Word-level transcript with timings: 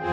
Hallo 0.00 0.10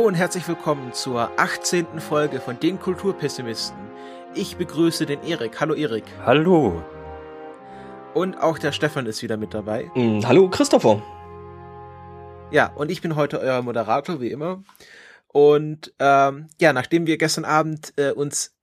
und 0.00 0.14
herzlich 0.14 0.48
willkommen 0.48 0.94
zur 0.94 1.30
18. 1.36 2.00
Folge 2.00 2.40
von 2.40 2.58
den 2.58 2.80
Kulturpessimisten. 2.80 3.76
Ich 4.34 4.56
begrüße 4.56 5.04
den 5.04 5.22
Erik. 5.24 5.60
Hallo 5.60 5.74
Erik. 5.74 6.04
Hallo. 6.24 6.82
Und 8.14 8.40
auch 8.40 8.58
der 8.58 8.72
Stefan 8.72 9.04
ist 9.04 9.22
wieder 9.22 9.36
mit 9.36 9.52
dabei. 9.52 9.90
Mm, 9.94 10.20
hallo 10.24 10.48
Christopher. 10.48 11.02
Ja, 12.50 12.70
und 12.74 12.90
ich 12.90 13.02
bin 13.02 13.16
heute 13.16 13.40
euer 13.40 13.60
Moderator, 13.60 14.20
wie 14.22 14.30
immer. 14.30 14.62
Und 15.32 15.92
ähm, 15.98 16.48
ja, 16.60 16.72
nachdem 16.72 17.06
wir 17.06 17.16
gestern 17.18 17.44
Abend 17.44 17.94
äh, 17.96 18.12
uns 18.12 18.54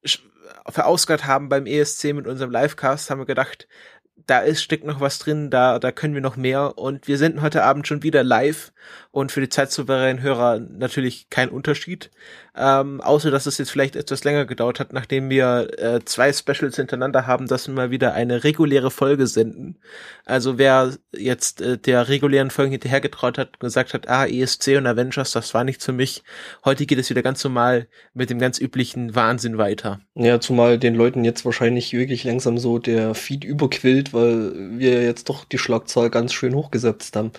verausgabt 0.68 1.26
haben 1.26 1.50
beim 1.50 1.66
ESC 1.66 2.14
mit 2.14 2.28
unserem 2.28 2.52
Livecast, 2.52 3.10
haben 3.10 3.20
wir 3.20 3.26
gedacht, 3.26 3.68
da 4.16 4.40
ist, 4.40 4.62
steckt 4.62 4.86
noch 4.86 5.02
was 5.02 5.18
drin, 5.18 5.50
da, 5.50 5.80
da 5.80 5.92
können 5.92 6.14
wir 6.14 6.22
noch 6.22 6.38
mehr. 6.38 6.78
Und 6.78 7.08
wir 7.08 7.18
senden 7.18 7.42
heute 7.42 7.64
Abend 7.64 7.88
schon 7.88 8.04
wieder 8.04 8.24
live 8.24 8.72
und 9.12 9.32
für 9.32 9.42
die 9.42 9.50
zeitsouveränen 9.50 10.22
Hörer 10.22 10.60
natürlich 10.60 11.30
kein 11.30 11.50
Unterschied. 11.50 12.12
Ähm, 12.56 13.02
außer, 13.02 13.32
dass 13.32 13.48
es 13.48 13.58
jetzt 13.58 13.72
vielleicht 13.72 13.96
etwas 13.96 14.24
länger 14.24 14.46
gedauert 14.46 14.80
hat, 14.80 14.94
nachdem 14.94 15.30
wir 15.30 15.68
äh, 15.80 16.00
zwei 16.06 16.32
Specials 16.32 16.76
hintereinander 16.76 17.26
haben, 17.26 17.48
dass 17.48 17.68
wir 17.68 17.74
mal 17.74 17.90
wieder 17.90 18.14
eine 18.14 18.44
reguläre 18.44 18.92
Folge 18.92 19.26
senden. 19.26 19.80
Also 20.26 20.58
wer 20.58 20.94
jetzt 21.16 21.62
äh, 21.62 21.78
der 21.78 22.08
regulären 22.08 22.52
Folge 22.52 22.72
hinterhergetraut 22.72 23.40
hat 23.40 23.54
und 23.54 23.60
gesagt 23.62 23.94
hat, 23.94 24.08
ah, 24.10 24.28
ESC 24.28 24.78
und 24.78 24.86
Avengers, 24.86 25.32
das 25.32 25.54
war 25.56 25.64
nicht 25.64 25.82
für 25.82 25.94
mich. 25.94 26.24
Heute 26.64 26.86
geht 26.86 27.00
es 27.00 27.10
wieder 27.10 27.24
ganz 27.24 27.44
normal 27.44 27.88
mit 28.14 28.30
dem 28.30 28.38
ganz 28.38 28.60
üblichen 28.60 29.16
Wahnsinn 29.16 29.58
weiter. 29.58 30.02
Ja, 30.14 30.40
zumal 30.40 30.78
den 30.78 30.94
Leuten 30.94 31.24
jetzt 31.24 31.46
wahrscheinlich 31.46 31.94
wirklich 31.94 32.26
langsam 32.26 32.60
so 32.60 32.78
der 32.78 33.16
Feed 33.16 33.44
überquillt, 33.44 34.14
weil 34.14 34.78
wir 34.78 35.02
jetzt 35.02 35.30
doch 35.30 35.46
die 35.46 35.58
Schlagzahl 35.58 36.12
ganz 36.12 36.34
schön 36.34 36.54
hochgesetzt 36.54 37.16
haben. 37.16 37.32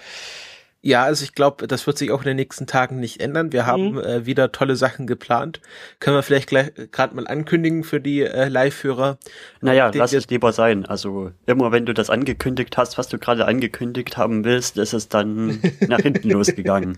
Ja, 0.83 1.05
also 1.05 1.25
ich 1.25 1.35
glaube, 1.35 1.67
das 1.67 1.87
wird 1.87 1.99
sich 1.99 2.11
auch 2.11 2.21
in 2.21 2.29
den 2.29 2.37
nächsten 2.37 2.67
Tagen 2.67 3.01
nicht 3.01 3.21
ändern. 3.21 3.53
Wir 3.53 3.67
haben 3.67 3.93
mhm. 3.93 3.99
äh, 3.99 4.27
wieder 4.27 4.51
tolle 4.51 4.77
Sachen 4.77 5.07
geplant. 5.07 5.61
Können 5.99 6.17
wir 6.17 6.23
vielleicht 6.23 6.49
gleich 6.49 6.73
gerade 6.91 7.15
mal 7.15 7.27
ankündigen 7.27 7.85
für 7.85 8.01
die 8.01 8.23
äh, 8.23 8.49
Live-Hörer. 8.49 9.19
Naja, 9.61 9.91
lass 9.93 10.15
es 10.15 10.29
lieber 10.29 10.53
sein. 10.53 10.87
Also 10.87 11.33
immer 11.45 11.71
wenn 11.71 11.85
du 11.85 11.93
das 11.93 12.09
angekündigt 12.09 12.79
hast, 12.79 12.97
was 12.97 13.09
du 13.09 13.19
gerade 13.19 13.47
angekündigt 13.47 14.17
haben 14.17 14.45
willst, 14.45 14.79
ist 14.79 14.95
es 14.95 15.09
dann 15.09 15.61
nach 15.87 16.01
hinten 16.01 16.31
losgegangen. 16.31 16.97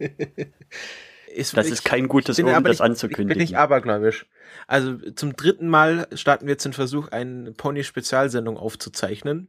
Ist, 1.34 1.56
das 1.56 1.68
ist 1.68 1.84
kein 1.84 2.08
gutes 2.08 2.38
Omen, 2.38 2.64
das 2.64 2.80
anzukündigen. 2.80 3.30
Ich 3.30 3.38
bin 3.38 3.38
nicht 3.38 3.56
abergläubisch. 3.56 4.26
Also 4.66 4.96
zum 5.12 5.34
dritten 5.34 5.68
Mal 5.68 6.06
starten 6.14 6.46
wir 6.46 6.52
jetzt 6.52 6.64
den 6.64 6.72
Versuch, 6.72 7.08
eine 7.08 7.52
Pony-Spezialsendung 7.52 8.56
aufzuzeichnen. 8.56 9.48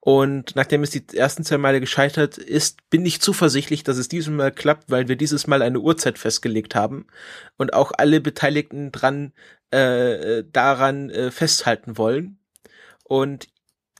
Und 0.00 0.54
nachdem 0.54 0.82
es 0.82 0.90
die 0.90 1.04
ersten 1.14 1.44
zwei 1.44 1.58
Male 1.58 1.80
gescheitert 1.80 2.38
ist, 2.38 2.88
bin 2.88 3.04
ich 3.04 3.20
zuversichtlich, 3.20 3.82
dass 3.82 3.98
es 3.98 4.08
dieses 4.08 4.32
Mal 4.32 4.52
klappt, 4.52 4.90
weil 4.90 5.08
wir 5.08 5.16
dieses 5.16 5.46
Mal 5.46 5.60
eine 5.60 5.80
Uhrzeit 5.80 6.18
festgelegt 6.18 6.74
haben 6.74 7.06
und 7.56 7.72
auch 7.74 7.92
alle 7.96 8.20
Beteiligten 8.20 8.92
dran 8.92 9.32
äh, 9.70 10.44
daran 10.50 11.10
äh, 11.10 11.30
festhalten 11.30 11.98
wollen. 11.98 12.38
Und 13.04 13.48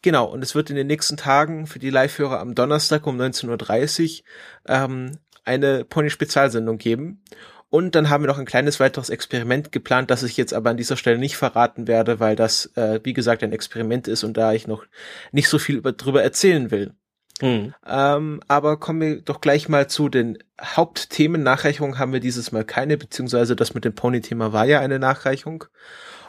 Genau, 0.03 0.27
und 0.27 0.43
es 0.43 0.55
wird 0.55 0.71
in 0.71 0.77
den 0.77 0.87
nächsten 0.87 1.17
Tagen 1.17 1.67
für 1.67 1.81
die 1.81 1.91
Live-Hörer 1.91 2.39
am 2.39 2.55
Donnerstag 2.55 3.07
um 3.07 3.21
19.30 3.21 4.21
Uhr 4.21 4.27
ähm, 4.69 5.19
eine 5.45 5.85
Pony-Spezialsendung 5.85 6.79
geben. 6.79 7.23
Und 7.71 7.95
dann 7.95 8.09
haben 8.09 8.23
wir 8.23 8.29
noch 8.29 8.39
ein 8.39 8.47
kleines 8.47 8.81
weiteres 8.81 9.11
Experiment 9.11 9.73
geplant, 9.73 10.11
das 10.11 10.23
ich 10.23 10.37
jetzt 10.37 10.55
aber 10.55 10.71
an 10.71 10.79
dieser 10.79 10.97
Stelle 10.97 11.19
nicht 11.19 11.37
verraten 11.37 11.87
werde, 11.87 12.19
weil 12.19 12.35
das, 12.35 12.67
äh, 12.77 13.01
wie 13.03 13.13
gesagt, 13.13 13.43
ein 13.43 13.53
Experiment 13.53 14.09
ist 14.09 14.25
und 14.25 14.37
da 14.37 14.53
ich 14.53 14.67
noch 14.67 14.87
nicht 15.33 15.49
so 15.49 15.59
viel 15.59 15.77
über, 15.77 15.93
drüber 15.93 16.23
erzählen 16.23 16.71
will. 16.71 16.95
Mhm. 17.43 17.75
Ähm, 17.87 18.41
aber 18.49 18.79
kommen 18.79 19.01
wir 19.01 19.23
doch 19.23 19.41
gleich 19.41 19.69
mal 19.69 19.89
zu 19.89 20.09
den 20.09 20.39
Hauptthemen. 20.61 21.43
Nachreichungen 21.43 21.99
haben 21.99 22.13
wir 22.13 22.21
dieses 22.21 22.53
Mal 22.53 22.65
keine, 22.65 22.97
beziehungsweise 22.97 23.55
das 23.55 23.75
mit 23.75 23.85
dem 23.85 23.95
Pony-Thema 23.95 24.53
war 24.53 24.65
ja 24.65 24.81
eine 24.81 24.99
Nachreichung. 24.99 25.65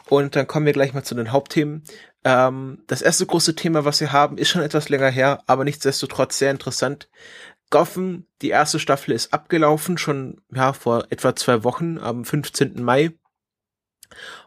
Und 0.08 0.34
dann 0.36 0.46
kommen 0.46 0.66
wir 0.66 0.72
gleich 0.72 0.92
mal 0.92 1.04
zu 1.04 1.14
den 1.14 1.32
Hauptthemen. 1.32 1.84
Ähm, 2.24 2.82
das 2.86 3.00
erste 3.00 3.24
große 3.26 3.54
Thema, 3.54 3.84
was 3.84 4.00
wir 4.00 4.12
haben, 4.12 4.38
ist 4.38 4.50
schon 4.50 4.62
etwas 4.62 4.88
länger 4.88 5.08
her, 5.08 5.42
aber 5.46 5.64
nichtsdestotrotz 5.64 6.38
sehr 6.38 6.50
interessant. 6.50 7.08
Gotham, 7.70 8.24
die 8.42 8.50
erste 8.50 8.78
Staffel 8.78 9.12
ist 9.12 9.32
abgelaufen, 9.32 9.96
schon 9.96 10.40
ja 10.52 10.72
vor 10.72 11.06
etwa 11.10 11.34
zwei 11.34 11.64
Wochen, 11.64 11.98
am 11.98 12.24
15. 12.24 12.82
Mai. 12.82 13.12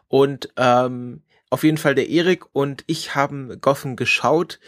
Und 0.08 0.50
ähm, 0.56 1.22
auf 1.50 1.64
jeden 1.64 1.78
Fall 1.78 1.94
der 1.94 2.08
Erik 2.08 2.44
und 2.52 2.84
ich 2.86 3.14
haben 3.14 3.60
Gotham 3.60 3.96
geschaut. 3.96 4.60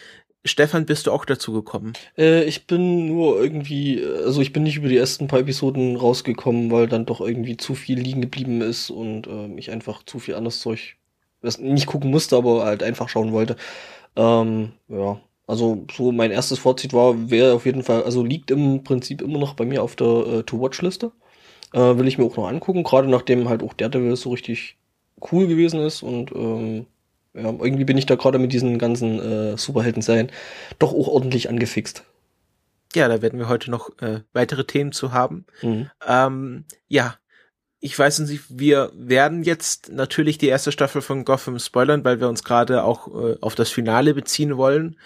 Stefan, 0.44 0.86
bist 0.86 1.06
du 1.06 1.12
auch 1.12 1.24
dazu 1.24 1.52
gekommen? 1.52 1.94
Äh, 2.16 2.44
ich 2.44 2.66
bin 2.66 3.08
nur 3.08 3.42
irgendwie, 3.42 4.04
also 4.04 4.40
ich 4.40 4.52
bin 4.52 4.62
nicht 4.62 4.76
über 4.76 4.88
die 4.88 4.96
ersten 4.96 5.26
paar 5.26 5.40
Episoden 5.40 5.96
rausgekommen, 5.96 6.70
weil 6.70 6.86
dann 6.86 7.04
doch 7.04 7.20
irgendwie 7.20 7.56
zu 7.56 7.74
viel 7.74 7.98
liegen 7.98 8.20
geblieben 8.20 8.62
ist 8.62 8.90
und 8.90 9.26
äh, 9.26 9.48
ich 9.56 9.70
einfach 9.70 10.04
zu 10.04 10.18
viel 10.18 10.36
anderes 10.36 10.60
Zeug 10.60 10.96
nicht 11.58 11.86
gucken 11.86 12.10
musste, 12.10 12.36
aber 12.36 12.64
halt 12.64 12.82
einfach 12.82 13.08
schauen 13.08 13.32
wollte. 13.32 13.56
Ähm, 14.16 14.72
ja, 14.88 15.20
also 15.46 15.84
so 15.94 16.12
mein 16.12 16.30
erstes 16.30 16.58
Fazit 16.58 16.92
war, 16.92 17.30
wäre 17.30 17.54
auf 17.54 17.66
jeden 17.66 17.82
Fall, 17.82 18.02
also 18.02 18.24
liegt 18.24 18.50
im 18.50 18.82
Prinzip 18.82 19.22
immer 19.22 19.38
noch 19.38 19.54
bei 19.54 19.64
mir 19.64 19.82
auf 19.82 19.96
der 19.96 20.06
äh, 20.06 20.42
To-Watch-Liste. 20.42 21.12
Äh, 21.72 21.98
will 21.98 22.08
ich 22.08 22.18
mir 22.18 22.24
auch 22.24 22.36
noch 22.36 22.48
angucken, 22.48 22.84
gerade 22.84 23.08
nachdem 23.08 23.48
halt 23.48 23.62
auch 23.62 23.74
Daredevil 23.74 24.16
so 24.16 24.30
richtig 24.30 24.76
cool 25.32 25.46
gewesen 25.46 25.80
ist 25.80 26.02
und 26.02 26.32
ähm, 26.32 26.86
ja, 27.34 27.50
irgendwie 27.50 27.84
bin 27.84 27.98
ich 27.98 28.06
da 28.06 28.14
gerade 28.14 28.38
mit 28.38 28.52
diesen 28.52 28.78
ganzen 28.78 29.20
äh, 29.20 29.58
Superhelden-Serien 29.58 30.30
doch 30.78 30.92
auch 30.92 31.08
ordentlich 31.08 31.48
angefixt. 31.48 32.04
Ja, 32.94 33.08
da 33.08 33.20
werden 33.20 33.38
wir 33.38 33.48
heute 33.48 33.70
noch 33.70 33.90
äh, 34.00 34.20
weitere 34.32 34.64
Themen 34.64 34.92
zu 34.92 35.12
haben. 35.12 35.44
Mhm. 35.60 35.90
Ähm, 36.06 36.64
ja, 36.88 37.16
ich 37.86 37.96
weiß 37.96 38.18
nicht, 38.18 38.42
wir 38.48 38.90
werden 38.94 39.44
jetzt 39.44 39.92
natürlich 39.92 40.38
die 40.38 40.48
erste 40.48 40.72
Staffel 40.72 41.02
von 41.02 41.24
Gotham 41.24 41.60
spoilern, 41.60 42.04
weil 42.04 42.20
wir 42.20 42.28
uns 42.28 42.42
gerade 42.42 42.82
auch 42.82 43.06
äh, 43.06 43.36
auf 43.40 43.54
das 43.54 43.70
Finale 43.70 44.12
beziehen 44.12 44.56
wollen. 44.56 44.96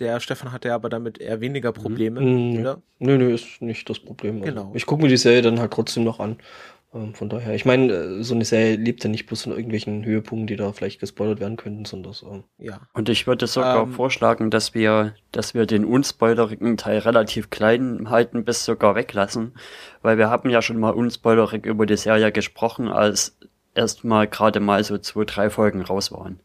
Der 0.00 0.18
Stefan 0.18 0.50
hatte 0.50 0.74
aber 0.74 0.88
damit 0.88 1.20
eher 1.20 1.40
weniger 1.40 1.70
Probleme, 1.70 2.20
mhm. 2.20 2.58
oder? 2.58 2.82
Nö, 2.98 3.18
nö, 3.18 3.32
ist 3.32 3.62
nicht 3.62 3.88
das 3.88 4.00
Problem. 4.00 4.42
Also 4.42 4.52
genau. 4.52 4.72
Ich 4.74 4.84
gucke 4.84 5.02
mir 5.02 5.08
die 5.08 5.16
Serie 5.16 5.42
dann 5.42 5.60
halt 5.60 5.72
trotzdem 5.72 6.02
noch 6.02 6.18
an. 6.18 6.38
Ähm, 6.94 7.14
von 7.14 7.28
daher, 7.28 7.54
ich 7.54 7.64
meine, 7.64 7.92
äh, 7.92 8.22
so 8.22 8.34
eine 8.34 8.44
Serie 8.44 8.76
lebt 8.76 9.02
ja 9.04 9.10
nicht 9.10 9.26
bloß 9.26 9.42
von 9.42 9.52
irgendwelchen 9.52 10.04
Höhepunkten, 10.04 10.46
die 10.46 10.56
da 10.56 10.72
vielleicht 10.72 11.00
gespoilert 11.00 11.40
werden 11.40 11.56
könnten, 11.56 11.84
sondern 11.84 12.12
so. 12.12 12.44
Ja. 12.58 12.80
Und 12.94 13.08
ich 13.08 13.26
würde 13.26 13.46
sogar 13.46 13.82
ähm, 13.82 13.92
vorschlagen, 13.92 14.50
dass 14.50 14.74
wir, 14.74 15.14
dass 15.32 15.54
wir 15.54 15.66
den 15.66 15.84
unspoilerigen 15.84 16.76
Teil 16.76 16.98
relativ 16.98 17.50
klein 17.50 18.08
halten, 18.10 18.44
bis 18.44 18.64
sogar 18.64 18.94
weglassen, 18.94 19.52
weil 20.02 20.18
wir 20.18 20.30
haben 20.30 20.48
ja 20.50 20.62
schon 20.62 20.78
mal 20.78 20.90
unspoilerig 20.90 21.66
über 21.66 21.86
die 21.86 21.96
Serie 21.96 22.30
gesprochen, 22.32 22.88
als 22.88 23.36
erst 23.74 24.04
mal 24.04 24.28
gerade 24.28 24.60
mal 24.60 24.82
so 24.84 24.98
zwei, 24.98 25.24
drei 25.24 25.50
Folgen 25.50 25.82
raus 25.82 26.12
waren. 26.12 26.40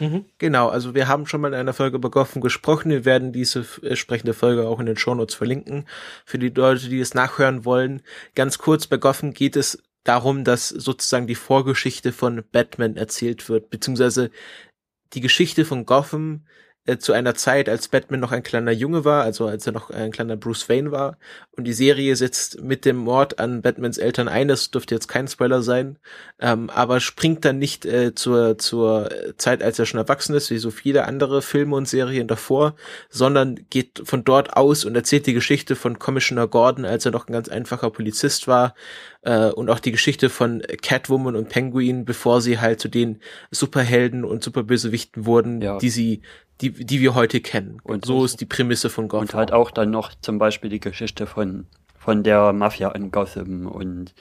Mhm. 0.00 0.24
Genau, 0.38 0.68
also 0.68 0.94
wir 0.94 1.08
haben 1.08 1.26
schon 1.26 1.40
mal 1.40 1.48
in 1.48 1.54
einer 1.54 1.72
Folge 1.72 1.96
über 1.96 2.10
Gotham 2.10 2.42
gesprochen. 2.42 2.90
Wir 2.90 3.04
werden 3.04 3.32
diese 3.32 3.64
entsprechende 3.82 4.34
Folge 4.34 4.66
auch 4.66 4.80
in 4.80 4.86
den 4.86 4.96
Shownotes 4.96 5.34
verlinken. 5.34 5.86
Für 6.24 6.38
die 6.38 6.48
Leute, 6.48 6.88
die 6.88 7.00
es 7.00 7.14
nachhören 7.14 7.64
wollen. 7.64 8.02
Ganz 8.34 8.58
kurz, 8.58 8.86
bei 8.86 8.96
Gotham 8.96 9.32
geht 9.32 9.56
es 9.56 9.82
darum, 10.04 10.44
dass 10.44 10.68
sozusagen 10.68 11.26
die 11.26 11.34
Vorgeschichte 11.34 12.12
von 12.12 12.44
Batman 12.52 12.96
erzählt 12.96 13.48
wird, 13.48 13.70
beziehungsweise 13.70 14.30
die 15.14 15.20
Geschichte 15.20 15.64
von 15.64 15.86
Gotham 15.86 16.44
äh, 16.86 16.98
zu 16.98 17.12
einer 17.12 17.34
Zeit, 17.34 17.68
als 17.68 17.88
Batman 17.88 18.20
noch 18.20 18.32
ein 18.32 18.42
kleiner 18.42 18.70
Junge 18.70 19.06
war, 19.06 19.22
also 19.22 19.46
als 19.46 19.66
er 19.66 19.72
noch 19.72 19.90
ein 19.90 20.12
kleiner 20.12 20.36
Bruce 20.36 20.68
Wayne 20.68 20.90
war. 20.90 21.16
Und 21.56 21.64
die 21.64 21.72
Serie 21.72 22.14
setzt 22.14 22.62
mit 22.62 22.84
dem 22.84 22.96
Mord 22.96 23.38
an 23.38 23.62
Batmans 23.62 23.96
Eltern 23.96 24.28
ein, 24.28 24.48
das 24.48 24.70
dürfte 24.70 24.94
jetzt 24.94 25.08
kein 25.08 25.26
Spoiler 25.26 25.62
sein, 25.62 25.98
ähm, 26.40 26.68
aber 26.68 27.00
springt 27.00 27.44
dann 27.46 27.58
nicht 27.58 27.86
äh, 27.86 28.14
zur, 28.14 28.58
zur 28.58 29.08
Zeit, 29.38 29.62
als 29.62 29.78
er 29.78 29.86
schon 29.86 29.98
erwachsen 29.98 30.34
ist, 30.34 30.50
wie 30.50 30.58
so 30.58 30.70
viele 30.70 31.06
andere 31.06 31.40
Filme 31.40 31.74
und 31.74 31.88
Serien 31.88 32.28
davor, 32.28 32.74
sondern 33.08 33.66
geht 33.70 34.02
von 34.04 34.24
dort 34.24 34.54
aus 34.54 34.84
und 34.84 34.94
erzählt 34.94 35.26
die 35.26 35.32
Geschichte 35.34 35.76
von 35.76 35.98
Commissioner 35.98 36.48
Gordon, 36.48 36.84
als 36.84 37.06
er 37.06 37.12
noch 37.12 37.28
ein 37.28 37.32
ganz 37.32 37.48
einfacher 37.48 37.90
Polizist 37.90 38.46
war, 38.46 38.74
äh, 39.22 39.46
und 39.46 39.70
auch 39.70 39.80
die 39.80 39.92
Geschichte 39.92 40.28
von 40.28 40.62
Catwoman 40.82 41.34
und 41.34 41.48
Penguin, 41.48 42.04
bevor 42.04 42.40
sie 42.40 42.60
halt 42.60 42.80
zu 42.80 42.88
den 42.88 43.20
Superhelden 43.50 44.24
und 44.24 44.44
Superbösewichten 44.44 45.24
wurden, 45.24 45.62
ja. 45.62 45.78
die 45.78 45.90
sie 45.90 46.22
die, 46.60 46.70
die 46.70 47.00
wir 47.00 47.14
heute 47.14 47.40
kennen. 47.40 47.80
Und 47.82 48.04
so 48.04 48.24
ist 48.24 48.40
die 48.40 48.46
Prämisse 48.46 48.90
von 48.90 49.08
Gotham. 49.08 49.22
Und 49.22 49.34
halt 49.34 49.52
auch 49.52 49.70
dann 49.70 49.90
noch 49.90 50.12
zum 50.20 50.38
Beispiel 50.38 50.70
die 50.70 50.80
Geschichte 50.80 51.26
von, 51.26 51.66
von 51.98 52.22
der 52.22 52.52
Mafia 52.52 52.90
in 52.90 53.10
Gotham 53.10 53.66
und, 53.66 54.14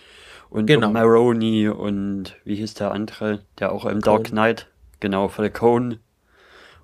und 0.49 0.65
genau. 0.65 0.89
Maroni 0.89 1.69
und 1.69 2.35
wie 2.43 2.55
hieß 2.55 2.73
der 2.75 2.91
andere, 2.91 3.43
der 3.59 3.71
auch 3.71 3.85
im 3.85 4.01
Dark 4.01 4.25
Knight, 4.25 4.67
genau, 4.99 5.27
Falcone. 5.27 5.99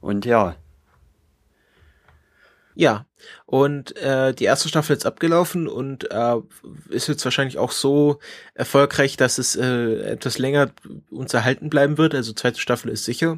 Und 0.02 0.26
ja. 0.26 0.56
Ja, 2.76 3.06
und 3.46 3.98
äh, 3.98 4.34
die 4.34 4.46
erste 4.46 4.70
Staffel 4.70 4.96
ist 4.96 5.06
abgelaufen 5.06 5.68
und 5.68 6.10
äh, 6.12 6.36
ist 6.90 7.10
jetzt 7.10 7.26
wahrscheinlich 7.26 7.58
auch 7.58 7.72
so 7.72 8.20
erfolgreich, 8.54 9.18
dass 9.18 9.38
es 9.38 9.58
äh, 9.58 9.96
etwas 10.04 10.38
länger 10.38 10.72
uns 11.10 11.34
erhalten 11.34 11.70
bleiben 11.70 11.98
wird. 11.98 12.16
Also 12.16 12.32
zweite 12.32 12.62
Staffel 12.62 12.90
ist 12.92 13.04
sicher. 13.04 13.38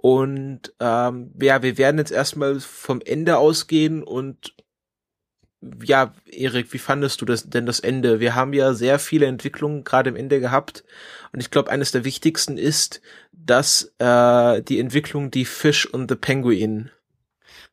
Und 0.00 0.72
ähm, 0.80 1.32
ja, 1.40 1.62
wir 1.62 1.76
werden 1.76 1.98
jetzt 1.98 2.12
erstmal 2.12 2.58
vom 2.60 3.02
Ende 3.02 3.36
ausgehen 3.36 4.02
und 4.02 4.54
ja, 5.84 6.14
Erik, 6.24 6.72
wie 6.72 6.78
fandest 6.78 7.20
du 7.20 7.26
das 7.26 7.50
denn 7.50 7.66
das 7.66 7.80
Ende? 7.80 8.18
Wir 8.18 8.34
haben 8.34 8.54
ja 8.54 8.72
sehr 8.72 8.98
viele 8.98 9.26
Entwicklungen 9.26 9.84
gerade 9.84 10.08
im 10.08 10.16
Ende 10.16 10.40
gehabt 10.40 10.84
und 11.32 11.40
ich 11.40 11.50
glaube, 11.50 11.70
eines 11.70 11.92
der 11.92 12.04
wichtigsten 12.04 12.56
ist, 12.56 13.02
dass 13.32 13.92
äh, 13.98 14.62
die 14.62 14.80
Entwicklung, 14.80 15.30
die 15.30 15.44
Fish 15.44 15.84
und 15.84 16.10
The 16.10 16.16
Penguin 16.16 16.90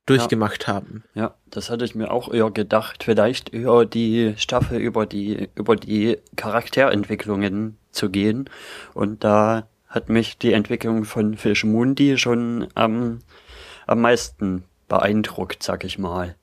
durchgemacht 0.05 0.67
ja. 0.67 0.73
haben. 0.73 1.03
Ja, 1.13 1.35
das 1.49 1.69
hatte 1.69 1.85
ich 1.85 1.95
mir 1.95 2.11
auch 2.11 2.33
eher 2.33 2.51
gedacht, 2.51 3.03
vielleicht 3.03 3.49
über 3.49 3.85
die 3.85 4.33
Staffel, 4.37 4.79
über 4.79 5.05
die, 5.05 5.49
über 5.55 5.77
die 5.77 6.17
Charakterentwicklungen 6.35 7.77
zu 7.91 8.09
gehen. 8.09 8.49
Und 8.93 9.23
da 9.23 9.67
hat 9.97 10.09
mich 10.09 10.37
die 10.37 10.53
Entwicklung 10.53 11.03
von 11.03 11.35
Fish 11.35 11.63
Mundi 11.63 12.17
schon 12.17 12.67
am, 12.75 13.19
am 13.87 14.01
meisten 14.01 14.63
beeindruckt, 14.87 15.63
sag 15.63 15.83
ich 15.83 15.97
mal. 15.97 16.35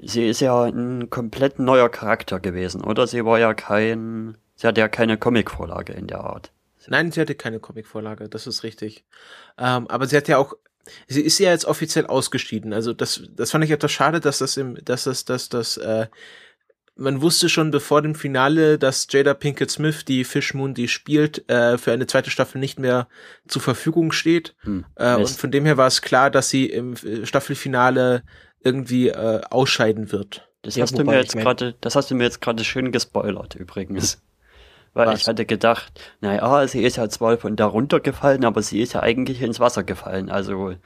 Sie 0.00 0.26
ist 0.26 0.40
ja 0.40 0.64
ein 0.64 1.10
komplett 1.10 1.58
neuer 1.58 1.88
Charakter 1.88 2.40
gewesen, 2.40 2.82
oder? 2.82 3.06
Sie 3.06 3.24
war 3.24 3.38
ja 3.38 3.52
kein, 3.54 4.36
sie 4.56 4.66
hat 4.66 4.78
ja 4.78 4.88
keine 4.88 5.18
Comicvorlage 5.18 5.92
in 5.92 6.06
der 6.06 6.20
Art. 6.20 6.52
Nein, 6.86 7.12
sie 7.12 7.20
hatte 7.20 7.34
keine 7.34 7.60
Comicvorlage, 7.60 8.28
das 8.28 8.46
ist 8.46 8.62
richtig. 8.62 9.04
Ähm, 9.58 9.86
aber 9.88 10.06
sie 10.06 10.16
hat 10.16 10.28
ja 10.28 10.38
auch 10.38 10.54
sie 11.06 11.22
ist 11.22 11.38
ja 11.38 11.50
jetzt 11.50 11.64
offiziell 11.64 12.06
ausgeschieden. 12.06 12.72
Also 12.72 12.92
das, 12.92 13.22
das 13.34 13.50
fand 13.50 13.64
ich 13.64 13.70
etwas 13.70 13.92
schade, 13.92 14.20
dass 14.20 14.38
das 14.38 14.56
im, 14.56 14.76
dass 14.84 15.04
das, 15.04 15.24
dass 15.24 15.48
das, 15.48 15.76
äh, 15.78 16.06
man 16.96 17.22
wusste 17.22 17.48
schon 17.48 17.70
bevor 17.70 18.02
dem 18.02 18.14
Finale, 18.14 18.78
dass 18.78 19.06
Jada 19.10 19.34
Pinkett 19.34 19.70
Smith, 19.70 20.04
die 20.04 20.24
Fish 20.24 20.54
Moon, 20.54 20.74
die 20.74 20.88
spielt, 20.88 21.48
äh, 21.50 21.76
für 21.76 21.92
eine 21.92 22.06
zweite 22.06 22.30
Staffel 22.30 22.58
nicht 22.58 22.78
mehr 22.78 23.08
zur 23.48 23.62
Verfügung 23.62 24.12
steht. 24.12 24.54
Hm, 24.60 24.84
äh, 24.96 25.16
und 25.16 25.28
von 25.30 25.50
dem 25.50 25.64
her 25.64 25.76
war 25.76 25.88
es 25.88 26.02
klar, 26.02 26.30
dass 26.30 26.50
sie 26.50 26.66
im 26.66 26.94
äh, 26.94 27.26
Staffelfinale 27.26 28.22
irgendwie 28.62 29.08
äh, 29.08 29.40
ausscheiden 29.50 30.12
wird. 30.12 30.48
Das 30.62 30.76
ja, 30.76 30.82
hast 30.82 30.96
du 30.96 31.04
mir 31.04 31.16
jetzt 31.16 31.36
gerade, 31.36 31.74
das 31.80 31.96
hast 31.96 32.10
du 32.10 32.14
mir 32.14 32.24
jetzt 32.24 32.40
gerade 32.40 32.64
schön 32.64 32.92
gespoilert 32.92 33.54
übrigens. 33.54 34.22
Weil 34.94 35.08
Was? 35.08 35.22
ich 35.22 35.28
hatte 35.28 35.44
gedacht, 35.44 36.00
naja, 36.20 36.66
sie 36.68 36.84
ist 36.84 36.96
ja 36.96 37.08
zwar 37.08 37.36
von 37.36 37.56
da 37.56 37.66
runtergefallen, 37.66 38.44
aber 38.44 38.62
sie 38.62 38.80
ist 38.80 38.92
ja 38.92 39.02
eigentlich 39.02 39.42
ins 39.42 39.58
Wasser 39.58 39.82
gefallen. 39.82 40.30
Also 40.30 40.76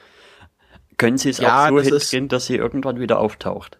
können 0.96 1.18
sie 1.18 1.28
es 1.28 1.38
ja, 1.38 1.66
auch 1.66 1.68
so 1.68 1.80
hinkriegen, 1.80 2.28
dass 2.28 2.46
sie 2.46 2.56
irgendwann 2.56 2.98
wieder 2.98 3.18
auftaucht. 3.18 3.78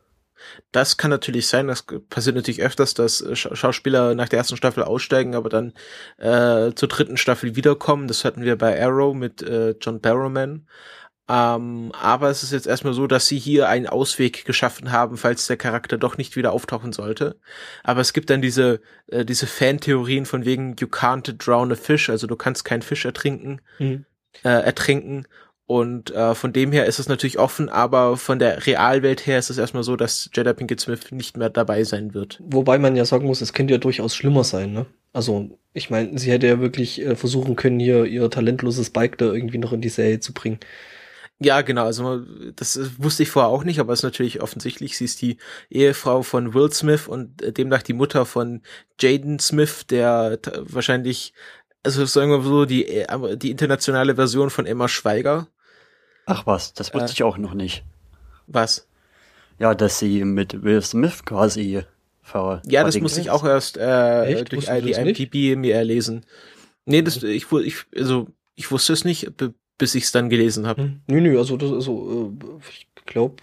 Das 0.72 0.96
kann 0.96 1.10
natürlich 1.10 1.46
sein, 1.46 1.66
das 1.68 1.84
passiert 2.08 2.36
natürlich 2.36 2.62
öfters, 2.62 2.94
dass 2.94 3.24
Schauspieler 3.32 4.14
nach 4.14 4.28
der 4.28 4.38
ersten 4.38 4.56
Staffel 4.56 4.82
aussteigen, 4.82 5.34
aber 5.34 5.48
dann 5.48 5.72
äh, 6.18 6.72
zur 6.74 6.88
dritten 6.88 7.16
Staffel 7.16 7.56
wiederkommen. 7.56 8.08
Das 8.08 8.24
hatten 8.24 8.42
wir 8.42 8.56
bei 8.56 8.82
Arrow 8.82 9.14
mit 9.14 9.42
äh, 9.42 9.74
John 9.80 10.00
Barrowman. 10.00 10.66
Ähm, 11.30 11.92
aber 11.92 12.30
es 12.30 12.42
ist 12.42 12.52
jetzt 12.52 12.66
erstmal 12.66 12.94
so, 12.94 13.06
dass 13.06 13.26
sie 13.26 13.38
hier 13.38 13.68
einen 13.68 13.86
Ausweg 13.86 14.46
geschaffen 14.46 14.92
haben, 14.92 15.18
falls 15.18 15.46
der 15.46 15.58
Charakter 15.58 15.98
doch 15.98 16.16
nicht 16.16 16.36
wieder 16.36 16.52
auftauchen 16.52 16.92
sollte. 16.92 17.38
Aber 17.84 18.00
es 18.00 18.14
gibt 18.14 18.30
dann 18.30 18.40
diese, 18.40 18.80
äh, 19.08 19.26
diese 19.26 19.46
Fan-Theorien 19.46 20.24
von 20.24 20.46
wegen, 20.46 20.74
you 20.80 20.86
can't 20.86 21.30
drown 21.36 21.70
a 21.70 21.74
fish, 21.74 22.08
also 22.08 22.26
du 22.26 22.36
kannst 22.36 22.64
keinen 22.64 22.80
Fisch 22.80 23.04
ertrinken, 23.04 23.60
mhm. 23.78 24.06
äh, 24.42 24.48
ertrinken. 24.48 25.26
Und 25.68 26.12
äh, 26.12 26.34
von 26.34 26.54
dem 26.54 26.72
her 26.72 26.86
ist 26.86 26.98
es 26.98 27.08
natürlich 27.08 27.38
offen, 27.38 27.68
aber 27.68 28.16
von 28.16 28.38
der 28.38 28.66
Realwelt 28.66 29.26
her 29.26 29.38
ist 29.38 29.50
es 29.50 29.58
erstmal 29.58 29.82
so, 29.82 29.96
dass 29.96 30.30
Jada 30.32 30.54
Pinkett 30.54 30.80
Smith 30.80 31.12
nicht 31.12 31.36
mehr 31.36 31.50
dabei 31.50 31.84
sein 31.84 32.14
wird. 32.14 32.40
Wobei 32.42 32.78
man 32.78 32.96
ja 32.96 33.04
sagen 33.04 33.26
muss, 33.26 33.42
es 33.42 33.52
könnte 33.52 33.74
ja 33.74 33.78
durchaus 33.78 34.16
schlimmer 34.16 34.44
sein, 34.44 34.72
ne? 34.72 34.86
Also, 35.12 35.58
ich 35.74 35.90
meine, 35.90 36.18
sie 36.18 36.30
hätte 36.30 36.46
ja 36.46 36.58
wirklich 36.60 37.02
äh, 37.02 37.16
versuchen 37.16 37.54
können, 37.54 37.78
hier 37.80 38.06
ihr 38.06 38.30
talentloses 38.30 38.88
Bike 38.88 39.18
da 39.18 39.26
irgendwie 39.26 39.58
noch 39.58 39.74
in 39.74 39.82
die 39.82 39.90
Serie 39.90 40.20
zu 40.20 40.32
bringen. 40.32 40.58
Ja, 41.38 41.60
genau. 41.60 41.84
Also 41.84 42.22
das 42.56 42.80
wusste 42.96 43.22
ich 43.22 43.30
vorher 43.30 43.50
auch 43.50 43.62
nicht, 43.62 43.78
aber 43.78 43.92
es 43.92 44.00
ist 44.00 44.04
natürlich 44.04 44.40
offensichtlich. 44.40 44.96
Sie 44.96 45.04
ist 45.04 45.20
die 45.20 45.36
Ehefrau 45.68 46.22
von 46.22 46.54
Will 46.54 46.72
Smith 46.72 47.06
und 47.06 47.42
äh, 47.42 47.52
demnach 47.52 47.82
die 47.82 47.92
Mutter 47.92 48.24
von 48.24 48.62
Jaden 48.98 49.38
Smith, 49.38 49.86
der 49.86 50.38
wahrscheinlich, 50.60 51.34
also 51.82 52.06
sagen 52.06 52.30
wir 52.30 52.40
so, 52.42 52.64
die, 52.64 52.86
äh, 52.88 53.36
die 53.36 53.50
internationale 53.50 54.14
Version 54.14 54.48
von 54.48 54.64
Emma 54.64 54.88
Schweiger. 54.88 55.48
Ach 56.28 56.46
was, 56.46 56.74
das 56.74 56.92
wusste 56.92 57.10
äh, 57.10 57.12
ich 57.12 57.22
auch 57.22 57.38
noch 57.38 57.54
nicht. 57.54 57.84
Was? 58.46 58.86
Ja, 59.58 59.74
dass 59.74 59.98
sie 59.98 60.24
mit 60.24 60.62
Will 60.62 60.82
Smith 60.82 61.24
quasi 61.24 61.82
ver 62.22 62.62
Ja, 62.66 62.84
das 62.84 63.00
musste 63.00 63.20
ich 63.20 63.30
auch 63.30 63.44
erst 63.44 63.76
äh, 63.78 64.44
durch 64.44 64.66
die 64.66 64.92
IMDb 64.92 65.56
mir 65.56 65.74
erlesen. 65.74 66.26
Nee, 66.84 67.02
das 67.02 67.22
ich, 67.22 67.50
ich 67.50 67.76
also 67.96 68.28
ich 68.54 68.70
wusste 68.70 68.92
es 68.92 69.04
nicht, 69.04 69.32
bis 69.78 69.94
ich 69.94 70.04
es 70.04 70.12
dann 70.12 70.28
gelesen 70.28 70.66
habe. 70.66 70.82
Hm. 70.82 71.00
Nö, 71.06 71.20
nö, 71.20 71.38
also 71.38 71.56
das 71.56 71.72
also 71.72 72.34
äh, 72.38 72.60
ich 72.70 72.86
glaube, 73.06 73.36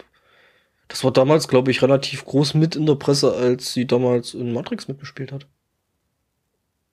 das 0.88 1.02
war 1.02 1.12
damals, 1.12 1.48
glaube 1.48 1.70
ich, 1.70 1.82
relativ 1.82 2.24
groß 2.24 2.54
mit 2.54 2.76
in 2.76 2.86
der 2.86 2.94
Presse, 2.94 3.32
als 3.32 3.72
sie 3.72 3.86
damals 3.86 4.34
in 4.34 4.52
Matrix 4.52 4.86
mitgespielt 4.86 5.32
hat. 5.32 5.46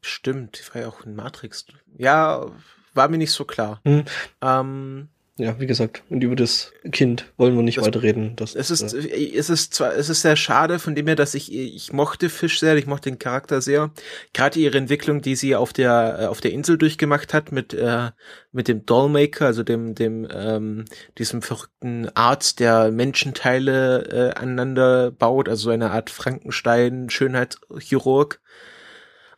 Stimmt, 0.02 0.60
die 0.60 0.74
war 0.74 0.82
ja 0.82 0.88
auch 0.90 1.06
in 1.06 1.16
Matrix. 1.16 1.66
Ja, 1.98 2.48
war 2.94 3.08
mir 3.08 3.18
nicht 3.18 3.32
so 3.32 3.46
klar. 3.46 3.80
Hm. 3.86 4.06
Ähm, 4.42 5.10
ja, 5.38 5.60
wie 5.60 5.66
gesagt, 5.66 6.04
und 6.10 6.24
über 6.24 6.36
das 6.36 6.72
Kind 6.92 7.34
wollen 7.38 7.56
wir 7.56 7.64
nicht 7.64 7.80
das, 7.80 7.88
weiterreden. 7.88 8.36
Das, 8.36 8.54
es 8.54 8.70
ist, 8.70 8.94
äh, 8.94 9.36
es 9.36 9.50
ist 9.50 9.74
zwar, 9.74 9.96
es 9.96 10.08
ist 10.08 10.22
sehr 10.22 10.36
schade 10.36 10.78
von 10.78 10.94
dem 10.94 11.08
her, 11.08 11.16
dass 11.16 11.34
ich, 11.34 11.52
ich 11.52 11.92
mochte 11.92 12.30
Fisch 12.30 12.60
sehr, 12.60 12.78
ich 12.78 12.86
mochte 12.86 13.10
den 13.10 13.18
Charakter 13.18 13.60
sehr. 13.60 13.92
Gerade 14.34 14.60
ihre 14.60 14.78
Entwicklung, 14.78 15.24
die 15.24 15.36
sie 15.36 15.56
auf 15.56 15.74
der, 15.74 16.20
äh, 16.20 16.26
auf 16.28 16.40
der 16.40 16.52
Insel 16.52 16.78
durchgemacht 16.78 17.34
hat 17.34 17.52
mit, 17.52 17.74
äh, 17.74 18.12
mit 18.52 18.68
dem 18.68 18.86
Dollmaker, 18.86 19.48
also 19.48 19.64
dem, 19.64 19.96
dem, 19.96 20.28
ähm, 20.32 20.86
diesem 21.18 21.42
verrückten 21.42 22.10
Arzt, 22.14 22.60
der 22.60 22.92
Menschenteile 22.92 24.34
äh, 24.36 24.40
aneinander 24.40 25.10
baut, 25.10 25.50
also 25.50 25.64
so 25.64 25.70
eine 25.72 25.90
Art 25.90 26.12
Frankenstein, 26.12 27.10
Schönheitschirurg. 27.10 28.40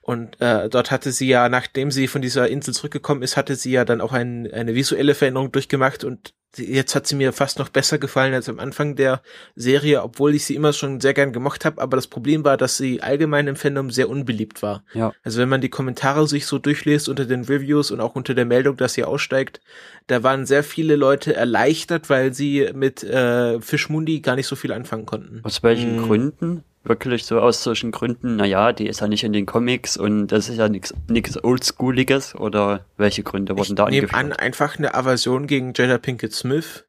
Und 0.05 0.39
äh, 0.39 0.69
dort 0.69 0.91
hatte 0.91 1.11
sie 1.11 1.27
ja, 1.27 1.49
nachdem 1.49 1.89
sie 1.89 2.07
von 2.07 2.21
dieser 2.21 2.47
Insel 2.47 2.75
zurückgekommen 2.75 3.23
ist, 3.23 3.37
hatte 3.37 3.55
sie 3.55 3.71
ja 3.71 3.85
dann 3.85 4.01
auch 4.01 4.13
ein, 4.13 4.47
eine 4.53 4.75
visuelle 4.75 5.15
Veränderung 5.15 5.51
durchgemacht 5.51 6.03
und 6.03 6.35
jetzt 6.57 6.93
hat 6.93 7.07
sie 7.07 7.15
mir 7.15 7.33
fast 7.33 7.57
noch 7.57 7.69
besser 7.69 7.97
gefallen 7.97 8.35
als 8.35 8.47
am 8.47 8.59
Anfang 8.59 8.95
der 8.95 9.23
Serie, 9.55 10.03
obwohl 10.03 10.35
ich 10.35 10.45
sie 10.45 10.53
immer 10.53 10.73
schon 10.73 11.01
sehr 11.01 11.15
gern 11.15 11.33
gemocht 11.33 11.65
habe. 11.65 11.81
Aber 11.81 11.97
das 11.97 12.05
Problem 12.05 12.45
war, 12.45 12.55
dass 12.55 12.77
sie 12.77 13.01
allgemein 13.01 13.47
im 13.47 13.55
Fandom 13.55 13.89
sehr 13.89 14.07
unbeliebt 14.07 14.61
war. 14.61 14.83
Ja. 14.93 15.11
Also 15.23 15.41
wenn 15.41 15.49
man 15.49 15.61
die 15.61 15.69
Kommentare 15.69 16.27
sich 16.27 16.45
so 16.45 16.59
durchliest 16.59 17.09
unter 17.09 17.25
den 17.25 17.43
Reviews 17.43 17.89
und 17.89 17.99
auch 17.99 18.13
unter 18.13 18.35
der 18.35 18.45
Meldung, 18.45 18.77
dass 18.77 18.93
sie 18.93 19.05
aussteigt, 19.05 19.59
da 20.05 20.21
waren 20.21 20.45
sehr 20.45 20.63
viele 20.63 20.95
Leute 20.95 21.35
erleichtert, 21.35 22.11
weil 22.11 22.31
sie 22.31 22.69
mit 22.75 23.03
äh, 23.03 23.59
Fischmundi 23.59 24.21
gar 24.21 24.35
nicht 24.35 24.47
so 24.47 24.55
viel 24.55 24.71
anfangen 24.71 25.07
konnten. 25.07 25.39
Aus 25.43 25.63
welchen 25.63 25.97
hm. 25.97 26.03
Gründen? 26.05 26.63
Wirklich 26.87 27.25
so 27.25 27.39
aus 27.39 27.63
solchen 27.63 27.91
Gründen, 27.91 28.35
naja, 28.35 28.73
die 28.73 28.87
ist 28.87 29.01
ja 29.01 29.07
nicht 29.07 29.23
in 29.23 29.33
den 29.33 29.45
Comics 29.45 29.97
und 29.97 30.27
das 30.27 30.49
ist 30.49 30.57
ja 30.57 30.69
nichts 30.69 30.93
nichts 31.07 31.43
Oldschooliges 31.43 32.35
oder 32.35 32.85
welche 32.97 33.23
Gründe 33.23 33.53
wurden 33.57 33.71
ich 33.71 33.75
da 33.75 33.85
angeführt? 33.85 34.13
an 34.13 34.33
einfach 34.33 34.77
eine 34.77 34.93
Aversion 34.93 35.47
gegen 35.47 35.73
Jada 35.75 35.97
Pinkett 35.97 36.33
Smith 36.33 36.85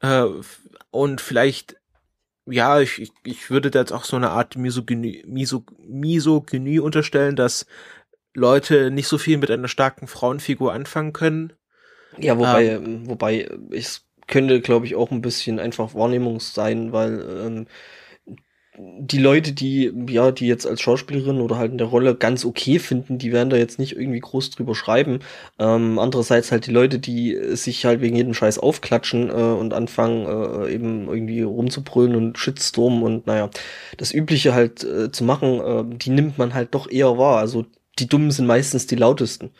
äh, 0.00 0.24
und 0.90 1.20
vielleicht 1.20 1.76
ja, 2.46 2.80
ich, 2.80 3.00
ich, 3.00 3.12
ich 3.24 3.50
würde 3.50 3.70
da 3.70 3.78
jetzt 3.78 3.92
auch 3.92 4.04
so 4.04 4.16
eine 4.16 4.30
Art 4.30 4.56
Misogynie, 4.56 5.22
Miso, 5.26 5.64
Misogynie 5.78 6.80
unterstellen, 6.80 7.36
dass 7.36 7.66
Leute 8.34 8.90
nicht 8.90 9.06
so 9.06 9.18
viel 9.18 9.38
mit 9.38 9.50
einer 9.50 9.68
starken 9.68 10.08
Frauenfigur 10.08 10.72
anfangen 10.72 11.12
können. 11.12 11.52
Ja, 12.18 12.36
wobei, 12.38 12.66
ähm, 12.66 13.08
wobei 13.08 13.48
es 13.70 14.06
könnte, 14.26 14.60
glaube 14.60 14.86
ich, 14.86 14.94
auch 14.94 15.10
ein 15.10 15.22
bisschen 15.22 15.60
einfach 15.60 15.94
Wahrnehmungs 15.94 16.54
sein, 16.54 16.92
weil 16.92 17.20
ähm, 17.20 17.66
die 18.78 19.18
Leute, 19.18 19.52
die, 19.52 19.92
ja, 20.08 20.30
die 20.30 20.46
jetzt 20.46 20.66
als 20.66 20.80
Schauspielerin 20.80 21.40
oder 21.42 21.58
halt 21.58 21.72
in 21.72 21.78
der 21.78 21.88
Rolle 21.88 22.14
ganz 22.14 22.44
okay 22.44 22.78
finden, 22.78 23.18
die 23.18 23.30
werden 23.30 23.50
da 23.50 23.56
jetzt 23.58 23.78
nicht 23.78 23.96
irgendwie 23.96 24.20
groß 24.20 24.50
drüber 24.50 24.74
schreiben. 24.74 25.18
Ähm, 25.58 25.98
andererseits 25.98 26.50
halt 26.50 26.66
die 26.66 26.70
Leute, 26.70 26.98
die 26.98 27.38
sich 27.54 27.84
halt 27.84 28.00
wegen 28.00 28.16
jedem 28.16 28.32
Scheiß 28.32 28.58
aufklatschen 28.58 29.28
äh, 29.28 29.32
und 29.32 29.74
anfangen, 29.74 30.24
äh, 30.26 30.72
eben 30.72 31.06
irgendwie 31.06 31.42
rumzubrüllen 31.42 32.16
und 32.16 32.38
Shitstorm 32.38 33.02
und 33.02 33.26
naja, 33.26 33.50
das 33.98 34.14
Übliche 34.14 34.54
halt 34.54 34.82
äh, 34.84 35.12
zu 35.12 35.24
machen, 35.24 35.60
äh, 35.60 35.96
die 35.98 36.10
nimmt 36.10 36.38
man 36.38 36.54
halt 36.54 36.74
doch 36.74 36.90
eher 36.90 37.18
wahr. 37.18 37.38
Also 37.38 37.66
die 37.98 38.08
Dummen 38.08 38.30
sind 38.30 38.46
meistens 38.46 38.86
die 38.86 38.96
lautesten. 38.96 39.50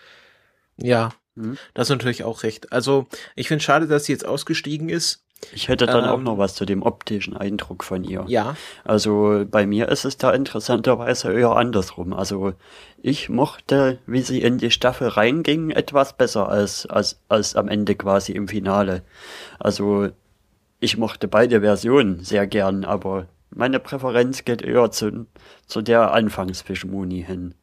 Ja, 0.78 1.12
mhm. 1.34 1.58
das 1.74 1.88
ist 1.88 1.96
natürlich 1.96 2.24
auch 2.24 2.44
recht. 2.44 2.72
Also 2.72 3.06
ich 3.36 3.48
finde 3.48 3.62
schade, 3.62 3.86
dass 3.86 4.06
sie 4.06 4.12
jetzt 4.12 4.24
ausgestiegen 4.24 4.88
ist. 4.88 5.22
Ich 5.52 5.68
hätte 5.68 5.86
dann 5.86 6.04
ähm, 6.04 6.10
auch 6.10 6.20
noch 6.20 6.38
was 6.38 6.54
zu 6.54 6.64
dem 6.64 6.82
optischen 6.82 7.36
Eindruck 7.36 7.84
von 7.84 8.04
ihr. 8.04 8.24
Ja. 8.28 8.56
Also 8.84 9.44
bei 9.50 9.66
mir 9.66 9.88
ist 9.88 10.04
es 10.04 10.16
da 10.16 10.30
interessanterweise 10.30 11.32
eher 11.32 11.56
andersrum. 11.56 12.12
Also 12.12 12.54
ich 13.00 13.28
mochte, 13.28 13.98
wie 14.06 14.20
sie 14.20 14.40
in 14.40 14.58
die 14.58 14.70
Staffel 14.70 15.08
reinging, 15.08 15.70
etwas 15.70 16.16
besser 16.16 16.48
als, 16.48 16.86
als, 16.86 17.20
als 17.28 17.56
am 17.56 17.68
Ende 17.68 17.94
quasi 17.96 18.32
im 18.32 18.46
Finale. 18.46 19.02
Also 19.58 20.08
ich 20.78 20.96
mochte 20.96 21.28
beide 21.28 21.60
Versionen 21.60 22.22
sehr 22.22 22.46
gern, 22.46 22.84
aber 22.84 23.26
meine 23.50 23.80
Präferenz 23.80 24.44
geht 24.44 24.62
eher 24.62 24.90
zu, 24.90 25.26
zu 25.66 25.82
der 25.82 26.12
Anfangsfischmuni 26.12 27.24
hin. 27.24 27.54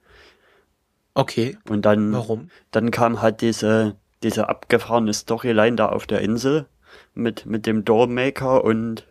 Okay. 1.13 1.57
Und 1.67 1.83
dann, 1.83 2.13
Warum? 2.13 2.49
dann 2.71 2.91
kam 2.91 3.21
halt 3.21 3.41
diese, 3.41 3.95
diese 4.23 4.49
abgefahrene 4.49 5.13
Storyline 5.13 5.75
da 5.75 5.89
auf 5.89 6.05
der 6.07 6.21
Insel 6.21 6.67
mit, 7.13 7.45
mit 7.45 7.65
dem 7.65 7.85
Dollmaker 7.85 8.63
und 8.63 9.05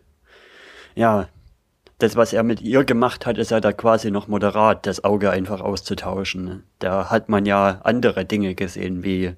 ja, 0.95 1.29
das, 1.99 2.15
was 2.15 2.31
er 2.31 2.43
mit 2.43 2.61
ihr 2.61 2.85
gemacht 2.85 3.25
hat, 3.25 3.37
ist 3.37 3.51
ja 3.51 3.59
da 3.59 3.73
quasi 3.73 4.09
noch 4.09 4.27
moderat, 4.27 4.87
das 4.87 5.03
Auge 5.03 5.31
einfach 5.31 5.59
auszutauschen. 5.59 6.63
Da 6.79 7.09
hat 7.09 7.27
man 7.27 7.45
ja 7.45 7.81
andere 7.83 8.25
Dinge 8.25 8.55
gesehen, 8.55 9.03
wie, 9.03 9.35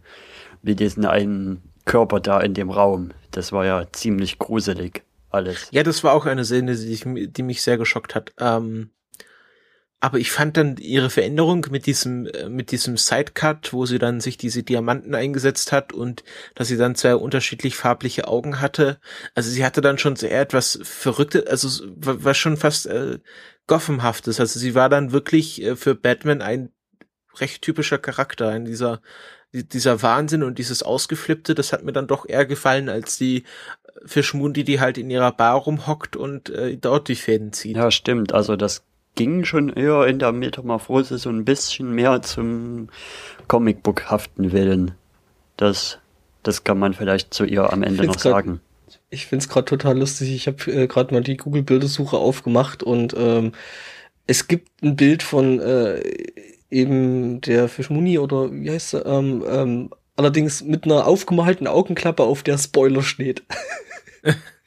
wie 0.62 0.76
diesen 0.76 1.06
einen 1.06 1.64
Körper 1.86 2.20
da 2.20 2.40
in 2.40 2.54
dem 2.54 2.70
Raum. 2.70 3.12
Das 3.32 3.52
war 3.52 3.66
ja 3.66 3.86
ziemlich 3.92 4.38
gruselig 4.38 5.04
alles. 5.32 5.70
Ja, 5.72 5.82
das 5.82 6.04
war 6.04 6.14
auch 6.14 6.28
eine 6.28 6.46
Szene, 6.46 6.76
die, 6.76 7.28
die 7.32 7.44
mich 7.44 7.64
sehr 7.64 7.78
geschockt 7.78 8.14
hat. 8.14 8.32
Ähm, 8.40 8.92
aber 10.02 10.18
ich 10.18 10.32
fand 10.32 10.58
dann 10.58 10.78
ihre 10.78 11.12
Veränderung 11.12 11.68
mit 11.70 11.86
diesem, 11.86 12.26
äh, 12.26 12.50
mit 12.50 12.72
diesem 12.72 12.98
Sidecut, 12.98 13.72
wo 13.72 13.86
sie 13.86 14.00
dann 14.00 14.20
sich 14.20 14.36
diese 14.36 14.64
Diamanten 14.64 15.14
eingesetzt 15.14 15.72
hat 15.72 15.94
und 15.94 16.24
dass 16.56 16.68
sie 16.68 16.78
dann 16.78 16.96
zwei 16.96 17.16
unterschiedlich 17.16 17.76
farbliche 17.76 18.28
Augen 18.28 18.60
hatte. 18.60 19.00
Also 19.36 19.52
sie 19.52 19.64
hatte 19.64 19.80
dann 19.80 20.00
schon 20.00 20.16
sehr 20.16 20.42
etwas 20.42 20.80
Verrücktes, 20.82 21.46
also 21.46 21.86
war 21.96 22.34
schon 22.34 22.58
fast 22.58 22.88
äh, 22.88 23.20
Gothamhaftes. 23.68 24.40
Also 24.40 24.60
sie 24.60 24.74
war 24.74 24.90
dann 24.90 25.12
wirklich 25.12 25.62
äh, 25.62 25.76
für 25.76 25.94
Batman 25.94 26.42
ein 26.42 26.72
recht 27.40 27.62
typischer 27.62 28.00
Charakter 28.00 28.54
in 28.56 28.66
dieser 28.66 29.02
dieser 29.54 30.02
Wahnsinn 30.02 30.44
und 30.44 30.60
dieses 30.60 30.82
Ausgeflippte, 30.82 31.56
das 31.56 31.74
hat 31.74 31.84
mir 31.84 31.92
dann 31.92 32.08
doch 32.08 32.26
eher 32.26 32.46
gefallen 32.46 32.88
als 32.88 33.18
die 33.18 33.44
Fischmundi, 34.06 34.64
die 34.64 34.80
halt 34.80 34.98
in 34.98 35.10
ihrer 35.10 35.34
Bar 35.34 35.56
rumhockt 35.56 36.16
und 36.16 36.50
äh, 36.50 36.78
dort 36.78 37.10
die 37.10 37.16
Fäden 37.16 37.52
zieht. 37.52 37.76
Ja, 37.76 37.92
stimmt. 37.92 38.34
Also 38.34 38.56
das 38.56 38.86
ging 39.16 39.46
schon 39.46 39.70
eher 39.70 40.08
in 40.08 40.20
der 40.20 40.32
Metamorphose 40.32 41.18
so 41.18 41.30
ein 41.30 41.46
bisschen 41.46 41.94
mehr 41.94 42.22
zum 42.22 42.90
Comicbookhaften 43.48 44.52
Willen. 44.52 44.92
Das, 45.58 46.00
das 46.44 46.64
kann 46.64 46.80
man 46.80 46.94
vielleicht 46.94 47.34
zu 47.34 47.46
ihr 47.46 47.72
am 47.72 47.84
Ende 47.84 48.06
noch 48.06 48.14
grad, 48.14 48.22
sagen. 48.22 48.62
Ich 49.10 49.28
find's 49.28 49.50
gerade 49.50 49.66
total 49.66 50.00
lustig. 50.00 50.34
Ich 50.34 50.48
habe 50.48 50.72
äh, 50.72 50.88
gerade 50.88 51.14
mal 51.14 51.22
die 51.22 51.38
Google-Bildersuche 51.38 52.18
aufgemacht 52.18 52.84
und 52.84 53.14
ähm, 53.18 53.52
es 54.28 54.48
gibt 54.48 54.82
ein 54.82 54.96
Bild 54.96 55.24
von 55.24 55.60
äh, 55.60 56.02
eben 56.70 57.42
der 57.42 57.68
Fischmuni 57.68 58.18
oder 58.18 58.52
wie 58.52 58.72
heißt 58.72 58.96
er? 58.96 59.06
Ähm, 59.06 59.44
ähm, 59.48 59.90
allerdings 60.16 60.64
mit 60.64 60.86
einer 60.86 61.06
aufgemalten 61.06 61.68
Augenklappe, 61.68 62.24
auf 62.24 62.44
der 62.44 62.58
Spoiler 62.58 63.04
steht. 63.04 63.44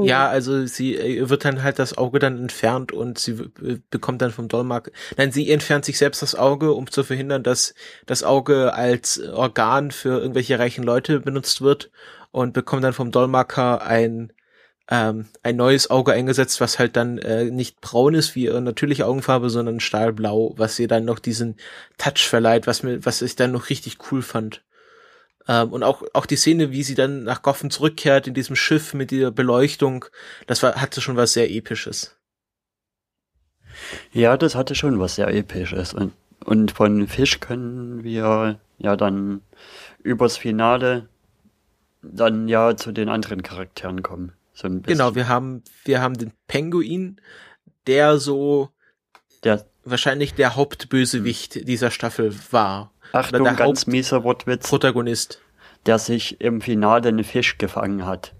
Ja, 0.00 0.28
also 0.28 0.64
sie 0.66 0.96
äh, 0.96 1.28
wird 1.28 1.44
dann 1.44 1.62
halt 1.64 1.78
das 1.80 1.98
Auge 1.98 2.20
dann 2.20 2.38
entfernt 2.38 2.92
und 2.92 3.18
sie 3.18 3.50
bekommt 3.90 4.22
dann 4.22 4.30
vom 4.30 4.46
Dollmark. 4.48 4.92
Nein, 5.16 5.32
sie 5.32 5.50
entfernt 5.50 5.84
sich 5.84 5.98
selbst 5.98 6.22
das 6.22 6.36
Auge, 6.36 6.72
um 6.72 6.88
zu 6.90 7.02
verhindern, 7.02 7.42
dass 7.42 7.74
das 8.06 8.22
Auge 8.22 8.74
als 8.74 9.20
Organ 9.20 9.90
für 9.90 10.20
irgendwelche 10.20 10.58
reichen 10.58 10.84
Leute 10.84 11.18
benutzt 11.20 11.62
wird 11.62 11.90
und 12.30 12.52
bekommt 12.52 12.84
dann 12.84 12.92
vom 12.92 13.10
Dollmarker 13.10 13.82
ein 13.82 14.32
ähm, 14.90 15.26
ein 15.42 15.56
neues 15.56 15.90
Auge 15.90 16.12
eingesetzt, 16.12 16.60
was 16.60 16.78
halt 16.78 16.96
dann 16.96 17.18
äh, 17.18 17.44
nicht 17.46 17.80
braun 17.80 18.14
ist 18.14 18.34
wie 18.34 18.44
ihre 18.44 18.62
natürliche 18.62 19.06
Augenfarbe, 19.06 19.50
sondern 19.50 19.80
stahlblau, 19.80 20.54
was 20.56 20.78
ihr 20.78 20.88
dann 20.88 21.04
noch 21.04 21.18
diesen 21.18 21.56
Touch 21.98 22.26
verleiht, 22.26 22.66
was 22.66 22.82
mir, 22.82 23.04
was 23.04 23.20
ich 23.22 23.36
dann 23.36 23.52
noch 23.52 23.68
richtig 23.68 23.98
cool 24.10 24.22
fand. 24.22 24.62
Ähm, 25.48 25.72
und 25.72 25.82
auch, 25.82 26.02
auch 26.12 26.26
die 26.26 26.36
Szene, 26.36 26.70
wie 26.70 26.82
sie 26.82 26.94
dann 26.94 27.24
nach 27.24 27.42
Goffen 27.42 27.70
zurückkehrt 27.70 28.26
in 28.26 28.34
diesem 28.34 28.54
Schiff 28.54 28.94
mit 28.94 29.10
dieser 29.10 29.30
Beleuchtung, 29.30 30.04
das 30.46 30.62
war, 30.62 30.74
hatte 30.76 31.00
schon 31.00 31.16
was 31.16 31.32
sehr 31.32 31.50
Episches. 31.50 32.16
Ja, 34.12 34.36
das 34.36 34.54
hatte 34.54 34.74
schon 34.74 35.00
was 35.00 35.16
sehr 35.16 35.28
Episches. 35.28 35.94
Und, 35.94 36.12
und 36.44 36.72
von 36.72 37.08
Fisch 37.08 37.40
können 37.40 38.04
wir 38.04 38.60
ja 38.78 38.96
dann 38.96 39.40
übers 40.02 40.36
Finale 40.36 41.08
dann 42.02 42.48
ja 42.48 42.76
zu 42.76 42.92
den 42.92 43.08
anderen 43.08 43.42
Charakteren 43.42 44.02
kommen. 44.02 44.32
So 44.52 44.68
genau, 44.68 45.14
wir 45.14 45.28
haben, 45.28 45.62
wir 45.84 46.00
haben 46.00 46.14
den 46.14 46.32
Penguin, 46.46 47.20
der 47.86 48.18
so 48.18 48.70
der 49.44 49.64
wahrscheinlich 49.84 50.34
der 50.34 50.56
Hauptbösewicht 50.56 51.66
dieser 51.66 51.90
Staffel 51.90 52.34
war. 52.50 52.92
Achtung, 53.12 53.44
der 53.44 53.54
ganz 53.54 53.86
mieser 53.86 54.24
Wortwitz. 54.24 54.68
Protagonist. 54.68 55.40
Der 55.86 55.98
sich 55.98 56.40
im 56.40 56.60
Finale 56.60 57.08
einen 57.08 57.24
Fisch 57.24 57.58
gefangen 57.58 58.04
hat. 58.04 58.34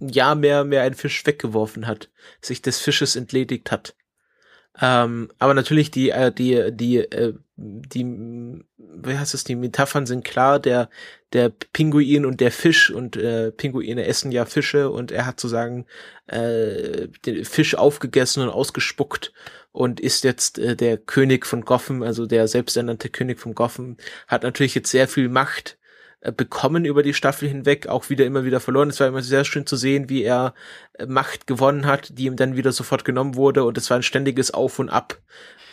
Ja, 0.00 0.34
mehr, 0.34 0.64
mehr 0.64 0.82
einen 0.82 0.94
Fisch 0.94 1.24
weggeworfen 1.26 1.86
hat. 1.86 2.10
Sich 2.40 2.62
des 2.62 2.78
Fisches 2.78 3.16
entledigt 3.16 3.70
hat. 3.70 3.94
Ähm, 4.80 5.30
aber 5.38 5.54
natürlich 5.54 5.90
die, 5.92 6.10
äh, 6.10 6.32
die, 6.32 6.72
die, 6.72 6.98
äh, 6.98 7.34
die, 7.56 8.04
wie 8.04 9.18
heißt 9.18 9.34
es, 9.34 9.44
die 9.44 9.54
Metaphern 9.54 10.06
sind 10.06 10.24
klar, 10.24 10.58
der, 10.58 10.88
der 11.32 11.50
Pinguin 11.72 12.26
und 12.26 12.40
der 12.40 12.50
Fisch 12.50 12.90
und 12.90 13.16
äh, 13.16 13.52
Pinguine 13.52 14.04
essen 14.04 14.32
ja 14.32 14.44
Fische 14.46 14.90
und 14.90 15.12
er 15.12 15.26
hat 15.26 15.38
sozusagen 15.38 15.86
äh, 16.26 17.06
den 17.24 17.44
Fisch 17.44 17.76
aufgegessen 17.76 18.42
und 18.42 18.48
ausgespuckt 18.48 19.32
und 19.74 19.98
ist 19.98 20.22
jetzt 20.22 20.58
äh, 20.58 20.76
der 20.76 20.96
König 20.96 21.46
von 21.46 21.64
Gotham, 21.64 22.02
also 22.04 22.26
der 22.26 22.46
selbsternannte 22.46 23.08
König 23.08 23.40
von 23.40 23.56
Gotham, 23.56 23.96
hat 24.28 24.44
natürlich 24.44 24.76
jetzt 24.76 24.90
sehr 24.90 25.08
viel 25.08 25.28
Macht 25.28 25.78
äh, 26.20 26.30
bekommen 26.30 26.84
über 26.84 27.02
die 27.02 27.12
Staffel 27.12 27.48
hinweg, 27.48 27.88
auch 27.88 28.08
wieder 28.08 28.24
immer 28.24 28.44
wieder 28.44 28.60
verloren. 28.60 28.88
Es 28.88 29.00
war 29.00 29.08
immer 29.08 29.22
sehr 29.22 29.44
schön 29.44 29.66
zu 29.66 29.74
sehen, 29.74 30.08
wie 30.08 30.22
er 30.22 30.54
äh, 30.92 31.06
Macht 31.06 31.48
gewonnen 31.48 31.86
hat, 31.86 32.16
die 32.16 32.26
ihm 32.26 32.36
dann 32.36 32.54
wieder 32.54 32.70
sofort 32.70 33.04
genommen 33.04 33.34
wurde 33.34 33.64
und 33.64 33.76
es 33.76 33.90
war 33.90 33.96
ein 33.96 34.04
ständiges 34.04 34.54
Auf 34.54 34.78
und 34.78 34.90
Ab. 34.90 35.18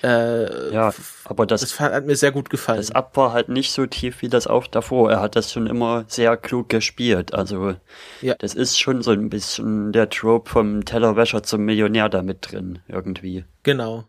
Äh, 0.03 0.74
ja, 0.74 0.93
aber 1.25 1.46
das, 1.46 1.62
das 1.62 1.79
hat 1.79 2.05
mir 2.05 2.15
sehr 2.15 2.31
gut 2.31 2.50
gefallen. 2.50 2.77
Das 2.77 2.91
Ab 2.91 3.15
war 3.17 3.34
halt 3.34 3.50
nicht 3.50 3.72
so 3.72 3.86
tief 3.86 4.22
wie 4.22 4.29
das 4.29 4.48
Auf 4.48 4.67
davor. 4.67 5.12
Er 5.12 5.22
hat 5.22 5.36
das 5.36 5.51
schon 5.51 5.67
immer 5.67 6.05
sehr 6.08 6.38
klug 6.38 6.70
gespielt. 6.70 7.34
Also 7.34 7.75
ja. 8.22 8.36
das 8.39 8.55
ist 8.55 8.79
schon 8.79 9.01
so 9.03 9.12
ein 9.12 9.29
bisschen 9.29 9.91
der 9.91 10.10
Trope 10.10 10.50
vom 10.50 10.86
Tellerwäscher 10.86 11.43
zum 11.43 11.65
Millionär 11.65 12.10
da 12.10 12.24
mit 12.24 12.51
drin 12.51 12.79
irgendwie. 12.88 13.46
Genau. 13.63 14.05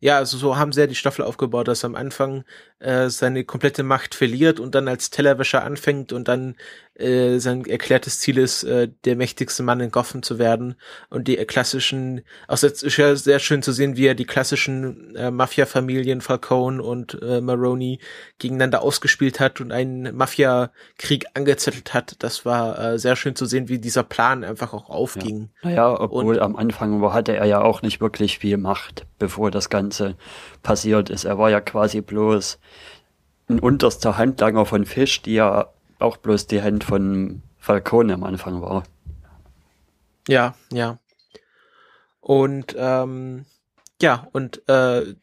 Ja, 0.00 0.18
also 0.18 0.36
so 0.36 0.56
haben 0.56 0.72
sie 0.72 0.80
ja 0.80 0.86
die 0.86 0.94
Staffel 0.94 1.24
aufgebaut, 1.24 1.66
dass 1.66 1.84
am 1.84 1.94
Anfang 1.94 2.44
äh, 2.84 3.08
seine 3.10 3.44
komplette 3.44 3.82
Macht 3.82 4.14
verliert 4.14 4.60
und 4.60 4.74
dann 4.74 4.88
als 4.88 5.10
Tellerwäscher 5.10 5.64
anfängt 5.64 6.12
und 6.12 6.28
dann 6.28 6.56
äh, 6.96 7.38
sein 7.38 7.64
erklärtes 7.64 8.20
Ziel 8.20 8.38
ist, 8.38 8.62
äh, 8.62 8.88
der 9.04 9.16
mächtigste 9.16 9.62
Mann 9.62 9.80
in 9.80 9.90
Gotham 9.90 10.22
zu 10.22 10.38
werden. 10.38 10.76
Und 11.10 11.26
die 11.26 11.36
klassischen, 11.36 12.22
auch 12.46 12.54
es 12.62 12.82
ist 12.82 12.96
ja 12.96 13.16
sehr 13.16 13.40
schön 13.40 13.62
zu 13.62 13.72
sehen, 13.72 13.96
wie 13.96 14.06
er 14.06 14.14
die 14.14 14.26
klassischen 14.26 15.16
äh, 15.16 15.30
Mafia-Familien 15.30 16.20
Falcone 16.20 16.82
und 16.82 17.20
äh, 17.20 17.40
Maroni 17.40 17.98
gegeneinander 18.38 18.82
ausgespielt 18.82 19.40
hat 19.40 19.60
und 19.60 19.72
einen 19.72 20.14
Mafia-Krieg 20.16 21.26
angezettelt 21.34 21.94
hat. 21.94 22.16
Das 22.20 22.44
war 22.44 22.78
äh, 22.78 22.98
sehr 22.98 23.16
schön 23.16 23.34
zu 23.34 23.46
sehen, 23.46 23.68
wie 23.68 23.78
dieser 23.78 24.04
Plan 24.04 24.44
einfach 24.44 24.72
auch 24.72 24.88
aufging. 24.88 25.50
Ja. 25.62 25.68
Naja, 25.70 26.00
obwohl 26.00 26.36
und, 26.36 26.42
am 26.42 26.54
Anfang 26.54 27.02
hatte 27.12 27.36
er 27.36 27.46
ja 27.46 27.60
auch 27.60 27.82
nicht 27.82 28.00
wirklich 28.00 28.38
viel 28.38 28.56
Macht, 28.56 29.06
bevor 29.18 29.50
das 29.50 29.68
Ganze 29.68 30.16
passiert 30.62 31.10
ist. 31.10 31.24
Er 31.24 31.38
war 31.38 31.50
ja 31.50 31.60
quasi 31.60 32.02
bloß 32.02 32.60
ein 33.54 33.60
unterster 33.60 34.16
Handlanger 34.18 34.66
von 34.66 34.84
Fisch, 34.84 35.22
die 35.22 35.34
ja 35.34 35.72
auch 35.98 36.16
bloß 36.16 36.46
die 36.46 36.62
Hand 36.62 36.84
von 36.84 37.42
Falcone 37.58 38.12
am 38.12 38.24
Anfang 38.24 38.60
war. 38.60 38.84
Ja, 40.28 40.54
ja. 40.72 40.98
Und 42.20 42.74
ähm, 42.78 43.46
ja, 44.00 44.28
und 44.32 44.66
äh, 44.68 45.14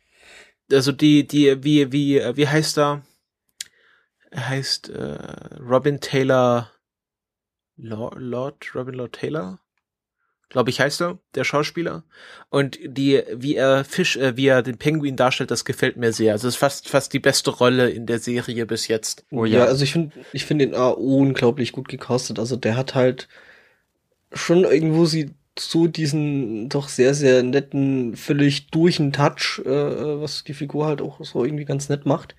also 0.71 0.91
die, 0.91 1.27
die, 1.27 1.63
wie, 1.63 1.91
wie, 1.91 2.21
wie 2.35 2.47
heißt 2.47 2.77
er? 2.77 3.01
Er 4.29 4.49
heißt 4.49 4.89
äh, 4.89 5.59
Robin 5.59 5.99
Taylor 5.99 6.71
Lord, 7.75 8.15
Lord, 8.17 8.75
Robin 8.75 8.95
Lord 8.95 9.13
Taylor? 9.13 9.59
Glaube 10.51 10.69
ich 10.69 10.79
heißt 10.79 11.01
er, 11.01 11.17
der 11.33 11.45
Schauspieler. 11.45 12.03
Und 12.49 12.77
die, 12.85 13.23
wie 13.33 13.55
er 13.55 13.83
Fisch, 13.85 14.17
äh, 14.17 14.35
wie 14.35 14.47
er 14.47 14.61
den 14.61 14.77
Penguin 14.77 15.15
darstellt, 15.15 15.49
das 15.49 15.65
gefällt 15.65 15.97
mir 15.97 16.11
sehr. 16.11 16.33
Also 16.33 16.47
es 16.47 16.55
ist 16.55 16.59
fast, 16.59 16.89
fast 16.89 17.13
die 17.13 17.19
beste 17.19 17.51
Rolle 17.51 17.89
in 17.89 18.05
der 18.05 18.19
Serie 18.19 18.65
bis 18.65 18.87
jetzt. 18.87 19.25
Oh 19.31 19.45
ja, 19.45 19.59
ja 19.59 19.65
also 19.65 19.83
ich 19.83 19.93
finde, 19.93 20.11
ich 20.33 20.45
finde 20.45 20.67
den 20.67 20.75
A 20.75 20.89
unglaublich 20.89 21.71
gut 21.71 21.87
gecastet. 21.87 22.37
Also 22.37 22.57
der 22.57 22.75
hat 22.75 22.95
halt 22.95 23.29
schon 24.33 24.65
irgendwo 24.65 25.05
sie 25.05 25.31
so 25.57 25.87
diesen 25.87 26.69
doch 26.69 26.89
sehr, 26.89 27.13
sehr 27.13 27.43
netten, 27.43 28.15
völlig 28.15 28.67
durch 28.67 28.97
den 28.97 29.13
Touch, 29.13 29.61
äh, 29.65 29.69
äh, 29.69 30.21
was 30.21 30.43
die 30.43 30.53
Figur 30.53 30.85
halt 30.85 31.01
auch 31.01 31.23
so 31.23 31.45
irgendwie 31.45 31.65
ganz 31.65 31.87
nett 31.87 32.05
macht 32.05 32.35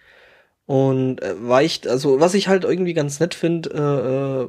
und 0.66 1.21
äh, 1.23 1.35
weicht, 1.37 1.87
also 1.88 2.21
was 2.21 2.35
ich 2.35 2.49
halt 2.49 2.64
irgendwie 2.64 2.95
ganz 2.95 3.21
nett 3.21 3.35
finde, 3.35 3.71
äh, 3.71 4.45
äh, 4.45 4.49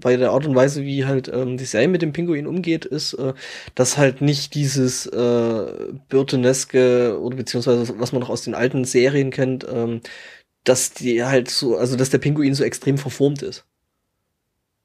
bei 0.00 0.16
der 0.16 0.32
Art 0.32 0.46
und 0.46 0.54
Weise, 0.54 0.82
wie 0.84 1.06
halt 1.06 1.28
ähm, 1.28 1.56
die 1.56 1.64
Serie 1.64 1.88
mit 1.88 2.02
dem 2.02 2.12
Pinguin 2.12 2.46
umgeht, 2.46 2.84
ist, 2.84 3.14
äh, 3.14 3.32
dass 3.74 3.96
halt 3.96 4.20
nicht 4.20 4.54
dieses 4.54 5.06
äh, 5.06 5.92
Burtoneske 6.08 7.18
oder 7.20 7.36
beziehungsweise 7.36 7.98
was 7.98 8.12
man 8.12 8.20
noch 8.20 8.28
aus 8.30 8.42
den 8.42 8.54
alten 8.54 8.84
Serien 8.84 9.30
kennt, 9.30 9.66
ähm, 9.70 10.00
dass 10.64 10.92
die 10.92 11.24
halt 11.24 11.50
so, 11.50 11.76
also 11.76 11.96
dass 11.96 12.10
der 12.10 12.18
Pinguin 12.18 12.54
so 12.54 12.64
extrem 12.64 12.98
verformt 12.98 13.42
ist. 13.42 13.66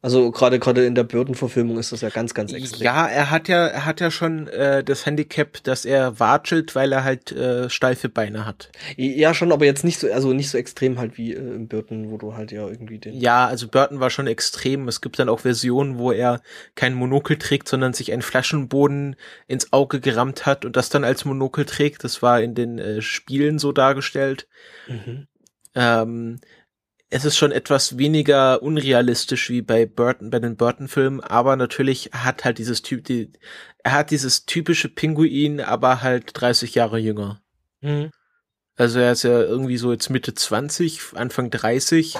Also 0.01 0.31
gerade 0.31 0.59
gerade 0.59 0.85
in 0.85 0.95
der 0.95 1.03
Burton-Verfilmung 1.03 1.77
ist 1.77 1.91
das 1.91 1.99
ja 1.99 2.09
ganz, 2.09 2.33
ganz 2.33 2.53
extrem. 2.53 2.83
Ja, 2.83 3.05
er 3.05 3.29
hat 3.29 3.49
ja, 3.49 3.67
er 3.67 3.85
hat 3.85 3.99
ja 3.99 4.11
schon 4.11 4.47
äh, 4.47 4.81
das 4.81 5.05
Handicap, 5.05 5.61
dass 5.63 5.83
er 5.83 6.21
watschelt, 6.21 6.73
weil 6.73 6.93
er 6.93 7.03
halt 7.03 7.33
äh, 7.33 7.69
steife 7.69 8.07
Beine 8.07 8.45
hat. 8.45 8.71
Ja, 8.95 9.33
schon, 9.33 9.51
aber 9.51 9.65
jetzt 9.65 9.83
nicht 9.83 9.99
so, 9.99 10.09
also 10.09 10.31
nicht 10.31 10.49
so 10.49 10.57
extrem 10.57 10.99
halt 10.99 11.17
wie 11.17 11.33
äh, 11.33 11.39
im 11.39 11.67
Burton, 11.67 12.11
wo 12.11 12.17
du 12.17 12.33
halt 12.33 12.53
ja 12.53 12.65
irgendwie 12.65 12.97
den. 12.97 13.13
Ja, 13.13 13.45
also 13.47 13.67
Burton 13.67 13.99
war 13.99 14.09
schon 14.09 14.27
extrem. 14.27 14.87
Es 14.87 15.01
gibt 15.01 15.19
dann 15.19 15.27
auch 15.27 15.41
Versionen, 15.41 15.97
wo 15.97 16.13
er 16.13 16.41
kein 16.75 16.93
Monokel 16.93 17.37
trägt, 17.37 17.67
sondern 17.67 17.91
sich 17.91 18.13
einen 18.13 18.21
Flaschenboden 18.21 19.17
ins 19.47 19.73
Auge 19.73 19.99
gerammt 19.99 20.45
hat 20.45 20.63
und 20.63 20.77
das 20.77 20.87
dann 20.87 21.03
als 21.03 21.25
Monokel 21.25 21.65
trägt. 21.65 22.05
Das 22.05 22.21
war 22.21 22.41
in 22.41 22.55
den 22.55 22.79
äh, 22.79 23.01
Spielen 23.01 23.59
so 23.59 23.73
dargestellt. 23.73 24.47
Mhm. 24.87 25.27
Ähm, 25.75 26.39
es 27.09 27.25
ist 27.25 27.37
schon 27.37 27.51
etwas 27.51 27.97
weniger 27.97 28.61
unrealistisch 28.61 29.49
wie 29.49 29.61
bei 29.61 29.85
Burton, 29.85 30.29
bei 30.29 30.39
den 30.39 30.57
Burton-Filmen, 30.57 31.21
aber 31.21 31.55
natürlich 31.55 32.11
hat 32.13 32.45
halt 32.45 32.59
dieses 32.59 32.81
Typ, 32.81 33.03
die, 33.05 33.31
er 33.83 33.93
hat 33.93 34.11
dieses 34.11 34.45
typische 34.45 34.89
Pinguin, 34.89 35.59
aber 35.59 36.01
halt 36.01 36.31
30 36.33 36.75
Jahre 36.75 36.99
jünger. 36.99 37.41
Mhm. 37.81 38.11
Also 38.75 38.99
er 38.99 39.11
ist 39.11 39.23
ja 39.23 39.41
irgendwie 39.41 39.77
so 39.77 39.91
jetzt 39.91 40.09
Mitte 40.09 40.33
20, 40.33 41.01
Anfang 41.15 41.49
30, 41.49 42.15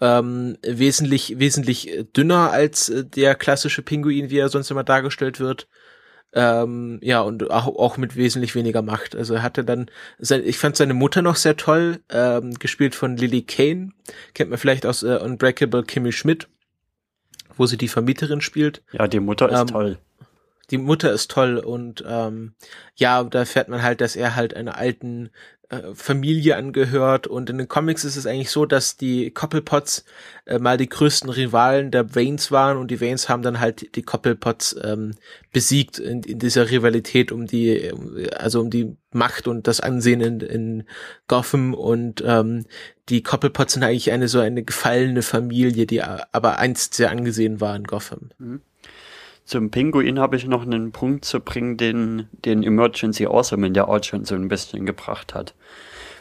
ähm, 0.00 0.56
wesentlich, 0.62 1.38
wesentlich 1.38 2.06
dünner 2.16 2.50
als 2.50 2.90
der 2.92 3.34
klassische 3.34 3.82
Pinguin, 3.82 4.30
wie 4.30 4.38
er 4.38 4.48
sonst 4.48 4.70
immer 4.70 4.82
dargestellt 4.82 5.38
wird. 5.38 5.68
Ähm, 6.34 6.98
ja, 7.02 7.20
und 7.20 7.50
auch, 7.50 7.66
auch 7.66 7.96
mit 7.98 8.16
wesentlich 8.16 8.54
weniger 8.54 8.80
Macht. 8.82 9.14
Also 9.14 9.34
er 9.34 9.42
hatte 9.42 9.64
dann, 9.64 9.90
ich 10.18 10.58
fand 10.58 10.76
seine 10.76 10.94
Mutter 10.94 11.20
noch 11.20 11.36
sehr 11.36 11.56
toll, 11.56 12.00
ähm, 12.10 12.54
gespielt 12.54 12.94
von 12.94 13.16
Lily 13.16 13.42
Kane, 13.42 13.90
kennt 14.34 14.50
man 14.50 14.58
vielleicht 14.58 14.86
aus 14.86 15.02
äh, 15.02 15.16
Unbreakable 15.16 15.82
Kimmy 15.82 16.12
Schmidt, 16.12 16.48
wo 17.56 17.66
sie 17.66 17.76
die 17.76 17.88
Vermieterin 17.88 18.40
spielt. 18.40 18.82
Ja, 18.92 19.08
die 19.08 19.20
Mutter 19.20 19.50
ist 19.50 19.60
ähm, 19.60 19.66
toll. 19.66 19.98
Die 20.70 20.78
Mutter 20.78 21.12
ist 21.12 21.30
toll 21.30 21.58
und 21.58 22.02
ähm, 22.08 22.54
ja, 22.94 23.22
da 23.24 23.44
fährt 23.44 23.68
man 23.68 23.82
halt, 23.82 24.00
dass 24.00 24.16
er 24.16 24.34
halt 24.34 24.54
einer 24.54 24.78
alten 24.78 25.30
Familie 25.94 26.56
angehört 26.56 27.26
und 27.26 27.48
in 27.48 27.56
den 27.56 27.68
Comics 27.68 28.04
ist 28.04 28.16
es 28.16 28.26
eigentlich 28.26 28.50
so, 28.50 28.66
dass 28.66 28.98
die 28.98 29.30
Coppelpots 29.30 30.04
äh, 30.44 30.58
mal 30.58 30.76
die 30.76 30.88
größten 30.88 31.30
Rivalen 31.30 31.90
der 31.90 32.14
Waynes 32.14 32.50
waren 32.50 32.76
und 32.76 32.90
die 32.90 33.00
Waynes 33.00 33.30
haben 33.30 33.42
dann 33.42 33.58
halt 33.58 33.96
die 33.96 34.02
Coppelpots 34.02 34.76
ähm, 34.82 35.14
besiegt 35.50 35.98
in, 35.98 36.22
in 36.24 36.38
dieser 36.38 36.70
Rivalität 36.70 37.32
um 37.32 37.46
die, 37.46 37.90
also 38.36 38.60
um 38.60 38.68
die 38.68 38.96
Macht 39.12 39.48
und 39.48 39.66
das 39.66 39.80
Ansehen 39.80 40.20
in, 40.20 40.40
in 40.40 40.84
Gotham 41.26 41.72
und 41.72 42.22
ähm, 42.26 42.66
die 43.08 43.22
Coppelpots 43.22 43.72
sind 43.72 43.82
eigentlich 43.82 44.12
eine 44.12 44.28
so 44.28 44.40
eine 44.40 44.62
gefallene 44.62 45.22
Familie, 45.22 45.86
die 45.86 46.02
aber 46.02 46.58
einst 46.58 46.94
sehr 46.94 47.10
angesehen 47.10 47.60
war 47.62 47.74
in 47.76 47.84
Gotham. 47.84 48.30
Mhm. 48.38 48.60
Zum 49.44 49.70
Pinguin 49.70 50.18
habe 50.18 50.36
ich 50.36 50.46
noch 50.46 50.62
einen 50.62 50.92
Punkt 50.92 51.24
zu 51.24 51.40
bringen, 51.40 51.76
den, 51.76 52.28
den 52.44 52.62
Emergency 52.62 53.26
Awesome 53.26 53.66
in 53.66 53.74
der 53.74 53.88
Art 53.88 54.06
schon 54.06 54.24
so 54.24 54.34
ein 54.34 54.48
bisschen 54.48 54.86
gebracht 54.86 55.34
hat. 55.34 55.54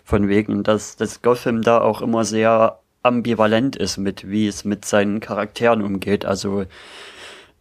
Von 0.04 0.28
wegen, 0.28 0.63
dass 0.63 0.96
das 0.96 1.22
Gotham 1.22 1.62
da 1.62 1.82
auch 1.82 2.01
immer 2.01 2.25
sehr 2.25 2.80
ambivalent 3.04 3.75
ist 3.75 3.98
mit, 3.98 4.30
wie 4.30 4.48
es 4.48 4.66
mit 4.66 4.86
seinen 4.86 5.20
Charakteren 5.20 5.82
umgeht. 5.84 6.25
Also, 6.25 6.66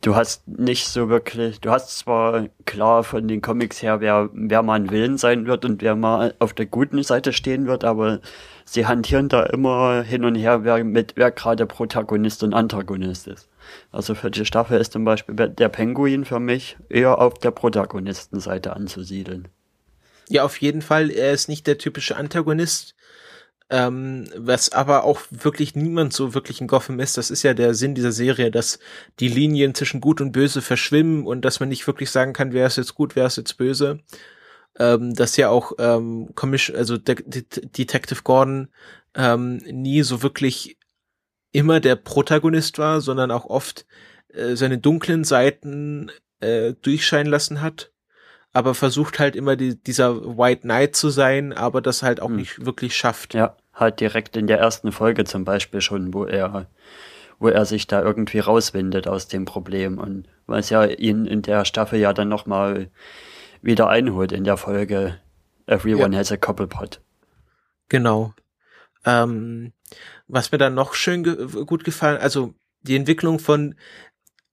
du 0.01 0.15
hast 0.17 0.49
nicht 0.49 0.89
so 0.89 1.09
wirklich, 1.09 1.61
du 1.61 1.71
hast 1.71 1.99
zwar 1.99 2.49
klar 2.65 3.05
von 3.05 3.29
den 3.29 3.43
Comics 3.43 3.83
her, 3.83 4.01
wer, 4.01 4.31
wer 4.33 4.63
mal 4.63 4.75
ein 4.75 4.91
Willen 4.91 5.19
sein 5.19 5.47
wird 5.47 5.65
und 5.65 5.83
wer 5.83 5.95
mal 5.95 6.35
auf 6.39 6.55
der 6.55 6.67
guten 6.67 7.03
Seite 7.03 7.33
stehen 7.33 7.67
wird, 7.67 7.85
aber 7.85 8.21
sie 8.65 8.87
hantieren 8.87 9.29
da 9.29 9.45
immer 9.45 10.03
hin 10.03 10.25
und 10.25 10.37
her, 10.37 10.65
wer 10.65 10.83
mit, 10.85 11.15
wer 11.17 11.31
gerade 11.31 11.67
Protagonist 11.67 12.43
und 12.43 12.55
Antagonist 12.55 13.29
ist. 13.29 13.50
Also 13.93 14.15
für 14.15 14.31
die 14.31 14.45
Staffel 14.45 14.81
ist 14.81 14.93
zum 14.93 15.05
Beispiel 15.05 15.35
der 15.35 15.69
Penguin 15.69 16.25
für 16.25 16.41
mich 16.41 16.77
eher 16.89 17.19
auf 17.19 17.35
der 17.35 17.51
Protagonistenseite 17.51 18.75
anzusiedeln. 18.75 19.49
Ja, 20.29 20.45
auf 20.45 20.61
jeden 20.61 20.81
Fall. 20.81 21.11
Er 21.11 21.33
ist 21.33 21.49
nicht 21.49 21.67
der 21.67 21.79
typische 21.79 22.17
Antagonist. 22.17 22.95
Ähm, 23.73 24.27
was 24.37 24.73
aber 24.73 25.05
auch 25.05 25.21
wirklich 25.31 25.77
niemand 25.77 26.13
so 26.13 26.35
wirklich 26.35 26.61
in 26.61 26.67
Gotham 26.67 26.99
ist, 26.99 27.17
das 27.17 27.31
ist 27.31 27.45
ja 27.45 27.55
der 27.55 27.75
Sinn 27.75 27.95
dieser 27.95 28.11
Serie, 28.11 28.51
dass 28.51 28.81
die 29.21 29.29
Linien 29.29 29.77
zwischen 29.77 30.01
Gut 30.01 30.21
und 30.21 30.33
Böse 30.33 30.61
verschwimmen 30.61 31.25
und 31.25 31.45
dass 31.45 31.61
man 31.61 31.69
nicht 31.69 31.87
wirklich 31.87 32.11
sagen 32.11 32.33
kann, 32.33 32.53
wer 32.53 32.67
ist 32.67 32.79
jetzt 32.79 32.97
gut, 32.97 33.15
wer 33.15 33.27
ist 33.27 33.37
jetzt 33.37 33.57
böse. 33.59 34.01
Ähm, 34.79 35.15
dass 35.15 35.37
ja 35.37 35.51
auch 35.51 35.73
ähm, 35.79 36.31
Commission, 36.35 36.77
also 36.77 36.97
De 36.97 37.17
De 37.25 37.45
Detective 37.45 38.23
Gordon 38.23 38.69
ähm, 39.15 39.59
nie 39.59 40.03
so 40.03 40.23
wirklich 40.23 40.77
immer 41.53 41.81
der 41.81 41.97
Protagonist 41.97 42.79
war, 42.79 43.01
sondern 43.01 43.31
auch 43.31 43.47
oft 43.47 43.87
äh, 44.33 44.55
seine 44.57 44.79
dunklen 44.79 45.25
Seiten 45.25 46.11
äh, 46.41 46.75
durchscheinen 46.83 47.31
lassen 47.31 47.61
hat, 47.61 47.93
aber 48.53 48.75
versucht 48.75 49.19
halt 49.19 49.37
immer 49.37 49.57
die, 49.57 49.83
dieser 49.83 50.39
White 50.39 50.63
Knight 50.63 50.97
zu 50.97 51.11
sein, 51.11 51.53
aber 51.53 51.81
das 51.81 52.03
halt 52.03 52.21
auch 52.21 52.29
hm. 52.29 52.37
nicht 52.37 52.65
wirklich 52.65 52.97
schafft. 52.97 53.35
Ja, 53.35 53.57
halt 53.75 54.01
direkt 54.01 54.37
in 54.37 54.47
der 54.47 54.59
ersten 54.59 54.93
Folge 54.93 55.25
zum 55.25 55.45
Beispiel 55.45 55.81
schon, 55.81 56.15
wo 56.15 56.25
er 56.25 56.69
wo 57.41 57.49
er 57.49 57.65
sich 57.65 57.87
da 57.87 58.03
irgendwie 58.03 58.39
rauswindet 58.39 59.09
aus 59.09 59.27
dem 59.27 59.47
Problem 59.47 59.97
und 59.99 60.29
was 60.47 60.69
ja 60.69 60.85
ihn 60.85 61.25
in 61.25 61.41
der 61.41 61.65
Staffel 61.65 61.99
ja 61.99 62.13
dann 62.13 62.29
nochmal 62.29 62.91
wieder 63.63 63.89
einholt 63.89 64.31
in 64.31 64.45
der 64.45 64.59
Folge 64.59 65.19
Everyone 65.67 66.13
ja. 66.15 66.19
has 66.21 66.31
a 66.31 66.37
Cobblepot. 66.37 67.01
Genau. 67.89 68.35
Ähm, 69.07 69.73
was 70.31 70.53
mir 70.53 70.59
dann 70.59 70.75
noch 70.75 70.95
schön 70.95 71.25
ge 71.25 71.65
gut 71.65 71.85
gefallen, 71.85 72.19
also 72.19 72.55
die 72.83 72.97
Entwicklung 72.97 73.39
von, 73.39 73.75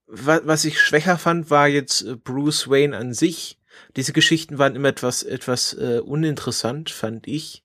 wa 0.08 0.42
was 0.44 0.66
ich 0.66 0.82
schwächer 0.82 1.18
fand, 1.18 1.50
war 1.50 1.68
jetzt 1.68 2.02
äh, 2.04 2.16
Bruce 2.16 2.70
Wayne 2.70 2.98
an 2.98 3.14
sich. 3.14 3.60
Diese 3.96 4.14
Geschichten 4.14 4.58
waren 4.58 4.76
immer 4.76 4.90
etwas, 4.90 5.24
etwas 5.24 5.74
äh, 5.74 6.00
uninteressant, 6.00 6.90
fand 6.90 7.28
ich. 7.28 7.64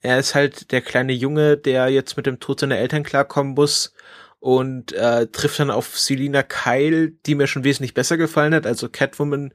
Er 0.00 0.18
ist 0.18 0.34
halt 0.34 0.70
der 0.70 0.82
kleine 0.82 1.12
Junge, 1.12 1.56
der 1.56 1.88
jetzt 1.88 2.16
mit 2.16 2.26
dem 2.26 2.38
Tod 2.38 2.60
seiner 2.60 2.78
Eltern 2.78 3.02
klarkommen 3.02 3.54
muss 3.54 3.92
und 4.38 4.92
äh, 4.92 5.26
trifft 5.28 5.58
dann 5.58 5.70
auf 5.70 5.98
Selina 5.98 6.42
Kyle, 6.42 7.10
die 7.10 7.34
mir 7.34 7.46
schon 7.48 7.64
wesentlich 7.64 7.94
besser 7.94 8.16
gefallen 8.16 8.54
hat. 8.54 8.66
Also 8.66 8.88
Catwoman 8.88 9.52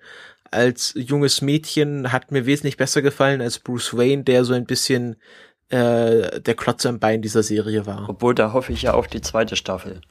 als 0.52 0.94
junges 0.96 1.42
Mädchen 1.42 2.12
hat 2.12 2.32
mir 2.32 2.46
wesentlich 2.46 2.78
besser 2.78 3.02
gefallen 3.02 3.42
als 3.42 3.60
Bruce 3.60 3.96
Wayne, 3.96 4.24
der 4.24 4.44
so 4.46 4.54
ein 4.54 4.66
bisschen 4.66 5.16
äh, 5.74 6.40
der 6.40 6.54
Klotz 6.54 6.86
am 6.86 7.00
Bein 7.00 7.22
dieser 7.22 7.42
Serie 7.42 7.88
war. 7.88 8.08
Obwohl, 8.08 8.36
da 8.36 8.54
hoffe 8.54 8.72
ich 8.74 8.84
ja 8.84 8.94
auf 8.94 9.08
die 9.08 9.22
zweite 9.22 9.56
Staffel. 9.56 10.02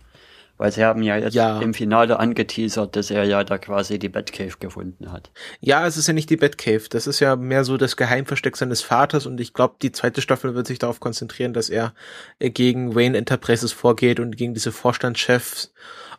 Weil 0.59 0.73
sie 0.73 0.85
haben 0.85 1.03
ja 1.03 1.17
jetzt 1.17 1.35
ja. 1.35 1.61
im 1.61 1.73
Finale 1.73 2.19
angeteasert, 2.19 2.95
dass 2.95 3.11
er 3.11 3.25
ja 3.25 3.43
da 3.43 3.59
quasi 3.59 3.99
die 3.99 4.09
Batcave 4.09 4.59
gefunden 4.59 5.11
hat. 5.11 5.31
Ja, 5.61 5.87
es 5.87 5.97
ist 5.97 6.09
ja 6.09 6.15
nicht 6.15 6.31
die 6.31 6.37
Batcave. 6.37 6.83
Das 6.91 7.07
ist 7.07 7.21
ja 7.21 7.37
mehr 7.37 7.65
so 7.65 7.77
das 7.77 7.97
Geheimversteck 7.97 8.57
seines 8.57 8.83
Vaters 8.83 9.27
und 9.27 9.41
ich 9.41 9.55
glaube, 9.55 9.77
die 9.81 9.93
zweite 9.93 10.21
Staffel 10.21 10.55
wird 10.55 10.67
sich 10.67 10.79
darauf 10.79 11.01
konzentrieren, 11.01 11.53
dass 11.53 11.71
er 11.71 11.95
äh, 12.39 12.51
gegen 12.51 12.95
Wayne 12.95 13.17
Enterprises 13.17 13.73
vorgeht 13.73 14.21
und 14.21 14.37
gegen 14.37 14.55
diese 14.55 14.73
Vorstandschefs. 14.73 15.73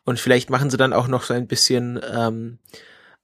Und 0.05 0.19
vielleicht 0.19 0.49
machen 0.49 0.69
sie 0.69 0.77
dann 0.77 0.93
auch 0.93 1.07
noch 1.07 1.23
so 1.23 1.33
ein 1.33 1.47
bisschen 1.47 2.01
ähm, 2.13 2.59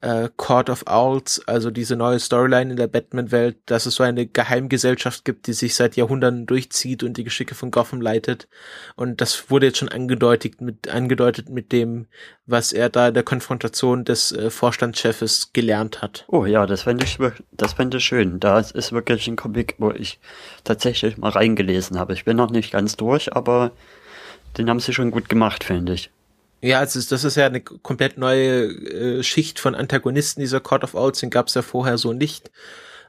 äh, 0.01 0.29
Court 0.37 0.69
of 0.69 0.85
Owls, 0.87 1.41
also 1.45 1.71
diese 1.71 1.95
neue 1.95 2.19
Storyline 2.19 2.71
in 2.71 2.77
der 2.77 2.87
Batman-Welt, 2.87 3.57
dass 3.65 3.85
es 3.85 3.95
so 3.95 4.03
eine 4.03 4.25
Geheimgesellschaft 4.25 5.25
gibt, 5.25 5.47
die 5.47 5.53
sich 5.53 5.75
seit 5.75 5.97
Jahrhunderten 5.97 6.45
durchzieht 6.45 7.03
und 7.03 7.17
die 7.17 7.23
Geschicke 7.23 7.53
von 7.53 7.71
Gotham 7.71 8.01
leitet. 8.01 8.47
Und 8.95 9.19
das 9.19 9.49
wurde 9.49 9.67
jetzt 9.67 9.79
schon 9.79 9.89
angedeutet 9.89 10.61
mit, 10.61 10.87
angedeutet 10.87 11.49
mit 11.49 11.71
dem, 11.71 12.07
was 12.45 12.71
er 12.71 12.89
da 12.89 13.09
in 13.09 13.13
der 13.13 13.23
Konfrontation 13.23 14.05
des 14.05 14.31
äh, 14.31 14.49
Vorstandschefes 14.49 15.51
gelernt 15.51 16.01
hat. 16.01 16.25
Oh 16.27 16.45
ja, 16.45 16.65
das 16.65 16.83
fände 16.83 17.03
ich, 17.03 17.17
das 17.51 17.73
fände 17.73 17.97
ich 17.97 18.05
schön. 18.05 18.39
Da 18.39 18.59
ist 18.59 18.91
wirklich 18.93 19.27
ein 19.27 19.35
Comic, 19.35 19.75
wo 19.79 19.91
ich 19.91 20.19
tatsächlich 20.63 21.17
mal 21.17 21.29
reingelesen 21.29 21.99
habe. 21.99 22.13
Ich 22.13 22.23
bin 22.23 22.37
noch 22.37 22.51
nicht 22.51 22.71
ganz 22.71 22.95
durch, 22.95 23.33
aber 23.35 23.71
den 24.57 24.69
haben 24.69 24.79
sie 24.79 24.93
schon 24.93 25.11
gut 25.11 25.27
gemacht, 25.27 25.63
finde 25.65 25.93
ich. 25.93 26.09
Ja, 26.61 26.79
also 26.79 26.99
das 26.99 27.23
ist 27.23 27.35
ja 27.35 27.45
eine 27.45 27.61
komplett 27.61 28.17
neue 28.17 28.65
äh, 28.65 29.23
Schicht 29.23 29.59
von 29.59 29.75
Antagonisten 29.75 30.41
dieser 30.41 30.59
Court 30.59 30.83
of 30.83 30.93
Owls, 30.93 31.19
den 31.19 31.29
gab 31.29 31.47
es 31.47 31.53
ja 31.53 31.61
vorher 31.61 31.97
so 31.97 32.13
nicht. 32.13 32.51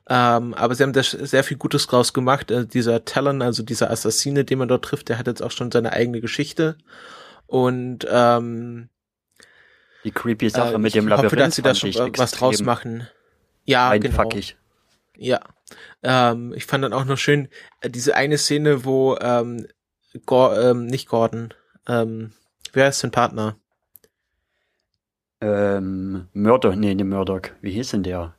Ähm, 0.09 0.55
aber 0.55 0.75
sie 0.75 0.83
haben 0.83 0.93
da 0.93 1.03
sehr 1.03 1.45
viel 1.45 1.57
Gutes 1.57 1.87
draus 1.87 2.13
gemacht. 2.13 2.51
Äh, 2.51 2.67
dieser 2.67 3.05
Talon, 3.05 3.43
also 3.43 3.63
dieser 3.63 3.91
Assassine, 3.91 4.45
den 4.45 4.59
man 4.59 4.69
dort 4.69 4.85
trifft, 4.85 5.09
der 5.09 5.19
hat 5.19 5.27
jetzt 5.27 5.43
auch 5.43 5.51
schon 5.51 5.71
seine 5.71 5.93
eigene 5.93 6.21
Geschichte. 6.21 6.77
Und 7.47 8.07
ähm, 8.11 8.89
die 10.05 10.11
creepy 10.11 10.49
Sache 10.51 10.75
äh, 10.75 10.79
mit 10.79 10.95
dem 10.95 11.09
Labyrinth. 11.09 11.25
Ich 11.25 11.33
hoffe, 11.33 11.37
dass 11.37 11.55
sie 11.55 11.63
da 11.63 11.75
schon 11.75 12.13
was 12.17 12.33
draus 12.33 12.63
machen. 12.63 13.07
Ja, 13.65 13.97
genau. 13.97 14.31
Ich. 14.35 14.57
Ja. 15.17 15.41
Ähm, 16.03 16.55
ich 16.55 16.65
fand 16.65 16.85
dann 16.85 16.93
auch 16.93 17.05
noch 17.05 17.19
schön 17.19 17.49
äh, 17.81 17.91
diese 17.91 18.17
eine 18.17 18.39
Szene, 18.39 18.85
wo 18.85 19.17
ähm, 19.21 19.67
Gor 20.27 20.59
ähm, 20.59 20.87
nicht 20.87 21.09
Gordon, 21.09 21.55
ähm, 21.87 22.33
Wer 22.73 22.89
ist 22.89 23.03
dein 23.03 23.11
Partner? 23.11 23.57
Ähm, 25.41 26.29
Murdoch, 26.33 26.75
nee, 26.75 26.95
ne 26.95 27.05
Murdoch. 27.05 27.43
Wie 27.61 27.73
hieß 27.73 27.93
denn 27.93 28.03
der? 28.03 28.35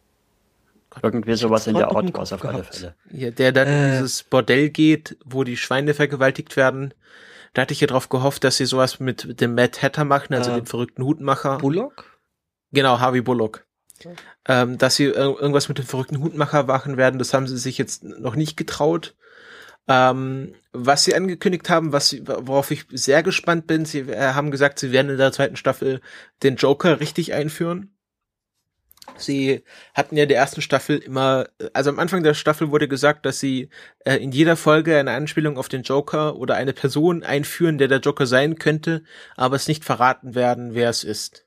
Irgendwie 1.01 1.35
sowas 1.35 1.67
in 1.67 1.75
der 1.75 1.89
Art 1.89 2.13
war 2.13 2.23
es 2.23 2.33
auf 2.33 2.43
alle 2.43 2.63
Fälle. 2.63 2.95
Ja, 3.11 3.31
der 3.31 3.51
dann 3.51 3.67
äh. 3.67 3.85
in 3.85 3.91
dieses 3.93 4.23
Bordell 4.23 4.69
geht, 4.69 5.17
wo 5.23 5.43
die 5.43 5.57
Schweine 5.57 5.93
vergewaltigt 5.93 6.57
werden, 6.57 6.93
Da 7.53 7.63
hatte 7.63 7.73
ich 7.73 7.81
ja 7.81 7.87
drauf 7.87 8.09
gehofft, 8.09 8.43
dass 8.43 8.57
sie 8.57 8.65
sowas 8.65 8.99
mit 8.99 9.41
dem 9.41 9.55
Mad 9.55 9.79
Hatter 9.81 10.05
machen, 10.05 10.33
also 10.33 10.51
äh, 10.51 10.55
dem 10.55 10.65
verrückten 10.65 11.03
Hutmacher. 11.03 11.57
Bullock? 11.57 12.05
Genau, 12.71 12.99
Harvey 12.99 13.21
Bullock. 13.21 13.65
Okay. 13.99 14.15
Ähm, 14.47 14.77
dass 14.77 14.95
sie 14.95 15.05
irgendwas 15.05 15.67
mit 15.67 15.77
dem 15.77 15.85
verrückten 15.85 16.21
Hutmacher 16.21 16.63
machen 16.63 16.97
werden, 16.97 17.19
das 17.19 17.33
haben 17.33 17.47
sie 17.47 17.57
sich 17.57 17.77
jetzt 17.77 18.03
noch 18.03 18.35
nicht 18.35 18.57
getraut. 18.57 19.15
Ähm, 19.87 20.53
was 20.73 21.03
sie 21.03 21.15
angekündigt 21.15 21.69
haben, 21.69 21.91
was 21.91 22.15
worauf 22.25 22.71
ich 22.71 22.85
sehr 22.91 23.23
gespannt 23.23 23.67
bin, 23.67 23.85
sie 23.85 23.99
äh, 24.01 24.33
haben 24.33 24.51
gesagt, 24.51 24.79
sie 24.79 24.91
werden 24.91 25.11
in 25.11 25.17
der 25.17 25.31
zweiten 25.31 25.55
Staffel 25.55 26.01
den 26.43 26.55
Joker 26.55 26.99
richtig 26.99 27.33
einführen. 27.33 27.93
Sie 29.17 29.63
hatten 29.93 30.15
ja 30.15 30.25
der 30.25 30.37
ersten 30.37 30.61
Staffel 30.61 30.97
immer, 30.97 31.47
also 31.73 31.89
am 31.89 31.99
Anfang 31.99 32.23
der 32.23 32.33
Staffel 32.33 32.71
wurde 32.71 32.87
gesagt, 32.87 33.25
dass 33.25 33.39
sie 33.39 33.69
äh, 34.05 34.15
in 34.17 34.31
jeder 34.31 34.55
Folge 34.55 34.97
eine 34.97 35.11
Anspielung 35.11 35.57
auf 35.57 35.69
den 35.69 35.83
Joker 35.83 36.37
oder 36.37 36.55
eine 36.55 36.73
Person 36.73 37.23
einführen, 37.23 37.77
der 37.77 37.87
der 37.87 37.99
Joker 37.99 38.25
sein 38.25 38.57
könnte, 38.57 39.03
aber 39.35 39.55
es 39.55 39.67
nicht 39.67 39.83
verraten 39.83 40.35
werden, 40.35 40.75
wer 40.75 40.89
es 40.89 41.03
ist. 41.03 41.45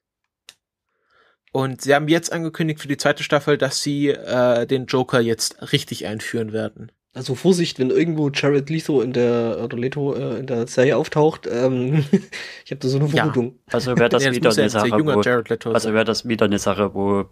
Und 1.52 1.82
sie 1.82 1.94
haben 1.94 2.08
jetzt 2.08 2.32
angekündigt 2.32 2.80
für 2.80 2.88
die 2.88 2.96
zweite 2.96 3.22
Staffel, 3.22 3.56
dass 3.56 3.80
sie 3.80 4.08
äh, 4.08 4.66
den 4.66 4.86
Joker 4.86 5.20
jetzt 5.20 5.72
richtig 5.72 6.06
einführen 6.06 6.52
werden. 6.52 6.90
Also 7.14 7.36
Vorsicht, 7.36 7.78
wenn 7.78 7.90
irgendwo 7.90 8.28
Jared 8.28 8.68
Leto 8.68 9.00
in 9.00 9.12
der 9.12 9.60
oder 9.62 9.78
Leto 9.78 10.14
äh, 10.14 10.40
in 10.40 10.48
der 10.48 10.66
Serie 10.66 10.96
auftaucht, 10.96 11.48
ähm, 11.48 12.04
ich 12.64 12.72
habe 12.72 12.80
da 12.80 12.88
so 12.88 12.98
eine 12.98 13.08
Vermutung. 13.08 13.54
Ja. 13.68 13.74
Also 13.74 13.96
wäre 13.96 14.08
das, 14.08 14.24
ja, 14.24 14.32
wieder 14.34 14.50
eine 14.50 14.68
Sache, 14.68 14.90
wo, 14.90 15.70
also 15.70 15.94
wäre 15.94 16.04
das 16.04 16.26
wieder 16.26 16.46
eine 16.46 16.58
Sache, 16.58 16.92
wo, 16.92 17.24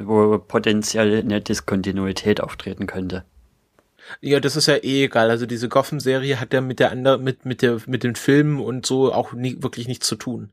wo 0.00 0.38
potenziell 0.38 1.20
eine 1.20 1.42
Diskontinuität 1.42 2.40
auftreten 2.40 2.86
könnte. 2.86 3.24
Ja, 4.22 4.40
das 4.40 4.56
ist 4.56 4.66
ja 4.66 4.76
eh 4.76 5.04
egal. 5.04 5.28
Also 5.30 5.44
diese 5.44 5.68
Gotham-Serie 5.68 6.40
hat 6.40 6.54
ja 6.54 6.62
mit 6.62 6.80
der 6.80 6.90
anderen, 6.90 7.22
mit 7.22 7.44
mit 7.44 7.60
der 7.60 7.78
mit 7.86 8.04
den 8.04 8.14
Filmen 8.14 8.60
und 8.60 8.86
so 8.86 9.12
auch 9.12 9.32
nie, 9.34 9.56
wirklich 9.60 9.86
nichts 9.86 10.06
zu 10.06 10.16
tun. 10.16 10.50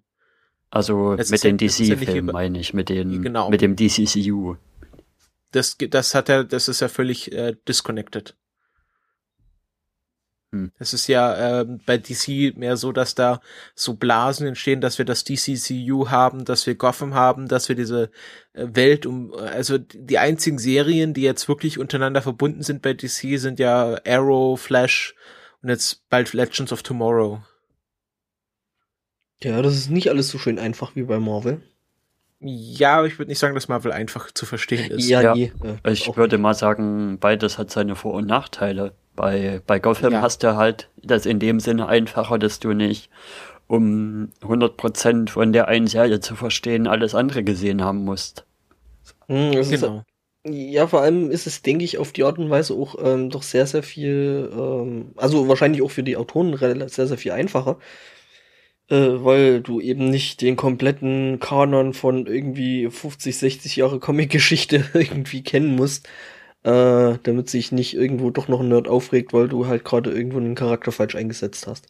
Also 0.72 1.14
es 1.14 1.30
mit 1.30 1.44
den 1.44 1.58
ja, 1.58 1.68
DC-Filmen 1.68 2.28
ja 2.28 2.34
meine 2.34 2.60
ich, 2.60 2.74
mit 2.74 2.90
den 2.90 3.22
genau. 3.22 3.50
mit 3.50 3.62
dem 3.62 3.76
DCCU. 3.76 4.56
Das 5.52 5.78
das 5.78 6.16
hat 6.16 6.30
ja, 6.30 6.44
das 6.44 6.68
ist 6.68 6.82
ja 6.82 6.90
völlig 6.90 7.32
äh, 7.32 7.56
disconnected. 7.68 8.36
Hm. 10.54 10.72
Es 10.78 10.94
ist 10.94 11.08
ja 11.08 11.62
äh, 11.62 11.66
bei 11.88 11.98
DC 11.98 12.56
mehr 12.56 12.78
so, 12.78 12.92
dass 12.92 13.16
da 13.16 13.42
so 13.74 13.96
Blasen 13.96 14.46
entstehen, 14.46 14.82
dass 14.82 15.00
wir 15.00 15.06
das 15.06 15.24
DCCU 15.24 16.10
haben, 16.12 16.46
dass 16.46 16.68
wir 16.68 16.76
Gotham 16.76 17.16
haben, 17.16 17.48
dass 17.48 17.70
wir 17.70 17.76
diese 17.76 18.12
äh, 18.54 18.68
Welt 18.72 19.08
um, 19.08 19.34
also 19.34 19.80
die 19.80 20.20
einzigen 20.20 20.60
Serien, 20.60 21.16
die 21.16 21.24
jetzt 21.24 21.48
wirklich 21.48 21.80
untereinander 21.80 22.22
verbunden 22.22 22.62
sind 22.62 22.84
bei 22.84 22.94
DC, 22.94 23.40
sind 23.40 23.58
ja 23.58 23.98
Arrow, 24.06 24.62
Flash 24.62 25.16
und 25.64 25.70
jetzt 25.70 26.08
bald 26.10 26.34
Legends 26.34 26.72
of 26.72 26.84
Tomorrow. 26.84 27.42
Ja, 29.42 29.60
das 29.64 29.74
ist 29.74 29.90
nicht 29.90 30.10
alles 30.10 30.30
so 30.30 30.38
schön 30.38 30.60
einfach 30.60 30.96
wie 30.96 31.04
bei 31.04 31.20
Marvel. 31.20 31.64
Ja, 32.40 32.98
aber 32.98 33.08
ich 33.08 33.18
würde 33.18 33.32
nicht 33.32 33.40
sagen, 33.40 33.56
dass 33.56 33.70
Marvel 33.70 33.92
einfach 33.92 34.32
zu 34.32 34.46
verstehen 34.46 34.92
ist. 34.92 35.10
Ja, 35.10 35.22
ja. 35.22 35.34
Nee, 35.34 35.52
äh, 35.84 35.94
ich 35.94 36.16
würde 36.16 36.38
mal 36.38 36.54
sagen, 36.54 37.18
beides 37.18 37.58
hat 37.58 37.72
seine 37.72 37.96
Vor- 37.96 38.14
und 38.14 38.28
Nachteile. 38.28 38.94
Bei, 39.16 39.62
bei 39.68 39.80
Gotham 39.80 40.14
ja. 40.14 40.22
hast 40.22 40.44
du 40.44 40.56
halt 40.56 40.90
das 41.02 41.26
in 41.26 41.40
dem 41.40 41.60
Sinne 41.60 41.88
einfacher, 41.88 42.40
dass 42.40 42.60
du 42.60 42.74
nicht, 42.74 43.10
um 43.68 44.30
100% 44.42 45.30
von 45.30 45.54
der 45.54 45.68
einen 45.68 45.88
Serie 45.88 46.20
zu 46.20 46.36
verstehen, 46.36 46.88
alles 46.88 47.14
andere 47.16 47.44
gesehen 47.44 47.84
haben 47.84 48.04
musst. 48.04 48.46
Mhm, 49.28 49.52
genau. 49.52 49.60
Ist, 49.62 50.06
ja, 50.46 50.88
vor 50.88 51.02
allem 51.02 51.32
ist 51.32 51.48
es, 51.48 51.62
denke 51.62 51.86
ich, 51.86 51.98
auf 51.98 52.12
die 52.12 52.24
Art 52.24 52.38
und 52.38 52.50
Weise 52.50 52.74
auch 52.74 52.96
ähm, 53.02 53.30
doch 53.30 53.44
sehr, 53.44 53.66
sehr 53.66 53.84
viel, 53.84 54.50
ähm, 54.54 55.12
also 55.16 55.48
wahrscheinlich 55.48 55.82
auch 55.82 55.92
für 55.92 56.04
die 56.04 56.18
Autoren 56.18 56.58
sehr, 56.90 57.08
sehr 57.08 57.18
viel 57.18 57.32
einfacher, 57.32 57.78
äh, 58.90 58.96
weil 58.96 59.62
du 59.62 59.80
eben 59.80 60.10
nicht 60.10 60.42
den 60.42 60.58
kompletten 60.58 61.40
Kanon 61.40 61.94
von 61.94 62.28
irgendwie 62.28 62.90
50, 62.90 63.38
60 63.38 63.76
Jahre 63.78 64.00
Comic-Geschichte 64.00 64.86
irgendwie 64.94 65.44
kennen 65.44 65.76
musst, 65.76 66.10
äh, 66.64 67.18
damit 67.24 67.50
sich 67.50 67.72
nicht 67.72 67.94
irgendwo 67.94 68.30
doch 68.30 68.48
noch 68.48 68.62
ein 68.62 68.70
Nerd 68.70 68.88
aufregt, 68.88 69.34
weil 69.34 69.48
du 69.48 69.68
halt 69.68 69.84
gerade 69.84 70.12
irgendwo 70.12 70.38
einen 70.38 70.56
Charakter 70.56 70.92
falsch 70.92 71.16
eingesetzt 71.16 71.68
hast. 71.68 71.88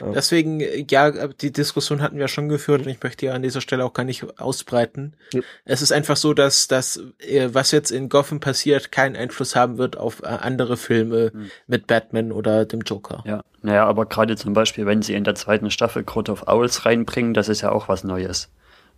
Ja. 0.00 0.12
Deswegen, 0.12 0.60
ja, 0.88 1.28
die 1.28 1.52
Diskussion 1.52 2.02
hatten 2.02 2.18
wir 2.18 2.28
schon 2.28 2.48
geführt 2.48 2.82
und 2.82 2.88
ich 2.88 3.02
möchte 3.02 3.26
ja 3.26 3.32
an 3.32 3.42
dieser 3.42 3.60
Stelle 3.60 3.84
auch 3.84 3.92
gar 3.92 4.04
nicht 4.04 4.38
ausbreiten. 4.38 5.14
Ja. 5.32 5.40
Es 5.64 5.82
ist 5.82 5.92
einfach 5.92 6.16
so, 6.16 6.34
dass 6.34 6.68
das, 6.68 7.00
äh, 7.18 7.48
was 7.52 7.70
jetzt 7.70 7.90
in 7.90 8.08
Gotham 8.08 8.40
passiert, 8.40 8.92
keinen 8.92 9.16
Einfluss 9.16 9.56
haben 9.56 9.78
wird 9.78 9.96
auf 9.96 10.22
äh, 10.22 10.26
andere 10.26 10.76
Filme 10.76 11.32
mhm. 11.32 11.50
mit 11.66 11.86
Batman 11.86 12.32
oder 12.32 12.64
dem 12.66 12.82
Joker. 12.82 13.24
Ja, 13.26 13.42
naja, 13.62 13.86
aber 13.86 14.06
gerade 14.06 14.36
zum 14.36 14.52
Beispiel, 14.52 14.86
wenn 14.86 15.02
sie 15.02 15.14
in 15.14 15.24
der 15.24 15.34
zweiten 15.34 15.70
Staffel 15.70 16.04
Court 16.04 16.28
of 16.28 16.46
Owls 16.46 16.84
reinbringen, 16.84 17.34
das 17.34 17.48
ist 17.48 17.62
ja 17.62 17.72
auch 17.72 17.88
was 17.88 18.04
Neues. 18.04 18.48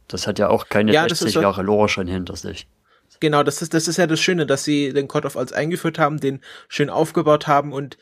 Das 0.09 0.27
hat 0.27 0.38
ja 0.38 0.48
auch 0.48 0.68
keine 0.68 0.92
ja, 0.92 1.09
60 1.09 1.35
Jahre 1.35 1.62
Lore 1.62 1.88
schon 1.88 2.07
hinter 2.07 2.37
sich. 2.37 2.66
Genau, 3.22 3.44
das 3.44 3.62
ist, 3.62 3.72
das 3.72 3.87
ist 3.87 3.98
ja 3.98 4.08
das 4.08 4.18
Schöne, 4.18 4.46
dass 4.46 4.64
sie 4.64 4.92
den 4.92 5.06
Court 5.06 5.24
of 5.24 5.37
Owls 5.37 5.52
eingeführt 5.52 5.96
haben, 5.96 6.18
den 6.18 6.40
schön 6.66 6.90
aufgebaut 6.90 7.46
haben 7.46 7.72
und 7.72 7.96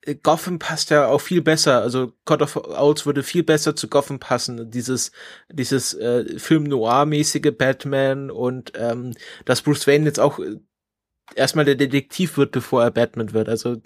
äh, 0.00 0.14
Gotham 0.14 0.58
passt 0.58 0.88
ja 0.88 1.08
auch 1.08 1.20
viel 1.20 1.42
besser. 1.42 1.82
Also 1.82 2.14
Court 2.24 2.40
of 2.40 2.56
Owls 2.56 3.04
würde 3.04 3.22
viel 3.22 3.42
besser 3.42 3.76
zu 3.76 3.88
Gotham 3.88 4.18
passen. 4.18 4.70
Dieses, 4.70 5.12
dieses 5.52 5.92
äh, 5.92 6.38
Film 6.38 6.64
Noir-mäßige 6.64 7.52
Batman 7.58 8.30
und 8.30 8.72
ähm, 8.76 9.12
dass 9.44 9.60
Bruce 9.60 9.86
Wayne 9.86 10.06
jetzt 10.06 10.20
auch 10.20 10.38
äh, 10.38 10.56
erstmal 11.34 11.66
der 11.66 11.74
Detektiv 11.74 12.38
wird, 12.38 12.52
bevor 12.52 12.82
er 12.82 12.90
Batman 12.90 13.34
wird. 13.34 13.50
Also 13.50 13.82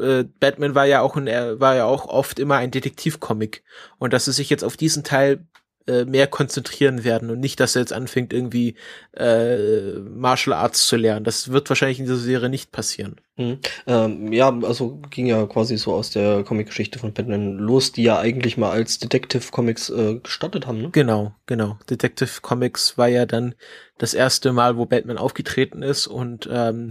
äh, 0.00 0.22
Batman 0.38 0.76
war 0.76 0.86
ja 0.86 1.00
auch 1.00 1.16
ein, 1.16 1.26
war 1.26 1.74
ja 1.74 1.84
auch 1.86 2.06
oft 2.06 2.38
immer 2.38 2.58
ein 2.58 2.70
Detektivcomic 2.70 3.64
und 3.98 4.12
dass 4.12 4.28
es 4.28 4.36
sich 4.36 4.50
jetzt 4.50 4.62
auf 4.62 4.76
diesen 4.76 5.02
Teil 5.02 5.48
äh, 5.86 6.04
mehr 6.04 6.26
konzentrieren 6.26 7.04
werden 7.04 7.30
und 7.30 7.40
nicht, 7.40 7.60
dass 7.60 7.76
er 7.76 7.82
jetzt 7.82 7.92
anfängt, 7.92 8.32
irgendwie 8.32 8.74
äh, 9.16 9.98
Martial 9.98 10.56
Arts 10.56 10.86
zu 10.86 10.96
lernen. 10.96 11.24
Das 11.24 11.52
wird 11.52 11.68
wahrscheinlich 11.68 11.98
in 11.98 12.06
dieser 12.06 12.16
Serie 12.16 12.48
nicht 12.48 12.72
passieren. 12.72 13.16
Mhm. 13.36 13.58
Ähm, 13.86 14.32
ja, 14.32 14.48
also 14.62 15.00
ging 15.10 15.26
ja 15.26 15.46
quasi 15.46 15.76
so 15.76 15.92
aus 15.92 16.10
der 16.10 16.42
Comic-Geschichte 16.42 16.98
von 16.98 17.12
Batman 17.12 17.58
los, 17.58 17.92
die 17.92 18.02
ja 18.02 18.18
eigentlich 18.18 18.56
mal 18.56 18.70
als 18.70 18.98
Detective 18.98 19.50
Comics 19.50 19.90
äh, 19.90 20.16
gestartet 20.22 20.66
haben, 20.66 20.82
ne? 20.82 20.90
Genau, 20.90 21.34
genau. 21.46 21.78
Detective 21.88 22.40
Comics 22.40 22.98
war 22.98 23.08
ja 23.08 23.26
dann 23.26 23.54
das 23.98 24.14
erste 24.14 24.52
Mal, 24.52 24.76
wo 24.76 24.86
Batman 24.86 25.18
aufgetreten 25.18 25.82
ist 25.82 26.06
und 26.06 26.48
ähm, 26.50 26.88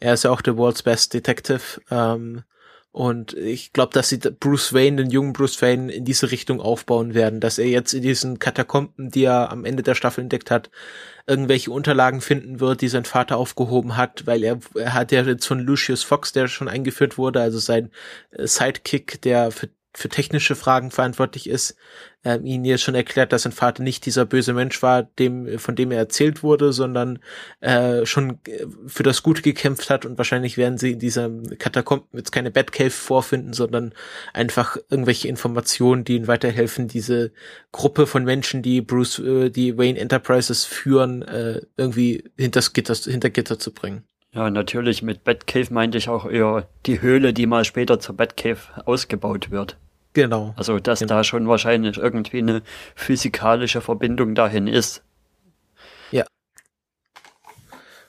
er 0.00 0.14
ist 0.14 0.24
ja 0.24 0.30
auch 0.30 0.42
der 0.42 0.56
World's 0.56 0.82
Best 0.82 1.14
Detective. 1.14 1.80
Ähm, 1.90 2.42
und 2.96 3.34
ich 3.34 3.74
glaube, 3.74 3.92
dass 3.92 4.08
sie 4.08 4.16
Bruce 4.16 4.72
Wayne, 4.72 4.96
den 4.96 5.10
jungen 5.10 5.34
Bruce 5.34 5.60
Wayne, 5.60 5.92
in 5.92 6.06
diese 6.06 6.30
Richtung 6.30 6.62
aufbauen 6.62 7.12
werden, 7.12 7.40
dass 7.40 7.58
er 7.58 7.66
jetzt 7.66 7.92
in 7.92 8.00
diesen 8.00 8.38
Katakomben, 8.38 9.10
die 9.10 9.24
er 9.24 9.52
am 9.52 9.66
Ende 9.66 9.82
der 9.82 9.94
Staffel 9.94 10.22
entdeckt 10.22 10.50
hat, 10.50 10.70
irgendwelche 11.26 11.70
Unterlagen 11.70 12.22
finden 12.22 12.58
wird, 12.58 12.80
die 12.80 12.88
sein 12.88 13.04
Vater 13.04 13.36
aufgehoben 13.36 13.98
hat, 13.98 14.26
weil 14.26 14.42
er, 14.42 14.60
er 14.74 14.94
hat 14.94 15.12
ja 15.12 15.20
jetzt 15.24 15.44
von 15.44 15.60
Lucius 15.60 16.04
Fox, 16.04 16.32
der 16.32 16.48
schon 16.48 16.68
eingeführt 16.68 17.18
wurde, 17.18 17.42
also 17.42 17.58
sein 17.58 17.90
äh, 18.30 18.46
Sidekick, 18.46 19.20
der 19.20 19.50
für 19.50 19.68
für 19.96 20.10
technische 20.10 20.54
Fragen 20.56 20.90
verantwortlich 20.90 21.48
ist, 21.48 21.74
ähm, 22.22 22.44
ihnen 22.44 22.66
jetzt 22.66 22.82
schon 22.82 22.94
erklärt, 22.94 23.32
dass 23.32 23.42
sein 23.42 23.52
Vater 23.52 23.82
nicht 23.82 24.04
dieser 24.04 24.26
böse 24.26 24.52
Mensch 24.52 24.82
war, 24.82 25.04
dem, 25.04 25.58
von 25.58 25.74
dem 25.74 25.90
er 25.90 25.98
erzählt 25.98 26.42
wurde, 26.42 26.74
sondern 26.74 27.18
äh, 27.60 28.04
schon 28.04 28.38
äh, 28.46 28.66
für 28.86 29.02
das 29.02 29.22
Gute 29.22 29.40
gekämpft 29.40 29.88
hat 29.88 30.04
und 30.04 30.18
wahrscheinlich 30.18 30.58
werden 30.58 30.76
sie 30.76 30.92
in 30.92 30.98
dieser 30.98 31.30
Katakomben 31.58 32.06
jetzt 32.12 32.30
keine 32.30 32.50
Batcave 32.50 32.90
vorfinden, 32.90 33.54
sondern 33.54 33.94
einfach 34.34 34.76
irgendwelche 34.90 35.28
Informationen, 35.28 36.04
die 36.04 36.16
ihnen 36.16 36.28
weiterhelfen, 36.28 36.88
diese 36.88 37.32
Gruppe 37.72 38.06
von 38.06 38.24
Menschen, 38.24 38.60
die 38.60 38.82
Bruce, 38.82 39.18
äh, 39.20 39.48
die 39.48 39.78
Wayne 39.78 39.98
Enterprises 39.98 40.66
führen, 40.66 41.22
äh, 41.22 41.62
irgendwie 41.78 42.24
hinter 42.36 42.60
Gitter, 42.70 42.94
hinter 42.94 43.30
Gitter 43.30 43.58
zu 43.58 43.72
bringen. 43.72 44.04
Ja, 44.36 44.50
natürlich. 44.50 45.02
Mit 45.02 45.24
Batcave 45.24 45.72
meinte 45.72 45.96
ich 45.96 46.10
auch 46.10 46.28
eher 46.28 46.68
die 46.84 47.00
Höhle, 47.00 47.32
die 47.32 47.46
mal 47.46 47.64
später 47.64 47.98
zur 47.98 48.18
Batcave 48.18 48.58
ausgebaut 48.84 49.50
wird. 49.50 49.78
Genau. 50.16 50.54
Also, 50.56 50.80
dass 50.80 51.00
genau. 51.00 51.16
da 51.16 51.24
schon 51.24 51.46
wahrscheinlich 51.46 51.98
irgendwie 51.98 52.38
eine 52.38 52.62
physikalische 52.94 53.82
Verbindung 53.82 54.34
dahin 54.34 54.66
ist. 54.66 55.02
Ja. 56.10 56.24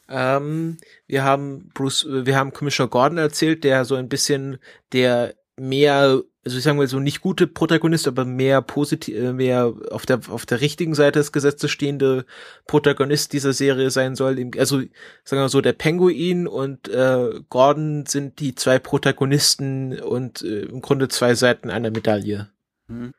Ähm, 0.08 0.78
wir 1.06 1.26
haben 1.26 1.70
Bruce, 1.74 2.08
wir 2.10 2.38
haben 2.38 2.54
Commissioner 2.54 2.90
Gordon 2.90 3.18
erzählt, 3.18 3.66
der 3.66 3.84
so 3.84 3.96
ein 3.96 4.08
bisschen 4.08 4.58
der 4.94 5.36
mehr 5.58 6.22
also 6.48 6.58
ich 6.58 6.64
sage 6.64 6.78
mal 6.78 6.88
so 6.88 7.02
nicht 7.02 7.20
gute 7.20 7.46
Protagonist, 7.46 8.08
aber 8.08 8.24
mehr 8.24 8.62
positiv, 8.62 9.18
äh, 9.18 9.34
mehr 9.34 9.74
auf 9.92 10.06
der 10.06 10.22
auf 10.30 10.46
der 10.46 10.62
richtigen 10.62 10.96
Seite 10.96 11.20
des 11.20 11.34
Gesetzes 11.34 11.70
stehende 11.72 12.26
Protagonist 12.68 13.34
dieser 13.34 13.52
Serie 13.52 13.92
sein 13.92 14.16
soll. 14.16 14.50
Also 14.58 14.80
sagen 15.26 15.42
wir 15.42 15.50
so, 15.50 15.60
der 15.60 15.74
Penguin 15.74 16.48
und 16.48 16.88
äh, 16.88 17.42
Gordon 17.50 18.06
sind 18.06 18.40
die 18.40 18.56
zwei 18.56 18.80
Protagonisten 18.80 20.00
und 20.00 20.42
äh, 20.42 20.62
im 20.62 20.80
Grunde 20.80 21.10
zwei 21.10 21.36
Seiten 21.36 21.70
einer 21.70 21.92
Medaille. 21.92 22.50
Mhm. 22.88 23.14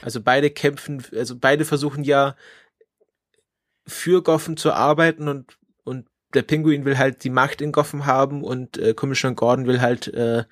Also 0.00 0.20
beide 0.20 0.48
kämpfen, 0.48 1.02
also 1.16 1.36
beide 1.36 1.64
versuchen 1.64 2.04
ja 2.04 2.36
für 3.88 4.22
Gotham 4.22 4.56
zu 4.56 4.72
arbeiten 4.72 5.26
und 5.26 5.58
und 5.82 6.06
der 6.32 6.42
Penguin 6.42 6.84
will 6.84 6.96
halt 6.96 7.24
die 7.24 7.30
Macht 7.30 7.60
in 7.60 7.72
Gotham 7.72 8.06
haben 8.06 8.44
und 8.44 8.78
äh, 8.78 8.94
Commissioner 8.94 9.34
Gordon 9.34 9.66
will 9.66 9.80
halt 9.80 10.06
äh, 10.14 10.44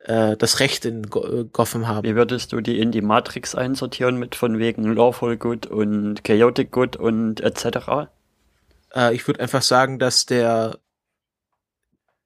äh, 0.00 0.36
das 0.36 0.60
Recht 0.60 0.84
in 0.84 1.08
Go 1.08 1.44
Gotham 1.52 1.86
haben. 1.88 2.06
Wie 2.06 2.14
würdest 2.14 2.52
du 2.52 2.60
die 2.60 2.80
in 2.80 2.92
die 2.92 3.02
Matrix 3.02 3.54
einsortieren 3.54 4.18
mit 4.18 4.34
von 4.34 4.58
wegen 4.58 4.94
Lawful 4.94 5.36
Good 5.36 5.66
und 5.66 6.24
Chaotic 6.24 6.70
Good 6.70 6.96
und 6.96 7.40
etc.? 7.40 8.10
Äh, 8.94 9.14
ich 9.14 9.26
würde 9.26 9.40
einfach 9.40 9.62
sagen, 9.62 9.98
dass 9.98 10.26
der 10.26 10.78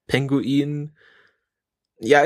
Penguin 0.06 0.92
ja, 2.04 2.24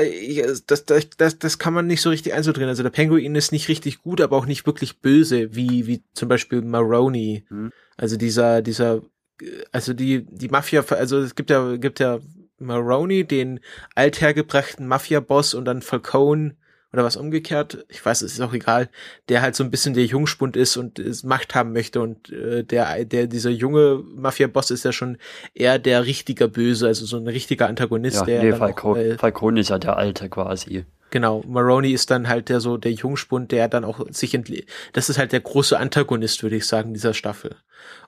das, 0.65 0.85
das, 0.85 1.09
das, 1.17 1.37
das 1.37 1.59
kann 1.59 1.71
man 1.71 1.85
nicht 1.85 2.01
so 2.01 2.09
richtig 2.09 2.33
einzudrehen. 2.33 2.67
Also 2.67 2.81
der 2.81 2.89
Penguin 2.89 3.35
ist 3.35 3.51
nicht 3.51 3.67
richtig 3.67 4.01
gut, 4.01 4.21
aber 4.21 4.35
auch 4.35 4.47
nicht 4.47 4.65
wirklich 4.65 5.01
böse, 5.01 5.55
wie, 5.55 5.85
wie 5.85 6.03
zum 6.13 6.29
Beispiel 6.29 6.63
Maroni. 6.63 7.45
Hm. 7.49 7.71
Also 7.95 8.17
dieser, 8.17 8.63
dieser, 8.63 9.03
also 9.71 9.93
die, 9.93 10.25
die 10.25 10.49
Mafia, 10.49 10.83
also 10.89 11.19
es 11.19 11.35
gibt 11.35 11.51
ja, 11.51 11.75
gibt 11.77 11.99
ja 11.99 12.19
Maroni, 12.59 13.25
den 13.25 13.59
althergebrachten 13.95 14.87
Mafia-Boss 14.87 15.53
und 15.53 15.65
dann 15.65 15.81
Falcone 15.81 16.55
oder 16.93 17.03
was 17.03 17.17
umgekehrt, 17.17 17.85
ich 17.89 18.03
weiß, 18.03 18.21
es 18.21 18.33
ist 18.33 18.41
auch 18.41 18.53
egal, 18.53 18.89
der 19.27 19.41
halt 19.41 19.55
so 19.55 19.63
ein 19.63 19.69
bisschen 19.69 19.93
der 19.93 20.05
Jungspund 20.05 20.55
ist 20.55 20.77
und 20.77 20.99
es 20.99 21.23
Macht 21.23 21.53
haben 21.53 21.73
möchte 21.73 22.01
und 22.01 22.31
äh, 22.31 22.63
der, 22.63 23.03
der, 23.05 23.27
dieser 23.27 23.49
junge 23.49 24.01
Mafia-Boss 24.15 24.71
ist 24.71 24.85
ja 24.85 24.93
schon 24.93 25.17
eher 25.53 25.79
der 25.79 26.05
richtige 26.05 26.47
Böse, 26.47 26.87
also 26.87 27.05
so 27.05 27.17
ein 27.17 27.27
richtiger 27.27 27.67
Antagonist, 27.67 28.17
ja, 28.17 28.25
der. 28.25 28.43
Nee, 28.43 28.53
Falcone, 28.53 29.03
äh, 29.03 29.17
Falcone 29.17 29.59
ist 29.59 29.69
ja 29.69 29.79
der 29.79 29.97
Alte 29.97 30.29
quasi. 30.29 30.85
Genau, 31.09 31.41
Maroni 31.47 31.93
ist 31.93 32.11
dann 32.11 32.27
halt 32.27 32.49
der 32.49 32.59
so 32.59 32.77
der 32.77 32.91
Jungspund, 32.91 33.51
der 33.51 33.69
dann 33.69 33.85
auch 33.85 34.05
sich 34.09 34.33
entle 34.33 34.63
das 34.91 35.09
ist 35.09 35.17
halt 35.17 35.31
der 35.31 35.39
große 35.39 35.77
Antagonist, 35.77 36.43
würde 36.43 36.57
ich 36.57 36.67
sagen, 36.67 36.93
dieser 36.93 37.13
Staffel. 37.13 37.55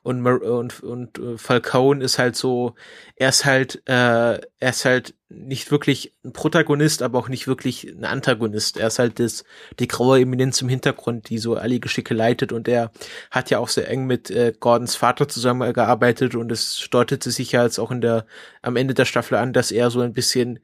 Und 0.01 0.19
Mar 0.19 0.41
und 0.41 0.83
und 0.83 1.17
äh, 1.17 1.37
Falcone 1.37 2.03
ist 2.03 2.19
halt 2.19 2.35
so, 2.35 2.75
er 3.15 3.29
ist 3.29 3.45
halt 3.45 3.81
äh, 3.87 4.33
er 4.33 4.69
ist 4.69 4.83
halt 4.83 5.15
nicht 5.29 5.71
wirklich 5.71 6.13
ein 6.25 6.33
Protagonist, 6.33 7.01
aber 7.01 7.19
auch 7.19 7.29
nicht 7.29 7.47
wirklich 7.47 7.85
ein 7.85 8.03
Antagonist. 8.03 8.77
Er 8.77 8.87
ist 8.87 8.99
halt 8.99 9.19
das 9.19 9.45
die 9.79 9.87
graue 9.87 10.19
Eminenz 10.19 10.61
im 10.61 10.69
Hintergrund, 10.69 11.29
die 11.29 11.37
so 11.37 11.55
alle 11.55 11.79
Geschicke 11.79 12.13
leitet 12.13 12.51
und 12.51 12.67
er 12.67 12.91
hat 13.31 13.49
ja 13.49 13.59
auch 13.59 13.69
sehr 13.69 13.87
eng 13.89 14.07
mit 14.07 14.29
äh, 14.31 14.53
Gordons 14.59 14.95
Vater 14.95 15.27
zusammengearbeitet 15.29 16.35
und 16.35 16.51
es 16.51 16.87
deutete 16.91 17.31
sich 17.31 17.53
ja 17.53 17.63
jetzt 17.63 17.79
auch 17.79 17.91
in 17.91 18.01
der 18.01 18.25
am 18.61 18.75
Ende 18.75 18.93
der 18.93 19.05
Staffel 19.05 19.35
an, 19.37 19.53
dass 19.53 19.71
er 19.71 19.89
so 19.91 20.01
ein 20.01 20.13
bisschen 20.13 20.59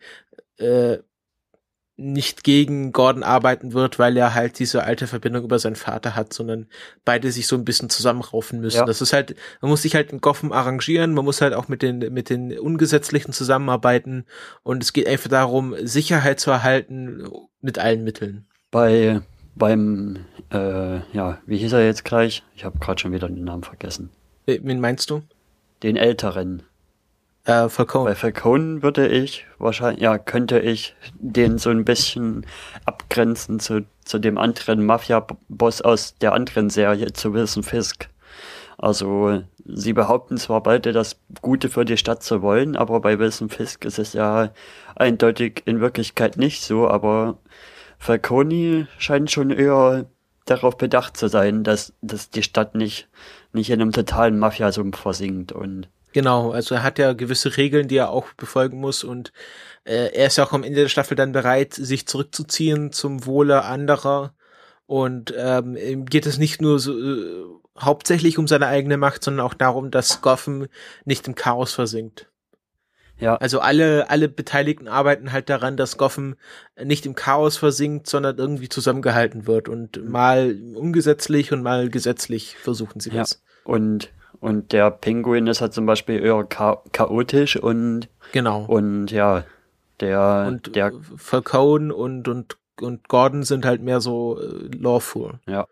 äh, 0.57 0.97
nicht 1.97 2.43
gegen 2.43 2.91
Gordon 2.91 3.23
arbeiten 3.23 3.73
wird, 3.73 3.99
weil 3.99 4.17
er 4.17 4.33
halt 4.33 4.59
diese 4.59 4.83
alte 4.83 5.07
Verbindung 5.07 5.43
über 5.43 5.59
seinen 5.59 5.77
Vater 5.77 6.15
hat, 6.15 6.33
sondern 6.33 6.67
beide 7.05 7.31
sich 7.31 7.47
so 7.47 7.55
ein 7.55 7.63
bisschen 7.63 7.89
zusammenraufen 7.89 8.59
müssen. 8.59 8.79
Ja. 8.79 8.85
Das 8.85 9.01
ist 9.01 9.13
halt, 9.13 9.35
man 9.61 9.71
muss 9.71 9.81
sich 9.81 9.95
halt 9.95 10.11
in 10.11 10.19
Gotham 10.19 10.51
arrangieren, 10.51 11.13
man 11.13 11.23
muss 11.23 11.41
halt 11.41 11.53
auch 11.53 11.69
mit 11.69 11.81
den, 11.81 11.99
mit 12.13 12.29
den 12.29 12.57
Ungesetzlichen 12.59 13.31
zusammenarbeiten 13.31 14.25
und 14.63 14.83
es 14.83 14.91
geht 14.91 15.07
einfach 15.07 15.29
darum, 15.29 15.73
Sicherheit 15.83 16.39
zu 16.39 16.51
erhalten 16.51 17.29
mit 17.61 17.79
allen 17.79 18.03
Mitteln. 18.03 18.45
Bei, 18.71 19.21
beim, 19.55 20.25
äh, 20.51 20.97
ja, 21.13 21.39
wie 21.45 21.57
hieß 21.57 21.71
er 21.73 21.85
jetzt 21.85 22.03
gleich? 22.03 22.43
Ich 22.57 22.65
habe 22.65 22.77
gerade 22.79 22.99
schon 22.99 23.13
wieder 23.13 23.29
den 23.29 23.45
Namen 23.45 23.63
vergessen. 23.63 24.09
Wen 24.45 24.81
meinst 24.81 25.09
du? 25.09 25.23
Den 25.81 25.95
Älteren. 25.95 26.63
Äh, 27.45 27.69
Falcone. 27.69 28.05
Bei 28.05 28.15
Falcone 28.15 28.81
würde 28.81 29.07
ich 29.07 29.45
wahrscheinlich, 29.59 30.01
ja, 30.01 30.17
könnte 30.17 30.59
ich 30.59 30.95
den 31.13 31.59
so 31.59 31.69
ein 31.69 31.85
bisschen 31.85 32.45
abgrenzen 32.85 33.59
zu, 33.59 33.85
zu 34.03 34.17
dem 34.17 34.39
anderen 34.39 34.83
Mafia-Boss 34.85 35.81
aus 35.81 36.15
der 36.15 36.33
anderen 36.33 36.71
Serie, 36.71 37.13
zu 37.13 37.33
Wilson 37.33 37.61
Fisk. 37.61 38.09
Also, 38.77 39.43
sie 39.63 39.93
behaupten 39.93 40.37
zwar 40.37 40.61
beide, 40.63 40.91
das 40.91 41.19
Gute 41.41 41.69
für 41.69 41.85
die 41.85 41.97
Stadt 41.97 42.23
zu 42.23 42.41
wollen, 42.41 42.75
aber 42.75 42.99
bei 42.99 43.19
Wilson 43.19 43.49
Fisk 43.49 43.85
ist 43.85 43.99
es 43.99 44.13
ja 44.13 44.51
eindeutig 44.95 45.61
in 45.65 45.79
Wirklichkeit 45.79 46.37
nicht 46.37 46.63
so, 46.63 46.89
aber 46.89 47.37
Falcone 47.99 48.87
scheint 48.97 49.31
schon 49.31 49.51
eher 49.51 50.05
darauf 50.45 50.77
bedacht 50.77 51.15
zu 51.15 51.27
sein, 51.27 51.63
dass, 51.63 51.93
dass 52.01 52.29
die 52.29 52.43
Stadt 52.43 52.75
nicht, 52.75 53.07
nicht 53.53 53.69
in 53.69 53.81
einem 53.81 53.91
totalen 53.91 54.39
Mafiasumpf 54.39 54.99
versinkt 54.99 55.51
und 55.51 55.87
Genau, 56.15 56.51
also 56.51 56.75
er 56.75 56.83
hat 56.83 56.97
ja 56.97 57.11
gewisse 57.11 57.57
Regeln, 57.57 57.89
die 57.89 57.97
er 57.97 58.09
auch 58.09 58.31
befolgen 58.37 58.79
muss 58.79 59.03
und 59.03 59.33
äh, 59.83 60.13
er 60.13 60.27
ist 60.27 60.37
ja 60.37 60.45
auch 60.45 60.53
am 60.53 60.63
Ende 60.63 60.79
der 60.79 60.87
Staffel 60.87 61.17
dann 61.17 61.33
bereit, 61.33 61.73
sich 61.73 62.07
zurückzuziehen 62.07 62.93
zum 62.93 63.25
Wohle 63.25 63.65
anderer 63.65 64.33
und 64.85 65.33
ähm, 65.37 65.75
ihm 65.75 66.05
geht 66.05 66.25
es 66.25 66.37
nicht 66.37 66.61
nur 66.61 66.79
so 66.79 66.97
äh, 66.97 67.43
hauptsächlich 67.77 68.37
um 68.37 68.47
seine 68.47 68.67
eigene 68.67 68.95
Macht, 68.95 69.25
sondern 69.25 69.45
auch 69.45 69.53
darum, 69.53 69.91
dass 69.91 70.21
Gotham 70.21 70.67
nicht 71.03 71.27
im 71.27 71.35
Chaos 71.35 71.73
versinkt. 71.73 72.29
Ja. 73.19 73.35
Also 73.35 73.59
alle, 73.59 74.09
alle 74.09 74.29
Beteiligten 74.29 74.87
arbeiten 74.87 75.33
halt 75.33 75.49
daran, 75.49 75.75
dass 75.75 75.97
Gotham 75.97 76.35
nicht 76.81 77.05
im 77.05 77.15
Chaos 77.15 77.57
versinkt, 77.57 78.07
sondern 78.07 78.37
irgendwie 78.37 78.69
zusammengehalten 78.69 79.47
wird 79.47 79.67
und 79.67 80.01
mal 80.09 80.57
ungesetzlich 80.75 81.51
und 81.51 81.61
mal 81.61 81.89
gesetzlich 81.89 82.55
versuchen 82.55 83.01
sie 83.01 83.09
das. 83.09 83.31
Ja. 83.65 83.73
Und 83.73 84.13
und 84.39 84.71
der 84.71 84.91
Pinguin 84.91 85.47
ist 85.47 85.61
halt 85.61 85.73
zum 85.73 85.85
Beispiel 85.85 86.23
eher 86.23 86.47
cha 86.49 86.81
chaotisch 86.91 87.57
und 87.57 88.07
genau. 88.31 88.65
Und 88.65 89.11
ja, 89.11 89.43
der 89.99 90.45
und 90.47 90.75
der 90.75 90.93
Falcone 91.15 91.93
und 91.93 92.27
und 92.27 92.57
und 92.81 93.07
Gordon 93.07 93.43
sind 93.43 93.65
halt 93.65 93.81
mehr 93.81 94.01
so 94.01 94.39
äh, 94.39 94.75
lawful. 94.77 95.39
Ja. 95.47 95.67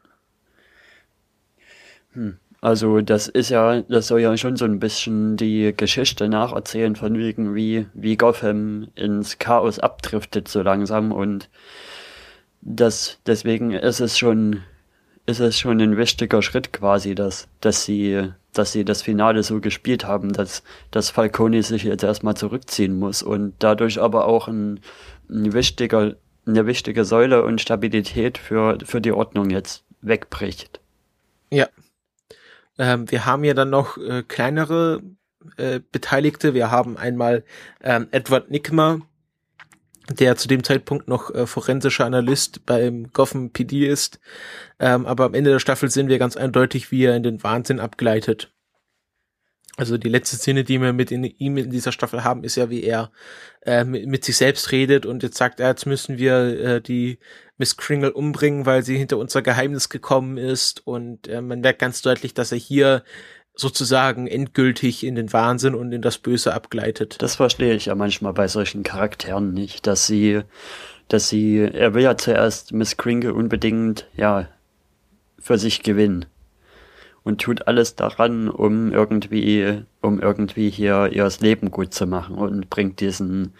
Hm. 2.14 2.38
Also 2.62 3.02
das 3.02 3.28
ist 3.28 3.50
ja, 3.50 3.82
das 3.82 4.08
soll 4.08 4.22
ja 4.22 4.38
schon 4.38 4.56
so 4.56 4.64
ein 4.64 4.80
bisschen 4.80 5.36
die 5.36 5.74
Geschichte 5.76 6.30
nacherzählen 6.30 6.96
von 6.96 7.18
wegen 7.18 7.56
wie 7.56 7.88
wie 7.94 8.16
Gotham 8.16 8.88
ins 8.96 9.38
Chaos 9.38 9.80
abdriftet 9.80 10.48
so 10.48 10.62
langsam 10.62 11.12
und 11.12 11.50
das 12.62 13.20
deswegen 13.26 13.72
ist 13.72 14.00
es 14.00 14.18
schon 14.18 14.62
ist 15.26 15.42
es 15.42 15.60
schon 15.60 15.82
ein 15.82 15.98
wichtiger 15.98 16.42
Schritt 16.42 16.72
quasi, 16.72 17.16
dass 17.16 17.50
dass 17.60 17.84
sie 17.84 18.32
dass 18.54 18.72
sie 18.72 18.86
das 18.86 19.02
Finale 19.02 19.44
so 19.44 19.60
gespielt 19.60 20.06
haben, 20.06 20.34
dass, 20.34 20.64
dass 20.92 21.10
Falcone 21.10 21.62
sich 21.64 21.84
jetzt 21.84 22.04
erstmal 22.04 22.36
zurückziehen 22.36 22.98
muss 22.98 23.24
und 23.24 23.56
dadurch 23.60 24.00
aber 24.00 24.26
auch 24.26 24.48
ein, 24.48 24.80
ein 25.30 25.54
wichtiger, 25.54 26.16
eine 26.46 26.66
wichtige 26.66 27.06
Säule 27.06 27.44
und 27.44 27.62
Stabilität 27.62 28.38
für, 28.38 28.78
für 28.84 29.02
die 29.02 29.12
Ordnung 29.12 29.50
jetzt 29.50 29.84
wegbricht. 30.02 30.80
Ja. 31.50 31.68
Ähm, 32.78 33.10
wir 33.12 33.26
haben 33.26 33.44
ja 33.44 33.54
dann 33.54 33.70
noch 33.70 33.98
äh, 33.98 34.24
kleinere 34.24 35.02
äh, 35.58 35.80
Beteiligte. 35.92 36.54
Wir 36.54 36.72
haben 36.72 36.98
einmal 36.98 37.44
ähm, 37.82 38.08
Edward 38.12 38.50
Nickmer, 38.50 39.02
der 40.10 40.36
zu 40.36 40.48
dem 40.48 40.64
Zeitpunkt 40.64 41.08
noch 41.08 41.34
äh, 41.34 41.48
forensischer 41.48 42.06
Analyst 42.06 42.66
beim 42.66 43.12
Gotham 43.14 43.52
PD 43.52 43.88
ist. 43.88 44.20
Ähm, 44.80 45.06
aber 45.06 45.26
am 45.26 45.34
Ende 45.34 45.52
der 45.52 45.60
Staffel 45.60 45.90
sehen 45.90 46.10
wir 46.10 46.20
ganz 46.20 46.36
eindeutig, 46.36 46.92
wie 46.92 47.06
er 47.06 47.16
in 47.16 47.24
den 47.24 47.44
Wahnsinn 47.44 47.80
abgleitet. 47.80 48.52
Also 49.76 49.98
die 49.98 50.10
letzte 50.10 50.36
Szene, 50.36 50.64
die 50.64 50.80
wir 50.80 50.94
mit 50.94 51.12
in, 51.12 51.24
ihm 51.24 51.58
in 51.58 51.72
dieser 51.72 51.92
Staffel 51.92 52.24
haben, 52.24 52.44
ist 52.44 52.58
ja, 52.58 52.70
wie 52.70 52.84
er 52.84 53.12
äh, 53.66 53.84
mit, 53.84 54.06
mit, 54.06 54.24
sich 54.24 54.38
selbst 54.38 54.72
redet 54.72 55.08
und 55.08 55.24
jetzt 55.24 55.38
sagt, 55.38 55.60
er, 55.60 55.70
jetzt 55.70 55.88
müssen 55.88 56.20
wir 56.20 56.36
äh, 56.60 56.82
die 56.82 57.18
Miss 57.58 57.76
Kringle 57.76 58.14
umbringen, 58.14 58.68
weil 58.68 58.84
sie 58.84 58.98
hinter 58.98 59.18
unser 59.18 59.42
Geheimnis 59.42 59.90
gekommen 59.90 60.38
ist. 60.38 60.86
Und 60.86 61.28
äh, 61.28 61.42
man 61.42 61.62
merkt 61.62 61.80
ganz 61.80 62.04
deutlich, 62.04 62.36
dass 62.36 62.52
er 62.52 62.60
hier 62.60 63.04
sozusagen 63.56 64.28
endgültig 64.28 65.04
in 65.04 65.16
den 65.16 65.32
Wahnsinn 65.32 65.76
und 65.76 65.92
in 65.92 66.02
das 66.02 66.18
Böse 66.18 66.54
abgleitet. 66.54 67.22
Das 67.22 67.36
verstehe 67.36 67.76
ich 67.76 67.86
ja 67.86 67.96
manchmal 67.96 68.34
bei 68.34 68.48
solchen 68.48 68.84
Charakteren 68.84 69.54
nicht, 69.54 69.86
dass 69.86 70.08
sie, 70.08 70.42
dass 71.08 71.30
sie, 71.30 71.60
er 71.60 71.94
will 71.94 72.04
ja 72.04 72.18
zuerst 72.18 72.74
Miss 72.74 72.98
Kringle 72.98 73.34
unbedingt, 73.34 74.08
ja, 74.16 74.48
für 75.40 75.58
sich 75.58 75.84
gewinnen. 75.84 76.26
Und 77.24 77.42
tut 77.42 77.68
alles 77.68 77.96
daran, 77.96 78.50
um 78.50 78.92
irgendwie, 78.92 79.84
um 80.02 80.20
irgendwie 80.20 80.70
hier 80.70 81.10
ihr 81.14 81.30
Leben 81.40 81.72
gut 81.72 81.94
zu 81.94 82.06
machen 82.06 82.36
und 82.36 82.70
bringt 82.70 83.00
diesen 83.00 83.54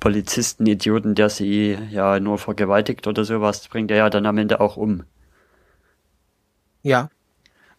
Polizisten-Idioten, 0.00 1.14
der 1.14 1.28
sie 1.28 1.76
ja 1.90 2.18
nur 2.18 2.38
vergewaltigt 2.38 3.06
oder 3.06 3.24
sowas, 3.24 3.68
bringt 3.68 3.90
er 3.90 3.98
ja 3.98 4.10
dann 4.10 4.24
am 4.24 4.38
Ende 4.38 4.60
auch 4.60 4.76
um. 4.78 5.02
Ja, 6.82 7.10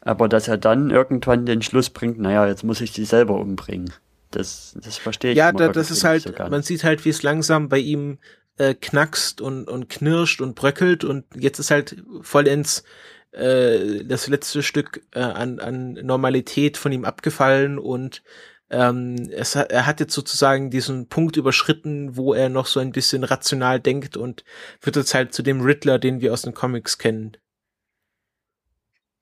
aber 0.05 0.29
dass 0.29 0.47
er 0.47 0.57
dann 0.57 0.91
irgendwann 0.91 1.45
den 1.45 1.63
Schluss 1.63 1.89
bringt, 1.89 2.19
naja, 2.19 2.47
jetzt 2.47 2.63
muss 2.63 2.79
ich 2.79 2.93
sie 2.93 3.05
selber 3.05 3.35
umbringen. 3.35 3.91
Das, 4.31 4.77
das 4.81 4.97
verstehe 4.97 5.31
ich 5.31 5.37
Ja, 5.37 5.51
da, 5.51 5.67
das 5.67 5.91
ist 5.91 6.03
halt, 6.03 6.21
so 6.23 6.31
man 6.49 6.61
sieht 6.61 6.83
halt, 6.83 7.03
wie 7.05 7.09
es 7.09 7.23
langsam 7.23 7.69
bei 7.69 7.79
ihm 7.79 8.19
äh, 8.57 8.75
knackst 8.75 9.41
und, 9.41 9.67
und 9.67 9.89
knirscht 9.89 10.41
und 10.41 10.55
bröckelt 10.55 11.03
und 11.03 11.25
jetzt 11.35 11.57
ist 11.59 11.71
halt 11.71 12.03
vollends 12.21 12.83
äh, 13.31 14.05
das 14.05 14.27
letzte 14.27 14.61
Stück 14.61 15.01
äh, 15.11 15.19
an, 15.19 15.59
an 15.59 15.93
Normalität 15.93 16.77
von 16.77 16.91
ihm 16.91 17.03
abgefallen 17.03 17.79
und 17.79 18.21
ähm, 18.69 19.15
es, 19.31 19.55
er 19.55 19.87
hat 19.87 19.99
jetzt 19.99 20.13
sozusagen 20.13 20.69
diesen 20.69 21.07
Punkt 21.07 21.35
überschritten, 21.35 22.15
wo 22.15 22.33
er 22.33 22.49
noch 22.49 22.67
so 22.67 22.79
ein 22.79 22.91
bisschen 22.91 23.23
rational 23.23 23.79
denkt 23.79 24.17
und 24.17 24.43
wird 24.81 24.97
jetzt 24.97 25.15
halt 25.15 25.33
zu 25.33 25.41
dem 25.41 25.61
Riddler, 25.61 25.97
den 25.97 26.21
wir 26.21 26.31
aus 26.31 26.43
den 26.43 26.53
Comics 26.53 26.99
kennen. 26.99 27.37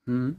Hm. 0.05 0.37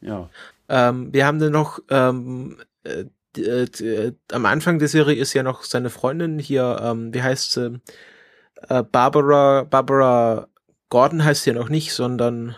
Ja. 0.00 0.28
Ähm, 0.68 1.12
wir 1.12 1.26
haben 1.26 1.38
dann 1.38 1.52
noch 1.52 1.80
ähm, 1.90 2.58
äh, 2.84 3.04
äh, 3.36 4.12
am 4.32 4.46
Anfang 4.46 4.78
der 4.78 4.88
Serie 4.88 5.16
ist 5.16 5.34
ja 5.34 5.42
noch 5.42 5.62
seine 5.62 5.90
Freundin 5.90 6.38
hier, 6.38 6.80
ähm, 6.82 7.14
wie 7.14 7.22
heißt 7.22 7.52
sie? 7.52 7.80
äh, 8.68 8.82
Barbara, 8.82 9.64
Barbara 9.64 10.48
Gordon 10.88 11.24
heißt 11.24 11.44
sie 11.44 11.50
ja 11.50 11.56
noch 11.56 11.68
nicht, 11.68 11.92
sondern 11.92 12.56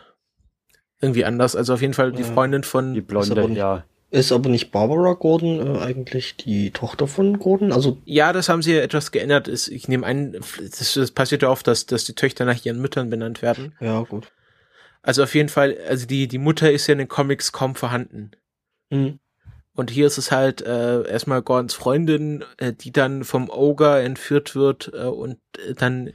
irgendwie 1.01 1.25
anders. 1.25 1.57
Also 1.57 1.75
auf 1.75 1.83
jeden 1.83 1.95
Fall 1.95 2.13
die 2.13 2.25
Freundin 2.25 2.63
von. 2.63 2.95
Die 2.95 3.01
Blonde, 3.01 3.49
ja. 3.53 3.85
Ist 4.13 4.33
aber 4.33 4.49
nicht 4.49 4.73
Barbara 4.73 5.13
Gordon 5.13 5.77
äh, 5.77 5.79
eigentlich 5.79 6.37
die 6.37 6.73
Tochter 6.73 7.07
von 7.07 7.39
Gordon? 7.39 7.73
Also 7.73 7.99
ja, 8.05 8.33
das 8.33 8.49
haben 8.49 8.61
sie 8.61 8.75
ja 8.75 8.81
etwas 8.81 9.13
geändert. 9.13 9.47
Ich 9.47 9.87
nehme 9.87 10.05
an, 10.05 10.33
das, 10.33 10.95
das 10.95 11.13
passiert 11.13 11.43
ja 11.43 11.49
oft, 11.49 11.67
dass, 11.69 11.87
dass 11.87 12.07
die 12.07 12.15
Töchter 12.15 12.45
nach 12.45 12.65
ihren 12.65 12.81
Müttern 12.81 13.09
benannt 13.09 13.41
werden. 13.41 13.73
Ja, 13.79 14.01
gut. 14.01 14.33
Also 15.03 15.23
auf 15.23 15.35
jeden 15.35 15.49
Fall, 15.49 15.77
also 15.89 16.07
die, 16.07 16.29
die 16.29 16.39
Mutter 16.39 16.71
ist 16.71 16.87
ja 16.87 16.93
in 16.93 16.99
den 16.99 17.09
Comics 17.09 17.53
kaum 17.53 17.75
vorhanden. 17.75 18.33
Mhm. 18.91 19.19
Und 19.75 19.91
hier 19.91 20.07
ist 20.07 20.19
es 20.19 20.31
halt 20.31 20.63
äh, 20.63 21.09
erstmal 21.09 21.43
Gordons 21.43 21.75
Freundin, 21.75 22.45
äh, 22.59 22.73
die 22.73 22.93
dann 22.93 23.25
vom 23.25 23.49
Ogre 23.49 24.03
entführt 24.03 24.55
wird 24.55 24.91
äh, 24.95 25.05
und 25.05 25.39
äh, 25.67 25.75
dann 25.75 26.13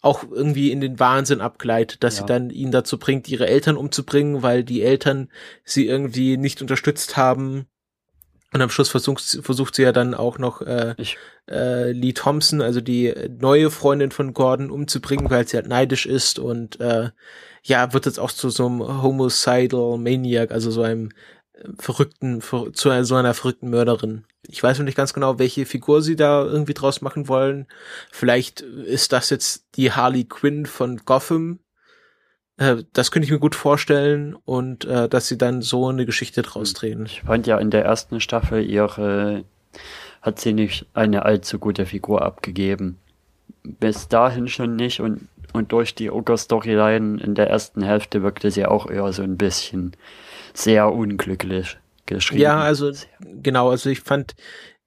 auch 0.00 0.22
irgendwie 0.30 0.70
in 0.70 0.82
den 0.82 1.00
Wahnsinn 1.00 1.40
abgleitet, 1.40 2.04
dass 2.04 2.18
ja. 2.18 2.22
sie 2.22 2.26
dann 2.26 2.50
ihn 2.50 2.70
dazu 2.70 2.98
bringt, 2.98 3.28
ihre 3.28 3.46
Eltern 3.46 3.76
umzubringen, 3.76 4.42
weil 4.42 4.62
die 4.62 4.82
Eltern 4.82 5.30
sie 5.64 5.86
irgendwie 5.86 6.36
nicht 6.36 6.60
unterstützt 6.60 7.16
haben. 7.16 7.66
Und 8.52 8.60
am 8.60 8.70
Schluss 8.70 8.90
versucht, 8.90 9.22
versucht 9.42 9.74
sie 9.74 9.82
ja 9.82 9.90
dann 9.90 10.14
auch 10.14 10.38
noch 10.38 10.60
äh, 10.60 10.94
äh, 11.50 11.90
Lee 11.90 12.12
Thompson, 12.12 12.60
also 12.60 12.80
die 12.80 13.12
neue 13.40 13.70
Freundin 13.70 14.12
von 14.12 14.34
Gordon, 14.34 14.70
umzubringen, 14.70 15.30
weil 15.30 15.48
sie 15.48 15.56
halt 15.56 15.66
neidisch 15.66 16.06
ist 16.06 16.38
und 16.38 16.78
äh, 16.80 17.10
ja, 17.64 17.92
wird 17.92 18.06
jetzt 18.06 18.20
auch 18.20 18.30
zu 18.30 18.50
so 18.50 18.66
einem 18.66 19.02
homicidal 19.02 19.98
Maniac, 19.98 20.52
also 20.52 20.70
so 20.70 20.82
einem 20.82 21.10
verrückten, 21.78 22.40
ver 22.40 22.72
zu 22.72 23.04
so 23.04 23.14
einer 23.14 23.34
verrückten 23.34 23.70
Mörderin. 23.70 24.24
Ich 24.48 24.62
weiß 24.62 24.78
noch 24.78 24.84
nicht 24.84 24.96
ganz 24.96 25.14
genau, 25.14 25.38
welche 25.38 25.64
Figur 25.64 26.02
sie 26.02 26.16
da 26.16 26.44
irgendwie 26.44 26.74
draus 26.74 27.00
machen 27.00 27.28
wollen. 27.28 27.66
Vielleicht 28.10 28.60
ist 28.60 29.12
das 29.12 29.30
jetzt 29.30 29.64
die 29.76 29.92
Harley 29.92 30.24
Quinn 30.24 30.66
von 30.66 30.98
Gotham. 31.04 31.60
Äh, 32.56 32.84
das 32.92 33.10
könnte 33.10 33.24
ich 33.24 33.32
mir 33.32 33.38
gut 33.38 33.54
vorstellen 33.54 34.36
und 34.44 34.84
äh, 34.84 35.08
dass 35.08 35.28
sie 35.28 35.38
dann 35.38 35.62
so 35.62 35.88
eine 35.88 36.06
Geschichte 36.06 36.42
draus 36.42 36.70
hm. 36.70 36.74
drehen. 36.74 37.06
Ich 37.06 37.22
fand 37.22 37.46
ja 37.46 37.58
in 37.58 37.70
der 37.70 37.84
ersten 37.84 38.20
Staffel 38.20 38.64
ihre 38.64 39.44
hat 40.22 40.40
sie 40.40 40.54
nicht 40.54 40.86
eine 40.94 41.24
allzu 41.24 41.58
gute 41.58 41.84
Figur 41.84 42.22
abgegeben. 42.22 42.98
Bis 43.62 44.08
dahin 44.08 44.48
schon 44.48 44.76
nicht 44.76 45.00
und 45.00 45.28
und 45.54 45.70
durch 45.70 45.94
die 45.94 46.10
Ogre-Storyline 46.10 47.22
in 47.22 47.34
der 47.34 47.48
ersten 47.48 47.82
Hälfte 47.82 48.22
wirkte 48.22 48.50
sie 48.50 48.66
auch 48.66 48.90
eher 48.90 49.10
so 49.12 49.22
ein 49.22 49.38
bisschen 49.38 49.96
sehr 50.52 50.92
unglücklich 50.92 51.78
geschrieben. 52.06 52.42
Ja, 52.42 52.60
also 52.60 52.90
genau, 53.22 53.70
also 53.70 53.88
ich 53.88 54.00
fand 54.00 54.34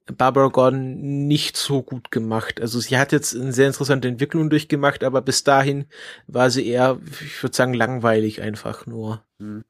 Barbara 0.05 0.47
Gordon 0.49 1.27
nicht 1.27 1.55
so 1.55 1.81
gut 1.81 2.11
gemacht. 2.11 2.61
Also 2.61 2.81
sie 2.81 2.97
hat 2.97 3.13
jetzt 3.13 3.33
eine 3.33 3.53
sehr 3.53 3.67
interessante 3.67 4.09
Entwicklung 4.09 4.49
durchgemacht, 4.49 5.05
aber 5.05 5.21
bis 5.21 5.45
dahin 5.45 5.85
war 6.27 6.49
sie 6.49 6.67
eher, 6.67 6.99
ich 7.21 7.41
würde 7.41 7.55
sagen, 7.55 7.73
langweilig 7.73 8.41
einfach 8.41 8.85
nur. 8.85 9.23
Hm. 9.39 9.63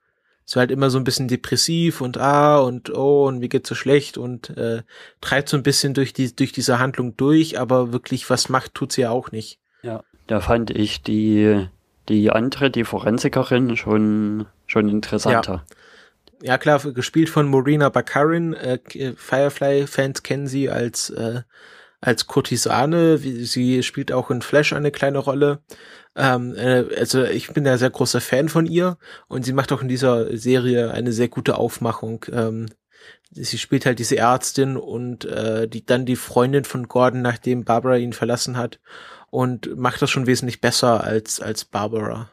So 0.45 0.59
halt 0.59 0.71
immer 0.71 0.89
so 0.89 0.97
ein 0.97 1.03
bisschen 1.03 1.27
depressiv 1.27 2.01
und 2.01 2.17
ah 2.17 2.57
und 2.59 2.89
oh 2.89 3.27
und 3.27 3.41
wie 3.41 3.49
geht's 3.49 3.69
so 3.69 3.75
schlecht 3.75 4.17
und 4.17 4.49
äh, 4.57 4.81
treibt 5.21 5.49
so 5.49 5.57
ein 5.57 5.63
bisschen 5.63 5.93
durch 5.93 6.13
die 6.13 6.35
durch 6.35 6.53
diese 6.53 6.79
Handlung 6.79 7.17
durch, 7.17 7.59
aber 7.59 7.91
wirklich 7.91 8.29
was 8.29 8.47
macht 8.49 8.73
tut 8.73 8.93
sie 8.93 9.01
ja 9.01 9.11
auch 9.11 9.31
nicht. 9.31 9.59
Da 10.27 10.39
fand 10.41 10.69
ich 10.71 11.01
die 11.01 11.67
die 12.09 12.31
andere, 12.31 12.69
die 12.69 12.83
Forensikerin 12.83 13.75
schon 13.75 14.45
schon 14.65 14.89
interessanter. 14.89 15.63
Ja 15.69 15.75
ja 16.41 16.57
klar, 16.57 16.79
gespielt 16.93 17.29
von 17.29 17.47
Morena 17.47 17.89
Baccarin. 17.89 18.53
Äh, 18.53 18.79
Firefly-Fans 19.15 20.23
kennen 20.23 20.47
sie 20.47 20.69
als 20.69 21.09
äh, 21.09 21.41
als 21.99 22.27
Kurtisane. 22.27 23.17
Sie 23.17 23.81
spielt 23.83 24.11
auch 24.11 24.29
in 24.29 24.41
Flash 24.41 24.73
eine 24.73 24.91
kleine 24.91 25.17
Rolle. 25.17 25.61
Ähm, 26.15 26.55
äh, 26.55 26.85
also 26.97 27.23
ich 27.23 27.53
bin 27.53 27.63
da 27.63 27.77
sehr 27.77 27.89
großer 27.89 28.21
Fan 28.21 28.49
von 28.49 28.65
ihr 28.65 28.97
und 29.27 29.45
sie 29.45 29.53
macht 29.53 29.71
auch 29.71 29.81
in 29.81 29.87
dieser 29.87 30.37
Serie 30.37 30.91
eine 30.91 31.11
sehr 31.11 31.27
gute 31.27 31.57
Aufmachung. 31.57 32.25
Ähm, 32.31 32.67
sie 33.31 33.57
spielt 33.57 33.85
halt 33.85 33.99
diese 33.99 34.17
Ärztin 34.17 34.77
und 34.77 35.25
äh, 35.25 35.67
die 35.67 35.85
dann 35.85 36.05
die 36.05 36.15
Freundin 36.15 36.65
von 36.65 36.87
Gordon, 36.87 37.21
nachdem 37.21 37.65
Barbara 37.65 37.97
ihn 37.97 38.13
verlassen 38.13 38.57
hat 38.57 38.79
und 39.29 39.77
macht 39.77 40.01
das 40.01 40.09
schon 40.09 40.27
wesentlich 40.27 40.61
besser 40.61 41.03
als 41.03 41.39
als 41.39 41.65
Barbara. 41.65 42.29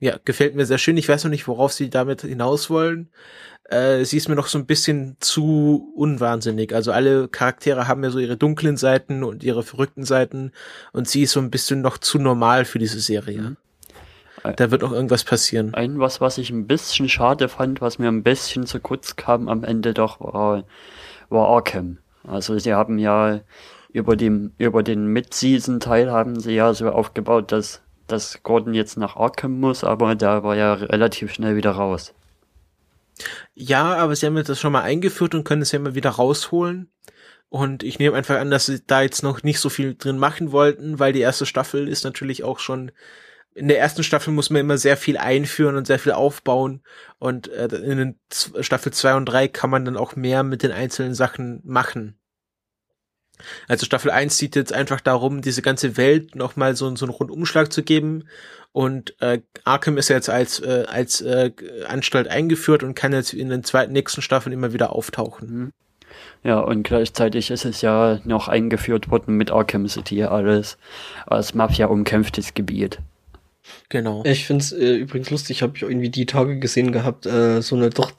Ja, 0.00 0.18
gefällt 0.24 0.54
mir 0.54 0.66
sehr 0.66 0.78
schön. 0.78 0.96
Ich 0.96 1.08
weiß 1.08 1.24
noch 1.24 1.30
nicht, 1.30 1.48
worauf 1.48 1.72
sie 1.72 1.88
damit 1.88 2.22
hinaus 2.22 2.68
wollen. 2.68 3.10
Äh, 3.64 4.04
sie 4.04 4.18
ist 4.18 4.28
mir 4.28 4.34
noch 4.34 4.48
so 4.48 4.58
ein 4.58 4.66
bisschen 4.66 5.16
zu 5.20 5.92
unwahnsinnig. 5.96 6.74
Also 6.74 6.92
alle 6.92 7.28
Charaktere 7.28 7.88
haben 7.88 8.04
ja 8.04 8.10
so 8.10 8.18
ihre 8.18 8.36
dunklen 8.36 8.76
Seiten 8.76 9.24
und 9.24 9.42
ihre 9.42 9.62
verrückten 9.62 10.04
Seiten 10.04 10.52
und 10.92 11.08
sie 11.08 11.22
ist 11.22 11.32
so 11.32 11.40
ein 11.40 11.50
bisschen 11.50 11.80
noch 11.80 11.96
zu 11.96 12.18
normal 12.18 12.64
für 12.66 12.78
diese 12.78 13.00
Serie. 13.00 13.40
Mhm. 13.40 13.56
Da 14.56 14.70
wird 14.70 14.84
auch 14.84 14.92
irgendwas 14.92 15.24
passieren. 15.24 15.72
Ein 15.72 15.98
was, 16.00 16.20
was 16.20 16.36
ich 16.36 16.50
ein 16.50 16.66
bisschen 16.66 17.08
schade 17.08 17.48
fand, 17.48 17.80
was 17.80 17.98
mir 17.98 18.08
ein 18.08 18.22
bisschen 18.22 18.66
zu 18.66 18.78
kurz 18.78 19.16
kam 19.16 19.48
am 19.48 19.64
Ende 19.64 19.94
doch, 19.94 20.20
war, 20.20 20.64
war 21.30 21.48
Arkham. 21.48 21.98
Also 22.26 22.58
sie 22.58 22.74
haben 22.74 22.98
ja 22.98 23.40
über 23.94 24.16
dem, 24.16 24.52
über 24.58 24.82
den 24.82 25.06
Mid-Season-Teil 25.06 26.12
haben 26.12 26.38
sie 26.38 26.52
ja 26.52 26.74
so 26.74 26.90
aufgebaut, 26.90 27.50
dass 27.50 27.80
dass 28.06 28.42
Gordon 28.42 28.74
jetzt 28.74 28.96
nach 28.96 29.16
Arkham 29.16 29.58
muss, 29.60 29.84
aber 29.84 30.14
da 30.14 30.42
war 30.42 30.56
ja 30.56 30.74
relativ 30.74 31.32
schnell 31.32 31.56
wieder 31.56 31.72
raus. 31.72 32.14
Ja, 33.54 33.94
aber 33.94 34.16
sie 34.16 34.26
haben 34.26 34.36
jetzt 34.36 34.48
das 34.48 34.60
schon 34.60 34.72
mal 34.72 34.82
eingeführt 34.82 35.34
und 35.34 35.44
können 35.44 35.62
es 35.62 35.72
ja 35.72 35.78
immer 35.78 35.94
wieder 35.94 36.10
rausholen. 36.10 36.90
Und 37.48 37.82
ich 37.84 37.98
nehme 37.98 38.16
einfach 38.16 38.38
an, 38.38 38.50
dass 38.50 38.66
sie 38.66 38.84
da 38.84 39.02
jetzt 39.02 39.22
noch 39.22 39.42
nicht 39.42 39.60
so 39.60 39.68
viel 39.68 39.94
drin 39.94 40.18
machen 40.18 40.50
wollten, 40.50 40.98
weil 40.98 41.12
die 41.12 41.20
erste 41.20 41.46
Staffel 41.46 41.88
ist 41.88 42.04
natürlich 42.04 42.42
auch 42.42 42.58
schon. 42.58 42.90
In 43.54 43.68
der 43.68 43.78
ersten 43.78 44.02
Staffel 44.02 44.32
muss 44.32 44.50
man 44.50 44.60
immer 44.60 44.78
sehr 44.78 44.96
viel 44.96 45.16
einführen 45.16 45.76
und 45.76 45.86
sehr 45.86 46.00
viel 46.00 46.10
aufbauen. 46.10 46.82
Und 47.18 47.46
äh, 47.48 47.66
in 47.66 48.18
Staffel 48.60 48.92
zwei 48.92 49.14
und 49.14 49.26
drei 49.26 49.46
kann 49.46 49.70
man 49.70 49.84
dann 49.84 49.96
auch 49.96 50.16
mehr 50.16 50.42
mit 50.42 50.64
den 50.64 50.72
einzelnen 50.72 51.14
Sachen 51.14 51.60
machen. 51.64 52.18
Also 53.68 53.86
Staffel 53.86 54.10
1 54.10 54.36
zieht 54.36 54.56
jetzt 54.56 54.72
einfach 54.72 55.00
darum, 55.00 55.42
diese 55.42 55.62
ganze 55.62 55.96
Welt 55.96 56.34
nochmal 56.34 56.76
so, 56.76 56.94
so 56.96 57.06
einen 57.06 57.14
Rundumschlag 57.14 57.72
zu 57.72 57.82
geben. 57.82 58.24
Und 58.72 59.14
äh, 59.20 59.40
Arkham 59.64 59.98
ist 59.98 60.08
jetzt 60.08 60.28
als, 60.28 60.60
äh, 60.60 60.84
als 60.88 61.20
äh, 61.20 61.52
Anstalt 61.86 62.28
eingeführt 62.28 62.82
und 62.82 62.94
kann 62.94 63.12
jetzt 63.12 63.32
in 63.32 63.48
den 63.48 63.62
zweiten 63.62 63.92
nächsten 63.92 64.20
Staffeln 64.20 64.52
immer 64.52 64.72
wieder 64.72 64.92
auftauchen. 64.92 65.48
Mhm. 65.48 65.72
Ja, 66.42 66.60
und 66.60 66.82
gleichzeitig 66.82 67.50
ist 67.50 67.64
es 67.64 67.80
ja 67.80 68.20
noch 68.24 68.48
eingeführt 68.48 69.10
worden 69.10 69.36
mit 69.36 69.50
Arkham 69.50 69.88
City 69.88 70.24
alles 70.24 70.76
als 71.26 71.54
Mafia 71.54 71.86
umkämpftes 71.86 72.54
Gebiet. 72.54 72.98
Genau. 73.88 74.22
Ich 74.24 74.46
finde 74.46 74.62
es 74.62 74.72
äh, 74.72 74.94
übrigens 74.94 75.30
lustig, 75.30 75.62
habe 75.62 75.74
ich 75.76 75.82
irgendwie 75.82 76.10
die 76.10 76.26
Tage 76.26 76.58
gesehen 76.58 76.92
gehabt, 76.92 77.26
äh, 77.26 77.62
so 77.62 77.76
eine 77.76 77.90
doch 77.90 78.12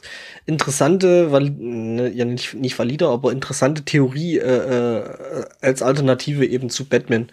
interessante, 0.46 1.32
weil 1.32 1.50
ne, 1.50 2.10
ja 2.10 2.26
nicht, 2.26 2.54
nicht 2.56 2.78
valide, 2.78 3.08
aber 3.08 3.32
interessante 3.32 3.84
Theorie 3.84 4.38
äh, 4.38 5.02
äh, 5.02 5.46
als 5.62 5.82
Alternative 5.82 6.46
eben 6.46 6.70
zu 6.70 6.86
Batman. 6.86 7.30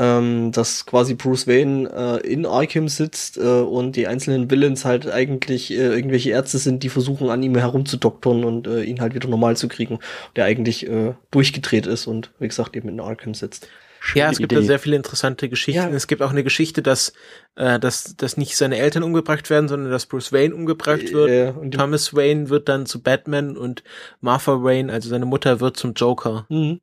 Ähm, 0.00 0.52
dass 0.52 0.86
quasi 0.86 1.14
Bruce 1.14 1.48
Wayne 1.48 1.90
äh, 1.90 2.32
in 2.32 2.46
Arkham 2.46 2.86
sitzt 2.86 3.36
äh, 3.36 3.40
und 3.40 3.96
die 3.96 4.06
einzelnen 4.06 4.48
Villains 4.48 4.84
halt 4.84 5.10
eigentlich 5.10 5.72
äh, 5.72 5.88
irgendwelche 5.88 6.30
Ärzte 6.30 6.58
sind, 6.58 6.84
die 6.84 6.88
versuchen 6.88 7.30
an 7.30 7.42
ihm 7.42 7.56
herumzudoktern 7.56 8.44
und 8.44 8.68
äh, 8.68 8.84
ihn 8.84 9.00
halt 9.00 9.14
wieder 9.16 9.28
normal 9.28 9.56
zu 9.56 9.66
kriegen, 9.66 9.98
der 10.36 10.44
eigentlich 10.44 10.88
äh, 10.88 11.14
durchgedreht 11.32 11.88
ist 11.88 12.06
und 12.06 12.30
wie 12.38 12.46
gesagt 12.46 12.76
eben 12.76 12.88
in 12.88 13.00
Arkham 13.00 13.34
sitzt. 13.34 13.66
Schöne 14.00 14.24
ja, 14.24 14.30
es 14.30 14.38
gibt 14.38 14.52
Idee. 14.52 14.60
da 14.60 14.66
sehr 14.66 14.78
viele 14.78 14.96
interessante 14.96 15.48
Geschichten. 15.48 15.80
Ja. 15.80 15.88
Es 15.90 16.06
gibt 16.06 16.22
auch 16.22 16.30
eine 16.30 16.44
Geschichte, 16.44 16.82
dass, 16.82 17.12
äh, 17.56 17.78
dass, 17.78 18.16
dass 18.16 18.36
nicht 18.36 18.56
seine 18.56 18.78
Eltern 18.78 19.02
umgebracht 19.02 19.50
werden, 19.50 19.68
sondern 19.68 19.90
dass 19.90 20.06
Bruce 20.06 20.32
Wayne 20.32 20.54
umgebracht 20.54 21.12
wird. 21.12 21.30
Ja, 21.30 21.50
und 21.50 21.72
Thomas 21.72 22.14
Wayne 22.14 22.48
wird 22.48 22.68
dann 22.68 22.86
zu 22.86 23.02
Batman 23.02 23.56
und 23.56 23.82
Martha 24.20 24.62
Wayne, 24.62 24.92
also 24.92 25.08
seine 25.08 25.26
Mutter, 25.26 25.60
wird 25.60 25.76
zum 25.76 25.94
Joker. 25.94 26.46
Mhm. 26.48 26.80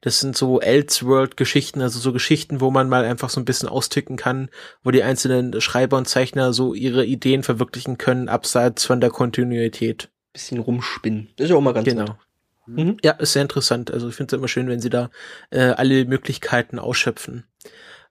Das 0.00 0.20
sind 0.20 0.36
so 0.36 0.60
Elseworld-Geschichten, 0.60 1.80
also 1.80 1.98
so 1.98 2.12
Geschichten, 2.12 2.60
wo 2.60 2.70
man 2.70 2.88
mal 2.88 3.04
einfach 3.04 3.30
so 3.30 3.40
ein 3.40 3.44
bisschen 3.44 3.68
austicken 3.68 4.16
kann, 4.16 4.50
wo 4.82 4.90
die 4.90 5.02
einzelnen 5.02 5.58
Schreiber 5.60 5.96
und 5.96 6.06
Zeichner 6.06 6.52
so 6.52 6.74
ihre 6.74 7.04
Ideen 7.04 7.42
verwirklichen 7.42 7.98
können, 7.98 8.28
abseits 8.28 8.84
von 8.84 9.00
der 9.00 9.10
Kontinuität. 9.10 10.10
Bisschen 10.32 10.58
rumspinnen. 10.58 11.30
Das 11.36 11.44
ist 11.44 11.50
ja 11.50 11.56
auch 11.56 11.62
mal 11.62 11.72
ganz 11.72 11.88
genau. 11.88 12.04
Nett. 12.04 12.16
Mhm. 12.66 12.96
Ja, 13.02 13.12
ist 13.12 13.32
sehr 13.32 13.42
interessant. 13.42 13.90
Also 13.90 14.08
ich 14.08 14.14
finde 14.14 14.34
es 14.34 14.38
immer 14.38 14.48
schön, 14.48 14.68
wenn 14.68 14.80
sie 14.80 14.90
da 14.90 15.10
äh, 15.50 15.60
alle 15.60 16.04
Möglichkeiten 16.04 16.78
ausschöpfen. 16.78 17.44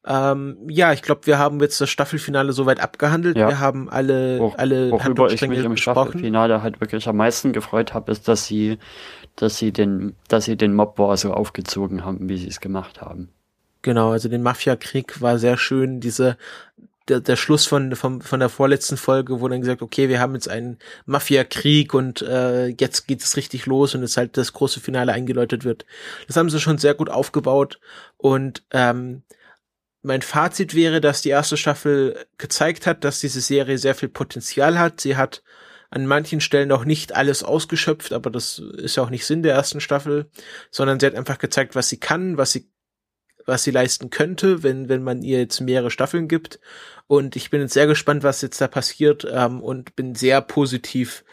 Ähm, 0.07 0.57
ja, 0.69 0.93
ich 0.93 1.01
glaube, 1.01 1.25
wir 1.25 1.39
haben 1.39 1.59
jetzt 1.61 1.81
das 1.81 1.89
Staffelfinale 1.89 2.53
soweit 2.53 2.79
abgehandelt. 2.79 3.37
Ja. 3.37 3.47
Wir 3.47 3.59
haben 3.59 3.89
alle, 3.89 4.39
Wo, 4.39 4.53
alle 4.55 4.91
Worüber 4.91 5.31
ich 5.31 5.41
mich 5.47 5.63
im 5.63 5.77
Staffelfinale 5.77 6.61
halt 6.61 6.79
wirklich 6.79 7.07
am 7.07 7.17
meisten 7.17 7.53
gefreut 7.53 7.93
habe, 7.93 8.11
ist, 8.11 8.27
dass 8.27 8.45
sie, 8.45 8.77
dass 9.35 9.57
sie 9.57 9.71
den, 9.71 10.15
dass 10.27 10.45
sie 10.45 10.57
den 10.57 10.75
Mob 10.75 10.99
War 10.99 11.17
so 11.17 11.33
aufgezogen 11.33 12.05
haben, 12.05 12.29
wie 12.29 12.37
sie 12.37 12.47
es 12.47 12.59
gemacht 12.59 13.01
haben. 13.01 13.29
Genau, 13.81 14.11
also 14.11 14.29
den 14.29 14.41
Mafia-Krieg 14.41 15.21
war 15.21 15.37
sehr 15.37 15.57
schön. 15.57 15.99
Diese 15.99 16.37
der, 17.07 17.19
der 17.19 17.35
Schluss 17.35 17.65
von, 17.65 17.95
von, 17.95 18.21
von 18.21 18.39
der 18.39 18.49
vorletzten 18.49 18.97
Folge, 18.97 19.39
wo 19.41 19.47
dann 19.47 19.61
gesagt, 19.61 19.81
okay, 19.81 20.09
wir 20.09 20.19
haben 20.19 20.33
jetzt 20.33 20.49
einen 20.49 20.79
Mafia-Krieg 21.05 21.93
und 21.93 22.21
äh, 22.21 22.67
jetzt 22.67 23.07
geht 23.07 23.21
es 23.21 23.37
richtig 23.37 23.65
los 23.65 23.95
und 23.95 24.01
jetzt 24.01 24.17
halt 24.17 24.37
das 24.37 24.53
große 24.53 24.79
Finale 24.79 25.13
eingeläutet 25.13 25.63
wird. 25.63 25.85
Das 26.27 26.35
haben 26.35 26.49
sie 26.49 26.59
schon 26.59 26.77
sehr 26.77 26.93
gut 26.93 27.09
aufgebaut 27.09 27.79
und 28.17 28.63
ähm, 28.71 29.23
mein 30.01 30.21
Fazit 30.21 30.75
wäre, 30.75 31.01
dass 31.01 31.21
die 31.21 31.29
erste 31.29 31.57
Staffel 31.57 32.25
gezeigt 32.37 32.85
hat, 32.85 33.03
dass 33.03 33.19
diese 33.19 33.41
Serie 33.41 33.77
sehr 33.77 33.95
viel 33.95 34.09
Potenzial 34.09 34.77
hat. 34.77 35.01
Sie 35.01 35.17
hat 35.17 35.41
an 35.89 36.05
manchen 36.05 36.41
Stellen 36.41 36.69
noch 36.69 36.85
nicht 36.85 37.15
alles 37.15 37.43
ausgeschöpft, 37.43 38.13
aber 38.13 38.29
das 38.29 38.59
ist 38.59 38.97
ja 38.97 39.03
auch 39.03 39.09
nicht 39.09 39.25
Sinn 39.25 39.43
der 39.43 39.55
ersten 39.55 39.81
Staffel, 39.81 40.29
sondern 40.69 40.99
sie 40.99 41.05
hat 41.07 41.15
einfach 41.15 41.37
gezeigt, 41.37 41.75
was 41.75 41.89
sie 41.89 41.99
kann, 41.99 42.37
was 42.37 42.51
sie 42.51 42.69
was 43.45 43.63
sie 43.63 43.71
leisten 43.71 44.09
könnte, 44.09 44.63
wenn 44.63 44.89
wenn 44.89 45.03
man 45.03 45.21
ihr 45.21 45.39
jetzt 45.39 45.61
mehrere 45.61 45.91
Staffeln 45.91 46.27
gibt. 46.27 46.59
Und 47.07 47.35
ich 47.35 47.49
bin 47.49 47.61
jetzt 47.61 47.73
sehr 47.73 47.87
gespannt, 47.87 48.23
was 48.23 48.41
jetzt 48.41 48.59
da 48.59 48.67
passiert 48.67 49.27
ähm, 49.31 49.61
und 49.61 49.95
bin 49.95 50.15
sehr 50.15 50.41
positiv. 50.41 51.23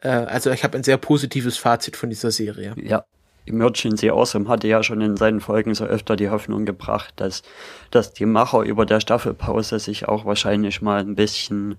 Äh, 0.00 0.08
also 0.08 0.50
ich 0.50 0.64
habe 0.64 0.76
ein 0.76 0.84
sehr 0.84 0.98
positives 0.98 1.56
Fazit 1.56 1.96
von 1.96 2.10
dieser 2.10 2.30
Serie. 2.30 2.74
Ja, 2.82 3.04
Emergency 3.46 4.10
Awesome 4.10 4.48
hatte 4.48 4.68
ja 4.68 4.82
schon 4.82 5.00
in 5.00 5.16
seinen 5.16 5.40
Folgen 5.40 5.74
so 5.74 5.84
öfter 5.84 6.16
die 6.16 6.30
Hoffnung 6.30 6.64
gebracht, 6.66 7.14
dass, 7.16 7.42
dass 7.90 8.12
die 8.12 8.26
Macher 8.26 8.62
über 8.62 8.86
der 8.86 9.00
Staffelpause 9.00 9.78
sich 9.78 10.08
auch 10.08 10.24
wahrscheinlich 10.24 10.82
mal 10.82 11.00
ein 11.00 11.14
bisschen, 11.14 11.76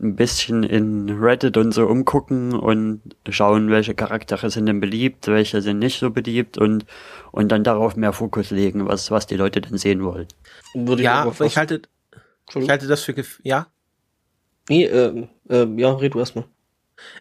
ein 0.00 0.16
bisschen 0.16 0.62
in 0.62 1.10
Reddit 1.10 1.56
und 1.56 1.72
so 1.72 1.86
umgucken 1.86 2.54
und 2.54 3.00
schauen, 3.28 3.70
welche 3.70 3.94
Charaktere 3.94 4.50
sind 4.50 4.66
denn 4.66 4.80
beliebt, 4.80 5.26
welche 5.26 5.62
sind 5.62 5.78
nicht 5.78 5.98
so 5.98 6.10
beliebt 6.10 6.58
und, 6.58 6.84
und 7.32 7.48
dann 7.48 7.64
darauf 7.64 7.96
mehr 7.96 8.12
Fokus 8.12 8.50
legen, 8.50 8.86
was, 8.86 9.10
was 9.10 9.26
die 9.26 9.36
Leute 9.36 9.60
denn 9.60 9.78
sehen 9.78 10.04
wollen. 10.04 10.28
Würde 10.74 11.02
ja, 11.02 11.22
aber 11.22 11.44
ich 11.44 11.56
halte, 11.56 11.82
ich 12.54 12.68
halte 12.68 12.86
das 12.86 13.02
für, 13.02 13.14
ja? 13.42 13.66
Nee, 14.68 14.84
äh, 14.84 15.26
äh, 15.48 15.66
ja, 15.76 15.92
red 15.92 16.14
du 16.14 16.18
erstmal. 16.18 16.44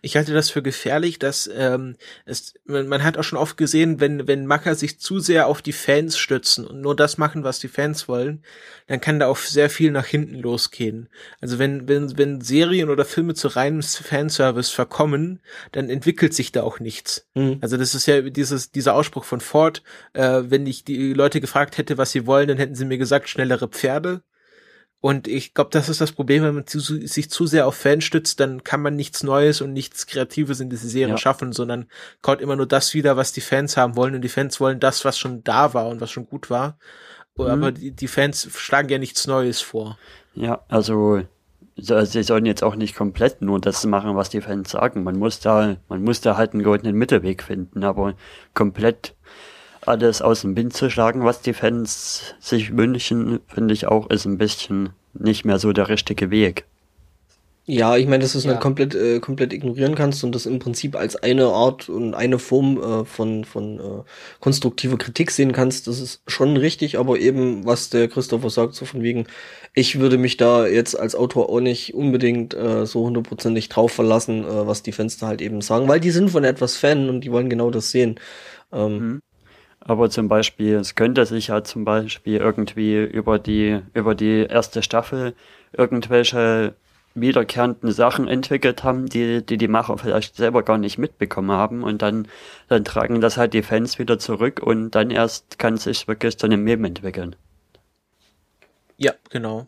Ich 0.01 0.15
halte 0.15 0.33
das 0.33 0.49
für 0.49 0.61
gefährlich, 0.61 1.19
dass 1.19 1.49
ähm, 1.53 1.95
es, 2.25 2.53
man, 2.65 2.87
man 2.87 3.03
hat 3.03 3.17
auch 3.17 3.23
schon 3.23 3.37
oft 3.37 3.57
gesehen, 3.57 3.99
wenn 3.99 4.27
wenn 4.27 4.45
Macker 4.45 4.75
sich 4.75 4.99
zu 4.99 5.19
sehr 5.19 5.47
auf 5.47 5.61
die 5.61 5.73
Fans 5.73 6.17
stützen 6.17 6.65
und 6.65 6.81
nur 6.81 6.95
das 6.95 7.17
machen, 7.17 7.43
was 7.43 7.59
die 7.59 7.67
Fans 7.67 8.07
wollen, 8.07 8.43
dann 8.87 9.01
kann 9.01 9.19
da 9.19 9.27
auch 9.27 9.37
sehr 9.37 9.69
viel 9.69 9.91
nach 9.91 10.05
hinten 10.05 10.35
losgehen. 10.35 11.09
Also 11.41 11.59
wenn 11.59 11.87
wenn 11.87 12.17
wenn 12.17 12.41
Serien 12.41 12.89
oder 12.89 13.05
Filme 13.05 13.33
zu 13.33 13.47
reinem 13.49 13.81
Fanservice 13.81 14.69
verkommen, 14.69 15.41
dann 15.71 15.89
entwickelt 15.89 16.33
sich 16.33 16.51
da 16.51 16.63
auch 16.63 16.79
nichts. 16.79 17.27
Mhm. 17.35 17.57
Also 17.61 17.77
das 17.77 17.95
ist 17.95 18.05
ja 18.05 18.21
dieses 18.21 18.71
dieser 18.71 18.93
Ausspruch 18.93 19.25
von 19.25 19.41
Ford, 19.41 19.83
äh, 20.13 20.43
wenn 20.45 20.65
ich 20.67 20.83
die 20.83 21.13
Leute 21.13 21.41
gefragt 21.41 21.77
hätte, 21.77 21.97
was 21.97 22.11
sie 22.11 22.25
wollen, 22.25 22.47
dann 22.47 22.57
hätten 22.57 22.75
sie 22.75 22.85
mir 22.85 22.97
gesagt 22.97 23.29
schnellere 23.29 23.67
Pferde. 23.67 24.21
Und 24.99 25.27
ich 25.27 25.53
glaube, 25.53 25.69
das 25.71 25.89
ist 25.89 26.01
das 26.01 26.11
Problem, 26.11 26.43
wenn 26.43 26.55
man 26.55 26.65
zu, 26.65 26.79
sich 26.79 27.29
zu 27.29 27.45
sehr 27.45 27.67
auf 27.67 27.75
Fans 27.75 28.03
stützt, 28.03 28.39
dann 28.39 28.63
kann 28.63 28.81
man 28.81 28.95
nichts 28.95 29.21
Neues 29.21 29.61
und 29.61 29.71
nichts 29.71 30.07
Kreatives 30.07 30.59
in 30.59 30.69
diese 30.71 30.89
Serie 30.89 31.13
ja. 31.13 31.17
schaffen, 31.17 31.51
sondern 31.53 31.85
kaut 32.23 32.41
immer 32.41 32.55
nur 32.55 32.65
das 32.65 32.93
wieder, 32.95 33.15
was 33.15 33.31
die 33.31 33.41
Fans 33.41 33.77
haben 33.77 33.95
wollen. 33.95 34.15
Und 34.15 34.21
die 34.21 34.29
Fans 34.29 34.59
wollen 34.59 34.79
das, 34.79 35.05
was 35.05 35.19
schon 35.19 35.43
da 35.43 35.73
war 35.75 35.87
und 35.87 36.01
was 36.01 36.09
schon 36.09 36.25
gut 36.25 36.49
war. 36.49 36.79
Mhm. 37.37 37.45
Aber 37.45 37.71
die, 37.71 37.91
die 37.91 38.07
Fans 38.07 38.49
schlagen 38.55 38.89
ja 38.89 38.97
nichts 38.97 39.27
Neues 39.27 39.61
vor. 39.61 39.99
Ja, 40.33 40.63
also 40.67 41.21
sie 41.77 42.23
sollen 42.23 42.45
jetzt 42.45 42.63
auch 42.63 42.75
nicht 42.75 42.95
komplett 42.95 43.41
nur 43.41 43.61
das 43.61 43.85
machen, 43.85 44.15
was 44.15 44.29
die 44.29 44.41
Fans 44.41 44.71
sagen. 44.71 45.03
Man 45.03 45.17
muss 45.17 45.39
da, 45.39 45.77
man 45.89 46.03
muss 46.03 46.21
da 46.21 46.37
halt 46.37 46.53
einen 46.53 46.63
goldenen 46.63 46.95
Mittelweg 46.95 47.43
finden, 47.43 47.83
aber 47.83 48.15
komplett 48.53 49.15
alles 49.87 50.21
aus 50.21 50.41
dem 50.41 50.55
Wind 50.55 50.73
zu 50.73 50.89
schlagen, 50.89 51.23
was 51.23 51.41
die 51.41 51.53
Fans 51.53 52.35
sich 52.39 52.75
wünschen, 52.75 53.39
finde 53.47 53.73
ich 53.73 53.87
auch, 53.87 54.09
ist 54.09 54.25
ein 54.25 54.37
bisschen 54.37 54.89
nicht 55.13 55.45
mehr 55.45 55.59
so 55.59 55.73
der 55.73 55.89
richtige 55.89 56.29
Weg. 56.29 56.65
Ja, 57.69 57.97
ich 57.97 58.07
meine, 58.07 58.21
dass 58.21 58.31
du 58.31 58.37
es 58.37 58.45
ja. 58.45 58.51
nicht 58.51 58.61
komplett, 58.61 58.95
äh, 58.95 59.19
komplett 59.19 59.51
ignorieren 59.51 59.93
kannst 59.93 60.23
und 60.23 60.33
das 60.33 60.45
im 60.45 60.57
Prinzip 60.57 60.95
als 60.95 61.17
eine 61.17 61.47
Art 61.47 61.89
und 61.89 62.13
eine 62.13 62.39
Form 62.39 62.81
äh, 62.81 63.03
von, 63.03 63.43
von 63.43 63.77
äh, 63.77 64.03
konstruktiver 64.39 64.97
Kritik 64.97 65.31
sehen 65.31 65.51
kannst, 65.51 65.85
das 65.87 65.99
ist 65.99 66.21
schon 66.27 66.55
richtig, 66.55 66.97
aber 66.97 67.19
eben, 67.19 67.65
was 67.65 67.89
der 67.89 68.07
Christopher 68.07 68.49
sagt, 68.49 68.73
so 68.73 68.85
von 68.85 69.03
wegen, 69.03 69.27
ich 69.73 69.99
würde 69.99 70.17
mich 70.17 70.37
da 70.37 70.65
jetzt 70.65 70.97
als 70.97 71.13
Autor 71.13 71.49
auch 71.49 71.59
nicht 71.59 71.93
unbedingt 71.93 72.53
äh, 72.53 72.85
so 72.85 73.03
hundertprozentig 73.03 73.67
drauf 73.67 73.91
verlassen, 73.91 74.45
äh, 74.45 74.65
was 74.65 74.81
die 74.81 74.93
Fans 74.93 75.17
da 75.17 75.27
halt 75.27 75.41
eben 75.41 75.59
sagen, 75.59 75.89
weil 75.89 75.99
die 75.99 76.11
sind 76.11 76.29
von 76.29 76.45
etwas 76.45 76.77
Fan 76.77 77.09
und 77.09 77.19
die 77.19 77.33
wollen 77.33 77.49
genau 77.49 77.69
das 77.69 77.91
sehen. 77.91 78.17
Ähm, 78.71 78.97
mhm. 78.97 79.21
Aber 79.87 80.09
zum 80.09 80.27
Beispiel, 80.27 80.75
es 80.75 80.95
könnte 80.95 81.25
sich 81.25 81.47
ja 81.47 81.63
zum 81.63 81.85
Beispiel 81.85 82.37
irgendwie 82.37 83.03
über 83.03 83.39
die, 83.39 83.79
über 83.93 84.15
die 84.15 84.45
erste 84.49 84.83
Staffel 84.83 85.33
irgendwelche 85.71 86.75
wiederkehrenden 87.15 87.93
Sachen 87.93 88.27
entwickelt 88.27 88.83
haben, 88.83 89.07
die, 89.07 89.45
die 89.45 89.57
die 89.57 89.69
Macher 89.69 89.97
vielleicht 89.97 90.35
selber 90.35 90.63
gar 90.63 90.77
nicht 90.77 90.97
mitbekommen 90.97 91.51
haben 91.51 91.83
und 91.83 92.01
dann, 92.01 92.27
dann 92.67 92.83
tragen 92.83 93.21
das 93.21 93.37
halt 93.37 93.53
die 93.53 93.63
Fans 93.63 93.97
wieder 93.97 94.19
zurück 94.19 94.59
und 94.61 94.91
dann 94.91 95.09
erst 95.09 95.57
kann 95.57 95.77
sich 95.77 96.05
wirklich 96.07 96.37
zu 96.37 96.47
einem 96.47 96.65
Meme 96.65 96.89
entwickeln. 96.89 97.37
Ja, 98.97 99.13
genau. 99.29 99.67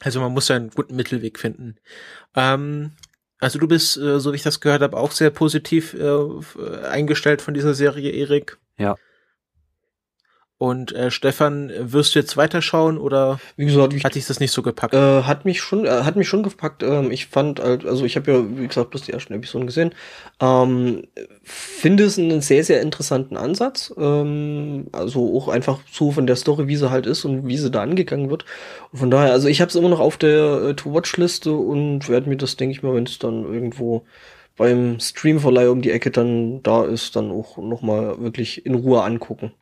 Also 0.00 0.20
man 0.20 0.32
muss 0.32 0.50
einen 0.50 0.70
guten 0.70 0.96
Mittelweg 0.96 1.38
finden. 1.38 1.76
Ähm, 2.34 2.92
also 3.40 3.58
du 3.58 3.68
bist, 3.68 3.98
äh, 3.98 4.18
so 4.20 4.32
wie 4.32 4.36
ich 4.36 4.42
das 4.42 4.60
gehört 4.60 4.80
habe, 4.80 4.96
auch 4.96 5.12
sehr 5.12 5.30
positiv 5.30 5.94
äh, 5.94 6.86
eingestellt 6.86 7.42
von 7.42 7.52
dieser 7.52 7.74
Serie, 7.74 8.10
Erik. 8.10 8.58
Ja. 8.78 8.96
Und 10.58 10.92
äh, 10.92 11.10
Stefan, 11.10 11.70
wirst 11.78 12.14
du 12.14 12.18
jetzt 12.18 12.38
weiterschauen 12.38 12.96
oder 12.96 13.38
wie 13.56 13.66
gesagt, 13.66 13.92
ich, 13.92 14.04
hat 14.04 14.14
dich 14.14 14.26
das 14.26 14.40
nicht 14.40 14.52
so 14.52 14.62
gepackt? 14.62 14.94
Äh, 14.94 15.24
hat 15.24 15.44
mich 15.44 15.60
schon, 15.60 15.84
äh, 15.84 15.90
hat 15.90 16.16
mich 16.16 16.28
schon 16.28 16.42
gepackt. 16.42 16.82
Ähm, 16.82 17.10
ich 17.10 17.26
fand, 17.26 17.60
also 17.60 18.06
ich 18.06 18.16
habe 18.16 18.32
ja 18.32 18.42
wie 18.56 18.66
gesagt 18.66 18.88
bloß 18.88 19.02
die 19.02 19.12
ersten 19.12 19.34
Episoden 19.34 19.66
gesehen. 19.66 19.94
Ähm, 20.40 21.08
finde 21.42 22.04
es 22.04 22.18
einen 22.18 22.40
sehr 22.40 22.64
sehr 22.64 22.80
interessanten 22.80 23.36
Ansatz. 23.36 23.92
Ähm, 23.98 24.86
also 24.92 25.36
auch 25.36 25.48
einfach 25.48 25.80
so 25.92 26.10
von 26.10 26.26
der 26.26 26.36
Story, 26.36 26.68
wie 26.68 26.76
sie 26.76 26.90
halt 26.90 27.04
ist 27.04 27.26
und 27.26 27.46
wie 27.46 27.58
sie 27.58 27.70
da 27.70 27.82
angegangen 27.82 28.30
wird. 28.30 28.46
Und 28.92 28.98
von 28.98 29.10
daher, 29.10 29.32
also 29.32 29.48
ich 29.48 29.60
habe 29.60 29.68
es 29.68 29.74
immer 29.74 29.90
noch 29.90 30.00
auf 30.00 30.16
der 30.16 30.62
äh, 30.62 30.74
To-Watch-Liste 30.74 31.52
und 31.52 32.08
werde 32.08 32.30
mir 32.30 32.38
das, 32.38 32.56
denke 32.56 32.72
ich 32.72 32.82
mal, 32.82 32.94
wenn 32.94 33.04
es 33.04 33.18
dann 33.18 33.44
irgendwo 33.44 34.06
beim 34.56 34.98
Streamverleih 35.00 35.68
um 35.68 35.82
die 35.82 35.90
Ecke 35.90 36.10
dann 36.10 36.62
da 36.62 36.84
ist, 36.84 37.16
dann 37.16 37.30
auch 37.30 37.58
nochmal 37.58 38.20
wirklich 38.20 38.64
in 38.64 38.74
Ruhe 38.74 39.02
angucken. 39.02 39.52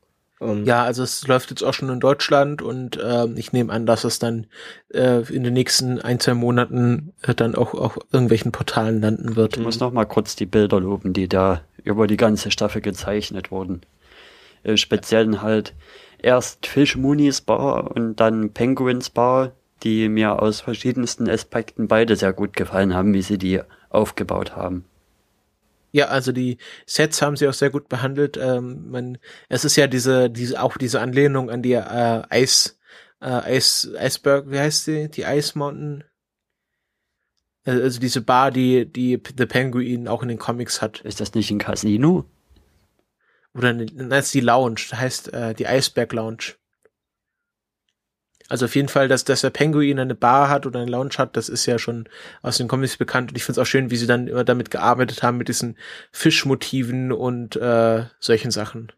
Ähm, 0.41 0.65
ja, 0.65 0.85
also 0.85 1.03
es 1.03 1.27
läuft 1.27 1.51
jetzt 1.51 1.63
auch 1.63 1.75
schon 1.75 1.89
in 1.89 2.01
Deutschland 2.01 2.63
und 2.63 2.97
äh, 2.97 3.27
ich 3.37 3.53
nehme 3.53 3.73
an, 3.73 3.87
dass 3.87 4.05
es 4.05 4.19
dann 4.19 4.47
äh, 4.93 5.21
in 5.33 5.45
den 5.45 5.55
nächsten 5.55 6.01
ein, 6.01 6.21
zwei 6.21 6.35
Monaten 6.35 7.13
äh, 7.23 7.35
dann 7.35 7.55
auch 7.55 7.75
auf 7.75 7.99
irgendwelchen 8.13 8.53
Portalen 8.53 9.01
landen 9.01 9.37
wird. 9.37 9.57
Ich 9.57 9.63
muss 9.63 9.81
noch 9.81 9.93
mal 9.93 10.07
kurz 10.07 10.37
die 10.37 10.47
Bilder 10.47 10.81
loben, 10.81 11.13
die 11.13 11.29
da 11.29 11.63
über 11.83 12.07
die 12.07 12.17
ganze 12.17 12.51
Staffel 12.51 12.81
gezeichnet 12.81 13.51
wurden. 13.51 13.83
Äh, 14.63 14.77
speziell 14.77 15.41
halt 15.41 15.75
erst 16.19 16.67
Fish 16.67 16.97
Moonies 16.97 17.41
Bar 17.41 17.95
und 17.95 18.17
dann 18.17 18.51
Penguins 18.51 19.11
Bar, 19.11 19.53
die 19.83 20.09
mir 20.09 20.41
aus 20.41 20.61
verschiedensten 20.61 21.29
Aspekten 21.29 21.89
beide 21.89 22.17
sehr 22.17 22.33
gut 22.33 22.55
gefallen 22.57 22.95
haben, 22.95 23.13
wie 23.13 23.23
sie 23.23 23.39
die 23.39 23.61
aufgebaut 23.95 24.57
haben. 24.57 24.85
Ja, 25.93 26.07
also 26.07 26.33
die 26.33 26.59
Sets 26.87 27.23
haben 27.23 27.37
sie 27.37 27.47
auch 27.47 27.55
sehr 27.55 27.71
gut 27.71 27.89
behandelt. 27.89 28.37
Ähm, 28.37 28.91
man, 28.91 29.19
es 29.49 29.65
ist 29.65 29.77
ja 29.77 29.87
diese, 29.87 30.29
diese 30.29 30.61
auch 30.61 30.77
diese 30.77 31.01
Anlehnung 31.01 31.51
an 31.51 31.63
die 31.63 31.75
äh, 31.75 32.23
Eis, 32.29 32.81
äh, 33.21 33.27
Eis, 33.27 33.89
Eisberg, 33.97 34.51
wie 34.51 34.59
heißt 34.59 34.87
sie? 34.87 35.09
Die 35.09 35.23
Ice 35.23 35.57
Mountain. 35.57 36.03
Äh, 37.65 37.71
also 37.71 38.01
diese 38.01 38.23
Bar, 38.23 38.51
die 38.51 38.87
die 38.87 39.23
The 39.39 39.47
Penguin 39.47 40.09
auch 40.09 40.23
in 40.23 40.29
den 40.29 40.39
Comics 40.39 40.83
hat. 40.83 41.01
Ist 41.03 41.21
das 41.21 41.35
nicht 41.35 41.53
ein 41.53 41.59
Casino? 41.59 42.25
Oder 43.55 43.75
das 43.75 44.27
ist 44.27 44.35
die 44.35 44.41
Lounge, 44.41 44.81
das 44.91 44.99
heißt 44.99 45.33
äh, 45.33 45.55
die 45.55 45.69
Eisberg 45.69 46.13
Lounge. 46.13 46.57
Also 48.49 48.67
auf 48.67 48.75
jeden 48.75 48.89
Fall, 48.89 49.09
dass, 49.09 49.25
dass 49.25 49.41
der 49.41 49.51
Penguin 49.51 49.99
eine 49.99 50.15
Bar 50.15 50.51
hat 50.51 50.67
oder 50.67 50.81
eine 50.81 50.91
Lounge 50.91 51.15
hat, 51.17 51.37
das 51.37 51.49
ist 51.49 51.65
ja 51.65 51.79
schon 51.79 52.09
aus 52.43 52.59
den 52.59 52.69
Comics 52.69 52.97
bekannt. 52.97 53.31
Und 53.31 53.37
ich 53.37 53.45
finde 53.45 53.61
es 53.61 53.67
auch 53.67 53.69
schön, 53.69 53.91
wie 53.91 53.97
sie 53.97 54.07
dann 54.07 54.29
immer 54.29 54.45
damit 54.45 54.71
gearbeitet 54.71 55.23
haben, 55.23 55.39
mit 55.39 55.49
diesen 55.49 55.77
Fischmotiven 56.13 57.11
und 57.11 57.57
äh, 57.57 58.05
solchen 58.21 58.51
Sachen. 58.51 58.93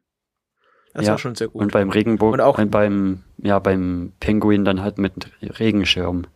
Das 0.95 1.07
ja, 1.07 1.13
war 1.13 1.19
schon 1.19 1.35
sehr 1.37 1.49
gut. 1.49 1.63
Und 1.63 1.73
beim 1.73 1.91
Regenbogen, 1.91 2.41
und 2.41 2.47
auch 2.47 2.63
beim, 2.65 3.23
ja, 3.39 3.59
beim 3.59 4.15
Penguin 4.19 4.65
dann 4.65 4.83
halt 4.83 4.99
mit 4.99 5.31
Regenschirm 5.43 6.27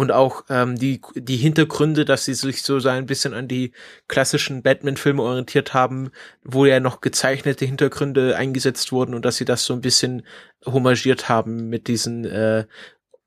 und 0.00 0.12
auch 0.12 0.46
ähm, 0.48 0.78
die, 0.78 1.02
die 1.14 1.36
Hintergründe, 1.36 2.06
dass 2.06 2.24
sie 2.24 2.32
sich 2.32 2.62
so 2.62 2.78
ein 2.88 3.04
bisschen 3.04 3.34
an 3.34 3.48
die 3.48 3.72
klassischen 4.08 4.62
Batman-Filme 4.62 5.22
orientiert 5.22 5.74
haben, 5.74 6.10
wo 6.42 6.64
ja 6.64 6.80
noch 6.80 7.02
gezeichnete 7.02 7.66
Hintergründe 7.66 8.34
eingesetzt 8.34 8.92
wurden 8.92 9.12
und 9.12 9.26
dass 9.26 9.36
sie 9.36 9.44
das 9.44 9.66
so 9.66 9.74
ein 9.74 9.82
bisschen 9.82 10.22
homagiert 10.64 11.28
haben 11.28 11.68
mit 11.68 11.86
diesen 11.86 12.24
äh, 12.24 12.64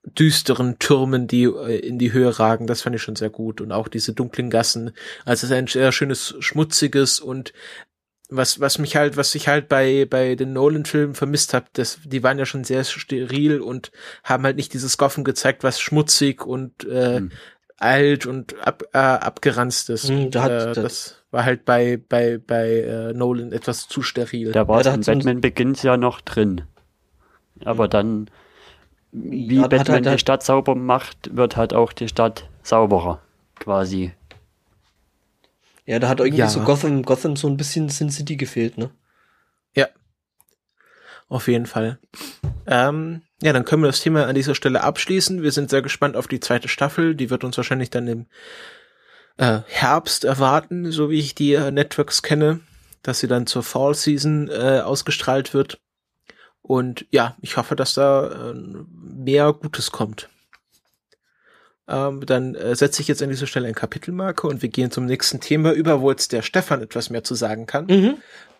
düsteren 0.04 0.80
Türmen, 0.80 1.28
die 1.28 1.44
äh, 1.44 1.78
in 1.78 2.00
die 2.00 2.12
Höhe 2.12 2.40
ragen. 2.40 2.66
Das 2.66 2.82
fand 2.82 2.96
ich 2.96 3.04
schon 3.04 3.18
sehr 3.18 3.30
gut. 3.30 3.62
Und 3.62 3.72
auch 3.72 3.88
diese 3.88 4.14
dunklen 4.14 4.50
Gassen. 4.50 4.94
Also 5.26 5.46
es 5.46 5.52
ist 5.52 5.56
ein 5.56 5.68
sehr 5.68 5.92
schönes, 5.92 6.34
schmutziges 6.40 7.20
und 7.20 7.54
was, 8.36 8.60
was 8.60 8.80
mich 8.80 8.96
halt, 8.96 9.18
was 9.18 9.36
ich 9.36 9.48
halt 9.48 9.70
bei, 9.70 10.06
bei 10.10 10.36
den 10.36 10.54
Nolan-Filmen 10.54 11.16
vermisst 11.16 11.54
habe, 11.54 11.66
das, 11.74 12.00
die 12.04 12.24
waren 12.24 12.40
ja 12.40 12.46
schon 12.46 12.64
sehr 12.64 12.84
steril 12.84 13.62
und 13.62 13.92
haben 14.24 14.44
halt 14.44 14.58
nicht 14.58 14.74
dieses 14.74 14.98
Goffen 14.98 15.24
gezeigt, 15.24 15.64
was 15.64 15.80
schmutzig 15.80 16.46
und 16.46 16.86
äh, 16.86 17.18
hm. 17.18 17.32
alt 17.78 18.26
und 18.26 18.60
ab, 18.66 18.84
äh, 18.94 18.98
abgeranzt 18.98 19.90
ist. 19.90 20.10
Hm, 20.10 20.32
da 20.32 20.44
hat, 20.44 20.78
äh, 20.78 20.82
das 20.82 21.24
war 21.32 21.46
halt 21.46 21.66
bei, 21.66 21.98
bei, 21.98 22.38
bei 22.38 22.80
äh, 22.82 23.14
Nolan 23.14 23.52
etwas 23.52 23.88
zu 23.88 24.02
steril. 24.02 24.52
Da 24.52 24.68
war 24.68 24.82
ja, 24.84 24.96
es 24.96 25.08
in 25.08 25.16
Batman 25.16 25.42
Begins 25.42 25.84
ja 25.84 25.98
noch 25.98 26.22
drin. 26.22 26.62
Aber 27.66 27.88
dann, 27.88 28.30
wie 29.12 29.58
ja, 29.58 29.68
Batman 29.68 30.06
halt 30.06 30.16
die 30.16 30.20
Stadt 30.20 30.44
sauber 30.44 30.76
macht, 30.76 31.36
wird 31.36 31.56
halt 31.56 31.74
auch 31.74 31.94
die 31.94 32.08
Stadt 32.08 32.50
sauberer, 32.64 33.22
quasi. 33.56 34.14
Ja, 35.86 36.00
da 36.00 36.08
hat 36.08 36.20
irgendwie 36.20 36.40
ja. 36.40 36.50
so 36.50 36.62
Gotham, 36.62 37.04
Gotham 37.04 37.36
so 37.36 37.48
ein 37.48 37.58
bisschen 37.58 37.90
Sin 37.90 38.10
City 38.10 38.38
gefehlt, 38.38 38.78
ne? 38.78 38.92
Ja. 39.76 39.88
Auf 41.28 41.48
jeden 41.48 41.66
Fall. 41.66 42.00
Ähm, 42.66 43.22
ja, 43.42 43.52
dann 43.52 43.66
können 43.66 43.84
wir 43.84 43.88
das 43.88 44.02
Thema 44.02 44.26
an 44.26 44.36
dieser 44.36 44.56
Stelle 44.56 44.82
abschließen. 44.82 45.42
Wir 45.42 45.52
sind 45.52 45.70
sehr 45.70 45.82
gespannt 45.82 46.16
auf 46.16 46.28
die 46.28 46.40
zweite 46.40 46.68
Staffel. 46.68 47.16
Die 47.16 47.30
wird 47.30 47.44
uns 47.44 47.58
wahrscheinlich 47.58 47.90
dann 47.90 48.08
im 48.08 48.28
äh, 49.38 49.60
Herbst 49.68 50.24
erwarten, 50.24 50.92
so 50.92 51.10
wie 51.10 51.20
ich 51.20 51.36
die 51.36 51.54
äh, 51.54 51.72
Networks 51.72 52.24
kenne, 52.24 52.62
dass 53.02 53.20
sie 53.20 53.28
dann 53.28 53.48
zur 53.48 53.64
Fall 53.64 53.96
Season 53.96 54.50
äh, 54.50 54.82
ausgestrahlt 54.84 55.54
wird. 55.54 55.82
Und 56.62 57.06
ja, 57.12 57.36
ich 57.42 57.58
hoffe, 57.58 57.76
dass 57.76 57.94
da 57.94 58.52
äh, 58.52 58.54
mehr 58.54 59.52
Gutes 59.52 59.92
kommt. 59.92 60.30
Ähm, 61.88 62.26
dann 62.26 62.56
äh, 62.56 62.76
setze 62.76 63.02
ich 63.02 63.08
jetzt 63.08 63.22
an 63.22 63.30
dieser 63.30 63.48
Stelle 63.48 63.68
ein 63.68 63.76
Kapitelmarke 63.76 64.48
und 64.48 64.62
wir 64.62 64.70
gehen 64.70 64.92
zum 64.92 65.06
nächsten 65.06 65.42
Thema 65.42 65.74
über, 65.74 66.02
wo 66.02 66.12
jetzt 66.12 66.32
der 66.32 66.42
Stefan 66.42 66.82
etwas 66.82 67.10
mehr 67.10 67.24
zu 67.24 67.36
sagen 67.36 67.66
kann. 67.66 67.88
Mhm. 67.88 68.16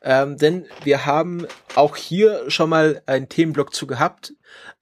Ähm, 0.06 0.38
denn 0.38 0.66
wir 0.84 1.06
haben 1.06 1.48
auch 1.76 1.96
hier 1.96 2.44
schon 2.50 2.70
mal 2.70 3.02
einen 3.06 3.30
Themenblock 3.30 3.74
zu 3.74 3.88
gehabt, 3.88 4.34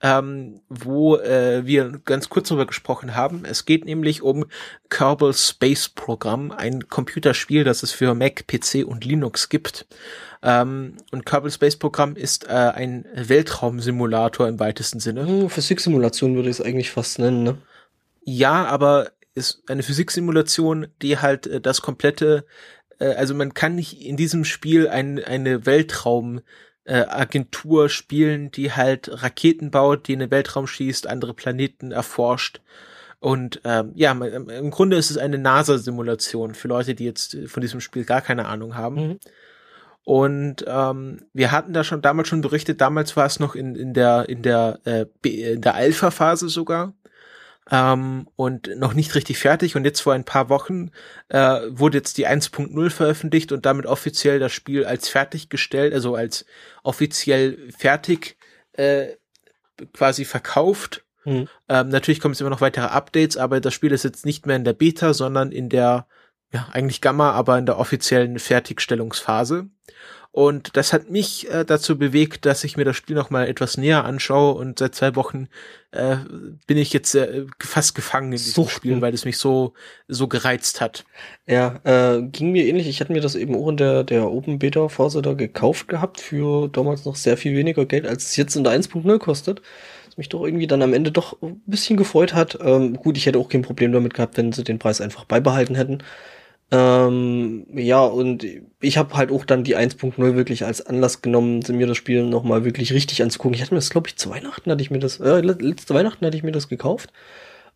ähm, 0.01 0.61
wo 0.67 1.17
äh, 1.17 1.63
wir 1.65 2.01
ganz 2.05 2.29
kurz 2.29 2.49
darüber 2.49 2.65
gesprochen 2.65 3.15
haben. 3.15 3.45
Es 3.45 3.65
geht 3.65 3.85
nämlich 3.85 4.23
um 4.23 4.45
Kerbal 4.89 5.33
Space 5.35 5.89
Program, 5.89 6.51
ein 6.51 6.87
Computerspiel, 6.87 7.63
das 7.63 7.83
es 7.83 7.91
für 7.91 8.15
Mac, 8.15 8.47
PC 8.47 8.83
und 8.83 9.05
Linux 9.05 9.49
gibt. 9.49 9.85
Ähm, 10.41 10.97
und 11.11 11.27
Kerbal 11.27 11.51
Space 11.51 11.75
Program 11.75 12.15
ist 12.15 12.45
äh, 12.45 12.53
ein 12.53 13.05
Weltraumsimulator 13.13 14.47
im 14.47 14.59
weitesten 14.59 14.99
Sinne. 14.99 15.27
Hm, 15.27 15.49
Physiksimulation 15.51 16.35
würde 16.35 16.49
ich 16.49 16.59
es 16.59 16.65
eigentlich 16.65 16.89
fast 16.89 17.19
nennen, 17.19 17.43
ne? 17.43 17.57
Ja, 18.23 18.65
aber 18.65 19.11
ist 19.33 19.63
eine 19.67 19.83
Physiksimulation, 19.83 20.87
die 21.01 21.17
halt 21.17 21.47
äh, 21.47 21.61
das 21.61 21.81
komplette, 21.81 22.45
äh, 22.99 23.13
also 23.15 23.33
man 23.33 23.53
kann 23.53 23.75
nicht 23.75 24.01
in 24.01 24.17
diesem 24.17 24.45
Spiel 24.45 24.87
ein, 24.87 25.23
eine 25.23 25.65
Weltraum 25.65 26.41
äh, 26.83 27.05
Agentur 27.05 27.89
spielen, 27.89 28.51
die 28.51 28.71
halt 28.71 29.09
Raketen 29.23 29.71
baut, 29.71 30.07
die 30.07 30.13
in 30.13 30.19
den 30.19 30.31
Weltraum 30.31 30.67
schießt, 30.67 31.07
andere 31.07 31.33
Planeten 31.33 31.91
erforscht. 31.91 32.61
Und 33.19 33.61
ähm, 33.65 33.91
ja, 33.93 34.13
man, 34.15 34.49
im 34.49 34.71
Grunde 34.71 34.97
ist 34.97 35.11
es 35.11 35.17
eine 35.17 35.37
NASA-Simulation 35.37 36.55
für 36.55 36.67
Leute, 36.67 36.95
die 36.95 37.05
jetzt 37.05 37.37
von 37.45 37.61
diesem 37.61 37.79
Spiel 37.79 38.03
gar 38.03 38.21
keine 38.21 38.47
Ahnung 38.47 38.75
haben. 38.75 38.95
Mhm. 38.95 39.19
Und 40.03 40.65
ähm, 40.67 41.21
wir 41.31 41.51
hatten 41.51 41.73
da 41.73 41.83
schon 41.83 42.01
damals 42.01 42.27
schon 42.27 42.41
berichtet, 42.41 42.81
damals 42.81 43.15
war 43.15 43.27
es 43.27 43.39
noch 43.39 43.53
in, 43.53 43.75
in 43.75 43.93
der 43.93 44.27
in 44.27 44.41
der 44.41 44.79
äh, 44.85 45.05
in 45.21 45.61
der 45.61 45.75
Alpha-Phase 45.75 46.49
sogar 46.49 46.95
ähm, 47.69 48.27
und 48.35 48.69
noch 48.77 48.93
nicht 48.93 49.13
richtig 49.15 49.37
fertig. 49.37 49.75
Und 49.75 49.85
jetzt 49.85 50.01
vor 50.01 50.13
ein 50.13 50.25
paar 50.25 50.49
Wochen 50.49 50.91
äh, 51.29 51.61
wurde 51.67 51.97
jetzt 51.97 52.17
die 52.17 52.27
1.0 52.27 52.89
veröffentlicht 52.89 53.51
und 53.51 53.65
damit 53.65 53.85
offiziell 53.85 54.39
das 54.39 54.51
Spiel 54.51 54.85
als 54.85 55.09
fertiggestellt, 55.09 55.93
also 55.93 56.15
als 56.15 56.45
offiziell 56.83 57.57
fertig 57.77 58.37
äh, 58.73 59.07
quasi 59.93 60.25
verkauft. 60.25 61.03
Mhm. 61.23 61.47
Ähm, 61.69 61.89
natürlich 61.89 62.19
kommen 62.19 62.33
jetzt 62.33 62.41
immer 62.41 62.49
noch 62.49 62.61
weitere 62.61 62.87
Updates, 62.87 63.37
aber 63.37 63.61
das 63.61 63.73
Spiel 63.73 63.91
ist 63.91 64.03
jetzt 64.03 64.25
nicht 64.25 64.45
mehr 64.45 64.55
in 64.55 64.63
der 64.63 64.73
Beta, 64.73 65.13
sondern 65.13 65.51
in 65.51 65.69
der, 65.69 66.07
ja, 66.51 66.67
eigentlich 66.71 67.01
Gamma, 67.01 67.31
aber 67.31 67.57
in 67.57 67.65
der 67.65 67.79
offiziellen 67.79 68.39
Fertigstellungsphase. 68.39 69.69
Und 70.33 70.77
das 70.77 70.93
hat 70.93 71.09
mich 71.09 71.51
äh, 71.51 71.65
dazu 71.65 71.97
bewegt, 71.97 72.45
dass 72.45 72.63
ich 72.63 72.77
mir 72.77 72.85
das 72.85 72.95
Spiel 72.95 73.17
noch 73.17 73.29
mal 73.29 73.49
etwas 73.49 73.75
näher 73.75 74.05
anschaue. 74.05 74.53
Und 74.53 74.79
seit 74.79 74.95
zwei 74.95 75.17
Wochen 75.17 75.49
äh, 75.91 76.15
bin 76.67 76.77
ich 76.77 76.93
jetzt 76.93 77.13
äh, 77.15 77.45
fast 77.61 77.95
gefangen 77.95 78.27
in 78.27 78.37
diesem 78.37 78.53
Suchten. 78.53 78.77
Spiel, 78.77 79.01
weil 79.01 79.13
es 79.13 79.25
mich 79.25 79.37
so 79.37 79.73
so 80.07 80.29
gereizt 80.29 80.79
hat. 80.79 81.03
Ja, 81.47 81.81
äh, 81.83 82.21
ging 82.21 82.53
mir 82.53 82.65
ähnlich. 82.65 82.87
Ich 82.87 83.01
hatte 83.01 83.11
mir 83.11 83.19
das 83.19 83.35
eben 83.35 83.55
auch 83.55 83.67
in 83.67 83.75
der 83.75 84.05
der 84.05 84.31
Open 84.31 84.57
Beta 84.57 84.87
Phase 84.87 85.21
da 85.21 85.33
gekauft 85.33 85.89
gehabt 85.89 86.21
für 86.21 86.69
damals 86.69 87.03
noch 87.03 87.17
sehr 87.17 87.35
viel 87.35 87.53
weniger 87.57 87.85
Geld, 87.85 88.07
als 88.07 88.27
es 88.27 88.35
jetzt 88.37 88.55
in 88.55 88.63
der 88.63 88.71
1.0 88.71 89.19
kostet. 89.19 89.61
Was 90.05 90.15
mich 90.15 90.29
doch 90.29 90.45
irgendwie 90.45 90.67
dann 90.67 90.81
am 90.81 90.93
Ende 90.93 91.11
doch 91.11 91.41
ein 91.41 91.61
bisschen 91.65 91.97
gefreut 91.97 92.33
hat. 92.33 92.57
Ähm, 92.61 92.95
gut, 92.95 93.17
ich 93.17 93.25
hätte 93.25 93.39
auch 93.39 93.49
kein 93.49 93.63
Problem 93.63 93.91
damit 93.91 94.13
gehabt, 94.13 94.37
wenn 94.37 94.53
sie 94.53 94.63
den 94.63 94.79
Preis 94.79 95.01
einfach 95.01 95.25
beibehalten 95.25 95.75
hätten. 95.75 96.03
Ähm, 96.73 97.65
ja, 97.73 98.01
und 98.01 98.45
ich 98.79 98.97
habe 98.97 99.15
halt 99.15 99.29
auch 99.31 99.43
dann 99.43 99.65
die 99.65 99.75
1.0 99.75 100.35
wirklich 100.35 100.63
als 100.65 100.85
Anlass 100.85 101.21
genommen, 101.21 101.61
mir 101.69 101.87
das 101.87 101.97
Spiel 101.97 102.23
nochmal 102.23 102.63
wirklich 102.63 102.93
richtig 102.93 103.21
anzugucken. 103.21 103.55
Ich 103.55 103.61
hatte 103.61 103.73
mir 103.73 103.79
das, 103.79 103.89
glaube 103.89 104.07
ich, 104.07 104.15
zu 104.15 104.29
Weihnachten 104.29 104.71
hatte 104.71 104.81
ich 104.81 104.89
mir 104.89 104.99
das, 104.99 105.19
äh, 105.19 105.41
letzte 105.41 105.93
Weihnachten 105.93 106.25
hatte 106.25 106.37
ich 106.37 106.43
mir 106.43 106.53
das 106.53 106.69
gekauft. 106.69 107.11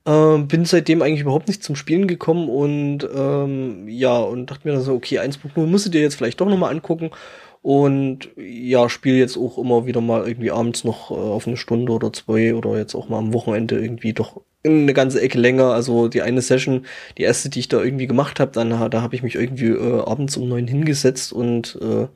Ähm, 0.05 0.47
bin 0.47 0.65
seitdem 0.65 1.01
eigentlich 1.01 1.21
überhaupt 1.21 1.47
nicht 1.47 1.63
zum 1.63 1.75
Spielen 1.75 2.07
gekommen 2.07 2.47
und 2.47 2.99
ähm, 3.13 3.87
ja, 3.89 4.17
und 4.17 4.51
dachte 4.51 4.67
mir 4.67 4.75
dann 4.75 4.83
so, 4.83 4.93
okay, 4.93 5.19
1.0 5.19 5.65
musst 5.65 5.87
du 5.87 5.89
dir 5.89 6.01
jetzt 6.01 6.15
vielleicht 6.15 6.39
doch 6.39 6.47
nochmal 6.47 6.71
angucken. 6.71 7.09
Und 7.65 8.29
ja, 8.37 8.89
spiele 8.89 9.17
jetzt 9.17 9.37
auch 9.37 9.57
immer 9.57 9.87
wieder 9.87 9.99
mal 9.99 10.27
irgendwie 10.27 10.51
abends 10.51 10.83
noch 10.83 11.09
äh, 11.09 11.15
auf 11.15 11.47
eine 11.47 11.57
Stunde 11.57 11.93
oder 11.93 12.13
zwei 12.13 12.53
oder 12.53 12.77
jetzt 12.77 12.93
auch 12.93 13.09
mal 13.09 13.17
am 13.17 13.33
Wochenende 13.33 13.79
irgendwie 13.79 14.13
doch 14.13 14.41
eine 14.63 14.93
ganze 14.93 15.19
Ecke 15.19 15.39
länger. 15.39 15.73
Also 15.73 16.07
die 16.07 16.21
eine 16.21 16.43
Session, 16.43 16.85
die 17.17 17.23
erste, 17.23 17.49
die 17.49 17.61
ich 17.61 17.67
da 17.67 17.81
irgendwie 17.81 18.05
gemacht 18.05 18.39
habe, 18.39 18.51
dann 18.51 18.69
da 18.69 19.01
habe 19.01 19.15
ich 19.15 19.23
mich 19.23 19.33
irgendwie 19.33 19.69
äh, 19.69 20.01
abends 20.01 20.37
um 20.37 20.47
neun 20.47 20.67
hingesetzt 20.67 21.33
und 21.33 21.79
äh, 21.81 22.07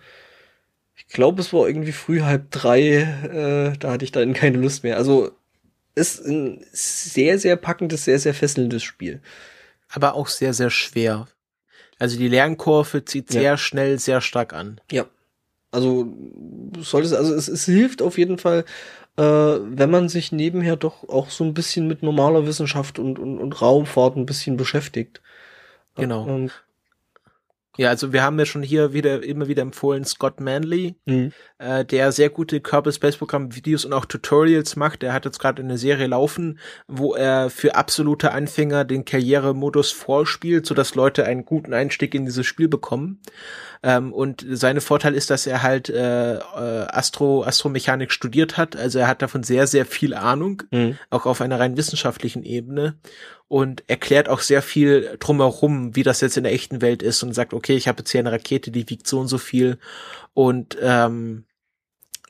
ich 0.95 1.07
glaube, 1.07 1.41
es 1.41 1.51
war 1.51 1.67
irgendwie 1.67 1.93
früh 1.93 2.21
halb 2.21 2.51
drei. 2.51 2.99
Äh, 2.99 3.75
da 3.79 3.93
hatte 3.93 4.05
ich 4.05 4.11
dann 4.11 4.33
keine 4.35 4.59
Lust 4.59 4.83
mehr. 4.83 4.97
Also 4.97 5.31
ist 5.95 6.23
ein 6.27 6.63
sehr, 6.71 7.39
sehr 7.39 7.55
packendes, 7.55 8.05
sehr, 8.05 8.19
sehr 8.19 8.35
fesselndes 8.35 8.83
Spiel. 8.83 9.19
Aber 9.89 10.13
auch 10.13 10.27
sehr, 10.27 10.53
sehr 10.53 10.69
schwer. 10.69 11.27
Also 11.97 12.19
die 12.19 12.27
Lernkurve 12.27 13.03
zieht 13.03 13.31
sehr 13.31 13.41
ja. 13.41 13.57
schnell, 13.57 13.97
sehr 13.97 14.21
stark 14.21 14.53
an. 14.53 14.79
Ja. 14.91 15.07
Also 15.71 16.13
sollte 16.79 17.07
es, 17.07 17.13
also 17.13 17.33
es, 17.33 17.47
es 17.47 17.65
hilft 17.65 18.01
auf 18.01 18.17
jeden 18.17 18.37
Fall, 18.37 18.65
äh, 19.17 19.21
wenn 19.23 19.91
man 19.91 20.09
sich 20.09 20.31
nebenher 20.31 20.75
doch 20.75 21.07
auch 21.07 21.29
so 21.29 21.43
ein 21.43 21.53
bisschen 21.53 21.87
mit 21.87 22.01
normaler 22.01 22.47
Wissenschaft 22.47 22.99
und, 22.99 23.19
und, 23.19 23.37
und 23.37 23.61
Raumfahrt 23.61 24.15
ein 24.15 24.25
bisschen 24.25 24.57
beschäftigt. 24.57 25.21
Genau. 25.95 26.27
Ähm, 26.27 26.49
ja, 27.77 27.89
also 27.89 28.11
wir 28.11 28.23
haben 28.23 28.37
ja 28.39 28.45
schon 28.45 28.63
hier 28.63 28.93
wieder 28.93 29.23
immer 29.23 29.47
wieder 29.47 29.61
empfohlen 29.61 30.03
Scott 30.03 30.41
Manley, 30.41 30.95
mhm. 31.05 31.31
äh, 31.59 31.85
der 31.85 32.11
sehr 32.11 32.29
gute 32.29 32.59
Kerbal 32.61 32.91
Space 32.91 33.17
Program 33.17 33.55
Videos 33.55 33.85
und 33.85 33.93
auch 33.93 34.05
Tutorials 34.05 34.75
macht. 34.75 35.01
Der 35.01 35.13
hat 35.13 35.25
jetzt 35.25 35.39
gerade 35.39 35.61
eine 35.61 35.77
Serie 35.77 36.07
laufen, 36.07 36.59
wo 36.87 37.13
er 37.13 37.49
für 37.49 37.75
absolute 37.75 38.31
Anfänger 38.31 38.85
den 38.85 39.05
Karrieremodus 39.05 39.91
vorspielt, 39.91 40.65
so 40.65 40.73
dass 40.73 40.95
Leute 40.95 41.25
einen 41.25 41.45
guten 41.45 41.73
Einstieg 41.73 42.15
in 42.15 42.25
dieses 42.25 42.45
Spiel 42.45 42.67
bekommen. 42.67 43.21
Ähm, 43.81 44.11
und 44.11 44.45
seine 44.49 44.81
Vorteil 44.81 45.13
ist, 45.13 45.29
dass 45.29 45.47
er 45.47 45.63
halt 45.63 45.89
äh, 45.89 46.35
äh, 46.35 46.39
Astro 46.89 47.43
Astromechanik 47.43 48.11
studiert 48.11 48.57
hat. 48.57 48.75
Also 48.75 48.99
er 48.99 49.07
hat 49.07 49.21
davon 49.21 49.43
sehr 49.43 49.67
sehr 49.67 49.85
viel 49.85 50.13
Ahnung, 50.13 50.63
mhm. 50.71 50.97
auch 51.11 51.25
auf 51.25 51.39
einer 51.39 51.59
rein 51.59 51.77
wissenschaftlichen 51.77 52.43
Ebene 52.43 52.97
und 53.49 53.83
erklärt 53.87 54.29
auch 54.29 54.39
sehr 54.39 54.61
viel 54.61 55.17
drumherum, 55.19 55.95
wie 55.95 56.03
das 56.03 56.21
jetzt 56.21 56.37
in 56.37 56.43
der 56.43 56.53
echten 56.53 56.81
Welt 56.81 57.03
ist 57.03 57.23
und 57.23 57.33
sagt, 57.33 57.53
okay, 57.53 57.75
ich 57.75 57.87
habe 57.87 57.99
jetzt 57.99 58.11
hier 58.11 58.19
eine 58.19 58.31
Rakete, 58.31 58.71
die 58.71 58.87
wiegt 58.89 59.07
so 59.07 59.19
und 59.19 59.27
so 59.27 59.37
viel 59.37 59.79
und 60.33 60.77
ähm, 60.81 61.43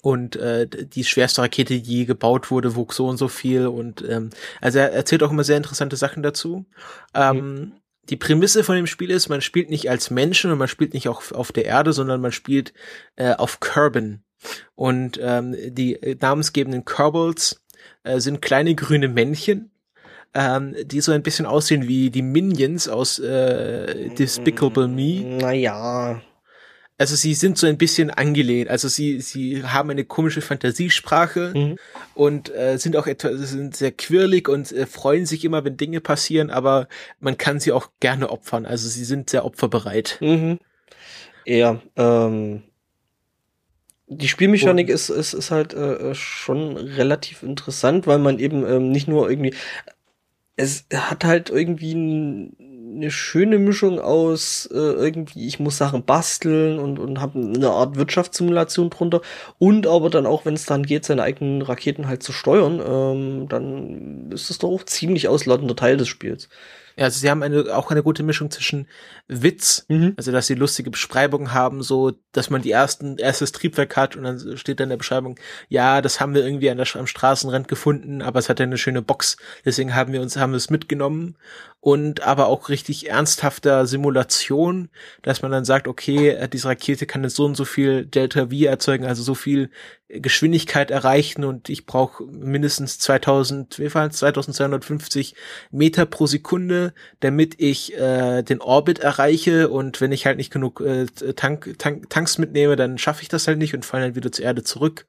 und 0.01 0.37
äh, 0.37 0.65
die 0.65 1.03
schwerste 1.03 1.41
Rakete, 1.41 1.81
die 1.81 1.97
je 1.97 2.05
gebaut 2.05 2.51
wurde, 2.51 2.77
wog 2.77 2.93
so 2.93 3.05
und 3.07 3.17
so 3.17 3.27
viel 3.27 3.67
und 3.67 4.01
ähm, 4.07 4.29
also 4.61 4.79
er 4.79 4.93
erzählt 4.93 5.21
auch 5.21 5.31
immer 5.31 5.43
sehr 5.43 5.57
interessante 5.57 5.97
Sachen 5.97 6.23
dazu. 6.23 6.65
Ähm, 7.13 7.35
mhm. 7.35 7.71
Die 8.09 8.15
Prämisse 8.15 8.63
von 8.63 8.77
dem 8.77 8.87
Spiel 8.87 9.11
ist, 9.11 9.27
man 9.27 9.41
spielt 9.41 9.69
nicht 9.69 9.89
als 9.89 10.09
Menschen 10.09 10.51
und 10.51 10.57
man 10.57 10.69
spielt 10.69 10.93
nicht 10.93 11.09
auch 11.09 11.33
auf 11.33 11.51
der 11.51 11.65
Erde, 11.65 11.91
sondern 11.91 12.21
man 12.21 12.31
spielt 12.31 12.73
äh, 13.17 13.33
auf 13.33 13.59
Kerbin. 13.59 14.23
Und 14.73 15.19
ähm, 15.21 15.53
die 15.75 15.99
namensgebenden 16.21 16.85
Kerbals 16.85 17.61
äh, 18.03 18.21
sind 18.21 18.41
kleine 18.41 18.73
grüne 18.73 19.09
Männchen, 19.09 19.71
ähm, 20.33 20.75
die 20.85 21.01
so 21.01 21.11
ein 21.11 21.23
bisschen 21.23 21.45
aussehen 21.45 21.87
wie 21.87 22.09
die 22.09 22.21
Minions 22.21 22.87
aus 22.87 23.19
äh, 23.19 24.09
Despicable 24.09 24.87
Me. 24.87 25.37
Naja. 25.39 26.21
Also 26.99 27.15
sie 27.15 27.33
sind 27.33 27.57
so 27.57 27.65
ein 27.65 27.77
bisschen 27.77 28.09
angelehnt. 28.09 28.69
Also 28.69 28.89
sie, 28.89 29.21
sie 29.21 29.63
haben 29.63 29.89
eine 29.89 30.03
komische 30.03 30.41
Fantasiesprache 30.41 31.53
mhm. 31.55 31.75
und 32.13 32.53
äh, 32.53 32.77
sind 32.77 32.97
auch 32.97 33.07
etwas, 33.07 33.49
sind 33.49 33.75
sehr 33.75 33.93
quirlig 33.93 34.49
und 34.49 34.71
äh, 34.73 34.85
freuen 34.85 35.25
sich 35.25 35.45
immer, 35.45 35.63
wenn 35.63 35.77
Dinge 35.77 36.01
passieren, 36.01 36.49
aber 36.49 36.89
man 37.21 37.37
kann 37.37 37.61
sie 37.61 37.71
auch 37.71 37.89
gerne 38.01 38.29
opfern. 38.29 38.65
Also 38.65 38.89
sie 38.89 39.05
sind 39.05 39.29
sehr 39.29 39.45
opferbereit. 39.45 40.17
Mhm. 40.19 40.59
Ja, 41.45 41.81
ähm, 41.95 42.63
die 44.07 44.27
Spielmechanik 44.27 44.89
ist, 44.89 45.09
ist, 45.09 45.33
ist 45.33 45.51
halt 45.51 45.73
äh, 45.73 46.13
schon 46.15 46.75
relativ 46.75 47.43
interessant, 47.43 48.07
weil 48.07 48.19
man 48.19 48.39
eben 48.39 48.65
ähm, 48.65 48.91
nicht 48.91 49.07
nur 49.07 49.29
irgendwie. 49.29 49.53
Es 50.61 50.85
hat 50.93 51.23
halt 51.23 51.49
irgendwie 51.49 51.93
eine 51.93 53.11
schöne 53.11 53.59
Mischung 53.59 53.97
aus 53.99 54.67
äh, 54.73 54.75
irgendwie, 54.75 55.47
ich 55.47 55.57
muss 55.59 55.77
Sachen 55.77 56.03
basteln 56.03 56.79
und, 56.79 56.99
und 56.99 57.21
habe 57.21 57.39
eine 57.39 57.69
Art 57.69 57.95
Wirtschaftssimulation 57.95 58.89
drunter 58.89 59.21
und 59.57 59.87
aber 59.87 60.09
dann 60.09 60.25
auch, 60.25 60.43
wenn 60.43 60.55
es 60.55 60.65
dann 60.65 60.83
geht, 60.83 61.05
seine 61.05 61.23
eigenen 61.23 61.61
Raketen 61.61 62.07
halt 62.09 62.23
zu 62.23 62.33
steuern, 62.33 62.81
ähm, 62.85 63.47
dann 63.47 64.31
ist 64.33 64.49
das 64.49 64.57
doch 64.57 64.69
auch 64.69 64.83
ziemlich 64.83 65.29
ausladender 65.29 65.77
Teil 65.77 65.95
des 65.95 66.09
Spiels. 66.09 66.49
Ja, 66.97 67.05
also 67.05 67.19
sie 67.19 67.29
haben 67.29 67.43
eine, 67.43 67.75
auch 67.75 67.91
eine 67.91 68.03
gute 68.03 68.23
Mischung 68.23 68.51
zwischen 68.51 68.87
Witz, 69.27 69.85
mhm. 69.87 70.13
also 70.17 70.31
dass 70.31 70.47
sie 70.47 70.55
lustige 70.55 70.91
Beschreibungen 70.91 71.53
haben, 71.53 71.81
so, 71.81 72.13
dass 72.31 72.49
man 72.49 72.61
die 72.61 72.71
ersten, 72.71 73.17
erstes 73.17 73.51
Triebwerk 73.51 73.95
hat 73.95 74.15
und 74.15 74.23
dann 74.23 74.57
steht 74.57 74.79
da 74.79 74.83
in 74.83 74.89
der 74.89 74.97
Beschreibung, 74.97 75.39
ja, 75.67 76.01
das 76.01 76.19
haben 76.19 76.33
wir 76.33 76.45
irgendwie 76.45 76.69
an 76.69 76.77
der, 76.77 76.87
am 76.95 77.07
Straßenrand 77.07 77.67
gefunden, 77.67 78.21
aber 78.21 78.39
es 78.39 78.49
hat 78.49 78.59
ja 78.59 78.65
eine 78.65 78.77
schöne 78.77 79.01
Box, 79.01 79.37
deswegen 79.65 79.95
haben 79.95 80.13
wir 80.13 80.21
uns, 80.21 80.37
haben 80.37 80.51
wir 80.51 80.57
es 80.57 80.69
mitgenommen 80.69 81.35
und 81.81 82.23
aber 82.23 82.47
auch 82.47 82.67
richtig 82.67 83.09
ernsthafter 83.09 83.85
Simulation, 83.85 84.89
dass 85.21 85.41
man 85.41 85.51
dann 85.51 85.63
sagt, 85.63 85.87
okay, 85.87 86.29
äh, 86.29 86.49
diese 86.49 86.67
Rakete 86.67 87.05
kann 87.05 87.23
jetzt 87.23 87.35
so 87.35 87.45
und 87.45 87.55
so 87.55 87.63
viel 87.63 88.05
Delta 88.05 88.47
V 88.47 88.65
erzeugen, 88.65 89.05
also 89.05 89.23
so 89.23 89.33
viel 89.33 89.69
Geschwindigkeit 90.09 90.91
erreichen 90.91 91.45
und 91.45 91.69
ich 91.69 91.85
brauche 91.85 92.25
mindestens 92.25 92.99
2000, 92.99 93.79
wie 93.79 93.93
war 93.93 94.09
2250 94.09 95.35
Meter 95.71 96.05
pro 96.05 96.27
Sekunde, 96.27 96.93
damit 97.21 97.61
ich 97.61 97.95
äh, 97.95 98.41
den 98.41 98.59
Orbit 98.59 98.99
erreiche 98.99 99.69
und 99.69 100.01
wenn 100.01 100.11
ich 100.11 100.25
halt 100.25 100.37
nicht 100.37 100.51
genug 100.51 100.81
äh, 100.81 101.05
Tank, 101.05 101.75
Tank, 101.77 102.09
Tanks 102.09 102.37
mitnehme, 102.39 102.75
dann 102.75 102.97
schaffe 102.97 103.21
ich 103.21 103.29
das 103.29 103.47
halt 103.47 103.57
nicht 103.57 103.73
und 103.73 103.85
falle 103.85 104.07
dann 104.07 104.15
wieder 104.15 104.31
zur 104.31 104.45
Erde 104.45 104.63
zurück. 104.63 105.05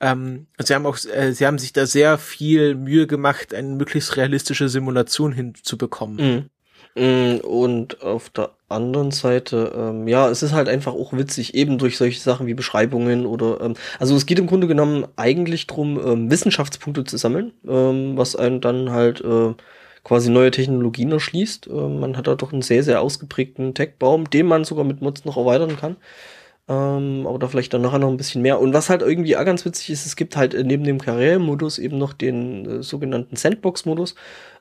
Ähm, 0.00 0.46
sie 0.58 0.74
haben 0.74 0.86
auch, 0.86 0.96
äh, 1.12 1.32
sie 1.32 1.46
haben 1.46 1.58
sich 1.58 1.72
da 1.72 1.86
sehr 1.86 2.18
viel 2.18 2.74
Mühe 2.74 3.06
gemacht, 3.06 3.54
eine 3.54 3.68
möglichst 3.68 4.16
realistische 4.16 4.68
Simulation 4.68 5.32
hinzubekommen. 5.32 6.16
Mhm. 6.16 6.50
Mm, 6.96 7.40
und 7.44 8.02
auf 8.02 8.30
der 8.30 8.50
anderen 8.68 9.10
Seite, 9.10 9.72
ähm, 9.76 10.08
ja, 10.08 10.28
es 10.28 10.42
ist 10.42 10.52
halt 10.52 10.68
einfach 10.68 10.92
auch 10.92 11.12
witzig, 11.12 11.54
eben 11.54 11.78
durch 11.78 11.96
solche 11.96 12.20
Sachen 12.20 12.46
wie 12.46 12.54
Beschreibungen 12.54 13.26
oder, 13.26 13.60
ähm, 13.60 13.74
also 13.98 14.16
es 14.16 14.26
geht 14.26 14.38
im 14.38 14.46
Grunde 14.46 14.66
genommen 14.66 15.06
eigentlich 15.16 15.66
drum, 15.66 16.00
ähm, 16.04 16.30
Wissenschaftspunkte 16.30 17.04
zu 17.04 17.16
sammeln, 17.16 17.52
ähm, 17.68 18.16
was 18.16 18.34
einen 18.34 18.60
dann 18.60 18.90
halt 18.90 19.20
äh, 19.20 19.54
quasi 20.02 20.30
neue 20.30 20.50
Technologien 20.50 21.12
erschließt. 21.12 21.68
Äh, 21.68 21.70
man 21.70 22.16
hat 22.16 22.26
da 22.26 22.34
doch 22.34 22.52
einen 22.52 22.62
sehr, 22.62 22.82
sehr 22.82 23.00
ausgeprägten 23.02 23.74
Tech-Baum, 23.74 24.30
den 24.30 24.46
man 24.46 24.64
sogar 24.64 24.84
mit 24.84 25.00
Mods 25.00 25.24
noch 25.24 25.36
erweitern 25.36 25.76
kann. 25.76 25.96
Ähm, 26.70 27.26
aber 27.26 27.40
da 27.40 27.48
vielleicht 27.48 27.74
dann 27.74 27.82
nachher 27.82 27.98
noch 27.98 28.08
ein 28.10 28.16
bisschen 28.16 28.42
mehr. 28.42 28.60
Und 28.60 28.72
was 28.72 28.90
halt 28.90 29.02
irgendwie 29.02 29.36
auch 29.36 29.44
ganz 29.44 29.64
witzig 29.64 29.90
ist, 29.90 30.06
es 30.06 30.14
gibt 30.14 30.36
halt 30.36 30.54
äh, 30.54 30.62
neben 30.62 30.84
dem 30.84 31.00
Karrieremodus 31.00 31.80
eben 31.80 31.98
noch 31.98 32.12
den 32.12 32.64
äh, 32.64 32.82
sogenannten 32.84 33.34
Sandbox-Modus, 33.34 34.14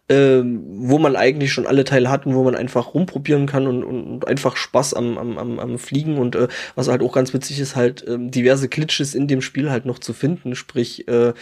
äh, 0.07 0.41
wo 0.43 0.97
man 0.97 1.15
eigentlich 1.15 1.53
schon 1.53 1.67
alle 1.67 1.83
Teile 1.83 2.09
hat 2.09 2.25
und 2.25 2.33
wo 2.33 2.43
man 2.43 2.55
einfach 2.55 2.95
rumprobieren 2.95 3.45
kann 3.45 3.67
und, 3.67 3.83
und 3.83 4.27
einfach 4.27 4.57
Spaß 4.57 4.95
am, 4.95 5.19
am, 5.19 5.37
am, 5.37 5.59
am 5.59 5.77
Fliegen 5.77 6.17
und 6.17 6.35
äh, 6.35 6.47
was 6.73 6.87
halt 6.87 7.03
auch 7.03 7.13
ganz 7.13 7.31
witzig 7.35 7.59
ist, 7.59 7.75
halt 7.75 8.07
äh, 8.07 8.17
diverse 8.19 8.69
Glitches 8.69 9.13
in 9.13 9.27
dem 9.27 9.41
Spiel 9.41 9.69
halt 9.69 9.85
noch 9.85 9.99
zu 9.99 10.13
finden. 10.13 10.55
Sprich, 10.55 11.07
äh, 11.07 11.33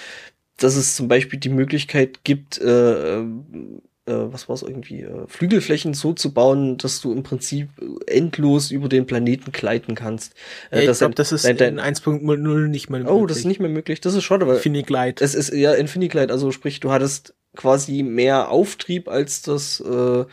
dass 0.57 0.75
es 0.75 0.97
zum 0.97 1.07
Beispiel 1.07 1.39
die 1.39 1.47
Möglichkeit 1.47 2.25
gibt, 2.25 2.59
äh, 2.59 3.23
was 4.11 4.47
war 4.47 4.55
es 4.55 4.61
irgendwie, 4.61 5.01
äh, 5.01 5.27
Flügelflächen 5.27 5.93
so 5.93 6.13
zu 6.13 6.33
bauen, 6.33 6.77
dass 6.77 7.01
du 7.01 7.11
im 7.11 7.23
Prinzip 7.23 7.69
endlos 8.07 8.71
über 8.71 8.89
den 8.89 9.05
Planeten 9.05 9.51
gleiten 9.51 9.95
kannst. 9.95 10.33
Äh, 10.71 10.85
ja, 10.85 10.91
ich 10.91 10.97
glaube, 10.97 11.15
das 11.15 11.31
ist 11.31 11.45
dein, 11.45 11.57
dein, 11.57 11.77
in 11.77 11.95
1.0 11.95 12.67
nicht 12.67 12.89
mehr 12.89 12.99
möglich. 12.99 13.15
Oh, 13.15 13.25
das 13.25 13.39
ist 13.39 13.45
nicht 13.45 13.59
mehr 13.59 13.69
möglich. 13.69 14.01
Das 14.01 14.13
ist 14.13 14.23
schade, 14.23 14.47
weil 14.47 14.55
Infiniglide. 14.57 15.23
Es 15.23 15.35
ist 15.35 15.53
ja 15.53 15.73
Infiniglide, 15.73 16.31
also 16.31 16.51
sprich, 16.51 16.79
du 16.79 16.91
hattest 16.91 17.33
quasi 17.55 18.03
mehr 18.03 18.49
Auftrieb, 18.49 19.09
als 19.09 19.41
das 19.41 19.79
äh, 19.81 20.25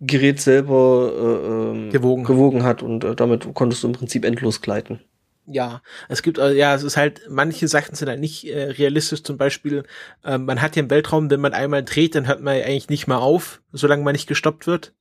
Gerät 0.00 0.40
selber 0.40 1.12
äh, 1.14 1.76
ähm, 1.76 1.90
gewogen. 1.90 2.24
gewogen 2.24 2.62
hat 2.64 2.82
und 2.82 3.04
äh, 3.04 3.14
damit 3.14 3.46
konntest 3.54 3.82
du 3.82 3.86
im 3.88 3.92
Prinzip 3.92 4.24
endlos 4.24 4.60
gleiten 4.60 5.00
ja, 5.46 5.82
es 6.08 6.22
gibt, 6.22 6.38
äh, 6.38 6.52
ja, 6.52 6.74
es 6.74 6.82
ist 6.82 6.96
halt, 6.96 7.22
manche 7.28 7.68
Sachen 7.68 7.94
sind 7.94 8.08
halt 8.08 8.20
nicht 8.20 8.44
äh, 8.44 8.70
realistisch. 8.70 9.22
Zum 9.22 9.36
Beispiel, 9.36 9.84
äh, 10.24 10.38
man 10.38 10.62
hat 10.62 10.76
ja 10.76 10.82
im 10.82 10.90
Weltraum, 10.90 11.30
wenn 11.30 11.40
man 11.40 11.52
einmal 11.52 11.84
dreht, 11.84 12.14
dann 12.14 12.26
hört 12.26 12.40
man 12.40 12.54
eigentlich 12.54 12.88
nicht 12.88 13.06
mehr 13.06 13.18
auf, 13.18 13.60
solange 13.72 14.02
man 14.04 14.12
nicht 14.12 14.26
gestoppt 14.26 14.66
wird, 14.66 14.94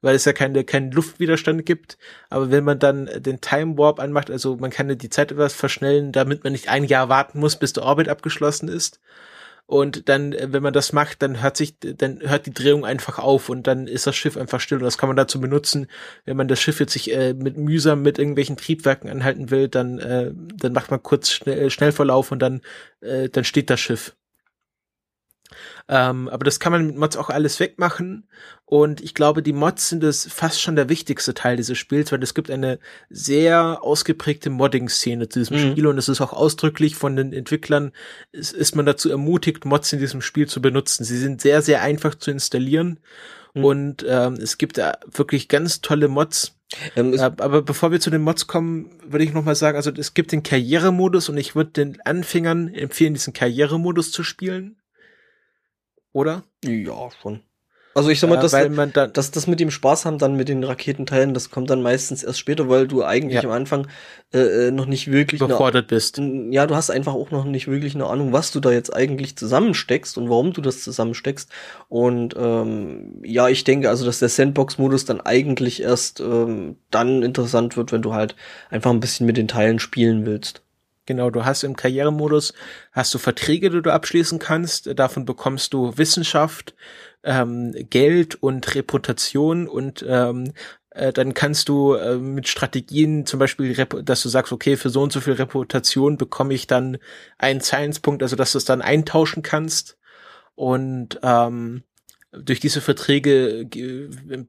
weil 0.00 0.14
es 0.14 0.24
ja 0.24 0.32
keine, 0.32 0.64
keinen 0.64 0.92
Luftwiderstand 0.92 1.66
gibt. 1.66 1.98
Aber 2.28 2.50
wenn 2.50 2.64
man 2.64 2.78
dann 2.78 3.10
den 3.16 3.40
Time 3.40 3.76
Warp 3.78 3.98
anmacht, 4.00 4.30
also 4.30 4.56
man 4.56 4.70
kann 4.70 4.88
ja 4.88 4.94
die 4.94 5.10
Zeit 5.10 5.32
etwas 5.32 5.54
verschnellen, 5.54 6.12
damit 6.12 6.44
man 6.44 6.52
nicht 6.52 6.68
ein 6.68 6.84
Jahr 6.84 7.08
warten 7.08 7.40
muss, 7.40 7.56
bis 7.56 7.72
der 7.72 7.84
Orbit 7.84 8.08
abgeschlossen 8.08 8.68
ist. 8.68 9.00
Und 9.70 10.08
dann, 10.08 10.32
äh, 10.32 10.48
wenn 10.52 10.64
man 10.64 10.72
das 10.72 10.92
macht, 10.92 11.22
dann 11.22 11.40
hört 11.40 11.56
sich, 11.56 11.78
dann 11.78 12.18
hört 12.22 12.46
die 12.46 12.52
Drehung 12.52 12.84
einfach 12.84 13.20
auf 13.20 13.48
und 13.48 13.68
dann 13.68 13.86
ist 13.86 14.04
das 14.04 14.16
Schiff 14.16 14.36
einfach 14.36 14.58
still. 14.58 14.78
Und 14.78 14.84
das 14.84 14.98
kann 14.98 15.08
man 15.08 15.16
dazu 15.16 15.40
benutzen, 15.40 15.86
wenn 16.24 16.36
man 16.36 16.48
das 16.48 16.60
Schiff 16.60 16.80
jetzt 16.80 16.92
sich 16.92 17.14
äh, 17.14 17.34
mit 17.34 17.56
mühsam 17.56 18.02
mit 18.02 18.18
irgendwelchen 18.18 18.56
Triebwerken 18.56 19.08
anhalten 19.08 19.52
will, 19.52 19.68
dann, 19.68 20.00
äh, 20.00 20.32
dann 20.34 20.72
macht 20.72 20.90
man 20.90 21.00
kurz 21.04 21.30
schnell, 21.30 21.70
Schnellverlauf 21.70 22.32
und 22.32 22.40
dann, 22.40 22.62
äh, 23.00 23.28
dann 23.28 23.44
steht 23.44 23.70
das 23.70 23.78
Schiff. 23.78 24.16
Ähm, 25.88 26.28
aber 26.28 26.44
das 26.44 26.60
kann 26.60 26.72
man 26.72 26.86
mit 26.86 26.96
Mods 26.96 27.16
auch 27.16 27.30
alles 27.30 27.58
wegmachen. 27.60 28.28
Und 28.64 29.00
ich 29.00 29.14
glaube, 29.14 29.42
die 29.42 29.52
Mods 29.52 29.88
sind 29.88 30.04
es 30.04 30.28
fast 30.32 30.60
schon 30.60 30.76
der 30.76 30.88
wichtigste 30.88 31.34
Teil 31.34 31.56
dieses 31.56 31.76
Spiels, 31.76 32.12
weil 32.12 32.22
es 32.22 32.34
gibt 32.34 32.50
eine 32.50 32.78
sehr 33.08 33.82
ausgeprägte 33.82 34.50
Modding-Szene 34.50 35.28
zu 35.28 35.40
diesem 35.40 35.56
mhm. 35.56 35.72
Spiel 35.72 35.86
und 35.88 35.98
es 35.98 36.08
ist 36.08 36.20
auch 36.20 36.32
ausdrücklich 36.32 36.94
von 36.94 37.16
den 37.16 37.32
Entwicklern, 37.32 37.90
ist, 38.30 38.52
ist 38.52 38.76
man 38.76 38.86
dazu 38.86 39.10
ermutigt, 39.10 39.64
Mods 39.64 39.92
in 39.92 39.98
diesem 39.98 40.22
Spiel 40.22 40.46
zu 40.46 40.62
benutzen. 40.62 41.02
Sie 41.04 41.18
sind 41.18 41.40
sehr, 41.40 41.62
sehr 41.62 41.82
einfach 41.82 42.14
zu 42.14 42.30
installieren. 42.30 43.00
Mhm. 43.54 43.64
Und 43.64 44.06
ähm, 44.08 44.34
es 44.34 44.58
gibt 44.58 44.78
da 44.78 44.98
wirklich 45.12 45.48
ganz 45.48 45.80
tolle 45.80 46.06
Mods. 46.06 46.56
Ähm, 46.94 47.14
äh, 47.14 47.18
aber 47.18 47.62
bevor 47.62 47.90
wir 47.90 47.98
zu 47.98 48.10
den 48.10 48.22
Mods 48.22 48.46
kommen, 48.46 48.90
würde 49.04 49.24
ich 49.24 49.32
noch 49.32 49.44
mal 49.44 49.56
sagen, 49.56 49.76
also 49.76 49.90
es 49.90 50.14
gibt 50.14 50.30
den 50.30 50.44
Karrieremodus 50.44 51.28
und 51.28 51.36
ich 51.36 51.56
würde 51.56 51.70
den 51.70 52.00
Anfängern 52.02 52.72
empfehlen, 52.72 53.14
diesen 53.14 53.32
Karrieremodus 53.32 54.12
zu 54.12 54.22
spielen 54.22 54.76
oder? 56.12 56.42
Ja, 56.64 57.08
schon. 57.22 57.42
Also 57.92 58.08
ich 58.08 58.20
sag 58.20 58.30
mal, 58.30 58.36
ja, 58.36 58.42
das, 58.42 58.52
dann, 58.52 59.12
das, 59.12 59.30
das 59.32 59.46
mit 59.48 59.58
dem 59.58 59.72
Spaß 59.72 60.06
haben 60.06 60.18
dann 60.18 60.36
mit 60.36 60.48
den 60.48 60.62
Raketenteilen, 60.62 61.34
das 61.34 61.50
kommt 61.50 61.70
dann 61.70 61.82
meistens 61.82 62.22
erst 62.22 62.38
später, 62.38 62.68
weil 62.68 62.86
du 62.86 63.02
eigentlich 63.02 63.42
ja. 63.42 63.48
am 63.48 63.50
Anfang 63.50 63.88
äh, 64.32 64.68
äh 64.68 64.70
noch 64.70 64.86
nicht 64.86 65.10
wirklich 65.10 65.40
überfordert 65.40 65.88
bist. 65.88 66.20
Ja, 66.50 66.68
du 66.68 66.76
hast 66.76 66.90
einfach 66.90 67.14
auch 67.14 67.32
noch 67.32 67.44
nicht 67.44 67.66
wirklich 67.66 67.96
eine 67.96 68.06
Ahnung, 68.06 68.32
was 68.32 68.52
du 68.52 68.60
da 68.60 68.70
jetzt 68.70 68.94
eigentlich 68.94 69.36
zusammensteckst 69.36 70.16
und 70.18 70.30
warum 70.30 70.52
du 70.52 70.60
das 70.60 70.84
zusammensteckst. 70.84 71.50
Und 71.88 72.36
ähm, 72.38 73.20
ja, 73.24 73.48
ich 73.48 73.64
denke 73.64 73.88
also, 73.88 74.04
dass 74.06 74.20
der 74.20 74.28
Sandbox-Modus 74.28 75.04
dann 75.04 75.20
eigentlich 75.20 75.82
erst 75.82 76.20
ähm, 76.20 76.76
dann 76.92 77.24
interessant 77.24 77.76
wird, 77.76 77.90
wenn 77.90 78.02
du 78.02 78.14
halt 78.14 78.36
einfach 78.70 78.90
ein 78.92 79.00
bisschen 79.00 79.26
mit 79.26 79.36
den 79.36 79.48
Teilen 79.48 79.80
spielen 79.80 80.26
willst. 80.26 80.62
Genau, 81.06 81.30
du 81.30 81.44
hast 81.44 81.64
im 81.64 81.76
Karrieremodus 81.76 82.52
hast 82.92 83.12
du 83.14 83.18
Verträge, 83.18 83.70
die 83.70 83.82
du 83.82 83.92
abschließen 83.92 84.38
kannst. 84.38 84.98
Davon 84.98 85.24
bekommst 85.24 85.72
du 85.72 85.96
Wissenschaft, 85.96 86.74
ähm, 87.24 87.74
Geld 87.90 88.36
und 88.42 88.74
Reputation 88.74 89.66
und 89.66 90.04
ähm, 90.06 90.52
äh, 90.90 91.12
dann 91.12 91.34
kannst 91.34 91.68
du 91.68 91.94
äh, 91.94 92.16
mit 92.16 92.48
Strategien 92.48 93.26
zum 93.26 93.38
Beispiel, 93.38 93.74
dass 94.02 94.22
du 94.22 94.28
sagst, 94.28 94.52
okay, 94.52 94.76
für 94.76 94.90
so 94.90 95.02
und 95.02 95.12
so 95.12 95.20
viel 95.20 95.34
Reputation 95.34 96.16
bekomme 96.16 96.54
ich 96.54 96.66
dann 96.66 96.98
einen 97.38 97.60
Science-Punkt, 97.60 98.22
also 98.22 98.36
dass 98.36 98.52
du 98.52 98.58
es 98.58 98.64
dann 98.64 98.82
eintauschen 98.82 99.42
kannst. 99.42 99.98
Und 100.54 101.18
ähm, 101.22 101.84
durch 102.32 102.60
diese 102.60 102.80
Verträge 102.80 103.66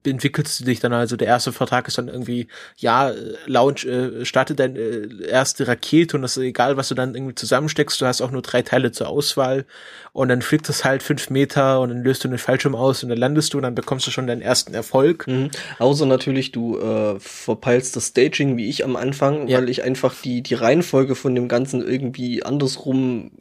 entwickelst 0.04 0.60
du 0.60 0.66
dich 0.66 0.80
dann 0.80 0.94
also. 0.94 1.16
Der 1.16 1.28
erste 1.28 1.52
Vertrag 1.52 1.88
ist 1.88 1.98
dann 1.98 2.10
irgendwie, 2.10 2.48
ja, 2.78 3.12
Launch, 3.48 3.86
äh, 3.86 4.24
starte 4.24 4.54
deine 4.54 4.78
äh, 4.78 5.28
erste 5.28 5.68
Rakete 5.68 6.16
und 6.16 6.22
das 6.22 6.38
ist 6.38 6.44
egal, 6.44 6.78
was 6.78 6.90
du 6.90 6.96
dann 6.96 7.16
irgendwie 7.16 7.34
zusammensteckst. 7.34 8.00
Du 8.00 8.06
hast 8.06 8.22
auch 8.22 8.30
nur 8.30 8.44
drei 8.44 8.62
Teile 8.62 8.92
zur 8.92 9.08
Auswahl 9.10 9.66
und 10.14 10.30
dann 10.30 10.44
fliegt 10.44 10.70
das 10.70 10.86
halt 10.86 11.02
fünf 11.02 11.32
Meter 11.32 11.82
und 11.82 11.90
dann 11.90 12.04
löst 12.04 12.24
du 12.24 12.28
einen 12.28 12.38
Fallschirm 12.38 12.76
aus 12.76 13.02
und 13.02 13.10
dann 13.10 13.18
landest 13.18 13.54
du 13.54 13.58
und 13.58 13.64
dann 13.64 13.76
bekommst 13.76 14.06
du 14.06 14.12
schon 14.12 14.28
deinen 14.28 14.42
ersten 14.42 14.76
Erfolg. 14.76 15.26
Mhm. 15.26 15.50
Außer 15.80 16.06
natürlich, 16.06 16.52
du 16.52 16.78
äh, 16.78 17.20
verpeilst 17.20 17.96
das 17.96 18.10
Staging 18.10 18.58
wie 18.58 18.70
ich 18.70 18.86
am 18.86 18.96
Anfang, 18.96 19.48
ja. 19.48 19.58
weil 19.58 19.70
ich 19.70 19.84
einfach 19.84 20.14
die, 20.22 20.44
die 20.44 20.54
Reihenfolge 20.54 21.16
von 21.16 21.34
dem 21.34 21.48
Ganzen 21.48 21.82
irgendwie 21.82 22.44
andersrum 22.44 23.32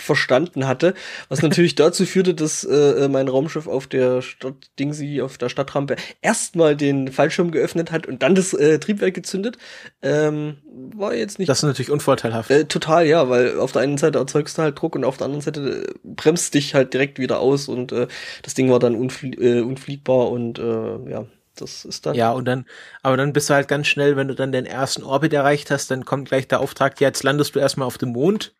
verstanden 0.00 0.66
hatte, 0.66 0.94
was 1.28 1.42
natürlich 1.42 1.74
dazu 1.76 2.06
führte, 2.06 2.34
dass 2.34 2.64
äh, 2.64 3.08
mein 3.08 3.28
Raumschiff 3.28 3.66
auf 3.66 3.86
der 3.86 4.22
Stadt 4.22 4.70
Dingsy 4.78 5.20
auf 5.22 5.38
der 5.38 5.48
Stadtrampe 5.48 5.96
erstmal 6.22 6.76
den 6.76 7.12
Fallschirm 7.12 7.50
geöffnet 7.50 7.92
hat 7.92 8.06
und 8.06 8.22
dann 8.22 8.34
das 8.34 8.52
äh, 8.54 8.78
Triebwerk 8.78 9.14
gezündet. 9.14 9.58
Ähm, 10.02 10.58
war 10.94 11.14
jetzt 11.14 11.38
nicht. 11.38 11.48
Das 11.48 11.58
ist 11.58 11.64
natürlich 11.64 11.90
unvorteilhaft. 11.90 12.50
Äh, 12.50 12.64
total, 12.66 13.06
ja, 13.06 13.28
weil 13.28 13.58
auf 13.58 13.72
der 13.72 13.82
einen 13.82 13.98
Seite 13.98 14.18
erzeugst 14.18 14.58
du 14.58 14.62
halt 14.62 14.80
Druck 14.80 14.96
und 14.96 15.04
auf 15.04 15.16
der 15.16 15.26
anderen 15.26 15.42
Seite 15.42 15.86
äh, 15.88 15.92
bremst 16.04 16.54
dich 16.54 16.74
halt 16.74 16.94
direkt 16.94 17.18
wieder 17.18 17.40
aus 17.40 17.68
und 17.68 17.92
äh, 17.92 18.06
das 18.42 18.54
Ding 18.54 18.70
war 18.70 18.78
dann 18.78 18.94
unflie 18.94 19.34
äh, 19.34 19.60
unfliegbar 19.62 20.30
und 20.30 20.58
äh, 20.58 21.10
ja, 21.10 21.26
Das 21.56 21.84
ist 21.84 22.06
dann. 22.06 22.14
Ja, 22.14 22.32
und 22.32 22.46
dann, 22.46 22.66
aber 23.02 23.16
dann 23.16 23.32
bist 23.32 23.50
du 23.50 23.54
halt 23.54 23.68
ganz 23.68 23.86
schnell, 23.86 24.16
wenn 24.16 24.28
du 24.28 24.34
dann 24.34 24.52
den 24.52 24.66
ersten 24.66 25.02
Orbit 25.02 25.32
erreicht 25.32 25.70
hast, 25.70 25.90
dann 25.90 26.04
kommt 26.04 26.28
gleich 26.28 26.48
der 26.48 26.60
Auftrag, 26.60 27.00
jetzt 27.00 27.22
landest 27.22 27.54
du 27.54 27.58
erstmal 27.58 27.86
auf 27.86 27.98
dem 27.98 28.10
Mond. 28.10 28.54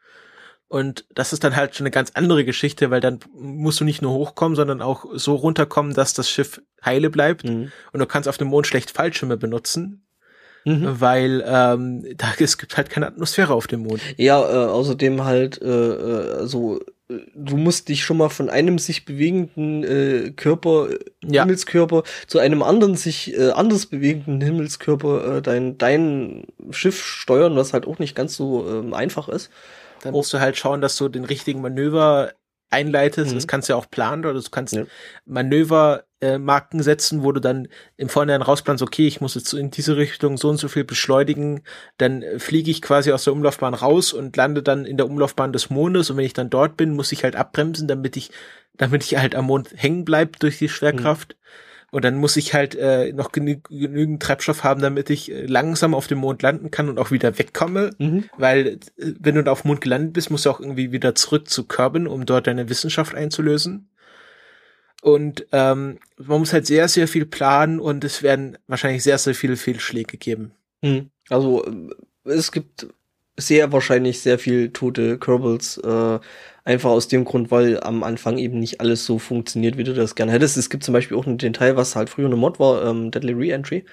Und 0.70 1.04
das 1.12 1.32
ist 1.32 1.42
dann 1.42 1.56
halt 1.56 1.74
schon 1.74 1.84
eine 1.84 1.90
ganz 1.90 2.12
andere 2.14 2.44
Geschichte, 2.44 2.92
weil 2.92 3.00
dann 3.00 3.18
musst 3.34 3.80
du 3.80 3.84
nicht 3.84 4.02
nur 4.02 4.12
hochkommen, 4.12 4.54
sondern 4.54 4.80
auch 4.80 5.04
so 5.14 5.34
runterkommen, 5.34 5.94
dass 5.94 6.14
das 6.14 6.30
Schiff 6.30 6.62
heile 6.84 7.10
bleibt. 7.10 7.42
Mhm. 7.42 7.72
Und 7.92 7.98
du 7.98 8.06
kannst 8.06 8.28
auf 8.28 8.36
dem 8.36 8.46
Mond 8.46 8.68
schlecht 8.68 8.92
Fallschirme 8.92 9.36
benutzen. 9.36 10.06
Mhm. 10.64 11.00
Weil 11.00 11.44
ähm, 11.44 12.06
da 12.16 12.28
es 12.38 12.56
gibt 12.56 12.76
halt 12.76 12.88
keine 12.88 13.08
Atmosphäre 13.08 13.52
auf 13.52 13.66
dem 13.66 13.80
Mond. 13.80 14.00
Ja, 14.16 14.40
äh, 14.40 14.68
außerdem 14.68 15.24
halt 15.24 15.60
äh, 15.60 15.66
äh 15.66 16.46
so 16.46 16.78
du 17.34 17.56
musst 17.56 17.88
dich 17.88 18.04
schon 18.04 18.18
mal 18.18 18.28
von 18.28 18.48
einem 18.48 18.78
sich 18.78 19.04
bewegenden 19.04 19.82
äh, 19.82 20.30
Körper, 20.30 20.90
ja. 21.24 21.42
Himmelskörper, 21.42 22.04
zu 22.28 22.38
einem 22.38 22.62
anderen 22.62 22.94
sich 22.94 23.36
äh, 23.36 23.50
anders 23.50 23.86
bewegenden 23.86 24.40
Himmelskörper 24.40 25.38
äh, 25.38 25.42
dein, 25.42 25.78
dein 25.78 26.44
Schiff 26.70 27.04
steuern, 27.04 27.56
was 27.56 27.72
halt 27.72 27.88
auch 27.88 27.98
nicht 27.98 28.14
ganz 28.14 28.36
so 28.36 28.68
ähm, 28.68 28.94
einfach 28.94 29.28
ist. 29.28 29.50
Dann 30.02 30.12
musst 30.12 30.32
du 30.32 30.40
halt 30.40 30.56
schauen, 30.56 30.80
dass 30.80 30.96
du 30.96 31.08
den 31.08 31.24
richtigen 31.24 31.60
Manöver 31.60 32.32
einleitest. 32.70 33.32
Mhm. 33.32 33.34
Das 33.34 33.46
kannst 33.46 33.68
du 33.68 33.72
ja 33.72 33.76
auch 33.76 33.90
planen 33.90 34.24
oder 34.24 34.40
du 34.40 34.50
kannst 34.50 34.74
ja. 34.74 34.84
Manövermarken 35.26 36.80
äh, 36.80 36.82
setzen, 36.82 37.22
wo 37.22 37.32
du 37.32 37.40
dann 37.40 37.68
im 37.96 38.08
Vorhinein 38.08 38.42
rausplanst, 38.42 38.82
okay, 38.82 39.06
ich 39.06 39.20
muss 39.20 39.34
jetzt 39.34 39.52
in 39.52 39.70
diese 39.70 39.96
Richtung 39.96 40.36
so 40.36 40.48
und 40.48 40.56
so 40.56 40.68
viel 40.68 40.84
beschleunigen. 40.84 41.62
Dann 41.98 42.22
äh, 42.22 42.38
fliege 42.38 42.70
ich 42.70 42.80
quasi 42.80 43.12
aus 43.12 43.24
der 43.24 43.32
Umlaufbahn 43.32 43.74
raus 43.74 44.12
und 44.12 44.36
lande 44.36 44.62
dann 44.62 44.86
in 44.86 44.96
der 44.96 45.06
Umlaufbahn 45.06 45.52
des 45.52 45.68
Mondes. 45.68 46.10
Und 46.10 46.16
wenn 46.16 46.24
ich 46.24 46.32
dann 46.32 46.50
dort 46.50 46.76
bin, 46.76 46.94
muss 46.94 47.12
ich 47.12 47.24
halt 47.24 47.36
abbremsen, 47.36 47.88
damit 47.88 48.16
ich, 48.16 48.30
damit 48.76 49.04
ich 49.04 49.18
halt 49.18 49.34
am 49.34 49.46
Mond 49.46 49.70
hängen 49.74 50.04
bleib 50.04 50.38
durch 50.38 50.58
die 50.58 50.68
Schwerkraft. 50.68 51.34
Mhm. 51.34 51.40
Und 51.90 52.04
dann 52.04 52.16
muss 52.16 52.36
ich 52.36 52.54
halt 52.54 52.74
äh, 52.76 53.12
noch 53.12 53.32
genü 53.32 53.60
genügend 53.68 54.22
Treibstoff 54.22 54.62
haben, 54.62 54.80
damit 54.80 55.10
ich 55.10 55.30
äh, 55.30 55.46
langsam 55.46 55.94
auf 55.94 56.06
dem 56.06 56.18
Mond 56.18 56.42
landen 56.42 56.70
kann 56.70 56.88
und 56.88 56.98
auch 56.98 57.10
wieder 57.10 57.38
wegkomme. 57.38 57.90
Mhm. 57.98 58.24
Weil 58.36 58.66
äh, 58.66 59.12
wenn 59.18 59.34
du 59.34 59.42
da 59.42 59.52
auf 59.52 59.62
dem 59.62 59.68
Mond 59.68 59.80
gelandet 59.80 60.12
bist, 60.12 60.30
musst 60.30 60.46
du 60.46 60.50
auch 60.50 60.60
irgendwie 60.60 60.92
wieder 60.92 61.14
zurück 61.14 61.48
zu 61.48 61.64
Kerbin, 61.64 62.06
um 62.06 62.26
dort 62.26 62.46
deine 62.46 62.68
Wissenschaft 62.68 63.14
einzulösen. 63.14 63.88
Und 65.02 65.46
ähm, 65.52 65.98
man 66.18 66.38
muss 66.40 66.52
halt 66.52 66.66
sehr, 66.66 66.86
sehr 66.88 67.08
viel 67.08 67.26
planen 67.26 67.80
und 67.80 68.04
es 68.04 68.22
werden 68.22 68.58
wahrscheinlich 68.66 69.02
sehr, 69.02 69.18
sehr 69.18 69.34
viele 69.34 69.56
Fehlschläge 69.56 70.16
geben. 70.16 70.52
Mhm. 70.82 71.10
Also 71.28 71.64
äh, 71.64 72.30
es 72.30 72.52
gibt 72.52 72.86
sehr 73.36 73.72
wahrscheinlich 73.72 74.20
sehr 74.20 74.38
viel 74.38 74.70
tote 74.70 75.18
Kerbals, 75.18 75.78
äh, 75.78 76.18
einfach 76.70 76.90
aus 76.90 77.08
dem 77.08 77.24
Grund, 77.24 77.50
weil 77.50 77.80
am 77.80 78.02
Anfang 78.04 78.38
eben 78.38 78.60
nicht 78.60 78.80
alles 78.80 79.04
so 79.04 79.18
funktioniert, 79.18 79.76
wie 79.76 79.84
du 79.84 79.92
das 79.92 80.14
gerne 80.14 80.32
hättest. 80.32 80.56
Es 80.56 80.70
gibt 80.70 80.84
zum 80.84 80.94
Beispiel 80.94 81.16
auch 81.16 81.24
den 81.24 81.52
Teil, 81.52 81.76
was 81.76 81.96
halt 81.96 82.08
früher 82.10 82.26
eine 82.26 82.36
Mod 82.36 82.60
war, 82.60 82.84
ähm, 82.84 83.10
Deadly 83.10 83.32
Reentry. 83.32 83.84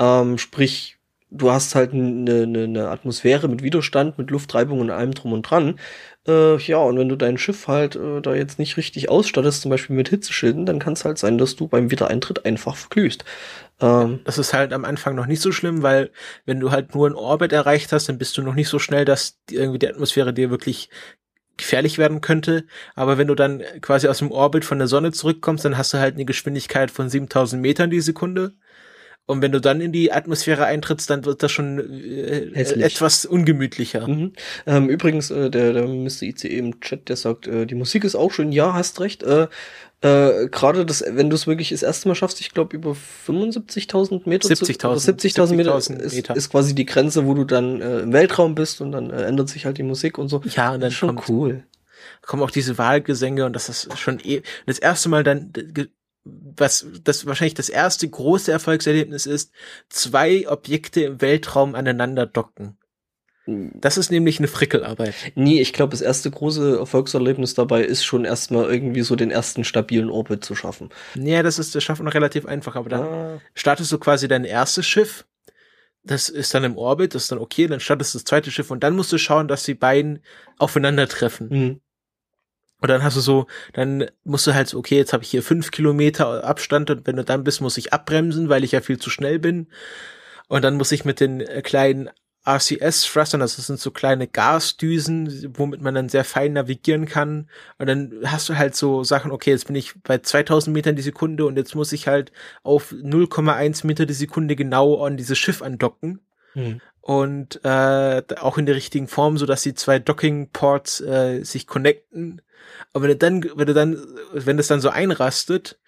Ähm, 0.00 0.36
sprich, 0.36 0.98
du 1.30 1.50
hast 1.50 1.74
halt 1.74 1.92
eine, 1.92 2.42
eine, 2.42 2.64
eine 2.64 2.88
Atmosphäre 2.88 3.48
mit 3.48 3.62
Widerstand, 3.62 4.18
mit 4.18 4.30
Luftreibung 4.30 4.80
und 4.80 4.90
allem 4.90 5.14
drum 5.14 5.32
und 5.32 5.42
dran. 5.42 5.78
Äh, 6.26 6.56
ja, 6.58 6.78
und 6.78 6.98
wenn 6.98 7.08
du 7.08 7.16
dein 7.16 7.38
Schiff 7.38 7.68
halt 7.68 7.94
äh, 7.96 8.20
da 8.20 8.34
jetzt 8.34 8.58
nicht 8.58 8.76
richtig 8.76 9.08
ausstattest, 9.08 9.62
zum 9.62 9.70
Beispiel 9.70 9.94
mit 9.94 10.08
Hitzeschilden, 10.08 10.66
dann 10.66 10.80
kann 10.80 10.94
es 10.94 11.04
halt 11.04 11.18
sein, 11.18 11.38
dass 11.38 11.54
du 11.56 11.68
beim 11.68 11.90
Wiedereintritt 11.90 12.44
einfach 12.44 12.76
verglühst. 12.76 13.24
Ähm, 13.80 14.20
das 14.24 14.38
ist 14.38 14.52
halt 14.52 14.72
am 14.72 14.84
Anfang 14.84 15.14
noch 15.14 15.26
nicht 15.26 15.42
so 15.42 15.52
schlimm, 15.52 15.82
weil 15.82 16.10
wenn 16.44 16.60
du 16.60 16.70
halt 16.70 16.94
nur 16.94 17.06
einen 17.06 17.14
Orbit 17.14 17.52
erreicht 17.52 17.92
hast, 17.92 18.08
dann 18.08 18.18
bist 18.18 18.36
du 18.36 18.42
noch 18.42 18.54
nicht 18.54 18.68
so 18.68 18.78
schnell, 18.78 19.04
dass 19.04 19.38
die, 19.48 19.56
irgendwie 19.56 19.78
die 19.78 19.88
Atmosphäre 19.88 20.32
dir 20.32 20.50
wirklich 20.50 20.90
gefährlich 21.56 21.98
werden 21.98 22.20
könnte. 22.20 22.64
Aber 22.94 23.18
wenn 23.18 23.28
du 23.28 23.34
dann 23.34 23.62
quasi 23.80 24.08
aus 24.08 24.18
dem 24.18 24.30
Orbit 24.30 24.64
von 24.64 24.78
der 24.78 24.88
Sonne 24.88 25.12
zurückkommst, 25.12 25.64
dann 25.64 25.78
hast 25.78 25.94
du 25.94 25.98
halt 25.98 26.14
eine 26.14 26.24
Geschwindigkeit 26.24 26.90
von 26.90 27.08
7000 27.08 27.60
Metern 27.60 27.90
die 27.90 28.00
Sekunde. 28.00 28.52
Und 29.26 29.42
wenn 29.42 29.50
du 29.50 29.60
dann 29.60 29.80
in 29.80 29.90
die 29.90 30.12
Atmosphäre 30.12 30.66
eintrittst, 30.66 31.10
dann 31.10 31.24
wird 31.24 31.42
das 31.42 31.50
schon 31.50 31.80
äh, 31.80 32.52
etwas 32.54 33.26
ungemütlicher. 33.26 34.06
Mhm. 34.06 34.32
Ähm, 34.66 34.88
übrigens, 34.88 35.32
äh, 35.32 35.50
der, 35.50 35.72
der 35.72 35.88
Mr. 35.88 36.22
ICE 36.22 36.56
im 36.56 36.80
Chat, 36.80 37.08
der 37.08 37.16
sagt, 37.16 37.48
äh, 37.48 37.66
die 37.66 37.74
Musik 37.74 38.04
ist 38.04 38.14
auch 38.14 38.30
schön. 38.30 38.52
Ja, 38.52 38.72
hast 38.74 39.00
recht. 39.00 39.24
Äh, 39.24 39.48
äh, 40.02 40.48
Gerade 40.48 40.84
das, 40.84 41.02
wenn 41.06 41.30
du 41.30 41.36
es 41.36 41.46
wirklich 41.46 41.70
das 41.70 41.82
erste 41.82 42.08
Mal 42.08 42.14
schaffst, 42.14 42.40
ich 42.40 42.52
glaube 42.52 42.76
über 42.76 42.92
75.000 42.92 44.28
Meter. 44.28 44.48
70.000 44.48 44.98
70 44.98 45.36
Meter, 45.56 45.76
ist, 45.76 45.90
ist 45.90 46.50
quasi 46.50 46.74
die 46.74 46.84
Grenze, 46.84 47.26
wo 47.26 47.34
du 47.34 47.44
dann 47.44 47.80
äh, 47.80 48.00
im 48.00 48.12
Weltraum 48.12 48.54
bist 48.54 48.80
und 48.80 48.92
dann 48.92 49.10
äh, 49.10 49.22
ändert 49.22 49.48
sich 49.48 49.64
halt 49.64 49.78
die 49.78 49.82
Musik 49.82 50.18
und 50.18 50.28
so. 50.28 50.42
Ja, 50.54 50.74
und 50.74 50.80
dann 50.80 50.90
schon 50.90 51.16
kommt, 51.16 51.28
cool. 51.28 51.64
Kommen 52.22 52.42
auch 52.42 52.50
diese 52.50 52.76
Wahlgesänge 52.76 53.46
und 53.46 53.54
das 53.54 53.68
ist 53.68 53.98
schon 53.98 54.20
eh 54.20 54.42
das 54.66 54.78
erste 54.78 55.08
Mal 55.08 55.24
dann 55.24 55.52
was 56.26 56.86
das 57.04 57.26
wahrscheinlich 57.26 57.54
das 57.54 57.68
erste 57.68 58.08
große 58.08 58.50
Erfolgserlebnis 58.50 59.26
ist, 59.26 59.52
zwei 59.88 60.48
Objekte 60.48 61.02
im 61.02 61.20
Weltraum 61.20 61.74
aneinander 61.74 62.26
docken. 62.26 62.76
Das 63.46 63.96
ist 63.96 64.10
nämlich 64.10 64.38
eine 64.38 64.48
Frickelarbeit. 64.48 65.14
Nee, 65.36 65.60
ich 65.60 65.72
glaube, 65.72 65.92
das 65.92 66.00
erste 66.00 66.30
große 66.30 66.78
Erfolgserlebnis 66.78 67.54
dabei 67.54 67.84
ist 67.84 68.04
schon 68.04 68.24
erstmal 68.24 68.68
irgendwie 68.68 69.02
so 69.02 69.14
den 69.14 69.30
ersten 69.30 69.62
stabilen 69.62 70.10
Orbit 70.10 70.44
zu 70.44 70.56
schaffen. 70.56 70.90
Ja, 71.14 71.44
das 71.44 71.60
ist 71.60 71.74
das 71.74 71.84
schaffen 71.84 72.08
relativ 72.08 72.44
einfach, 72.44 72.74
aber 72.74 72.88
dann 72.88 73.02
ah. 73.02 73.40
startest 73.54 73.92
du 73.92 73.98
quasi 73.98 74.26
dein 74.26 74.44
erstes 74.44 74.86
Schiff. 74.86 75.26
Das 76.02 76.28
ist 76.28 76.54
dann 76.54 76.64
im 76.64 76.76
Orbit, 76.76 77.14
das 77.14 77.24
ist 77.24 77.32
dann 77.32 77.38
okay, 77.38 77.66
dann 77.68 77.80
startest 77.80 78.14
du 78.14 78.18
das 78.18 78.24
zweite 78.24 78.50
Schiff 78.50 78.70
und 78.70 78.82
dann 78.82 78.96
musst 78.96 79.12
du 79.12 79.18
schauen, 79.18 79.48
dass 79.48 79.62
die 79.62 79.74
beiden 79.74 80.20
aufeinandertreffen. 80.58 81.48
Mhm. 81.48 81.80
Und 82.80 82.90
dann 82.90 83.02
hast 83.02 83.16
du 83.16 83.20
so, 83.20 83.46
dann 83.72 84.06
musst 84.24 84.46
du 84.46 84.54
halt 84.54 84.68
so, 84.68 84.78
okay, 84.78 84.96
jetzt 84.96 85.12
habe 85.12 85.24
ich 85.24 85.30
hier 85.30 85.42
fünf 85.42 85.70
Kilometer 85.70 86.44
Abstand 86.44 86.90
und 86.90 87.06
wenn 87.06 87.16
du 87.16 87.24
dann 87.24 87.44
bist, 87.44 87.60
muss 87.60 87.78
ich 87.78 87.92
abbremsen, 87.92 88.48
weil 88.48 88.64
ich 88.64 88.72
ja 88.72 88.80
viel 88.80 88.98
zu 88.98 89.08
schnell 89.08 89.38
bin. 89.38 89.68
Und 90.48 90.62
dann 90.62 90.76
muss 90.76 90.92
ich 90.92 91.04
mit 91.04 91.20
den 91.20 91.40
äh, 91.40 91.62
kleinen 91.62 92.10
RCS-Thrustern, 92.46 93.42
also 93.42 93.56
das 93.56 93.66
sind 93.66 93.80
so 93.80 93.90
kleine 93.90 94.26
Gasdüsen, 94.26 95.52
womit 95.56 95.80
man 95.80 95.94
dann 95.94 96.08
sehr 96.08 96.24
fein 96.24 96.52
navigieren 96.52 97.06
kann. 97.06 97.48
Und 97.78 97.86
dann 97.88 98.12
hast 98.24 98.48
du 98.48 98.56
halt 98.56 98.76
so 98.76 99.04
Sachen, 99.04 99.32
okay, 99.32 99.50
jetzt 99.50 99.66
bin 99.66 99.76
ich 99.76 100.00
bei 100.02 100.18
2000 100.18 100.74
Metern 100.74 100.96
die 100.96 101.02
Sekunde 101.02 101.46
und 101.46 101.56
jetzt 101.56 101.74
muss 101.74 101.92
ich 101.92 102.06
halt 102.06 102.32
auf 102.62 102.92
0,1 102.92 103.86
Meter 103.86 104.06
die 104.06 104.14
Sekunde 104.14 104.56
genau 104.56 105.04
an 105.04 105.16
dieses 105.16 105.38
Schiff 105.38 105.62
andocken. 105.62 106.20
Hm. 106.52 106.80
Und 107.00 107.60
äh, 107.64 108.22
auch 108.40 108.58
in 108.58 108.66
der 108.66 108.74
richtigen 108.74 109.08
Form, 109.08 109.38
so 109.38 109.46
dass 109.46 109.62
die 109.62 109.74
zwei 109.74 109.98
Docking-Ports 109.98 111.00
äh, 111.02 111.42
sich 111.44 111.66
connecten 111.66 112.42
aber 112.92 113.04
wenn 113.04 113.10
du 113.10 113.16
dann, 113.16 113.44
wenn 113.54 113.66
du 113.66 113.74
dann, 113.74 114.06
wenn 114.32 114.56
das 114.56 114.68
dann 114.68 114.80
so 114.80 114.88
einrastet 114.88 115.78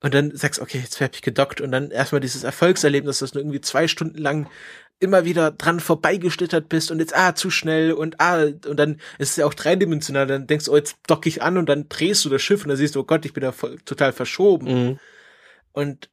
und 0.00 0.14
dann 0.14 0.34
sagst, 0.36 0.60
okay, 0.60 0.78
jetzt 0.78 1.00
hab 1.00 1.14
ich 1.14 1.22
gedockt 1.22 1.60
und 1.60 1.72
dann 1.72 1.90
erstmal 1.90 2.20
dieses 2.20 2.44
Erfolgserlebnis, 2.44 3.18
dass 3.20 3.32
du 3.32 3.38
irgendwie 3.38 3.60
zwei 3.60 3.88
Stunden 3.88 4.18
lang 4.18 4.48
immer 5.00 5.24
wieder 5.24 5.50
dran 5.50 5.80
vorbeigeschlittert 5.80 6.68
bist 6.68 6.90
und 6.90 7.00
jetzt, 7.00 7.16
ah, 7.16 7.34
zu 7.34 7.50
schnell 7.50 7.92
und 7.92 8.20
ah, 8.20 8.44
und 8.44 8.76
dann 8.76 9.00
ist 9.18 9.30
es 9.30 9.36
ja 9.36 9.46
auch 9.46 9.54
dreidimensional, 9.54 10.26
dann 10.26 10.46
denkst 10.46 10.66
du, 10.66 10.72
oh, 10.72 10.76
jetzt 10.76 10.98
dock 11.06 11.26
ich 11.26 11.42
an 11.42 11.56
und 11.56 11.68
dann 11.68 11.88
drehst 11.88 12.24
du 12.24 12.28
das 12.28 12.42
Schiff 12.42 12.62
und 12.62 12.68
dann 12.68 12.76
siehst 12.76 12.94
du, 12.94 13.00
oh 13.00 13.04
Gott, 13.04 13.24
ich 13.24 13.32
bin 13.32 13.42
da 13.42 13.50
voll, 13.50 13.78
total 13.84 14.12
verschoben. 14.12 14.66
Mhm. 14.66 14.98
Und 15.72 16.10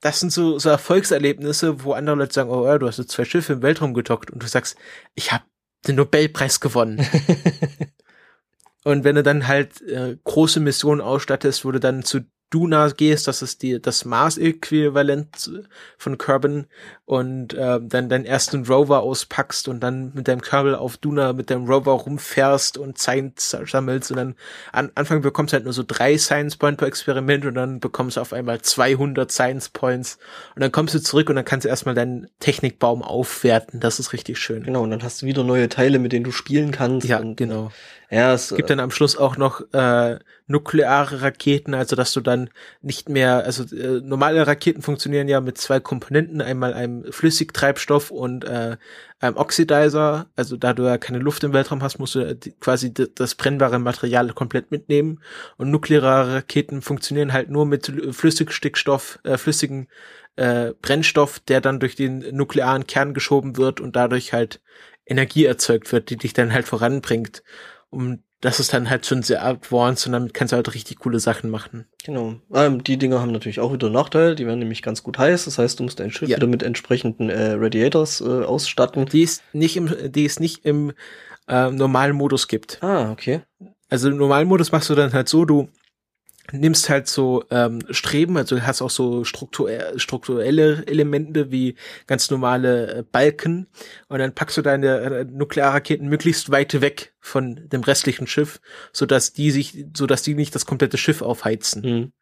das 0.00 0.20
sind 0.20 0.32
so, 0.32 0.58
so 0.58 0.68
Erfolgserlebnisse, 0.68 1.82
wo 1.82 1.94
andere 1.94 2.16
Leute 2.16 2.34
sagen, 2.34 2.50
oh, 2.50 2.66
ja, 2.66 2.78
du 2.78 2.86
hast 2.86 2.98
jetzt 2.98 3.12
zwei 3.12 3.24
Schiffe 3.24 3.54
im 3.54 3.62
Weltraum 3.62 3.94
gedockt 3.94 4.30
und 4.30 4.42
du 4.42 4.46
sagst, 4.46 4.76
ich 5.14 5.32
habe 5.32 5.44
den 5.86 5.96
Nobelpreis 5.96 6.60
gewonnen. 6.60 7.06
Und 8.84 9.02
wenn 9.02 9.16
du 9.16 9.22
dann 9.22 9.48
halt 9.48 9.80
äh, 9.80 10.18
große 10.24 10.60
Missionen 10.60 11.00
ausstattest, 11.00 11.64
wo 11.64 11.72
du 11.72 11.80
dann 11.80 12.02
zu 12.02 12.20
Duna 12.54 12.88
gehst, 12.90 13.26
das 13.26 13.42
ist 13.42 13.62
die, 13.62 13.82
das 13.82 14.04
Mars-Äquivalent 14.04 15.50
von 15.98 16.18
Kerbin 16.18 16.66
und 17.04 17.52
äh, 17.52 17.80
dann 17.82 18.08
deinen 18.08 18.24
ersten 18.24 18.64
Rover 18.64 19.00
auspackst 19.02 19.66
und 19.66 19.80
dann 19.80 20.12
mit 20.14 20.28
deinem 20.28 20.40
Kerbal 20.40 20.76
auf 20.76 20.96
Duna 20.96 21.32
mit 21.32 21.50
deinem 21.50 21.66
Rover 21.66 21.90
rumfährst 21.90 22.78
und 22.78 22.96
Science 22.96 23.56
sammelst 23.64 24.12
und 24.12 24.18
dann 24.18 24.34
an 24.70 24.92
Anfang 24.94 25.20
bekommst 25.20 25.52
du 25.52 25.56
halt 25.56 25.64
nur 25.64 25.72
so 25.72 25.82
drei 25.84 26.16
Science 26.16 26.56
Points 26.56 26.78
pro 26.78 26.86
Experiment 26.86 27.44
und 27.44 27.56
dann 27.56 27.80
bekommst 27.80 28.18
du 28.18 28.20
auf 28.20 28.32
einmal 28.32 28.62
200 28.62 29.32
Science 29.32 29.70
Points 29.70 30.18
und 30.54 30.62
dann 30.62 30.70
kommst 30.70 30.94
du 30.94 31.02
zurück 31.02 31.28
und 31.30 31.34
dann 31.34 31.44
kannst 31.44 31.64
du 31.64 31.68
erstmal 31.68 31.96
deinen 31.96 32.28
Technikbaum 32.38 33.02
aufwerten. 33.02 33.80
Das 33.80 33.98
ist 33.98 34.12
richtig 34.12 34.38
schön. 34.38 34.62
Genau, 34.62 34.82
und 34.84 34.90
dann 34.90 35.02
hast 35.02 35.22
du 35.22 35.26
wieder 35.26 35.42
neue 35.42 35.68
Teile, 35.68 35.98
mit 35.98 36.12
denen 36.12 36.24
du 36.24 36.30
spielen 36.30 36.70
kannst. 36.70 37.08
Ja, 37.08 37.20
genau. 37.20 37.72
Ja, 38.14 38.32
es 38.32 38.54
gibt 38.54 38.70
dann 38.70 38.78
am 38.78 38.92
Schluss 38.92 39.16
auch 39.16 39.36
noch 39.36 39.60
äh, 39.72 40.20
nukleare 40.46 41.22
Raketen, 41.22 41.74
also 41.74 41.96
dass 41.96 42.12
du 42.12 42.20
dann 42.20 42.48
nicht 42.80 43.08
mehr, 43.08 43.44
also 43.44 43.64
äh, 43.74 44.00
normale 44.02 44.46
Raketen 44.46 44.82
funktionieren 44.82 45.26
ja 45.26 45.40
mit 45.40 45.58
zwei 45.58 45.80
Komponenten, 45.80 46.40
einmal 46.40 46.74
einem 46.74 47.10
Flüssigtreibstoff 47.10 48.12
und 48.12 48.44
äh, 48.44 48.76
einem 49.18 49.36
Oxidizer. 49.36 50.26
Also 50.36 50.56
da 50.56 50.74
du 50.74 50.84
ja 50.84 50.96
keine 50.96 51.18
Luft 51.18 51.42
im 51.42 51.52
Weltraum 51.52 51.82
hast, 51.82 51.98
musst 51.98 52.14
du 52.14 52.38
quasi 52.60 52.94
das 52.94 53.34
brennbare 53.34 53.80
Material 53.80 54.28
komplett 54.32 54.70
mitnehmen. 54.70 55.20
Und 55.56 55.72
nukleare 55.72 56.34
Raketen 56.34 56.82
funktionieren 56.82 57.32
halt 57.32 57.50
nur 57.50 57.66
mit 57.66 57.92
Flüssigstickstoff, 58.12 59.18
äh, 59.24 59.36
flüssigen 59.38 59.88
äh, 60.36 60.72
Brennstoff, 60.80 61.40
der 61.40 61.60
dann 61.60 61.80
durch 61.80 61.96
den 61.96 62.18
nuklearen 62.36 62.86
Kern 62.86 63.12
geschoben 63.12 63.56
wird 63.56 63.80
und 63.80 63.96
dadurch 63.96 64.32
halt 64.32 64.60
Energie 65.06 65.44
erzeugt 65.44 65.90
wird, 65.92 66.10
die 66.10 66.16
dich 66.16 66.32
dann 66.32 66.52
halt 66.52 66.66
voranbringt. 66.66 67.42
Und 67.94 68.22
das 68.40 68.60
ist 68.60 68.74
dann 68.74 68.90
halt 68.90 69.06
schon 69.06 69.22
sehr 69.22 69.42
advanced 69.42 70.06
und 70.06 70.12
damit 70.12 70.34
kannst 70.34 70.52
du 70.52 70.56
halt 70.56 70.74
richtig 70.74 70.98
coole 70.98 71.18
Sachen 71.18 71.48
machen. 71.48 71.86
Genau. 72.04 72.34
Ähm, 72.52 72.84
die 72.84 72.98
Dinger 72.98 73.20
haben 73.20 73.32
natürlich 73.32 73.60
auch 73.60 73.72
wieder 73.72 73.88
Nachteile. 73.88 74.34
Die 74.34 74.46
werden 74.46 74.58
nämlich 74.58 74.82
ganz 74.82 75.02
gut 75.02 75.16
heiß. 75.16 75.46
Das 75.46 75.58
heißt, 75.58 75.78
du 75.78 75.84
musst 75.84 75.98
dein 75.98 76.10
Schiff 76.10 76.28
ja. 76.28 76.36
wieder 76.36 76.46
mit 76.46 76.62
entsprechenden 76.62 77.30
äh, 77.30 77.52
Radiators 77.52 78.20
äh, 78.20 78.24
ausstatten. 78.24 79.06
Die 79.06 79.22
ist 79.22 79.42
nicht 79.54 79.78
im, 79.78 79.88
die 80.12 80.24
ist 80.24 80.40
nicht 80.40 80.66
im 80.66 80.92
äh, 81.48 81.70
normalen 81.70 82.14
Modus 82.14 82.46
gibt. 82.46 82.82
Ah, 82.82 83.10
okay. 83.10 83.40
Also 83.88 84.10
im 84.10 84.18
normalen 84.18 84.48
Modus 84.48 84.72
machst 84.72 84.90
du 84.90 84.94
dann 84.94 85.14
halt 85.14 85.28
so, 85.28 85.46
du 85.46 85.68
nimmst 86.52 86.88
halt 86.88 87.08
so 87.08 87.44
ähm, 87.50 87.82
Streben, 87.90 88.36
also 88.36 88.60
hast 88.60 88.82
auch 88.82 88.90
so 88.90 89.24
strukturell, 89.24 89.98
strukturelle 89.98 90.86
Elemente 90.86 91.50
wie 91.50 91.76
ganz 92.06 92.30
normale 92.30 92.98
äh, 92.98 93.02
Balken 93.02 93.66
und 94.08 94.18
dann 94.18 94.34
packst 94.34 94.56
du 94.56 94.62
deine 94.62 95.00
äh, 95.00 95.24
Nuklearraketen 95.24 96.08
möglichst 96.08 96.50
weit 96.50 96.80
weg 96.80 97.14
von 97.20 97.68
dem 97.68 97.82
restlichen 97.82 98.26
Schiff, 98.26 98.60
so 98.92 99.06
dass 99.06 99.32
die 99.32 99.50
sich, 99.50 99.86
so 99.96 100.06
dass 100.06 100.22
die 100.22 100.34
nicht 100.34 100.54
das 100.54 100.66
komplette 100.66 100.98
Schiff 100.98 101.22
aufheizen. 101.22 101.82
Mhm. 101.82 102.12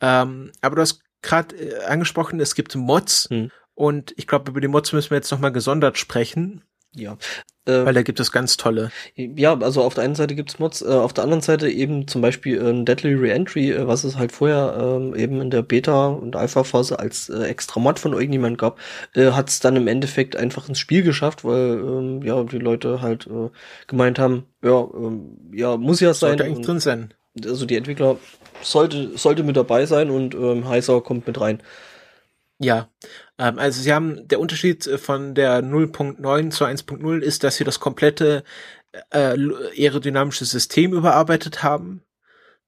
Ähm, 0.00 0.52
aber 0.60 0.76
du 0.76 0.82
hast 0.82 1.02
gerade 1.22 1.56
äh, 1.56 1.84
angesprochen, 1.84 2.40
es 2.40 2.54
gibt 2.54 2.74
Mods 2.74 3.30
mhm. 3.30 3.50
und 3.74 4.14
ich 4.16 4.26
glaube 4.26 4.50
über 4.50 4.60
die 4.60 4.68
Mods 4.68 4.92
müssen 4.92 5.10
wir 5.10 5.16
jetzt 5.16 5.30
noch 5.30 5.40
mal 5.40 5.52
gesondert 5.52 5.98
sprechen. 5.98 6.64
Ja. 6.94 7.16
Äh, 7.66 7.84
Weil 7.84 7.94
da 7.94 8.02
gibt 8.02 8.18
es 8.18 8.32
ganz 8.32 8.56
tolle. 8.56 8.90
Ja, 9.14 9.58
also 9.58 9.82
auf 9.82 9.94
der 9.94 10.04
einen 10.04 10.14
Seite 10.14 10.34
gibt's 10.34 10.58
Mods, 10.58 10.80
äh, 10.80 10.86
auf 10.86 11.12
der 11.12 11.24
anderen 11.24 11.42
Seite 11.42 11.68
eben 11.68 12.08
zum 12.08 12.22
Beispiel 12.22 12.56
äh, 12.60 12.84
Deadly 12.84 13.14
Reentry, 13.14 13.70
äh, 13.72 13.86
was 13.86 14.04
es 14.04 14.16
halt 14.16 14.32
vorher 14.32 14.76
ähm, 14.80 15.14
eben 15.14 15.40
in 15.40 15.50
der 15.50 15.62
Beta- 15.62 16.08
und 16.08 16.34
Alpha-Phase 16.34 16.98
als 16.98 17.28
äh, 17.28 17.44
extra 17.44 17.78
Mod 17.78 17.98
von 17.98 18.14
irgendjemand 18.14 18.56
gab, 18.56 18.78
äh, 19.14 19.32
hat 19.32 19.50
es 19.50 19.60
dann 19.60 19.76
im 19.76 19.86
Endeffekt 19.86 20.34
einfach 20.36 20.68
ins 20.68 20.78
Spiel 20.78 21.02
geschafft, 21.02 21.44
weil 21.44 21.78
ähm, 21.78 22.22
ja 22.22 22.42
die 22.42 22.58
Leute 22.58 23.02
halt 23.02 23.26
äh, 23.26 23.50
gemeint 23.86 24.18
haben, 24.18 24.46
ja, 24.62 24.88
ähm, 24.94 25.36
ja, 25.52 25.76
muss 25.76 26.00
ja 26.00 26.14
sein. 26.14 26.30
Sollte 26.30 26.44
eigentlich 26.44 26.66
drin 26.66 26.80
sein. 26.80 27.14
Also 27.44 27.66
die 27.66 27.76
Entwickler 27.76 28.16
sollte, 28.62 29.16
sollte 29.16 29.42
mit 29.44 29.56
dabei 29.56 29.84
sein 29.86 30.10
und 30.10 30.34
ähm, 30.34 30.66
Heiser 30.68 31.00
kommt 31.02 31.26
mit 31.26 31.40
rein. 31.40 31.62
Ja, 32.60 32.88
ähm, 33.38 33.58
also 33.58 33.80
sie 33.80 33.92
haben, 33.92 34.26
der 34.26 34.40
Unterschied 34.40 34.86
äh, 34.86 34.98
von 34.98 35.34
der 35.34 35.62
0.9 35.62 36.50
zu 36.50 36.64
1.0 36.64 37.20
ist, 37.20 37.44
dass 37.44 37.56
sie 37.56 37.64
das 37.64 37.80
komplette 37.80 38.42
äh, 39.10 39.36
aerodynamische 39.76 40.44
System 40.44 40.92
überarbeitet 40.92 41.62
haben. 41.62 42.02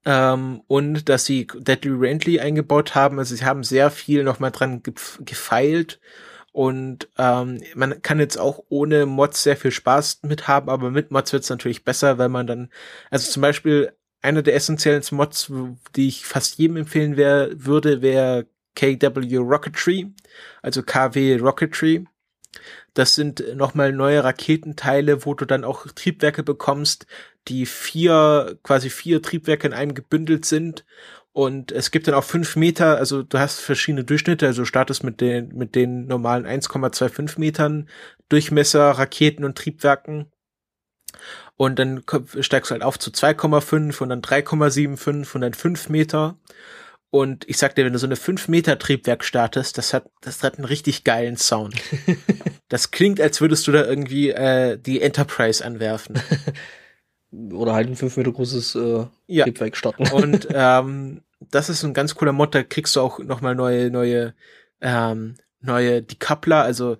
Ähm, 0.05 0.63
und 0.67 1.09
dass 1.11 1.27
sie 1.27 1.47
Deadly 1.47 1.91
Rently 1.91 2.41
eingebaut 2.41 2.95
haben. 2.95 3.19
Also 3.19 3.35
sie 3.35 3.45
haben 3.45 3.65
sehr 3.65 3.91
viel 3.91 4.25
nochmal 4.25 4.51
dran 4.51 4.83
gefeilt. 5.21 6.01
Und 6.53 7.09
ähm, 7.19 7.61
man 7.75 8.03
kann 8.03 8.19
jetzt 8.19 8.39
auch 8.39 8.65
ohne 8.71 9.07
Mods 9.07 9.43
sehr 9.43 9.57
viel 9.57 9.71
Spaß 9.71 10.21
mit 10.23 10.49
haben, 10.49 10.69
aber 10.69 10.91
mit 10.91 11.11
Mods 11.11 11.33
wird 11.33 11.45
es 11.45 11.51
natürlich 11.51 11.85
besser, 11.85 12.19
weil 12.19 12.29
man 12.29 12.47
dann, 12.47 12.71
also 13.11 13.31
zum 13.31 13.43
Beispiel 13.43 13.93
einer 14.21 14.43
der 14.43 14.55
essentiellen 14.55 15.05
Mods, 15.13 15.53
die 15.97 16.09
ich 16.09 16.27
fast 16.27 16.59
jedem 16.59 16.77
empfehlen 16.77 17.17
wär, 17.17 17.51
würde, 17.55 18.03
wäre 18.03 18.47
KW 18.81 19.37
Rocketry, 19.37 20.13
also 20.63 20.83
KW 20.83 21.37
Rocketry. 21.37 22.07
Das 22.95 23.15
sind 23.15 23.45
nochmal 23.55 23.93
neue 23.93 24.25
Raketenteile, 24.25 25.25
wo 25.25 25.35
du 25.35 25.45
dann 25.45 25.65
auch 25.65 25.87
Triebwerke 25.87 26.43
bekommst, 26.43 27.07
die 27.49 27.67
vier, 27.67 28.59
quasi 28.63 28.91
vier 28.91 29.23
Triebwerke 29.23 29.67
in 29.67 29.75
einem 29.75 29.95
gebündelt 29.95 30.45
sind. 30.45 30.85
Und 31.33 31.71
es 31.71 31.93
gibt 31.93 32.09
dann 32.09 32.15
auch 32.15 32.25
fünf 32.25 32.57
Meter, 32.57 32.97
also 32.97 33.23
du 33.23 33.39
hast 33.39 33.61
verschiedene 33.61 34.03
Durchschnitte, 34.03 34.47
also 34.47 34.65
startest 34.65 35.05
mit 35.05 35.21
den, 35.21 35.55
mit 35.55 35.77
den 35.77 36.07
normalen 36.07 36.45
1,25 36.45 37.39
Metern 37.39 37.89
Durchmesser, 38.29 38.91
Raketen 38.91 39.45
und 39.45 39.57
Triebwerken. 39.57 40.33
Und 41.57 41.79
dann 41.79 42.03
steigst 42.41 42.71
du 42.71 42.73
halt 42.73 42.83
auf 42.83 42.99
zu 42.99 43.11
2,5 43.11 44.03
und 44.03 44.09
dann 44.09 44.23
3,75 44.23 45.35
und 45.35 45.43
dann 45.43 45.55
5 45.55 45.89
Meter. 45.91 46.39
Und 47.11 47.49
ich 47.49 47.59
sag 47.59 47.75
dir, 47.75 47.85
wenn 47.85 47.93
du 47.93 47.99
so 47.99 48.07
eine 48.07 48.17
5 48.17 48.47
Meter 48.47 48.79
Triebwerk 48.79 49.25
startest, 49.25 49.79
das 49.79 49.93
hat, 49.93 50.09
das 50.21 50.45
hat 50.45 50.57
einen 50.57 50.65
richtig 50.65 51.03
geilen 51.03 51.37
Sound. 51.37 51.75
das 52.69 52.93
klingt, 52.93 53.21
als 53.21 53.41
würdest 53.41 53.67
du 53.67 53.73
da 53.73 53.85
irgendwie 53.85 54.31
äh, 54.31 54.79
die 54.79 55.03
Enterprise 55.03 55.65
anwerfen. 55.65 56.21
Oder 57.53 57.75
halt 57.75 57.89
ein 57.89 57.97
5 57.97 58.17
Meter 58.17 58.33
großes 58.33 58.77
äh, 58.77 59.07
ja. 59.27 59.45
Triebwerk 59.45 59.77
starten. 59.77 60.09
Und 60.09 60.49
ähm, 60.55 61.23
das 61.51 61.69
ist 61.69 61.83
ein 61.83 61.95
ganz 61.95 62.15
cooler 62.15 62.33
Mod, 62.33 62.55
da 62.55 62.63
kriegst 62.63 62.95
du 62.95 63.01
auch 63.01 63.19
nochmal 63.19 63.57
neue, 63.57 63.91
neue, 63.91 64.35
ähm, 64.81 65.35
neue 65.61 66.03
Decoupler, 66.03 66.63
also 66.63 66.97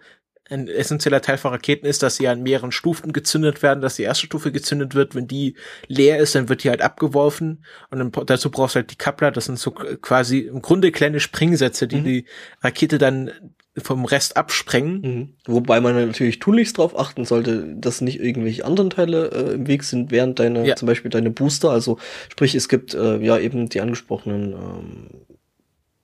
ein 0.51 0.69
essentieller 0.69 1.23
Teil 1.23 1.39
von 1.39 1.53
Raketen 1.53 1.87
ist, 1.87 2.03
dass 2.03 2.17
sie 2.17 2.29
an 2.29 2.43
mehreren 2.43 2.73
Stufen 2.73 3.13
gezündet 3.13 3.63
werden, 3.63 3.81
dass 3.81 3.97
die 3.97 4.03
erste 4.03 4.27
Stufe 4.27 4.53
gezündet 4.53 4.95
wird. 4.95 5.15
Wenn 5.15 5.27
die 5.27 5.55
leer 5.87 6.19
ist, 6.19 6.35
dann 6.35 6.49
wird 6.49 6.65
die 6.65 6.71
halt 6.71 6.83
abgeworfen. 6.83 7.65
Und 7.91 7.99
dann, 7.99 8.27
dazu 8.27 8.51
brauchst 8.51 8.75
du 8.75 8.81
halt 8.81 8.91
die 8.91 8.97
Kappler. 8.97 9.31
Das 9.31 9.47
sind 9.47 9.59
so 9.59 9.71
quasi 9.71 10.41
im 10.41 10.61
Grunde 10.63 10.93
kleine 10.93 11.21
Springsätze, 11.21 11.87
die 11.87 11.97
mhm. 11.97 12.05
die 12.05 12.25
Rakete 12.63 12.99
dann 12.99 13.31
vom 13.79 14.05
Rest 14.05 14.37
absprengen. 14.37 15.01
Mhm. 15.01 15.29
Wobei 15.47 15.81
man 15.81 15.95
natürlich 15.95 16.41
tunlichst 16.41 16.79
darauf 16.79 16.99
achten 16.99 17.25
sollte, 17.25 17.75
dass 17.77 18.01
nicht 18.01 18.21
irgendwelche 18.21 18.65
anderen 18.65 18.91
Teile 18.91 19.31
äh, 19.31 19.55
im 19.55 19.67
Weg 19.69 19.85
sind, 19.85 20.11
während 20.11 20.39
deine, 20.39 20.67
ja. 20.67 20.77
zum 20.77 20.87
Beispiel 20.87 21.11
deine 21.11 21.31
Booster, 21.31 21.71
also 21.71 21.99
sprich, 22.31 22.55
es 22.55 22.69
gibt 22.69 22.95
äh, 22.95 23.19
ja 23.19 23.39
eben 23.39 23.69
die 23.69 23.81
angesprochenen 23.81 24.53
ähm, 24.53 25.09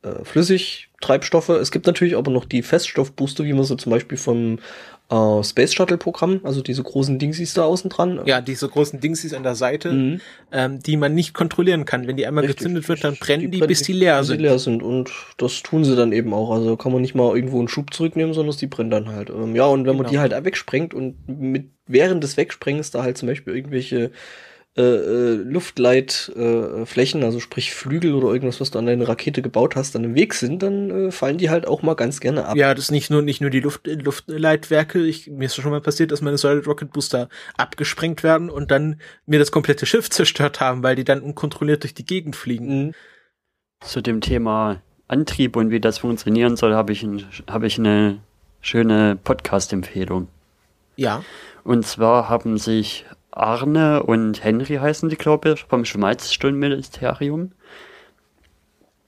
äh, 0.03 0.25
Flüssigtreibstoffe. 0.97 1.49
Es 1.51 1.71
gibt 1.71 1.87
natürlich 1.87 2.17
aber 2.17 2.31
noch 2.31 2.45
die 2.45 2.63
Feststoffbooster, 2.63 3.45
wie 3.45 3.53
man 3.53 3.65
so 3.65 3.77
zum 3.77 3.91
Beispiel 3.91 4.19
vom 4.19 4.59
äh, 5.11 5.43
Space 5.45 5.73
Shuttle 5.73 5.99
Programm, 5.99 6.41
also 6.43 6.63
diese 6.63 6.83
großen 6.83 7.19
Dingsies 7.19 7.55
da 7.55 7.65
außen 7.65 7.91
dran. 7.91 8.21
Ja, 8.25 8.41
diese 8.41 8.69
großen 8.69 9.01
Dingsies 9.01 9.35
an 9.35 9.43
der 9.43 9.55
Seite, 9.55 9.93
mhm. 9.93 10.21
ähm, 10.53 10.83
die 10.83 10.97
man 10.97 11.15
nicht 11.15 11.35
kontrollieren 11.35 11.85
kann. 11.85 12.07
Wenn 12.07 12.17
die 12.17 12.27
einmal 12.27 12.45
richtig, 12.45 12.59
gezündet 12.59 12.89
wird, 12.89 13.05
dann 13.05 13.17
brennen 13.17 13.51
die, 13.51 13.61
die 13.61 13.67
bis 13.67 13.83
die 13.83 13.93
leer 13.93 14.25
sind. 14.25 14.39
Die 14.39 14.45
leer 14.45 14.59
sind 14.59 14.83
und 14.83 15.11
das 15.37 15.63
tun 15.63 15.85
sie 15.85 15.97
dann 15.97 16.13
eben 16.13 16.33
auch. 16.33 16.51
Also 16.51 16.77
kann 16.77 16.93
man 16.93 17.03
nicht 17.03 17.15
mal 17.15 17.35
irgendwo 17.37 17.59
einen 17.59 17.69
Schub 17.69 17.93
zurücknehmen, 17.93 18.35
sondern 18.35 18.57
die 18.57 18.67
brennen 18.67 18.91
dann 18.91 19.09
halt. 19.09 19.31
Ähm, 19.31 19.55
ja, 19.55 19.67
und 19.67 19.81
wenn 19.81 19.93
genau. 19.93 20.03
man 20.03 20.11
die 20.11 20.19
halt 20.19 20.33
wegsprengt 20.45 20.95
und 20.95 21.17
mit 21.29 21.71
während 21.87 22.25
des 22.25 22.37
Wegsprengens 22.37 22.91
da 22.91 23.05
halt 23.05 23.17
zum 23.17 23.29
Beispiel 23.29 23.55
irgendwelche 23.55 24.11
äh, 24.79 24.83
äh, 24.83 25.35
Luftleitflächen, 25.37 27.23
äh, 27.23 27.25
also 27.25 27.41
sprich 27.41 27.73
Flügel 27.73 28.13
oder 28.13 28.29
irgendwas, 28.29 28.61
was 28.61 28.71
du 28.71 28.79
an 28.79 28.85
deine 28.85 29.09
Rakete 29.09 29.41
gebaut 29.41 29.75
hast, 29.75 29.95
dann 29.95 30.05
im 30.05 30.15
Weg 30.15 30.35
sind, 30.35 30.63
dann 30.63 30.91
äh, 30.91 31.11
fallen 31.11 31.39
die 31.39 31.49
halt 31.49 31.67
auch 31.67 31.81
mal 31.81 31.95
ganz 31.95 32.21
gerne 32.21 32.45
ab. 32.45 32.57
Ja, 32.57 32.75
das 32.75 32.85
ist 32.85 32.91
nicht 32.91 33.09
nur 33.09 33.23
nicht 33.23 33.41
nur 33.41 33.49
die 33.49 33.61
Luft, 33.61 33.87
Luftleitwerke. 33.87 35.03
Ich, 35.07 35.29
mir 35.29 35.47
ist 35.47 35.57
schon 35.57 35.71
mal 35.71 35.81
passiert, 35.81 36.13
dass 36.13 36.21
meine 36.21 36.37
Solid 36.37 36.67
Rocket 36.67 36.93
Booster 36.93 37.31
abgesprengt 37.57 38.23
werden 38.23 38.51
und 38.51 38.71
dann 38.71 39.01
mir 39.25 39.39
das 39.39 39.51
komplette 39.51 39.87
Schiff 39.87 40.11
zerstört 40.11 40.61
haben, 40.61 40.83
weil 40.83 40.95
die 40.95 41.05
dann 41.05 41.23
unkontrolliert 41.23 41.83
durch 41.83 41.95
die 41.95 42.05
Gegend 42.05 42.37
fliegen. 42.37 42.89
Mhm. 42.89 42.95
Zu 43.81 44.03
dem 44.03 44.21
Thema 44.21 44.83
Antrieb 45.09 45.57
und 45.57 45.71
wie 45.71 45.81
das 45.81 45.99
funktionieren 45.99 46.57
soll, 46.57 46.75
habe 46.75 46.93
ich, 46.93 47.03
ein, 47.03 47.25
hab 47.47 47.63
ich 47.63 47.79
eine 47.79 48.19
schöne 48.61 49.17
Podcast-Empfehlung. 49.25 50.29
Ja. 50.97 51.25
Und 51.65 51.87
zwar 51.87 52.29
haben 52.29 52.59
sich 52.59 53.07
Arne 53.37 54.03
und 54.03 54.43
Henry 54.43 54.77
heißen 54.77 55.09
die, 55.09 55.17
glaube 55.17 55.53
ich, 55.53 55.65
vom 55.65 55.85
Schmalzstundenministerium. 55.85 57.53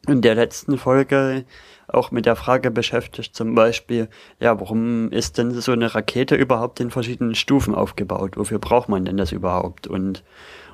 In 0.06 0.22
der 0.22 0.34
letzten 0.34 0.78
Folge 0.78 1.44
auch 1.88 2.10
mit 2.10 2.26
der 2.26 2.36
Frage 2.36 2.70
beschäftigt, 2.70 3.34
zum 3.34 3.54
Beispiel, 3.54 4.08
ja, 4.40 4.60
warum 4.60 5.10
ist 5.10 5.38
denn 5.38 5.52
so 5.52 5.72
eine 5.72 5.94
Rakete 5.94 6.34
überhaupt 6.34 6.80
in 6.80 6.90
verschiedenen 6.90 7.34
Stufen 7.34 7.74
aufgebaut? 7.74 8.36
Wofür 8.36 8.58
braucht 8.58 8.90
man 8.90 9.06
denn 9.06 9.16
das 9.16 9.32
überhaupt? 9.32 9.86
Und, 9.86 10.22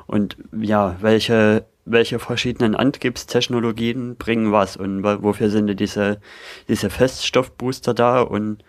und 0.06 0.36
ja, 0.52 0.96
welche, 1.00 1.64
welche 1.84 2.18
verschiedenen 2.18 2.74
Antriebstechnologien 2.74 4.16
bringen 4.16 4.50
was? 4.50 4.76
Und 4.76 5.04
wofür 5.04 5.50
sind 5.50 5.78
diese, 5.78 6.20
diese 6.68 6.90
Feststoffbooster 6.90 7.94
da? 7.94 8.20
Und 8.20 8.64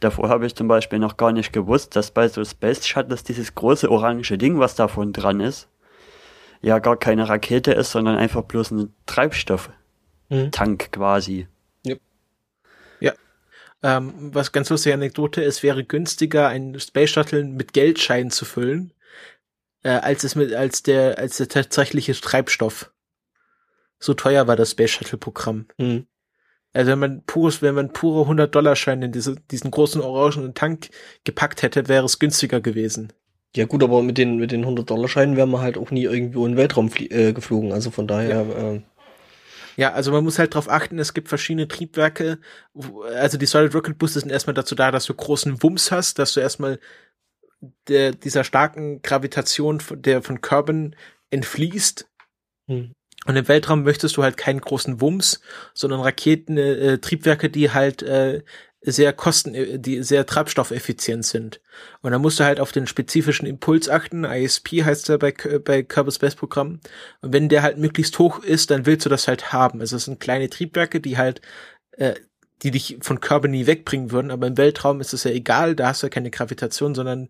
Davor 0.00 0.30
habe 0.30 0.46
ich 0.46 0.54
zum 0.54 0.66
Beispiel 0.66 0.98
noch 0.98 1.18
gar 1.18 1.32
nicht 1.32 1.52
gewusst, 1.52 1.94
dass 1.94 2.10
bei 2.10 2.26
so 2.28 2.42
Space 2.42 2.86
Shuttles 2.86 3.22
dieses 3.22 3.54
große 3.54 3.90
orange 3.90 4.38
Ding, 4.38 4.58
was 4.58 4.74
davon 4.74 5.12
dran 5.12 5.40
ist, 5.40 5.68
ja 6.62 6.78
gar 6.78 6.98
keine 6.98 7.28
Rakete 7.28 7.72
ist, 7.72 7.92
sondern 7.92 8.16
einfach 8.16 8.42
bloß 8.42 8.70
ein 8.70 8.94
Treibstofftank 9.06 9.72
mhm. 10.30 10.78
quasi. 10.90 11.48
Ja. 11.84 11.96
ja. 13.00 13.12
Ähm, 13.82 14.34
was 14.34 14.52
ganz 14.52 14.70
lustige 14.70 14.94
Anekdote 14.94 15.42
ist, 15.42 15.62
wäre 15.62 15.84
günstiger, 15.84 16.48
ein 16.48 16.80
Space 16.80 17.10
Shuttle 17.10 17.44
mit 17.44 17.74
Geldscheinen 17.74 18.30
zu 18.30 18.46
füllen, 18.46 18.92
äh, 19.82 19.90
als 19.90 20.24
es 20.24 20.34
mit, 20.34 20.54
als 20.54 20.82
der, 20.82 21.18
als 21.18 21.36
der 21.36 21.48
tatsächliche 21.48 22.18
Treibstoff. 22.18 22.90
So 23.98 24.14
teuer 24.14 24.46
war 24.46 24.56
das 24.56 24.70
Space 24.70 24.92
Shuttle 24.92 25.18
Programm. 25.18 25.66
Mhm. 25.76 26.06
Also 26.72 26.92
wenn 26.92 26.98
man 27.00 27.22
pures, 27.24 27.62
wenn 27.62 27.74
man 27.74 27.92
pure 27.92 28.22
100 28.22 28.54
Dollar 28.54 28.76
Scheine 28.76 29.06
in 29.06 29.12
diese, 29.12 29.36
diesen 29.50 29.70
großen 29.70 30.00
orangenen 30.00 30.54
Tank 30.54 30.90
gepackt 31.24 31.62
hätte, 31.62 31.88
wäre 31.88 32.04
es 32.04 32.18
günstiger 32.18 32.60
gewesen. 32.60 33.12
Ja 33.56 33.64
gut, 33.64 33.82
aber 33.82 34.02
mit 34.02 34.18
den 34.18 34.36
mit 34.36 34.52
den 34.52 34.60
100 34.60 34.88
Dollar 34.88 35.08
Scheinen 35.08 35.36
wären 35.36 35.50
wir 35.50 35.60
halt 35.60 35.76
auch 35.76 35.90
nie 35.90 36.04
irgendwo 36.04 36.46
in 36.46 36.52
den 36.52 36.58
Weltraum 36.58 36.90
äh, 36.96 37.32
geflogen. 37.32 37.72
Also 37.72 37.90
von 37.90 38.06
daher. 38.06 38.46
Ja. 38.46 38.72
Äh, 38.72 38.82
ja, 39.76 39.92
also 39.92 40.12
man 40.12 40.22
muss 40.22 40.38
halt 40.38 40.54
darauf 40.54 40.68
achten, 40.68 40.98
es 40.98 41.14
gibt 41.14 41.28
verschiedene 41.28 41.66
Triebwerke. 41.66 42.38
Also 43.14 43.38
die 43.38 43.46
Solid 43.46 43.74
Rocket 43.74 43.98
Booster 43.98 44.20
sind 44.20 44.30
erstmal 44.30 44.54
dazu 44.54 44.74
da, 44.74 44.90
dass 44.90 45.06
du 45.06 45.14
großen 45.14 45.62
Wumms 45.62 45.90
hast, 45.90 46.18
dass 46.18 46.34
du 46.34 46.40
erstmal 46.40 46.78
der, 47.88 48.12
dieser 48.12 48.44
starken 48.44 49.02
Gravitation 49.02 49.82
der 49.92 50.22
von 50.22 50.40
Kerbin 50.40 50.96
entfließt. 51.30 52.08
Hm. 52.68 52.92
Und 53.26 53.36
im 53.36 53.48
Weltraum 53.48 53.82
möchtest 53.82 54.16
du 54.16 54.22
halt 54.22 54.36
keinen 54.36 54.60
großen 54.60 55.00
Wumms, 55.00 55.40
sondern 55.74 56.00
Raketen, 56.00 56.56
äh, 56.56 56.98
Triebwerke, 56.98 57.50
die 57.50 57.70
halt 57.70 58.02
äh, 58.02 58.42
sehr 58.82 59.12
kosten, 59.12 59.54
äh, 59.54 59.78
die 59.78 60.02
sehr 60.02 60.26
treibstoffeffizient 60.26 61.24
sind. 61.24 61.60
Und 62.00 62.12
da 62.12 62.18
musst 62.18 62.40
du 62.40 62.44
halt 62.44 62.60
auf 62.60 62.72
den 62.72 62.86
spezifischen 62.86 63.46
Impuls 63.46 63.88
achten. 63.88 64.24
ISP 64.24 64.84
heißt 64.84 65.08
der 65.08 65.18
bei, 65.18 65.32
bei 65.32 65.82
Kerbal 65.82 66.12
Space 66.12 66.34
Programm. 66.34 66.80
Und 67.20 67.32
wenn 67.32 67.48
der 67.48 67.62
halt 67.62 67.78
möglichst 67.78 68.18
hoch 68.18 68.42
ist, 68.42 68.70
dann 68.70 68.86
willst 68.86 69.04
du 69.04 69.10
das 69.10 69.28
halt 69.28 69.52
haben. 69.52 69.80
Also 69.80 69.96
es 69.96 70.06
sind 70.06 70.20
kleine 70.20 70.48
Triebwerke, 70.48 71.00
die 71.00 71.18
halt, 71.18 71.42
äh, 71.92 72.14
die 72.62 72.70
dich 72.70 72.98
von 73.00 73.20
Körper 73.20 73.48
nie 73.48 73.66
wegbringen 73.66 74.10
würden. 74.10 74.30
Aber 74.30 74.46
im 74.46 74.56
Weltraum 74.56 75.00
ist 75.00 75.12
es 75.12 75.24
ja 75.24 75.30
egal, 75.30 75.74
da 75.74 75.88
hast 75.88 76.02
du 76.02 76.06
ja 76.06 76.10
keine 76.10 76.30
Gravitation, 76.30 76.94
sondern 76.94 77.28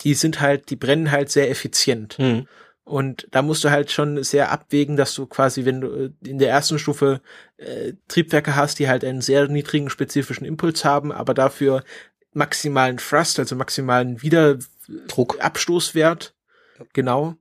die 0.00 0.14
sind 0.14 0.40
halt, 0.40 0.70
die 0.70 0.76
brennen 0.76 1.10
halt 1.10 1.30
sehr 1.30 1.50
effizient. 1.50 2.18
Mhm. 2.18 2.46
Und 2.84 3.28
da 3.30 3.42
musst 3.42 3.62
du 3.62 3.70
halt 3.70 3.92
schon 3.92 4.22
sehr 4.24 4.50
abwägen, 4.50 4.96
dass 4.96 5.14
du 5.14 5.26
quasi, 5.26 5.64
wenn 5.64 5.80
du 5.80 5.88
äh, 5.88 6.10
in 6.28 6.38
der 6.38 6.50
ersten 6.50 6.78
Stufe 6.78 7.20
äh, 7.56 7.92
Triebwerke 8.08 8.56
hast, 8.56 8.78
die 8.78 8.88
halt 8.88 9.04
einen 9.04 9.20
sehr 9.20 9.46
niedrigen 9.48 9.88
spezifischen 9.88 10.46
Impuls 10.46 10.84
haben, 10.84 11.12
aber 11.12 11.32
dafür 11.32 11.84
maximalen 12.32 12.96
Thrust, 12.96 13.38
also 13.38 13.54
maximalen 13.54 14.22
Wiederdruck, 14.22 15.38
Abstoßwert. 15.40 16.34
Ja. 16.78 16.84
Genau. 16.92 17.36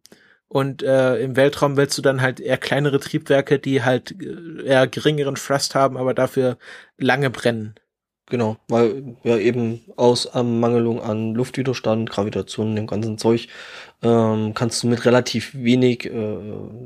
Und 0.47 0.83
äh, 0.83 1.17
im 1.19 1.37
Weltraum 1.37 1.77
willst 1.77 1.97
du 1.97 2.01
dann 2.01 2.21
halt 2.21 2.39
eher 2.41 2.57
kleinere 2.57 2.99
Triebwerke, 2.99 3.57
die 3.57 3.83
halt 3.83 4.13
äh, 4.21 4.63
eher 4.65 4.85
geringeren 4.85 5.35
Thrust 5.35 5.75
haben, 5.75 5.97
aber 5.97 6.13
dafür 6.13 6.57
lange 6.97 7.29
brennen. 7.29 7.75
Genau, 8.32 8.55
weil 8.69 9.17
ja 9.23 9.38
eben 9.38 9.82
aus 9.97 10.23
Ermangelung 10.23 11.01
an 11.01 11.36
Luftwiderstand, 11.36 12.09
Gravitation, 12.09 12.77
dem 12.77 12.88
ganzen 12.88 13.17
Zeug, 13.17 13.49
ähm, 14.01 14.53
kannst 14.53 14.82
du 14.82 14.88
mit 14.88 15.03
relativ 15.03 15.53
wenig 15.53 16.05
äh, 16.05 16.38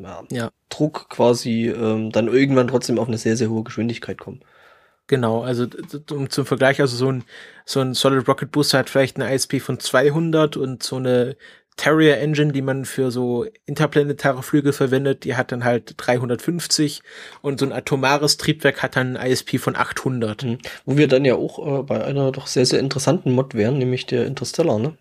ja, 0.02 0.24
ja. 0.32 0.52
Druck 0.70 1.08
quasi 1.08 1.68
ähm, 1.68 2.12
dann 2.12 2.30
irgendwann 2.30 2.68
trotzdem 2.68 2.98
auf 2.98 3.08
eine 3.08 3.20
sehr, 3.20 3.38
sehr 3.38 3.52
hohe 3.52 3.62
Geschwindigkeit 3.64 4.18
kommen. 4.18 4.40
Genau, 5.06 5.44
also 5.44 5.68
um, 6.10 6.32
zum 6.32 6.48
Vergleich, 6.48 6.82
also 6.82 6.98
so 6.98 7.12
ein, 7.12 7.24
so 7.64 7.80
ein 7.80 7.94
Solid 7.94 8.28
Rocket 8.28 8.52
Booster 8.52 8.80
hat 8.80 8.90
vielleicht 8.90 9.18
eine 9.18 9.32
ISP 9.32 9.60
von 9.60 9.80
200 9.80 10.58
und 10.58 10.82
so 10.82 10.96
eine 10.96 11.38
Terrier 11.78 12.20
Engine, 12.20 12.54
die 12.54 12.62
man 12.62 12.86
für 12.86 13.12
so 13.12 13.46
interplanetare 13.66 14.44
Flüge 14.44 14.72
verwendet, 14.72 15.26
die 15.26 15.36
hat 15.36 15.52
dann 15.52 15.66
halt 15.66 15.96
350 15.98 17.02
und 17.42 17.60
so 17.60 17.66
ein 17.66 17.74
atomares 17.74 18.38
Triebwerk 18.38 18.82
hat 18.82 18.96
dann 18.96 19.18
ein 19.18 19.32
ISP 19.32 19.58
von 19.58 19.76
800. 19.76 20.44
Mhm. 20.44 20.58
Wo 20.86 20.98
wir 20.98 21.08
dann 21.08 21.26
ja 21.26 21.36
auch 21.36 21.80
äh, 21.80 21.84
bei 21.84 22.04
einer 22.04 22.32
doch 22.32 22.48
sehr, 22.48 22.66
sehr 22.66 22.80
interessanten 22.80 23.32
Mod 23.34 23.56
wären, 23.56 23.78
nämlich 23.78 24.06
der 24.06 24.26
Interstellar, 24.26 24.80
ne? 24.80 24.98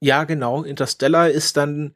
Ja, 0.00 0.24
genau. 0.24 0.64
Interstellar 0.64 1.30
ist 1.30 1.56
dann 1.56 1.94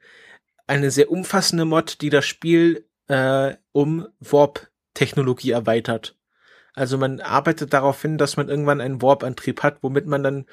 eine 0.68 0.92
sehr 0.92 1.10
umfassende 1.10 1.64
Mod, 1.64 2.00
die 2.02 2.10
das 2.10 2.24
Spiel 2.24 2.86
äh, 3.08 3.54
um 3.72 4.06
Warp-Technologie 4.20 5.50
erweitert. 5.50 6.16
Also 6.72 6.98
man 6.98 7.20
arbeitet 7.20 7.72
darauf 7.72 8.00
hin, 8.02 8.18
dass 8.18 8.36
man 8.36 8.48
irgendwann 8.48 8.80
einen 8.80 9.02
Warp-Antrieb 9.02 9.62
hat, 9.62 9.78
womit 9.82 10.06
man 10.06 10.22
dann 10.22 10.46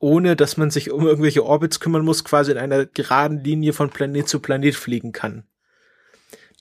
ohne 0.00 0.34
dass 0.34 0.56
man 0.56 0.70
sich 0.70 0.90
um 0.90 1.06
irgendwelche 1.06 1.44
Orbits 1.44 1.78
kümmern 1.78 2.04
muss, 2.04 2.24
quasi 2.24 2.50
in 2.50 2.58
einer 2.58 2.86
geraden 2.86 3.44
Linie 3.44 3.72
von 3.72 3.90
Planet 3.90 4.28
zu 4.28 4.40
Planet 4.40 4.74
fliegen 4.74 5.12
kann. 5.12 5.44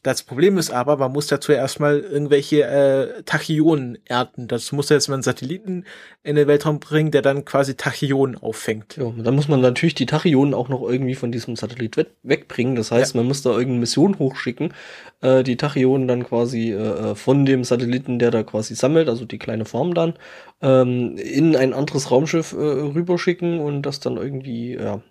Das 0.03 0.23
Problem 0.23 0.57
ist 0.57 0.71
aber, 0.71 0.95
man 0.95 1.11
muss 1.11 1.27
dazu 1.27 1.51
erstmal 1.51 1.99
irgendwelche 1.99 2.63
äh, 2.63 3.23
Tachyonen 3.23 3.97
ernten. 4.05 4.47
Das 4.47 4.71
muss 4.71 4.89
erstmal 4.89 5.17
einen 5.17 5.23
Satelliten 5.23 5.83
in 6.23 6.35
den 6.35 6.47
Weltraum 6.47 6.79
bringen, 6.79 7.11
der 7.11 7.21
dann 7.21 7.43
quasi 7.43 7.75
Tachyonen 7.75 8.37
auffängt. 8.37 8.95
Ja, 8.97 9.11
dann 9.17 9.35
muss 9.35 9.49
man 9.49 9.59
natürlich 9.59 9.95
die 9.95 10.05
Tachyonen 10.05 10.53
auch 10.53 10.69
noch 10.69 10.87
irgendwie 10.87 11.15
von 11.15 11.31
diesem 11.31 11.57
Satellit 11.57 11.97
wegbringen. 12.23 12.75
Das 12.75 12.91
heißt, 12.91 13.13
ja. 13.13 13.19
man 13.19 13.27
muss 13.27 13.41
da 13.41 13.49
irgendeine 13.49 13.79
Mission 13.81 14.17
hochschicken, 14.19 14.73
äh, 15.21 15.43
die 15.43 15.57
Tachyonen 15.57 16.07
dann 16.07 16.23
quasi 16.23 16.71
äh, 16.71 17.11
äh, 17.11 17.15
von 17.15 17.45
dem 17.45 17.65
Satelliten, 17.65 18.19
der 18.19 18.31
da 18.31 18.43
quasi 18.43 18.75
sammelt, 18.75 19.09
also 19.09 19.25
die 19.25 19.39
kleine 19.39 19.65
Form 19.65 19.93
dann, 19.93 20.13
ähm, 20.61 21.17
in 21.17 21.55
ein 21.57 21.73
anderes 21.73 22.09
Raumschiff 22.09 22.53
äh, 22.53 22.55
rüberschicken 22.55 23.59
und 23.59 23.81
das 23.81 23.99
dann 23.99 24.15
irgendwie, 24.15 24.75
ja, 24.75 25.01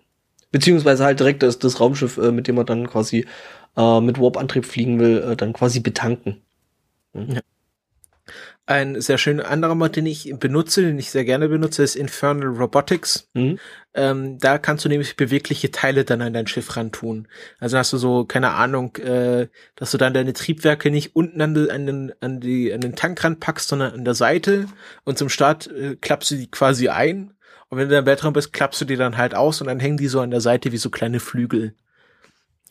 beziehungsweise 0.51 1.05
halt 1.05 1.19
direkt 1.19 1.43
das, 1.43 1.59
das 1.59 1.79
Raumschiff, 1.79 2.17
äh, 2.17 2.31
mit 2.31 2.47
dem 2.47 2.55
man 2.55 2.65
dann 2.65 2.87
quasi 2.87 3.25
äh, 3.79 4.01
mit 4.01 4.19
Warp-Antrieb 4.19 4.65
fliegen 4.65 4.99
will, 4.99 5.23
äh, 5.23 5.35
dann 5.35 5.53
quasi 5.53 5.79
betanken. 5.79 6.41
Mhm. 7.13 7.31
Ja. 7.31 7.41
Ein 8.65 9.01
sehr 9.01 9.17
schöner 9.17 9.49
anderer 9.49 9.73
Mod, 9.73 9.95
den 9.95 10.05
ich 10.05 10.31
benutze, 10.37 10.83
den 10.83 10.99
ich 10.99 11.09
sehr 11.09 11.25
gerne 11.25 11.49
benutze, 11.49 11.81
ist 11.81 11.95
Infernal 11.95 12.49
Robotics. 12.49 13.27
Mhm. 13.33 13.57
Ähm, 13.95 14.37
da 14.37 14.59
kannst 14.59 14.85
du 14.85 14.89
nämlich 14.89 15.15
bewegliche 15.15 15.71
Teile 15.71 16.05
dann 16.05 16.21
an 16.21 16.33
dein 16.33 16.45
Schiff 16.45 16.77
ran 16.77 16.91
tun. 16.91 17.27
Also 17.59 17.79
hast 17.79 17.91
du 17.93 17.97
so, 17.97 18.25
keine 18.25 18.51
Ahnung, 18.51 18.95
äh, 18.97 19.47
dass 19.75 19.89
du 19.89 19.97
dann 19.97 20.13
deine 20.13 20.33
Triebwerke 20.33 20.91
nicht 20.91 21.15
unten 21.15 21.41
an, 21.41 21.55
den, 21.55 21.71
an, 21.71 21.85
den, 21.87 22.13
an, 22.19 22.39
die, 22.41 22.71
an 22.71 22.81
den 22.81 22.95
Tank 22.95 23.23
ranpackst, 23.23 23.69
sondern 23.69 23.93
an 23.93 24.05
der 24.05 24.13
Seite 24.13 24.67
und 25.03 25.17
zum 25.17 25.29
Start 25.29 25.65
äh, 25.65 25.95
klappst 25.95 26.29
du 26.29 26.35
die 26.35 26.51
quasi 26.51 26.89
ein. 26.89 27.33
Und 27.69 27.79
wenn 27.79 27.89
du 27.89 27.97
im 27.97 28.05
Weltraum 28.05 28.33
bist, 28.33 28.53
klappst 28.53 28.81
du 28.81 28.85
die 28.85 28.97
dann 28.97 29.17
halt 29.17 29.33
aus 29.33 29.61
und 29.61 29.67
dann 29.67 29.79
hängen 29.79 29.97
die 29.97 30.07
so 30.07 30.19
an 30.21 30.29
der 30.29 30.41
Seite 30.41 30.71
wie 30.71 30.77
so 30.77 30.91
kleine 30.91 31.19
Flügel. 31.19 31.73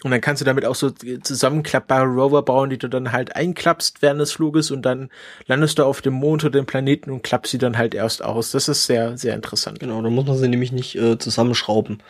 Und 0.05 0.13
dann 0.13 0.21
kannst 0.21 0.41
du 0.41 0.45
damit 0.45 0.65
auch 0.65 0.77
so 0.77 0.91
zusammenklappbare 0.91 2.07
Rover 2.07 2.43
bauen, 2.43 2.71
die 2.71 2.79
du 2.79 2.89
dann 2.89 3.11
halt 3.11 3.35
einklappst 3.35 4.01
während 4.01 4.21
des 4.21 4.31
Fluges 4.31 4.71
und 4.71 4.83
dann 4.83 5.11
landest 5.47 5.79
du 5.79 5.85
auf 5.85 6.03
dem 6.03 6.15
Mond 6.15 6.45
oder 6.45 6.61
dem 6.61 6.67
Planeten 6.67 7.11
und 7.11 7.23
klappst 7.23 7.51
sie 7.51 7.59
dann 7.59 7.77
halt 7.77 7.95
erst 7.97 8.23
aus. 8.23 8.53
Das 8.53 8.69
ist 8.69 8.87
sehr, 8.87 9.19
sehr 9.19 9.35
interessant. 9.35 9.81
Genau, 9.81 10.01
da 10.01 10.09
muss 10.09 10.27
man 10.27 10.39
sie 10.39 10.49
nämlich 10.49 10.71
nicht 10.71 10.95
äh, 10.95 11.19
zusammenschrauben. 11.19 12.01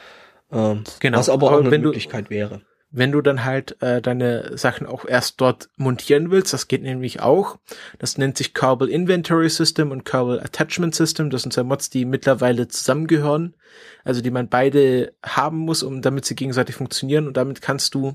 Ähm, 0.52 0.84
genau. 1.00 1.18
Was 1.18 1.30
aber 1.30 1.46
auch 1.46 1.52
aber 1.52 1.66
eine 1.66 1.78
Möglichkeit 1.78 2.28
wäre 2.28 2.60
wenn 2.90 3.12
du 3.12 3.20
dann 3.20 3.44
halt 3.44 3.80
äh, 3.82 4.00
deine 4.00 4.56
Sachen 4.56 4.86
auch 4.86 5.04
erst 5.04 5.40
dort 5.40 5.68
montieren 5.76 6.30
willst, 6.30 6.54
das 6.54 6.68
geht 6.68 6.82
nämlich 6.82 7.20
auch. 7.20 7.58
Das 7.98 8.16
nennt 8.16 8.38
sich 8.38 8.54
Kerbal 8.54 8.88
Inventory 8.88 9.50
System 9.50 9.90
und 9.90 10.04
Kerbal 10.04 10.40
Attachment 10.40 10.94
System. 10.94 11.28
Das 11.28 11.42
sind 11.42 11.52
zwei 11.52 11.64
Mods, 11.64 11.90
die 11.90 12.06
mittlerweile 12.06 12.68
zusammengehören. 12.68 13.54
Also 14.04 14.22
die 14.22 14.30
man 14.30 14.48
beide 14.48 15.12
haben 15.22 15.58
muss, 15.58 15.82
um 15.82 16.00
damit 16.00 16.24
sie 16.24 16.34
gegenseitig 16.34 16.76
funktionieren. 16.76 17.26
Und 17.26 17.36
damit 17.36 17.60
kannst 17.60 17.94
du, 17.94 18.14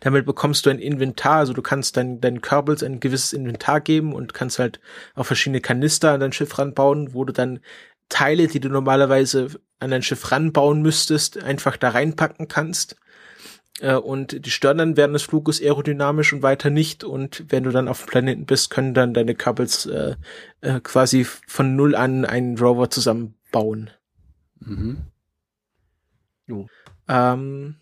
damit 0.00 0.24
bekommst 0.24 0.64
du 0.64 0.70
ein 0.70 0.78
Inventar. 0.78 1.36
Also 1.36 1.52
du 1.52 1.60
kannst 1.60 1.98
deinen 1.98 2.22
deinen 2.22 2.40
Kerbals 2.40 2.82
ein 2.82 3.00
gewisses 3.00 3.34
Inventar 3.34 3.82
geben 3.82 4.14
und 4.14 4.32
kannst 4.32 4.58
halt 4.58 4.80
auch 5.14 5.26
verschiedene 5.26 5.60
Kanister 5.60 6.12
an 6.12 6.20
dein 6.20 6.32
Schiff 6.32 6.58
ranbauen, 6.58 7.12
wo 7.12 7.26
du 7.26 7.34
dann 7.34 7.60
Teile, 8.08 8.46
die 8.46 8.60
du 8.60 8.70
normalerweise 8.70 9.48
an 9.78 9.90
dein 9.90 10.02
Schiff 10.02 10.32
ranbauen 10.32 10.80
müsstest, 10.80 11.42
einfach 11.42 11.76
da 11.76 11.90
reinpacken 11.90 12.48
kannst 12.48 12.96
und 13.80 14.44
die 14.44 14.50
stören 14.50 14.78
dann 14.78 14.96
während 14.96 15.14
des 15.14 15.22
Fluges 15.22 15.60
aerodynamisch 15.60 16.32
und 16.32 16.42
weiter 16.42 16.70
nicht. 16.70 17.04
Und 17.04 17.44
wenn 17.48 17.64
du 17.64 17.70
dann 17.70 17.88
auf 17.88 18.00
dem 18.00 18.08
Planeten 18.08 18.46
bist, 18.46 18.70
können 18.70 18.94
dann 18.94 19.14
deine 19.14 19.34
Couples 19.34 19.86
äh, 19.86 20.16
äh, 20.60 20.80
quasi 20.80 21.24
von 21.24 21.76
null 21.76 21.94
an 21.94 22.24
einen 22.24 22.58
Rover 22.58 22.90
zusammenbauen. 22.90 23.90
Mhm. 24.60 24.98
Jo. 26.46 26.66
Ähm, 27.08 27.76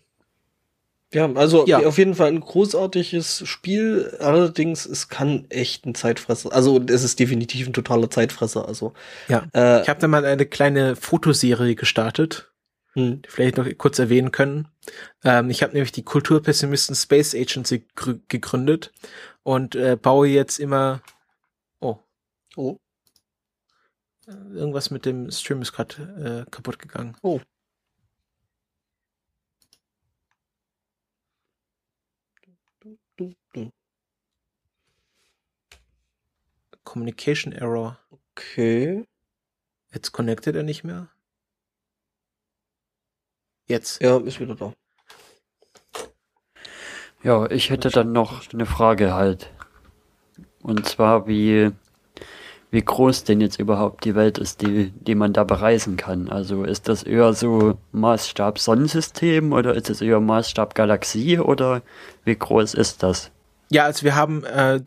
ja, 1.13 1.31
also 1.33 1.65
ja. 1.65 1.79
auf 1.79 1.97
jeden 1.97 2.15
Fall 2.15 2.27
ein 2.27 2.41
großartiges 2.41 3.47
Spiel. 3.47 4.15
Allerdings, 4.19 4.85
es 4.85 5.07
kann 5.07 5.45
echt 5.49 5.85
ein 5.85 5.95
Zeitfresser. 5.95 6.51
Also 6.51 6.81
es 6.87 7.03
ist 7.03 7.19
definitiv 7.19 7.65
ein 7.67 7.73
totaler 7.73 8.09
Zeitfresser. 8.09 8.67
Also 8.67 8.93
ja, 9.29 9.47
äh, 9.53 9.81
ich 9.81 9.89
habe 9.89 10.01
da 10.01 10.07
mal 10.07 10.25
eine 10.25 10.45
kleine 10.45 10.95
Fotoserie 10.95 11.75
gestartet. 11.75 12.51
Vielleicht 13.27 13.57
noch 13.57 13.67
kurz 13.77 13.99
erwähnen 13.99 14.31
können. 14.31 14.67
Ähm, 15.23 15.49
ich 15.49 15.63
habe 15.63 15.73
nämlich 15.73 15.91
die 15.91 16.03
Kulturpessimisten 16.03 16.95
Space 16.95 17.35
Agency 17.35 17.85
gegründet 18.27 18.91
und 19.43 19.75
äh, 19.75 19.95
baue 19.95 20.27
jetzt 20.27 20.59
immer. 20.59 21.01
Oh. 21.79 21.97
Oh. 22.55 22.77
Irgendwas 24.27 24.91
mit 24.91 25.05
dem 25.05 25.31
Stream 25.31 25.61
ist 25.61 25.71
gerade 25.71 26.45
äh, 26.45 26.51
kaputt 26.51 26.79
gegangen. 26.79 27.15
Oh. 27.21 27.39
Communication 36.83 37.53
Error. 37.53 37.99
Okay. 38.11 39.05
Jetzt 39.93 40.11
connectet 40.11 40.55
er 40.55 40.63
nicht 40.63 40.83
mehr. 40.83 41.09
Jetzt. 43.67 44.01
Ja, 44.01 44.17
ist 44.17 44.39
wieder 44.39 44.55
da. 44.55 44.73
Ja, 47.23 47.49
ich 47.49 47.69
hätte 47.69 47.89
dann 47.89 48.13
noch 48.13 48.41
eine 48.53 48.65
Frage 48.65 49.13
halt. 49.13 49.51
Und 50.61 50.85
zwar, 50.87 51.27
wie, 51.27 51.71
wie 52.71 52.81
groß 52.81 53.25
denn 53.25 53.41
jetzt 53.41 53.59
überhaupt 53.59 54.05
die 54.05 54.15
Welt 54.15 54.37
ist, 54.37 54.61
die, 54.61 54.91
die 54.91 55.15
man 55.15 55.33
da 55.33 55.43
bereisen 55.43 55.97
kann. 55.97 56.29
Also 56.29 56.63
ist 56.63 56.87
das 56.87 57.03
eher 57.03 57.33
so 57.33 57.77
Maßstab 57.91 58.59
Sonnensystem 58.59 59.51
oder 59.51 59.73
ist 59.73 59.89
es 59.89 60.01
eher 60.01 60.19
Maßstab 60.19 60.75
Galaxie 60.75 61.39
oder 61.39 61.81
wie 62.23 62.35
groß 62.35 62.73
ist 62.73 63.03
das? 63.03 63.31
Ja, 63.69 63.83
also 63.83 64.03
wir 64.03 64.15
haben 64.15 64.45
äh, 64.45 64.79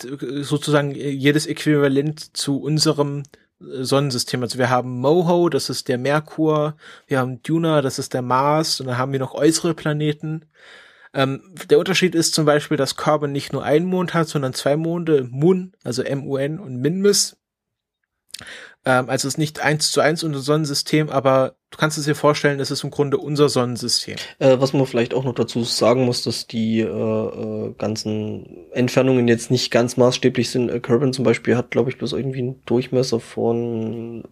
sozusagen 0.43 0.93
jedes 0.95 1.47
Äquivalent 1.47 2.37
zu 2.37 2.61
unserem 2.61 3.25
Sonnensystem. 3.61 4.43
Also 4.43 4.59
wir 4.59 4.71
haben 4.71 5.01
Moho, 5.01 5.49
das 5.49 5.71
ist 5.71 5.89
der 5.89 5.99
Merkur, 5.99 6.77
wir 7.07 7.19
haben 7.19 7.43
Duna, 7.43 7.83
das 7.83 7.99
ist 7.99 8.15
der 8.15 8.23
Mars, 8.23 8.81
und 8.81 8.87
dann 8.87 8.99
haben 8.99 9.13
wir 9.13 9.21
noch 9.21 9.35
äußere 9.35 9.75
Planeten. 9.75 10.47
Ähm, 11.13 11.55
der 11.69 11.79
Unterschied 11.79 12.15
ist 12.15 12.35
zum 12.35 12.47
Beispiel, 12.47 12.77
dass 12.77 12.97
Carbon 12.97 13.33
nicht 13.33 13.53
nur 13.53 13.65
einen 13.65 13.87
Mond 13.87 14.15
hat, 14.15 14.29
sondern 14.29 14.55
zwei 14.55 14.77
Monde, 14.77 15.29
Mun, 15.31 15.73
also 15.85 16.03
M-U-N 16.03 16.59
und 16.59 16.77
Minmus. 16.77 17.37
Ähm, 18.85 19.11
also 19.11 19.29
es 19.29 19.35
ist 19.35 19.39
nicht 19.39 19.61
eins 19.61 19.91
zu 19.91 20.01
eins 20.01 20.23
unser 20.23 20.41
Sonnensystem, 20.41 21.11
aber 21.11 21.57
du 21.71 21.79
kannst 21.79 21.99
es 21.99 22.05
dir 22.05 22.15
vorstellen, 22.15 22.61
es 22.61 22.71
ist 22.71 22.85
im 22.85 22.91
Grunde 22.91 23.19
unser 23.19 23.49
Sonnensystem. 23.49 24.17
Äh, 24.39 24.57
was 24.59 24.73
man 24.73 24.87
vielleicht 24.87 25.15
auch 25.15 25.25
noch 25.25 25.35
dazu 25.35 25.63
sagen 25.65 26.05
muss, 26.05 26.23
dass 26.23 26.47
die 26.47 26.81
äh, 26.81 26.85
äh, 26.87 27.75
ganzen 27.79 28.67
Entfernungen 28.73 29.29
jetzt 29.29 29.51
nicht 29.51 29.71
ganz 29.71 29.97
maßstäblich 29.97 30.51
sind. 30.51 30.69
Äh, 30.69 30.81
Kerbin 30.81 31.13
zum 31.13 31.25
Beispiel 31.25 31.57
hat, 31.57 31.71
glaube 31.71 31.91
ich, 31.91 31.99
bloß 31.99 32.13
irgendwie 32.13 32.41
einen 32.41 32.63
Durchmesser 32.67 33.21
von 33.21 34.25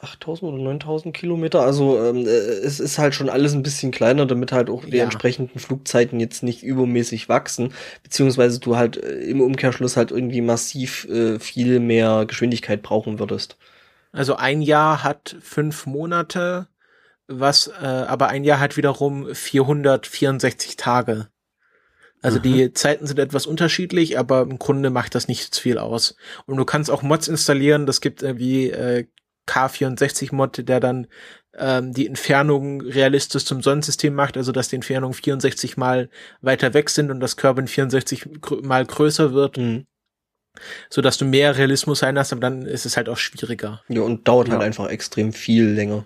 8000 0.00 0.52
oder 0.52 0.62
9000 0.62 1.16
Kilometer. 1.16 1.60
Also 1.62 2.02
ähm, 2.02 2.26
äh, 2.26 2.30
es 2.30 2.80
ist 2.80 2.98
halt 2.98 3.14
schon 3.14 3.28
alles 3.28 3.52
ein 3.52 3.62
bisschen 3.62 3.92
kleiner, 3.92 4.26
damit 4.26 4.50
halt 4.50 4.68
auch 4.68 4.84
die 4.84 4.96
ja. 4.96 5.04
entsprechenden 5.04 5.60
Flugzeiten 5.60 6.18
jetzt 6.18 6.42
nicht 6.42 6.64
übermäßig 6.64 7.28
wachsen, 7.28 7.72
beziehungsweise 8.02 8.58
du 8.58 8.76
halt 8.76 8.96
äh, 8.96 9.20
im 9.20 9.40
Umkehrschluss 9.40 9.96
halt 9.96 10.10
irgendwie 10.10 10.40
massiv 10.40 11.06
viel 11.38 11.78
mehr 11.80 12.26
Geschwindigkeit 12.26 12.82
brauchen 12.82 13.20
würdest. 13.20 13.56
Also 14.12 14.36
ein 14.36 14.62
Jahr 14.62 15.04
hat 15.04 15.36
fünf 15.40 15.86
Monate, 15.86 16.68
was 17.26 17.68
äh, 17.68 17.84
aber 17.84 18.28
ein 18.28 18.44
Jahr 18.44 18.60
hat 18.60 18.76
wiederum 18.76 19.34
464 19.34 20.76
Tage. 20.76 21.28
Also 22.22 22.38
mhm. 22.38 22.42
die 22.42 22.72
Zeiten 22.72 23.06
sind 23.06 23.18
etwas 23.18 23.46
unterschiedlich, 23.46 24.18
aber 24.18 24.42
im 24.42 24.58
Grunde 24.58 24.90
macht 24.90 25.14
das 25.14 25.28
nicht 25.28 25.56
viel 25.56 25.78
aus. 25.78 26.16
Und 26.46 26.56
du 26.56 26.64
kannst 26.64 26.90
auch 26.90 27.02
Mods 27.02 27.28
installieren. 27.28 27.86
Das 27.86 28.00
gibt 28.00 28.22
irgendwie 28.22 28.70
äh, 28.70 29.06
K64-Mod, 29.46 30.68
der 30.68 30.80
dann 30.80 31.06
ähm, 31.56 31.92
die 31.92 32.06
Entfernung 32.06 32.80
realistisch 32.82 33.44
zum 33.44 33.62
Sonnensystem 33.62 34.14
macht, 34.14 34.36
also 34.36 34.52
dass 34.52 34.68
die 34.68 34.76
Entfernungen 34.76 35.14
64 35.14 35.76
mal 35.76 36.10
weiter 36.40 36.74
weg 36.74 36.90
sind 36.90 37.10
und 37.10 37.20
das 37.20 37.36
Kerbin 37.36 37.66
64 37.66 38.28
mal 38.62 38.84
größer 38.84 39.32
wird. 39.32 39.56
Mhm. 39.56 39.86
So 40.90 41.02
dass 41.02 41.18
du 41.18 41.24
mehr 41.24 41.56
Realismus 41.56 42.00
sein 42.00 42.18
hast, 42.18 42.32
aber 42.32 42.40
dann 42.40 42.62
ist 42.62 42.86
es 42.86 42.96
halt 42.96 43.08
auch 43.08 43.16
schwieriger. 43.16 43.82
Ja, 43.88 44.02
und 44.02 44.26
dauert 44.26 44.48
halt 44.48 44.54
ja. 44.54 44.58
halt 44.58 44.66
einfach 44.66 44.88
extrem 44.88 45.32
viel 45.32 45.64
länger. 45.64 46.04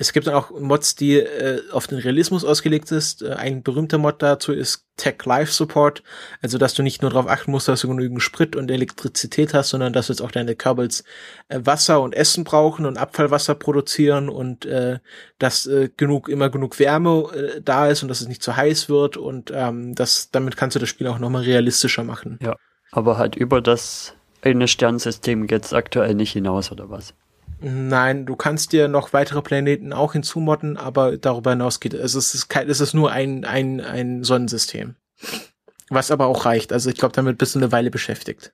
Es 0.00 0.12
gibt 0.12 0.28
dann 0.28 0.34
auch 0.34 0.52
Mods, 0.52 0.94
die 0.94 1.16
äh, 1.16 1.60
auf 1.72 1.88
den 1.88 1.98
Realismus 1.98 2.44
ausgelegt 2.44 2.92
ist. 2.92 3.22
Äh, 3.22 3.32
ein 3.32 3.64
berühmter 3.64 3.98
Mod 3.98 4.22
dazu 4.22 4.52
ist 4.52 4.86
Tech 4.96 5.16
Life 5.24 5.52
Support. 5.52 6.04
Also, 6.40 6.56
dass 6.56 6.74
du 6.74 6.84
nicht 6.84 7.02
nur 7.02 7.10
darauf 7.10 7.28
achten 7.28 7.50
musst, 7.50 7.66
dass 7.66 7.80
du 7.80 7.88
genügend 7.88 8.22
Sprit 8.22 8.54
und 8.54 8.70
Elektrizität 8.70 9.54
hast, 9.54 9.70
sondern 9.70 9.92
dass 9.92 10.06
jetzt 10.08 10.22
auch 10.22 10.30
deine 10.30 10.54
Kerbals 10.54 11.02
äh, 11.48 11.60
Wasser 11.64 12.00
und 12.00 12.14
Essen 12.14 12.44
brauchen 12.44 12.86
und 12.86 12.96
Abfallwasser 12.96 13.56
produzieren 13.56 14.28
und 14.28 14.64
äh, 14.66 15.00
dass 15.40 15.66
äh, 15.66 15.90
genug 15.96 16.28
immer 16.28 16.48
genug 16.48 16.78
Wärme 16.78 17.30
äh, 17.34 17.60
da 17.60 17.88
ist 17.88 18.02
und 18.02 18.08
dass 18.08 18.20
es 18.20 18.28
nicht 18.28 18.42
zu 18.42 18.56
heiß 18.56 18.88
wird 18.88 19.16
und 19.16 19.50
ähm, 19.52 19.96
das 19.96 20.30
damit 20.30 20.56
kannst 20.56 20.76
du 20.76 20.80
das 20.80 20.88
Spiel 20.88 21.08
auch 21.08 21.18
nochmal 21.18 21.42
realistischer 21.42 22.04
machen. 22.04 22.38
Ja, 22.40 22.54
aber 22.92 23.18
halt 23.18 23.34
über 23.34 23.60
das 23.60 24.14
eine 24.42 24.68
Sternsystem 24.68 25.48
geht's 25.48 25.72
aktuell 25.72 26.14
nicht 26.14 26.32
hinaus 26.32 26.70
oder 26.70 26.88
was? 26.88 27.14
Nein, 27.60 28.24
du 28.24 28.36
kannst 28.36 28.72
dir 28.72 28.86
noch 28.86 29.12
weitere 29.12 29.42
Planeten 29.42 29.92
auch 29.92 30.12
hinzumodden, 30.12 30.76
aber 30.76 31.16
darüber 31.16 31.50
hinaus 31.50 31.80
geht 31.80 31.94
es. 31.94 32.14
Es 32.14 32.34
ist, 32.34 32.48
kein, 32.48 32.68
es 32.68 32.80
ist 32.80 32.94
nur 32.94 33.10
ein, 33.10 33.44
ein, 33.44 33.80
ein 33.80 34.22
Sonnensystem. 34.22 34.94
Was 35.90 36.10
aber 36.10 36.26
auch 36.26 36.44
reicht. 36.44 36.72
Also 36.72 36.90
ich 36.90 36.96
glaube, 36.96 37.14
damit 37.14 37.38
bist 37.38 37.54
du 37.54 37.58
eine 37.58 37.72
Weile 37.72 37.90
beschäftigt. 37.90 38.52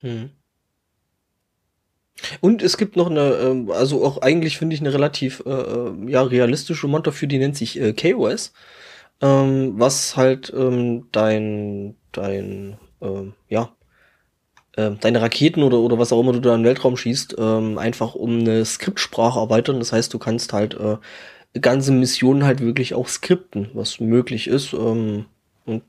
Hm. 0.00 0.30
Und 2.40 2.62
es 2.62 2.76
gibt 2.76 2.96
noch 2.96 3.10
eine, 3.10 3.34
ähm, 3.34 3.70
also 3.70 4.04
auch 4.04 4.22
eigentlich 4.22 4.58
finde 4.58 4.74
ich 4.74 4.80
eine 4.80 4.92
relativ 4.92 5.42
äh, 5.46 5.50
äh, 5.50 6.10
ja, 6.10 6.22
realistische 6.22 6.88
Mod 6.88 7.06
dafür, 7.06 7.28
die 7.28 7.38
nennt 7.38 7.56
sich 7.56 7.78
äh, 7.80 7.92
KOS. 7.92 8.52
Ähm, 9.20 9.74
was 9.76 10.16
halt 10.16 10.52
ähm, 10.56 11.08
dein, 11.12 11.96
dein, 12.12 12.78
ähm, 13.00 13.34
ja, 13.48 13.72
äh, 14.78 14.92
deine 15.00 15.20
Raketen 15.20 15.62
oder, 15.62 15.78
oder 15.78 15.98
was 15.98 16.12
auch 16.12 16.20
immer 16.20 16.32
du 16.32 16.40
da 16.40 16.54
im 16.54 16.64
Weltraum 16.64 16.96
schießt, 16.96 17.36
ähm, 17.38 17.78
einfach 17.78 18.14
um 18.14 18.38
eine 18.38 18.64
Skriptsprache 18.64 19.40
erweitern. 19.40 19.80
Das 19.80 19.92
heißt, 19.92 20.14
du 20.14 20.18
kannst 20.18 20.52
halt 20.52 20.74
äh, 20.74 20.96
ganze 21.60 21.90
Missionen 21.90 22.44
halt 22.44 22.60
wirklich 22.60 22.94
auch 22.94 23.08
skripten, 23.08 23.70
was 23.74 23.98
möglich 23.98 24.46
ist. 24.46 24.72
Ähm, 24.72 25.26
und 25.64 25.82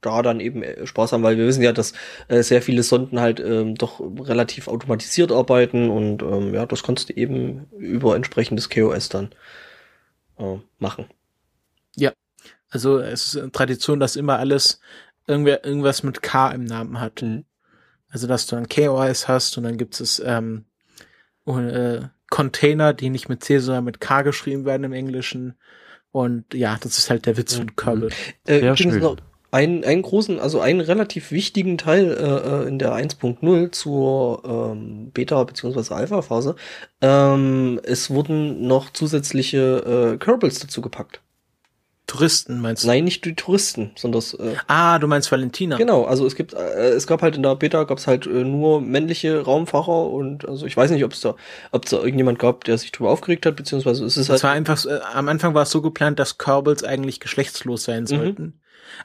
da 0.00 0.22
dann 0.22 0.40
eben 0.40 0.62
äh, 0.62 0.86
Spaß 0.86 1.12
haben, 1.12 1.22
weil 1.22 1.38
wir 1.38 1.46
wissen 1.46 1.62
ja, 1.62 1.72
dass 1.72 1.92
äh, 2.28 2.42
sehr 2.42 2.62
viele 2.62 2.82
Sonden 2.82 3.20
halt 3.20 3.38
ähm, 3.38 3.76
doch 3.76 4.00
relativ 4.00 4.66
automatisiert 4.66 5.30
arbeiten 5.30 5.90
und 5.90 6.22
ähm, 6.22 6.54
ja, 6.54 6.66
das 6.66 6.82
kannst 6.82 7.10
du 7.10 7.12
eben 7.12 7.66
über 7.78 8.16
entsprechendes 8.16 8.70
KOS 8.70 9.08
dann 9.10 9.30
äh, 10.38 10.56
machen. 10.78 11.04
Ja, 11.96 12.12
also 12.70 12.98
es 12.98 13.26
ist 13.26 13.36
eine 13.36 13.52
Tradition, 13.52 14.00
dass 14.00 14.16
immer 14.16 14.38
alles 14.38 14.80
irgendwer 15.26 15.64
irgendwas 15.64 16.02
mit 16.02 16.22
K 16.22 16.50
im 16.50 16.64
Namen 16.64 16.98
hat. 16.98 17.22
Mhm. 17.22 17.44
Also 18.10 18.26
dass 18.26 18.46
du 18.46 18.56
dann 18.56 18.68
KOS 18.68 19.28
hast 19.28 19.56
und 19.56 19.64
dann 19.64 19.78
gibt 19.78 20.00
es 20.00 20.20
ähm, 20.24 20.64
äh, 21.46 22.00
Container, 22.28 22.92
die 22.94 23.10
nicht 23.10 23.28
mit 23.28 23.42
C, 23.42 23.58
sondern 23.58 23.84
mit 23.84 24.00
K 24.00 24.22
geschrieben 24.22 24.64
werden 24.64 24.84
im 24.84 24.92
Englischen. 24.92 25.54
Und 26.12 26.54
ja, 26.54 26.76
das 26.80 26.98
ist 26.98 27.10
halt 27.10 27.26
der 27.26 27.36
Witz 27.36 27.54
von 27.54 27.76
Kerbal. 27.76 28.10
Äh, 28.46 28.64
ja, 28.64 28.76
schön. 28.76 29.00
Noch 29.00 29.16
einen, 29.52 29.84
einen 29.84 30.02
großen, 30.02 30.38
also 30.38 30.60
einen 30.60 30.80
relativ 30.80 31.32
wichtigen 31.32 31.76
Teil 31.76 32.12
äh, 32.12 32.64
äh 32.64 32.68
in 32.68 32.78
der 32.78 32.92
1.0 32.92 33.72
zur 33.72 34.42
ähm, 34.44 35.10
Beta- 35.12 35.44
bzw. 35.44 35.94
Alpha-Phase. 35.94 36.54
Ähm, 37.00 37.80
es 37.82 38.10
wurden 38.10 38.66
noch 38.66 38.90
zusätzliche 38.90 40.14
äh, 40.14 40.18
Kerbals 40.18 40.60
dazu 40.60 40.80
gepackt. 40.80 41.20
Touristen 42.10 42.60
meinst 42.60 42.82
du? 42.82 42.88
Nein, 42.88 43.04
nicht 43.04 43.24
die 43.24 43.36
Touristen, 43.36 43.92
sondern 43.94 44.20
äh, 44.40 44.56
Ah, 44.66 44.98
du 44.98 45.06
meinst 45.06 45.30
Valentina. 45.30 45.76
Genau, 45.76 46.06
also 46.06 46.26
es 46.26 46.34
gibt 46.34 46.54
äh, 46.54 46.88
es 46.88 47.06
gab 47.06 47.22
halt 47.22 47.36
in 47.36 47.44
der 47.44 47.54
Beta 47.54 47.84
gab's 47.84 48.08
halt 48.08 48.26
äh, 48.26 48.42
nur 48.42 48.80
männliche 48.80 49.42
Raumfahrer 49.42 50.10
und 50.10 50.48
also 50.48 50.66
ich 50.66 50.76
weiß 50.76 50.90
nicht, 50.90 51.04
ob 51.04 51.12
es 51.12 51.20
da 51.20 51.36
ob 51.70 51.84
da 51.86 51.98
irgendjemand 51.98 52.40
gab, 52.40 52.64
der 52.64 52.78
sich 52.78 52.90
drüber 52.90 53.10
aufgeregt 53.10 53.46
hat, 53.46 53.54
beziehungsweise 53.54 54.04
es 54.04 54.16
ist 54.16 54.28
halt. 54.28 54.38
Es 54.38 54.42
war 54.42 54.50
einfach 54.50 54.84
äh, 54.86 54.98
am 55.14 55.28
Anfang 55.28 55.54
war 55.54 55.62
es 55.62 55.70
so 55.70 55.82
geplant, 55.82 56.18
dass 56.18 56.36
Kerbals 56.36 56.82
eigentlich 56.82 57.20
geschlechtslos 57.20 57.84
sein 57.84 58.02
mhm. 58.02 58.06
sollten. 58.06 58.42
Mhm. 58.42 58.52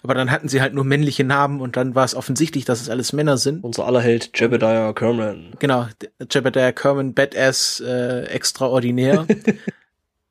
Aber 0.01 0.16
dann 0.16 0.32
hatten 0.32 0.49
sie 0.49 0.62
halt 0.62 0.74
nur 0.74 0.84
männliche 0.84 1.24
Namen 1.24 1.62
und 1.62 1.78
dann 1.78 1.93
war 1.93 2.06
es 2.06 2.16
offensichtlich, 2.16 2.66
dass 2.66 2.82
es 2.82 2.89
alles 2.89 3.14
Männer 3.14 3.38
sind. 3.38 3.64
Unser 3.64 3.86
aller 3.86 4.01
Held 4.01 4.32
Jebediah 4.34 4.93
Kerman. 4.93 5.53
Genau, 5.60 5.86
Jebediah 6.32 6.72
Kerman, 6.72 7.14
Badass, 7.14 7.84
äh, 7.86 8.24
extraordinär. 8.24 9.28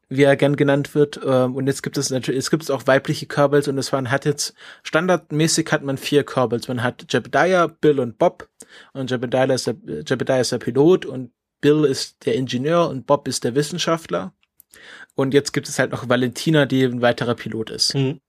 wie 0.08 0.22
er 0.22 0.36
gern 0.36 0.56
genannt 0.56 0.94
wird. 0.94 1.20
Ähm, 1.24 1.54
und 1.54 1.66
jetzt 1.66 1.82
gibt 1.82 1.96
es 1.98 2.10
natürlich, 2.10 2.38
es 2.38 2.50
gibt 2.50 2.70
auch 2.70 2.86
weibliche 2.86 3.26
Kerbals 3.26 3.68
und 3.68 3.78
es 3.78 3.92
waren, 3.92 4.10
hat 4.10 4.24
jetzt, 4.24 4.54
standardmäßig 4.82 5.70
hat 5.70 5.82
man 5.82 5.98
vier 5.98 6.24
Kerbals. 6.24 6.68
Man 6.68 6.82
hat 6.82 7.06
Jebediah, 7.12 7.66
Bill 7.66 8.00
und 8.00 8.18
Bob. 8.18 8.48
Und 8.92 9.10
Jebediah 9.10 9.52
ist 9.52 9.66
der, 9.66 9.76
Jebediah 10.06 10.40
ist 10.40 10.52
der 10.52 10.58
Pilot 10.58 11.06
und 11.06 11.32
Bill 11.60 11.84
ist 11.84 12.26
der 12.26 12.34
Ingenieur 12.34 12.88
und 12.88 13.06
Bob 13.06 13.26
ist 13.28 13.44
der 13.44 13.54
Wissenschaftler. 13.54 14.32
Und 15.14 15.32
jetzt 15.32 15.52
gibt 15.52 15.68
es 15.68 15.78
halt 15.78 15.92
noch 15.92 16.08
Valentina, 16.08 16.66
die 16.66 16.82
ein 16.82 17.00
weiterer 17.00 17.34
Pilot 17.34 17.70
ist. 17.70 17.94
Mhm. 17.94 18.20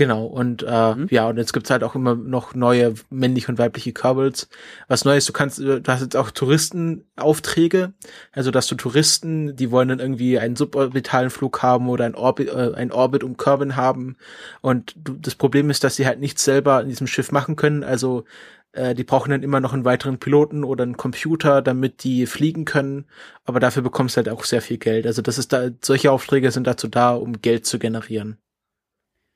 Genau, 0.00 0.24
und 0.24 0.64
äh, 0.66 0.94
mhm. 0.94 1.08
ja, 1.10 1.28
und 1.28 1.36
jetzt 1.36 1.52
gibt's 1.52 1.68
halt 1.68 1.84
auch 1.84 1.94
immer 1.94 2.14
noch 2.14 2.54
neue 2.54 2.94
männliche 3.10 3.52
und 3.52 3.58
weibliche 3.58 3.92
Kerbals. 3.92 4.48
Was 4.88 5.04
Neues, 5.04 5.26
du 5.26 5.34
kannst, 5.34 5.58
du 5.58 5.82
hast 5.86 6.00
jetzt 6.00 6.16
auch 6.16 6.30
Touristenaufträge, 6.30 7.92
also 8.32 8.50
dass 8.50 8.66
du 8.66 8.76
Touristen, 8.76 9.56
die 9.56 9.70
wollen 9.70 9.88
dann 9.88 10.00
irgendwie 10.00 10.38
einen 10.38 10.56
suborbitalen 10.56 11.28
Flug 11.28 11.62
haben 11.62 11.90
oder 11.90 12.06
ein 12.06 12.14
Orbit, 12.14 12.48
äh, 12.48 12.72
ein 12.76 12.92
Orbit 12.92 13.22
um 13.22 13.36
Kerbin 13.36 13.76
haben. 13.76 14.16
Und 14.62 14.94
du, 14.96 15.18
das 15.18 15.34
Problem 15.34 15.68
ist, 15.68 15.84
dass 15.84 15.96
sie 15.96 16.06
halt 16.06 16.18
nichts 16.18 16.44
selber 16.44 16.80
in 16.80 16.88
diesem 16.88 17.06
Schiff 17.06 17.30
machen 17.30 17.56
können. 17.56 17.84
Also 17.84 18.24
äh, 18.72 18.94
die 18.94 19.04
brauchen 19.04 19.32
dann 19.32 19.42
immer 19.42 19.60
noch 19.60 19.74
einen 19.74 19.84
weiteren 19.84 20.18
Piloten 20.18 20.64
oder 20.64 20.84
einen 20.84 20.96
Computer, 20.96 21.60
damit 21.60 22.04
die 22.04 22.24
fliegen 22.24 22.64
können. 22.64 23.04
Aber 23.44 23.60
dafür 23.60 23.82
bekommst 23.82 24.16
du 24.16 24.24
halt 24.24 24.30
auch 24.30 24.44
sehr 24.44 24.62
viel 24.62 24.78
Geld. 24.78 25.06
Also 25.06 25.20
das 25.20 25.36
ist 25.36 25.52
da, 25.52 25.68
solche 25.84 26.10
Aufträge 26.10 26.50
sind 26.52 26.66
dazu 26.66 26.88
da, 26.88 27.14
um 27.14 27.42
Geld 27.42 27.66
zu 27.66 27.78
generieren. 27.78 28.38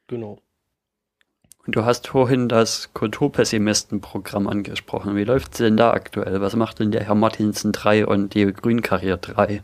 Genau. 0.06 0.43
Und 1.66 1.76
du 1.76 1.84
hast 1.84 2.08
vorhin 2.08 2.48
das 2.48 2.90
Kulturpessimistenprogramm 2.92 4.48
angesprochen. 4.48 5.16
Wie 5.16 5.24
läuft's 5.24 5.58
denn 5.58 5.76
da 5.76 5.92
aktuell? 5.92 6.40
Was 6.40 6.56
macht 6.56 6.78
denn 6.78 6.90
der 6.90 7.04
Herr 7.04 7.14
Martinsen 7.14 7.72
3 7.72 8.06
und 8.06 8.34
die 8.34 8.52
Grünkarriere 8.52 9.18
3? 9.18 9.62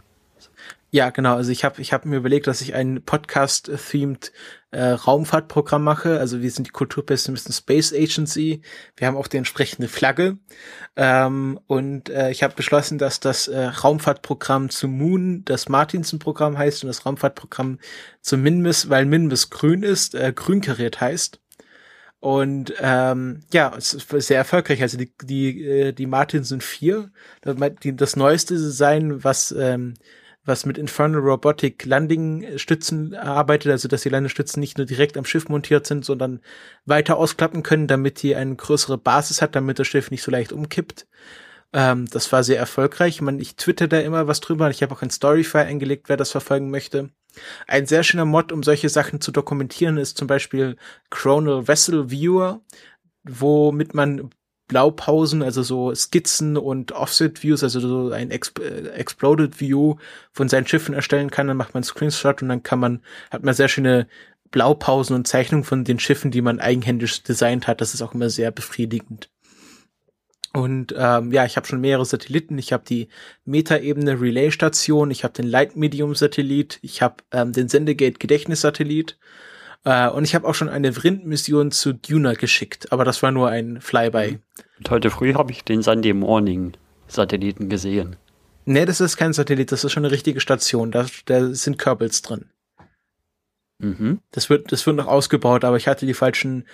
Ja, 0.92 1.10
genau. 1.10 1.36
Also 1.36 1.52
ich 1.52 1.62
habe 1.62 1.80
ich 1.80 1.92
hab 1.92 2.04
mir 2.04 2.16
überlegt, 2.16 2.48
dass 2.48 2.62
ich 2.62 2.74
ein 2.74 3.02
Podcast-themed 3.04 4.32
äh, 4.72 4.86
Raumfahrtprogramm 4.86 5.84
mache. 5.84 6.18
Also 6.18 6.42
wir 6.42 6.50
sind 6.50 6.66
die 6.66 6.72
Kulturpessimisten 6.72 7.52
Space 7.52 7.92
Agency. 7.92 8.62
Wir 8.96 9.06
haben 9.06 9.16
auch 9.16 9.28
die 9.28 9.36
entsprechende 9.36 9.86
Flagge. 9.86 10.38
Ähm, 10.96 11.60
und 11.68 12.08
äh, 12.08 12.32
ich 12.32 12.42
habe 12.42 12.54
beschlossen, 12.56 12.98
dass 12.98 13.20
das 13.20 13.46
äh, 13.46 13.66
Raumfahrtprogramm 13.66 14.70
zu 14.70 14.88
Moon 14.88 15.44
das 15.44 15.68
Martinsen-Programm 15.68 16.58
heißt 16.58 16.82
und 16.82 16.88
das 16.88 17.06
Raumfahrtprogramm 17.06 17.78
zu 18.20 18.36
Minmus, 18.36 18.88
weil 18.88 19.06
Minmus 19.06 19.50
grün 19.50 19.84
ist, 19.84 20.16
äh, 20.16 20.32
grün 20.34 20.60
heißt. 20.62 21.40
Und 22.20 22.74
ähm, 22.80 23.40
ja, 23.52 23.74
es 23.76 23.94
ist 23.94 24.10
sehr 24.26 24.36
erfolgreich. 24.36 24.82
Also 24.82 24.98
die, 24.98 25.12
die, 25.22 25.64
äh, 25.64 25.92
die 25.92 26.06
Martin 26.06 26.44
sind 26.44 26.62
vier. 26.62 27.10
Das 27.42 28.16
neueste 28.16 28.54
Design, 28.54 29.24
was 29.24 29.52
ähm, 29.52 29.94
was 30.44 30.64
mit 30.64 30.78
Infernal 30.78 31.20
Robotic 31.20 31.84
Landing-Stützen 31.84 33.14
arbeitet, 33.14 33.72
also 33.72 33.88
dass 33.88 34.02
die 34.02 34.08
Landestützen 34.08 34.60
nicht 34.60 34.78
nur 34.78 34.86
direkt 34.86 35.16
am 35.16 35.24
Schiff 35.24 35.48
montiert 35.48 35.86
sind, 35.86 36.04
sondern 36.04 36.40
weiter 36.86 37.16
ausklappen 37.18 37.62
können, 37.62 37.86
damit 37.86 38.22
die 38.22 38.34
eine 38.34 38.56
größere 38.56 38.98
Basis 38.98 39.42
hat, 39.42 39.54
damit 39.54 39.78
das 39.78 39.86
Schiff 39.86 40.10
nicht 40.10 40.22
so 40.22 40.30
leicht 40.30 40.52
umkippt. 40.52 41.06
Ähm, 41.72 42.06
das 42.10 42.32
war 42.32 42.42
sehr 42.42 42.58
erfolgreich. 42.58 43.16
Ich, 43.16 43.20
meine, 43.20 43.40
ich 43.40 43.56
twitter 43.56 43.88
da 43.88 44.00
immer 44.00 44.26
was 44.26 44.40
drüber. 44.40 44.70
Ich 44.70 44.82
habe 44.82 44.94
auch 44.94 45.02
ein 45.02 45.10
Storyfile 45.10 45.64
eingelegt, 45.64 46.08
wer 46.08 46.16
das 46.16 46.30
verfolgen 46.30 46.70
möchte. 46.70 47.10
Ein 47.68 47.86
sehr 47.86 48.02
schöner 48.02 48.24
Mod, 48.24 48.50
um 48.50 48.62
solche 48.62 48.88
Sachen 48.88 49.20
zu 49.20 49.30
dokumentieren, 49.30 49.96
ist 49.96 50.18
zum 50.18 50.26
Beispiel 50.26 50.76
Chronal 51.10 51.68
Vessel 51.68 52.10
Viewer, 52.10 52.60
womit 53.22 53.94
man 53.94 54.30
Blaupausen, 54.66 55.42
also 55.42 55.62
so 55.62 55.92
Skizzen 55.94 56.56
und 56.56 56.92
Offset-Views, 56.92 57.64
also 57.64 57.80
so 57.80 58.12
ein 58.12 58.30
Exp 58.30 58.60
äh, 58.60 58.88
Exploded 58.90 59.60
View 59.60 59.96
von 60.32 60.48
seinen 60.48 60.66
Schiffen 60.66 60.94
erstellen 60.94 61.30
kann. 61.30 61.48
Dann 61.48 61.56
macht 61.56 61.74
man 61.74 61.82
einen 61.82 61.88
Screenshot 61.88 62.42
und 62.42 62.48
dann 62.48 62.62
kann 62.62 62.78
man, 62.78 63.02
hat 63.30 63.42
man 63.42 63.54
sehr 63.54 63.68
schöne 63.68 64.06
Blaupausen 64.50 65.14
und 65.16 65.26
Zeichnungen 65.26 65.64
von 65.64 65.84
den 65.84 65.98
Schiffen, 65.98 66.30
die 66.30 66.42
man 66.42 66.60
eigenhändisch 66.60 67.22
designt 67.22 67.66
hat. 67.66 67.80
Das 67.80 67.94
ist 67.94 68.02
auch 68.02 68.14
immer 68.14 68.30
sehr 68.30 68.50
befriedigend. 68.50 69.28
Und 70.52 70.94
ähm, 70.96 71.32
ja, 71.32 71.44
ich 71.44 71.56
habe 71.56 71.66
schon 71.66 71.80
mehrere 71.80 72.04
Satelliten. 72.04 72.58
Ich 72.58 72.72
habe 72.72 72.82
die 72.86 73.08
Metaebene 73.44 74.20
Relay-Station, 74.20 75.10
ich 75.10 75.22
habe 75.22 75.34
den 75.34 75.46
Light-Medium-Satellit, 75.46 76.80
ich 76.82 77.02
habe 77.02 77.16
ähm, 77.30 77.52
den 77.52 77.68
Sendegate-Gedächtnis-Satellit 77.68 79.16
äh, 79.84 80.08
und 80.08 80.24
ich 80.24 80.34
habe 80.34 80.48
auch 80.48 80.54
schon 80.54 80.68
eine 80.68 80.92
Vrind-Mission 80.92 81.70
zu 81.70 81.92
Duna 81.92 82.34
geschickt, 82.34 82.92
aber 82.92 83.04
das 83.04 83.22
war 83.22 83.30
nur 83.30 83.48
ein 83.48 83.80
Flyby. 83.80 84.40
Und 84.78 84.90
heute 84.90 85.10
früh 85.10 85.34
habe 85.34 85.52
ich 85.52 85.62
den 85.62 85.82
Sunday 85.82 86.14
Morning-Satelliten 86.14 87.68
gesehen. 87.68 88.16
Nee, 88.64 88.84
das 88.84 89.00
ist 89.00 89.16
kein 89.16 89.32
Satellit, 89.32 89.70
das 89.70 89.84
ist 89.84 89.92
schon 89.92 90.04
eine 90.04 90.12
richtige 90.12 90.40
Station. 90.40 90.90
Da, 90.90 91.06
da 91.26 91.54
sind 91.54 91.78
Kerbals 91.78 92.22
drin. 92.22 92.46
Mhm. 93.78 94.20
Das 94.30 94.50
wird, 94.50 94.72
das 94.72 94.84
wird 94.86 94.96
noch 94.96 95.06
ausgebaut, 95.06 95.64
aber 95.64 95.76
ich 95.76 95.88
hatte 95.88 96.06
die 96.06 96.14
falschen 96.14 96.66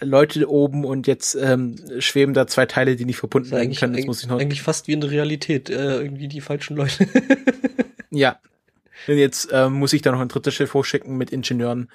Leute 0.00 0.48
oben 0.48 0.84
und 0.84 1.06
jetzt 1.06 1.34
ähm, 1.34 1.76
schweben 1.98 2.34
da 2.34 2.46
zwei 2.46 2.66
Teile, 2.66 2.96
die 2.96 3.04
nicht 3.04 3.18
verbunden 3.18 3.50
werden 3.50 3.74
können. 3.74 3.94
Das 3.94 4.06
muss 4.06 4.22
ich 4.22 4.28
noch 4.28 4.40
eigentlich 4.40 4.62
fast 4.62 4.88
wie 4.88 4.92
in 4.92 5.00
der 5.00 5.10
Realität, 5.10 5.70
äh, 5.70 6.00
irgendwie 6.00 6.28
die 6.28 6.40
falschen 6.40 6.76
Leute. 6.76 7.06
ja. 8.10 8.38
Und 9.06 9.18
jetzt 9.18 9.48
ähm, 9.52 9.74
muss 9.74 9.92
ich 9.92 10.02
da 10.02 10.12
noch 10.12 10.20
ein 10.20 10.28
drittes 10.28 10.54
Schiff 10.54 10.72
hochschicken 10.72 11.16
mit 11.16 11.30
Ingenieuren, 11.30 11.90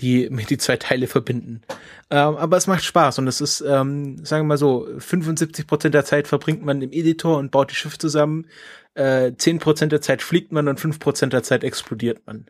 die 0.00 0.28
mit 0.30 0.50
die 0.50 0.58
zwei 0.58 0.76
Teile 0.76 1.06
verbinden. 1.06 1.62
Ähm, 2.10 2.36
aber 2.36 2.56
es 2.56 2.66
macht 2.66 2.84
Spaß 2.84 3.18
und 3.18 3.28
es 3.28 3.40
ist, 3.40 3.60
ähm, 3.60 4.24
sagen 4.24 4.44
wir 4.44 4.48
mal 4.48 4.58
so, 4.58 4.88
75 4.98 5.66
Prozent 5.66 5.94
der 5.94 6.04
Zeit 6.04 6.26
verbringt 6.26 6.64
man 6.64 6.82
im 6.82 6.92
Editor 6.92 7.38
und 7.38 7.50
baut 7.50 7.70
die 7.70 7.76
Schiffe 7.76 7.98
zusammen. 7.98 8.46
Äh, 8.94 9.32
10 9.36 9.60
Prozent 9.60 9.92
der 9.92 10.00
Zeit 10.00 10.22
fliegt 10.22 10.50
man 10.50 10.68
und 10.68 10.80
5 10.80 10.98
Prozent 10.98 11.32
der 11.32 11.42
Zeit 11.42 11.62
explodiert 11.62 12.26
man. 12.26 12.46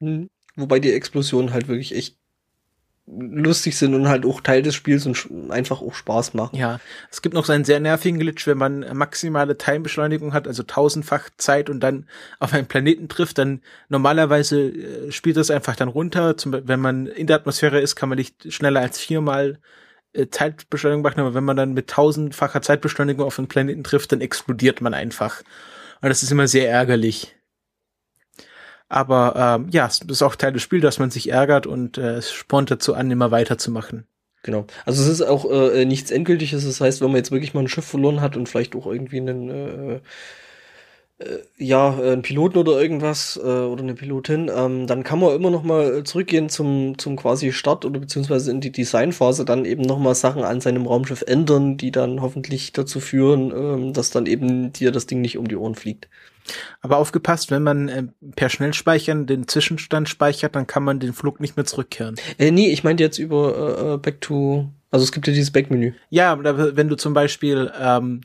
Mhm. 0.00 0.28
Wobei 0.56 0.80
die 0.80 0.92
Explosionen 0.92 1.52
halt 1.52 1.68
wirklich 1.68 1.94
echt 1.94 2.16
lustig 3.10 3.76
sind 3.76 3.94
und 3.94 4.08
halt 4.08 4.26
auch 4.26 4.40
Teil 4.40 4.62
des 4.62 4.74
Spiels 4.74 5.06
und 5.06 5.50
einfach 5.50 5.80
auch 5.80 5.94
Spaß 5.94 6.34
machen. 6.34 6.56
Ja, 6.56 6.80
es 7.10 7.22
gibt 7.22 7.34
noch 7.34 7.44
so 7.44 7.52
einen 7.52 7.64
sehr 7.64 7.80
nervigen 7.80 8.18
Glitch, 8.18 8.46
wenn 8.46 8.58
man 8.58 8.84
maximale 8.96 9.56
Time-Beschleunigung 9.56 10.34
hat, 10.34 10.46
also 10.46 10.62
tausendfach 10.62 11.30
Zeit 11.36 11.70
und 11.70 11.80
dann 11.80 12.06
auf 12.38 12.52
einen 12.52 12.66
Planeten 12.66 13.08
trifft, 13.08 13.38
dann 13.38 13.62
normalerweise 13.88 14.60
äh, 14.60 15.12
spielt 15.12 15.36
das 15.36 15.50
einfach 15.50 15.76
dann 15.76 15.88
runter. 15.88 16.36
Zum, 16.36 16.54
wenn 16.66 16.80
man 16.80 17.06
in 17.06 17.26
der 17.26 17.36
Atmosphäre 17.36 17.80
ist, 17.80 17.96
kann 17.96 18.08
man 18.08 18.18
nicht 18.18 18.52
schneller 18.52 18.80
als 18.80 18.98
viermal 18.98 19.58
äh, 20.12 20.26
Zeitbeschleunigung 20.28 21.02
machen, 21.02 21.20
aber 21.20 21.34
wenn 21.34 21.44
man 21.44 21.56
dann 21.56 21.72
mit 21.72 21.88
tausendfacher 21.88 22.62
Zeitbeschleunigung 22.62 23.24
auf 23.24 23.38
einen 23.38 23.48
Planeten 23.48 23.84
trifft, 23.84 24.12
dann 24.12 24.20
explodiert 24.20 24.80
man 24.80 24.94
einfach. 24.94 25.42
Und 26.00 26.08
das 26.10 26.22
ist 26.22 26.30
immer 26.30 26.46
sehr 26.46 26.70
ärgerlich. 26.70 27.37
Aber 28.88 29.34
ähm, 29.36 29.68
ja, 29.70 29.86
es 29.86 30.00
ist 30.00 30.22
auch 30.22 30.34
Teil 30.34 30.52
des 30.52 30.62
Spiels, 30.62 30.82
dass 30.82 30.98
man 30.98 31.10
sich 31.10 31.30
ärgert 31.30 31.66
und 31.66 31.98
äh, 31.98 32.16
es 32.16 32.32
spornt 32.32 32.70
dazu 32.70 32.94
an, 32.94 33.10
immer 33.10 33.30
weiterzumachen. 33.30 34.06
Genau. 34.42 34.66
Also 34.86 35.02
es 35.02 35.08
ist 35.08 35.22
auch 35.22 35.50
äh, 35.50 35.84
nichts 35.84 36.10
Endgültiges. 36.10 36.64
Das 36.64 36.80
heißt, 36.80 37.00
wenn 37.00 37.08
man 37.08 37.16
jetzt 37.16 37.30
wirklich 37.30 37.54
mal 37.54 37.60
ein 37.60 37.68
Schiff 37.68 37.84
verloren 37.84 38.20
hat 38.20 38.36
und 38.36 38.48
vielleicht 38.48 38.74
auch 38.76 38.86
irgendwie 38.86 39.18
einen 39.18 39.50
äh, 39.50 40.00
äh, 41.18 41.38
ja, 41.56 41.98
einen 41.98 42.22
Piloten 42.22 42.58
oder 42.58 42.80
irgendwas 42.80 43.36
äh, 43.36 43.40
oder 43.40 43.82
eine 43.82 43.94
Pilotin, 43.94 44.48
ähm, 44.54 44.86
dann 44.86 45.02
kann 45.02 45.18
man 45.18 45.34
immer 45.34 45.50
noch 45.50 45.64
mal 45.64 46.04
zurückgehen 46.04 46.48
zum, 46.48 46.96
zum 46.96 47.16
quasi 47.16 47.52
Start 47.52 47.84
oder 47.84 47.98
beziehungsweise 47.98 48.52
in 48.52 48.60
die 48.60 48.70
Designphase 48.70 49.44
dann 49.44 49.64
eben 49.64 49.82
noch 49.82 49.98
mal 49.98 50.14
Sachen 50.14 50.44
an 50.44 50.60
seinem 50.60 50.86
Raumschiff 50.86 51.22
ändern, 51.26 51.76
die 51.76 51.90
dann 51.90 52.22
hoffentlich 52.22 52.72
dazu 52.72 53.00
führen, 53.00 53.50
ähm, 53.50 53.92
dass 53.92 54.10
dann 54.10 54.26
eben 54.26 54.72
dir 54.72 54.92
das 54.92 55.06
Ding 55.06 55.20
nicht 55.20 55.38
um 55.38 55.48
die 55.48 55.56
Ohren 55.56 55.74
fliegt. 55.74 56.08
Aber 56.80 56.98
aufgepasst, 56.98 57.50
wenn 57.50 57.62
man 57.62 57.88
äh, 57.88 58.04
per 58.36 58.48
Schnellspeichern 58.48 59.26
den 59.26 59.48
Zwischenstand 59.48 60.08
speichert, 60.08 60.56
dann 60.56 60.66
kann 60.66 60.84
man 60.84 61.00
den 61.00 61.12
Flug 61.12 61.40
nicht 61.40 61.56
mehr 61.56 61.66
zurückkehren. 61.66 62.16
Äh, 62.38 62.50
nee, 62.50 62.70
ich 62.70 62.84
meinte 62.84 63.02
jetzt 63.02 63.18
über 63.18 63.78
äh, 63.78 63.94
äh 63.94 63.98
Back 63.98 64.20
to, 64.20 64.68
also 64.90 65.04
es 65.04 65.12
gibt 65.12 65.26
ja 65.26 65.32
dieses 65.32 65.50
Backmenü. 65.50 65.92
Ja, 66.10 66.32
aber 66.32 66.76
wenn 66.76 66.88
du 66.88 66.96
zum 66.96 67.14
Beispiel 67.14 67.72
ähm, 67.78 68.22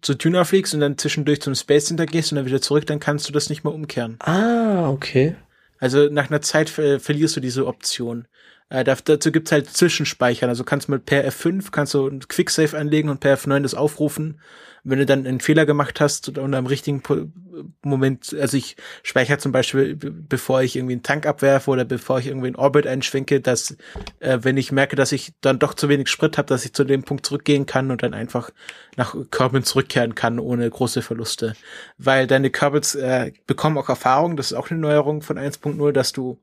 zu 0.00 0.14
Tuna 0.14 0.44
fliegst 0.44 0.74
und 0.74 0.80
dann 0.80 0.98
zwischendurch 0.98 1.40
zum 1.40 1.54
Space 1.54 1.86
Center 1.86 2.06
gehst 2.06 2.32
und 2.32 2.36
dann 2.36 2.46
wieder 2.46 2.60
zurück, 2.60 2.86
dann 2.86 3.00
kannst 3.00 3.28
du 3.28 3.32
das 3.32 3.48
nicht 3.48 3.64
mehr 3.64 3.72
umkehren. 3.72 4.16
Ah, 4.20 4.90
okay. 4.90 5.36
Also 5.78 6.08
nach 6.08 6.30
einer 6.30 6.42
Zeit 6.42 6.70
ver 6.70 7.00
verlierst 7.00 7.36
du 7.36 7.40
diese 7.40 7.66
Option. 7.66 8.26
Äh, 8.72 8.84
dazu 8.84 9.30
gibt's 9.30 9.52
halt 9.52 9.68
Zwischenspeichern. 9.68 10.48
Also 10.48 10.64
kannst 10.64 10.88
du 10.88 10.92
mit 10.92 11.04
per 11.04 11.26
F5 11.28 11.70
kannst 11.70 11.94
du 11.94 12.08
ein 12.08 12.20
Quicksave 12.20 12.76
anlegen 12.76 13.08
und 13.08 13.20
per 13.20 13.36
F9 13.36 13.60
das 13.60 13.74
aufrufen 13.74 14.40
wenn 14.84 14.98
du 14.98 15.06
dann 15.06 15.26
einen 15.26 15.40
Fehler 15.40 15.64
gemacht 15.64 16.00
hast 16.00 16.36
und 16.38 16.54
am 16.54 16.66
richtigen 16.66 17.02
Moment, 17.82 18.34
also 18.38 18.56
ich 18.56 18.76
speichere 19.02 19.38
zum 19.38 19.52
Beispiel, 19.52 19.94
bevor 19.94 20.62
ich 20.62 20.74
irgendwie 20.74 20.94
einen 20.94 21.04
Tank 21.04 21.24
abwerfe 21.26 21.70
oder 21.70 21.84
bevor 21.84 22.18
ich 22.18 22.26
irgendwie 22.26 22.48
in 22.48 22.56
Orbit 22.56 22.86
einschwenke, 22.86 23.40
dass 23.40 23.76
äh, 24.18 24.38
wenn 24.42 24.56
ich 24.56 24.72
merke, 24.72 24.96
dass 24.96 25.12
ich 25.12 25.34
dann 25.40 25.60
doch 25.60 25.74
zu 25.74 25.88
wenig 25.88 26.08
Sprit 26.08 26.36
habe, 26.36 26.48
dass 26.48 26.64
ich 26.64 26.72
zu 26.72 26.84
dem 26.84 27.04
Punkt 27.04 27.24
zurückgehen 27.24 27.66
kann 27.66 27.90
und 27.92 28.02
dann 28.02 28.14
einfach 28.14 28.50
nach 28.96 29.14
Kerbin 29.30 29.62
zurückkehren 29.62 30.16
kann 30.16 30.40
ohne 30.40 30.68
große 30.68 31.02
Verluste. 31.02 31.54
Weil 31.98 32.26
deine 32.26 32.50
Kerbals 32.50 32.96
äh, 32.96 33.32
bekommen 33.46 33.78
auch 33.78 33.88
Erfahrung, 33.88 34.36
das 34.36 34.50
ist 34.50 34.58
auch 34.58 34.70
eine 34.70 34.80
Neuerung 34.80 35.22
von 35.22 35.38
1.0, 35.38 35.92
dass 35.92 36.12
du 36.12 36.40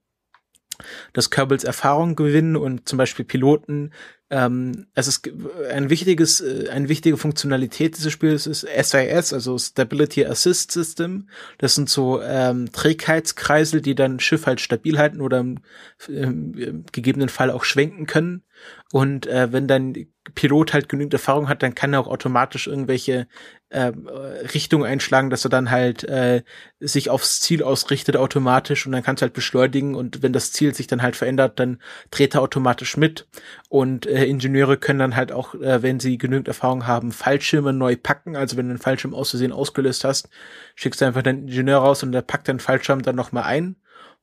dass 1.13 1.29
Kerbals 1.29 1.63
Erfahrung 1.63 2.15
gewinnen 2.15 2.55
und 2.55 2.87
zum 2.87 2.97
Beispiel 2.97 3.25
Piloten 3.25 3.91
ähm, 4.31 4.85
es 4.93 5.07
ist 5.07 5.27
ein 5.71 5.89
wichtiges, 5.89 6.39
äh, 6.41 6.69
eine 6.69 6.87
wichtige 6.87 7.17
Funktionalität 7.17 7.97
dieses 7.97 8.11
Spiels 8.11 8.45
ist 8.45 8.61
SIS, 8.61 9.33
also 9.33 9.57
Stability 9.57 10.25
Assist 10.25 10.71
System. 10.71 11.29
Das 11.57 11.73
sind 11.73 11.89
so 11.89 12.21
ähm, 12.21 12.71
Trägheitskreisel, 12.71 13.81
die 13.81 13.95
dann 13.95 14.19
Schiff 14.19 14.45
halt 14.45 14.61
stabil 14.61 14.99
halten 14.99 15.21
oder 15.21 15.39
im, 15.39 15.57
im 16.07 16.85
gegebenen 16.91 17.29
Fall 17.29 17.49
auch 17.49 17.63
schwenken 17.63 18.05
können. 18.05 18.43
Und 18.91 19.27
äh, 19.27 19.51
wenn 19.51 19.67
dein 19.67 20.07
Pilot 20.35 20.73
halt 20.73 20.89
genügend 20.89 21.13
Erfahrung 21.13 21.47
hat, 21.47 21.61
dann 21.61 21.75
kann 21.75 21.93
er 21.93 21.99
auch 21.99 22.07
automatisch 22.07 22.67
irgendwelche 22.67 23.27
äh, 23.69 23.91
Richtungen 24.53 24.85
einschlagen, 24.85 25.29
dass 25.29 25.45
er 25.45 25.49
dann 25.49 25.69
halt 25.69 26.03
äh, 26.03 26.43
sich 26.79 27.09
aufs 27.09 27.39
Ziel 27.39 27.61
ausrichtet 27.61 28.17
automatisch 28.17 28.85
und 28.85 28.91
dann 28.91 29.03
kannst 29.03 29.21
du 29.21 29.25
halt 29.25 29.33
beschleunigen 29.33 29.93
und 29.95 30.23
wenn 30.23 30.33
das 30.33 30.51
Ziel 30.51 30.73
sich 30.73 30.87
dann 30.87 31.01
halt 31.01 31.15
verändert, 31.15 31.59
dann 31.59 31.79
dreht 32.09 32.35
er 32.35 32.41
automatisch 32.41 32.97
mit. 32.97 33.27
Und 33.69 34.07
äh, 34.07 34.25
Ingenieure 34.25 34.77
können 34.77 34.99
dann 34.99 35.15
halt 35.15 35.31
auch, 35.31 35.53
äh, 35.55 35.83
wenn 35.83 35.99
sie 35.99 36.17
genügend 36.17 36.47
Erfahrung 36.47 36.87
haben, 36.87 37.11
Fallschirme 37.11 37.73
neu 37.73 37.95
packen. 37.95 38.35
Also 38.35 38.57
wenn 38.57 38.65
du 38.65 38.71
einen 38.71 38.79
Fallschirm 38.79 39.13
aus 39.13 39.29
Versehen 39.29 39.51
ausgelöst 39.51 40.03
hast, 40.03 40.29
schickst 40.75 41.01
du 41.01 41.05
einfach 41.05 41.21
deinen 41.21 41.47
Ingenieur 41.47 41.79
raus 41.79 42.01
und 42.01 42.11
der 42.11 42.21
packt 42.21 42.47
den 42.47 42.59
Fallschirm 42.59 43.03
dann 43.03 43.15
nochmal 43.15 43.43
ein 43.43 43.75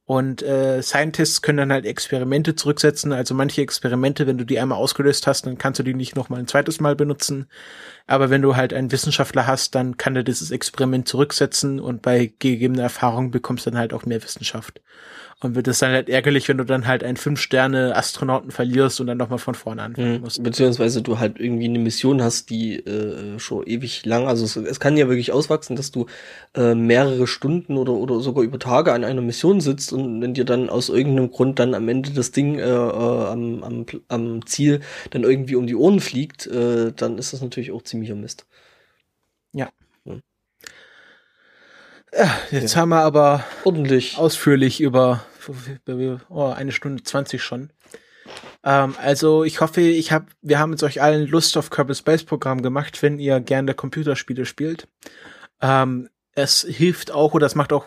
und 0.07 0.41
äh, 0.43 0.83
Scientists 0.83 1.43
können 1.43 1.59
dann 1.59 1.73
halt 1.73 1.85
Experimente 1.85 2.55
zurücksetzen. 2.55 3.13
Also 3.13 3.35
manche 3.35 3.61
Experimente, 3.61 4.29
wenn 4.29 4.39
du 4.39 4.45
die 4.45 4.61
einmal 4.61 4.79
ausgelöst 4.79 5.27
hast, 5.27 5.47
dann 5.47 5.59
kannst 5.59 5.81
du 5.81 5.83
die 5.83 5.95
nicht 5.95 6.15
noch 6.15 6.29
mal 6.29 6.39
ein 6.39 6.47
zweites 6.47 6.79
Mal 6.79 6.95
benutzen. 6.95 7.49
Aber 8.07 8.31
wenn 8.31 8.41
du 8.41 8.55
halt 8.55 8.73
einen 8.73 8.93
Wissenschaftler 8.93 9.49
hast, 9.49 9.75
dann 9.75 9.97
kann 9.97 10.15
er 10.15 10.23
dieses 10.23 10.53
Experiment 10.53 11.09
zurücksetzen 11.09 11.81
und 11.81 12.03
bei 12.03 12.33
gegebener 12.39 12.85
Erfahrung 12.85 13.33
bekommst 13.33 13.67
du 13.67 13.71
dann 13.71 13.81
halt 13.81 13.93
auch 13.93 14.07
mehr 14.07 14.23
Wissenschaft. 14.23 14.81
Und 15.41 15.55
wird 15.55 15.69
es 15.69 15.81
dann 15.81 15.93
halt 15.93 16.09
ärgerlich, 16.09 16.49
wenn 16.49 16.57
du 16.57 16.65
dann 16.65 16.87
halt 16.87 17.05
einen 17.05 17.19
Fünf-Sterne-Astronauten 17.19 18.51
verlierst 18.51 19.03
und 19.03 19.07
dann 19.07 19.19
nochmal 19.19 19.39
von 19.39 19.55
vorne 19.55 19.83
anfangen 19.83 20.15
mhm. 20.15 20.21
musst. 20.23 20.43
Beziehungsweise 20.43 21.03
du 21.03 21.19
halt 21.19 21.39
irgendwie 21.39 21.67
eine 21.67 21.79
Mission 21.79 22.23
hast, 22.23 22.49
die 22.49 22.77
äh, 22.77 23.39
schon 23.39 23.67
ewig 23.67 24.07
lang, 24.07 24.29
also 24.29 24.47
es, 24.47 24.57
es, 24.57 24.81
kann 24.81 24.97
ja 24.97 25.09
wirklich 25.09 25.33
auswachsen, 25.33 25.77
dass 25.77 25.91
du 25.91 26.07
äh, 26.55 26.75
mehrere 26.75 27.27
Stunden 27.27 27.77
oder, 27.77 27.93
oder 27.93 28.21
sogar 28.21 28.45
über 28.45 28.59
Tage 28.59 28.95
an 28.95 29.05
einer 29.05 29.21
Mission 29.21 29.61
sitzt 29.61 29.93
und 29.93 30.23
wenn 30.23 30.33
dir 30.33 30.47
dann 30.47 30.71
aus 30.71 30.89
irgendeinem 30.89 31.31
Grund 31.31 31.59
dann 31.59 31.75
am 31.75 31.87
Ende 31.87 32.13
das 32.13 32.31
Ding 32.31 32.59
äh, 32.59 32.63
äh, 32.63 33.27
am, 33.27 33.63
am, 33.63 33.85
am 34.09 34.47
Ziel 34.47 34.81
dann 35.11 35.25
irgendwie 35.25 35.57
um 35.57 35.67
die 35.67 35.77
Ohren 35.77 36.01
fliegt, 36.01 36.47
äh, 36.47 36.93
dann 36.97 37.19
ist 37.19 37.35
das 37.35 37.43
natürlich 37.43 37.73
auch 37.73 37.83
ziemlicher 37.83 38.15
Mist. 38.15 38.47
Ja, 42.19 42.35
jetzt 42.51 42.75
ja. 42.75 42.81
haben 42.81 42.89
wir 42.91 43.01
aber 43.01 43.45
ordentlich 43.65 44.17
ausführlich 44.17 44.81
über 44.81 45.25
oh, 46.29 46.47
eine 46.47 46.73
Stunde 46.73 47.03
zwanzig 47.03 47.43
schon 47.43 47.71
Ähm, 48.65 48.95
also 49.01 49.45
ich 49.45 49.61
hoffe, 49.61 49.81
ich 49.81 50.11
hab, 50.11 50.27
wir 50.43 50.59
haben 50.59 50.71
mit 50.71 50.83
euch 50.83 51.01
allen 51.01 51.27
Lust 51.29 51.57
auf 51.57 51.71
Kerbal 51.71 51.95
Space 51.95 52.25
Programm 52.25 52.63
gemacht, 52.63 53.01
wenn 53.03 53.19
ihr 53.19 53.41
gerne 53.41 53.75
Computerspiele 53.75 54.45
spielt. 54.45 54.89
Ähm, 55.61 56.09
es 56.33 56.67
hilft 56.69 57.13
auch 57.13 57.33
oder 57.33 57.47
es 57.47 57.55
macht 57.55 57.73
auch 57.73 57.87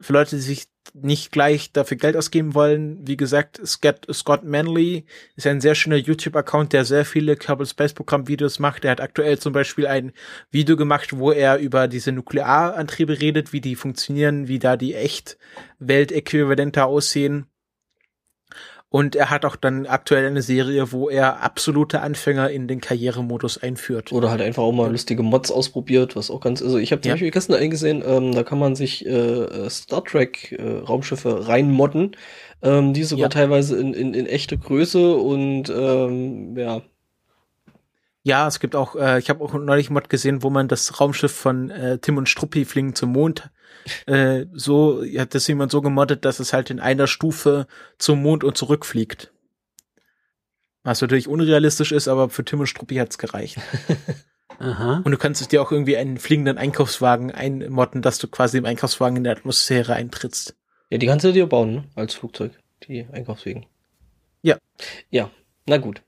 für 0.00 0.12
Leute, 0.12 0.36
die 0.36 0.42
sich 0.42 0.68
nicht 0.94 1.30
gleich 1.30 1.72
dafür 1.72 1.96
Geld 1.96 2.16
ausgeben 2.16 2.54
wollen. 2.54 3.06
Wie 3.06 3.16
gesagt, 3.16 3.60
Scott, 3.64 4.44
Manley 4.44 5.04
ist 5.36 5.46
ein 5.46 5.60
sehr 5.60 5.74
schöner 5.74 5.96
YouTube-Account, 5.96 6.72
der 6.72 6.84
sehr 6.84 7.04
viele 7.04 7.36
Kerbal 7.36 7.66
Space 7.66 7.92
Programm 7.92 8.28
Videos 8.28 8.58
macht. 8.58 8.84
Er 8.84 8.92
hat 8.92 9.00
aktuell 9.00 9.38
zum 9.38 9.52
Beispiel 9.52 9.86
ein 9.86 10.12
Video 10.50 10.76
gemacht, 10.76 11.16
wo 11.16 11.32
er 11.32 11.58
über 11.58 11.86
diese 11.86 12.12
Nuklearantriebe 12.12 13.20
redet, 13.20 13.52
wie 13.52 13.60
die 13.60 13.76
funktionieren, 13.76 14.48
wie 14.48 14.58
da 14.58 14.76
die 14.76 14.94
echt 14.94 15.38
Weltäquivalente 15.78 16.84
aussehen. 16.84 17.49
Und 18.92 19.14
er 19.14 19.30
hat 19.30 19.44
auch 19.44 19.54
dann 19.54 19.86
aktuell 19.86 20.26
eine 20.26 20.42
Serie, 20.42 20.90
wo 20.90 21.08
er 21.08 21.42
absolute 21.42 22.00
Anfänger 22.00 22.50
in 22.50 22.66
den 22.66 22.80
Karrieremodus 22.80 23.56
einführt. 23.56 24.10
Oder 24.10 24.30
halt 24.30 24.42
einfach 24.42 24.64
auch 24.64 24.72
mal 24.72 24.90
lustige 24.90 25.22
Mods 25.22 25.52
ausprobiert, 25.52 26.16
was 26.16 26.28
auch 26.28 26.40
ganz, 26.40 26.60
also 26.60 26.76
ich 26.76 26.90
habe 26.90 27.00
zum 27.00 27.10
ja. 27.10 27.14
Beispiel 27.14 27.30
gestern 27.30 27.54
eingesehen, 27.54 28.02
ähm, 28.04 28.34
da 28.34 28.42
kann 28.42 28.58
man 28.58 28.74
sich 28.74 29.06
äh, 29.06 29.70
Star 29.70 30.04
Trek 30.04 30.52
äh, 30.58 30.78
Raumschiffe 30.78 31.46
reinmodden, 31.46 32.16
ähm, 32.62 32.92
die 32.92 33.04
sogar 33.04 33.26
ja. 33.26 33.28
teilweise 33.28 33.78
in, 33.78 33.94
in, 33.94 34.12
in 34.12 34.26
echte 34.26 34.58
Größe 34.58 35.14
und 35.14 35.70
ähm, 35.70 36.56
ja, 36.56 36.82
ja, 38.22 38.46
es 38.46 38.60
gibt 38.60 38.76
auch, 38.76 38.96
äh, 38.96 39.18
ich 39.18 39.30
habe 39.30 39.42
auch 39.42 39.54
neulich 39.54 39.88
Mod 39.88 40.10
gesehen, 40.10 40.42
wo 40.42 40.50
man 40.50 40.68
das 40.68 41.00
Raumschiff 41.00 41.32
von 41.32 41.70
äh, 41.70 41.98
Tim 41.98 42.18
und 42.18 42.28
Struppi 42.28 42.66
fliegen 42.66 42.94
zum 42.94 43.12
Mond 43.12 43.50
äh, 44.06 44.46
so, 44.52 45.02
hat 45.16 45.34
das 45.34 45.46
jemand 45.46 45.72
so 45.72 45.80
gemoddet, 45.80 46.24
dass 46.24 46.40
es 46.40 46.52
halt 46.52 46.70
in 46.70 46.80
einer 46.80 47.06
Stufe 47.06 47.66
zum 47.98 48.22
Mond 48.22 48.44
und 48.44 48.56
zurückfliegt. 48.56 49.32
Was 50.82 51.00
natürlich 51.02 51.28
unrealistisch 51.28 51.92
ist, 51.92 52.08
aber 52.08 52.30
für 52.30 52.44
Tim 52.44 52.60
und 52.60 52.66
Struppi 52.66 52.96
hat's 52.96 53.18
gereicht. 53.18 53.58
Aha. 54.58 55.00
Und 55.04 55.12
du 55.12 55.18
kannst 55.18 55.40
es 55.40 55.48
dir 55.48 55.62
auch 55.62 55.72
irgendwie 55.72 55.96
einen 55.96 56.18
fliegenden 56.18 56.58
Einkaufswagen 56.58 57.30
einmodden, 57.30 58.02
dass 58.02 58.18
du 58.18 58.28
quasi 58.28 58.58
im 58.58 58.66
Einkaufswagen 58.66 59.16
in 59.16 59.24
der 59.24 59.34
Atmosphäre 59.34 59.94
eintrittst. 59.94 60.54
Ja, 60.90 60.98
die 60.98 61.06
kannst 61.06 61.24
du 61.24 61.32
dir 61.32 61.46
bauen, 61.46 61.74
ne? 61.74 61.84
als 61.94 62.14
Flugzeug, 62.14 62.52
die 62.86 63.06
Einkaufswegen. 63.12 63.66
Ja. 64.42 64.58
Ja, 65.10 65.30
na 65.66 65.78
gut. 65.78 66.02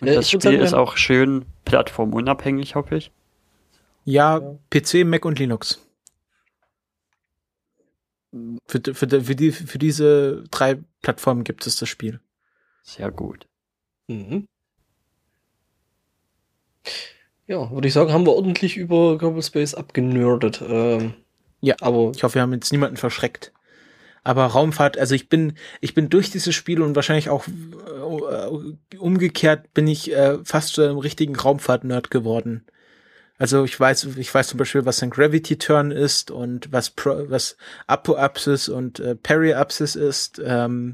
Und 0.00 0.08
äh, 0.08 0.14
das 0.14 0.28
Spiel 0.28 0.40
sagen, 0.40 0.60
ist 0.60 0.74
auch 0.74 0.96
schön 0.96 1.46
plattformunabhängig, 1.64 2.74
hoffe 2.74 2.96
ich. 2.96 3.10
Ja, 4.04 4.40
PC, 4.70 5.04
Mac 5.04 5.24
und 5.24 5.38
Linux. 5.38 5.80
Für, 8.66 8.80
für, 8.94 9.08
für, 9.22 9.36
die, 9.36 9.52
für 9.52 9.78
diese 9.78 10.44
drei 10.50 10.78
Plattformen 11.02 11.44
gibt 11.44 11.66
es 11.66 11.76
das 11.76 11.88
Spiel. 11.88 12.20
Sehr 12.82 13.10
gut. 13.10 13.46
Mhm. 14.08 14.48
Ja, 17.46 17.70
würde 17.70 17.88
ich 17.88 17.94
sagen, 17.94 18.12
haben 18.12 18.26
wir 18.26 18.34
ordentlich 18.34 18.76
über 18.76 19.18
Kerbal 19.18 19.42
Space 19.42 19.74
abgenördet. 19.74 20.62
Ähm, 20.66 21.14
ja, 21.60 21.76
aber 21.80 22.12
ich 22.14 22.22
hoffe, 22.22 22.36
wir 22.36 22.42
haben 22.42 22.52
jetzt 22.52 22.72
niemanden 22.72 22.96
verschreckt. 22.96 23.52
Aber 24.22 24.46
Raumfahrt, 24.46 24.96
also 24.98 25.14
ich 25.14 25.28
bin, 25.28 25.52
ich 25.82 25.92
bin 25.92 26.08
durch 26.08 26.30
dieses 26.30 26.54
Spiel 26.54 26.80
und 26.80 26.96
wahrscheinlich 26.96 27.28
auch 27.28 27.46
äh, 27.46 28.96
umgekehrt 28.96 29.74
bin 29.74 29.86
ich 29.86 30.12
äh, 30.12 30.38
fast 30.44 30.74
zu 30.74 30.82
einem 30.82 30.98
richtigen 30.98 31.36
Raumfahrt-Nerd 31.36 32.10
geworden. 32.10 32.64
Also 33.38 33.64
ich 33.64 33.78
weiß, 33.78 34.08
ich 34.16 34.32
weiß 34.32 34.48
zum 34.48 34.58
Beispiel, 34.58 34.86
was 34.86 35.02
ein 35.02 35.10
Gravity 35.10 35.58
Turn 35.58 35.90
ist 35.90 36.30
und 36.30 36.72
was 36.72 36.90
Pro, 36.90 37.28
was 37.28 37.56
Apoapsis 37.86 38.68
und 38.68 39.00
äh, 39.00 39.16
Periapsis 39.16 39.96
ist 39.96 40.40
ähm, 40.44 40.92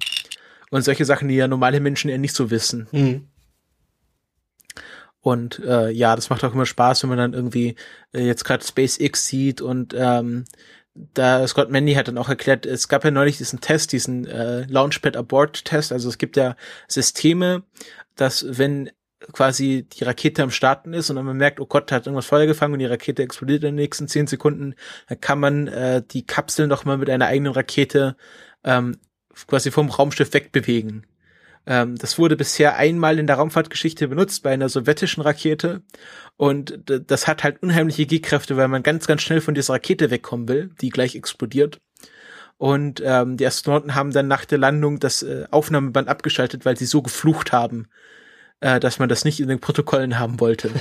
und 0.70 0.82
solche 0.82 1.04
Sachen, 1.04 1.28
die 1.28 1.36
ja 1.36 1.48
normale 1.48 1.80
Menschen 1.80 2.08
eher 2.08 2.18
nicht 2.18 2.34
so 2.34 2.50
wissen. 2.50 2.88
Mhm. 2.92 3.28
Und 5.20 5.58
äh, 5.58 5.90
ja, 5.90 6.16
das 6.16 6.30
macht 6.30 6.42
auch 6.44 6.54
immer 6.54 6.64
Spaß, 6.64 7.02
wenn 7.02 7.10
man 7.10 7.18
dann 7.18 7.34
irgendwie 7.34 7.76
äh, 8.14 8.24
jetzt 8.24 8.44
gerade 8.44 8.64
SpaceX 8.64 9.26
sieht 9.26 9.60
und 9.60 9.94
ähm, 9.94 10.46
da 11.14 11.46
Scott 11.46 11.70
Mandy 11.70 11.94
hat 11.94 12.08
dann 12.08 12.18
auch 12.18 12.28
erklärt, 12.28 12.66
es 12.66 12.88
gab 12.88 13.04
ja 13.04 13.10
neulich 13.10 13.38
diesen 13.38 13.60
Test, 13.60 13.92
diesen 13.92 14.26
äh, 14.26 14.62
Launchpad 14.62 15.16
Abort 15.16 15.64
Test. 15.64 15.92
Also 15.92 16.08
es 16.08 16.18
gibt 16.18 16.36
ja 16.36 16.56
Systeme, 16.88 17.62
dass 18.16 18.44
wenn 18.58 18.90
quasi 19.32 19.86
die 19.92 20.04
Rakete 20.04 20.42
am 20.42 20.50
Starten 20.50 20.92
ist 20.92 21.10
und 21.10 21.16
dann 21.16 21.24
man 21.24 21.36
merkt, 21.36 21.60
oh 21.60 21.66
Gott, 21.66 21.90
da 21.90 21.96
hat 21.96 22.06
irgendwas 22.06 22.26
Feuer 22.26 22.46
gefangen 22.46 22.74
und 22.74 22.78
die 22.78 22.86
Rakete 22.86 23.22
explodiert 23.22 23.62
in 23.62 23.68
den 23.68 23.74
nächsten 23.76 24.08
zehn 24.08 24.26
Sekunden, 24.26 24.74
dann 25.08 25.20
kann 25.20 25.40
man 25.40 25.68
äh, 25.68 26.02
die 26.08 26.26
Kapsel 26.26 26.66
noch 26.66 26.84
mal 26.84 26.98
mit 26.98 27.10
einer 27.10 27.26
eigenen 27.26 27.52
Rakete 27.52 28.16
ähm, 28.64 28.96
quasi 29.46 29.70
vom 29.70 29.90
Raumschiff 29.90 30.32
wegbewegen. 30.32 31.06
Ähm, 31.66 31.96
das 31.96 32.18
wurde 32.18 32.36
bisher 32.36 32.76
einmal 32.76 33.18
in 33.18 33.26
der 33.26 33.36
Raumfahrtgeschichte 33.36 34.08
benutzt 34.08 34.42
bei 34.42 34.50
einer 34.50 34.68
sowjetischen 34.68 35.22
Rakete 35.22 35.82
und 36.36 36.80
das 36.86 37.26
hat 37.28 37.44
halt 37.44 37.62
unheimliche 37.62 38.06
G-Kräfte, 38.06 38.56
weil 38.56 38.68
man 38.68 38.82
ganz, 38.82 39.06
ganz 39.06 39.22
schnell 39.22 39.42
von 39.42 39.54
dieser 39.54 39.74
Rakete 39.74 40.10
wegkommen 40.10 40.48
will, 40.48 40.70
die 40.80 40.88
gleich 40.88 41.14
explodiert. 41.14 41.80
Und 42.56 43.02
ähm, 43.04 43.38
die 43.38 43.46
Astronauten 43.46 43.94
haben 43.94 44.10
dann 44.12 44.28
nach 44.28 44.44
der 44.44 44.58
Landung 44.58 45.00
das 45.00 45.22
äh, 45.22 45.46
Aufnahmeband 45.50 46.08
abgeschaltet, 46.08 46.66
weil 46.66 46.76
sie 46.76 46.84
so 46.84 47.00
geflucht 47.00 47.52
haben, 47.52 47.88
äh, 48.60 48.80
dass 48.80 48.98
man 48.98 49.08
das 49.08 49.24
nicht 49.24 49.40
in 49.40 49.48
den 49.48 49.60
Protokollen 49.60 50.18
haben 50.18 50.40
wollte. 50.40 50.70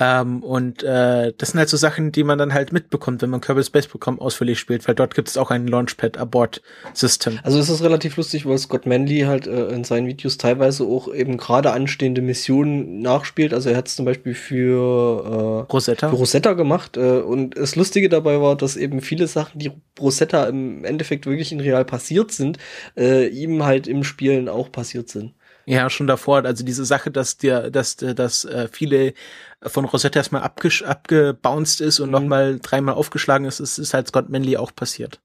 Ähm, 0.00 0.42
und 0.42 0.82
äh, 0.82 1.32
das 1.38 1.50
sind 1.50 1.58
halt 1.58 1.68
so 1.68 1.76
Sachen, 1.76 2.10
die 2.10 2.24
man 2.24 2.36
dann 2.36 2.52
halt 2.52 2.72
mitbekommt, 2.72 3.22
wenn 3.22 3.30
man 3.30 3.40
Kerbal 3.40 3.62
Space 3.62 3.86
Program 3.86 4.18
ausführlich 4.18 4.58
spielt, 4.58 4.88
weil 4.88 4.96
dort 4.96 5.14
gibt 5.14 5.28
es 5.28 5.36
auch 5.36 5.52
ein 5.52 5.68
Launchpad 5.68 6.16
Abort 6.18 6.62
System. 6.94 7.38
Also 7.44 7.60
es 7.60 7.68
ist 7.68 7.80
relativ 7.82 8.16
lustig, 8.16 8.44
weil 8.44 8.58
Scott 8.58 8.86
Manley 8.86 9.20
halt 9.20 9.46
äh, 9.46 9.68
in 9.68 9.84
seinen 9.84 10.08
Videos 10.08 10.36
teilweise 10.36 10.82
auch 10.84 11.12
eben 11.14 11.36
gerade 11.36 11.70
anstehende 11.70 12.22
Missionen 12.22 13.02
nachspielt. 13.02 13.54
Also 13.54 13.70
er 13.70 13.76
hat 13.76 13.86
es 13.86 13.94
zum 13.94 14.04
Beispiel 14.04 14.34
für, 14.34 15.66
äh, 15.68 15.72
Rosetta. 15.72 16.08
für 16.08 16.16
Rosetta 16.16 16.54
gemacht. 16.54 16.96
Äh, 16.96 17.20
und 17.20 17.56
das 17.56 17.76
Lustige 17.76 18.08
dabei 18.08 18.40
war, 18.40 18.56
dass 18.56 18.76
eben 18.76 19.00
viele 19.00 19.28
Sachen, 19.28 19.60
die 19.60 19.70
Rosetta 20.00 20.46
im 20.46 20.84
Endeffekt 20.84 21.26
wirklich 21.26 21.52
in 21.52 21.60
real 21.60 21.84
passiert 21.84 22.32
sind, 22.32 22.58
äh, 22.96 23.28
ihm 23.28 23.64
halt 23.64 23.86
im 23.86 24.02
Spielen 24.02 24.48
auch 24.48 24.72
passiert 24.72 25.08
sind. 25.08 25.34
Ja, 25.66 25.88
schon 25.88 26.06
davor. 26.06 26.44
Also 26.44 26.64
diese 26.64 26.84
Sache, 26.84 27.10
dass 27.10 27.38
dir, 27.38 27.70
dass, 27.70 27.96
dass 27.96 28.44
äh, 28.44 28.68
viele 28.70 29.14
von 29.62 29.84
Rosetta 29.84 30.18
erstmal 30.18 30.42
abge 30.42 30.70
abgebounced 30.86 31.80
ist 31.80 32.00
und 32.00 32.08
mhm. 32.08 32.12
nochmal 32.12 32.58
dreimal 32.60 32.94
aufgeschlagen 32.94 33.46
ist, 33.46 33.60
ist, 33.60 33.78
ist 33.78 33.94
halt 33.94 34.08
Scott 34.08 34.28
Manley 34.28 34.56
auch 34.56 34.74
passiert. 34.74 35.20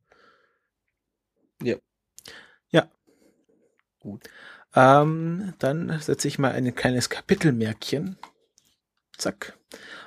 Ja. 1.61 1.75
Ja. 2.69 2.89
Gut. 3.99 4.29
Ähm, 4.75 5.53
dann 5.59 5.99
setze 5.99 6.27
ich 6.27 6.39
mal 6.39 6.51
ein 6.51 6.73
kleines 6.75 7.09
Kapitelmärkchen. 7.09 8.17
Zack. 9.17 9.57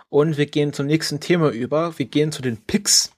Und 0.08 0.38
wir 0.38 0.46
gehen 0.46 0.72
zum 0.72 0.86
nächsten 0.86 1.20
Thema 1.20 1.50
über. 1.50 1.98
Wir 1.98 2.06
gehen 2.06 2.32
zu 2.32 2.42
den 2.42 2.62
Picks. 2.64 3.12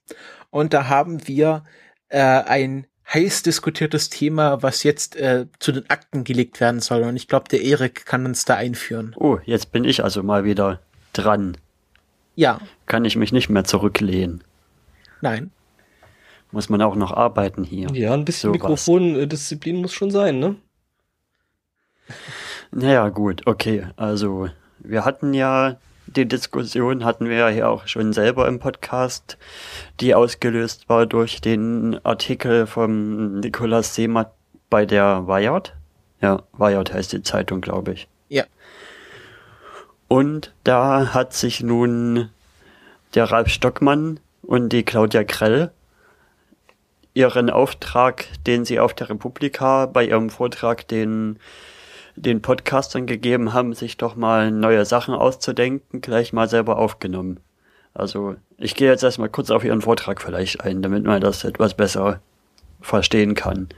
Und 0.51 0.73
da 0.73 0.89
haben 0.89 1.27
wir 1.29 1.65
äh, 2.09 2.21
ein 2.21 2.87
heiß 3.13 3.43
diskutiertes 3.43 4.09
Thema, 4.09 4.63
was 4.63 4.83
jetzt 4.83 5.17
äh, 5.17 5.47
zu 5.59 5.73
den 5.73 5.89
Akten 5.91 6.25
gelegt 6.25 6.61
werden 6.61 6.81
soll. 6.81 7.03
Und 7.03 7.17
ich 7.17 7.29
glaube, 7.29 7.49
der 7.49 7.63
Erik 7.63 8.07
kann 8.07 8.27
uns 8.27 8.45
da 8.45 8.57
einführen. 8.57 9.15
Oh, 9.17 9.39
jetzt 9.45 9.73
bin 9.73 9.85
ich 9.85 10.03
also 10.03 10.23
mal 10.23 10.45
wieder 10.45 10.81
dran. 11.13 11.57
Ja. 12.35 12.61
Kann 12.87 13.05
ich 13.05 13.17
mich 13.17 13.33
nicht 13.33 13.49
mehr 13.49 13.65
zurücklehnen. 13.65 14.43
Nein. 15.21 15.51
Muss 16.51 16.69
man 16.69 16.83
auch 16.83 16.95
noch 16.95 17.13
arbeiten 17.13 17.65
hier. 17.65 17.89
Ja, 17.93 18.15
ein 18.15 18.25
bisschen 18.25 18.53
Mikrofondisziplin 18.53 19.77
muss 19.77 19.93
schon 19.93 20.11
sein, 20.11 20.39
ne? 20.39 20.57
Naja, 22.71 23.09
gut, 23.09 23.47
okay. 23.47 23.87
Also, 23.97 24.49
wir 24.79 25.05
hatten 25.05 25.35
ja 25.35 25.77
die 26.07 26.27
Diskussion 26.27 27.05
hatten 27.05 27.29
wir 27.29 27.37
ja 27.37 27.49
hier 27.49 27.69
auch 27.69 27.87
schon 27.87 28.13
selber 28.13 28.47
im 28.49 28.59
Podcast, 28.59 29.39
die 30.01 30.15
ausgelöst 30.15 30.89
war 30.89 31.07
durch 31.07 31.41
den 31.41 31.99
Artikel 32.05 32.67
von 32.67 33.41
Nikolaus 33.41 33.95
Seemat 33.95 34.33
bei 34.71 34.87
der 34.87 35.27
Wired. 35.27 35.75
Ja, 36.21 36.43
Wired 36.53 36.93
heißt 36.93 37.13
die 37.13 37.23
Zeitung, 37.23 37.61
glaube 37.61 37.93
ich. 37.93 38.09
Ja. 38.29 38.45
Und 40.09 40.53
da 40.65 41.15
hat 41.15 41.33
sich 41.33 41.63
nun 41.63 42.31
der 43.15 43.31
Ralf 43.31 43.49
Stockmann 43.49 44.21
und 44.43 44.71
die 44.71 44.85
Claudia 44.85 45.25
Krell 45.25 45.71
ihren 47.15 47.49
Auftrag, 47.49 48.27
den 48.47 48.65
sie 48.65 48.81
auf 48.81 48.93
der 48.93 49.09
Republika 49.09 49.87
bei 49.87 50.05
ihrem 50.05 50.31
Vortrag 50.31 50.87
den 50.89 51.39
den 52.17 52.43
Podcastern 52.43 53.07
gegeben 53.07 53.53
haben, 53.53 53.73
sich 53.73 53.97
doch 53.97 54.17
mal 54.17 54.51
neue 54.51 54.85
Sachen 54.85 55.15
auszudenken, 55.15 56.01
gleich 56.01 56.33
mal 56.33 56.49
selber 56.49 56.79
aufgenommen. 56.79 57.41
Also 57.93 58.37
ich 58.57 58.75
gehe 58.75 58.91
jetzt 58.91 59.05
erstmal 59.05 59.29
kurz 59.29 59.51
auf 59.51 59.65
Ihren 59.65 59.83
Vortrag 59.83 60.21
vielleicht 60.21 60.61
ein, 60.63 60.83
damit 60.83 61.05
man 61.05 61.21
das 61.21 61.45
etwas 61.45 61.75
besser 61.75 62.21
verstehen 62.81 63.35
kann. 63.35 63.69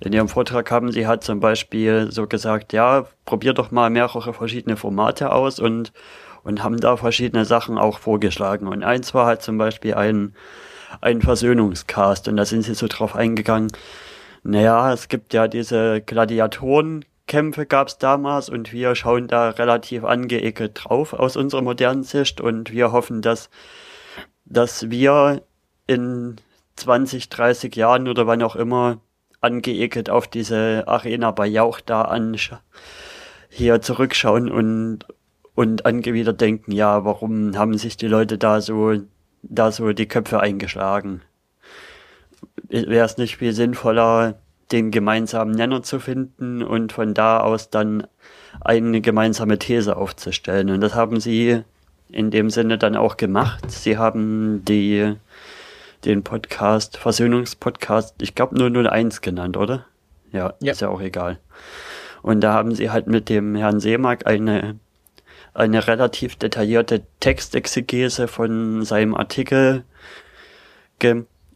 In 0.00 0.12
Ihrem 0.12 0.28
Vortrag 0.28 0.70
haben 0.70 0.92
Sie 0.92 1.06
halt 1.06 1.24
zum 1.24 1.40
Beispiel 1.40 2.10
so 2.10 2.26
gesagt, 2.26 2.72
ja, 2.72 3.06
probier 3.24 3.54
doch 3.54 3.70
mal 3.70 3.90
mehrere 3.90 4.32
verschiedene 4.32 4.76
Formate 4.76 5.32
aus 5.32 5.58
und, 5.58 5.92
und 6.42 6.62
haben 6.62 6.78
da 6.78 6.96
verschiedene 6.96 7.44
Sachen 7.44 7.78
auch 7.78 7.98
vorgeschlagen. 7.98 8.68
Und 8.68 8.82
eins 8.82 9.14
war 9.14 9.26
halt 9.26 9.42
zum 9.42 9.58
Beispiel 9.58 9.94
ein, 9.94 10.34
ein 11.00 11.22
Versöhnungscast 11.22 12.28
und 12.28 12.36
da 12.36 12.44
sind 12.44 12.62
Sie 12.62 12.74
so 12.74 12.86
drauf 12.88 13.16
eingegangen, 13.16 13.70
Naja, 14.44 14.92
es 14.92 15.08
gibt 15.08 15.32
ja 15.32 15.48
diese 15.48 16.00
Gladiatorenkämpfe 17.26 17.66
gab 17.66 17.88
es 17.88 17.98
damals 17.98 18.48
und 18.48 18.72
wir 18.72 18.94
schauen 18.94 19.28
da 19.28 19.50
relativ 19.50 20.04
angeekelt 20.04 20.72
drauf 20.84 21.12
aus 21.12 21.36
unserer 21.36 21.62
modernen 21.62 22.02
Sicht 22.02 22.40
und 22.40 22.70
wir 22.70 22.92
hoffen, 22.92 23.22
dass, 23.22 23.50
dass 24.44 24.90
wir 24.90 25.42
in 25.86 26.36
20, 26.76 27.28
30 27.28 27.74
Jahren 27.76 28.08
oder 28.08 28.26
wann 28.26 28.42
auch 28.42 28.56
immer 28.56 29.00
angeekelt 29.40 30.10
auf 30.10 30.26
diese 30.26 30.84
Arena 30.86 31.30
bei 31.30 31.46
Jauch 31.46 31.80
da 31.80 32.02
an 32.02 32.36
hier 33.48 33.80
zurückschauen 33.80 34.50
und 34.50 35.06
und 35.56 35.86
angewidert 35.86 36.40
denken, 36.40 36.72
ja, 36.72 37.04
warum 37.04 37.56
haben 37.56 37.78
sich 37.78 37.96
die 37.96 38.08
Leute 38.08 38.38
da 38.38 38.60
so 38.60 38.94
da 39.42 39.70
so 39.70 39.92
die 39.92 40.08
Köpfe 40.08 40.40
eingeschlagen? 40.40 41.22
Wäre 42.68 43.04
es 43.04 43.18
nicht 43.18 43.36
viel 43.36 43.52
sinnvoller, 43.52 44.40
den 44.72 44.90
gemeinsamen 44.90 45.54
Nenner 45.54 45.82
zu 45.82 46.00
finden 46.00 46.62
und 46.62 46.92
von 46.92 47.14
da 47.14 47.40
aus 47.40 47.70
dann 47.70 48.06
eine 48.60 49.00
gemeinsame 49.00 49.58
These 49.58 49.96
aufzustellen? 49.96 50.70
Und 50.70 50.80
das 50.80 50.94
haben 50.94 51.20
sie 51.20 51.62
in 52.10 52.30
dem 52.30 52.50
Sinne 52.50 52.78
dann 52.78 52.96
auch 52.96 53.16
gemacht. 53.16 53.70
Sie 53.70 53.98
haben 53.98 54.64
die 54.64 55.16
den 56.04 56.22
Podcast, 56.22 56.96
Versöhnungspodcast, 56.98 58.16
ich 58.20 58.34
glaube 58.34 58.56
nur 58.56 58.68
01 58.92 59.22
genannt, 59.22 59.56
oder? 59.56 59.86
Ja, 60.32 60.54
ja, 60.60 60.72
ist 60.72 60.80
ja 60.80 60.88
auch 60.88 61.00
egal. 61.00 61.38
Und 62.22 62.40
da 62.40 62.52
haben 62.52 62.74
sie 62.74 62.90
halt 62.90 63.06
mit 63.06 63.28
dem 63.28 63.54
Herrn 63.54 63.80
Seemark 63.80 64.26
eine, 64.26 64.78
eine 65.54 65.86
relativ 65.86 66.36
detaillierte 66.36 67.02
Textexegese 67.20 68.28
von 68.28 68.84
seinem 68.84 69.14
Artikel 69.14 69.84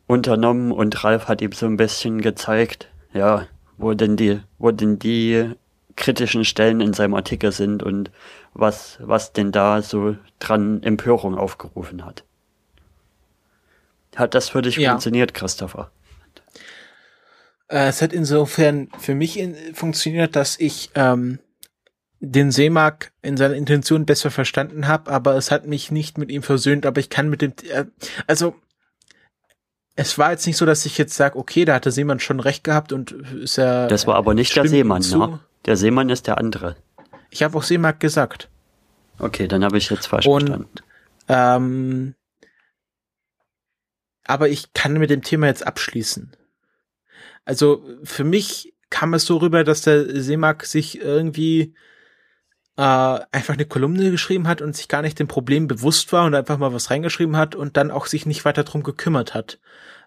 unternommen 0.07 0.73
und 0.73 1.05
Ralf 1.05 1.29
hat 1.29 1.41
ihm 1.41 1.53
so 1.53 1.67
ein 1.67 1.77
bisschen 1.77 2.21
gezeigt, 2.21 2.89
ja, 3.13 3.47
wo 3.77 3.95
denn 3.95 4.17
die, 4.17 4.41
wo 4.59 4.71
denn 4.71 4.99
die 4.99 5.53
kritischen 5.97 6.45
Stellen 6.45 6.81
in 6.81 6.93
seinem 6.93 7.15
Artikel 7.15 7.53
sind 7.53 7.83
und 7.83 8.11
was, 8.55 8.99
was 9.01 9.33
denn 9.33 9.53
da 9.53 9.83
so 9.83 10.17
dran 10.39 10.83
Empörung 10.83 11.37
aufgerufen 11.37 12.05
hat. 12.05 12.25
Hat 14.17 14.35
das 14.35 14.49
für 14.49 14.63
dich 14.63 14.77
ja. 14.77 14.91
funktioniert, 14.91 15.35
Christopher? 15.35 15.91
Äh, 17.69 17.89
es 17.89 18.01
hat 18.01 18.13
insofern 18.13 18.89
für 18.99 19.15
mich 19.15 19.39
in, 19.39 19.55
funktioniert, 19.75 20.35
dass 20.35 20.59
ich 20.59 20.91
ähm, 20.95 21.39
den 22.21 22.51
Seemark 22.51 23.13
in 23.23 23.37
seiner 23.37 23.55
Intention 23.55 24.07
besser 24.07 24.31
verstanden 24.31 24.89
habe, 24.89 25.11
aber 25.11 25.37
es 25.37 25.51
hat 25.51 25.67
mich 25.67 25.91
nicht 25.91 26.19
mit 26.19 26.31
ihm 26.31 26.43
versöhnt, 26.43 26.87
aber 26.87 27.01
ich 27.01 27.11
kann 27.11 27.29
mit 27.29 27.43
dem, 27.43 27.53
äh, 27.71 27.85
also 28.27 28.57
es 29.99 30.17
war 30.17 30.31
jetzt 30.31 30.47
nicht 30.47 30.57
so, 30.57 30.65
dass 30.65 30.87
ich 30.87 30.97
jetzt 30.97 31.17
sage, 31.17 31.37
okay, 31.37 31.65
da 31.65 31.75
hatte 31.75 31.91
Seemann 31.91 32.21
schon 32.21 32.39
recht 32.39 32.63
gehabt 32.63 32.93
und 32.93 33.11
ist 33.11 33.57
ja. 33.57 33.89
Das 33.89 34.07
war 34.07 34.15
aber 34.15 34.33
nicht 34.33 34.55
der 34.55 34.69
Seemann, 34.69 35.03
ne? 35.03 35.41
Der 35.67 35.77
Seemann 35.77 36.09
ist 36.09 36.29
der 36.29 36.39
andere. 36.39 36.77
Ich 37.31 37.43
habe 37.43 37.59
auch 37.59 37.65
Seemark 37.65 37.99
gesagt. 37.99 38.49
Okay, 39.19 39.49
dann 39.49 39.65
habe 39.65 39.77
ich 39.77 39.91
jetzt 39.91 40.07
falsch 40.07 40.25
und, 40.29 40.47
verstanden. 40.47 40.71
Ähm, 41.27 42.15
aber 44.25 44.49
ich 44.49 44.73
kann 44.73 44.93
mit 44.93 45.11
dem 45.11 45.23
Thema 45.23 45.49
jetzt 45.49 45.67
abschließen. 45.67 46.31
Also 47.45 47.83
für 48.05 48.23
mich 48.23 48.75
kam 48.91 49.15
es 49.15 49.25
so 49.25 49.39
rüber, 49.39 49.65
dass 49.65 49.83
der 49.83 50.23
Seemark 50.23 50.65
sich 50.65 51.01
irgendwie 51.01 51.75
äh, 52.77 53.21
einfach 53.33 53.55
eine 53.55 53.67
Kolumne 53.67 54.13
geschrieben 54.13 54.47
hat 54.47 54.63
und 54.63 54.77
sich 54.77 54.87
gar 54.87 55.03
nicht 55.03 55.19
dem 55.19 55.27
Problem 55.27 55.67
bewusst 55.67 56.13
war 56.13 56.25
und 56.25 56.37
einfach 56.37 56.57
mal 56.57 56.73
was 56.73 56.93
reingeschrieben 56.93 57.37
hat 57.37 57.57
und 57.57 57.77
dann 57.77 57.91
auch 57.91 58.07
sich 58.07 58.27
nicht 58.27 58.45
weiter 58.45 58.63
drum 58.63 58.85
gekümmert 58.85 59.35
hat, 59.35 59.59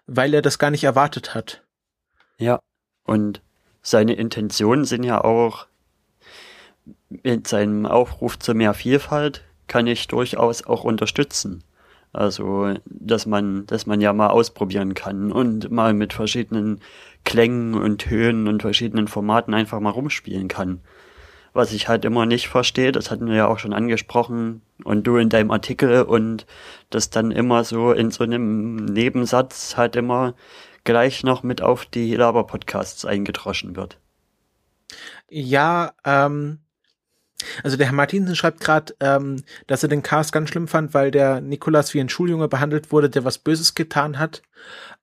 weil 0.06 0.34
er 0.34 0.42
das 0.42 0.58
gar 0.58 0.70
nicht 0.70 0.84
erwartet 0.84 1.34
hat. 1.34 1.62
Ja, 2.38 2.60
und 3.04 3.42
seine 3.82 4.14
Intentionen 4.14 4.84
sind 4.84 5.04
ja 5.04 5.22
auch 5.22 5.66
mit 7.08 7.46
seinem 7.46 7.86
Aufruf 7.86 8.38
zu 8.38 8.54
mehr 8.54 8.74
Vielfalt 8.74 9.44
kann 9.68 9.86
ich 9.86 10.08
durchaus 10.08 10.64
auch 10.64 10.84
unterstützen. 10.84 11.64
Also, 12.12 12.74
dass 12.84 13.24
man, 13.24 13.64
dass 13.66 13.86
man 13.86 14.02
ja 14.02 14.12
mal 14.12 14.28
ausprobieren 14.28 14.92
kann 14.92 15.32
und 15.32 15.70
mal 15.70 15.94
mit 15.94 16.12
verschiedenen 16.12 16.80
Klängen 17.24 17.74
und 17.74 18.10
Höhen 18.10 18.48
und 18.48 18.60
verschiedenen 18.60 19.08
Formaten 19.08 19.54
einfach 19.54 19.80
mal 19.80 19.90
rumspielen 19.90 20.48
kann. 20.48 20.80
Was 21.52 21.72
ich 21.72 21.88
halt 21.88 22.04
immer 22.04 22.24
nicht 22.24 22.48
verstehe, 22.48 22.92
das 22.92 23.10
hatten 23.10 23.26
wir 23.26 23.34
ja 23.34 23.46
auch 23.46 23.58
schon 23.58 23.74
angesprochen 23.74 24.62
und 24.84 25.06
du 25.06 25.16
in 25.18 25.28
deinem 25.28 25.50
Artikel 25.50 26.02
und 26.02 26.46
das 26.90 27.10
dann 27.10 27.30
immer 27.30 27.64
so 27.64 27.92
in 27.92 28.10
so 28.10 28.24
einem 28.24 28.76
Nebensatz 28.76 29.76
halt 29.76 29.96
immer 29.96 30.34
gleich 30.84 31.24
noch 31.24 31.42
mit 31.42 31.60
auf 31.62 31.84
die 31.84 32.14
Laber-Podcasts 32.14 33.04
eingedroschen 33.04 33.76
wird. 33.76 33.98
Ja, 35.28 35.92
ähm, 36.04 36.58
also 37.62 37.76
der 37.76 37.86
Herr 37.86 37.94
Martinsen 37.94 38.36
schreibt 38.36 38.60
gerade, 38.60 38.94
ähm, 39.00 39.42
dass 39.66 39.82
er 39.82 39.88
den 39.88 40.02
Cast 40.02 40.32
ganz 40.32 40.50
schlimm 40.50 40.68
fand, 40.68 40.94
weil 40.94 41.10
der 41.10 41.40
Nikolas 41.40 41.94
wie 41.94 42.00
ein 42.00 42.08
Schuljunge 42.08 42.48
behandelt 42.48 42.92
wurde, 42.92 43.10
der 43.10 43.24
was 43.24 43.38
Böses 43.38 43.74
getan 43.74 44.18
hat. 44.18 44.42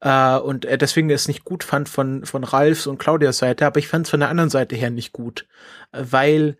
Äh, 0.02 0.38
und 0.38 0.66
er 0.66 0.78
deswegen 0.78 1.10
es 1.10 1.28
nicht 1.28 1.44
gut 1.45 1.64
fand 1.64 1.90
von, 1.90 2.26
von 2.26 2.44
Ralfs 2.44 2.88
und 2.88 2.98
Claudias 2.98 3.40
Seite, 3.40 3.66
aber 3.66 3.80
ich 3.80 3.88
fand 3.88 4.06
es 4.06 4.11
von 4.11 4.20
der 4.20 4.30
anderen 4.30 4.49
Seite 4.49 4.76
her 4.76 4.90
nicht 4.90 5.11
gut. 5.14 5.48
weil 5.91 6.57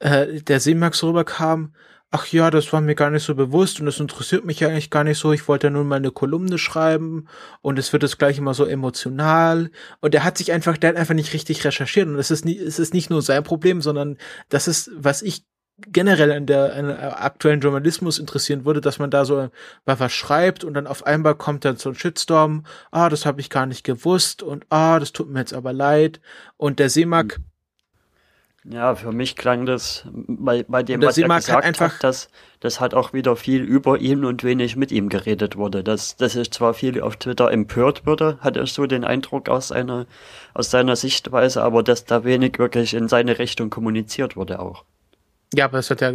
äh, 0.00 0.42
der 0.42 0.60
Seemax 0.60 1.02
rüberkam, 1.02 1.74
ach 2.14 2.28
ja, 2.28 2.48
das 2.52 2.72
war 2.72 2.80
mir 2.80 2.94
gar 2.94 3.10
nicht 3.10 3.24
so 3.24 3.34
bewusst 3.34 3.80
und 3.80 3.86
das 3.86 3.98
interessiert 3.98 4.44
mich 4.44 4.60
ja 4.60 4.68
eigentlich 4.68 4.90
gar 4.90 5.02
nicht 5.02 5.18
so. 5.18 5.32
Ich 5.32 5.48
wollte 5.48 5.66
ja 5.66 5.70
nur 5.72 5.82
mal 5.82 5.96
eine 5.96 6.12
Kolumne 6.12 6.58
schreiben 6.58 7.26
und 7.60 7.76
es 7.76 7.92
wird 7.92 8.04
das 8.04 8.18
gleich 8.18 8.38
immer 8.38 8.54
so 8.54 8.66
emotional. 8.66 9.72
Und 10.00 10.14
er 10.14 10.22
hat 10.22 10.38
sich 10.38 10.52
einfach, 10.52 10.76
der 10.76 10.90
hat 10.90 10.96
einfach 10.96 11.14
nicht 11.14 11.32
richtig 11.32 11.64
recherchiert 11.64 12.06
und 12.06 12.16
es 12.16 12.30
ist 12.30 12.44
nicht, 12.44 12.60
es 12.60 12.78
ist 12.78 12.94
nicht 12.94 13.10
nur 13.10 13.20
sein 13.20 13.42
Problem, 13.42 13.82
sondern 13.82 14.16
das 14.48 14.68
ist, 14.68 14.92
was 14.94 15.22
ich 15.22 15.44
generell 15.88 16.30
an 16.30 16.46
der, 16.46 16.74
an 16.76 16.86
der 16.86 17.20
aktuellen 17.24 17.60
Journalismus 17.60 18.20
interessieren 18.20 18.64
würde, 18.64 18.80
dass 18.80 19.00
man 19.00 19.10
da 19.10 19.24
so 19.24 19.50
mal 19.84 19.98
was 19.98 20.12
schreibt 20.12 20.62
und 20.62 20.74
dann 20.74 20.86
auf 20.86 21.04
einmal 21.04 21.34
kommt 21.34 21.64
dann 21.64 21.78
so 21.78 21.88
ein 21.88 21.96
Shitstorm, 21.96 22.64
ah, 22.92 23.08
das 23.08 23.26
habe 23.26 23.40
ich 23.40 23.50
gar 23.50 23.66
nicht 23.66 23.82
gewusst 23.82 24.44
und 24.44 24.66
ah, 24.68 25.00
das 25.00 25.10
tut 25.10 25.28
mir 25.30 25.40
jetzt 25.40 25.52
aber 25.52 25.72
leid. 25.72 26.20
Und 26.56 26.78
der 26.78 26.90
Seemark, 26.90 27.38
mhm 27.38 27.53
ja, 28.64 28.94
für 28.94 29.12
mich 29.12 29.36
klang 29.36 29.66
das 29.66 30.06
bei, 30.12 30.64
bei 30.66 30.82
dem, 30.82 31.02
was 31.02 31.18
er 31.18 31.28
gesagt 31.28 31.64
einfach 31.64 31.94
hat, 31.94 32.04
dass 32.04 32.28
das 32.60 32.80
hat 32.80 32.94
auch 32.94 33.12
wieder 33.12 33.36
viel 33.36 33.62
über 33.62 33.98
ihn 33.98 34.24
und 34.24 34.42
wenig 34.42 34.74
mit 34.76 34.90
ihm 34.90 35.10
geredet 35.10 35.56
wurde. 35.56 35.84
Dass, 35.84 36.16
dass 36.16 36.34
es 36.34 36.48
zwar 36.48 36.72
viel 36.72 37.02
auf 37.02 37.16
Twitter 37.16 37.50
empört 37.50 38.06
wurde, 38.06 38.38
hat 38.40 38.56
er 38.56 38.66
so 38.66 38.86
den 38.86 39.04
Eindruck 39.04 39.50
aus 39.50 39.68
seiner, 39.68 40.06
aus 40.54 40.70
seiner 40.70 40.96
Sichtweise, 40.96 41.62
aber 41.62 41.82
dass 41.82 42.06
da 42.06 42.24
wenig 42.24 42.58
wirklich 42.58 42.94
in 42.94 43.08
seine 43.08 43.38
Richtung 43.38 43.68
kommuniziert 43.68 44.34
wurde 44.34 44.60
auch. 44.60 44.84
Ja, 45.56 45.66
aber 45.66 45.78
das 45.78 45.90
hat 45.90 46.02
er, 46.02 46.12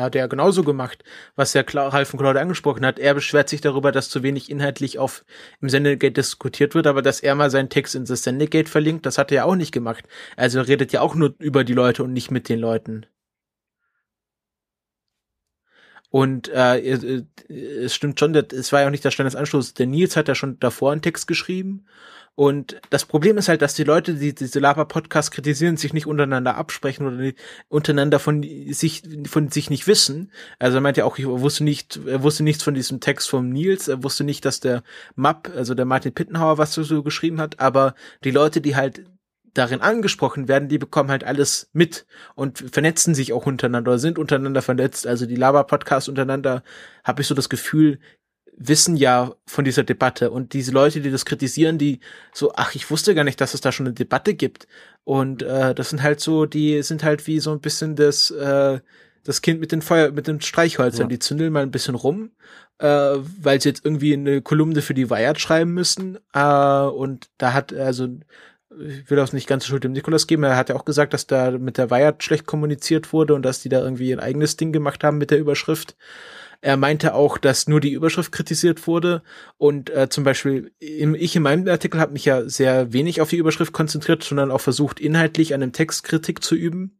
hat 0.00 0.16
er 0.16 0.26
genauso 0.26 0.64
gemacht, 0.64 1.04
was 1.36 1.52
der 1.52 1.64
Ralf 1.72 2.08
von 2.08 2.18
Claude 2.18 2.40
angesprochen 2.40 2.84
hat. 2.84 2.98
Er 2.98 3.14
beschwert 3.14 3.48
sich 3.48 3.60
darüber, 3.60 3.92
dass 3.92 4.08
zu 4.08 4.22
wenig 4.24 4.50
inhaltlich 4.50 4.98
auf 4.98 5.24
im 5.60 5.68
Sendegate 5.68 6.12
diskutiert 6.12 6.74
wird, 6.74 6.86
aber 6.88 7.00
dass 7.02 7.20
er 7.20 7.36
mal 7.36 7.50
seinen 7.50 7.68
Text 7.68 7.94
in 7.94 8.04
das 8.04 8.24
Sendegate 8.24 8.68
verlinkt, 8.68 9.06
das 9.06 9.18
hat 9.18 9.30
er 9.30 9.36
ja 9.36 9.44
auch 9.44 9.54
nicht 9.54 9.70
gemacht. 9.72 10.04
Also 10.36 10.58
er 10.58 10.66
redet 10.68 10.92
ja 10.92 11.02
auch 11.02 11.14
nur 11.14 11.34
über 11.38 11.62
die 11.62 11.74
Leute 11.74 12.02
und 12.02 12.12
nicht 12.12 12.30
mit 12.32 12.48
den 12.48 12.58
Leuten. 12.58 13.06
Und 16.10 16.48
äh, 16.48 17.24
es 17.48 17.94
stimmt 17.94 18.18
schon, 18.20 18.34
es 18.34 18.72
war 18.72 18.80
ja 18.80 18.86
auch 18.86 18.90
nicht 18.90 19.04
der 19.04 19.10
Standesanschluss. 19.10 19.74
Der 19.74 19.86
Nils 19.86 20.16
hat 20.16 20.28
ja 20.28 20.34
schon 20.34 20.58
davor 20.60 20.92
einen 20.92 21.02
Text 21.02 21.26
geschrieben 21.26 21.86
und 22.36 22.80
das 22.90 23.04
Problem 23.04 23.38
ist 23.38 23.48
halt, 23.48 23.62
dass 23.62 23.74
die 23.74 23.84
Leute, 23.84 24.14
die 24.14 24.34
diese 24.34 24.58
Lava-Podcasts 24.58 25.30
kritisieren, 25.30 25.76
sich 25.76 25.92
nicht 25.92 26.06
untereinander 26.06 26.56
absprechen 26.56 27.06
oder 27.06 27.16
nicht 27.16 27.38
untereinander 27.68 28.18
von 28.18 28.42
sich, 28.42 29.02
von 29.26 29.50
sich 29.50 29.70
nicht 29.70 29.86
wissen. 29.86 30.32
Also 30.58 30.78
er 30.78 30.80
meint 30.80 30.96
ja 30.96 31.04
auch, 31.04 31.16
ich 31.16 31.26
wusste 31.26 31.62
nicht, 31.62 32.00
er 32.06 32.24
wusste 32.24 32.42
nichts 32.42 32.64
von 32.64 32.74
diesem 32.74 32.98
Text 32.98 33.28
vom 33.28 33.50
Nils, 33.50 33.86
er 33.86 34.02
wusste 34.02 34.24
nicht, 34.24 34.44
dass 34.44 34.58
der 34.58 34.82
Map, 35.14 35.52
also 35.54 35.74
der 35.74 35.84
Martin 35.84 36.12
Pittenhauer 36.12 36.58
was 36.58 36.74
so 36.74 37.02
geschrieben 37.04 37.40
hat, 37.40 37.60
aber 37.60 37.94
die 38.24 38.32
Leute, 38.32 38.60
die 38.60 38.74
halt 38.74 39.04
darin 39.54 39.80
angesprochen 39.80 40.48
werden, 40.48 40.68
die 40.68 40.78
bekommen 40.78 41.10
halt 41.10 41.22
alles 41.22 41.70
mit 41.72 42.04
und 42.34 42.64
vernetzen 42.72 43.14
sich 43.14 43.32
auch 43.32 43.46
untereinander 43.46 43.92
oder 43.92 43.98
sind 44.00 44.18
untereinander 44.18 44.62
vernetzt. 44.62 45.06
Also 45.06 45.26
die 45.26 45.36
Lava-Podcasts 45.36 46.08
untereinander, 46.08 46.64
habe 47.04 47.22
ich 47.22 47.28
so 47.28 47.34
das 47.36 47.48
Gefühl, 47.48 48.00
wissen 48.56 48.96
ja 48.96 49.34
von 49.46 49.64
dieser 49.64 49.82
Debatte 49.82 50.30
und 50.30 50.52
diese 50.52 50.72
Leute, 50.72 51.00
die 51.00 51.10
das 51.10 51.24
kritisieren, 51.24 51.78
die 51.78 52.00
so, 52.32 52.52
ach, 52.54 52.74
ich 52.74 52.90
wusste 52.90 53.14
gar 53.14 53.24
nicht, 53.24 53.40
dass 53.40 53.54
es 53.54 53.60
da 53.60 53.72
schon 53.72 53.86
eine 53.86 53.94
Debatte 53.94 54.34
gibt. 54.34 54.66
Und 55.04 55.42
äh, 55.42 55.74
das 55.74 55.90
sind 55.90 56.02
halt 56.02 56.20
so, 56.20 56.46
die 56.46 56.82
sind 56.82 57.02
halt 57.02 57.26
wie 57.26 57.40
so 57.40 57.52
ein 57.52 57.60
bisschen 57.60 57.96
das, 57.96 58.30
äh, 58.30 58.80
das 59.24 59.42
Kind 59.42 59.60
mit 59.60 59.72
den 59.72 59.82
Feuer, 59.82 60.12
mit 60.12 60.26
den 60.26 60.40
Streichholzern, 60.40 61.06
ja. 61.06 61.08
die 61.08 61.18
zündeln 61.18 61.52
mal 61.52 61.62
ein 61.62 61.70
bisschen 61.70 61.94
rum, 61.94 62.30
äh, 62.78 62.86
weil 62.86 63.60
sie 63.60 63.70
jetzt 63.70 63.84
irgendwie 63.84 64.12
eine 64.12 64.40
Kolumne 64.40 64.82
für 64.82 64.94
die 64.94 65.10
Wired 65.10 65.40
schreiben 65.40 65.72
müssen. 65.72 66.18
Äh, 66.32 66.40
und 66.40 67.28
da 67.38 67.52
hat, 67.52 67.72
also 67.72 68.08
ich 68.78 69.08
will 69.10 69.20
auch 69.20 69.32
nicht 69.32 69.46
ganz 69.46 69.66
Schuld 69.66 69.84
dem 69.84 69.92
Nikolas 69.92 70.26
geben, 70.26 70.42
er 70.42 70.56
hat 70.56 70.68
ja 70.68 70.76
auch 70.76 70.84
gesagt, 70.84 71.14
dass 71.14 71.26
da 71.26 71.52
mit 71.52 71.78
der 71.78 71.90
Wired 71.90 72.22
schlecht 72.22 72.46
kommuniziert 72.46 73.12
wurde 73.12 73.34
und 73.34 73.42
dass 73.42 73.60
die 73.60 73.68
da 73.68 73.80
irgendwie 73.80 74.12
ein 74.12 74.20
eigenes 74.20 74.56
Ding 74.56 74.72
gemacht 74.72 75.04
haben 75.04 75.18
mit 75.18 75.30
der 75.30 75.38
Überschrift 75.38 75.96
Er 76.64 76.78
meinte 76.78 77.12
auch, 77.12 77.36
dass 77.36 77.68
nur 77.68 77.78
die 77.78 77.92
Überschrift 77.92 78.32
kritisiert 78.32 78.86
wurde 78.86 79.22
und 79.58 79.90
äh, 79.90 80.08
zum 80.08 80.24
Beispiel 80.24 80.72
im, 80.78 81.14
ich 81.14 81.36
in 81.36 81.42
meinem 81.42 81.68
Artikel 81.68 82.00
habe 82.00 82.14
mich 82.14 82.24
ja 82.24 82.48
sehr 82.48 82.90
wenig 82.94 83.20
auf 83.20 83.28
die 83.28 83.36
Überschrift 83.36 83.74
konzentriert, 83.74 84.24
sondern 84.24 84.50
auch 84.50 84.62
versucht, 84.62 84.98
inhaltlich 84.98 85.52
an 85.52 85.60
dem 85.60 85.74
Text 85.74 86.04
Kritik 86.04 86.42
zu 86.42 86.54
üben. 86.54 86.98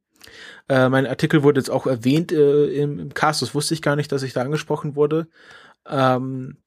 Äh, 0.68 0.90
mein 0.90 1.06
Artikel 1.06 1.42
wurde 1.42 1.60
jetzt 1.60 1.70
auch 1.70 1.86
erwähnt 1.86 2.30
äh, 2.30 2.66
im, 2.74 2.98
im 2.98 3.14
Cast, 3.14 3.40
das 3.40 3.54
wusste 3.54 3.72
ich 3.72 3.80
gar 3.80 3.96
nicht, 3.96 4.12
dass 4.12 4.22
ich 4.22 4.34
da 4.34 4.42
angesprochen 4.42 4.96
wurde. 4.96 5.28
Ähm, 5.88 6.58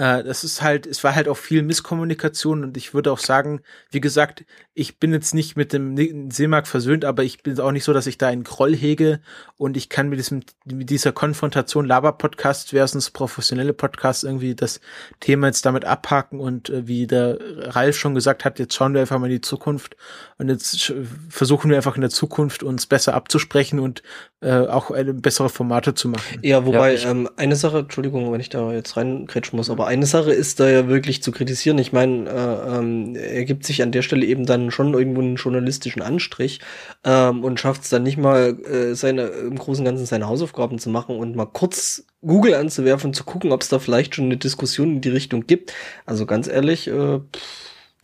äh, 0.00 0.24
das 0.24 0.44
ist 0.44 0.62
halt, 0.62 0.86
es 0.86 1.04
war 1.04 1.14
halt 1.14 1.28
auch 1.28 1.36
viel 1.36 1.62
Misskommunikation 1.62 2.64
und 2.64 2.78
ich 2.78 2.94
würde 2.94 3.12
auch 3.12 3.18
sagen, 3.18 3.60
wie 3.90 4.00
gesagt, 4.00 4.46
ich 4.72 4.98
bin 4.98 5.12
jetzt 5.12 5.34
nicht 5.34 5.56
mit 5.56 5.74
dem 5.74 6.30
Seemark 6.30 6.66
versöhnt, 6.66 7.04
aber 7.04 7.22
ich 7.22 7.42
bin 7.42 7.60
auch 7.60 7.70
nicht 7.70 7.84
so, 7.84 7.92
dass 7.92 8.06
ich 8.06 8.16
da 8.16 8.28
einen 8.28 8.44
Groll 8.44 8.74
hege 8.74 9.20
und 9.58 9.76
ich 9.76 9.90
kann 9.90 10.08
mit 10.08 10.18
diesem, 10.18 10.40
mit 10.64 10.88
dieser 10.88 11.12
Konfrontation 11.12 11.84
Laber-Podcast 11.84 12.70
versus 12.70 13.10
professionelle 13.10 13.74
Podcast 13.74 14.24
irgendwie 14.24 14.54
das 14.54 14.80
Thema 15.20 15.48
jetzt 15.48 15.66
damit 15.66 15.84
abhaken 15.84 16.40
und 16.40 16.70
äh, 16.70 16.86
wie 16.86 17.06
der 17.06 17.36
Ralf 17.74 17.98
schon 17.98 18.14
gesagt 18.14 18.46
hat, 18.46 18.58
jetzt 18.58 18.72
schauen 18.72 18.94
wir 18.94 19.02
einfach 19.02 19.18
mal 19.18 19.26
in 19.26 19.32
die 19.32 19.40
Zukunft 19.42 19.98
und 20.38 20.48
jetzt 20.48 20.94
versuchen 21.28 21.68
wir 21.68 21.76
einfach 21.76 21.96
in 21.96 22.00
der 22.00 22.08
Zukunft 22.08 22.62
uns 22.62 22.86
besser 22.86 23.12
abzusprechen 23.12 23.78
und 23.78 24.02
äh, 24.40 24.66
auch 24.66 24.90
eine 24.90 25.12
bessere 25.12 25.50
Formate 25.50 25.92
zu 25.92 26.08
machen. 26.08 26.38
Ja, 26.40 26.64
wobei 26.64 26.94
ja, 26.94 27.10
ähm, 27.10 27.28
eine 27.36 27.56
Sache, 27.56 27.80
Entschuldigung, 27.80 28.32
wenn 28.32 28.40
ich 28.40 28.48
da 28.48 28.72
jetzt 28.72 28.96
reinkretschen 28.96 29.58
muss, 29.58 29.68
aber 29.68 29.89
eine 29.90 30.06
Sache 30.06 30.30
ist 30.32 30.60
da 30.60 30.68
ja 30.70 30.86
wirklich 30.86 31.20
zu 31.20 31.32
kritisieren. 31.32 31.76
Ich 31.78 31.92
meine, 31.92 32.30
äh, 32.30 32.78
ähm, 32.78 33.16
er 33.16 33.44
gibt 33.44 33.66
sich 33.66 33.82
an 33.82 33.90
der 33.90 34.02
Stelle 34.02 34.24
eben 34.24 34.46
dann 34.46 34.70
schon 34.70 34.94
irgendwo 34.94 35.20
einen 35.20 35.34
journalistischen 35.34 36.00
Anstrich 36.00 36.60
ähm, 37.02 37.42
und 37.42 37.58
schafft 37.58 37.82
es 37.82 37.88
dann 37.88 38.04
nicht 38.04 38.16
mal, 38.16 38.56
äh, 38.64 38.94
seine 38.94 39.22
im 39.22 39.58
Großen 39.58 39.82
und 39.82 39.90
Ganzen 39.90 40.06
seine 40.06 40.28
Hausaufgaben 40.28 40.78
zu 40.78 40.90
machen 40.90 41.16
und 41.16 41.34
mal 41.34 41.46
kurz 41.46 42.04
Google 42.22 42.54
anzuwerfen 42.54 43.12
zu 43.12 43.24
gucken, 43.24 43.50
ob 43.50 43.62
es 43.62 43.68
da 43.68 43.80
vielleicht 43.80 44.14
schon 44.14 44.26
eine 44.26 44.36
Diskussion 44.36 44.92
in 44.92 45.00
die 45.00 45.08
Richtung 45.08 45.46
gibt. 45.48 45.72
Also 46.06 46.24
ganz 46.24 46.46
ehrlich, 46.46 46.86
äh, 46.86 47.18
pff, 47.18 47.42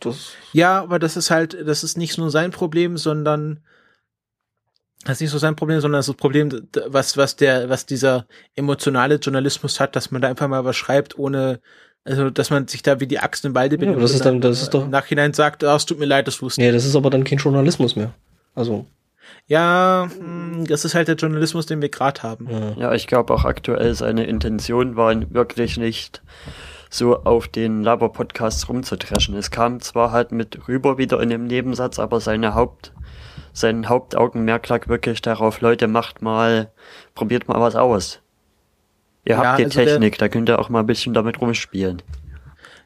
das. 0.01 0.33
Ja, 0.51 0.81
aber 0.81 0.99
das 0.99 1.15
ist 1.15 1.31
halt, 1.31 1.57
das 1.65 1.85
ist 1.85 1.97
nicht 1.97 2.17
nur 2.17 2.31
sein 2.31 2.51
Problem, 2.51 2.97
sondern 2.97 3.61
das 5.07 5.17
ist 5.17 5.21
nicht 5.21 5.31
so 5.31 5.37
sein 5.37 5.55
Problem, 5.55 5.79
sondern 5.79 5.99
das, 5.99 6.07
ist 6.07 6.13
das 6.13 6.21
Problem, 6.21 6.49
was, 6.87 7.17
was 7.17 7.35
der, 7.35 7.69
was 7.69 7.85
dieser 7.85 8.25
emotionale 8.55 9.15
Journalismus 9.15 9.79
hat, 9.79 9.95
dass 9.95 10.11
man 10.11 10.21
da 10.21 10.27
einfach 10.27 10.47
mal 10.47 10.65
was 10.65 10.75
schreibt, 10.75 11.17
ohne, 11.17 11.59
also, 12.03 12.29
dass 12.29 12.49
man 12.49 12.67
sich 12.67 12.83
da 12.83 12.99
wie 12.99 13.07
die 13.07 13.19
Axt 13.19 13.45
im 13.45 13.55
Walde 13.55 13.77
benimmt. 13.77 13.97
Ja, 13.97 14.01
das 14.01 14.13
ist 14.13 14.25
dann, 14.25 14.41
das 14.41 14.61
ist 14.61 14.73
doch. 14.73 14.83
Im 14.83 14.91
Nachhinein 14.91 15.33
sagt, 15.33 15.63
ah, 15.63 15.75
es 15.75 15.85
tut 15.85 15.99
mir 15.99 16.05
leid, 16.05 16.27
das 16.27 16.41
wusste 16.41 16.61
ich. 16.61 16.67
Nee, 16.67 16.73
das 16.73 16.85
ist 16.85 16.95
aber 16.95 17.09
dann 17.09 17.23
kein 17.23 17.37
Journalismus 17.37 17.95
mehr. 17.95 18.13
Also. 18.53 18.85
Ja, 19.47 20.09
hm, 20.17 20.65
das 20.67 20.83
ist 20.83 20.93
halt 20.93 21.07
der 21.07 21.15
Journalismus, 21.15 21.65
den 21.65 21.81
wir 21.81 21.89
gerade 21.89 22.23
haben. 22.23 22.49
Ja, 22.49 22.71
ja 22.77 22.93
ich 22.93 23.07
glaube 23.07 23.33
auch 23.33 23.45
aktuell 23.45 23.93
seine 23.95 24.25
Intention 24.25 24.95
waren 24.97 25.33
wirklich 25.33 25.77
nicht 25.77 26.21
so 26.89 27.23
auf 27.23 27.47
den 27.47 27.83
Laber-Podcasts 27.83 28.67
rumzutreschen. 28.69 29.35
Es 29.35 29.51
kam 29.51 29.79
zwar 29.79 30.11
halt 30.11 30.31
mit 30.31 30.67
rüber 30.67 30.97
wieder 30.97 31.21
in 31.21 31.29
dem 31.29 31.45
Nebensatz, 31.45 31.99
aber 31.99 32.19
seine 32.19 32.55
Haupt, 32.55 32.93
sein 33.57 33.89
Hauptaugenmerk 33.89 34.67
lag 34.69 34.87
wirklich 34.87 35.21
darauf, 35.21 35.61
Leute, 35.61 35.87
macht 35.87 36.21
mal, 36.21 36.71
probiert 37.15 37.47
mal 37.47 37.59
was 37.59 37.75
aus. 37.75 38.21
Ihr 39.25 39.35
ja, 39.35 39.43
habt 39.43 39.59
die 39.59 39.65
also 39.65 39.79
Technik, 39.79 40.17
der, 40.17 40.27
da 40.27 40.31
könnt 40.31 40.49
ihr 40.49 40.59
auch 40.59 40.69
mal 40.69 40.81
ein 40.81 40.85
bisschen 40.85 41.13
damit 41.13 41.41
rumspielen. 41.41 42.01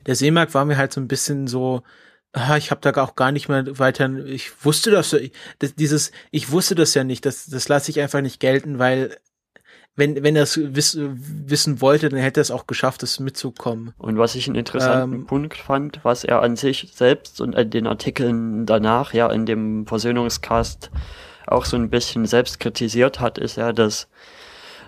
Der 0.05 0.15
Seemarkt 0.15 0.53
war 0.53 0.65
mir 0.65 0.77
halt 0.77 0.93
so 0.93 1.01
ein 1.01 1.07
bisschen 1.07 1.47
so, 1.47 1.83
ah, 2.31 2.55
ich 2.55 2.71
habe 2.71 2.81
da 2.81 3.03
auch 3.03 3.15
gar 3.15 3.31
nicht 3.31 3.49
mehr 3.49 3.77
weiter, 3.79 4.09
ich 4.25 4.65
wusste 4.65 4.91
das, 4.91 5.15
das, 5.59 5.75
dieses, 5.75 6.11
ich 6.31 6.51
wusste 6.51 6.73
das 6.75 6.93
ja 6.93 7.03
nicht, 7.03 7.25
das, 7.25 7.47
das 7.47 7.67
lasse 7.67 7.91
ich 7.91 7.99
einfach 7.99 8.21
nicht 8.21 8.39
gelten, 8.39 8.79
weil 8.79 9.17
wenn, 9.95 10.23
wenn 10.23 10.35
er 10.35 10.43
es 10.43 10.57
wiss, 10.57 10.97
wissen 10.99 11.81
wollte, 11.81 12.09
dann 12.09 12.19
hätte 12.19 12.39
er 12.39 12.43
es 12.43 12.51
auch 12.51 12.65
geschafft, 12.65 13.03
es 13.03 13.19
mitzukommen. 13.19 13.93
Und 13.97 14.17
was 14.17 14.35
ich 14.35 14.47
einen 14.47 14.55
interessanten 14.55 15.15
ähm, 15.15 15.25
Punkt 15.25 15.57
fand, 15.57 15.99
was 16.03 16.23
er 16.23 16.41
an 16.41 16.55
sich 16.55 16.91
selbst 16.93 17.41
und 17.41 17.55
in 17.55 17.69
den 17.69 17.87
Artikeln 17.87 18.65
danach, 18.65 19.13
ja, 19.13 19.29
in 19.29 19.45
dem 19.45 19.85
Versöhnungscast 19.85 20.91
auch 21.47 21.65
so 21.65 21.75
ein 21.75 21.89
bisschen 21.89 22.25
selbst 22.25 22.59
kritisiert 22.59 23.19
hat, 23.19 23.37
ist 23.37 23.57
ja, 23.57 23.73
dass 23.73 24.07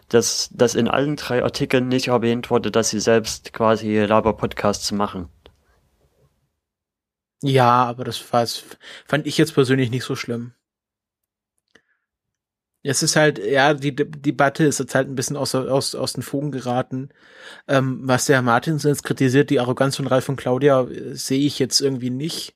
dass, 0.10 0.50
dass 0.52 0.76
in 0.76 0.88
allen 0.88 1.16
drei 1.16 1.44
Artikeln 1.44 1.88
nicht 1.88 2.08
erwähnt 2.08 2.50
wurde, 2.50 2.72
dass 2.72 2.90
sie 2.90 3.00
selbst 3.00 3.54
quasi 3.54 3.98
Laber-Podcasts 3.98 4.92
machen. 4.92 5.30
Ja, 7.42 7.86
aber 7.86 8.04
das 8.04 8.18
fand 8.18 9.26
ich 9.26 9.38
jetzt 9.38 9.54
persönlich 9.54 9.90
nicht 9.90 10.04
so 10.04 10.16
schlimm. 10.16 10.54
Es 12.84 13.02
ist 13.02 13.16
halt, 13.16 13.40
ja, 13.40 13.74
die, 13.74 13.96
die 13.96 14.06
Debatte 14.06 14.66
ist 14.66 14.80
jetzt 14.80 14.94
halt 14.94 15.08
ein 15.08 15.16
bisschen 15.16 15.38
aus, 15.38 15.56
aus, 15.56 15.96
aus 15.96 16.14
den 16.14 16.24
Fugen 16.24 16.52
geraten. 16.52 17.10
Ähm, 17.68 18.02
was 18.04 18.26
der 18.26 18.38
Herr 18.38 18.42
Martins 18.42 18.84
jetzt 18.84 19.04
kritisiert, 19.04 19.50
die 19.50 19.60
Arroganz 19.60 19.96
von 19.96 20.08
Ralf 20.08 20.28
und 20.28 20.36
Claudia, 20.36 20.84
äh, 20.84 21.16
sehe 21.16 21.46
ich 21.46 21.60
jetzt 21.60 21.80
irgendwie 21.80 22.10
nicht. 22.10 22.56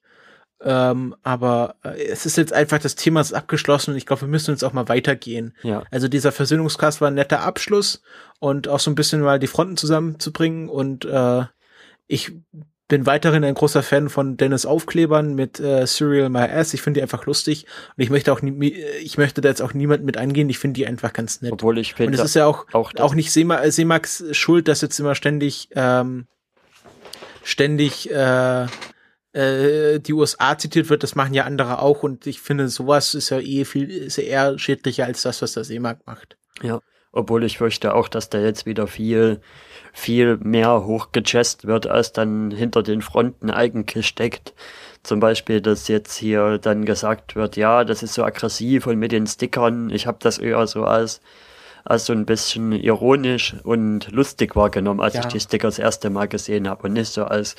Ähm, 0.59 1.15
aber 1.23 1.75
äh, 1.83 2.03
es 2.07 2.25
ist 2.25 2.35
jetzt 2.35 2.51
einfach, 2.51 2.79
das 2.79 2.95
Thema 2.95 3.21
ist 3.21 3.33
abgeschlossen 3.33 3.91
und 3.91 3.97
ich 3.97 4.05
glaube, 4.05 4.23
wir 4.23 4.27
müssen 4.27 4.51
jetzt 4.51 4.63
auch 4.63 4.73
mal 4.73 4.89
weitergehen. 4.89 5.53
Ja. 5.61 5.83
Also 5.91 6.07
dieser 6.07 6.31
Versöhnungskast 6.31 6.99
war 6.99 7.09
ein 7.09 7.15
netter 7.15 7.41
Abschluss 7.41 8.01
und 8.39 8.67
auch 8.67 8.79
so 8.79 8.89
ein 8.89 8.95
bisschen 8.95 9.21
mal 9.21 9.39
die 9.39 9.47
Fronten 9.47 9.77
zusammenzubringen 9.77 10.67
und 10.67 11.05
äh, 11.05 11.43
ich 12.07 12.33
bin 12.87 13.05
weiterhin 13.05 13.43
ein 13.43 13.53
großer 13.53 13.83
Fan 13.83 14.09
von 14.09 14.37
Dennis 14.37 14.65
Aufklebern 14.65 15.35
mit 15.35 15.59
äh, 15.59 15.85
Serial 15.85 16.29
My 16.29 16.43
Ass. 16.43 16.73
Ich 16.73 16.81
finde 16.81 16.99
die 16.99 17.01
einfach 17.01 17.25
lustig 17.25 17.65
und 17.95 18.03
ich 18.03 18.09
möchte 18.09 18.31
auch 18.31 18.41
nie, 18.41 18.73
ich 19.01 19.17
möchte 19.17 19.41
da 19.41 19.49
jetzt 19.49 19.61
auch 19.61 19.73
niemand 19.73 20.03
mit 20.03 20.17
eingehen. 20.17 20.49
Ich 20.49 20.59
finde 20.59 20.75
die 20.75 20.87
einfach 20.87 21.13
ganz 21.13 21.41
nett. 21.41 21.51
Obwohl 21.51 21.77
ich 21.77 21.93
finde 21.95 22.11
und 22.11 22.13
es 22.19 22.25
ist 22.25 22.35
ja 22.35 22.45
auch 22.45 22.65
auch, 22.73 22.93
auch 22.95 23.13
nicht 23.13 23.31
Sema, 23.31 23.69
Semax 23.69 24.23
Schuld, 24.31 24.67
dass 24.67 24.81
jetzt 24.81 24.99
immer 24.99 25.15
ständig 25.15 25.69
ähm, 25.75 26.27
ständig 27.43 28.09
äh, 28.09 28.67
äh, 29.33 29.99
die 29.99 30.13
USA 30.13 30.57
zitiert 30.57 30.89
wird. 30.89 31.03
Das 31.03 31.15
machen 31.15 31.33
ja 31.33 31.43
andere 31.43 31.81
auch 31.81 32.03
und 32.03 32.25
ich 32.25 32.39
finde 32.39 32.69
sowas 32.69 33.13
ist 33.15 33.29
ja 33.29 33.39
eh 33.39 33.65
viel 33.65 33.89
ist 33.89 34.17
ja 34.17 34.23
eher 34.23 34.59
schädlicher 34.59 35.05
als 35.05 35.23
das, 35.23 35.41
was 35.41 35.53
der 35.53 35.65
Seemark 35.65 36.07
macht. 36.07 36.37
Ja, 36.61 36.79
obwohl 37.11 37.43
ich 37.43 37.57
fürchte 37.57 37.93
auch, 37.95 38.07
dass 38.07 38.29
da 38.29 38.39
jetzt 38.39 38.65
wieder 38.65 38.87
viel 38.87 39.41
viel 39.97 40.37
mehr 40.37 40.85
hochgechest 40.85 41.65
wird, 41.65 41.87
als 41.87 42.13
dann 42.13 42.51
hinter 42.51 42.83
den 42.83 43.01
Fronten 43.01 43.49
eigentlich 43.49 44.05
steckt. 44.05 44.53
Zum 45.01 45.19
Beispiel, 45.19 45.59
dass 45.59 45.87
jetzt 45.87 46.15
hier 46.15 46.59
dann 46.59 46.85
gesagt 46.85 47.35
wird, 47.35 47.57
ja, 47.57 47.83
das 47.83 48.03
ist 48.03 48.13
so 48.13 48.23
aggressiv 48.23 48.85
und 48.85 48.99
mit 48.99 49.11
den 49.11 49.25
Stickern, 49.25 49.89
ich 49.89 50.05
habe 50.05 50.19
das 50.21 50.37
eher 50.37 50.67
so 50.67 50.83
als 50.83 51.19
als 51.89 52.05
so 52.05 52.13
ein 52.13 52.25
bisschen 52.25 52.73
ironisch 52.73 53.55
und 53.63 54.11
lustig 54.11 54.55
wahrgenommen, 54.55 54.99
als 54.99 55.13
ja. 55.13 55.21
ich 55.21 55.27
die 55.27 55.39
Sticker 55.39 55.67
das 55.67 55.79
erste 55.79 56.09
Mal 56.09 56.27
gesehen 56.27 56.67
habe 56.67 56.87
und 56.87 56.93
nicht 56.93 57.11
so 57.11 57.23
als 57.23 57.55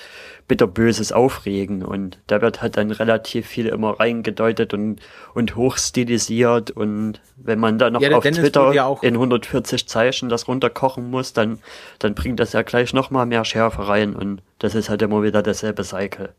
bitterböses 0.46 1.12
Aufregen. 1.12 1.82
Und 1.82 2.18
da 2.26 2.42
wird 2.42 2.60
halt 2.60 2.76
dann 2.76 2.90
relativ 2.90 3.46
viel 3.46 3.66
immer 3.66 3.98
reingedeutet 3.98 4.74
und, 4.74 5.00
und 5.34 5.56
hochstilisiert. 5.56 6.70
Und 6.70 7.20
wenn 7.36 7.58
man 7.58 7.78
dann 7.78 7.94
noch 7.94 8.02
ja, 8.02 8.14
auf 8.16 8.22
Dennis 8.22 8.40
Twitter 8.40 8.72
ja 8.72 8.94
in 9.00 9.14
140 9.14 9.88
Zeichen 9.88 10.28
das 10.28 10.46
runterkochen 10.46 11.10
muss, 11.10 11.32
dann, 11.32 11.58
dann 11.98 12.14
bringt 12.14 12.38
das 12.38 12.52
ja 12.52 12.62
gleich 12.62 12.92
nochmal 12.92 13.24
mehr 13.24 13.46
Schärfe 13.46 13.88
rein. 13.88 14.14
Und 14.14 14.42
das 14.58 14.74
ist 14.74 14.90
halt 14.90 15.00
immer 15.00 15.22
wieder 15.22 15.42
dasselbe 15.42 15.84
Cycle. 15.84 16.34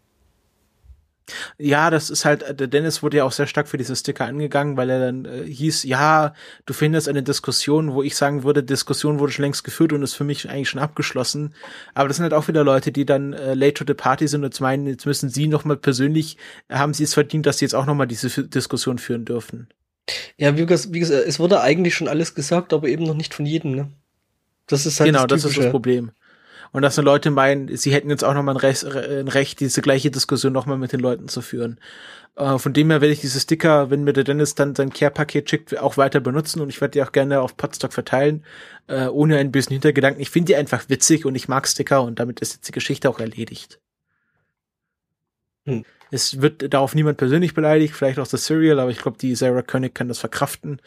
Ja, 1.57 1.89
das 1.89 2.09
ist 2.09 2.25
halt, 2.25 2.59
der 2.59 2.67
Dennis 2.67 3.03
wurde 3.03 3.17
ja 3.17 3.23
auch 3.23 3.31
sehr 3.31 3.47
stark 3.47 3.67
für 3.67 3.77
diese 3.77 3.95
Sticker 3.95 4.25
angegangen, 4.25 4.77
weil 4.77 4.89
er 4.89 4.99
dann 4.99 5.25
äh, 5.25 5.45
hieß, 5.45 5.83
ja, 5.83 6.33
du 6.65 6.73
findest 6.73 7.07
eine 7.07 7.23
Diskussion, 7.23 7.93
wo 7.93 8.03
ich 8.03 8.15
sagen 8.15 8.43
würde, 8.43 8.63
Diskussion 8.63 9.19
wurde 9.19 9.31
schon 9.31 9.43
längst 9.43 9.63
geführt 9.63 9.93
und 9.93 10.03
ist 10.03 10.13
für 10.13 10.23
mich 10.23 10.49
eigentlich 10.49 10.69
schon 10.69 10.81
abgeschlossen. 10.81 11.53
Aber 11.93 12.07
das 12.07 12.17
sind 12.17 12.23
halt 12.23 12.33
auch 12.33 12.47
wieder 12.47 12.63
Leute, 12.63 12.91
die 12.91 13.05
dann 13.05 13.33
äh, 13.33 13.53
late 13.53 13.73
to 13.73 13.85
the 13.87 13.93
party 13.93 14.27
sind 14.27 14.41
und 14.41 14.51
jetzt 14.51 14.59
meinen, 14.59 14.87
jetzt 14.87 15.05
müssen 15.05 15.29
sie 15.29 15.47
nochmal 15.47 15.77
persönlich, 15.77 16.37
haben 16.69 16.93
sie 16.93 17.03
es 17.03 17.13
verdient, 17.13 17.45
dass 17.45 17.59
sie 17.59 17.65
jetzt 17.65 17.75
auch 17.75 17.85
nochmal 17.85 18.07
diese 18.07 18.47
Diskussion 18.47 18.97
führen 18.97 19.25
dürfen. 19.25 19.67
Ja, 20.37 20.57
wie 20.57 20.65
gesagt, 20.65 20.93
wie 20.93 20.99
gesagt, 20.99 21.27
es 21.27 21.39
wurde 21.39 21.61
eigentlich 21.61 21.93
schon 21.93 22.07
alles 22.07 22.33
gesagt, 22.33 22.73
aber 22.73 22.87
eben 22.87 23.03
noch 23.03 23.15
nicht 23.15 23.33
von 23.33 23.45
jedem, 23.45 23.75
ne? 23.75 23.89
Das 24.65 24.85
ist 24.85 24.99
halt 24.99 25.07
genau, 25.11 25.25
das, 25.25 25.43
das 25.43 25.51
ist 25.51 25.57
das 25.57 25.71
Problem 25.71 26.11
und 26.71 26.81
dass 26.81 26.95
dann 26.95 27.05
Leute 27.05 27.31
meinen, 27.31 27.75
sie 27.75 27.93
hätten 27.93 28.09
jetzt 28.09 28.23
auch 28.23 28.33
nochmal 28.33 28.55
ein 28.55 28.59
Recht, 28.59 28.85
ein 28.85 29.27
Recht, 29.27 29.59
diese 29.59 29.81
gleiche 29.81 30.11
Diskussion 30.11 30.53
nochmal 30.53 30.77
mit 30.77 30.91
den 30.91 30.99
Leuten 30.99 31.27
zu 31.27 31.41
führen. 31.41 31.79
Äh, 32.35 32.57
von 32.57 32.73
dem 32.73 32.89
her 32.89 33.01
werde 33.01 33.13
ich 33.13 33.21
diese 33.21 33.39
Sticker, 33.39 33.89
wenn 33.89 34.03
mir 34.03 34.13
der 34.13 34.23
Dennis 34.23 34.55
dann 34.55 34.75
sein 34.75 34.91
Care-Paket 34.91 35.49
schickt, 35.49 35.77
auch 35.77 35.97
weiter 35.97 36.19
benutzen 36.19 36.61
und 36.61 36.69
ich 36.69 36.79
werde 36.81 36.93
die 36.93 37.03
auch 37.03 37.11
gerne 37.11 37.41
auf 37.41 37.57
Podstock 37.57 37.93
verteilen, 37.93 38.45
äh, 38.87 39.07
ohne 39.07 39.37
einen 39.37 39.51
bösen 39.51 39.73
Hintergedanken. 39.73 40.21
Ich 40.21 40.29
finde 40.29 40.47
die 40.47 40.55
einfach 40.55 40.87
witzig 40.89 41.25
und 41.25 41.35
ich 41.35 41.47
mag 41.47 41.67
Sticker 41.67 42.03
und 42.03 42.19
damit 42.19 42.39
ist 42.39 42.53
jetzt 42.53 42.67
die 42.67 42.71
Geschichte 42.71 43.09
auch 43.09 43.19
erledigt. 43.19 43.79
Hm. 45.65 45.85
Es 46.11 46.41
wird 46.41 46.73
darauf 46.73 46.95
niemand 46.95 47.17
persönlich 47.17 47.53
beleidigt, 47.53 47.93
vielleicht 47.93 48.17
auch 48.19 48.27
das 48.27 48.45
Serial, 48.45 48.79
aber 48.79 48.89
ich 48.89 48.99
glaube, 48.99 49.17
die 49.17 49.35
Sarah 49.35 49.61
König 49.61 49.93
kann 49.93 50.07
das 50.07 50.17
verkraften. 50.17 50.81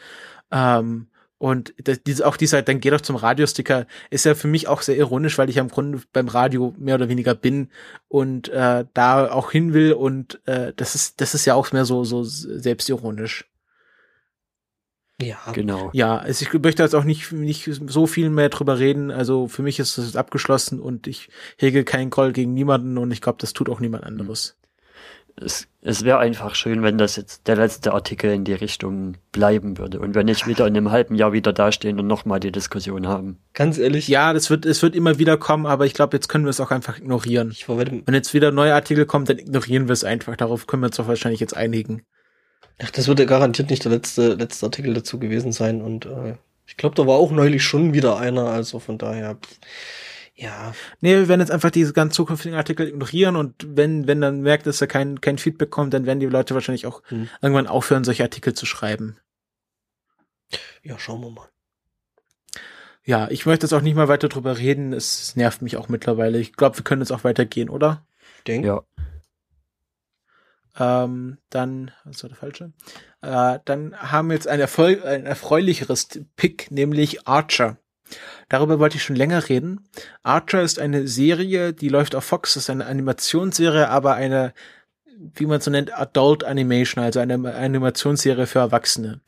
Ähm, 0.51 1.07
und 1.43 1.75
das, 1.77 2.01
diese, 2.05 2.25
auch 2.25 2.37
dieser, 2.37 2.63
dann 2.63 2.79
geh 2.79 2.91
doch 2.91 3.01
zum 3.01 3.17
Radiosticker, 3.17 3.89
ist 4.11 4.25
ja 4.25 4.37
für 4.37 4.47
mich 4.47 4.69
auch 4.69 4.81
sehr 4.81 4.97
ironisch, 4.97 5.39
weil 5.39 5.51
ich 5.51 5.57
ja 5.57 5.63
im 5.63 5.71
Grunde 5.71 6.01
beim 6.13 6.29
Radio 6.29 6.73
mehr 6.79 6.95
oder 6.95 7.09
weniger 7.09 7.35
bin 7.35 7.69
und 8.07 8.49
äh, 8.51 8.85
da 8.95 9.29
auch 9.29 9.51
hin 9.51 9.75
will 9.75 9.93
und 9.93 10.41
äh, 10.47 10.73
das 10.77 10.95
ist, 10.95 11.21
das 11.21 11.35
ist 11.35 11.45
ja 11.45 11.55
auch 11.57 11.73
mehr 11.73 11.85
so, 11.85 12.05
so 12.05 12.23
selbstironisch. 12.23 13.51
Ja, 15.21 15.39
genau. 15.53 15.91
Ja, 15.93 16.17
also 16.17 16.47
ich 16.47 16.63
möchte 16.63 16.85
jetzt 16.85 16.95
auch 16.95 17.03
nicht, 17.03 17.33
nicht 17.33 17.69
so 17.89 18.07
viel 18.07 18.31
mehr 18.31 18.49
drüber 18.49 18.79
reden. 18.79 19.11
Also 19.11 19.49
für 19.49 19.63
mich 19.63 19.81
ist 19.81 19.99
das 19.99 20.15
abgeschlossen 20.15 20.79
und 20.79 21.09
ich 21.09 21.29
hege 21.57 21.83
keinen 21.83 22.11
Groll 22.11 22.33
gegen 22.33 22.55
niemanden 22.55 22.99
und 22.99 23.11
ich 23.11 23.21
glaube, 23.21 23.39
das 23.41 23.53
tut 23.53 23.69
auch 23.69 23.81
niemand 23.81 24.05
anderes. 24.05 24.57
Es, 25.37 25.67
es 25.81 26.05
wäre 26.05 26.19
einfach 26.19 26.55
schön, 26.55 26.83
wenn 26.83 26.99
das 26.99 27.17
jetzt 27.17 27.49
der 27.49 27.57
letzte 27.57 27.93
Artikel 27.93 28.33
in 28.33 28.45
die 28.45 28.53
Richtung 28.53 29.17
bleiben 29.33 29.79
würde 29.79 29.99
und 30.01 30.15
wenn 30.15 30.27
nicht 30.27 30.47
wieder 30.47 30.67
in 30.67 30.77
einem 30.77 30.91
halben 30.91 31.15
Jahr 31.15 31.33
wieder 31.33 31.53
dastehen 31.53 31.99
und 31.99 32.07
nochmal 32.07 32.39
die 32.39 32.53
Diskussion 32.53 33.09
haben. 33.09 33.39
Ganz 33.55 33.79
ehrlich. 33.79 34.09
Ja, 34.09 34.33
das 34.33 34.51
wird, 34.51 34.67
es 34.67 34.83
wird 34.83 34.95
immer 34.95 35.19
wieder 35.19 35.37
kommen, 35.37 35.67
aber 35.67 35.87
ich 35.87 35.95
glaube, 35.95 36.17
jetzt 36.17 36.29
können 36.29 36.45
wir 36.45 36.51
es 36.51 36.61
auch 36.61 36.71
einfach 36.71 36.99
ignorieren. 36.99 37.51
Ich 37.51 37.69
wenn 37.69 38.15
jetzt 38.15 38.35
wieder 38.35 38.53
neue 38.53 38.75
Artikel 38.75 39.07
kommen, 39.07 39.25
dann 39.25 39.39
ignorieren 39.39 39.89
wir 39.89 39.93
es 39.93 40.05
einfach. 40.05 40.37
Darauf 40.37 40.67
können 40.67 40.83
wir 40.83 40.89
uns 40.89 40.97
doch 40.97 41.09
wahrscheinlich 41.09 41.41
jetzt 41.41 41.57
einigen. 41.57 42.03
Ach, 42.83 42.91
das 42.91 43.09
wird 43.09 43.19
ja 43.19 43.25
garantiert 43.25 43.71
nicht 43.71 43.85
der 43.85 43.93
letzte, 43.93 44.35
letzte 44.35 44.67
Artikel 44.67 44.95
dazu 44.95 45.19
gewesen 45.19 45.53
sein. 45.53 45.83
Und 45.83 46.07
äh, 46.07 46.35
ich 46.67 46.77
glaube, 46.77 46.95
da 46.95 47.07
war 47.07 47.17
auch 47.17 47.31
neulich 47.31 47.63
schon 47.63 47.93
wieder 47.93 48.19
einer. 48.19 48.47
Also 48.47 48.79
von 48.79 48.99
daher, 48.99 49.39
ja. 50.35 50.75
Nee, 51.01 51.17
wir 51.17 51.29
werden 51.29 51.41
jetzt 51.41 51.51
einfach 51.51 51.71
diese 51.71 51.93
ganz 51.93 52.15
zukünftigen 52.15 52.57
Artikel 52.57 52.89
ignorieren 52.89 53.37
und 53.37 53.55
wenn, 53.67 54.07
wenn 54.07 54.21
dann 54.21 54.41
merkt, 54.41 54.67
dass 54.67 54.79
da 54.79 54.87
kein, 54.87 55.21
kein 55.21 55.39
Feedback 55.39 55.71
kommt, 55.71 55.93
dann 55.95 56.07
werden 56.07 56.21
die 56.21 56.27
Leute 56.27 56.55
wahrscheinlich 56.55 56.87
auch 56.87 57.03
hm. 57.09 57.29
irgendwann 57.41 57.67
aufhören, 57.67 58.05
solche 58.05 58.23
Artikel 58.23 58.55
zu 58.55 58.67
schreiben. 58.67 59.17
Ja, 60.83 60.99
schauen 60.99 61.21
wir 61.21 61.31
mal. 61.31 61.49
Ja, 63.05 63.29
ich 63.31 63.47
möchte 63.47 63.67
jetzt 63.67 63.73
auch 63.73 63.81
nicht 63.81 63.97
mal 63.97 64.09
weiter 64.09 64.29
drüber 64.29 64.59
reden. 64.59 64.93
Es 64.93 65.35
nervt 65.35 65.61
mich 65.61 65.77
auch 65.77 65.89
mittlerweile. 65.89 66.39
Ich 66.39 66.53
glaube, 66.53 66.79
wir 66.79 66.85
können 66.85 67.03
jetzt 67.03 67.11
auch 67.11 67.25
weitergehen, 67.25 67.69
oder? 67.69 68.07
Denke. 68.47 68.69
Ja. 68.69 68.83
Ähm, 71.05 71.39
dann, 71.51 71.91
was 72.05 72.23
war 72.23 72.29
der 72.29 72.39
falsche? 72.39 72.73
Äh, 73.21 73.59
dann 73.65 73.95
haben 73.97 74.29
wir 74.29 74.35
jetzt 74.35 74.49
ein, 74.49 74.61
Erfolg, 74.61 75.05
ein 75.05 75.27
erfreulicheres 75.27 76.09
Pick, 76.37 76.71
nämlich 76.71 77.27
Archer. 77.27 77.77
Darüber 78.53 78.79
wollte 78.79 78.99
ich 78.99 79.03
schon 79.03 79.17
länger 79.17 79.49
reden. 79.49 79.89
Archer 80.23 80.61
ist 80.61 80.79
eine 80.79 81.09
Serie, 81.09 81.73
die 81.73 81.89
läuft 81.89 82.15
auf 82.15 82.25
Fox, 82.25 82.55
ist 82.57 82.69
eine 82.69 82.85
Animationsserie, 82.85 83.89
aber 83.89 84.13
eine, 84.13 84.53
wie 85.17 85.47
man 85.47 85.63
so 85.63 85.71
nennt, 85.71 85.99
Adult 85.99 86.45
Animation, 86.45 87.03
also 87.03 87.19
eine 87.19 87.55
Animationsserie 87.55 88.47
für 88.47 88.59
Erwachsene. 88.59 89.23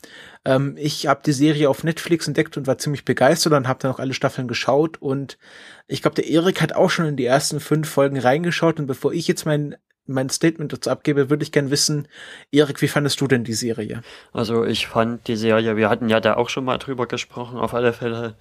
Ähm, 0.44 0.76
ich 0.76 1.06
habe 1.06 1.22
die 1.24 1.32
Serie 1.32 1.70
auf 1.70 1.84
Netflix 1.84 2.28
entdeckt 2.28 2.58
und 2.58 2.66
war 2.66 2.76
ziemlich 2.76 3.06
begeistert 3.06 3.54
und 3.54 3.66
habe 3.66 3.78
dann 3.80 3.92
auch 3.92 3.98
alle 3.98 4.12
Staffeln 4.12 4.46
geschaut 4.46 5.00
und 5.00 5.38
ich 5.86 6.02
glaube, 6.02 6.16
der 6.16 6.28
Erik 6.28 6.60
hat 6.60 6.74
auch 6.74 6.90
schon 6.90 7.06
in 7.06 7.16
die 7.16 7.24
ersten 7.24 7.60
fünf 7.60 7.88
Folgen 7.88 8.18
reingeschaut 8.18 8.78
und 8.78 8.86
bevor 8.86 9.14
ich 9.14 9.26
jetzt 9.26 9.46
mein 9.46 9.74
mein 10.06 10.28
Statement 10.28 10.72
dazu 10.72 10.90
abgebe, 10.90 11.30
würde 11.30 11.42
ich 11.42 11.52
gern 11.52 11.70
wissen, 11.70 12.08
Erik, 12.52 12.82
wie 12.82 12.88
fandest 12.88 13.20
du 13.20 13.26
denn 13.26 13.44
die 13.44 13.54
Serie? 13.54 14.02
Also 14.32 14.64
ich 14.64 14.86
fand 14.86 15.26
die 15.28 15.36
Serie, 15.36 15.76
wir 15.76 15.88
hatten 15.88 16.08
ja 16.08 16.20
da 16.20 16.34
auch 16.34 16.50
schon 16.50 16.64
mal 16.64 16.78
drüber 16.78 17.06
gesprochen, 17.06 17.58
auf 17.58 17.72
alle 17.72 17.92
Fälle 17.92 18.34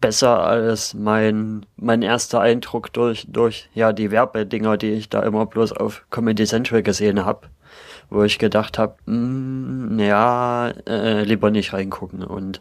besser 0.00 0.40
als 0.40 0.94
mein, 0.94 1.64
mein 1.76 2.02
erster 2.02 2.40
Eindruck 2.40 2.92
durch, 2.92 3.26
durch 3.28 3.70
ja 3.74 3.92
die 3.92 4.10
Werbedinger, 4.10 4.76
die 4.76 4.92
ich 4.92 5.08
da 5.08 5.22
immer 5.22 5.46
bloß 5.46 5.72
auf 5.72 6.04
Comedy 6.10 6.44
Central 6.44 6.82
gesehen 6.82 7.24
habe, 7.24 7.48
wo 8.10 8.22
ich 8.22 8.38
gedacht 8.38 8.76
habe, 8.76 8.96
mm, 9.10 9.98
ja, 10.00 10.72
äh, 10.86 11.22
lieber 11.22 11.50
nicht 11.50 11.72
reingucken 11.72 12.22
und 12.22 12.60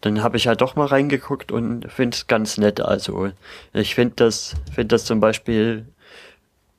dann 0.00 0.22
habe 0.22 0.36
ich 0.36 0.46
halt 0.46 0.60
doch 0.60 0.76
mal 0.76 0.86
reingeguckt 0.86 1.50
und 1.50 1.90
finde 1.90 2.14
es 2.14 2.28
ganz 2.28 2.56
nett. 2.56 2.80
Also 2.80 3.32
ich 3.72 3.96
finde 3.96 4.14
das, 4.16 4.54
finde 4.72 4.88
das 4.94 5.04
zum 5.04 5.18
Beispiel 5.18 5.86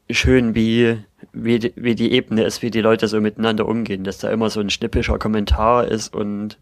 schön, 0.09 0.55
wie, 0.55 0.97
wie, 1.33 1.71
wie 1.75 1.95
die 1.95 2.11
Ebene 2.11 2.43
ist, 2.43 2.61
wie 2.61 2.71
die 2.71 2.81
Leute 2.81 3.07
so 3.07 3.21
miteinander 3.21 3.67
umgehen, 3.67 4.03
dass 4.03 4.19
da 4.19 4.29
immer 4.29 4.49
so 4.49 4.59
ein 4.59 4.69
schnippischer 4.69 5.19
Kommentar 5.19 5.87
ist 5.87 6.13
und 6.13 6.57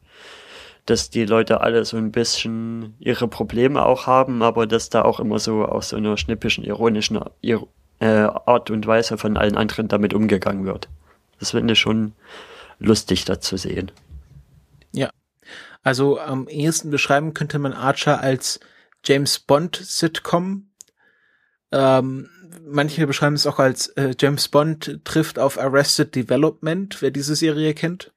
dass 0.85 1.09
die 1.09 1.25
Leute 1.25 1.61
alle 1.61 1.83
so 1.83 1.97
ein 1.97 2.11
bisschen 2.11 2.95
ihre 2.99 3.27
Probleme 3.27 3.85
auch 3.85 4.07
haben, 4.07 4.41
aber 4.41 4.67
dass 4.67 4.89
da 4.89 5.01
auch 5.01 5.19
immer 5.19 5.39
so 5.39 5.65
aus 5.65 5.89
so 5.89 5.97
einer 5.97 6.17
schnippischen, 6.17 6.63
ironischen 6.63 7.19
äh, 7.99 8.05
Art 8.05 8.71
und 8.71 8.87
Weise 8.87 9.17
von 9.17 9.37
allen 9.37 9.57
anderen 9.57 9.87
damit 9.89 10.13
umgegangen 10.13 10.65
wird. 10.65 10.87
Das 11.39 11.51
finde 11.51 11.73
ich 11.73 11.79
schon 11.79 12.13
lustig, 12.79 13.25
da 13.25 13.39
zu 13.39 13.57
sehen. 13.57 13.91
Ja. 14.93 15.09
Also 15.83 16.19
am 16.19 16.47
ehesten 16.47 16.89
beschreiben 16.89 17.33
könnte 17.33 17.59
man 17.59 17.73
Archer 17.73 18.21
als 18.21 18.59
James 19.03 19.39
Bond 19.39 19.75
Sitcom. 19.75 20.69
Ähm, 21.71 22.29
manche 22.65 23.07
beschreiben 23.07 23.35
es 23.35 23.47
auch 23.47 23.59
als 23.59 23.87
äh, 23.89 24.13
James 24.19 24.47
Bond 24.47 25.01
trifft 25.03 25.39
auf 25.39 25.59
Arrested 25.59 26.15
Development, 26.15 27.01
wer 27.01 27.11
diese 27.11 27.35
Serie 27.35 27.73
kennt. 27.73 28.11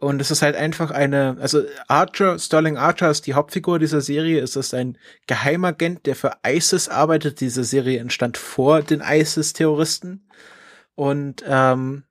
Und 0.00 0.20
es 0.20 0.30
ist 0.30 0.42
halt 0.42 0.54
einfach 0.54 0.92
eine, 0.92 1.36
also 1.40 1.64
Archer, 1.88 2.38
Sterling 2.38 2.76
Archer 2.76 3.10
ist 3.10 3.26
die 3.26 3.34
Hauptfigur 3.34 3.80
dieser 3.80 4.00
Serie. 4.00 4.40
Es 4.40 4.54
ist 4.54 4.72
ein 4.72 4.96
Geheimagent, 5.26 6.06
der 6.06 6.14
für 6.14 6.36
ISIS 6.46 6.88
arbeitet. 6.88 7.40
Diese 7.40 7.64
Serie 7.64 7.98
entstand 7.98 8.38
vor 8.38 8.82
den 8.82 9.00
ISIS-Terroristen. 9.00 10.28
Und 10.94 11.42
ähm, 11.46 12.04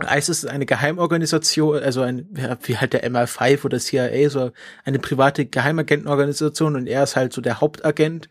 ISIS 0.00 0.44
ist 0.44 0.50
eine 0.50 0.66
Geheimorganisation, 0.66 1.82
also 1.82 2.02
ein, 2.02 2.28
wie 2.62 2.76
halt 2.76 2.92
der 2.92 3.04
MI5 3.08 3.64
oder 3.64 3.78
CIA, 3.78 4.28
so 4.30 4.52
eine 4.84 4.98
private 4.98 5.46
Geheimagentenorganisation 5.46 6.76
und 6.76 6.86
er 6.86 7.02
ist 7.02 7.16
halt 7.16 7.32
so 7.32 7.40
der 7.40 7.60
Hauptagent. 7.60 8.28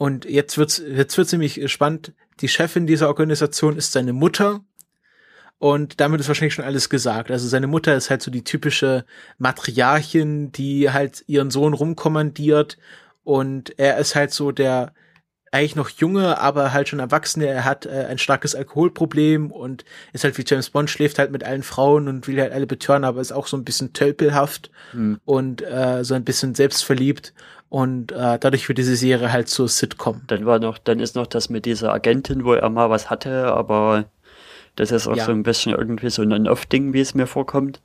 Und 0.00 0.24
jetzt 0.24 0.56
wird's, 0.56 0.78
jetzt 0.78 1.18
wird's 1.18 1.30
nämlich 1.30 1.70
spannend. 1.70 2.14
Die 2.40 2.48
Chefin 2.48 2.86
dieser 2.86 3.08
Organisation 3.08 3.76
ist 3.76 3.92
seine 3.92 4.14
Mutter. 4.14 4.64
Und 5.58 6.00
damit 6.00 6.20
ist 6.20 6.28
wahrscheinlich 6.28 6.54
schon 6.54 6.64
alles 6.64 6.88
gesagt. 6.88 7.30
Also 7.30 7.46
seine 7.48 7.66
Mutter 7.66 7.94
ist 7.94 8.08
halt 8.08 8.22
so 8.22 8.30
die 8.30 8.42
typische 8.42 9.04
Matriarchin, 9.36 10.52
die 10.52 10.90
halt 10.90 11.22
ihren 11.26 11.50
Sohn 11.50 11.74
rumkommandiert. 11.74 12.78
Und 13.24 13.78
er 13.78 13.98
ist 13.98 14.14
halt 14.14 14.32
so 14.32 14.52
der, 14.52 14.94
eigentlich 15.52 15.76
noch 15.76 15.90
junge, 15.90 16.38
aber 16.38 16.72
halt 16.72 16.88
schon 16.88 17.00
erwachsene. 17.00 17.48
Er 17.48 17.66
hat 17.66 17.84
äh, 17.84 18.06
ein 18.08 18.16
starkes 18.16 18.54
Alkoholproblem 18.54 19.50
und 19.52 19.84
ist 20.14 20.24
halt 20.24 20.38
wie 20.38 20.44
James 20.46 20.70
Bond, 20.70 20.88
schläft 20.88 21.18
halt 21.18 21.30
mit 21.30 21.44
allen 21.44 21.62
Frauen 21.62 22.08
und 22.08 22.26
will 22.26 22.40
halt 22.40 22.54
alle 22.54 22.66
betören, 22.66 23.04
aber 23.04 23.20
ist 23.20 23.32
auch 23.32 23.48
so 23.48 23.58
ein 23.58 23.64
bisschen 23.64 23.92
tölpelhaft 23.92 24.70
mhm. 24.94 25.20
und 25.26 25.60
äh, 25.60 26.04
so 26.04 26.14
ein 26.14 26.24
bisschen 26.24 26.54
selbstverliebt. 26.54 27.34
Und 27.70 28.10
äh, 28.10 28.36
dadurch 28.38 28.68
wird 28.68 28.78
diese 28.78 28.96
Serie 28.96 29.32
halt 29.32 29.48
so 29.48 29.68
Sitcom. 29.68 30.22
Dann 30.26 30.44
war 30.44 30.58
noch, 30.58 30.76
dann 30.76 30.98
ist 30.98 31.14
noch 31.14 31.28
das 31.28 31.48
mit 31.48 31.64
dieser 31.64 31.92
Agentin, 31.92 32.44
wo 32.44 32.52
er 32.52 32.68
mal 32.68 32.90
was 32.90 33.08
hatte, 33.10 33.54
aber 33.54 34.06
das 34.74 34.90
ist 34.90 35.06
auch 35.06 35.16
ja. 35.16 35.24
so 35.24 35.30
ein 35.30 35.44
bisschen 35.44 35.72
irgendwie 35.72 36.10
so 36.10 36.22
ein 36.22 36.48
Off-Ding, 36.48 36.92
wie 36.92 37.00
es 37.00 37.14
mir 37.14 37.28
vorkommt. 37.28 37.80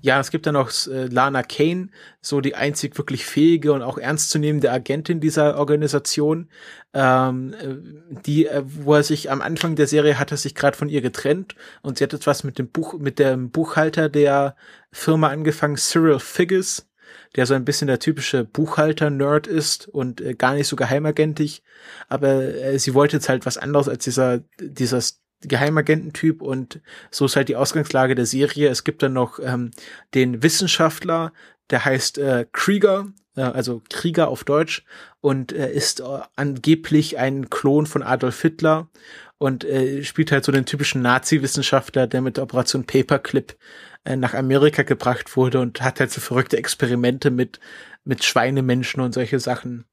Ja, 0.00 0.20
es 0.20 0.30
gibt 0.30 0.46
dann 0.46 0.54
noch 0.54 0.70
äh, 0.86 1.06
Lana 1.06 1.42
Kane, 1.42 1.88
so 2.20 2.40
die 2.40 2.54
einzig 2.54 2.96
wirklich 2.98 3.24
fähige 3.24 3.72
und 3.72 3.82
auch 3.82 3.98
ernstzunehmende 3.98 4.70
Agentin 4.70 5.20
dieser 5.20 5.56
Organisation, 5.56 6.48
ähm, 6.94 7.54
äh, 7.54 8.20
die, 8.26 8.46
äh, 8.46 8.62
wo 8.64 8.94
er 8.94 9.02
sich 9.02 9.30
am 9.30 9.40
Anfang 9.40 9.76
der 9.76 9.86
Serie 9.86 10.18
hat 10.18 10.30
er 10.30 10.36
sich 10.36 10.54
gerade 10.54 10.76
von 10.76 10.88
ihr 10.88 11.00
getrennt 11.00 11.54
und 11.82 11.98
sie 11.98 12.04
hat 12.04 12.12
etwas 12.12 12.44
mit 12.44 12.58
dem 12.58 12.68
Buch, 12.68 12.98
mit 12.98 13.18
dem 13.18 13.50
Buchhalter 13.50 14.08
der 14.08 14.56
Firma 14.92 15.28
angefangen, 15.28 15.76
Cyril 15.76 16.18
Figgis, 16.18 16.88
der 17.36 17.46
so 17.46 17.54
ein 17.54 17.64
bisschen 17.64 17.88
der 17.88 17.98
typische 17.98 18.44
Buchhalter-Nerd 18.44 19.46
ist 19.46 19.88
und 19.88 20.20
äh, 20.20 20.34
gar 20.34 20.54
nicht 20.54 20.68
so 20.68 20.76
geheimagentig, 20.76 21.62
aber 22.08 22.42
äh, 22.42 22.78
sie 22.78 22.94
wollte 22.94 23.16
jetzt 23.16 23.28
halt 23.28 23.46
was 23.46 23.58
anderes 23.58 23.88
als 23.88 24.04
dieser, 24.04 24.40
dieser 24.60 25.02
Geheimagententyp 25.40 26.42
und 26.42 26.80
so 27.10 27.26
ist 27.26 27.36
halt 27.36 27.48
die 27.48 27.56
Ausgangslage 27.56 28.14
der 28.14 28.26
Serie. 28.26 28.68
Es 28.68 28.82
gibt 28.82 29.02
dann 29.02 29.12
noch 29.12 29.38
ähm, 29.38 29.70
den 30.14 30.42
Wissenschaftler, 30.42 31.32
der 31.70 31.84
heißt 31.84 32.18
äh, 32.18 32.46
Krieger, 32.52 33.06
also 33.42 33.82
Krieger 33.90 34.28
auf 34.28 34.44
Deutsch 34.44 34.84
und 35.20 35.52
äh, 35.52 35.72
ist 35.72 36.00
äh, 36.00 36.04
angeblich 36.36 37.18
ein 37.18 37.50
Klon 37.50 37.86
von 37.86 38.02
Adolf 38.02 38.40
Hitler 38.40 38.88
und 39.38 39.64
äh, 39.64 40.02
spielt 40.04 40.32
halt 40.32 40.44
so 40.44 40.52
den 40.52 40.66
typischen 40.66 41.02
Nazi-Wissenschaftler, 41.02 42.06
der 42.06 42.20
mit 42.20 42.38
Operation 42.38 42.84
Paperclip 42.84 43.56
äh, 44.04 44.16
nach 44.16 44.34
Amerika 44.34 44.82
gebracht 44.82 45.36
wurde 45.36 45.60
und 45.60 45.82
hat 45.82 46.00
halt 46.00 46.10
so 46.10 46.20
verrückte 46.20 46.56
Experimente 46.56 47.30
mit 47.30 47.60
mit 48.04 48.24
Schweinemenschen 48.24 49.02
und 49.02 49.12
solche 49.12 49.38
Sachen 49.38 49.84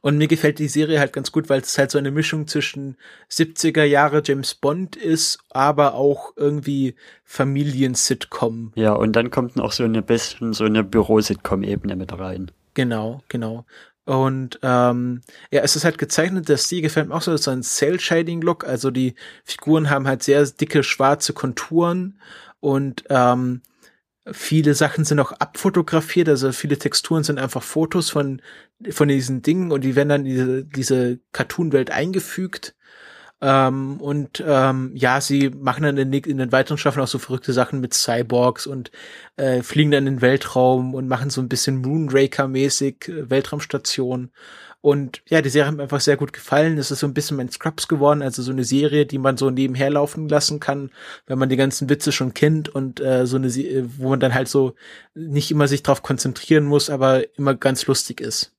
und 0.00 0.18
mir 0.18 0.28
gefällt 0.28 0.58
die 0.58 0.68
Serie 0.68 1.00
halt 1.00 1.12
ganz 1.12 1.32
gut, 1.32 1.48
weil 1.48 1.60
es 1.60 1.76
halt 1.78 1.90
so 1.90 1.98
eine 1.98 2.10
Mischung 2.10 2.46
zwischen 2.46 2.96
70er 3.30 3.84
Jahre 3.84 4.22
James 4.24 4.54
Bond 4.54 4.96
ist, 4.96 5.38
aber 5.50 5.94
auch 5.94 6.32
irgendwie 6.36 6.94
Familien-Sitcom. 7.24 8.72
Ja, 8.74 8.92
und 8.92 9.14
dann 9.14 9.30
kommt 9.30 9.56
noch 9.56 9.72
so 9.72 9.84
eine 9.84 10.02
bisschen 10.02 10.52
so 10.52 10.64
eine 10.64 10.84
Büro-Sitcom-Ebene 10.84 11.96
mit 11.96 12.12
rein. 12.12 12.50
Genau, 12.74 13.22
genau. 13.28 13.64
Und 14.04 14.58
ähm, 14.62 15.20
ja, 15.50 15.60
es 15.60 15.76
ist 15.76 15.84
halt 15.84 15.98
gezeichnet, 15.98 16.48
der 16.48 16.56
Stil 16.56 16.80
gefällt 16.80 17.08
mir 17.08 17.14
auch 17.14 17.20
so, 17.20 17.36
so 17.36 17.50
ein 17.50 17.62
Cell-Shading-Look, 17.62 18.66
also 18.66 18.90
die 18.90 19.14
Figuren 19.44 19.90
haben 19.90 20.06
halt 20.06 20.22
sehr 20.22 20.46
dicke 20.46 20.82
schwarze 20.82 21.34
Konturen 21.34 22.18
und 22.60 23.04
ähm, 23.10 23.60
Viele 24.32 24.74
Sachen 24.74 25.04
sind 25.04 25.20
auch 25.20 25.32
abfotografiert, 25.32 26.28
also 26.28 26.52
viele 26.52 26.78
Texturen 26.78 27.24
sind 27.24 27.38
einfach 27.38 27.62
Fotos 27.62 28.10
von, 28.10 28.42
von 28.90 29.08
diesen 29.08 29.42
Dingen 29.42 29.72
und 29.72 29.82
die 29.82 29.96
werden 29.96 30.08
dann 30.08 30.26
in 30.26 30.34
diese, 30.34 30.64
diese 30.64 31.20
Cartoon-Welt 31.32 31.90
eingefügt. 31.90 32.74
Ähm, 33.40 34.00
und 34.00 34.42
ähm, 34.44 34.90
ja, 34.94 35.20
sie 35.20 35.50
machen 35.50 35.84
dann 35.84 35.96
in, 35.96 36.12
in, 36.12 36.38
den 36.38 36.50
weiteren 36.50 36.76
Staffeln 36.76 37.04
auch 37.04 37.08
so 37.08 37.18
verrückte 37.18 37.52
Sachen 37.52 37.80
mit 37.80 37.94
Cyborgs 37.94 38.66
und 38.66 38.90
äh, 39.36 39.62
fliegen 39.62 39.92
dann 39.92 40.06
in 40.08 40.16
den 40.16 40.22
Weltraum 40.22 40.92
und 40.94 41.06
machen 41.06 41.30
so 41.30 41.40
ein 41.40 41.48
bisschen 41.48 41.80
Moonraker-mäßig 41.84 43.08
äh, 43.08 43.30
Weltraumstation. 43.30 44.30
Und 44.80 45.22
ja, 45.28 45.42
die 45.42 45.48
Serie 45.48 45.66
hat 45.66 45.76
mir 45.76 45.82
einfach 45.82 46.00
sehr 46.00 46.16
gut 46.16 46.32
gefallen. 46.32 46.78
Es 46.78 46.90
ist 46.90 47.00
so 47.00 47.06
ein 47.06 47.14
bisschen 47.14 47.36
mein 47.36 47.50
Scrubs 47.50 47.88
geworden, 47.88 48.22
also 48.22 48.42
so 48.42 48.52
eine 48.52 48.62
Serie, 48.62 49.06
die 49.06 49.18
man 49.18 49.36
so 49.36 49.50
nebenher 49.50 49.90
laufen 49.90 50.28
lassen 50.28 50.60
kann, 50.60 50.90
wenn 51.26 51.38
man 51.38 51.48
die 51.48 51.56
ganzen 51.56 51.88
Witze 51.88 52.12
schon 52.12 52.32
kennt 52.32 52.68
und 52.68 53.00
äh, 53.00 53.26
so 53.26 53.36
eine, 53.36 53.48
wo 53.98 54.10
man 54.10 54.20
dann 54.20 54.34
halt 54.34 54.48
so 54.48 54.74
nicht 55.14 55.50
immer 55.50 55.66
sich 55.66 55.82
drauf 55.82 56.02
konzentrieren 56.02 56.64
muss, 56.64 56.90
aber 56.90 57.36
immer 57.36 57.54
ganz 57.54 57.86
lustig 57.86 58.20
ist. 58.20 58.54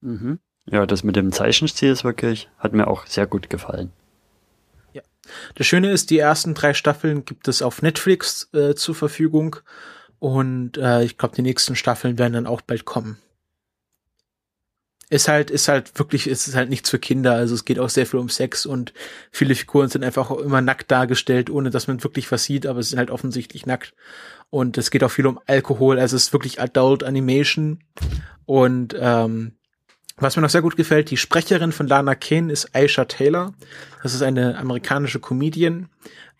Mhm. 0.00 0.38
Ja, 0.66 0.86
das 0.86 1.02
mit 1.02 1.16
dem 1.16 1.32
Zeichenstil 1.32 1.90
ist 1.90 2.04
wirklich, 2.04 2.48
hat 2.58 2.72
mir 2.72 2.86
auch 2.86 3.06
sehr 3.06 3.26
gut 3.26 3.50
gefallen. 3.50 3.90
Ja. 4.92 5.02
Das 5.56 5.66
Schöne 5.66 5.90
ist, 5.90 6.10
die 6.10 6.18
ersten 6.18 6.54
drei 6.54 6.74
Staffeln 6.74 7.24
gibt 7.24 7.48
es 7.48 7.60
auf 7.60 7.82
Netflix 7.82 8.48
äh, 8.52 8.76
zur 8.76 8.94
Verfügung 8.94 9.56
und 10.20 10.76
äh, 10.76 11.02
ich 11.02 11.18
glaube, 11.18 11.34
die 11.34 11.42
nächsten 11.42 11.74
Staffeln 11.74 12.18
werden 12.18 12.34
dann 12.34 12.46
auch 12.46 12.60
bald 12.60 12.84
kommen. 12.84 13.18
Ist 15.10 15.28
halt, 15.28 15.50
ist 15.50 15.68
halt 15.68 15.98
wirklich, 15.98 16.28
ist 16.28 16.54
halt 16.54 16.70
nichts 16.70 16.88
für 16.88 17.00
Kinder. 17.00 17.34
Also 17.34 17.54
es 17.54 17.64
geht 17.64 17.78
auch 17.80 17.90
sehr 17.90 18.06
viel 18.06 18.20
um 18.20 18.28
Sex 18.28 18.64
und 18.64 18.94
viele 19.32 19.54
Figuren 19.56 19.88
sind 19.88 20.04
einfach 20.04 20.30
auch 20.30 20.38
immer 20.38 20.60
nackt 20.60 20.90
dargestellt, 20.90 21.50
ohne 21.50 21.70
dass 21.70 21.88
man 21.88 22.02
wirklich 22.02 22.30
was 22.30 22.44
sieht, 22.44 22.64
aber 22.64 22.78
es 22.78 22.90
sind 22.90 22.98
halt 23.00 23.10
offensichtlich 23.10 23.66
nackt. 23.66 23.92
Und 24.50 24.78
es 24.78 24.90
geht 24.90 25.02
auch 25.02 25.10
viel 25.10 25.26
um 25.26 25.40
Alkohol, 25.46 25.98
also 25.98 26.16
es 26.16 26.24
ist 26.24 26.32
wirklich 26.32 26.60
Adult 26.60 27.02
Animation. 27.02 27.80
Und 28.46 28.96
ähm, 28.98 29.52
was 30.16 30.36
mir 30.36 30.42
noch 30.42 30.50
sehr 30.50 30.62
gut 30.62 30.76
gefällt, 30.76 31.10
die 31.10 31.16
Sprecherin 31.16 31.72
von 31.72 31.88
Lana 31.88 32.14
Kane 32.14 32.52
ist 32.52 32.74
Aisha 32.74 33.06
Taylor. 33.06 33.54
Das 34.02 34.14
ist 34.14 34.22
eine 34.22 34.58
amerikanische 34.58 35.18
Comedian, 35.18 35.88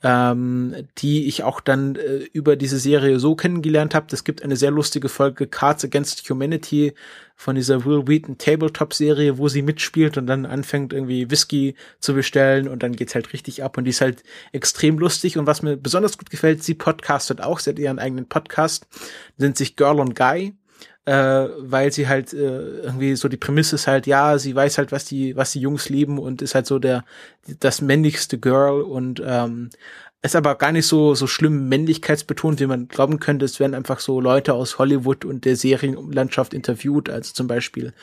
ähm, 0.03 0.75
die 0.99 1.27
ich 1.27 1.43
auch 1.43 1.61
dann 1.61 1.97
äh, 1.97 2.25
über 2.33 2.57
diese 2.57 2.79
Serie 2.79 3.19
so 3.19 3.35
kennengelernt 3.35 3.95
habe. 3.95 4.07
Es 4.11 4.25
gibt 4.25 4.43
eine 4.43 4.57
sehr 4.57 4.71
lustige 4.71 5.09
Folge 5.09 5.47
Cards 5.47 5.85
Against 5.85 6.29
Humanity 6.29 6.95
von 7.37 7.55
dieser 7.55 7.85
Will 7.85 8.07
Wheaton 8.07 8.39
Tabletop 8.39 8.95
Serie, 8.95 9.39
wo 9.39 9.49
sie 9.49 9.63
mitspielt 9.63 10.17
und 10.17 10.27
dann 10.27 10.47
anfängt 10.47 10.93
irgendwie 10.93 11.31
Whisky 11.31 11.75
zu 11.99 12.15
bestellen 12.15 12.69
und 12.69 12.83
dann 12.83 12.97
geht's 12.97 13.15
halt 13.15 13.33
richtig 13.33 13.63
ab. 13.63 13.77
Und 13.77 13.85
die 13.85 13.91
ist 13.91 14.01
halt 14.01 14.23
extrem 14.53 14.99
lustig. 14.99 15.37
Und 15.37 15.47
was 15.47 15.63
mir 15.63 15.77
besonders 15.77 16.19
gut 16.19 16.31
gefällt, 16.31 16.63
sie 16.63 16.75
podcastet 16.75 17.41
auch, 17.41 17.59
sie 17.59 17.71
hat 17.71 17.79
ihren 17.79 17.99
eigenen 17.99 18.27
Podcast, 18.27 18.87
nennt 19.37 19.57
sich 19.57 19.77
Girl 19.77 20.01
on 20.01 20.15
Guy 20.15 20.55
äh, 21.07 21.49
weil 21.59 21.93
sie 21.93 22.09
halt 22.09 22.33
äh, 22.33 22.81
irgendwie 22.83 23.17
so 23.17 23.29
die 23.29 23.37
Prämisse 23.37 23.77
ist 23.77 23.87
halt, 23.87 24.07
ja, 24.07 24.39
sie 24.39 24.55
weiß 24.55 24.79
halt, 24.79 24.93
was 24.93 25.05
die, 25.05 25.37
was 25.37 25.53
die 25.53 25.61
Jungs 25.61 25.89
lieben 25.89 26.19
und 26.19 26.43
ist 26.43 26.55
halt 26.55 26.67
so 26.67 26.79
der 26.79 27.05
das 27.61 27.81
männlichste 27.81 28.39
Girl 28.39 28.83
und 28.83 29.23
ähm, 29.25 29.71
ist 30.23 30.37
aber 30.37 30.57
gar 30.57 30.73
nicht 30.73 30.87
so 30.87 31.15
so 31.15 31.27
schlimm 31.27 31.69
männlichkeitsbetont, 31.69 32.61
wie 32.61 32.67
man 32.67 32.89
glauben 32.89 33.19
könnte. 33.21 33.45
Es 33.47 33.61
werden 33.61 33.75
einfach 33.75 34.01
so 34.01 34.21
Leute 34.21 34.53
aus 34.55 34.79
Hollywood 34.79 35.25
und 35.25 35.45
der 35.47 35.57
Serienlandschaft 35.57 36.55
interviewt, 36.55 37.09
also 37.09 37.33
zum 37.33 37.47
Beispiel 37.47 37.95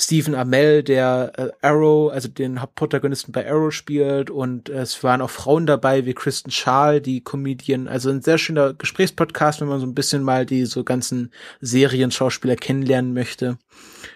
Stephen 0.00 0.34
Amell, 0.34 0.82
der 0.82 1.32
äh, 1.36 1.50
Arrow, 1.60 2.10
also 2.10 2.28
den 2.28 2.62
Hauptprotagonisten 2.62 3.32
bei 3.32 3.46
Arrow 3.46 3.70
spielt 3.70 4.30
und 4.30 4.70
äh, 4.70 4.80
es 4.80 5.04
waren 5.04 5.20
auch 5.20 5.28
Frauen 5.28 5.66
dabei 5.66 6.06
wie 6.06 6.14
Kristen 6.14 6.50
Schaal, 6.50 7.02
die 7.02 7.22
Comedian, 7.22 7.86
also 7.86 8.08
ein 8.08 8.22
sehr 8.22 8.38
schöner 8.38 8.72
Gesprächspodcast, 8.72 9.60
wenn 9.60 9.68
man 9.68 9.78
so 9.78 9.86
ein 9.86 9.94
bisschen 9.94 10.22
mal 10.22 10.46
die 10.46 10.64
so 10.64 10.84
ganzen 10.84 11.30
Serienschauspieler 11.60 12.56
kennenlernen 12.56 13.12
möchte. 13.12 13.58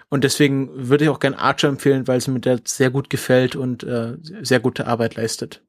Und 0.09 0.24
deswegen 0.24 0.70
würde 0.89 1.05
ich 1.05 1.11
auch 1.11 1.20
gern 1.20 1.35
Archer 1.35 1.69
empfehlen, 1.69 2.09
weil 2.09 2.16
es 2.16 2.28
mir 2.28 2.40
der 2.40 2.61
sehr 2.65 2.90
gut 2.90 3.11
gefällt 3.11 3.55
und 3.55 3.85
äh, 3.85 4.15
sehr 4.40 4.61
gute 4.61 4.86
Arbeit 4.86 5.16
leistet. 5.16 5.62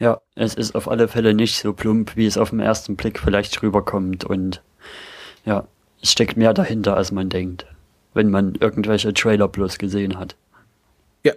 Ja, 0.00 0.20
es 0.34 0.54
ist 0.54 0.74
auf 0.74 0.88
alle 0.88 1.06
Fälle 1.06 1.32
nicht 1.32 1.60
so 1.60 1.72
plump, 1.72 2.16
wie 2.16 2.26
es 2.26 2.38
auf 2.38 2.50
den 2.50 2.58
ersten 2.58 2.96
Blick 2.96 3.20
vielleicht 3.20 3.62
rüberkommt 3.62 4.24
und 4.24 4.62
ja, 5.44 5.68
es 6.02 6.10
steckt 6.10 6.36
mehr 6.36 6.54
dahinter, 6.54 6.96
als 6.96 7.12
man 7.12 7.28
denkt 7.28 7.66
wenn 8.14 8.30
man 8.30 8.54
irgendwelche 8.56 9.12
Trailer 9.14 9.48
plus 9.48 9.78
gesehen 9.78 10.18
hat. 10.18 10.36
Ja. 11.24 11.32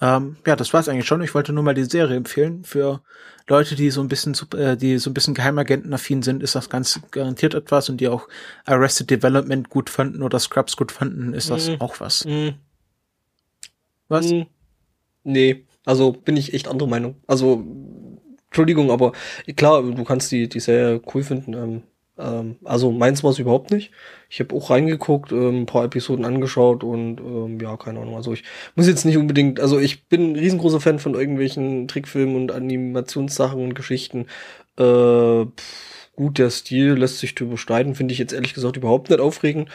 Ähm, 0.00 0.36
ja, 0.46 0.56
das 0.56 0.72
war's 0.72 0.88
eigentlich 0.88 1.06
schon. 1.06 1.22
Ich 1.22 1.34
wollte 1.34 1.52
nur 1.52 1.64
mal 1.64 1.74
die 1.74 1.84
Serie 1.84 2.16
empfehlen. 2.16 2.64
Für 2.64 3.02
Leute, 3.48 3.74
die 3.74 3.90
so 3.90 4.00
ein 4.00 4.08
bisschen, 4.08 4.36
äh, 4.56 4.76
die 4.76 4.98
so 4.98 5.10
ein 5.10 5.14
bisschen 5.14 5.34
Geheimagentenaffin 5.34 6.22
sind, 6.22 6.42
ist 6.42 6.54
das 6.54 6.68
ganz 6.70 7.00
garantiert 7.10 7.54
etwas 7.54 7.88
und 7.88 8.00
die 8.00 8.08
auch 8.08 8.28
Arrested 8.66 9.10
Development 9.10 9.68
gut 9.70 9.90
fanden 9.90 10.22
oder 10.22 10.38
Scrubs 10.38 10.76
gut 10.76 10.92
fanden, 10.92 11.32
ist 11.32 11.50
das 11.50 11.68
mm. 11.68 11.80
auch 11.80 11.98
was. 12.00 12.24
Mm. 12.24 12.50
Was? 14.08 14.30
Mm. 14.30 14.42
Nee, 15.24 15.64
also 15.84 16.12
bin 16.12 16.36
ich 16.36 16.52
echt 16.54 16.68
andere 16.68 16.88
Meinung. 16.88 17.16
Also, 17.26 17.64
Entschuldigung, 18.46 18.90
aber 18.90 19.12
klar, 19.56 19.82
du 19.82 20.04
kannst 20.04 20.30
die, 20.30 20.48
die 20.48 20.60
Serie 20.60 21.00
cool 21.14 21.22
finden. 21.22 21.54
Ähm, 21.54 21.82
ähm, 22.18 22.56
also 22.64 22.90
meins 22.92 23.22
war 23.24 23.30
es 23.30 23.38
überhaupt 23.38 23.70
nicht. 23.70 23.92
Ich 24.28 24.40
habe 24.40 24.54
auch 24.54 24.70
reingeguckt, 24.70 25.32
ähm, 25.32 25.62
ein 25.62 25.66
paar 25.66 25.84
Episoden 25.84 26.24
angeschaut 26.24 26.84
und 26.84 27.20
ähm, 27.20 27.58
ja, 27.60 27.76
keine 27.76 28.00
Ahnung. 28.00 28.16
Also 28.16 28.32
ich 28.32 28.44
muss 28.74 28.88
jetzt 28.88 29.04
nicht 29.04 29.16
unbedingt, 29.16 29.60
also 29.60 29.78
ich 29.78 30.06
bin 30.08 30.32
ein 30.32 30.36
riesengroßer 30.36 30.80
Fan 30.80 30.98
von 30.98 31.14
irgendwelchen 31.14 31.88
Trickfilmen 31.88 32.36
und 32.36 32.52
Animationssachen 32.52 33.62
und 33.62 33.74
Geschichten. 33.74 34.26
Äh, 34.76 35.44
pff, 35.46 36.10
gut, 36.16 36.38
der 36.38 36.50
Stil 36.50 36.94
lässt 36.94 37.18
sich 37.18 37.34
drüber 37.34 37.56
streiten, 37.56 37.94
finde 37.94 38.12
ich 38.12 38.18
jetzt 38.18 38.32
ehrlich 38.32 38.54
gesagt 38.54 38.76
überhaupt 38.76 39.10
nicht 39.10 39.20
aufregend. 39.20 39.70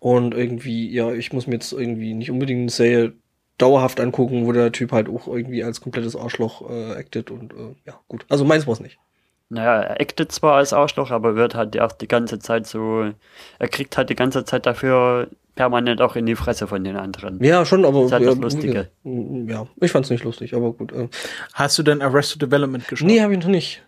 Und 0.00 0.34
irgendwie, 0.34 0.88
ja, 0.90 1.12
ich 1.12 1.32
muss 1.32 1.46
mir 1.48 1.54
jetzt 1.54 1.72
irgendwie 1.72 2.14
nicht 2.14 2.30
unbedingt 2.30 2.60
eine 2.60 2.70
Serie 2.70 3.14
dauerhaft 3.58 4.00
angucken, 4.00 4.46
wo 4.46 4.52
der 4.52 4.72
Typ 4.72 4.92
halt 4.92 5.08
auch 5.08 5.26
irgendwie 5.26 5.64
als 5.64 5.80
komplettes 5.80 6.14
Arschloch 6.16 6.70
äh, 6.70 6.92
actet 6.92 7.30
und 7.30 7.52
äh, 7.52 7.74
ja, 7.84 8.00
gut. 8.08 8.24
Also 8.28 8.44
meins 8.44 8.66
war 8.66 8.74
es 8.74 8.80
nicht. 8.80 8.98
Naja, 9.50 9.80
er 9.80 10.00
actet 10.00 10.30
zwar 10.30 10.56
als 10.56 10.72
Arschloch, 10.72 11.10
aber 11.10 11.34
wird 11.34 11.54
halt 11.54 11.78
auch 11.80 11.92
die 11.92 12.08
ganze 12.08 12.38
Zeit 12.38 12.66
so, 12.66 13.10
er 13.58 13.68
kriegt 13.68 13.96
halt 13.96 14.10
die 14.10 14.14
ganze 14.14 14.44
Zeit 14.44 14.66
dafür 14.66 15.28
permanent 15.54 16.00
auch 16.00 16.14
in 16.16 16.26
die 16.26 16.36
Fresse 16.36 16.66
von 16.66 16.84
den 16.84 16.96
anderen. 16.96 17.42
Ja, 17.42 17.64
schon, 17.66 17.84
aber. 17.84 17.98
Das 17.98 18.06
ist 18.06 18.12
halt 18.12 18.22
ja, 18.24 18.30
das 18.30 18.38
Lustige. 18.38 18.90
Ja, 19.04 19.66
ich 19.80 19.90
fand's 19.90 20.10
nicht 20.10 20.22
lustig, 20.24 20.54
aber 20.54 20.72
gut. 20.72 20.92
Äh. 20.92 21.08
Hast 21.54 21.78
du 21.78 21.82
denn 21.82 22.00
Arrested 22.00 22.42
Development 22.42 22.86
geschaut? 22.86 23.06
Nee, 23.06 23.20
hab 23.20 23.30
ich 23.30 23.38
noch 23.38 23.48
nicht. 23.48 23.82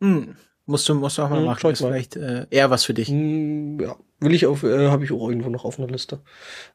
Hm. 0.00 0.34
Musst 0.66 0.88
du, 0.88 0.94
musst 0.94 1.18
du 1.18 1.22
auch 1.22 1.28
mal 1.28 1.38
hm, 1.38 1.44
machen. 1.44 1.70
Ist 1.70 1.82
vielleicht 1.82 2.16
äh, 2.16 2.46
eher 2.50 2.70
was 2.70 2.84
für 2.84 2.94
dich. 2.94 3.08
Hm, 3.08 3.78
ja, 3.80 3.96
will 4.18 4.34
ich 4.34 4.46
auf, 4.46 4.62
äh, 4.62 4.88
habe 4.88 5.04
ich 5.04 5.12
auch 5.12 5.28
irgendwo 5.28 5.50
noch 5.50 5.64
auf 5.64 5.78
einer 5.78 5.88
Liste. 5.88 6.20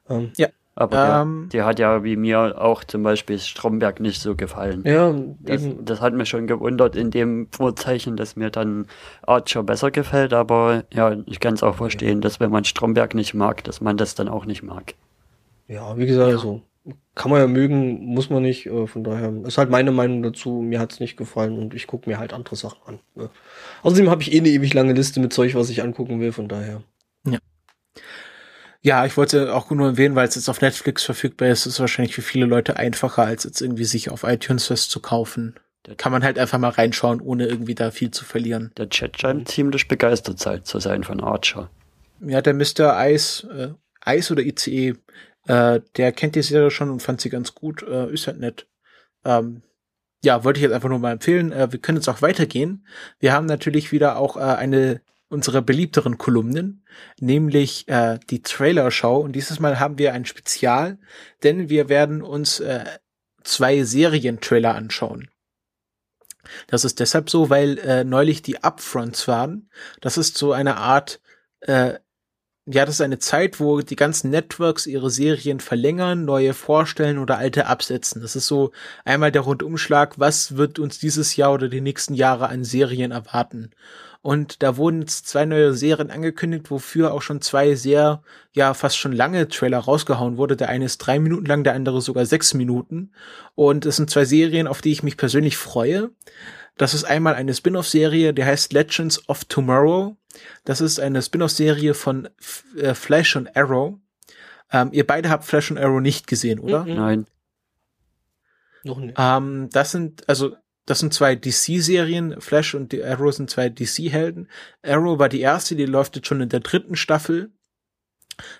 Ähm. 0.08 0.32
Ja, 0.36 0.48
aber 0.80 1.20
ähm, 1.20 1.50
der, 1.52 1.60
der, 1.60 1.66
hat 1.66 1.78
ja 1.78 2.04
wie 2.04 2.16
mir 2.16 2.58
auch 2.58 2.84
zum 2.84 3.02
Beispiel 3.02 3.38
Stromberg 3.38 4.00
nicht 4.00 4.22
so 4.22 4.34
gefallen. 4.34 4.82
Ja, 4.86 5.14
das, 5.40 5.62
das, 5.82 6.00
hat 6.00 6.14
mich 6.14 6.30
schon 6.30 6.46
gewundert 6.46 6.96
in 6.96 7.10
dem 7.10 7.48
Vorzeichen, 7.50 8.16
dass 8.16 8.34
mir 8.34 8.48
dann 8.48 8.86
Archer 9.20 9.62
besser 9.62 9.90
gefällt. 9.90 10.32
Aber 10.32 10.84
ja, 10.90 11.18
ich 11.26 11.38
kann 11.38 11.52
es 11.52 11.62
auch 11.62 11.74
verstehen, 11.74 12.22
dass 12.22 12.40
wenn 12.40 12.50
man 12.50 12.64
Stromberg 12.64 13.14
nicht 13.14 13.34
mag, 13.34 13.62
dass 13.64 13.82
man 13.82 13.98
das 13.98 14.14
dann 14.14 14.30
auch 14.30 14.46
nicht 14.46 14.62
mag. 14.62 14.94
Ja, 15.68 15.98
wie 15.98 16.06
gesagt, 16.06 16.30
ja. 16.30 16.36
also 16.36 16.62
kann 17.14 17.30
man 17.30 17.42
ja 17.42 17.46
mögen, 17.46 18.02
muss 18.06 18.30
man 18.30 18.42
nicht. 18.42 18.64
Äh, 18.64 18.86
von 18.86 19.04
daher 19.04 19.34
ist 19.44 19.58
halt 19.58 19.68
meine 19.68 19.92
Meinung 19.92 20.22
dazu. 20.22 20.62
Mir 20.62 20.80
hat 20.80 20.92
es 20.92 21.00
nicht 21.00 21.18
gefallen 21.18 21.58
und 21.58 21.74
ich 21.74 21.88
gucke 21.88 22.08
mir 22.08 22.18
halt 22.18 22.32
andere 22.32 22.56
Sachen 22.56 22.80
an. 22.86 23.00
Ne? 23.16 23.28
Außerdem 23.82 24.08
habe 24.08 24.22
ich 24.22 24.32
eh 24.32 24.38
eine 24.38 24.48
ewig 24.48 24.72
lange 24.72 24.94
Liste 24.94 25.20
mit 25.20 25.34
Zeug, 25.34 25.54
was 25.54 25.68
ich 25.68 25.82
angucken 25.82 26.20
will. 26.20 26.32
Von 26.32 26.48
daher. 26.48 26.82
Ja. 28.82 29.06
Ich 29.06 29.16
wollte 29.16 29.54
auch 29.54 29.70
nur 29.70 29.88
erwähnen, 29.88 30.14
weil 30.14 30.28
es 30.28 30.34
jetzt 30.34 30.48
auf 30.48 30.60
Netflix 30.60 31.04
verfügbar 31.04 31.48
ist, 31.48 31.66
ist 31.66 31.74
es 31.74 31.80
wahrscheinlich 31.80 32.14
für 32.14 32.22
viele 32.22 32.46
Leute 32.46 32.76
einfacher, 32.76 33.24
als 33.24 33.44
jetzt 33.44 33.60
irgendwie 33.60 33.84
sich 33.84 34.10
auf 34.10 34.24
iTunes 34.24 34.66
fest 34.66 34.90
zu 34.90 35.00
kaufen. 35.00 35.54
Da 35.84 35.94
kann 35.94 36.12
man 36.12 36.22
halt 36.22 36.38
einfach 36.38 36.58
mal 36.58 36.68
reinschauen, 36.68 37.20
ohne 37.20 37.46
irgendwie 37.46 37.74
da 37.74 37.90
viel 37.90 38.10
zu 38.10 38.24
verlieren. 38.24 38.70
Der 38.76 38.90
Chat 38.90 39.18
scheint 39.18 39.48
ziemlich 39.48 39.88
begeistert 39.88 40.38
zu 40.38 40.78
sein 40.78 41.04
von 41.04 41.20
Archer. 41.20 41.70
Ja, 42.20 42.42
der 42.42 42.54
Mr. 42.54 42.96
Ice, 43.08 43.76
äh, 44.06 44.16
Ice 44.18 44.32
oder 44.32 44.42
ICE, 44.42 44.94
äh, 45.46 45.80
der 45.96 46.12
kennt 46.12 46.34
die 46.34 46.42
Serie 46.42 46.70
schon 46.70 46.90
und 46.90 47.02
fand 47.02 47.20
sie 47.20 47.30
ganz 47.30 47.54
gut, 47.54 47.82
äh, 47.82 48.12
ist 48.12 48.26
halt 48.26 48.40
nett. 48.40 48.66
Ähm, 49.24 49.62
ja, 50.22 50.44
wollte 50.44 50.58
ich 50.58 50.62
jetzt 50.64 50.74
einfach 50.74 50.90
nur 50.90 50.98
mal 50.98 51.12
empfehlen. 51.12 51.50
Äh, 51.50 51.72
wir 51.72 51.80
können 51.80 51.96
jetzt 51.96 52.08
auch 52.08 52.20
weitergehen. 52.20 52.86
Wir 53.18 53.32
haben 53.32 53.46
natürlich 53.46 53.90
wieder 53.90 54.18
auch 54.18 54.36
äh, 54.36 54.40
eine 54.40 55.00
unserer 55.30 55.62
beliebteren 55.62 56.18
Kolumnen, 56.18 56.84
nämlich 57.18 57.88
äh, 57.88 58.18
die 58.28 58.42
Trailer-Show. 58.42 59.16
Und 59.16 59.32
dieses 59.32 59.60
Mal 59.60 59.78
haben 59.80 59.96
wir 59.96 60.12
ein 60.12 60.26
Spezial, 60.26 60.98
denn 61.42 61.70
wir 61.70 61.88
werden 61.88 62.20
uns 62.20 62.60
äh, 62.60 62.84
zwei 63.44 63.84
Serientrailer 63.84 64.74
anschauen. 64.74 65.30
Das 66.66 66.84
ist 66.84 66.98
deshalb 66.98 67.30
so, 67.30 67.48
weil 67.48 67.78
äh, 67.78 68.02
neulich 68.02 68.42
die 68.42 68.62
Upfronts 68.62 69.28
waren. 69.28 69.70
Das 70.00 70.18
ist 70.18 70.36
so 70.36 70.52
eine 70.52 70.76
Art, 70.78 71.20
äh, 71.60 71.94
ja, 72.66 72.84
das 72.84 72.96
ist 72.96 73.00
eine 73.00 73.18
Zeit, 73.20 73.60
wo 73.60 73.80
die 73.80 73.96
ganzen 73.96 74.30
Networks 74.30 74.86
ihre 74.86 75.10
Serien 75.10 75.60
verlängern, 75.60 76.24
neue 76.24 76.54
vorstellen 76.54 77.18
oder 77.18 77.38
alte 77.38 77.66
absetzen. 77.66 78.20
Das 78.20 78.34
ist 78.34 78.48
so 78.48 78.72
einmal 79.04 79.30
der 79.30 79.42
Rundumschlag, 79.42 80.18
was 80.18 80.56
wird 80.56 80.80
uns 80.80 80.98
dieses 80.98 81.36
Jahr 81.36 81.52
oder 81.52 81.68
die 81.68 81.80
nächsten 81.80 82.14
Jahre 82.14 82.48
an 82.48 82.64
Serien 82.64 83.12
erwarten. 83.12 83.70
Und 84.22 84.62
da 84.62 84.76
wurden 84.76 85.00
jetzt 85.00 85.28
zwei 85.28 85.46
neue 85.46 85.72
Serien 85.72 86.10
angekündigt, 86.10 86.70
wofür 86.70 87.14
auch 87.14 87.22
schon 87.22 87.40
zwei 87.40 87.74
sehr, 87.74 88.22
ja, 88.52 88.74
fast 88.74 88.98
schon 88.98 89.12
lange 89.12 89.48
Trailer 89.48 89.78
rausgehauen 89.78 90.36
wurde. 90.36 90.56
Der 90.56 90.68
eine 90.68 90.84
ist 90.84 90.98
drei 90.98 91.18
Minuten 91.18 91.46
lang, 91.46 91.64
der 91.64 91.74
andere 91.74 92.02
sogar 92.02 92.26
sechs 92.26 92.52
Minuten. 92.52 93.12
Und 93.54 93.86
es 93.86 93.96
sind 93.96 94.10
zwei 94.10 94.26
Serien, 94.26 94.66
auf 94.66 94.82
die 94.82 94.92
ich 94.92 95.02
mich 95.02 95.16
persönlich 95.16 95.56
freue. 95.56 96.10
Das 96.76 96.92
ist 96.92 97.04
einmal 97.04 97.34
eine 97.34 97.54
Spin-off-Serie, 97.54 98.34
die 98.34 98.44
heißt 98.44 98.72
Legends 98.74 99.26
of 99.28 99.46
Tomorrow. 99.46 100.16
Das 100.64 100.82
ist 100.82 101.00
eine 101.00 101.22
Spin-off-Serie 101.22 101.94
von 101.94 102.28
äh, 102.76 102.94
Flash 102.94 103.36
und 103.36 103.56
Arrow. 103.56 103.98
Ähm, 104.70 104.90
ihr 104.92 105.06
beide 105.06 105.30
habt 105.30 105.44
Flash 105.44 105.70
und 105.70 105.78
Arrow 105.78 106.00
nicht 106.00 106.26
gesehen, 106.26 106.60
oder? 106.60 106.84
Mhm. 106.84 106.94
Nein. 106.94 107.26
Noch 108.84 108.98
nicht. 108.98 109.16
Ähm, 109.18 109.68
das 109.72 109.90
sind, 109.92 110.28
also, 110.28 110.56
das 110.90 110.98
sind 110.98 111.14
zwei 111.14 111.36
DC-Serien. 111.36 112.40
Flash 112.40 112.74
und 112.74 112.92
Arrow 112.92 113.32
sind 113.32 113.48
zwei 113.48 113.68
DC-Helden. 113.68 114.48
Arrow 114.82 115.20
war 115.20 115.28
die 115.28 115.40
erste, 115.40 115.76
die 115.76 115.86
läuft 115.86 116.16
jetzt 116.16 116.26
schon 116.26 116.40
in 116.40 116.48
der 116.48 116.58
dritten 116.58 116.96
Staffel. 116.96 117.52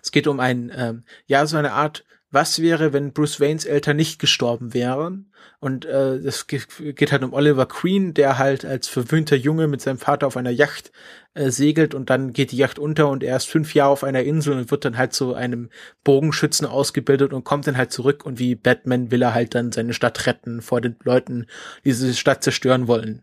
Es 0.00 0.12
geht 0.12 0.28
um 0.28 0.38
ein, 0.38 0.70
ähm, 0.72 1.04
ja, 1.26 1.44
so 1.46 1.56
eine 1.56 1.72
Art 1.72 2.04
was 2.30 2.60
wäre, 2.60 2.92
wenn 2.92 3.12
Bruce 3.12 3.40
Waynes 3.40 3.64
Eltern 3.64 3.96
nicht 3.96 4.18
gestorben 4.18 4.72
wären? 4.74 5.32
Und 5.58 5.84
äh, 5.84 6.14
es 6.16 6.46
geht 6.46 7.12
halt 7.12 7.22
um 7.22 7.32
Oliver 7.32 7.66
Queen, 7.66 8.14
der 8.14 8.38
halt 8.38 8.64
als 8.64 8.88
verwöhnter 8.88 9.36
Junge 9.36 9.66
mit 9.66 9.80
seinem 9.80 9.98
Vater 9.98 10.26
auf 10.26 10.36
einer 10.36 10.50
Yacht 10.50 10.92
äh, 11.34 11.50
segelt 11.50 11.94
und 11.94 12.10
dann 12.10 12.32
geht 12.32 12.52
die 12.52 12.56
Yacht 12.56 12.78
unter 12.78 13.08
und 13.08 13.22
er 13.22 13.36
ist 13.36 13.46
fünf 13.46 13.74
Jahre 13.74 13.90
auf 13.90 14.04
einer 14.04 14.22
Insel 14.22 14.54
und 14.54 14.70
wird 14.70 14.84
dann 14.84 14.96
halt 14.96 15.12
zu 15.12 15.34
einem 15.34 15.70
Bogenschützen 16.02 16.66
ausgebildet 16.66 17.32
und 17.32 17.44
kommt 17.44 17.66
dann 17.66 17.76
halt 17.76 17.92
zurück 17.92 18.24
und 18.24 18.38
wie 18.38 18.54
Batman 18.54 19.10
will 19.10 19.22
er 19.22 19.34
halt 19.34 19.54
dann 19.54 19.72
seine 19.72 19.92
Stadt 19.92 20.26
retten 20.26 20.62
vor 20.62 20.80
den 20.80 20.96
Leuten, 21.02 21.46
die 21.84 21.90
diese 21.90 22.14
Stadt 22.14 22.42
zerstören 22.42 22.88
wollen. 22.88 23.22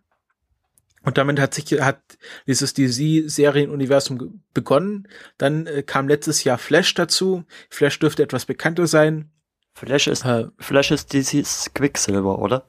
Und 1.07 1.17
damit 1.17 1.39
hat 1.39 1.53
sich 1.53 1.71
hat 1.79 2.01
dieses 2.47 2.73
DC-Serienuniversum 2.73 4.43
begonnen. 4.53 5.07
Dann 5.37 5.65
äh, 5.65 5.81
kam 5.81 6.09
letztes 6.09 6.43
Jahr 6.43 6.57
Flash 6.57 6.95
dazu. 6.95 7.45
Flash 7.69 7.97
dürfte 7.99 8.23
etwas 8.23 8.45
bekannter 8.45 8.87
sein. 8.87 9.31
Flash 9.73 10.07
ist 10.07 10.25
äh, 10.25 10.47
Flash 10.59 10.91
ist 10.91 11.13
DC's 11.13 11.71
Quicksilver, 11.73 12.39
oder? 12.39 12.65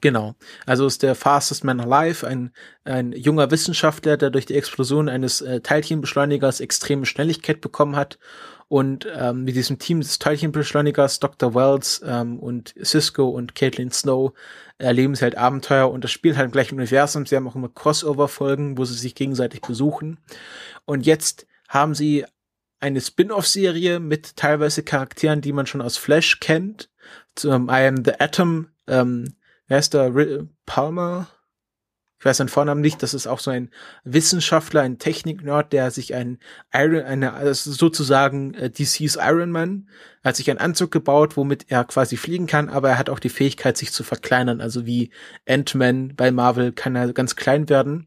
Genau. 0.00 0.36
Also 0.64 0.86
ist 0.86 1.02
der 1.02 1.14
Fastest 1.14 1.62
Man 1.62 1.80
Alive 1.80 2.26
ein, 2.26 2.50
ein 2.84 3.12
junger 3.12 3.50
Wissenschaftler, 3.50 4.16
der 4.16 4.30
durch 4.30 4.46
die 4.46 4.54
Explosion 4.54 5.10
eines 5.10 5.42
äh, 5.42 5.60
Teilchenbeschleunigers 5.60 6.60
extreme 6.60 7.04
Schnelligkeit 7.04 7.60
bekommen 7.60 7.94
hat 7.94 8.18
und 8.70 9.04
ähm, 9.12 9.42
mit 9.42 9.56
diesem 9.56 9.80
Team 9.80 10.00
des 10.00 10.20
Teilchenbeschleunigers, 10.20 11.18
Dr. 11.18 11.56
Wells 11.56 12.00
ähm, 12.06 12.38
und 12.38 12.72
Cisco 12.80 13.28
und 13.28 13.56
Caitlin 13.56 13.90
Snow 13.90 14.32
erleben 14.78 15.16
sie 15.16 15.24
halt 15.24 15.36
Abenteuer 15.36 15.90
und 15.90 16.04
das 16.04 16.12
spielt 16.12 16.36
halt 16.36 16.46
im 16.46 16.52
gleichen 16.52 16.76
Universum. 16.76 17.26
Sie 17.26 17.34
haben 17.34 17.48
auch 17.48 17.56
immer 17.56 17.68
Crossover-Folgen, 17.68 18.78
wo 18.78 18.84
sie 18.84 18.94
sich 18.94 19.16
gegenseitig 19.16 19.62
besuchen. 19.62 20.18
Und 20.84 21.04
jetzt 21.04 21.48
haben 21.68 21.96
sie 21.96 22.24
eine 22.78 23.00
Spin-off-Serie 23.00 23.98
mit 23.98 24.36
teilweise 24.36 24.84
Charakteren, 24.84 25.40
die 25.40 25.52
man 25.52 25.66
schon 25.66 25.82
aus 25.82 25.96
Flash 25.96 26.38
kennt. 26.38 26.90
Zum 27.34 27.70
I 27.70 27.88
Am 27.88 28.04
the 28.04 28.20
Atom, 28.20 28.68
ähm, 28.86 29.34
wer 29.66 29.80
ist 29.80 29.94
da? 29.94 30.12
Palmer? 30.64 31.26
Ich 32.20 32.24
weiß 32.26 32.36
seinen 32.36 32.48
Vornamen 32.48 32.82
nicht, 32.82 33.02
das 33.02 33.14
ist 33.14 33.26
auch 33.26 33.38
so 33.38 33.50
ein 33.50 33.70
Wissenschaftler, 34.04 34.82
ein 34.82 34.98
Technik-Nerd, 34.98 35.72
der 35.72 35.90
sich 35.90 36.14
ein 36.14 36.38
Iron, 36.70 37.02
eine, 37.02 37.32
also 37.32 37.72
sozusagen 37.72 38.52
äh, 38.52 38.68
DC's 38.68 39.16
Iron 39.16 39.50
Man, 39.50 39.88
hat 40.22 40.36
sich 40.36 40.50
einen 40.50 40.60
Anzug 40.60 40.90
gebaut, 40.90 41.38
womit 41.38 41.70
er 41.70 41.84
quasi 41.84 42.18
fliegen 42.18 42.46
kann, 42.46 42.68
aber 42.68 42.90
er 42.90 42.98
hat 42.98 43.08
auch 43.08 43.20
die 43.20 43.30
Fähigkeit, 43.30 43.78
sich 43.78 43.90
zu 43.90 44.04
verkleinern, 44.04 44.60
also 44.60 44.84
wie 44.84 45.10
Ant-Man 45.48 46.14
bei 46.14 46.30
Marvel 46.30 46.72
kann 46.72 46.94
er 46.94 47.10
ganz 47.14 47.36
klein 47.36 47.70
werden. 47.70 48.06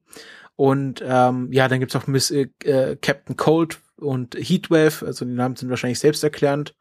Und 0.56 1.04
ähm, 1.04 1.52
ja, 1.52 1.68
dann 1.68 1.80
gibt's 1.80 1.96
auch 1.96 2.06
Miss 2.06 2.30
äh, 2.30 2.50
äh, 2.64 2.96
Captain 2.98 3.36
Cold 3.36 3.80
und 3.96 4.36
Heatwave, 4.36 5.04
also 5.04 5.26
die 5.26 5.32
Namen 5.32 5.56
sind 5.56 5.72
wahrscheinlich 5.72 5.98
selbsterklärend 5.98 6.76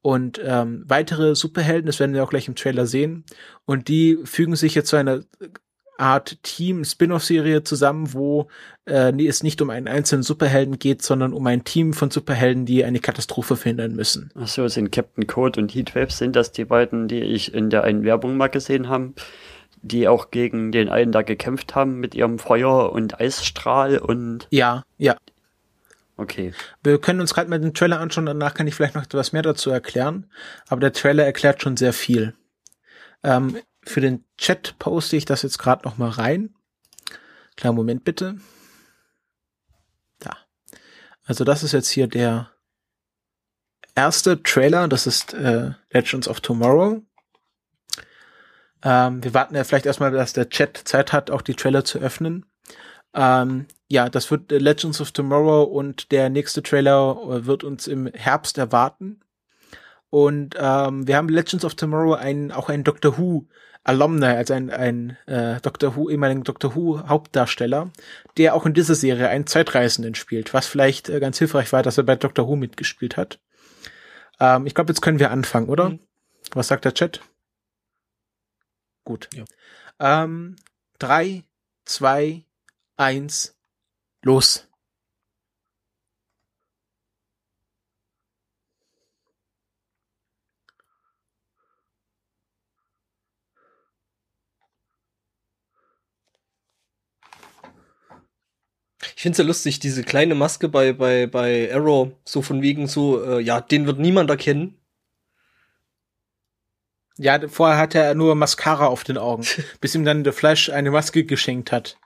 und 0.00 0.40
ähm, 0.42 0.84
weitere 0.86 1.34
Superhelden, 1.34 1.86
das 1.86 2.00
werden 2.00 2.14
wir 2.14 2.24
auch 2.24 2.30
gleich 2.30 2.48
im 2.48 2.54
Trailer 2.54 2.86
sehen. 2.86 3.24
Und 3.66 3.88
die 3.88 4.18
fügen 4.24 4.56
sich 4.56 4.74
jetzt 4.74 4.88
zu 4.88 4.96
einer 4.96 5.24
Art 6.00 6.42
Team-Spin-off-Serie 6.42 7.62
zusammen, 7.62 8.12
wo 8.12 8.48
äh, 8.86 9.12
es 9.24 9.42
nicht 9.42 9.60
um 9.62 9.70
einen 9.70 9.86
einzelnen 9.86 10.22
Superhelden 10.22 10.78
geht, 10.78 11.02
sondern 11.02 11.32
um 11.32 11.46
ein 11.46 11.64
Team 11.64 11.92
von 11.92 12.10
Superhelden, 12.10 12.66
die 12.66 12.84
eine 12.84 13.00
Katastrophe 13.00 13.56
verhindern 13.56 13.94
müssen. 13.94 14.30
Ach 14.34 14.48
so, 14.48 14.66
sind 14.68 14.90
Captain 14.90 15.26
Code 15.26 15.60
und 15.60 15.74
Heatwave 15.74 16.10
sind 16.10 16.36
das 16.36 16.52
die 16.52 16.64
beiden, 16.64 17.08
die 17.08 17.20
ich 17.20 17.54
in 17.54 17.70
der 17.70 17.84
einen 17.84 18.04
Werbung 18.04 18.36
mal 18.36 18.48
gesehen 18.48 18.88
habe, 18.88 19.12
die 19.82 20.08
auch 20.08 20.30
gegen 20.30 20.72
den 20.72 20.88
einen 20.88 21.12
da 21.12 21.22
gekämpft 21.22 21.74
haben 21.74 22.00
mit 22.00 22.14
ihrem 22.14 22.38
Feuer 22.38 22.92
und 22.92 23.20
Eisstrahl 23.20 23.98
und 23.98 24.46
ja, 24.50 24.84
ja. 24.98 25.16
Okay. 26.16 26.52
Wir 26.82 27.00
können 27.00 27.22
uns 27.22 27.32
gerade 27.32 27.48
mal 27.48 27.58
den 27.58 27.72
Trailer 27.72 27.98
anschauen, 27.98 28.26
danach 28.26 28.52
kann 28.52 28.66
ich 28.66 28.74
vielleicht 28.74 28.94
noch 28.94 29.04
etwas 29.04 29.32
mehr 29.32 29.40
dazu 29.40 29.70
erklären. 29.70 30.26
Aber 30.68 30.80
der 30.80 30.92
Trailer 30.92 31.24
erklärt 31.24 31.62
schon 31.62 31.78
sehr 31.78 31.94
viel. 31.94 32.34
Ähm, 33.22 33.56
für 33.82 34.00
den 34.00 34.24
Chat 34.36 34.78
poste 34.78 35.16
ich 35.16 35.24
das 35.24 35.42
jetzt 35.42 35.58
gerade 35.58 35.84
noch 35.86 35.98
mal 35.98 36.10
rein. 36.10 36.54
Kleinen 37.56 37.76
Moment 37.76 38.04
bitte. 38.04 38.38
Da. 40.18 40.36
Also 41.24 41.44
das 41.44 41.62
ist 41.62 41.72
jetzt 41.72 41.90
hier 41.90 42.06
der 42.06 42.50
erste 43.94 44.42
Trailer. 44.42 44.88
Das 44.88 45.06
ist 45.06 45.34
äh, 45.34 45.72
Legends 45.90 46.28
of 46.28 46.40
Tomorrow. 46.40 47.02
Ähm, 48.82 49.22
wir 49.22 49.34
warten 49.34 49.54
ja 49.54 49.64
vielleicht 49.64 49.86
erstmal, 49.86 50.10
dass 50.10 50.32
der 50.32 50.48
Chat 50.48 50.76
Zeit 50.76 51.12
hat, 51.12 51.30
auch 51.30 51.42
die 51.42 51.54
Trailer 51.54 51.84
zu 51.84 51.98
öffnen. 51.98 52.46
Ähm, 53.12 53.66
ja, 53.88 54.08
das 54.08 54.30
wird 54.30 54.52
äh, 54.52 54.58
Legends 54.58 55.00
of 55.00 55.12
Tomorrow 55.12 55.64
und 55.64 56.12
der 56.12 56.30
nächste 56.30 56.62
Trailer 56.62 57.18
äh, 57.28 57.46
wird 57.46 57.64
uns 57.64 57.86
im 57.86 58.06
Herbst 58.06 58.56
erwarten. 58.56 59.20
Und 60.10 60.56
ähm, 60.58 61.06
wir 61.06 61.16
haben 61.16 61.28
Legends 61.28 61.64
of 61.64 61.74
Tomorrow 61.74 62.14
einen, 62.14 62.52
auch 62.52 62.68
einen 62.68 62.84
Doctor 62.84 63.18
Who 63.18 63.46
Alumni, 63.82 64.26
also 64.26 64.54
ein, 64.54 64.70
ein 64.70 65.16
äh, 65.26 65.60
Doctor 65.60 65.96
Who, 65.96 66.10
ehemaligen 66.10 66.44
Doctor 66.44 66.74
Who 66.74 67.08
Hauptdarsteller, 67.08 67.90
der 68.36 68.54
auch 68.54 68.66
in 68.66 68.74
dieser 68.74 68.94
Serie 68.94 69.28
einen 69.28 69.46
Zeitreisenden 69.46 70.14
spielt, 70.14 70.52
was 70.52 70.66
vielleicht 70.66 71.08
äh, 71.08 71.18
ganz 71.18 71.38
hilfreich 71.38 71.72
war, 71.72 71.82
dass 71.82 71.96
er 71.96 72.04
bei 72.04 72.16
Doctor 72.16 72.46
Who 72.46 72.56
mitgespielt 72.56 73.16
hat. 73.16 73.40
Ähm, 74.38 74.66
ich 74.66 74.74
glaube, 74.74 74.90
jetzt 74.90 75.00
können 75.00 75.18
wir 75.18 75.30
anfangen, 75.30 75.68
oder? 75.68 75.90
Mhm. 75.90 76.00
Was 76.52 76.68
sagt 76.68 76.84
der 76.84 76.94
Chat? 76.94 77.20
Gut. 79.04 79.28
Ja. 79.34 79.44
Ähm, 79.98 80.56
drei, 80.98 81.44
zwei, 81.84 82.44
eins, 82.96 83.56
los. 84.22 84.69
Ich 99.20 99.22
finde 99.22 99.34
es 99.34 99.38
ja 99.38 99.44
lustig, 99.44 99.80
diese 99.80 100.02
kleine 100.02 100.34
Maske 100.34 100.70
bei, 100.70 100.94
bei, 100.94 101.26
bei 101.26 101.70
Arrow, 101.74 102.12
so 102.24 102.40
von 102.40 102.62
wegen 102.62 102.86
so, 102.86 103.22
äh, 103.22 103.42
ja, 103.42 103.60
den 103.60 103.84
wird 103.84 103.98
niemand 103.98 104.30
erkennen. 104.30 104.78
Ja, 107.18 107.38
vorher 107.46 107.76
hatte 107.76 107.98
er 107.98 108.14
nur 108.14 108.34
Mascara 108.34 108.86
auf 108.86 109.04
den 109.04 109.18
Augen, 109.18 109.44
bis 109.82 109.94
ihm 109.94 110.06
dann 110.06 110.24
der 110.24 110.32
Flash 110.32 110.70
eine 110.70 110.90
Maske 110.90 111.24
geschenkt 111.24 111.70
hat. 111.70 111.98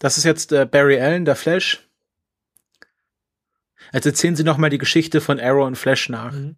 Das 0.00 0.18
ist 0.18 0.24
jetzt 0.24 0.52
äh, 0.52 0.66
Barry 0.66 1.00
Allen, 1.00 1.24
der 1.24 1.34
Flash. 1.34 1.88
Jetzt 3.94 4.04
erzählen 4.04 4.36
Sie 4.36 4.44
noch 4.44 4.58
mal 4.58 4.68
die 4.68 4.76
Geschichte 4.76 5.22
von 5.22 5.40
Arrow 5.40 5.66
und 5.66 5.76
Flash 5.76 6.10
nach. 6.10 6.32
Mhm. 6.32 6.56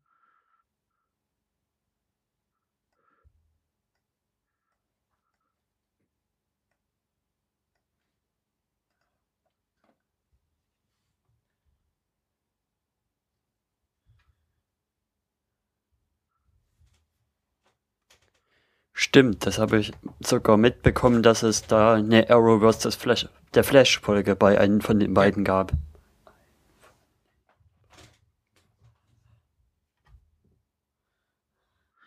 Stimmt, 19.15 19.47
das 19.47 19.61
habe 19.61 19.78
ich 19.78 19.93
sogar 20.19 20.57
mitbekommen, 20.57 21.23
dass 21.23 21.45
es 21.45 21.69
da 21.69 21.95
eine 21.95 22.28
Arrow 22.31 22.61
vs. 22.61 22.97
Flash, 22.97 23.28
der 23.55 23.62
Flash-Folge 23.62 24.35
bei 24.35 24.59
einem 24.59 24.81
von 24.81 24.99
den 24.99 25.15
beiden 25.15 25.45
gab. 25.45 25.70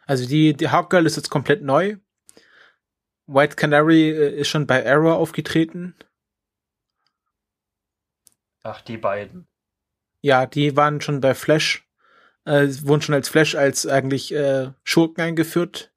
Also 0.06 0.28
die, 0.28 0.54
die 0.54 0.68
Hawkgirl 0.68 1.06
ist 1.06 1.16
jetzt 1.16 1.30
komplett 1.30 1.62
neu. 1.62 1.96
White 3.26 3.56
Canary 3.56 4.10
äh, 4.10 4.42
ist 4.42 4.50
schon 4.50 4.68
bei 4.68 4.86
Arrow 4.86 5.14
aufgetreten. 5.14 5.96
Ach, 8.64 8.82
die 8.82 8.98
beiden. 8.98 9.48
Ja, 10.20 10.46
die 10.46 10.76
waren 10.76 11.00
schon 11.00 11.22
bei 11.22 11.34
Flash. 11.34 11.88
Äh, 12.44 12.68
wurden 12.82 13.02
schon 13.02 13.16
als 13.16 13.30
Flash 13.30 13.56
als 13.56 13.88
eigentlich 13.88 14.34
äh, 14.34 14.74
Schurken 14.84 15.24
eingeführt. 15.24 15.94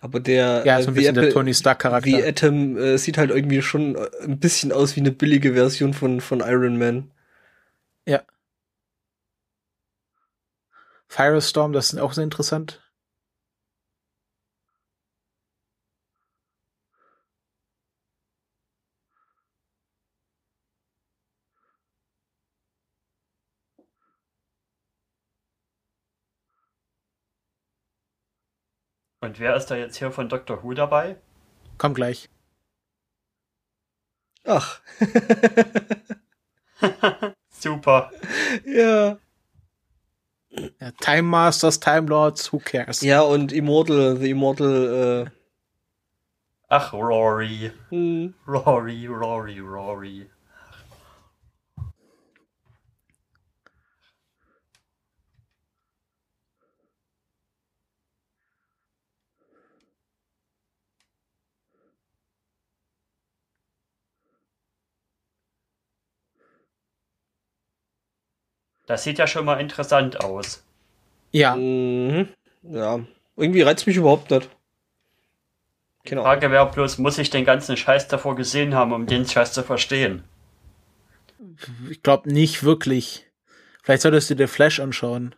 Aber 0.00 0.20
der, 0.20 0.62
ja, 0.64 0.80
so 0.82 0.88
ein 0.88 0.94
bisschen 0.94 1.16
Apple, 1.16 1.22
der 1.22 1.32
Tony 1.32 1.54
Stark 1.54 1.80
Charakter. 1.80 2.08
Die 2.08 2.22
Atom 2.22 2.76
äh, 2.76 2.98
sieht 2.98 3.18
halt 3.18 3.30
irgendwie 3.30 3.62
schon 3.62 3.96
äh, 3.96 4.08
ein 4.22 4.38
bisschen 4.38 4.72
aus 4.72 4.96
wie 4.96 5.00
eine 5.00 5.12
billige 5.12 5.54
Version 5.54 5.94
von, 5.94 6.20
von 6.20 6.40
Iron 6.40 6.78
Man. 6.78 7.10
Ja. 8.06 8.22
Firestorm, 11.08 11.72
das 11.72 11.92
ist 11.92 11.98
auch 11.98 12.12
sehr 12.12 12.24
interessant. 12.24 12.80
Und 29.22 29.38
wer 29.38 29.54
ist 29.54 29.66
da 29.66 29.76
jetzt 29.76 29.96
hier 29.96 30.10
von 30.10 30.28
Dr. 30.28 30.64
Who 30.64 30.74
dabei? 30.74 31.16
Komm 31.78 31.94
gleich. 31.94 32.28
Ach. 34.44 34.80
Super. 37.48 38.10
Ja. 38.66 39.18
ja. 40.50 40.90
Time 41.00 41.22
Masters, 41.22 41.78
Time 41.78 42.08
Lords, 42.08 42.52
who 42.52 42.58
cares? 42.58 43.00
Ja, 43.00 43.20
und 43.20 43.52
Immortal, 43.52 44.16
The 44.16 44.30
Immortal, 44.30 45.28
äh. 45.28 45.30
Ach, 46.68 46.92
Rory. 46.92 47.70
Hm. 47.90 48.34
Rory, 48.48 49.06
Rory, 49.06 49.60
Rory. 49.60 50.26
Das 68.92 69.04
sieht 69.04 69.16
ja 69.16 69.26
schon 69.26 69.46
mal 69.46 69.58
interessant 69.58 70.22
aus. 70.22 70.62
Ja. 71.30 71.56
Mhm. 71.56 72.28
Ja. 72.62 73.00
Irgendwie 73.36 73.62
reizt 73.62 73.86
mich 73.86 73.96
überhaupt 73.96 74.30
nicht. 74.30 74.50
Genau. 76.04 76.20
Die 76.20 76.26
Frage 76.26 76.50
wäre 76.50 76.70
bloß, 76.70 76.98
muss 76.98 77.16
ich 77.16 77.30
den 77.30 77.46
ganzen 77.46 77.78
Scheiß 77.78 78.08
davor 78.08 78.36
gesehen 78.36 78.74
haben, 78.74 78.92
um 78.92 79.06
den 79.06 79.26
Scheiß 79.26 79.54
zu 79.54 79.62
verstehen? 79.62 80.24
Ich 81.88 82.02
glaube 82.02 82.30
nicht 82.30 82.64
wirklich. 82.64 83.30
Vielleicht 83.82 84.02
solltest 84.02 84.28
du 84.28 84.34
dir 84.34 84.46
Flash 84.46 84.78
anschauen. 84.78 85.34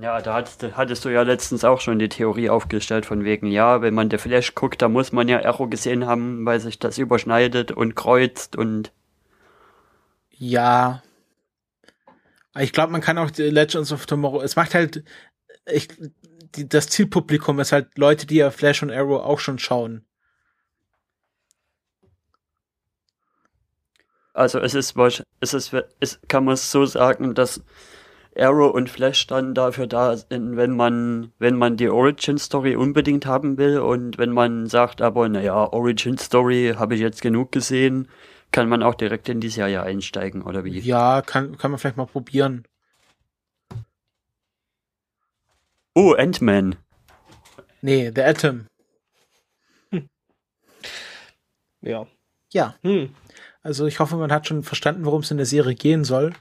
Ja, 0.00 0.20
da 0.20 0.34
hattest, 0.34 0.62
hattest, 0.76 1.04
du 1.04 1.08
ja 1.08 1.22
letztens 1.22 1.64
auch 1.64 1.80
schon 1.80 1.98
die 1.98 2.08
Theorie 2.08 2.50
aufgestellt 2.50 3.04
von 3.06 3.24
wegen, 3.24 3.48
ja, 3.48 3.82
wenn 3.82 3.94
man 3.94 4.08
der 4.08 4.18
Flash 4.18 4.54
guckt, 4.54 4.80
da 4.80 4.88
muss 4.88 5.12
man 5.12 5.28
ja 5.28 5.40
Echo 5.40 5.66
gesehen 5.66 6.06
haben, 6.06 6.46
weil 6.46 6.60
sich 6.60 6.78
das 6.78 6.98
überschneidet 6.98 7.72
und 7.72 7.96
kreuzt 7.96 8.54
und. 8.54 8.92
Ja. 10.30 11.02
Ich 12.56 12.72
glaube, 12.72 12.92
man 12.92 13.00
kann 13.00 13.18
auch 13.18 13.30
die 13.30 13.50
Legends 13.50 13.92
of 13.92 14.06
Tomorrow, 14.06 14.42
es 14.42 14.56
macht 14.56 14.74
halt, 14.74 15.02
ich, 15.66 15.88
die, 16.54 16.68
das 16.68 16.88
Zielpublikum 16.88 17.58
ist 17.58 17.72
halt 17.72 17.98
Leute, 17.98 18.26
die 18.26 18.36
ja 18.36 18.50
Flash 18.50 18.82
und 18.82 18.92
Arrow 18.92 19.22
auch 19.22 19.40
schon 19.40 19.58
schauen. 19.58 20.04
Also 24.32 24.60
es 24.60 24.74
ist, 24.74 24.94
es 25.40 25.54
ist, 25.54 25.74
es 25.98 26.20
kann 26.28 26.44
man 26.44 26.54
so 26.54 26.86
sagen, 26.86 27.34
dass 27.34 27.64
Arrow 28.38 28.72
und 28.72 28.88
Flash 28.88 29.26
dann 29.26 29.54
dafür 29.54 29.86
da 29.86 30.16
sind, 30.16 30.56
wenn 30.56 30.76
man, 30.76 31.32
wenn 31.38 31.56
man 31.56 31.76
die 31.76 31.88
Origin 31.88 32.38
Story 32.38 32.76
unbedingt 32.76 33.26
haben 33.26 33.58
will 33.58 33.78
und 33.78 34.18
wenn 34.18 34.30
man 34.30 34.66
sagt, 34.66 35.02
aber 35.02 35.28
naja, 35.28 35.72
Origin 35.72 36.18
Story 36.18 36.74
habe 36.76 36.94
ich 36.94 37.00
jetzt 37.00 37.22
genug 37.22 37.52
gesehen, 37.52 38.08
kann 38.52 38.68
man 38.68 38.82
auch 38.82 38.94
direkt 38.94 39.28
in 39.28 39.40
die 39.40 39.48
Serie 39.48 39.82
einsteigen, 39.82 40.42
oder 40.42 40.64
wie? 40.64 40.78
Ja, 40.78 41.22
kann, 41.22 41.58
kann 41.58 41.70
man 41.70 41.78
vielleicht 41.78 41.96
mal 41.96 42.06
probieren. 42.06 42.64
Oh, 45.94 46.12
Ant-Man. 46.12 46.76
Nee, 47.82 48.12
The 48.14 48.22
Atom. 48.22 48.66
Hm. 49.90 50.08
Ja. 51.80 52.06
Ja. 52.52 52.76
Hm. 52.82 53.14
Also 53.62 53.86
ich 53.86 54.00
hoffe, 54.00 54.16
man 54.16 54.32
hat 54.32 54.46
schon 54.46 54.62
verstanden, 54.62 55.04
worum 55.04 55.22
es 55.22 55.30
in 55.30 55.36
der 55.36 55.46
Serie 55.46 55.74
gehen 55.74 56.04
soll. 56.04 56.32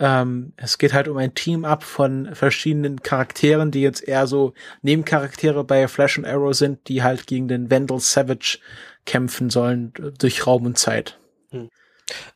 Ähm, 0.00 0.54
es 0.56 0.78
geht 0.78 0.94
halt 0.94 1.08
um 1.08 1.18
ein 1.18 1.34
Team-Up 1.34 1.84
von 1.84 2.34
verschiedenen 2.34 3.02
Charakteren, 3.02 3.70
die 3.70 3.82
jetzt 3.82 4.06
eher 4.06 4.26
so 4.26 4.54
Nebencharaktere 4.80 5.62
bei 5.62 5.86
Flash 5.88 6.16
und 6.16 6.24
Arrow 6.24 6.54
sind, 6.54 6.88
die 6.88 7.02
halt 7.02 7.26
gegen 7.26 7.48
den 7.48 7.70
Vandal 7.70 8.00
Savage 8.00 8.58
kämpfen 9.04 9.50
sollen 9.50 9.92
durch 10.18 10.46
Raum 10.46 10.64
und 10.64 10.78
Zeit. 10.78 11.18
Hm. 11.50 11.68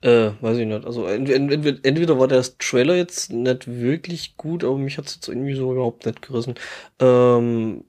Äh, 0.03 0.31
weiß 0.41 0.59
ich 0.59 0.67
nicht. 0.67 0.85
Also 0.85 1.07
entweder, 1.07 1.79
entweder 1.83 2.19
war 2.19 2.29
der 2.29 2.45
Trailer 2.59 2.97
jetzt 2.97 3.33
nicht 3.33 3.67
wirklich 3.67 4.37
gut, 4.37 4.63
aber 4.63 4.77
mich 4.77 4.99
hat 4.99 5.07
es 5.07 5.15
jetzt 5.15 5.29
irgendwie 5.29 5.55
so 5.55 5.73
überhaupt 5.73 6.05
nicht 6.05 6.21
gerissen. 6.21 6.55
Ähm, 7.01 7.85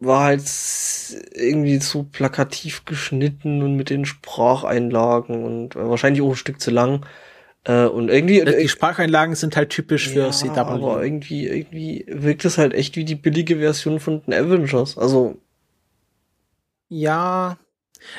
war 0.00 0.24
halt 0.24 0.42
irgendwie 1.32 1.78
so 1.78 2.02
plakativ 2.02 2.84
geschnitten 2.84 3.62
und 3.62 3.76
mit 3.76 3.88
den 3.88 4.04
Spracheinlagen 4.04 5.44
und 5.44 5.76
wahrscheinlich 5.76 6.22
auch 6.22 6.30
ein 6.30 6.36
Stück 6.36 6.60
zu 6.60 6.72
lang. 6.72 7.06
Äh, 7.64 7.86
und 7.86 8.08
irgendwie. 8.08 8.44
Die 8.44 8.68
Spracheinlagen 8.68 9.34
sind 9.34 9.56
halt 9.56 9.70
typisch 9.70 10.08
für 10.08 10.20
ja, 10.20 10.30
CW. 10.30 10.58
Aber 10.58 11.02
irgendwie, 11.02 11.46
irgendwie 11.46 12.04
wirkt 12.08 12.44
es 12.44 12.58
halt 12.58 12.74
echt 12.74 12.96
wie 12.96 13.04
die 13.04 13.14
billige 13.14 13.58
Version 13.58 14.00
von 14.00 14.22
den 14.24 14.34
Avengers. 14.34 14.98
Also. 14.98 15.36
Ja. 16.88 17.58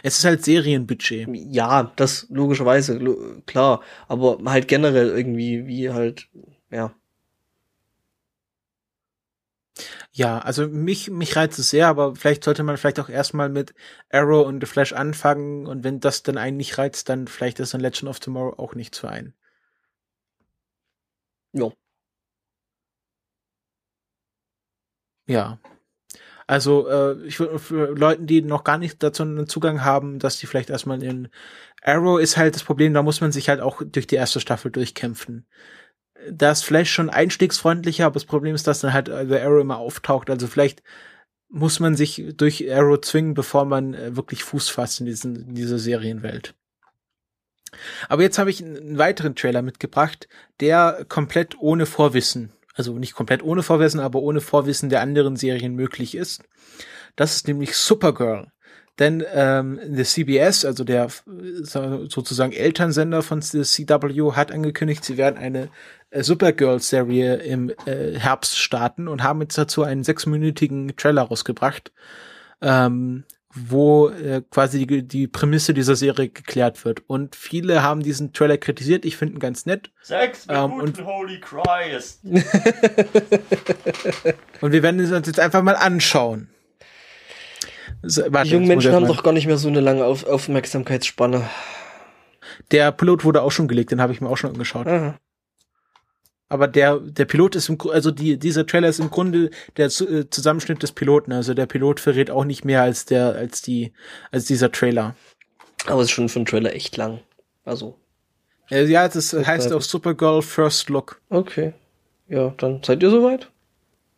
Es 0.01 0.17
ist 0.17 0.25
halt 0.25 0.45
Serienbudget. 0.45 1.27
Ja, 1.51 1.91
das 1.97 2.27
logischerweise, 2.29 2.99
klar. 3.45 3.81
Aber 4.07 4.39
halt 4.45 4.69
generell 4.69 5.09
irgendwie, 5.09 5.67
wie 5.67 5.89
halt, 5.89 6.29
ja. 6.71 6.93
Ja, 10.11 10.39
also 10.39 10.67
mich, 10.67 11.09
mich 11.09 11.35
reizt 11.35 11.59
es 11.59 11.69
sehr, 11.69 11.87
aber 11.87 12.15
vielleicht 12.15 12.43
sollte 12.43 12.63
man 12.63 12.77
vielleicht 12.77 12.99
auch 12.99 13.09
erstmal 13.09 13.49
mit 13.49 13.73
Arrow 14.11 14.45
und 14.47 14.61
The 14.61 14.67
Flash 14.67 14.93
anfangen 14.93 15.65
und 15.67 15.83
wenn 15.83 15.99
das 15.99 16.23
dann 16.23 16.37
einen 16.37 16.57
nicht 16.57 16.77
reizt, 16.77 17.09
dann 17.09 17.27
vielleicht 17.27 17.59
ist 17.59 17.73
dann 17.73 17.81
Legend 17.81 18.09
of 18.09 18.19
Tomorrow 18.19 18.57
auch 18.59 18.75
nicht 18.75 18.95
für 18.95 19.09
einen. 19.09 19.33
Ja. 21.53 21.73
Ja. 25.27 25.59
Also 26.47 26.87
äh, 26.89 27.23
ich 27.27 27.39
würde 27.39 27.59
für 27.59 27.95
Leuten, 27.97 28.27
die 28.27 28.41
noch 28.41 28.63
gar 28.65 28.77
nicht 28.77 29.03
dazu 29.03 29.23
einen 29.23 29.47
Zugang 29.47 29.83
haben, 29.83 30.19
dass 30.19 30.37
die 30.39 30.47
vielleicht 30.47 30.69
erstmal 30.69 31.03
in 31.03 31.29
Arrow 31.83 32.19
ist 32.19 32.37
halt 32.37 32.55
das 32.55 32.63
Problem, 32.63 32.93
da 32.93 33.03
muss 33.03 33.21
man 33.21 33.31
sich 33.31 33.49
halt 33.49 33.61
auch 33.61 33.81
durch 33.85 34.07
die 34.07 34.15
erste 34.15 34.39
Staffel 34.41 34.71
durchkämpfen 34.71 35.47
da 36.31 36.51
ist 36.51 36.63
Flash 36.63 36.91
schon 36.91 37.09
einstiegsfreundlicher, 37.09 38.05
aber 38.05 38.13
das 38.13 38.25
Problem 38.25 38.55
ist, 38.55 38.67
dass 38.67 38.81
dann 38.81 38.93
halt 38.93 39.07
The 39.07 39.39
Arrow 39.39 39.61
immer 39.61 39.77
auftaucht. 39.77 40.29
Also 40.29 40.47
vielleicht 40.47 40.83
muss 41.49 41.79
man 41.79 41.95
sich 41.95 42.33
durch 42.35 42.71
Arrow 42.71 42.99
zwingen, 42.99 43.33
bevor 43.33 43.65
man 43.65 43.93
äh, 43.93 44.15
wirklich 44.15 44.43
Fuß 44.43 44.69
fasst 44.69 44.99
in, 44.99 45.05
diesen, 45.05 45.49
in 45.49 45.55
dieser 45.55 45.77
Serienwelt. 45.77 46.55
Aber 48.09 48.21
jetzt 48.21 48.37
habe 48.37 48.49
ich 48.49 48.63
einen 48.63 48.97
weiteren 48.97 49.35
Trailer 49.35 49.61
mitgebracht, 49.61 50.27
der 50.59 51.05
komplett 51.09 51.57
ohne 51.59 51.85
Vorwissen, 51.85 52.51
also 52.75 52.97
nicht 52.97 53.13
komplett 53.13 53.43
ohne 53.43 53.63
Vorwissen, 53.63 53.99
aber 53.99 54.21
ohne 54.21 54.41
Vorwissen 54.41 54.89
der 54.89 55.01
anderen 55.01 55.35
Serien 55.35 55.75
möglich 55.75 56.15
ist. 56.15 56.43
Das 57.15 57.35
ist 57.35 57.47
nämlich 57.47 57.75
Supergirl. 57.75 58.52
Denn 58.99 59.23
ähm, 59.33 59.79
der 59.83 60.05
CBS, 60.05 60.65
also 60.65 60.83
der 60.83 61.07
sozusagen 61.25 62.51
Elternsender 62.51 63.23
von 63.23 63.39
der 63.39 63.63
CW, 63.63 64.33
hat 64.33 64.51
angekündigt, 64.51 65.03
sie 65.03 65.17
werden 65.17 65.37
eine 65.37 65.69
äh, 66.11 66.21
Supergirl-Serie 66.21 67.37
im 67.37 67.71
äh, 67.85 68.19
Herbst 68.19 68.57
starten 68.57 69.07
und 69.07 69.23
haben 69.23 69.41
jetzt 69.41 69.57
dazu 69.57 69.81
einen 69.81 70.03
sechsminütigen 70.03 70.95
Trailer 70.95 71.23
rausgebracht, 71.23 71.91
ähm, 72.61 73.23
wo 73.55 74.09
äh, 74.09 74.43
quasi 74.51 74.85
die, 74.85 75.07
die 75.07 75.27
Prämisse 75.27 75.73
dieser 75.73 75.95
Serie 75.95 76.29
geklärt 76.29 76.85
wird. 76.85 77.01
Und 77.07 77.35
viele 77.35 77.81
haben 77.81 78.03
diesen 78.03 78.31
Trailer 78.31 78.57
kritisiert. 78.57 79.05
Ich 79.05 79.17
finde 79.17 79.35
ihn 79.35 79.39
ganz 79.39 79.65
nett. 79.65 79.89
Sechs 80.03 80.45
Minuten, 80.45 80.71
ähm, 80.71 80.79
und 80.79 81.03
holy 81.03 81.39
Christ. 81.39 82.19
und 84.61 84.71
wir 84.71 84.83
werden 84.83 84.99
uns 84.99 85.27
jetzt 85.27 85.39
einfach 85.39 85.63
mal 85.63 85.75
anschauen. 85.75 86.52
So, 88.03 88.21
warte, 88.27 88.49
die 88.49 88.55
jungen 88.55 88.67
Menschen 88.67 88.91
haben 88.91 89.07
doch 89.07 89.23
gar 89.23 89.31
nicht 89.31 89.47
mehr 89.47 89.57
so 89.57 89.69
eine 89.69 89.79
lange 89.79 90.03
Auf 90.03 90.25
Aufmerksamkeitsspanne. 90.25 91.49
Der 92.71 92.91
Pilot 92.91 93.23
wurde 93.23 93.41
auch 93.41 93.51
schon 93.51 93.67
gelegt, 93.67 93.91
den 93.91 94.01
habe 94.01 94.11
ich 94.13 94.19
mir 94.19 94.29
auch 94.29 94.37
schon 94.37 94.51
angeschaut. 94.51 94.87
Aha. 94.87 95.17
Aber 96.49 96.67
der, 96.67 96.99
der 96.99 97.25
Pilot 97.25 97.55
ist 97.55 97.69
im, 97.69 97.77
also 97.91 98.11
die, 98.11 98.37
dieser 98.37 98.67
Trailer 98.67 98.89
ist 98.89 98.99
im 98.99 99.09
Grunde 99.09 99.49
der 99.77 99.87
äh, 99.87 100.29
Zusammenschnitt 100.29 100.83
des 100.83 100.91
Piloten. 100.91 101.31
Also 101.31 101.53
der 101.53 101.65
Pilot 101.65 101.99
verrät 101.99 102.29
auch 102.29 102.43
nicht 102.43 102.63
mehr 102.65 102.83
als 102.83 103.05
der, 103.05 103.33
als 103.33 103.61
die, 103.61 103.93
als 104.31 104.45
dieser 104.45 104.71
Trailer. 104.71 105.15
Aber 105.87 106.01
es 106.01 106.09
ist 106.09 106.11
schon 106.11 106.29
für 106.29 106.39
einen 106.39 106.45
Trailer 106.45 106.73
echt 106.73 106.95
lang. 106.97 107.21
Also. 107.65 107.97
Ja, 108.69 109.07
das 109.07 109.33
heißt 109.33 109.73
auch 109.73 109.81
Supergirl 109.81 110.41
First 110.41 110.89
Look. 110.89 111.21
Okay. 111.29 111.73
Ja, 112.27 112.53
dann 112.57 112.83
seid 112.83 113.01
ihr 113.01 113.09
soweit? 113.09 113.49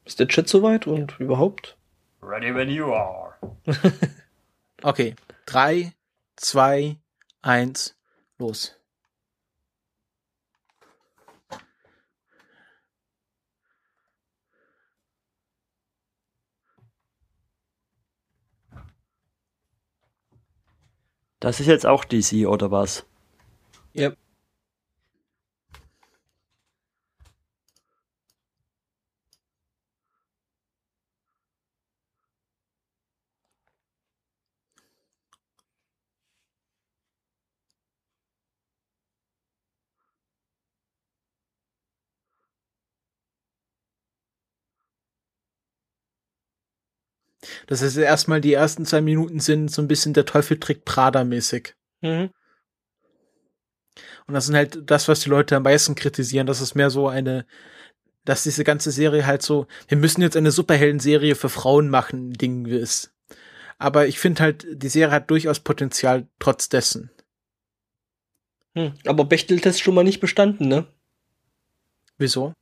Ist 0.06 0.20
der 0.20 0.28
Chat 0.28 0.50
soweit 0.50 0.88
und 0.88 1.20
überhaupt? 1.20 1.78
Ready 2.22 2.54
when 2.54 2.70
you 2.70 2.92
are. 2.94 3.25
okay. 4.84 5.16
Drei, 5.46 5.94
zwei, 6.36 6.98
eins, 7.42 7.96
los. 8.38 8.76
Das 21.40 21.60
ist 21.60 21.68
jetzt 21.68 21.86
auch 21.86 22.06
DC 22.06 22.48
oder 22.48 22.72
was? 22.72 23.06
Das 47.68 47.82
ist 47.82 47.98
erstmal 47.98 48.42
die 48.42 48.54
ersten 48.54 48.86
zwei 48.86 49.02
Minuten 49.02 49.40
sind 49.40 49.72
so 49.72 49.82
ein 49.82 49.88
bisschen 49.88 50.14
der 50.14 50.26
Teufel 50.26 50.60
trägt 50.60 50.86
Prada 50.86 51.24
mäßig. 51.24 51.76
Mhm. 52.02 52.30
Und 54.28 54.34
das 54.34 54.48
sind 54.48 54.56
halt 54.56 54.90
das, 54.90 55.08
was 55.08 55.22
die 55.22 55.30
Leute 55.30 55.56
am 55.56 55.64
meisten 55.64 55.96
kritisieren. 55.96 56.48
Das 56.48 56.62
ist 56.62 56.76
mehr 56.76 56.90
so 56.90 57.08
eine, 57.08 57.46
dass 58.26 58.44
diese 58.44 58.64
ganze 58.64 58.92
Serie 58.92 59.26
halt 59.26 59.42
so, 59.42 59.68
wir 59.88 59.98
müssen 59.98 60.22
jetzt 60.22 60.36
eine 60.36 60.52
Superhelden-Serie 60.52 61.36
für 61.36 61.50
Frauen 61.50 61.90
machen, 61.90 62.34
Ding 62.34 62.66
ist. 62.66 63.14
Aber 63.78 64.08
ich 64.08 64.20
finde 64.20 64.42
halt, 64.42 64.66
die 64.72 64.90
Serie 64.90 65.14
hat 65.14 65.30
durchaus 65.30 65.60
Potenzial 65.60 66.28
trotz 66.40 66.70
dessen. 66.70 67.12
Hm, 68.74 68.94
aber 69.06 69.26
Bechteltest 69.26 69.82
schon 69.82 69.96
mal 69.96 70.04
nicht 70.04 70.20
bestanden, 70.20 70.68
ne? 70.68 70.86
Wieso? 72.18 72.54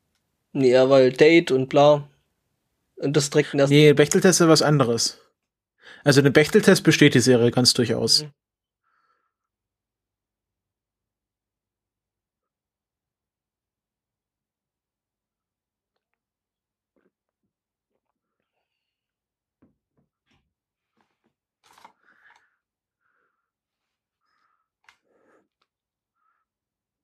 Ja, 0.53 0.89
weil 0.89 1.11
Date 1.11 1.51
und 1.51 1.69
bla. 1.69 2.07
Und 3.03 3.17
das 3.17 3.29
direkt 3.29 3.53
erst. 3.53 3.71
Nee, 3.71 3.93
Bechteltest 3.93 4.39
ist 4.39 4.47
was 4.47 4.61
anderes. 4.61 5.19
Also 6.05 6.21
den 6.21 6.33
Bechteltest 6.33 6.83
besteht 6.83 7.13
die 7.13 7.19
Serie 7.19 7.51
ganz 7.51 7.73
durchaus. 7.73 8.23
Mhm. 8.23 8.31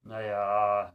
Naja, 0.04 0.92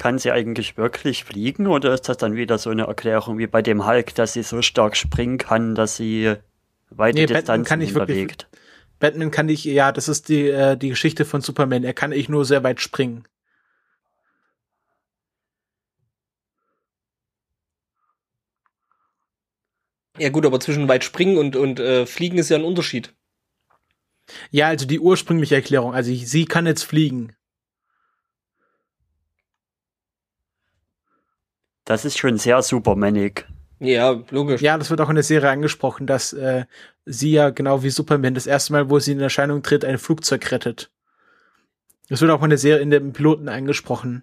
Kann 0.00 0.16
sie 0.16 0.32
eigentlich 0.32 0.78
wirklich 0.78 1.24
fliegen 1.24 1.66
oder 1.66 1.92
ist 1.92 2.08
das 2.08 2.16
dann 2.16 2.34
wieder 2.34 2.56
so 2.56 2.70
eine 2.70 2.84
Erklärung 2.84 3.36
wie 3.36 3.46
bei 3.46 3.60
dem 3.60 3.86
Hulk, 3.86 4.14
dass 4.14 4.32
sie 4.32 4.42
so 4.42 4.62
stark 4.62 4.96
springen 4.96 5.36
kann, 5.36 5.74
dass 5.74 5.96
sie 5.98 6.36
weite 6.88 7.18
nee, 7.18 7.26
Distanzen 7.26 7.66
kann 7.66 7.82
ich 7.82 7.90
hinterlegt? 7.90 8.48
Wirklich, 8.50 8.98
Batman 8.98 9.30
kann 9.30 9.50
ich, 9.50 9.62
ja, 9.64 9.92
das 9.92 10.08
ist 10.08 10.30
die, 10.30 10.48
äh, 10.48 10.78
die 10.78 10.88
Geschichte 10.88 11.26
von 11.26 11.42
Superman. 11.42 11.84
Er 11.84 11.92
kann 11.92 12.12
ich 12.12 12.30
nur 12.30 12.46
sehr 12.46 12.64
weit 12.64 12.80
springen. 12.80 13.24
Ja 20.16 20.30
gut, 20.30 20.46
aber 20.46 20.60
zwischen 20.60 20.88
weit 20.88 21.04
springen 21.04 21.36
und, 21.36 21.56
und 21.56 21.78
äh, 21.78 22.06
fliegen 22.06 22.38
ist 22.38 22.48
ja 22.48 22.56
ein 22.56 22.64
Unterschied. 22.64 23.12
Ja, 24.50 24.68
also 24.68 24.86
die 24.86 24.98
ursprüngliche 24.98 25.56
Erklärung. 25.56 25.92
Also 25.92 26.10
ich, 26.10 26.30
sie 26.30 26.46
kann 26.46 26.64
jetzt 26.64 26.84
fliegen. 26.84 27.36
Das 31.90 32.04
ist 32.04 32.18
schon 32.18 32.38
sehr 32.38 32.62
supermanig. 32.62 33.46
Ja, 33.80 34.22
logisch. 34.30 34.62
Ja, 34.62 34.78
das 34.78 34.90
wird 34.90 35.00
auch 35.00 35.08
in 35.08 35.16
der 35.16 35.24
Serie 35.24 35.50
angesprochen, 35.50 36.06
dass 36.06 36.32
äh, 36.32 36.66
sie 37.04 37.32
ja 37.32 37.50
genau 37.50 37.82
wie 37.82 37.90
Superman 37.90 38.34
das 38.34 38.46
erste 38.46 38.72
Mal, 38.72 38.90
wo 38.90 39.00
sie 39.00 39.10
in 39.10 39.18
Erscheinung 39.18 39.64
tritt, 39.64 39.84
ein 39.84 39.98
Flugzeug 39.98 40.52
rettet. 40.52 40.92
Das 42.08 42.20
wird 42.20 42.30
auch 42.30 42.44
in 42.44 42.50
der 42.50 42.60
Serie 42.60 42.80
in 42.80 42.90
dem 42.90 43.12
Piloten 43.12 43.48
angesprochen. 43.48 44.22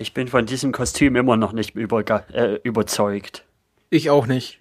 Ich 0.00 0.14
bin 0.14 0.28
von 0.28 0.46
diesem 0.46 0.70
Kostüm 0.70 1.16
immer 1.16 1.36
noch 1.36 1.52
nicht 1.52 1.74
über, 1.74 2.04
äh, 2.32 2.60
überzeugt. 2.62 3.44
Ich 3.90 4.10
auch 4.10 4.26
nicht. 4.26 4.57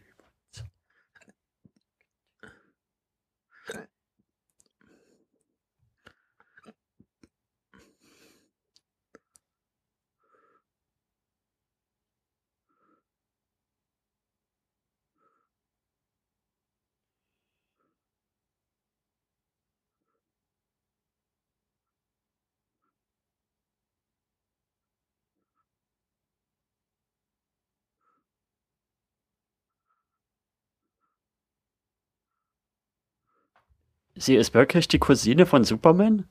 Sie 34.19 34.35
ist 34.35 34.53
wirklich 34.53 34.87
die 34.87 34.99
Cousine 34.99 35.45
von 35.45 35.63
Superman? 35.63 36.25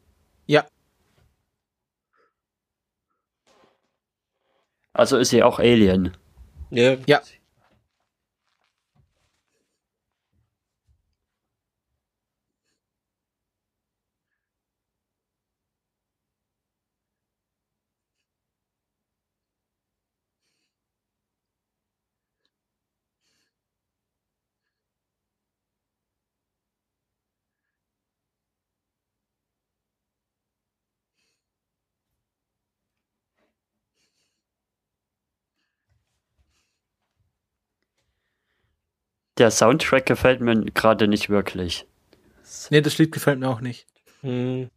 Ja. 0.46 0.66
Also 4.92 5.18
ist 5.18 5.30
sie 5.30 5.42
auch 5.42 5.58
Alien. 5.58 6.16
Ja. 6.70 6.96
Ja. 7.06 7.20
Der 39.38 39.50
Soundtrack 39.50 40.06
gefällt 40.06 40.40
mir 40.40 40.56
gerade 40.72 41.08
nicht 41.08 41.28
wirklich. 41.28 41.86
Nee, 42.70 42.80
das 42.80 42.96
Lied 42.98 43.12
gefällt 43.12 43.38
mir 43.38 43.48
auch 43.48 43.60
nicht. 43.60 43.86
Hm. 44.22 44.70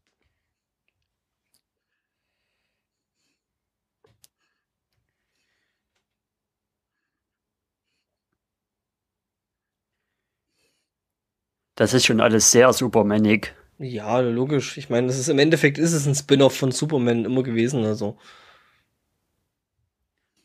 Das 11.76 11.94
ist 11.94 12.06
schon 12.06 12.19
alles 12.19 12.52
sehr 12.52 12.73
supermanig. 12.73 13.53
Ja, 13.77 14.19
logisch. 14.19 14.77
Ich 14.77 14.90
meine, 14.90 15.07
das 15.07 15.18
ist 15.18 15.30
im 15.30 15.40
Endeffekt 15.40 15.77
ist 15.77 15.94
es 15.94 16.06
ein 16.06 16.15
Spin-off 16.15 16.57
von 16.57 16.73
Superman 16.73 17.23
immer 17.23 17.44
gewesen, 17.44 17.86
also. 17.86 18.18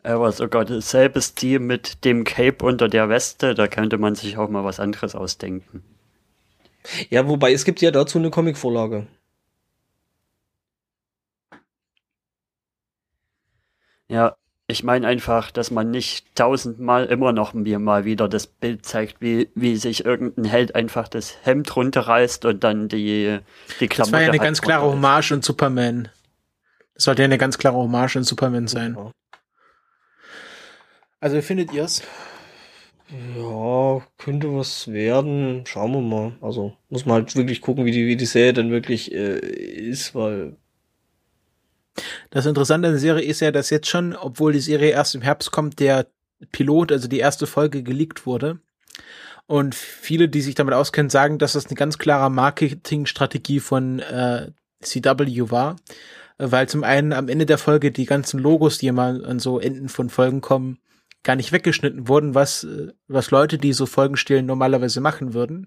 Aber 0.04 0.30
sogar 0.32 0.66
dasselbe 0.66 1.22
Stil 1.22 1.60
mit 1.60 2.04
dem 2.04 2.24
Cape 2.24 2.64
unter 2.64 2.88
der 2.88 3.08
Weste, 3.08 3.54
da 3.54 3.66
könnte 3.66 3.96
man 3.96 4.14
sich 4.14 4.36
auch 4.36 4.50
mal 4.50 4.62
was 4.62 4.78
anderes 4.78 5.14
ausdenken. 5.14 5.82
Ja, 7.08 7.26
wobei 7.26 7.52
es 7.54 7.64
gibt 7.64 7.80
ja 7.80 7.90
dazu 7.90 8.18
eine 8.18 8.30
Comicvorlage. 8.30 9.06
Ja, 14.08 14.36
ich 14.66 14.84
meine 14.84 15.06
einfach, 15.06 15.50
dass 15.50 15.70
man 15.70 15.90
nicht 15.90 16.34
tausendmal 16.34 17.06
immer 17.06 17.32
noch 17.32 17.54
mir 17.54 17.78
mal 17.78 18.04
wieder 18.04 18.28
das 18.28 18.46
Bild 18.46 18.84
zeigt, 18.84 19.22
wie, 19.22 19.48
wie 19.54 19.76
sich 19.76 20.04
irgendein 20.04 20.44
Held 20.44 20.74
einfach 20.74 21.08
das 21.08 21.34
Hemd 21.44 21.74
runterreißt 21.74 22.44
und 22.44 22.62
dann 22.62 22.88
die, 22.88 23.38
die 23.80 23.88
Klamotte. 23.88 24.10
Das 24.10 24.12
war 24.12 24.20
ja 24.20 24.28
eine 24.28 24.38
ganz 24.38 24.60
klare 24.60 24.84
Hommage 24.84 25.32
an 25.32 25.40
Superman. 25.40 26.10
Das 26.94 27.04
sollte 27.04 27.22
ja 27.22 27.24
eine 27.24 27.38
ganz 27.38 27.56
klare 27.56 27.76
Hommage 27.76 28.16
an 28.16 28.24
Superman 28.24 28.68
sein. 28.68 28.96
Ja. 28.98 29.10
Also 31.24 31.38
wie 31.38 31.42
findet 31.42 31.72
ihr 31.72 31.84
es? 31.84 32.02
Ja, 33.34 34.06
könnte 34.18 34.54
was 34.54 34.88
werden. 34.88 35.64
Schauen 35.66 35.92
wir 35.92 36.02
mal. 36.02 36.32
Also 36.42 36.76
muss 36.90 37.06
man 37.06 37.14
halt 37.14 37.34
wirklich 37.34 37.62
gucken, 37.62 37.86
wie 37.86 37.92
die, 37.92 38.06
wie 38.06 38.16
die 38.16 38.26
Serie 38.26 38.52
dann 38.52 38.70
wirklich 38.70 39.10
äh, 39.10 39.38
ist, 39.38 40.14
weil. 40.14 40.58
Das 42.28 42.44
Interessante 42.44 42.88
an 42.88 42.92
der 42.92 43.00
Serie 43.00 43.24
ist 43.24 43.40
ja, 43.40 43.52
dass 43.52 43.70
jetzt 43.70 43.88
schon, 43.88 44.14
obwohl 44.14 44.52
die 44.52 44.60
Serie 44.60 44.90
erst 44.90 45.14
im 45.14 45.22
Herbst 45.22 45.50
kommt, 45.50 45.80
der 45.80 46.08
Pilot, 46.52 46.92
also 46.92 47.08
die 47.08 47.20
erste 47.20 47.46
Folge 47.46 47.82
geleakt 47.82 48.26
wurde. 48.26 48.58
Und 49.46 49.74
viele, 49.74 50.28
die 50.28 50.42
sich 50.42 50.54
damit 50.54 50.74
auskennen, 50.74 51.08
sagen, 51.08 51.38
dass 51.38 51.54
das 51.54 51.68
eine 51.68 51.76
ganz 51.76 51.96
klare 51.96 52.30
Marketingstrategie 52.30 53.60
von 53.60 54.00
äh, 54.00 54.50
CW 54.82 55.50
war. 55.50 55.76
Weil 56.36 56.68
zum 56.68 56.84
einen 56.84 57.14
am 57.14 57.30
Ende 57.30 57.46
der 57.46 57.56
Folge 57.56 57.92
die 57.92 58.04
ganzen 58.04 58.40
Logos, 58.40 58.76
die 58.76 58.88
immer 58.88 59.24
an 59.24 59.38
so 59.38 59.58
Enden 59.58 59.88
von 59.88 60.10
Folgen 60.10 60.42
kommen, 60.42 60.80
gar 61.24 61.36
nicht 61.36 61.52
weggeschnitten 61.52 62.06
wurden, 62.06 62.34
was, 62.34 62.66
was 63.08 63.30
Leute, 63.30 63.58
die 63.58 63.72
so 63.72 63.86
Folgen 63.86 64.16
stehlen, 64.16 64.46
normalerweise 64.46 65.00
machen 65.00 65.34
würden. 65.34 65.66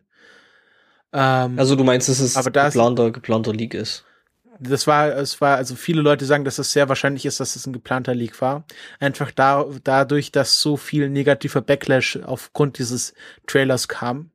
Ähm, 1.11 1.57
also 1.57 1.75
du 1.75 1.83
meinst, 1.83 2.09
dass 2.09 2.19
es 2.19 2.37
aber 2.37 2.51
das, 2.51 2.73
geplanter, 2.73 3.11
geplanter 3.11 3.53
Leak 3.53 3.73
ist? 3.73 4.05
Das 4.59 4.87
war, 4.87 5.09
es 5.09 5.39
war, 5.39 5.57
also 5.57 5.75
viele 5.75 6.01
Leute 6.01 6.25
sagen, 6.25 6.43
dass 6.43 6.57
es 6.57 6.71
sehr 6.71 6.89
wahrscheinlich 6.89 7.25
ist, 7.25 7.39
dass 7.39 7.55
es 7.55 7.67
ein 7.67 7.73
geplanter 7.73 8.15
Leak 8.15 8.41
war. 8.41 8.65
Einfach 8.99 9.31
da, 9.31 9.65
dadurch, 9.83 10.31
dass 10.31 10.61
so 10.61 10.77
viel 10.77 11.09
negativer 11.09 11.61
Backlash 11.61 12.17
aufgrund 12.23 12.79
dieses 12.79 13.13
Trailers 13.45 13.87
kam. 13.87 14.31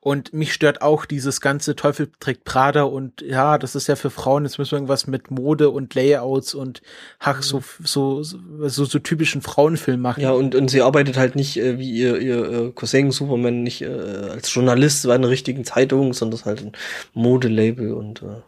Und 0.00 0.32
mich 0.32 0.52
stört 0.52 0.82
auch 0.82 1.04
dieses 1.04 1.40
ganze 1.40 1.76
Teufel 1.76 2.10
trägt 2.20 2.44
Prada 2.44 2.82
und 2.82 3.22
ja, 3.22 3.58
das 3.58 3.74
ist 3.74 3.86
ja 3.86 3.96
für 3.96 4.10
Frauen, 4.10 4.44
jetzt 4.44 4.58
müssen 4.58 4.72
wir 4.72 4.76
irgendwas 4.78 5.06
mit 5.06 5.30
Mode 5.30 5.70
und 5.70 5.94
Layouts 5.94 6.54
und 6.54 6.82
ach, 7.18 7.42
so, 7.42 7.62
so, 7.82 8.22
so, 8.22 8.84
so 8.84 8.98
typischen 8.98 9.42
Frauenfilm 9.42 10.00
machen. 10.00 10.22
Ja, 10.22 10.32
und, 10.32 10.54
und 10.54 10.68
sie 10.68 10.82
arbeitet 10.82 11.16
halt 11.16 11.36
nicht 11.36 11.56
äh, 11.56 11.78
wie 11.78 11.90
ihr, 11.90 12.18
ihr 12.18 12.52
äh, 12.52 12.72
Cousin 12.72 13.10
Superman, 13.10 13.62
nicht 13.62 13.82
äh, 13.82 13.86
als 13.86 14.52
Journalist 14.52 15.06
bei 15.06 15.14
einer 15.14 15.28
richtigen 15.28 15.64
Zeitung, 15.64 16.12
sondern 16.12 16.44
halt 16.44 16.60
ein 16.62 16.72
Modelabel 17.14 17.92
und 17.92 18.22
äh 18.22 18.42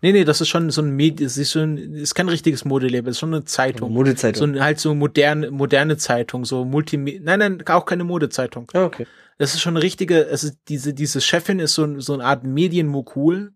Nee, 0.00 0.12
nee, 0.12 0.24
das 0.24 0.40
ist 0.40 0.48
schon 0.48 0.70
so 0.70 0.82
ein 0.82 0.96
Medi 0.96 1.22
es 1.24 1.36
ist, 1.36 1.50
so 1.50 1.60
ein, 1.60 1.94
ist 1.94 2.14
kein 2.14 2.28
richtiges 2.28 2.64
Modelabel, 2.64 3.10
es 3.10 3.16
ist 3.16 3.20
schon 3.20 3.34
eine 3.34 3.44
Zeitung. 3.44 3.92
Modezeitung. 3.92 4.38
So 4.38 4.44
ein, 4.44 4.62
halt 4.62 4.80
so 4.80 4.94
moderne, 4.94 5.50
moderne 5.50 5.96
Zeitung, 5.96 6.44
so 6.44 6.64
Multimedia. 6.64 7.20
Nein, 7.22 7.38
nein, 7.38 7.62
auch 7.66 7.84
keine 7.84 8.04
Modezeitung. 8.04 8.66
Ja, 8.72 8.86
okay. 8.86 9.06
Das 9.38 9.54
ist 9.54 9.60
schon 9.60 9.76
eine 9.76 9.82
richtige, 9.82 10.28
also 10.30 10.50
diese, 10.68 10.94
diese 10.94 11.20
Chefin 11.20 11.58
ist 11.58 11.74
so, 11.74 12.00
so 12.00 12.14
eine 12.14 12.24
Art 12.24 12.44
Medienmokul. 12.44 13.52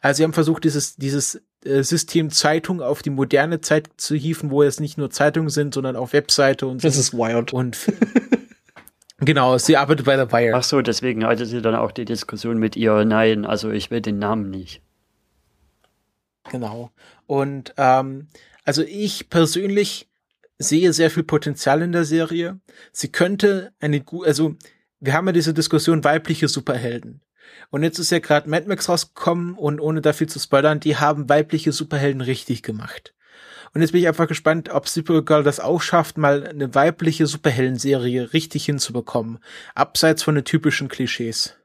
Also 0.00 0.18
sie 0.18 0.24
haben 0.24 0.32
versucht, 0.32 0.64
dieses, 0.64 0.96
dieses 0.96 1.42
äh, 1.64 1.82
System 1.82 2.30
Zeitung 2.30 2.80
auf 2.80 3.02
die 3.02 3.10
moderne 3.10 3.60
Zeit 3.60 3.88
zu 3.96 4.14
hieven, 4.14 4.50
wo 4.50 4.62
es 4.62 4.80
nicht 4.80 4.98
nur 4.98 5.10
Zeitungen 5.10 5.48
sind, 5.48 5.74
sondern 5.74 5.96
auch 5.96 6.12
Webseite 6.12 6.66
und 6.66 6.82
so. 6.82 6.88
Das 6.88 6.96
ist 6.96 7.14
wild. 7.14 7.52
Und 7.52 7.78
genau, 9.18 9.58
sie 9.58 9.76
arbeitet 9.76 10.06
bei 10.06 10.16
der 10.16 10.30
Wire. 10.30 10.54
Ach 10.54 10.62
so, 10.62 10.82
deswegen 10.82 11.24
hatte 11.24 11.46
sie 11.46 11.62
dann 11.62 11.74
auch 11.74 11.92
die 11.92 12.04
Diskussion 12.04 12.58
mit 12.58 12.76
ihr, 12.76 13.04
nein, 13.04 13.44
also 13.44 13.70
ich 13.70 13.90
will 13.90 14.00
den 14.00 14.18
Namen 14.18 14.50
nicht. 14.50 14.82
Genau. 16.50 16.90
Und 17.26 17.72
ähm, 17.78 18.28
also 18.64 18.82
ich 18.82 19.30
persönlich 19.30 20.08
sehe 20.58 20.92
sehr 20.92 21.10
viel 21.10 21.24
Potenzial 21.24 21.82
in 21.82 21.92
der 21.92 22.04
Serie. 22.04 22.60
Sie 22.92 23.10
könnte 23.10 23.72
eine 23.80 24.00
gute, 24.00 24.28
also 24.28 24.56
wir 25.04 25.12
haben 25.12 25.26
ja 25.26 25.32
diese 25.32 25.52
Diskussion 25.52 26.02
weibliche 26.02 26.48
Superhelden. 26.48 27.20
Und 27.70 27.82
jetzt 27.82 27.98
ist 27.98 28.10
ja 28.10 28.20
gerade 28.20 28.48
Mad 28.48 28.66
Max 28.66 28.88
rausgekommen 28.88 29.54
und 29.54 29.80
ohne 29.80 30.00
dafür 30.00 30.26
zu 30.26 30.38
spoilern, 30.38 30.80
die 30.80 30.96
haben 30.96 31.28
weibliche 31.28 31.72
Superhelden 31.72 32.22
richtig 32.22 32.62
gemacht. 32.62 33.14
Und 33.74 33.82
jetzt 33.82 33.90
bin 33.90 34.00
ich 34.00 34.08
einfach 34.08 34.28
gespannt, 34.28 34.70
ob 34.70 34.88
Supergirl 34.88 35.42
das 35.42 35.60
auch 35.60 35.82
schafft, 35.82 36.16
mal 36.16 36.46
eine 36.46 36.74
weibliche 36.74 37.26
Superhelden-Serie 37.26 38.32
richtig 38.32 38.64
hinzubekommen. 38.64 39.40
Abseits 39.74 40.22
von 40.22 40.36
den 40.36 40.44
typischen 40.44 40.88
Klischees. 40.88 41.56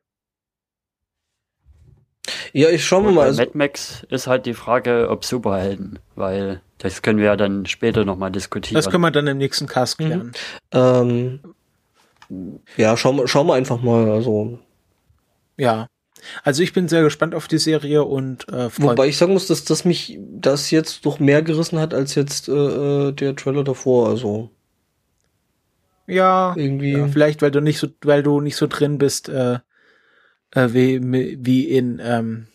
Ja, 2.51 2.69
ich 2.69 2.85
schau 2.85 3.01
mal. 3.01 3.13
Bei 3.13 3.23
also 3.23 3.41
Mad 3.41 3.51
Max 3.53 4.05
ist 4.09 4.27
halt 4.27 4.47
die 4.47 4.53
Frage, 4.53 5.07
ob 5.09 5.23
Superhelden, 5.23 5.99
weil 6.15 6.61
das 6.79 7.01
können 7.01 7.19
wir 7.19 7.25
ja 7.25 7.35
dann 7.35 7.65
später 7.67 8.05
nochmal 8.05 8.31
diskutieren. 8.31 8.75
Das 8.75 8.89
können 8.89 9.03
wir 9.03 9.11
dann 9.11 9.27
im 9.27 9.37
nächsten 9.37 9.67
Cast 9.67 9.97
klären. 9.97 10.27
Mhm. 10.27 10.33
Ähm, 10.73 11.39
ja, 12.77 12.97
schauen 12.97 13.27
schau 13.27 13.43
wir 13.45 13.53
einfach 13.53 13.81
mal. 13.81 14.09
Also. 14.11 14.59
Ja. 15.57 15.87
Also 16.43 16.63
ich 16.63 16.73
bin 16.73 16.87
sehr 16.87 17.03
gespannt 17.03 17.33
auf 17.33 17.47
die 17.47 17.57
Serie 17.57 18.03
und 18.03 18.47
äh, 18.49 18.69
Wobei 18.77 19.07
ich 19.07 19.17
sagen 19.17 19.33
muss, 19.33 19.47
dass 19.47 19.63
das 19.63 19.85
mich 19.85 20.19
das 20.19 20.69
jetzt 20.69 21.05
doch 21.05 21.19
mehr 21.19 21.41
gerissen 21.41 21.79
hat 21.79 21.93
als 21.93 22.15
jetzt 22.15 22.49
äh, 22.49 22.51
äh 22.51 23.11
der 23.13 23.35
Trailer 23.35 23.63
davor. 23.63 24.09
Also 24.09 24.51
ja, 26.07 26.55
irgendwie. 26.57 26.93
Ja, 26.93 27.07
vielleicht 27.07 27.41
weil 27.41 27.51
du 27.51 27.61
nicht 27.61 27.77
so, 27.77 27.87
weil 28.01 28.23
du 28.23 28.41
nicht 28.41 28.55
so 28.55 28.67
drin 28.67 28.97
bist 28.97 29.29
äh, 29.29 29.59
äh, 30.51 30.73
wie 30.73 30.99
wie 31.45 31.69
in 31.69 32.01
ähm, 32.03 32.47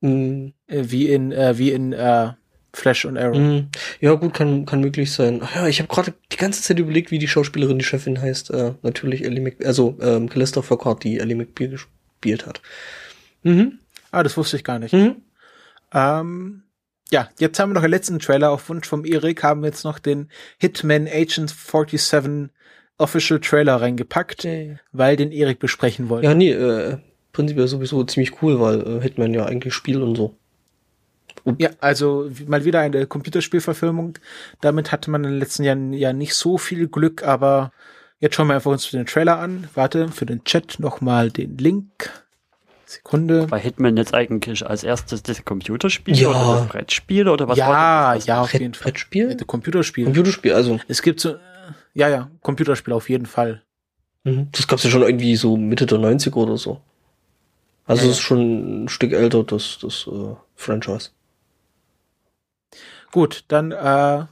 mhm. 0.00 0.52
wie 0.68 1.10
in 1.10 1.32
äh, 1.32 1.56
wie 1.56 1.72
in 1.72 1.92
äh, 1.92 2.32
Flash 2.76 3.06
und 3.06 3.16
Arrow. 3.16 3.38
Mhm. 3.38 3.68
Ja, 4.00 4.12
gut, 4.14 4.34
kann, 4.34 4.66
kann 4.66 4.80
möglich 4.80 5.10
sein. 5.10 5.40
Ach 5.42 5.56
ja, 5.56 5.66
ich 5.66 5.80
habe 5.80 5.88
gerade 5.88 6.12
die 6.30 6.36
ganze 6.36 6.62
Zeit 6.62 6.78
überlegt, 6.78 7.10
wie 7.10 7.18
die 7.18 7.26
Schauspielerin, 7.26 7.78
die 7.78 7.84
Chefin 7.84 8.20
heißt. 8.20 8.50
Äh, 8.50 8.74
natürlich 8.82 9.24
Ellie 9.24 9.40
Mc, 9.40 9.64
also 9.64 9.96
ähm, 10.00 10.28
Calista 10.28 10.60
Flockhart, 10.60 11.02
die 11.02 11.18
Ellie 11.18 11.36
McBeal 11.36 11.70
gespielt 11.70 12.46
hat. 12.46 12.60
Mhm. 13.42 13.78
Ah, 14.10 14.22
das 14.22 14.36
wusste 14.36 14.56
ich 14.56 14.64
gar 14.64 14.78
nicht. 14.78 14.92
Mhm. 14.92 15.16
Ähm, 15.94 16.64
ja, 17.10 17.30
jetzt 17.38 17.58
haben 17.58 17.70
wir 17.70 17.74
noch 17.74 17.82
den 17.82 17.90
letzten 17.90 18.18
Trailer. 18.18 18.50
Auf 18.50 18.68
Wunsch 18.68 18.86
vom 18.86 19.06
Erik 19.06 19.42
haben 19.42 19.62
wir 19.62 19.68
jetzt 19.68 19.84
noch 19.84 19.98
den 19.98 20.28
Hitman 20.58 21.08
Agent 21.08 21.48
47 21.50 22.50
Official 22.98 23.40
Trailer 23.40 23.80
reingepackt, 23.80 24.40
okay. 24.40 24.78
weil 24.92 25.16
den 25.16 25.32
Erik 25.32 25.60
besprechen 25.60 26.10
wollte. 26.10 26.26
Ja, 26.26 26.34
nee, 26.34 26.50
äh, 26.50 26.98
prinzipiell 27.32 27.68
sowieso 27.68 28.04
ziemlich 28.04 28.42
cool, 28.42 28.60
weil 28.60 28.80
äh, 28.80 29.00
Hitman 29.00 29.32
ja 29.32 29.46
eigentlich 29.46 29.72
spielt 29.72 30.02
und 30.02 30.14
so. 30.14 30.36
Ja, 31.58 31.70
also 31.80 32.28
mal 32.46 32.64
wieder 32.64 32.80
eine 32.80 33.06
Computerspielverfilmung. 33.06 34.18
Damit 34.60 34.92
hatte 34.92 35.10
man 35.10 35.24
in 35.24 35.30
den 35.30 35.38
letzten 35.38 35.62
Jahren 35.64 35.92
ja 35.92 36.12
nicht 36.12 36.34
so 36.34 36.58
viel 36.58 36.88
Glück, 36.88 37.22
aber 37.22 37.72
Jetzt 38.18 38.34
schauen 38.34 38.46
wir 38.48 38.54
einfach 38.54 38.70
uns 38.70 38.90
den 38.90 39.04
Trailer 39.04 39.38
an. 39.38 39.68
Warte, 39.74 40.08
für 40.08 40.24
den 40.24 40.42
Chat 40.44 40.80
nochmal 40.80 41.30
den 41.30 41.58
Link. 41.58 42.10
Sekunde. 42.86 43.50
War 43.50 43.58
Hitman 43.58 43.96
jetzt 43.98 44.14
eigentlich 44.14 44.64
als 44.66 44.84
erstes 44.84 45.22
das 45.22 45.44
Computerspiel 45.44 46.16
Ja. 46.16 46.28
oder 46.30 46.60
das 46.60 46.68
Brettspiel 46.68 47.28
oder 47.28 47.46
was 47.46 47.58
ja, 47.58 47.68
war 47.68 48.14
das? 48.14 48.24
ja, 48.26 48.40
auf 48.40 48.50
Brett- 48.50 48.60
jeden 48.62 48.72
Fall. 48.74 48.84
Brettspiel? 48.92 49.30
Äh, 49.32 49.44
Computerspiel. 49.44 50.04
Computerspiel, 50.04 50.52
also. 50.54 50.80
Es 50.88 51.02
gibt 51.02 51.20
so, 51.20 51.34
äh, 51.34 51.38
ja, 51.94 52.08
ja, 52.08 52.30
Computerspiel 52.42 52.94
auf 52.94 53.10
jeden 53.10 53.26
Fall. 53.26 53.62
Mhm. 54.24 54.48
Das 54.52 54.66
gab's 54.66 54.84
ja 54.84 54.88
schon 54.90 55.02
irgendwie 55.02 55.36
so 55.36 55.56
Mitte 55.58 55.84
der 55.84 55.98
90er 55.98 56.36
oder 56.36 56.56
so. 56.56 56.80
Also 57.84 58.04
Ja, 58.04 58.10
es 58.10 58.16
ist 58.16 58.22
schon 58.22 58.84
ein 58.84 58.88
Stück 58.88 59.12
älter, 59.12 59.44
das, 59.44 59.78
das 59.82 60.06
äh, 60.10 60.34
Franchise. 60.54 61.10
Gut, 63.12 63.44
dann 63.48 63.72
äh, 63.72 64.26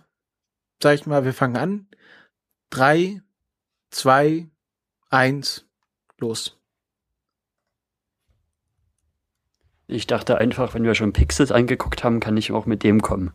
sag 0.82 0.94
ich 0.94 1.06
mal, 1.06 1.24
wir 1.24 1.32
fangen 1.32 1.56
an. 1.56 1.86
Drei, 2.70 3.22
zwei, 3.90 4.48
eins, 5.08 5.64
los. 6.18 6.58
Ich 9.86 10.06
dachte 10.06 10.38
einfach, 10.38 10.74
wenn 10.74 10.84
wir 10.84 10.94
schon 10.94 11.12
Pixels 11.12 11.52
angeguckt 11.52 12.04
haben, 12.04 12.20
kann 12.20 12.36
ich 12.36 12.52
auch 12.52 12.66
mit 12.66 12.82
dem 12.82 13.02
kommen. 13.02 13.32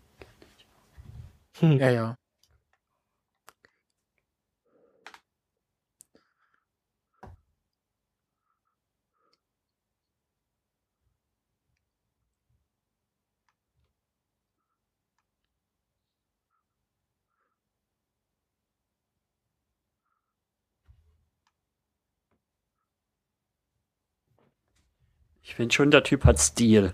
Hm. 1.59 1.77
Ja, 1.77 1.89
ja. 1.89 2.18
Ich 25.49 25.55
finde 25.55 25.73
schon, 25.73 25.89
der 25.89 26.03
Typ 26.03 26.25
hat 26.25 26.39
Stil. 26.39 26.93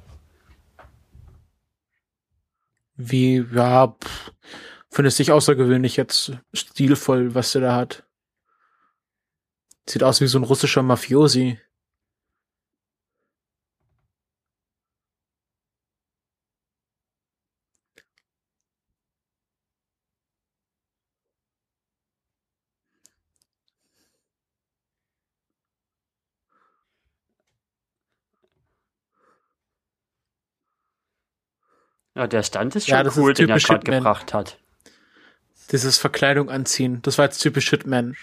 Wie, 2.96 3.46
ja, 3.54 3.90
pff, 3.90 4.32
findest 4.90 5.20
dich 5.20 5.34
außergewöhnlich 5.34 5.98
jetzt 5.98 6.32
stilvoll, 6.54 7.36
was 7.36 7.52
der 7.52 7.62
da 7.62 7.76
hat. 7.76 8.06
Sieht 9.90 10.04
aus 10.04 10.22
wie 10.22 10.28
so 10.28 10.40
ein 10.40 10.46
russischer 10.46 10.84
Mafiosi. 10.84 11.60
Ja, 32.16 32.28
der 32.28 32.44
Stand 32.44 32.76
ist 32.76 32.88
Ja, 32.88 32.98
schon 32.98 33.06
das 33.06 33.18
cool, 33.18 33.32
ist 33.32 33.40
den 33.40 33.50
er 33.50 33.60
gerade 33.60 33.92
gebracht 33.92 34.34
hat. 34.34 34.58
Dieses 35.72 35.98
Verkleidung 35.98 36.50
anziehen. 36.50 37.02
Das 37.02 37.18
war 37.18 37.26
jetzt 37.26 37.40
typisch 37.40 37.70
Hitman. 37.70 38.16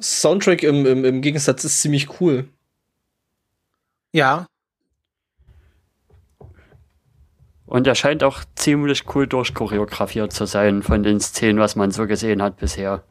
Soundtrack 0.00 0.62
im, 0.62 0.86
im, 0.86 1.04
im 1.04 1.20
Gegensatz 1.20 1.64
ist 1.64 1.82
ziemlich 1.82 2.20
cool. 2.20 2.48
Ja, 4.12 4.46
Und 7.70 7.86
er 7.86 7.94
scheint 7.94 8.24
auch 8.24 8.42
ziemlich 8.56 9.04
cool 9.14 9.28
durchchoreografiert 9.28 10.32
zu 10.32 10.44
sein 10.44 10.82
von 10.82 11.04
den 11.04 11.20
Szenen, 11.20 11.60
was 11.60 11.76
man 11.76 11.92
so 11.92 12.08
gesehen 12.08 12.42
hat 12.42 12.56
bisher. 12.56 13.04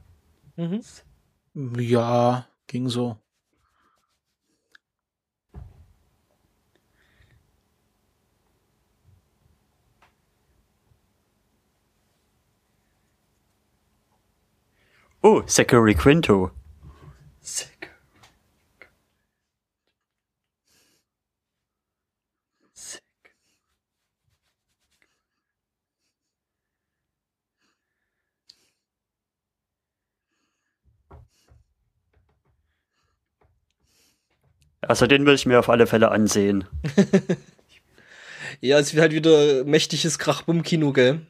Mhm. 0.57 0.81
ja, 1.77 2.45
ging 2.69 2.87
so. 2.87 3.17
Oh, 15.21 15.43
Zachary 15.47 15.95
Quinto. 15.95 16.59
Also 34.89 35.05
den 35.05 35.23
will 35.27 35.35
ich 35.35 35.45
mir 35.45 35.59
auf 35.59 35.69
alle 35.69 35.85
Fälle 35.85 36.09
ansehen. 36.09 36.65
Ja, 38.61 38.77
es 38.79 38.93
wird 38.93 39.01
halt 39.01 39.13
wieder 39.13 39.63
mächtiges 39.63 40.19
Krachbumm-Kino, 40.19 40.91
gell? 40.91 41.21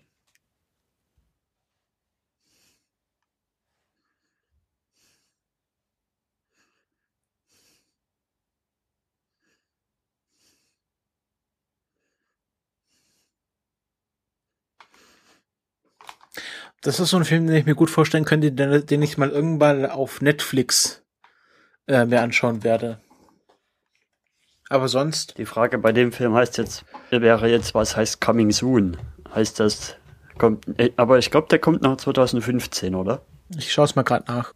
Das 16.81 16.99
ist 16.99 17.09
so 17.09 17.17
ein 17.17 17.25
Film, 17.25 17.45
den 17.45 17.57
ich 17.57 17.65
mir 17.65 17.75
gut 17.75 17.89
vorstellen 17.91 18.25
könnte, 18.25 18.51
den, 18.51 18.85
den 18.85 19.01
ich 19.03 19.17
mal 19.17 19.29
irgendwann 19.29 19.85
auf 19.85 20.21
Netflix 20.21 21.03
äh, 21.87 22.05
mir 22.05 22.21
anschauen 22.21 22.63
werde. 22.63 22.99
Aber 24.69 24.87
sonst, 24.87 25.37
Die 25.39 25.45
Frage 25.45 25.79
bei 25.79 25.91
dem 25.91 26.11
Film 26.11 26.35
heißt 26.35 26.57
jetzt, 26.59 26.85
wäre 27.09 27.49
jetzt, 27.49 27.73
was 27.73 27.97
heißt 27.97 28.21
Coming 28.21 28.51
Soon? 28.51 28.97
Heißt 29.33 29.59
das, 29.59 29.95
kommt, 30.37 30.65
äh, 30.79 30.91
aber 30.95 31.17
ich 31.17 31.31
glaube, 31.31 31.47
der 31.49 31.59
kommt 31.59 31.81
nach 31.81 31.97
2015, 31.97 32.93
oder? 32.95 33.21
ich 33.57 33.73
schaue 33.73 33.85
es 33.85 33.95
mal 33.95 34.03
gerade 34.03 34.25
nach. 34.27 34.53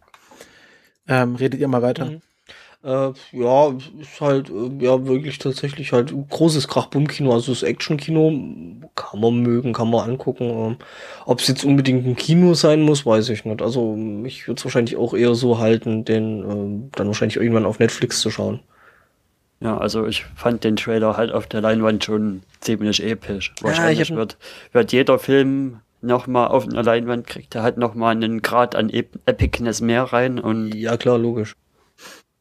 Ähm, 1.08 1.34
redet 1.34 1.58
ihr 1.60 1.66
mal 1.66 1.82
weiter? 1.82 2.06
Mhm. 2.06 2.22
Äh, 2.84 3.12
ja, 3.32 3.74
ist 4.00 4.20
halt, 4.20 4.50
äh, 4.50 4.84
ja, 4.84 5.04
wirklich 5.04 5.38
tatsächlich 5.38 5.92
halt 5.92 6.12
ein 6.12 6.28
großes 6.28 6.68
Krachbumm-Kino, 6.68 7.32
also 7.32 7.52
das 7.52 7.62
Action-Kino 7.62 8.30
kann 8.94 9.20
man 9.20 9.38
mögen, 9.40 9.72
kann 9.72 9.90
man 9.90 10.08
angucken. 10.10 10.44
Ähm, 10.44 10.76
Ob 11.24 11.40
es 11.40 11.48
jetzt 11.48 11.64
unbedingt 11.64 12.06
ein 12.06 12.14
Kino 12.14 12.54
sein 12.54 12.82
muss, 12.82 13.04
weiß 13.04 13.30
ich 13.30 13.44
nicht. 13.44 13.62
Also 13.62 13.96
ich 14.24 14.46
würde 14.46 14.58
es 14.58 14.64
wahrscheinlich 14.64 14.96
auch 14.96 15.14
eher 15.14 15.34
so 15.34 15.58
halten, 15.58 16.04
den 16.04 16.38
ähm, 16.48 16.90
dann 16.92 17.08
wahrscheinlich 17.08 17.36
irgendwann 17.36 17.66
auf 17.66 17.78
Netflix 17.80 18.20
zu 18.20 18.30
schauen. 18.30 18.60
Ja, 19.60 19.78
also 19.78 20.06
ich 20.06 20.24
fand 20.36 20.64
den 20.64 20.76
Trailer 20.76 21.16
halt 21.16 21.32
auf 21.32 21.46
der 21.46 21.60
Leinwand 21.60 22.04
schon 22.04 22.42
ziemlich 22.60 23.02
episch. 23.02 23.52
ich 23.56 23.62
Wahrscheinlich 23.64 24.10
hab- 24.10 24.16
wird, 24.16 24.36
wird 24.72 24.92
jeder 24.92 25.18
Film 25.18 25.80
nochmal 26.02 26.48
auf 26.48 26.66
einer 26.68 26.82
Leinwand, 26.82 27.26
kriegt 27.26 27.54
er 27.54 27.62
halt 27.62 27.78
nochmal 27.78 28.14
einen 28.14 28.42
Grad 28.42 28.74
an 28.74 28.90
Ep 28.90 29.18
Epicness 29.26 29.80
mehr 29.80 30.02
rein 30.02 30.38
und 30.38 30.74
Ja, 30.74 30.96
klar, 30.96 31.18
logisch. 31.18 31.54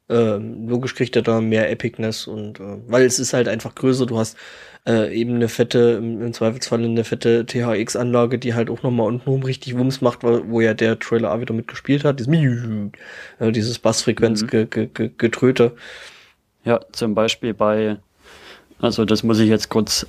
Ähm, 0.10 0.68
logisch 0.68 0.95
kriegt 0.95 1.15
er 1.15 1.22
da 1.22 1.40
mehr 1.40 1.72
Epicness 1.72 2.27
und 2.27 2.60
äh, 2.60 2.77
weil 2.88 3.06
es 3.06 3.19
ist 3.19 3.31
halt 3.34 3.48
einfach 3.48 3.73
größer, 3.73 4.06
du 4.06 4.18
hast 4.19 4.38
äh, 4.85 5.15
eben 5.15 5.35
eine 5.35 5.48
fette, 5.48 5.95
im, 5.98 6.34
Zweifelsfall 6.34 6.84
eine 6.84 7.06
fette 7.06 7.45
THX-Anlage, 7.45 8.38
die 8.38 8.53
halt 8.53 8.69
auch 8.69 8.84
nochmal 8.84 9.07
untenrum 9.07 9.44
richtig 9.44 9.77
Wumms 9.77 10.02
macht, 10.02 10.23
wo, 10.23 10.41
wo 10.49 10.60
ja 10.60 10.73
der 10.73 10.99
Trailer 10.99 11.34
auch 11.34 11.40
wieder 11.40 11.53
mitgespielt 11.53 12.03
hat, 12.03 12.19
dieses, 12.19 12.34
äh, 13.40 13.52
dieses 13.53 13.80
Bassfrequenz-Getröte. 13.80 15.72
Ja, 16.64 16.80
zum 16.91 17.15
Beispiel 17.15 17.53
bei, 17.53 17.98
also 18.80 19.06
das 19.06 19.23
muss 19.23 19.40
ich 19.40 19.49
jetzt 19.49 19.69
kurz, 19.69 20.06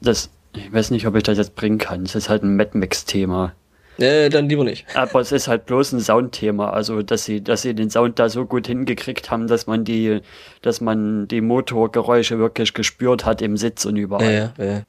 das, 0.00 0.30
ich 0.54 0.72
weiß 0.72 0.90
nicht, 0.90 1.06
ob 1.06 1.14
ich 1.16 1.22
das 1.22 1.38
jetzt 1.38 1.54
bringen 1.54 1.78
kann. 1.78 2.02
Es 2.04 2.14
ist 2.14 2.28
halt 2.28 2.42
ein 2.42 2.56
Mad 2.56 2.76
Max-Thema. 2.76 3.52
Äh, 3.98 4.30
dann 4.30 4.48
lieber 4.48 4.64
nicht. 4.64 4.86
Aber 4.96 5.20
es 5.20 5.32
ist 5.32 5.48
halt 5.48 5.66
bloß 5.66 5.92
ein 5.92 6.00
Soundthema, 6.00 6.70
also 6.70 7.02
dass 7.02 7.24
sie, 7.24 7.42
dass 7.42 7.62
sie 7.62 7.74
den 7.74 7.90
Sound 7.90 8.18
da 8.18 8.28
so 8.28 8.46
gut 8.46 8.66
hingekriegt 8.66 9.30
haben, 9.30 9.46
dass 9.48 9.66
man 9.66 9.84
die, 9.84 10.20
dass 10.62 10.80
man 10.80 11.28
die 11.28 11.40
Motorgeräusche 11.40 12.38
wirklich 12.38 12.74
gespürt 12.74 13.24
hat 13.24 13.42
im 13.42 13.56
Sitz 13.56 13.84
und 13.84 13.96
überall. 13.96 14.52
Ja, 14.58 14.64
ja, 14.64 14.72
ja. 14.72 14.82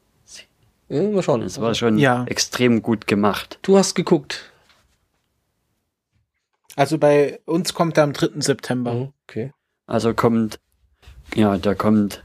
ja 0.89 1.11
mal 1.11 1.21
schauen. 1.21 1.41
Das 1.41 1.59
war 1.59 1.75
schon 1.75 1.97
Ja. 1.97 2.23
extrem 2.27 2.81
gut 2.81 3.05
gemacht. 3.05 3.59
Du 3.61 3.77
hast 3.77 3.93
geguckt. 3.93 4.49
Also 6.75 6.97
bei 6.97 7.39
uns 7.45 7.73
kommt 7.73 7.97
er 7.97 8.05
am 8.05 8.13
3. 8.13 8.41
September. 8.41 9.11
Okay. 9.27 9.51
Also 9.85 10.13
kommt, 10.13 10.59
ja, 11.35 11.57
da 11.57 11.75
kommt 11.75 12.23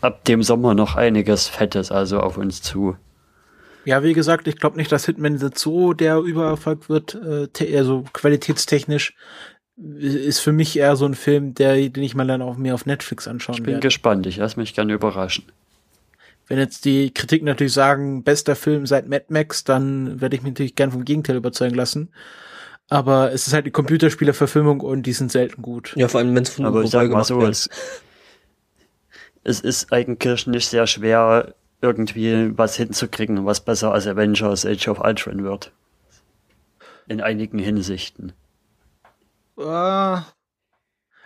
ab 0.00 0.24
dem 0.24 0.42
Sommer 0.42 0.74
noch 0.74 0.96
einiges 0.96 1.48
Fettes 1.48 1.90
also 1.90 2.20
auf 2.20 2.36
uns 2.36 2.62
zu. 2.62 2.96
Ja, 3.84 4.02
wie 4.02 4.14
gesagt, 4.14 4.48
ich 4.48 4.56
glaube 4.56 4.76
nicht, 4.76 4.90
dass 4.90 5.06
Hitman 5.06 5.38
jetzt 5.38 5.60
so 5.60 5.92
der 5.92 6.18
Übererfolg 6.18 6.88
wird, 6.88 7.14
äh, 7.14 7.76
also 7.76 8.04
qualitätstechnisch 8.12 9.14
ist 9.76 10.40
für 10.40 10.52
mich 10.52 10.76
eher 10.78 10.96
so 10.96 11.04
ein 11.04 11.14
Film, 11.14 11.54
der, 11.54 11.76
den 11.76 12.02
ich 12.02 12.14
mal 12.14 12.26
dann 12.26 12.42
auch 12.42 12.56
mir 12.56 12.74
auf 12.74 12.86
Netflix 12.86 13.28
anschauen 13.28 13.56
Ich 13.56 13.62
bin 13.62 13.74
werde. 13.74 13.86
gespannt, 13.86 14.26
ich 14.26 14.38
lasse 14.38 14.58
mich 14.58 14.74
gerne 14.74 14.94
überraschen. 14.94 15.44
Wenn 16.48 16.58
jetzt 16.58 16.84
die 16.84 17.12
Kritik 17.12 17.42
natürlich 17.42 17.72
sagen, 17.72 18.22
bester 18.22 18.56
Film 18.56 18.86
seit 18.86 19.08
Mad 19.08 19.26
Max, 19.28 19.64
dann 19.64 20.20
werde 20.20 20.36
ich 20.36 20.42
mich 20.42 20.52
natürlich 20.52 20.76
gern 20.76 20.92
vom 20.92 21.04
Gegenteil 21.04 21.36
überzeugen 21.36 21.74
lassen. 21.74 22.10
Aber 22.88 23.32
es 23.32 23.48
ist 23.48 23.52
halt 23.52 23.66
die 23.66 23.72
Computerspielerverfilmung 23.72 24.80
und 24.80 25.02
die 25.02 25.12
sind 25.12 25.32
selten 25.32 25.60
gut. 25.60 25.92
Ja, 25.96 26.06
vor 26.06 26.20
allem 26.20 26.34
wenn 26.36 26.44
es 26.44 26.50
von 26.50 26.64
Aber 26.64 26.82
ich 26.82 26.90
sag 26.90 27.10
mal 27.10 27.24
so, 27.24 27.42
es, 27.42 27.68
es 29.46 29.60
ist 29.60 29.92
eigentlich 29.92 30.48
nicht 30.48 30.68
sehr 30.68 30.88
schwer, 30.88 31.54
irgendwie 31.80 32.58
was 32.58 32.74
hinzukriegen, 32.74 33.46
was 33.46 33.60
besser 33.60 33.92
als 33.92 34.06
Avengers 34.06 34.66
Age 34.66 34.88
of 34.88 34.98
Ultron 34.98 35.44
wird. 35.44 35.70
In 37.06 37.20
einigen 37.20 37.60
Hinsichten. 37.60 38.32
Uh, 39.56 40.18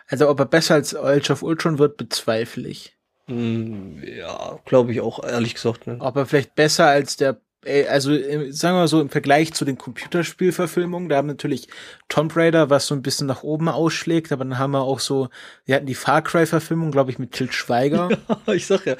also 0.06 0.28
ob 0.28 0.38
er 0.38 0.44
besser 0.44 0.74
als 0.74 0.94
Age 0.94 1.30
of 1.30 1.42
Ultron 1.42 1.78
wird, 1.78 1.96
bezweifle 1.96 2.68
ich. 2.68 2.94
Hm, 3.26 4.02
ja, 4.04 4.58
glaube 4.66 4.92
ich 4.92 5.00
auch, 5.00 5.24
ehrlich 5.24 5.54
gesagt. 5.54 5.86
Ne? 5.86 5.96
Ob 6.00 6.16
er 6.16 6.26
vielleicht 6.26 6.54
besser 6.54 6.86
als 6.86 7.16
der 7.16 7.40
also 7.88 8.10
sagen 8.50 8.74
wir 8.74 8.80
mal 8.80 8.88
so 8.88 9.00
im 9.00 9.10
Vergleich 9.10 9.52
zu 9.52 9.66
den 9.66 9.76
Computerspielverfilmungen, 9.76 11.10
da 11.10 11.16
haben 11.16 11.28
natürlich 11.28 11.68
Tomb 12.08 12.34
Raider, 12.34 12.70
was 12.70 12.86
so 12.86 12.94
ein 12.94 13.02
bisschen 13.02 13.26
nach 13.26 13.42
oben 13.42 13.68
ausschlägt, 13.68 14.32
aber 14.32 14.44
dann 14.44 14.58
haben 14.58 14.70
wir 14.70 14.80
auch 14.80 15.00
so, 15.00 15.28
wir 15.66 15.74
hatten 15.74 15.84
die 15.84 15.94
Far 15.94 16.22
Cry 16.22 16.46
Verfilmung, 16.46 16.90
glaube 16.90 17.10
ich, 17.10 17.18
mit 17.18 17.32
Til 17.32 17.50
Schweiger. 17.52 18.08
Ja, 18.46 18.54
ich 18.54 18.66
sag 18.66 18.86
ja. 18.86 18.96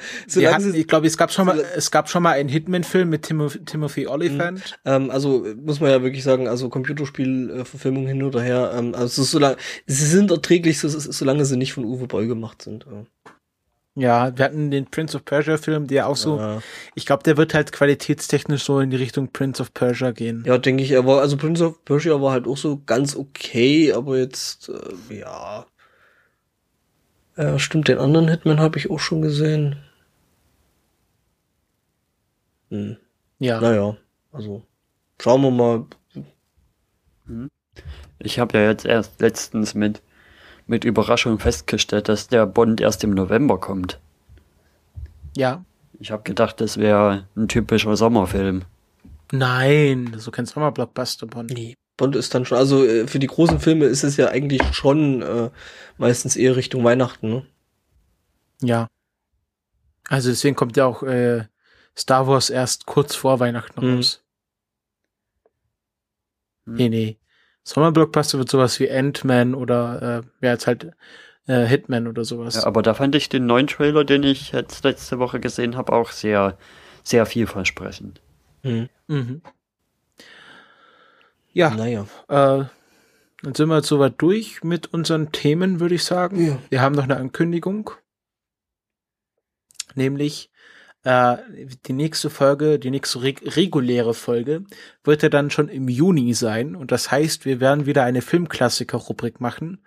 Hatten, 0.53 0.75
ich 0.75 0.87
glaube, 0.87 1.07
es 1.07 1.17
gab 1.17 1.31
schon 1.31 1.45
mal, 1.45 1.63
es 1.75 1.89
gab 1.89 2.09
schon 2.09 2.23
mal 2.23 2.33
einen 2.33 2.49
Hitman-Film 2.49 3.09
mit 3.09 3.23
Timo, 3.23 3.47
Timothy 3.47 4.07
Oliphant. 4.07 4.77
Mhm. 4.83 4.91
Ähm, 4.91 5.11
also 5.11 5.45
muss 5.57 5.79
man 5.79 5.89
ja 5.89 6.03
wirklich 6.03 6.23
sagen, 6.23 6.47
also 6.47 6.69
Computerspielverfilmungen 6.69 8.07
hin 8.07 8.23
oder 8.23 8.41
her, 8.41 8.73
ähm, 8.75 8.93
also 8.93 9.23
so 9.23 9.39
lange, 9.39 9.57
sie 9.87 10.05
sind 10.05 10.31
erträglich, 10.31 10.79
so, 10.79 10.87
solange 10.87 11.45
sie 11.45 11.57
nicht 11.57 11.73
von 11.73 11.85
Uwe 11.85 12.07
Boll 12.07 12.27
gemacht 12.27 12.61
sind. 12.61 12.85
Ja. 12.89 13.03
Ja, 13.95 14.37
wir 14.37 14.45
hatten 14.45 14.71
den 14.71 14.85
Prince 14.85 15.17
of 15.17 15.25
Persia 15.25 15.57
Film, 15.57 15.87
der 15.87 16.07
auch 16.07 16.15
so, 16.15 16.37
ja. 16.37 16.61
ich 16.95 17.05
glaube, 17.05 17.23
der 17.23 17.35
wird 17.35 17.53
halt 17.53 17.73
qualitätstechnisch 17.73 18.63
so 18.63 18.79
in 18.79 18.89
die 18.89 18.95
Richtung 18.95 19.27
Prince 19.33 19.61
of 19.61 19.73
Persia 19.73 20.11
gehen. 20.11 20.43
Ja, 20.45 20.57
denke 20.57 20.83
ich, 20.83 20.97
aber 20.97 21.19
also 21.19 21.35
Prince 21.35 21.65
of 21.65 21.83
Persia 21.83 22.21
war 22.21 22.31
halt 22.31 22.47
auch 22.47 22.55
so 22.55 22.81
ganz 22.85 23.17
okay, 23.17 23.91
aber 23.91 24.17
jetzt, 24.17 24.69
äh, 24.69 25.19
ja. 25.19 25.65
Ja, 27.35 27.59
stimmt, 27.59 27.89
den 27.89 27.97
anderen 27.97 28.29
Hitman 28.29 28.61
habe 28.61 28.77
ich 28.77 28.89
auch 28.89 28.99
schon 28.99 29.21
gesehen. 29.21 29.75
Hm. 32.69 32.95
Ja. 33.39 33.59
Naja, 33.59 33.97
also 34.31 34.63
schauen 35.21 35.41
wir 35.41 35.51
mal. 35.51 35.85
Hm. 37.25 37.49
Ich 38.19 38.39
habe 38.39 38.57
ja 38.57 38.69
jetzt 38.69 38.85
erst 38.85 39.19
letztens 39.19 39.73
mit 39.73 40.01
mit 40.71 40.85
Überraschung 40.85 41.37
festgestellt, 41.37 42.09
dass 42.09 42.29
der 42.29 42.47
Bond 42.47 42.81
erst 42.81 43.03
im 43.03 43.11
November 43.11 43.59
kommt. 43.59 43.99
Ja. 45.35 45.63
Ich 45.99 46.09
habe 46.09 46.23
gedacht, 46.23 46.59
das 46.61 46.77
wäre 46.77 47.27
ein 47.35 47.47
typischer 47.47 47.95
Sommerfilm. 47.95 48.63
Nein, 49.31 50.07
das 50.07 50.21
ist 50.21 50.23
so 50.23 50.31
kein 50.31 50.47
Sommerblockbuster 50.47 51.27
Bond. 51.27 51.51
Nee. 51.51 51.75
Bond 51.97 52.15
ist 52.15 52.33
dann 52.33 52.45
schon, 52.45 52.57
also 52.57 52.83
äh, 52.85 53.05
für 53.05 53.19
die 53.19 53.27
großen 53.27 53.59
Filme 53.59 53.85
ist 53.85 54.03
es 54.03 54.17
ja 54.17 54.29
eigentlich 54.29 54.61
schon 54.73 55.21
äh, 55.21 55.49
meistens 55.97 56.35
eher 56.35 56.55
Richtung 56.55 56.83
Weihnachten, 56.83 57.29
ne? 57.29 57.45
Ja. 58.61 58.87
Also 60.07 60.29
deswegen 60.29 60.55
kommt 60.55 60.77
ja 60.77 60.85
auch 60.85 61.03
äh, 61.03 61.45
Star 61.97 62.27
Wars 62.27 62.49
erst 62.49 62.85
kurz 62.85 63.13
vor 63.13 63.39
Weihnachten 63.39 63.85
mhm. 63.85 63.95
raus. 63.97 64.23
Hm. 66.65 66.75
Nee, 66.75 66.89
nee. 66.89 67.17
Sommerblockbuster 67.63 68.37
wird 68.37 68.49
sowas 68.49 68.79
wie 68.79 68.89
Ant-Man 68.89 69.53
oder 69.53 70.23
äh, 70.41 70.45
ja, 70.45 70.51
jetzt 70.53 70.67
halt 70.67 70.91
äh, 71.47 71.65
Hitman 71.65 72.07
oder 72.07 72.23
sowas. 72.23 72.55
Ja, 72.55 72.65
aber 72.65 72.81
da 72.81 72.93
fand 72.93 73.15
ich 73.15 73.29
den 73.29 73.45
neuen 73.45 73.67
Trailer, 73.67 74.03
den 74.03 74.23
ich 74.23 74.51
jetzt 74.51 74.83
letzte 74.83 75.19
Woche 75.19 75.39
gesehen 75.39 75.75
habe, 75.77 75.93
auch 75.93 76.11
sehr, 76.11 76.57
sehr 77.03 77.25
vielversprechend. 77.25 78.21
Mhm. 78.63 78.89
Mhm. 79.07 79.41
Ja, 81.53 81.71
naja. 81.71 82.05
Äh, 82.27 82.65
dann 83.43 83.55
sind 83.55 83.69
wir 83.69 83.77
jetzt 83.77 83.87
soweit 83.87 84.21
durch 84.21 84.63
mit 84.63 84.93
unseren 84.93 85.31
Themen, 85.31 85.79
würde 85.79 85.95
ich 85.95 86.03
sagen. 86.03 86.45
Ja. 86.45 86.57
Wir 86.69 86.81
haben 86.81 86.95
noch 86.95 87.03
eine 87.03 87.17
Ankündigung. 87.17 87.91
Nämlich 89.95 90.50
äh, 91.03 91.37
die 91.85 91.93
nächste 91.93 92.29
Folge, 92.29 92.79
die 92.79 92.91
nächste 92.91 93.21
reg 93.21 93.41
reguläre 93.57 94.13
Folge, 94.13 94.65
wird 95.03 95.23
ja 95.23 95.29
dann 95.29 95.49
schon 95.49 95.67
im 95.67 95.87
Juni 95.87 96.33
sein. 96.33 96.75
Und 96.75 96.91
das 96.91 97.11
heißt, 97.11 97.45
wir 97.45 97.59
werden 97.59 97.85
wieder 97.85 98.03
eine 98.03 98.21
Filmklassiker-Rubrik 98.21 99.41
machen. 99.41 99.83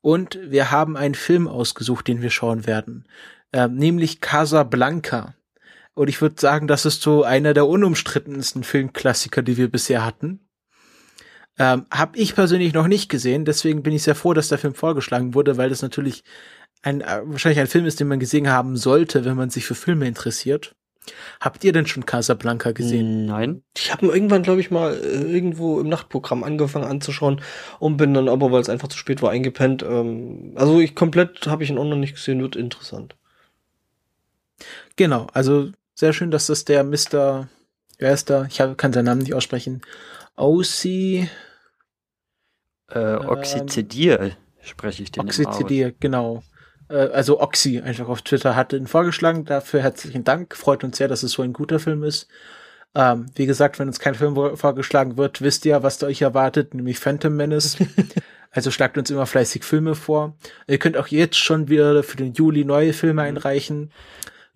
Und 0.00 0.38
wir 0.42 0.70
haben 0.70 0.96
einen 0.96 1.14
Film 1.14 1.48
ausgesucht, 1.48 2.08
den 2.08 2.22
wir 2.22 2.30
schauen 2.30 2.66
werden. 2.66 3.06
Äh, 3.52 3.68
nämlich 3.68 4.20
Casablanca. 4.20 5.34
Und 5.94 6.08
ich 6.08 6.20
würde 6.20 6.40
sagen, 6.40 6.66
das 6.66 6.84
ist 6.84 7.00
so 7.00 7.22
einer 7.24 7.54
der 7.54 7.66
unumstrittensten 7.66 8.64
Filmklassiker, 8.64 9.42
die 9.42 9.56
wir 9.56 9.70
bisher 9.70 10.04
hatten. 10.04 10.46
Ähm, 11.58 11.86
hab 11.90 12.16
ich 12.16 12.34
persönlich 12.34 12.74
noch 12.74 12.86
nicht 12.86 13.08
gesehen, 13.08 13.46
deswegen 13.46 13.82
bin 13.82 13.94
ich 13.94 14.02
sehr 14.02 14.14
froh, 14.14 14.34
dass 14.34 14.48
der 14.48 14.58
Film 14.58 14.74
vorgeschlagen 14.74 15.32
wurde, 15.32 15.56
weil 15.56 15.70
das 15.70 15.80
natürlich 15.80 16.22
ein, 16.82 17.00
äh, 17.00 17.20
wahrscheinlich 17.24 17.60
ein 17.60 17.66
Film 17.66 17.86
ist, 17.86 18.00
den 18.00 18.08
man 18.08 18.20
gesehen 18.20 18.48
haben 18.48 18.76
sollte, 18.76 19.24
wenn 19.24 19.36
man 19.36 19.50
sich 19.50 19.66
für 19.66 19.74
Filme 19.74 20.06
interessiert. 20.06 20.74
Habt 21.40 21.64
ihr 21.64 21.72
denn 21.72 21.86
schon 21.86 22.06
Casablanca 22.06 22.72
gesehen? 22.72 23.26
Nein. 23.26 23.62
Ich 23.76 23.92
habe 23.92 24.06
ihn 24.06 24.12
irgendwann, 24.12 24.42
glaube 24.42 24.60
ich, 24.60 24.70
mal 24.70 24.94
äh, 24.94 25.22
irgendwo 25.22 25.80
im 25.80 25.88
Nachtprogramm 25.88 26.44
angefangen 26.44 26.84
anzuschauen 26.84 27.40
und 27.78 27.96
bin 27.96 28.14
dann 28.14 28.28
aber, 28.28 28.50
weil 28.50 28.60
es 28.60 28.68
einfach 28.68 28.88
zu 28.88 28.98
spät 28.98 29.22
war, 29.22 29.30
eingepennt. 29.30 29.82
Ähm, 29.82 30.52
also 30.56 30.80
ich 30.80 30.94
komplett 30.94 31.46
habe 31.46 31.62
ich 31.62 31.70
ihn 31.70 31.78
auch 31.78 31.84
noch 31.84 31.96
nicht 31.96 32.14
gesehen, 32.14 32.42
wird 32.42 32.56
interessant. 32.56 33.16
Genau, 34.96 35.26
also 35.32 35.70
sehr 35.94 36.12
schön, 36.12 36.30
dass 36.30 36.46
das 36.46 36.64
der 36.64 36.84
Mr. 36.84 37.48
Wer 37.98 38.12
ist 38.12 38.30
da? 38.30 38.46
Ich 38.46 38.60
hab, 38.60 38.76
kann 38.76 38.92
seinen 38.92 39.06
Namen 39.06 39.22
nicht 39.22 39.34
aussprechen. 39.34 39.82
OC. 40.36 40.84
Äh, 40.84 41.28
Oxyzidier 43.16 44.20
ähm, 44.20 44.32
spreche 44.60 45.02
ich 45.02 45.12
den 45.12 45.24
Oxyzidier, 45.24 45.92
genau 45.98 46.42
also 46.94 47.40
Oxy 47.40 47.80
einfach 47.80 48.08
auf 48.08 48.22
Twitter 48.22 48.54
hat 48.56 48.72
ihn 48.72 48.86
vorgeschlagen. 48.86 49.44
Dafür 49.44 49.82
herzlichen 49.82 50.24
Dank. 50.24 50.56
Freut 50.56 50.84
uns 50.84 50.96
sehr, 50.96 51.08
dass 51.08 51.22
es 51.22 51.32
so 51.32 51.42
ein 51.42 51.52
guter 51.52 51.78
Film 51.78 52.02
ist. 52.04 52.28
Ähm, 52.94 53.26
wie 53.34 53.46
gesagt, 53.46 53.78
wenn 53.78 53.88
uns 53.88 54.00
kein 54.00 54.14
Film 54.14 54.56
vorgeschlagen 54.56 55.18
wird, 55.18 55.42
wisst 55.42 55.66
ihr, 55.66 55.82
was 55.82 55.98
da 55.98 56.06
euch 56.06 56.22
erwartet, 56.22 56.74
nämlich 56.74 56.98
Phantom 56.98 57.34
Menace. 57.36 57.76
also 58.50 58.70
schlagt 58.70 58.96
uns 58.96 59.10
immer 59.10 59.26
fleißig 59.26 59.64
Filme 59.64 59.94
vor. 59.94 60.36
Ihr 60.66 60.78
könnt 60.78 60.96
auch 60.96 61.08
jetzt 61.08 61.38
schon 61.38 61.68
wieder 61.68 62.02
für 62.02 62.16
den 62.16 62.32
Juli 62.32 62.64
neue 62.64 62.94
Filme 62.94 63.22
mhm. 63.22 63.28
einreichen. 63.28 63.92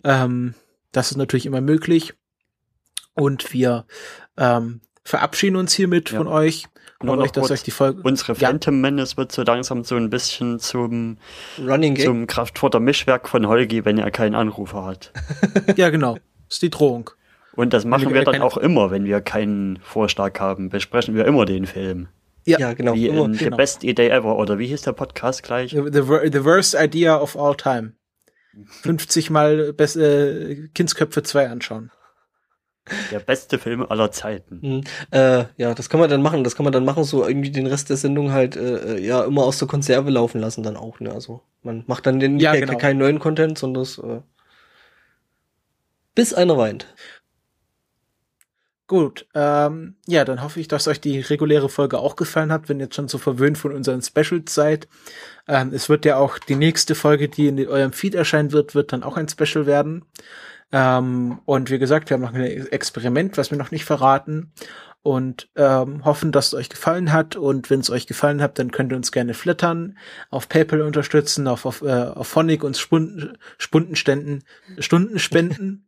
Ähm, 0.05 0.55
das 0.93 1.11
ist 1.11 1.19
natürlich 1.19 1.47
immer 1.47 1.61
möglich. 1.61 2.15
Und 3.15 3.53
wir 3.53 3.87
ähm, 4.39 4.81
verabschieden 5.05 5.57
uns 5.57 5.75
hiermit 5.75 6.11
ja. 6.11 6.19
von 6.19 6.27
euch. 6.27 6.67
Nur 7.03 7.17
noch 7.17 7.31
dass 7.31 7.51
euch 7.51 7.63
die 7.63 7.71
Folge. 7.71 8.03
Unsere 8.03 8.35
Phantom 8.35 8.75
ja. 8.75 8.81
Menace 8.81 9.17
wird 9.17 9.33
so 9.33 9.43
langsam 9.43 9.85
so 9.85 9.97
ein 9.97 10.11
bisschen 10.11 10.59
zum 10.59 11.17
Running 11.59 11.95
Game. 11.95 12.05
zum 12.05 12.27
Kraftfutter 12.27 12.79
Mischwerk 12.79 13.29
von 13.29 13.49
Holgi, 13.49 13.85
wenn 13.85 13.97
er 13.97 14.11
keinen 14.11 14.35
Anrufer 14.35 14.85
hat. 14.85 15.13
ja, 15.77 15.89
genau. 15.89 16.15
Das 16.15 16.57
ist 16.57 16.63
die 16.63 16.71
Drohung. 16.71 17.11
Und 17.57 17.73
das 17.73 17.85
machen 17.85 18.13
wir 18.13 18.25
dann 18.25 18.43
auch 18.43 18.59
immer, 18.59 18.91
wenn 18.91 19.05
wir 19.05 19.21
keinen 19.21 19.79
Vorschlag 19.83 20.39
haben. 20.41 20.69
Besprechen 20.69 21.15
wir 21.15 21.25
immer 21.25 21.47
den 21.47 21.67
Film. 21.67 22.09
Ja, 22.47 22.59
ja 22.59 22.73
genau. 22.75 22.95
Wie 22.95 23.09
in 23.09 23.15
genau. 23.15 23.39
The 23.39 23.51
Best 23.51 23.85
Idea 23.85 24.15
Ever, 24.15 24.37
oder 24.37 24.59
wie 24.59 24.67
hieß 24.67 24.83
der 24.83 24.93
Podcast 24.93 25.43
gleich? 25.43 25.71
The, 25.71 25.83
the, 25.91 26.03
the 26.33 26.45
Worst 26.45 26.75
Idea 26.75 27.17
of 27.17 27.37
All 27.37 27.57
Time. 27.57 27.93
50 28.83 29.31
mal 29.31 29.73
Best, 29.73 29.97
äh, 29.97 30.69
Kindsköpfe 30.75 31.23
2 31.23 31.49
anschauen. 31.49 31.91
Der 33.11 33.21
beste 33.21 33.59
Film 33.59 33.85
aller 33.89 34.11
Zeiten. 34.11 34.61
Mhm. 34.63 34.85
Äh, 35.11 35.45
ja, 35.57 35.75
das 35.75 35.89
kann 35.89 36.01
man 36.01 36.11
dann 36.11 36.23
machen. 36.23 36.45
Das 36.45 36.57
kann 36.57 36.65
man 36.65 36.73
dann 36.73 36.85
machen, 36.85 37.05
so 37.05 37.27
irgendwie 37.27 37.51
den 37.51 37.67
Rest 37.67 37.91
der 37.91 37.97
Sendung 37.97 38.33
halt 38.33 38.57
äh, 38.57 38.97
äh 38.97 39.07
ja 39.07 39.25
immer 39.25 39.45
aus 39.45 39.59
der 39.59 39.69
Konserve 39.69 40.11
laufen 40.11 40.41
lassen 40.41 40.63
dann 40.63 40.77
auch. 40.77 40.99
Ne? 40.99 41.13
Also 41.13 41.43
man 41.63 41.85
macht 41.87 42.07
dann 42.07 42.21
den 42.21 42.39
ja, 42.41 42.55
genau. 42.55 42.79
keinen 42.79 42.99
neuen 42.99 43.19
Content, 43.19 43.59
sondern 43.59 43.83
das, 43.83 43.99
äh, 43.99 44.21
bis 46.15 46.35
einer 46.35 46.57
weint. 46.57 46.87
Gut, 48.91 49.29
ähm, 49.37 49.95
ja, 50.09 50.25
dann 50.25 50.43
hoffe 50.43 50.59
ich, 50.59 50.67
dass 50.67 50.89
euch 50.89 51.01
die 51.01 51.21
reguläre 51.21 51.69
Folge 51.69 52.01
auch 52.01 52.17
gefallen 52.17 52.51
hat, 52.51 52.69
wenn 52.69 52.81
ihr 52.81 52.87
jetzt 52.87 52.97
schon 52.97 53.07
so 53.07 53.19
verwöhnt 53.19 53.57
von 53.57 53.73
unseren 53.73 54.03
Specials 54.03 54.53
seid. 54.53 54.89
Ähm, 55.47 55.71
es 55.73 55.89
wird 55.89 56.05
ja 56.05 56.17
auch 56.17 56.39
die 56.39 56.57
nächste 56.57 56.97
Folge, 56.97 57.29
die 57.29 57.47
in 57.47 57.69
eurem 57.69 57.93
Feed 57.93 58.17
erscheinen 58.17 58.51
wird, 58.51 58.75
wird 58.75 58.93
dann 58.93 59.05
auch 59.05 59.17
ein 59.17 59.29
Special 59.29 59.67
werden. 59.67 60.05
Ähm, 60.73 61.41
und 61.45 61.71
wie 61.71 61.79
gesagt, 61.79 62.11
wir 62.11 62.15
haben 62.15 62.23
noch 62.23 62.35
ein 62.35 62.43
Experiment, 62.43 63.37
was 63.37 63.51
wir 63.51 63.59
noch 63.59 63.71
nicht 63.71 63.85
verraten 63.85 64.53
und 65.03 65.49
ähm, 65.57 66.05
hoffen, 66.05 66.31
dass 66.31 66.49
es 66.49 66.55
euch 66.55 66.69
gefallen 66.69 67.13
hat. 67.13 67.37
Und 67.37 67.71
wenn 67.71 67.81
es 67.81 67.91
euch 67.91 68.07
gefallen 68.07 68.43
hat, 68.43 68.59
dann 68.59 68.71
könnt 68.71 68.93
ihr 68.93 68.97
uns 68.97 69.13
gerne 69.13 69.35
flattern, 69.35 69.99
auf 70.29 70.49
PayPal 70.49 70.83
unterstützen, 70.83 71.49
auf, 71.49 71.65
auf, 71.65 71.83
äh, 71.83 72.05
auf 72.05 72.29
Phonic 72.29 72.63
uns 72.63 72.79
Spunden, 72.79 73.39
Spundenständen, 73.59 74.45
Stunden 74.79 75.19
spenden. 75.19 75.87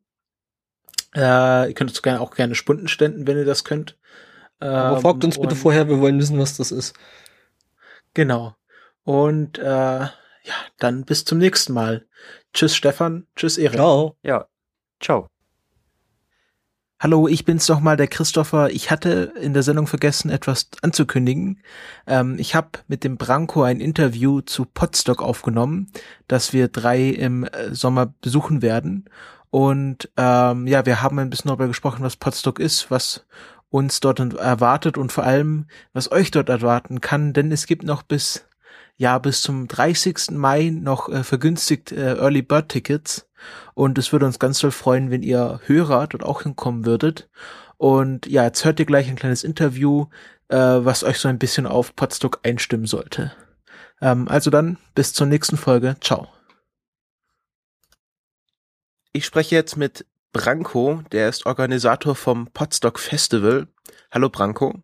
äh, 1.14 1.68
ihr 1.68 1.74
könnt 1.74 1.90
uns 1.90 2.02
gerne 2.02 2.20
auch 2.20 2.34
gerne 2.34 2.54
Stunden 2.54 2.88
spenden, 2.88 3.26
wenn 3.26 3.36
ihr 3.36 3.44
das 3.44 3.64
könnt. 3.64 3.98
Ähm, 4.60 4.68
Aber 4.68 5.00
fragt 5.00 5.24
uns 5.24 5.38
bitte 5.38 5.56
vorher, 5.56 5.88
wir 5.88 6.00
wollen 6.00 6.18
wissen, 6.18 6.38
was 6.38 6.56
das 6.56 6.72
ist. 6.72 6.94
Genau. 8.14 8.56
Und 9.04 9.58
äh, 9.58 9.62
ja, 10.44 10.54
dann 10.78 11.04
bis 11.04 11.24
zum 11.24 11.38
nächsten 11.38 11.72
Mal. 11.72 12.06
Tschüss 12.54 12.74
Stefan, 12.74 13.26
tschüss 13.36 13.58
Erik. 13.58 13.76
Ciao. 13.76 14.16
Ja, 14.22 14.46
Ciao. 15.02 15.26
Hallo, 17.00 17.26
ich 17.26 17.44
bin's 17.44 17.66
doch 17.66 17.80
mal, 17.80 17.96
der 17.96 18.06
Christopher. 18.06 18.70
Ich 18.70 18.92
hatte 18.92 19.32
in 19.40 19.52
der 19.52 19.64
Sendung 19.64 19.88
vergessen, 19.88 20.30
etwas 20.30 20.68
anzukündigen. 20.82 21.60
Ähm, 22.06 22.36
ich 22.38 22.54
habe 22.54 22.70
mit 22.86 23.02
dem 23.02 23.16
Branko 23.16 23.64
ein 23.64 23.80
Interview 23.80 24.40
zu 24.40 24.64
Podstock 24.64 25.20
aufgenommen, 25.20 25.90
das 26.28 26.52
wir 26.52 26.68
drei 26.68 27.08
im 27.08 27.42
äh, 27.42 27.74
Sommer 27.74 28.14
besuchen 28.20 28.62
werden. 28.62 29.06
Und 29.50 30.08
ähm, 30.16 30.68
ja, 30.68 30.86
wir 30.86 31.02
haben 31.02 31.18
ein 31.18 31.28
bisschen 31.28 31.48
darüber 31.48 31.66
gesprochen, 31.66 32.04
was 32.04 32.14
Podstock 32.14 32.60
ist, 32.60 32.88
was 32.92 33.26
uns 33.68 33.98
dort 33.98 34.20
erwartet 34.20 34.96
und 34.96 35.10
vor 35.10 35.24
allem, 35.24 35.66
was 35.92 36.12
euch 36.12 36.30
dort 36.30 36.48
erwarten 36.48 37.00
kann, 37.00 37.32
denn 37.32 37.50
es 37.50 37.66
gibt 37.66 37.82
noch 37.82 38.02
bis 38.02 38.46
ja 38.96 39.18
bis 39.18 39.40
zum 39.40 39.66
30. 39.66 40.30
Mai 40.30 40.70
noch 40.70 41.08
äh, 41.08 41.24
vergünstigt 41.24 41.90
äh, 41.90 42.14
Early 42.14 42.42
Bird 42.42 42.68
Tickets 42.68 43.26
und 43.74 43.98
es 43.98 44.12
würde 44.12 44.26
uns 44.26 44.38
ganz 44.38 44.58
toll 44.58 44.70
freuen, 44.70 45.10
wenn 45.10 45.22
ihr 45.22 45.60
Hörer 45.66 46.06
dort 46.06 46.22
auch 46.22 46.42
hinkommen 46.42 46.86
würdet. 46.86 47.28
Und 47.76 48.26
ja, 48.26 48.44
jetzt 48.44 48.64
hört 48.64 48.78
ihr 48.78 48.86
gleich 48.86 49.08
ein 49.08 49.16
kleines 49.16 49.44
Interview, 49.44 50.06
äh, 50.48 50.56
was 50.56 51.04
euch 51.04 51.18
so 51.18 51.28
ein 51.28 51.38
bisschen 51.38 51.66
auf 51.66 51.96
Podstock 51.96 52.40
einstimmen 52.42 52.86
sollte. 52.86 53.32
Ähm, 54.00 54.28
also 54.28 54.50
dann, 54.50 54.78
bis 54.94 55.12
zur 55.12 55.26
nächsten 55.26 55.56
Folge. 55.56 55.96
Ciao. 56.00 56.28
Ich 59.12 59.26
spreche 59.26 59.54
jetzt 59.54 59.76
mit 59.76 60.06
Branko, 60.32 61.02
der 61.12 61.28
ist 61.28 61.44
Organisator 61.44 62.14
vom 62.14 62.46
Podstock 62.46 62.98
Festival. 62.98 63.68
Hallo 64.10 64.30
Branko. 64.30 64.82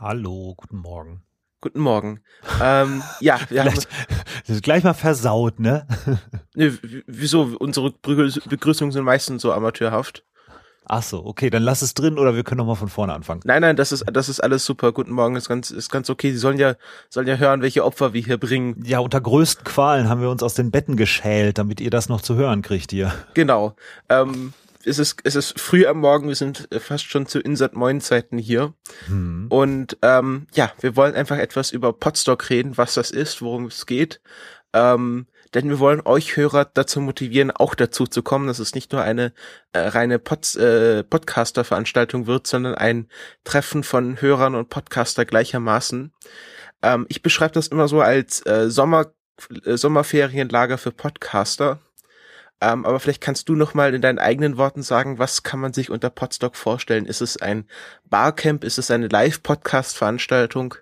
Hallo, 0.00 0.54
guten 0.56 0.78
Morgen. 0.78 1.22
Guten 1.60 1.80
Morgen. 1.80 2.20
Ähm, 2.62 3.02
ja, 3.20 3.38
wir 3.48 3.64
haben 3.64 3.78
das 4.46 4.56
ist 4.56 4.62
gleich 4.62 4.84
mal 4.84 4.94
versaut, 4.94 5.58
ne? 5.58 5.86
ne 6.54 6.78
wieso? 7.06 7.56
Unsere 7.58 7.90
Begrüßungen 7.90 8.92
sind 8.92 9.04
meistens 9.04 9.42
so 9.42 9.52
amateurhaft. 9.52 10.24
Ach 10.88 11.02
so, 11.02 11.26
okay, 11.26 11.50
dann 11.50 11.64
lass 11.64 11.82
es 11.82 11.94
drin 11.94 12.16
oder 12.16 12.36
wir 12.36 12.44
können 12.44 12.58
noch 12.58 12.66
mal 12.66 12.76
von 12.76 12.88
vorne 12.88 13.12
anfangen. 13.12 13.40
Nein, 13.44 13.60
nein, 13.60 13.74
das 13.74 13.90
ist 13.90 14.04
das 14.12 14.28
ist 14.28 14.38
alles 14.38 14.64
super. 14.64 14.92
Guten 14.92 15.10
Morgen, 15.10 15.34
ist 15.34 15.48
ganz 15.48 15.72
ist 15.72 15.90
ganz 15.90 16.08
okay. 16.08 16.30
Sie 16.30 16.38
sollen 16.38 16.58
ja 16.58 16.76
sollen 17.08 17.26
ja 17.26 17.34
hören, 17.34 17.60
welche 17.60 17.84
Opfer 17.84 18.12
wir 18.12 18.22
hier 18.22 18.38
bringen. 18.38 18.80
Ja, 18.86 19.00
unter 19.00 19.20
größten 19.20 19.64
Qualen 19.64 20.08
haben 20.08 20.20
wir 20.20 20.30
uns 20.30 20.44
aus 20.44 20.54
den 20.54 20.70
Betten 20.70 20.96
geschält, 20.96 21.58
damit 21.58 21.80
ihr 21.80 21.90
das 21.90 22.08
noch 22.08 22.20
zu 22.20 22.36
hören 22.36 22.62
kriegt 22.62 22.92
hier. 22.92 23.12
Genau. 23.34 23.74
Ähm, 24.08 24.52
es 24.86 24.98
ist, 24.98 25.20
es 25.24 25.34
ist 25.34 25.60
früh 25.60 25.86
am 25.86 25.98
Morgen, 25.98 26.28
wir 26.28 26.36
sind 26.36 26.68
fast 26.78 27.04
schon 27.04 27.26
zu 27.26 27.40
Insert 27.40 27.74
Moin 27.74 28.00
Zeiten 28.00 28.38
hier. 28.38 28.72
Hm. 29.06 29.46
Und 29.48 29.98
ähm, 30.02 30.46
ja, 30.54 30.72
wir 30.80 30.94
wollen 30.94 31.14
einfach 31.14 31.38
etwas 31.38 31.72
über 31.72 31.92
Podstock 31.92 32.48
reden, 32.50 32.76
was 32.76 32.94
das 32.94 33.10
ist, 33.10 33.42
worum 33.42 33.66
es 33.66 33.86
geht. 33.86 34.20
Ähm, 34.72 35.26
denn 35.54 35.68
wir 35.68 35.78
wollen 35.78 36.02
euch 36.04 36.36
Hörer 36.36 36.66
dazu 36.66 37.00
motivieren, 37.00 37.50
auch 37.50 37.74
dazu 37.74 38.06
zu 38.06 38.22
kommen, 38.22 38.46
dass 38.46 38.58
es 38.58 38.74
nicht 38.74 38.92
nur 38.92 39.02
eine 39.02 39.32
äh, 39.72 39.80
reine 39.80 40.18
Pod, 40.18 40.54
äh, 40.56 41.02
Podcaster-Veranstaltung 41.02 42.26
wird, 42.26 42.46
sondern 42.46 42.74
ein 42.74 43.08
Treffen 43.44 43.82
von 43.82 44.20
Hörern 44.20 44.54
und 44.54 44.68
Podcaster 44.68 45.24
gleichermaßen. 45.24 46.12
Ähm, 46.82 47.06
ich 47.08 47.22
beschreibe 47.22 47.54
das 47.54 47.68
immer 47.68 47.88
so 47.88 48.00
als 48.00 48.44
äh, 48.46 48.70
Sommer, 48.70 49.12
äh, 49.64 49.76
Sommerferienlager 49.76 50.78
für 50.78 50.92
Podcaster. 50.92 51.80
Ähm, 52.60 52.86
aber 52.86 53.00
vielleicht 53.00 53.20
kannst 53.20 53.48
du 53.48 53.54
noch 53.54 53.74
mal 53.74 53.94
in 53.94 54.00
deinen 54.00 54.18
eigenen 54.18 54.56
Worten 54.56 54.82
sagen, 54.82 55.18
was 55.18 55.42
kann 55.42 55.60
man 55.60 55.72
sich 55.72 55.90
unter 55.90 56.10
Podstock 56.10 56.56
vorstellen? 56.56 57.06
Ist 57.06 57.20
es 57.20 57.36
ein 57.36 57.68
Barcamp? 58.04 58.64
Ist 58.64 58.78
es 58.78 58.90
eine 58.90 59.08
Live-Podcast-Veranstaltung? 59.08 60.76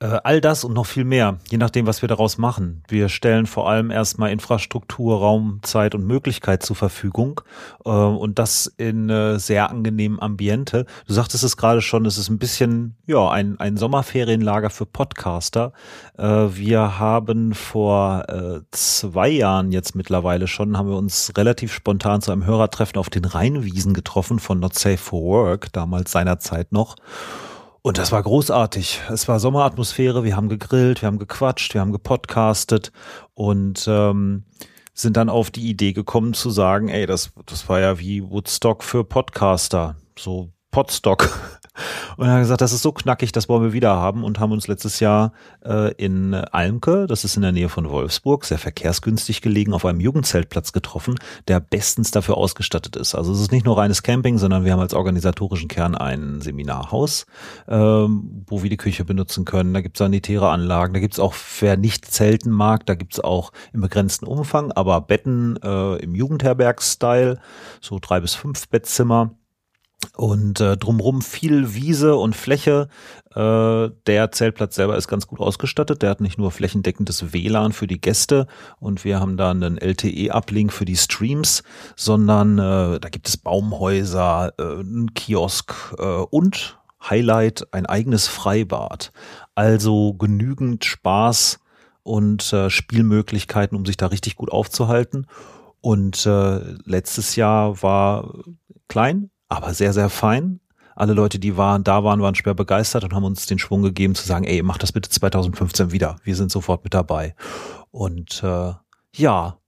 Äh, 0.00 0.20
all 0.22 0.40
das 0.40 0.62
und 0.62 0.74
noch 0.74 0.86
viel 0.86 1.04
mehr, 1.04 1.38
je 1.50 1.58
nachdem, 1.58 1.88
was 1.88 2.02
wir 2.02 2.08
daraus 2.08 2.38
machen. 2.38 2.84
Wir 2.86 3.08
stellen 3.08 3.46
vor 3.46 3.68
allem 3.68 3.90
erstmal 3.90 4.30
Infrastruktur, 4.30 5.18
Raum, 5.18 5.58
Zeit 5.62 5.92
und 5.96 6.06
Möglichkeit 6.06 6.62
zur 6.62 6.76
Verfügung 6.76 7.40
äh, 7.84 7.88
und 7.90 8.38
das 8.38 8.72
in 8.76 9.08
sehr 9.38 9.70
angenehmen 9.70 10.20
Ambiente. 10.22 10.86
Du 11.08 11.14
sagtest 11.14 11.42
es 11.42 11.56
gerade 11.56 11.82
schon, 11.82 12.06
es 12.06 12.16
ist 12.16 12.28
ein 12.28 12.38
bisschen 12.38 12.96
ja 13.06 13.28
ein, 13.28 13.58
ein 13.58 13.76
Sommerferienlager 13.76 14.70
für 14.70 14.86
Podcaster. 14.86 15.72
Äh, 16.16 16.24
wir 16.24 17.00
haben 17.00 17.54
vor 17.54 18.26
zwei 18.70 19.28
Jahren 19.28 19.72
jetzt 19.72 19.94
mittlerweile 19.94 20.46
schon, 20.46 20.76
haben 20.76 20.88
wir 20.88 20.96
uns 20.96 21.32
relativ 21.36 21.72
spontan 21.72 22.20
zu 22.20 22.30
einem 22.30 22.44
Hörertreffen 22.46 22.98
auf 22.98 23.10
den 23.10 23.24
Rheinwiesen 23.24 23.94
getroffen 23.94 24.38
von 24.38 24.60
Not 24.60 24.78
Safe 24.78 24.96
for 24.96 25.22
Work, 25.22 25.72
damals 25.72 26.12
seinerzeit 26.12 26.72
noch. 26.72 26.96
Und 27.88 27.96
das 27.96 28.12
war 28.12 28.22
großartig. 28.22 29.00
Es 29.08 29.28
war 29.28 29.40
Sommeratmosphäre, 29.40 30.22
wir 30.22 30.36
haben 30.36 30.50
gegrillt, 30.50 31.00
wir 31.00 31.06
haben 31.06 31.18
gequatscht, 31.18 31.72
wir 31.72 31.80
haben 31.80 31.90
gepodcastet 31.90 32.92
und 33.32 33.86
ähm, 33.88 34.44
sind 34.92 35.16
dann 35.16 35.30
auf 35.30 35.50
die 35.50 35.70
Idee 35.70 35.94
gekommen 35.94 36.34
zu 36.34 36.50
sagen, 36.50 36.90
ey, 36.90 37.06
das, 37.06 37.32
das 37.46 37.66
war 37.70 37.80
ja 37.80 37.98
wie 37.98 38.28
Woodstock 38.28 38.84
für 38.84 39.04
Podcaster. 39.04 39.96
So 40.18 40.50
Podstock. 40.78 41.28
Und 42.16 42.28
er 42.28 42.34
hat 42.34 42.40
gesagt, 42.40 42.60
das 42.60 42.72
ist 42.72 42.82
so 42.82 42.92
knackig, 42.92 43.32
das 43.32 43.48
wollen 43.48 43.64
wir 43.64 43.72
wieder 43.72 43.96
haben 43.96 44.22
und 44.24 44.40
haben 44.40 44.50
uns 44.50 44.66
letztes 44.66 44.98
Jahr 44.98 45.32
äh, 45.64 45.92
in 45.94 46.34
Almke, 46.34 47.06
das 47.06 47.24
ist 47.24 47.36
in 47.36 47.42
der 47.42 47.52
Nähe 47.52 47.68
von 47.68 47.88
Wolfsburg, 47.88 48.44
sehr 48.44 48.58
verkehrsgünstig 48.58 49.40
gelegen, 49.42 49.72
auf 49.72 49.84
einem 49.84 50.00
Jugendzeltplatz 50.00 50.72
getroffen, 50.72 51.16
der 51.46 51.60
bestens 51.60 52.10
dafür 52.10 52.36
ausgestattet 52.36 52.96
ist. 52.96 53.14
Also 53.14 53.32
es 53.32 53.40
ist 53.40 53.52
nicht 53.52 53.64
nur 53.64 53.78
reines 53.78 54.02
Camping, 54.02 54.38
sondern 54.38 54.64
wir 54.64 54.72
haben 54.72 54.80
als 54.80 54.94
organisatorischen 54.94 55.68
Kern 55.68 55.96
ein 55.96 56.40
Seminarhaus, 56.40 57.26
ähm, 57.68 58.44
wo 58.46 58.62
wir 58.62 58.70
die 58.70 58.76
Küche 58.76 59.04
benutzen 59.04 59.44
können. 59.44 59.74
Da 59.74 59.80
gibt 59.80 59.96
es 59.96 59.98
sanitäre 59.98 60.50
Anlagen, 60.50 60.94
da 60.94 61.00
gibt 61.00 61.14
es 61.14 61.20
auch, 61.20 61.34
wer 61.60 61.76
nicht 61.76 62.06
zelten 62.06 62.50
mag, 62.50 62.86
da 62.86 62.94
gibt 62.94 63.14
es 63.14 63.20
auch 63.20 63.52
im 63.72 63.80
begrenzten 63.80 64.26
Umfang, 64.26 64.72
aber 64.72 65.00
Betten 65.00 65.58
äh, 65.62 65.96
im 65.96 66.14
Jugendherberg-Style, 66.14 67.40
so 67.80 67.98
drei 68.00 68.20
bis 68.20 68.34
fünf 68.34 68.68
Bettzimmer 68.68 69.32
und 70.16 70.60
äh, 70.60 70.76
drumrum 70.76 71.22
viel 71.22 71.74
Wiese 71.74 72.16
und 72.16 72.36
Fläche. 72.36 72.88
Äh, 73.34 73.90
der 74.06 74.30
Zeltplatz 74.32 74.76
selber 74.76 74.96
ist 74.96 75.08
ganz 75.08 75.26
gut 75.26 75.40
ausgestattet. 75.40 76.02
Der 76.02 76.10
hat 76.10 76.20
nicht 76.20 76.38
nur 76.38 76.50
flächendeckendes 76.50 77.32
WLAN 77.32 77.72
für 77.72 77.86
die 77.86 78.00
Gäste 78.00 78.46
und 78.78 79.04
wir 79.04 79.20
haben 79.20 79.36
da 79.36 79.50
einen 79.50 79.78
LTE-Uplink 79.78 80.72
für 80.72 80.84
die 80.84 80.96
Streams, 80.96 81.62
sondern 81.96 82.58
äh, 82.58 83.00
da 83.00 83.08
gibt 83.10 83.28
es 83.28 83.36
Baumhäuser, 83.36 84.52
äh, 84.58 84.62
einen 84.62 85.14
Kiosk 85.14 85.74
äh, 85.98 86.02
und 86.02 86.78
Highlight 87.08 87.72
ein 87.72 87.86
eigenes 87.86 88.26
Freibad. 88.28 89.12
Also 89.54 90.14
genügend 90.14 90.84
Spaß 90.84 91.60
und 92.02 92.52
äh, 92.52 92.70
Spielmöglichkeiten, 92.70 93.76
um 93.76 93.84
sich 93.84 93.96
da 93.96 94.06
richtig 94.06 94.36
gut 94.36 94.50
aufzuhalten. 94.50 95.26
Und 95.80 96.26
äh, 96.26 96.60
letztes 96.84 97.36
Jahr 97.36 97.82
war 97.82 98.34
klein, 98.88 99.30
aber 99.48 99.74
sehr, 99.74 99.92
sehr 99.92 100.08
fein. 100.08 100.60
Alle 100.94 101.12
Leute, 101.12 101.38
die 101.38 101.56
waren, 101.56 101.84
da 101.84 102.02
waren, 102.02 102.20
waren 102.20 102.34
schwer 102.34 102.54
begeistert 102.54 103.04
und 103.04 103.14
haben 103.14 103.24
uns 103.24 103.46
den 103.46 103.58
Schwung 103.58 103.82
gegeben 103.82 104.14
zu 104.14 104.26
sagen, 104.26 104.44
ey, 104.44 104.62
mach 104.62 104.78
das 104.78 104.92
bitte 104.92 105.08
2015 105.10 105.92
wieder. 105.92 106.16
Wir 106.24 106.34
sind 106.34 106.50
sofort 106.50 106.82
mit 106.82 106.92
dabei. 106.92 107.36
Und 107.90 108.42
äh, 108.42 108.72
ja, 109.14 109.58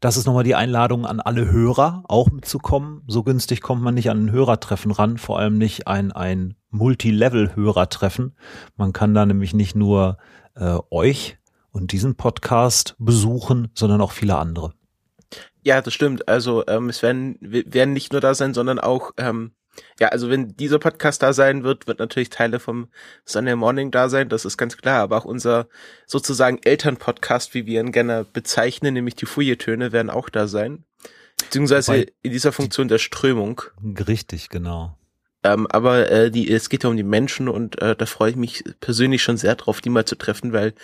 das 0.00 0.16
ist 0.16 0.26
nochmal 0.26 0.44
die 0.44 0.54
Einladung 0.54 1.06
an 1.06 1.20
alle 1.20 1.50
Hörer, 1.50 2.04
auch 2.08 2.30
mitzukommen. 2.30 3.02
So 3.06 3.22
günstig 3.22 3.60
kommt 3.60 3.82
man 3.82 3.94
nicht 3.94 4.10
an 4.10 4.26
ein 4.26 4.32
Hörertreffen 4.32 4.90
ran, 4.90 5.18
vor 5.18 5.38
allem 5.38 5.58
nicht 5.58 5.86
ein, 5.86 6.12
ein 6.12 6.54
Multilevel-Hörertreffen. 6.70 8.34
Man 8.76 8.92
kann 8.92 9.14
da 9.14 9.26
nämlich 9.26 9.54
nicht 9.54 9.76
nur 9.76 10.16
äh, 10.54 10.78
euch 10.90 11.38
und 11.70 11.92
diesen 11.92 12.16
Podcast 12.16 12.96
besuchen, 12.98 13.68
sondern 13.74 14.00
auch 14.00 14.12
viele 14.12 14.36
andere. 14.36 14.72
Ja, 15.62 15.80
das 15.80 15.94
stimmt. 15.94 16.28
Also 16.28 16.64
ähm, 16.66 16.88
es 16.88 17.02
werden, 17.02 17.36
werden 17.40 17.92
nicht 17.92 18.12
nur 18.12 18.20
da 18.20 18.34
sein, 18.34 18.52
sondern 18.54 18.78
auch, 18.78 19.12
ähm, 19.16 19.52
ja, 19.98 20.08
also 20.08 20.28
wenn 20.28 20.56
dieser 20.56 20.78
Podcast 20.78 21.22
da 21.22 21.32
sein 21.32 21.64
wird, 21.64 21.86
wird 21.86 21.98
natürlich 21.98 22.30
Teile 22.30 22.60
vom 22.60 22.88
Sunday 23.24 23.56
Morning 23.56 23.90
da 23.90 24.08
sein, 24.08 24.28
das 24.28 24.44
ist 24.44 24.58
ganz 24.58 24.76
klar, 24.76 25.02
aber 25.02 25.16
auch 25.16 25.24
unser 25.24 25.68
sozusagen 26.06 26.58
Elternpodcast, 26.62 27.54
wie 27.54 27.64
wir 27.64 27.80
ihn 27.80 27.92
gerne 27.92 28.26
bezeichnen, 28.30 28.94
nämlich 28.94 29.14
die 29.14 29.26
Fouilletöne, 29.26 29.92
werden 29.92 30.10
auch 30.10 30.28
da 30.28 30.46
sein. 30.46 30.84
Beziehungsweise 31.38 31.92
Wobei, 31.92 32.12
in 32.22 32.32
dieser 32.32 32.52
Funktion 32.52 32.88
der 32.88 32.98
Strömung. 32.98 33.62
Richtig, 34.06 34.48
genau. 34.48 34.96
Ähm, 35.44 35.66
aber 35.68 36.10
äh, 36.10 36.30
die, 36.30 36.50
es 36.50 36.68
geht 36.68 36.84
ja 36.84 36.90
um 36.90 36.96
die 36.96 37.02
Menschen 37.02 37.48
und 37.48 37.80
äh, 37.82 37.96
da 37.96 38.06
freue 38.06 38.30
ich 38.30 38.36
mich 38.36 38.64
persönlich 38.80 39.22
schon 39.22 39.36
sehr 39.36 39.56
drauf, 39.56 39.80
die 39.80 39.90
mal 39.90 40.04
zu 40.04 40.16
treffen, 40.16 40.52
weil 40.52 40.74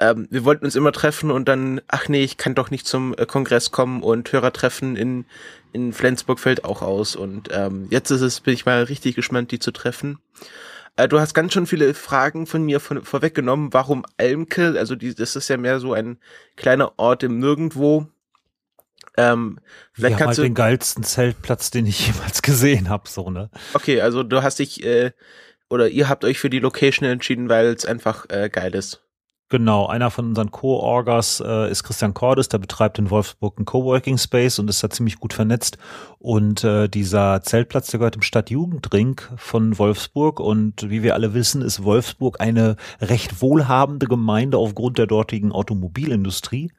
ähm, 0.00 0.26
wir 0.30 0.44
wollten 0.44 0.64
uns 0.64 0.76
immer 0.76 0.92
treffen 0.92 1.30
und 1.30 1.46
dann, 1.46 1.82
ach 1.86 2.08
nee, 2.08 2.24
ich 2.24 2.38
kann 2.38 2.54
doch 2.54 2.70
nicht 2.70 2.86
zum 2.86 3.14
äh, 3.18 3.26
Kongress 3.26 3.70
kommen 3.70 4.02
und 4.02 4.32
Hörertreffen 4.32 4.96
in, 4.96 5.26
in 5.72 5.92
Flensburg 5.92 6.40
fällt 6.40 6.64
auch 6.64 6.80
aus. 6.80 7.16
Und 7.16 7.50
ähm, 7.52 7.86
jetzt 7.90 8.10
ist 8.10 8.22
es, 8.22 8.40
bin 8.40 8.54
ich 8.54 8.64
mal 8.64 8.82
richtig 8.84 9.14
gespannt, 9.14 9.52
die 9.52 9.58
zu 9.58 9.72
treffen. 9.72 10.18
Äh, 10.96 11.06
du 11.06 11.20
hast 11.20 11.34
ganz 11.34 11.52
schön 11.52 11.66
viele 11.66 11.92
Fragen 11.92 12.46
von 12.46 12.64
mir 12.64 12.80
von, 12.80 13.04
vorweggenommen. 13.04 13.74
Warum 13.74 14.06
Almke? 14.16 14.74
Also 14.78 14.96
die, 14.96 15.14
das 15.14 15.36
ist 15.36 15.48
ja 15.48 15.58
mehr 15.58 15.80
so 15.80 15.92
ein 15.92 16.18
kleiner 16.56 16.98
Ort 16.98 17.22
im 17.22 17.38
Nirgendwo. 17.38 18.06
Ähm, 19.18 19.60
vielleicht 19.92 20.12
Wir 20.12 20.16
kannst 20.16 20.20
haben 20.20 20.28
halt 20.28 20.38
du 20.38 20.42
den 20.44 20.54
geilsten 20.54 21.04
Zeltplatz, 21.04 21.70
den 21.70 21.84
ich 21.84 22.06
jemals 22.14 22.40
gesehen 22.40 22.88
habe, 22.88 23.06
so 23.06 23.28
ne. 23.28 23.50
Okay, 23.74 24.00
also 24.00 24.22
du 24.22 24.42
hast 24.42 24.60
dich 24.60 24.82
äh, 24.82 25.12
oder 25.68 25.88
ihr 25.88 26.08
habt 26.08 26.24
euch 26.24 26.38
für 26.38 26.48
die 26.48 26.58
Location 26.58 27.06
entschieden, 27.06 27.50
weil 27.50 27.66
es 27.66 27.84
einfach 27.84 28.24
äh, 28.30 28.48
geil 28.48 28.74
ist. 28.74 29.02
Genau, 29.52 29.88
einer 29.88 30.12
von 30.12 30.26
unseren 30.26 30.52
Co-Orgers 30.52 31.42
äh, 31.44 31.68
ist 31.68 31.82
Christian 31.82 32.14
Cordes, 32.14 32.48
der 32.48 32.58
betreibt 32.58 33.00
in 33.00 33.10
Wolfsburg 33.10 33.58
einen 33.58 33.64
Coworking 33.64 34.16
Space 34.16 34.60
und 34.60 34.70
ist 34.70 34.84
da 34.84 34.90
ziemlich 34.90 35.18
gut 35.18 35.32
vernetzt. 35.32 35.76
Und 36.20 36.62
äh, 36.62 36.88
dieser 36.88 37.42
Zeltplatz, 37.42 37.88
der 37.88 37.98
gehört 37.98 38.14
im 38.14 38.22
Stadtjugendring 38.22 39.20
von 39.34 39.76
Wolfsburg. 39.76 40.38
Und 40.38 40.88
wie 40.88 41.02
wir 41.02 41.14
alle 41.14 41.34
wissen, 41.34 41.62
ist 41.62 41.82
Wolfsburg 41.82 42.40
eine 42.40 42.76
recht 43.00 43.42
wohlhabende 43.42 44.06
Gemeinde 44.06 44.56
aufgrund 44.56 44.98
der 44.98 45.08
dortigen 45.08 45.50
Automobilindustrie. 45.50 46.70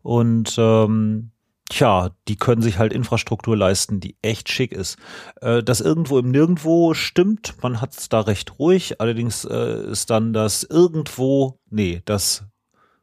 Und 0.00 0.56
ähm, 0.56 1.30
Tja, 1.70 2.10
die 2.28 2.36
können 2.36 2.60
sich 2.60 2.78
halt 2.78 2.92
Infrastruktur 2.92 3.56
leisten, 3.56 3.98
die 3.98 4.16
echt 4.20 4.50
schick 4.50 4.70
ist. 4.70 4.98
Äh, 5.40 5.62
das 5.62 5.80
irgendwo 5.80 6.18
im 6.18 6.30
Nirgendwo 6.30 6.92
stimmt, 6.92 7.54
man 7.62 7.80
hat 7.80 7.96
es 7.96 8.08
da 8.10 8.20
recht 8.20 8.58
ruhig, 8.58 9.00
allerdings 9.00 9.44
äh, 9.46 9.90
ist 9.90 10.10
dann 10.10 10.34
das 10.34 10.62
irgendwo, 10.62 11.58
nee, 11.70 12.02
das, 12.04 12.44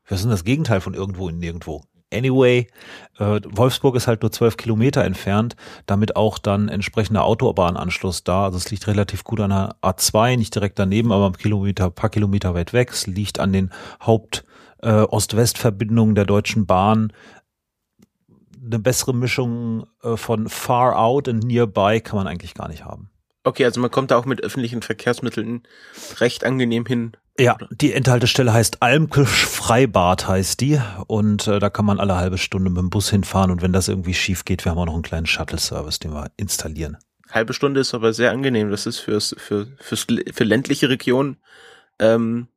was 0.07 0.19
ist 0.19 0.23
denn 0.25 0.31
das 0.31 0.43
Gegenteil 0.43 0.79
von 0.79 0.93
irgendwo 0.93 1.27
in 1.27 1.39
Nirgendwo? 1.39 1.81
Anyway, 2.13 2.67
äh, 3.17 3.39
Wolfsburg 3.49 3.95
ist 3.95 4.07
halt 4.07 4.21
nur 4.21 4.31
zwölf 4.31 4.57
Kilometer 4.57 5.03
entfernt, 5.05 5.55
damit 5.85 6.15
auch 6.15 6.38
dann 6.38 6.67
entsprechender 6.67 7.23
Autobahnanschluss 7.23 8.23
da. 8.25 8.43
Also 8.43 8.57
es 8.57 8.69
liegt 8.69 8.85
relativ 8.88 9.23
gut 9.23 9.39
an 9.39 9.49
der 9.49 9.75
A2, 9.81 10.38
nicht 10.38 10.53
direkt 10.53 10.77
daneben, 10.77 11.11
aber 11.13 11.27
ein 11.27 11.38
Kilometer, 11.38 11.89
paar 11.89 12.09
Kilometer 12.09 12.53
weit 12.53 12.73
weg. 12.73 12.89
Es 12.91 13.07
liegt 13.07 13.39
an 13.39 13.53
den 13.53 13.71
Haupt- 14.05 14.43
Ost-West-Verbindungen 14.83 16.15
der 16.15 16.25
Deutschen 16.25 16.65
Bahn 16.65 17.13
eine 18.63 18.79
bessere 18.79 19.13
Mischung 19.13 19.88
äh, 20.03 20.17
von 20.17 20.49
far 20.49 20.97
out 20.97 21.27
und 21.27 21.43
nearby 21.43 22.01
kann 22.01 22.17
man 22.17 22.27
eigentlich 22.27 22.53
gar 22.53 22.67
nicht 22.67 22.85
haben. 22.85 23.09
Okay, 23.43 23.65
also 23.65 23.81
man 23.81 23.89
kommt 23.89 24.11
da 24.11 24.17
auch 24.17 24.25
mit 24.25 24.43
öffentlichen 24.43 24.81
Verkehrsmitteln 24.81 25.63
recht 26.19 26.43
angenehm 26.43 26.85
hin. 26.85 27.17
Ja, 27.39 27.57
die 27.71 27.93
Endhaltestelle 27.93 28.53
heißt 28.53 28.83
Almkisch 28.83 29.45
Freibad 29.45 30.27
heißt 30.27 30.61
die 30.61 30.79
und 31.07 31.47
äh, 31.47 31.59
da 31.59 31.69
kann 31.69 31.85
man 31.85 31.99
alle 31.99 32.17
halbe 32.17 32.38
Stunde 32.38 32.69
mit 32.69 32.77
dem 32.77 32.89
Bus 32.89 33.09
hinfahren 33.09 33.49
und 33.49 33.61
wenn 33.61 33.73
das 33.73 33.88
irgendwie 33.88 34.13
schief 34.13 34.45
geht, 34.45 34.63
wir 34.63 34.71
haben 34.71 34.77
auch 34.77 34.85
noch 34.85 34.93
einen 34.93 35.01
kleinen 35.01 35.25
Shuttle-Service, 35.25 35.99
den 35.99 36.13
wir 36.13 36.29
installieren. 36.38 36.97
Halbe 37.31 37.53
Stunde 37.53 37.79
ist 37.79 37.93
aber 37.93 38.13
sehr 38.13 38.31
angenehm. 38.31 38.69
Das 38.69 38.85
ist 38.85 38.99
fürs, 38.99 39.33
für, 39.39 39.67
fürs, 39.79 40.05
für 40.33 40.43
ländliche 40.43 40.89
Regionen 40.89 41.38
ähm, 41.97 42.47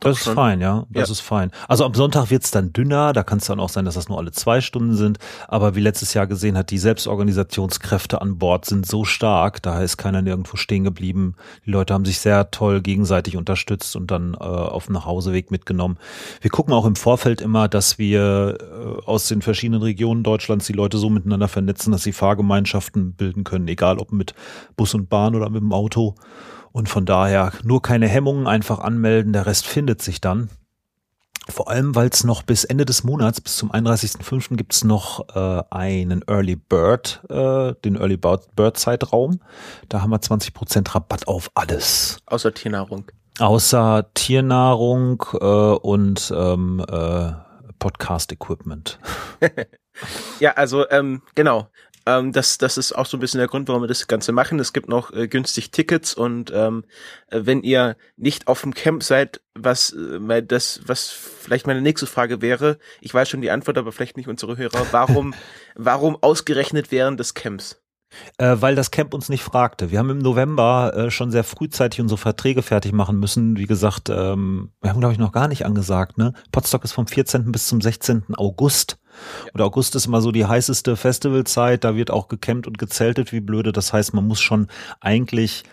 das 0.00 0.18
ist 0.18 0.28
fein, 0.28 0.60
ja. 0.60 0.86
Das 0.90 1.08
ja. 1.08 1.12
ist 1.12 1.20
fein. 1.20 1.50
Also 1.68 1.84
am 1.84 1.94
Sonntag 1.94 2.30
wird's 2.30 2.50
dann 2.50 2.72
dünner, 2.72 3.12
da 3.12 3.22
kann 3.22 3.38
es 3.38 3.46
dann 3.46 3.60
auch 3.60 3.68
sein, 3.68 3.84
dass 3.84 3.94
das 3.94 4.08
nur 4.08 4.18
alle 4.18 4.32
zwei 4.32 4.60
Stunden 4.60 4.96
sind. 4.96 5.18
Aber 5.46 5.74
wie 5.74 5.80
letztes 5.80 6.14
Jahr 6.14 6.26
gesehen 6.26 6.56
hat, 6.56 6.70
die 6.70 6.78
Selbstorganisationskräfte 6.78 8.20
an 8.20 8.38
Bord 8.38 8.64
sind 8.64 8.86
so 8.86 9.04
stark, 9.04 9.62
da 9.62 9.82
ist 9.82 9.98
keiner 9.98 10.22
nirgendwo 10.22 10.56
stehen 10.56 10.84
geblieben. 10.84 11.34
Die 11.66 11.70
Leute 11.70 11.92
haben 11.92 12.06
sich 12.06 12.18
sehr 12.18 12.50
toll 12.50 12.80
gegenseitig 12.80 13.36
unterstützt 13.36 13.94
und 13.94 14.10
dann 14.10 14.34
äh, 14.34 14.38
auf 14.38 14.86
dem 14.86 14.94
Nachhauseweg 14.94 15.50
mitgenommen. 15.50 15.98
Wir 16.40 16.50
gucken 16.50 16.72
auch 16.72 16.86
im 16.86 16.96
Vorfeld 16.96 17.40
immer, 17.40 17.68
dass 17.68 17.98
wir 17.98 18.56
äh, 18.58 19.04
aus 19.04 19.28
den 19.28 19.42
verschiedenen 19.42 19.82
Regionen 19.82 20.22
Deutschlands 20.22 20.66
die 20.66 20.72
Leute 20.72 20.96
so 20.96 21.10
miteinander 21.10 21.48
vernetzen, 21.48 21.92
dass 21.92 22.02
sie 22.02 22.12
Fahrgemeinschaften 22.12 23.12
bilden 23.12 23.44
können, 23.44 23.68
egal 23.68 23.98
ob 23.98 24.12
mit 24.12 24.34
Bus 24.76 24.94
und 24.94 25.10
Bahn 25.10 25.34
oder 25.34 25.50
mit 25.50 25.60
dem 25.60 25.72
Auto. 25.72 26.14
Und 26.72 26.88
von 26.88 27.04
daher 27.04 27.52
nur 27.62 27.82
keine 27.82 28.08
Hemmungen, 28.08 28.46
einfach 28.46 28.78
anmelden, 28.78 29.32
der 29.32 29.46
Rest 29.46 29.66
findet 29.66 30.02
sich 30.02 30.20
dann. 30.20 30.50
Vor 31.48 31.68
allem, 31.68 31.94
weil 31.94 32.08
es 32.08 32.22
noch 32.22 32.42
bis 32.42 32.64
Ende 32.64 32.84
des 32.84 33.02
Monats, 33.02 33.40
bis 33.40 33.56
zum 33.56 33.72
31.05. 33.72 34.56
gibt 34.56 34.72
es 34.72 34.84
noch 34.84 35.34
äh, 35.34 35.62
einen 35.70 36.22
Early 36.28 36.56
Bird, 36.56 37.22
äh, 37.28 37.74
den 37.84 37.96
Early 37.96 38.16
Bird 38.16 38.76
Zeitraum. 38.76 39.40
Da 39.88 40.02
haben 40.02 40.10
wir 40.10 40.20
20% 40.20 40.94
Rabatt 40.94 41.26
auf 41.26 41.50
alles. 41.54 42.18
Außer 42.26 42.54
Tiernahrung. 42.54 43.10
Außer 43.38 44.10
Tiernahrung 44.14 45.24
äh, 45.32 45.44
und 45.44 46.32
ähm, 46.36 46.84
äh, 46.88 47.32
Podcast-Equipment. 47.78 48.98
ja, 50.40 50.52
also 50.52 50.88
ähm, 50.90 51.22
genau. 51.34 51.68
Ähm, 52.18 52.32
das, 52.32 52.58
das 52.58 52.78
ist 52.78 52.92
auch 52.92 53.06
so 53.06 53.16
ein 53.16 53.20
bisschen 53.20 53.38
der 53.38 53.48
Grund, 53.48 53.68
warum 53.68 53.82
wir 53.82 53.88
das 53.88 54.06
Ganze 54.06 54.32
machen. 54.32 54.58
Es 54.58 54.72
gibt 54.72 54.88
noch 54.88 55.12
äh, 55.12 55.28
günstig 55.28 55.70
Tickets 55.70 56.14
und 56.14 56.50
ähm, 56.54 56.84
äh, 57.28 57.40
wenn 57.44 57.62
ihr 57.62 57.96
nicht 58.16 58.48
auf 58.48 58.62
dem 58.62 58.74
Camp 58.74 59.02
seid, 59.02 59.40
was 59.54 59.92
äh, 59.92 60.42
das, 60.42 60.80
was 60.86 61.10
vielleicht 61.10 61.66
meine 61.66 61.82
nächste 61.82 62.06
Frage 62.06 62.42
wäre, 62.42 62.78
ich 63.00 63.12
weiß 63.14 63.28
schon 63.28 63.40
die 63.40 63.50
Antwort, 63.50 63.78
aber 63.78 63.92
vielleicht 63.92 64.16
nicht 64.16 64.28
unsere 64.28 64.56
Hörer, 64.56 64.86
warum, 64.90 65.34
warum 65.74 66.16
ausgerechnet 66.20 66.90
während 66.90 67.20
des 67.20 67.34
Camps? 67.34 67.80
Äh, 68.38 68.56
weil 68.60 68.74
das 68.74 68.90
Camp 68.90 69.14
uns 69.14 69.28
nicht 69.28 69.42
fragte. 69.42 69.90
Wir 69.90 69.98
haben 69.98 70.10
im 70.10 70.18
November 70.18 70.92
äh, 70.96 71.10
schon 71.10 71.30
sehr 71.30 71.44
frühzeitig 71.44 72.00
unsere 72.00 72.18
Verträge 72.18 72.62
fertig 72.62 72.92
machen 72.92 73.18
müssen. 73.18 73.56
Wie 73.56 73.66
gesagt, 73.66 74.08
ähm, 74.10 74.72
wir 74.80 74.90
haben, 74.90 75.00
glaube 75.00 75.12
ich, 75.12 75.18
noch 75.18 75.32
gar 75.32 75.48
nicht 75.48 75.64
angesagt. 75.64 76.18
Ne? 76.18 76.32
Potsdok 76.52 76.84
ist 76.84 76.92
vom 76.92 77.06
14. 77.06 77.52
bis 77.52 77.66
zum 77.68 77.80
16. 77.80 78.34
August. 78.36 78.98
Und 79.52 79.60
August 79.60 79.94
ist 79.94 80.06
immer 80.06 80.20
so 80.20 80.32
die 80.32 80.46
heißeste 80.46 80.96
Festivalzeit, 80.96 81.84
da 81.84 81.94
wird 81.96 82.10
auch 82.10 82.28
gecampt 82.28 82.66
und 82.66 82.78
gezeltet 82.78 83.32
wie 83.32 83.40
blöde. 83.40 83.72
Das 83.72 83.92
heißt, 83.92 84.14
man 84.14 84.26
muss 84.26 84.40
schon 84.40 84.68
eigentlich 85.00 85.64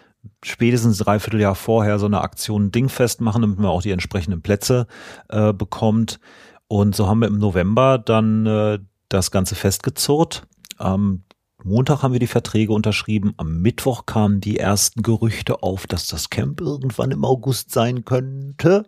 spätestens 0.44 0.98
dreiviertel 0.98 1.40
Jahr 1.40 1.56
vorher 1.56 2.00
so 2.00 2.06
eine 2.06 2.22
Aktion 2.22 2.72
Dingfest 2.72 3.22
machen, 3.22 3.42
damit 3.42 3.60
man 3.60 3.68
auch 3.68 3.82
die 3.82 3.92
entsprechenden 3.92 4.42
Plätze 4.42 4.88
äh, 5.30 5.54
bekommt. 5.54 6.20
Und 6.68 6.96
so 6.96 7.08
haben 7.08 7.20
wir 7.20 7.28
im 7.28 7.38
November 7.38 7.98
dann 7.98 8.46
äh, 8.46 8.80
das 9.10 9.32
Ganze 9.32 9.56
festgezurrt. 9.56 10.46
Am 10.78 11.24
Montag 11.64 12.04
haben 12.04 12.14
wir 12.14 12.20
die 12.20 12.28
Verträge 12.28 12.72
unterschrieben. 12.72 13.34
Am 13.38 13.62
Mittwoch 13.62 14.06
kamen 14.06 14.42
die 14.42 14.60
ersten 14.60 15.02
Gerüchte 15.02 15.64
auf, 15.64 15.88
dass 15.88 16.08
das 16.08 16.30
Camp 16.30 16.62
irgendwann 16.62 17.12
im 17.12 17.26
August 17.26 17.72
sein 17.72 18.06
könnte. 18.06 18.86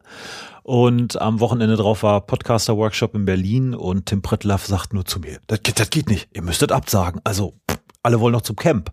Und 0.63 1.19
am 1.19 1.39
Wochenende 1.39 1.77
drauf 1.77 2.03
war 2.03 2.21
Podcaster-Workshop 2.21 3.15
in 3.15 3.25
Berlin 3.25 3.73
und 3.73 4.05
Tim 4.05 4.21
Prittlaff 4.21 4.67
sagt 4.67 4.93
nur 4.93 5.05
zu 5.05 5.19
mir, 5.19 5.39
das, 5.47 5.61
das 5.63 5.89
geht 5.89 6.09
nicht, 6.09 6.29
ihr 6.33 6.43
müsstet 6.43 6.71
absagen. 6.71 7.21
Also 7.23 7.59
alle 8.03 8.19
wollen 8.19 8.33
noch 8.33 8.43
zum 8.43 8.55
Camp. 8.55 8.91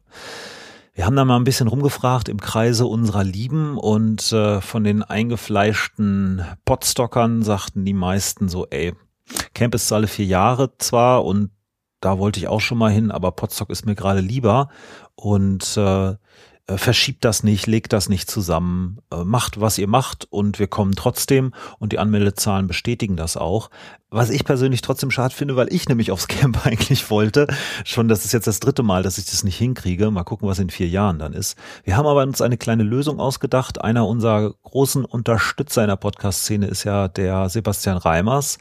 Wir 0.94 1.04
haben 1.04 1.14
da 1.14 1.26
mal 1.26 1.36
ein 1.36 1.44
bisschen 1.44 1.68
rumgefragt 1.68 2.30
im 2.30 2.40
Kreise 2.40 2.86
unserer 2.86 3.22
Lieben 3.22 3.76
und 3.76 4.32
äh, 4.32 4.62
von 4.62 4.82
den 4.82 5.02
eingefleischten 5.02 6.42
Podstockern 6.64 7.42
sagten 7.42 7.84
die 7.84 7.92
meisten 7.92 8.48
so, 8.48 8.66
ey, 8.70 8.94
Camp 9.52 9.74
ist 9.74 9.92
alle 9.92 10.06
vier 10.06 10.24
Jahre 10.24 10.78
zwar 10.78 11.26
und 11.26 11.50
da 12.00 12.18
wollte 12.18 12.40
ich 12.40 12.48
auch 12.48 12.60
schon 12.60 12.78
mal 12.78 12.90
hin, 12.90 13.10
aber 13.10 13.32
Podstock 13.32 13.70
ist 13.70 13.86
mir 13.86 13.94
gerade 13.94 14.20
lieber 14.20 14.68
und 15.14 15.76
äh, 15.76 16.16
äh, 16.68 16.78
verschiebt 16.78 17.24
das 17.24 17.44
nicht, 17.44 17.68
legt 17.68 17.92
das 17.92 18.08
nicht 18.08 18.28
zusammen, 18.28 18.98
äh, 19.12 19.22
macht, 19.22 19.60
was 19.60 19.78
ihr 19.78 19.86
macht 19.86 20.26
und 20.30 20.58
wir 20.58 20.66
kommen 20.66 20.96
trotzdem 20.96 21.54
und 21.78 21.92
die 21.92 22.00
Anmeldezahlen 22.00 22.66
bestätigen 22.66 23.16
das 23.16 23.36
auch. 23.36 23.70
Was 24.10 24.30
ich 24.30 24.44
persönlich 24.44 24.82
trotzdem 24.82 25.12
schade 25.12 25.32
finde, 25.32 25.54
weil 25.54 25.72
ich 25.72 25.88
nämlich 25.88 26.10
aufs 26.10 26.26
Camp 26.26 26.58
eigentlich 26.66 27.08
wollte. 27.08 27.46
Schon, 27.84 28.08
das 28.08 28.24
ist 28.24 28.32
jetzt 28.32 28.48
das 28.48 28.58
dritte 28.58 28.82
Mal, 28.82 29.04
dass 29.04 29.18
ich 29.18 29.26
das 29.26 29.44
nicht 29.44 29.56
hinkriege. 29.56 30.10
Mal 30.10 30.24
gucken, 30.24 30.48
was 30.48 30.58
in 30.58 30.70
vier 30.70 30.88
Jahren 30.88 31.20
dann 31.20 31.34
ist. 31.34 31.56
Wir 31.84 31.96
haben 31.96 32.06
aber 32.06 32.22
uns 32.22 32.40
eine 32.40 32.56
kleine 32.56 32.82
Lösung 32.82 33.20
ausgedacht. 33.20 33.80
Einer 33.82 34.06
unserer 34.08 34.52
großen 34.64 35.04
Unterstützer 35.04 35.82
in 35.82 35.88
der 35.88 35.96
Podcast-Szene 35.96 36.66
ist 36.66 36.82
ja 36.82 37.06
der 37.06 37.48
Sebastian 37.48 37.96
Reimers, 37.96 38.58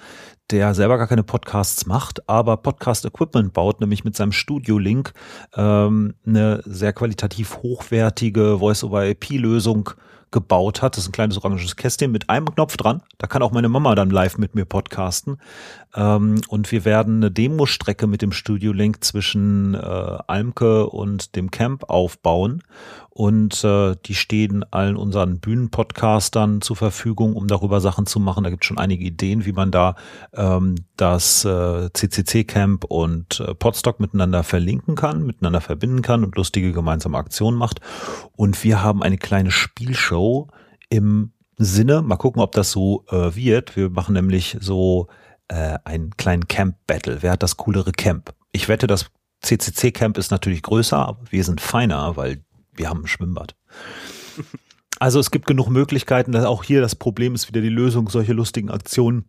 der 0.51 0.73
selber 0.73 0.97
gar 0.97 1.07
keine 1.07 1.23
Podcasts 1.23 1.85
macht, 1.85 2.29
aber 2.29 2.57
Podcast-Equipment 2.57 3.53
baut, 3.53 3.81
nämlich 3.81 4.03
mit 4.03 4.15
seinem 4.15 4.31
Studio-Link 4.31 5.13
ähm, 5.55 6.15
eine 6.25 6.61
sehr 6.65 6.93
qualitativ 6.93 7.57
hochwertige 7.57 8.59
Voice-over-IP-Lösung 8.59 9.91
gebaut 10.31 10.81
hat. 10.81 10.97
Das 10.97 11.03
ist 11.03 11.09
ein 11.09 11.13
kleines 11.13 11.37
oranges 11.37 11.75
Kästchen 11.77 12.11
mit 12.11 12.29
einem 12.29 12.53
Knopf 12.53 12.75
dran. 12.77 13.01
Da 13.17 13.27
kann 13.27 13.41
auch 13.41 13.51
meine 13.51 13.69
Mama 13.69 13.95
dann 13.95 14.09
live 14.09 14.37
mit 14.37 14.53
mir 14.53 14.65
podcasten. 14.65 15.37
Ähm, 15.95 16.41
und 16.49 16.71
wir 16.71 16.83
werden 16.83 17.17
eine 17.17 17.31
Demo-Strecke 17.31 18.05
mit 18.05 18.21
dem 18.21 18.33
Studio 18.33 18.73
Link 18.73 19.03
zwischen 19.03 19.75
äh, 19.75 19.77
Almke 19.77 20.87
und 20.87 21.35
dem 21.35 21.51
Camp 21.51 21.89
aufbauen 21.89 22.63
und 23.17 23.63
äh, 23.63 23.95
die 24.05 24.13
stehen 24.13 24.65
allen 24.71 24.97
unseren 24.97 25.39
Bühnenpodcastern 25.39 26.59
zur 26.59 26.75
Verfügung, 26.75 27.37
um 27.37 27.47
darüber 27.47 27.79
Sachen 27.79 28.05
zu 28.05 28.19
machen. 28.19 28.43
Da 28.43 28.49
gibt 28.49 28.65
es 28.65 28.67
schon 28.67 28.77
einige 28.77 29.05
Ideen, 29.05 29.45
wie 29.45 29.53
man 29.53 29.71
da 29.71 29.95
ähm, 30.33 30.75
das 30.97 31.45
äh, 31.45 31.89
CCC-Camp 31.93 32.83
und 32.83 33.39
äh, 33.39 33.55
Podstock 33.55 34.01
miteinander 34.01 34.43
verlinken 34.43 34.95
kann, 34.95 35.25
miteinander 35.25 35.61
verbinden 35.61 36.01
kann 36.01 36.25
und 36.25 36.35
lustige 36.35 36.73
gemeinsame 36.73 37.17
Aktionen 37.17 37.57
macht. 37.57 37.79
Und 38.35 38.61
wir 38.65 38.83
haben 38.83 39.01
eine 39.01 39.17
kleine 39.17 39.49
Spielshow 39.49 40.49
im 40.89 41.31
Sinne, 41.55 42.01
mal 42.01 42.17
gucken, 42.17 42.41
ob 42.41 42.51
das 42.51 42.71
so 42.71 43.05
äh, 43.11 43.33
wird. 43.33 43.77
Wir 43.77 43.89
machen 43.91 44.11
nämlich 44.11 44.57
so 44.59 45.07
äh, 45.47 45.77
einen 45.85 46.17
kleinen 46.17 46.49
Camp-Battle. 46.49 47.19
Wer 47.21 47.31
hat 47.31 47.43
das 47.43 47.55
coolere 47.55 47.93
Camp? 47.93 48.33
Ich 48.51 48.67
wette, 48.67 48.87
das 48.87 49.05
CCC-Camp 49.41 50.17
ist 50.17 50.31
natürlich 50.31 50.63
größer, 50.63 50.97
aber 50.97 51.19
wir 51.29 51.45
sind 51.45 51.61
feiner, 51.61 52.17
weil 52.17 52.43
wir 52.75 52.89
haben 52.89 53.01
ein 53.03 53.07
Schwimmbad. 53.07 53.55
Also 54.99 55.19
es 55.19 55.29
gibt 55.29 55.45
genug 55.45 55.69
Möglichkeiten, 55.69 56.35
auch 56.37 56.63
hier 56.63 56.79
das 56.81 56.95
Problem 56.95 57.35
ist 57.35 57.49
wieder 57.49 57.61
die 57.61 57.69
Lösung. 57.69 58.09
Solche 58.09 58.33
lustigen 58.33 58.71
Aktionen 58.71 59.25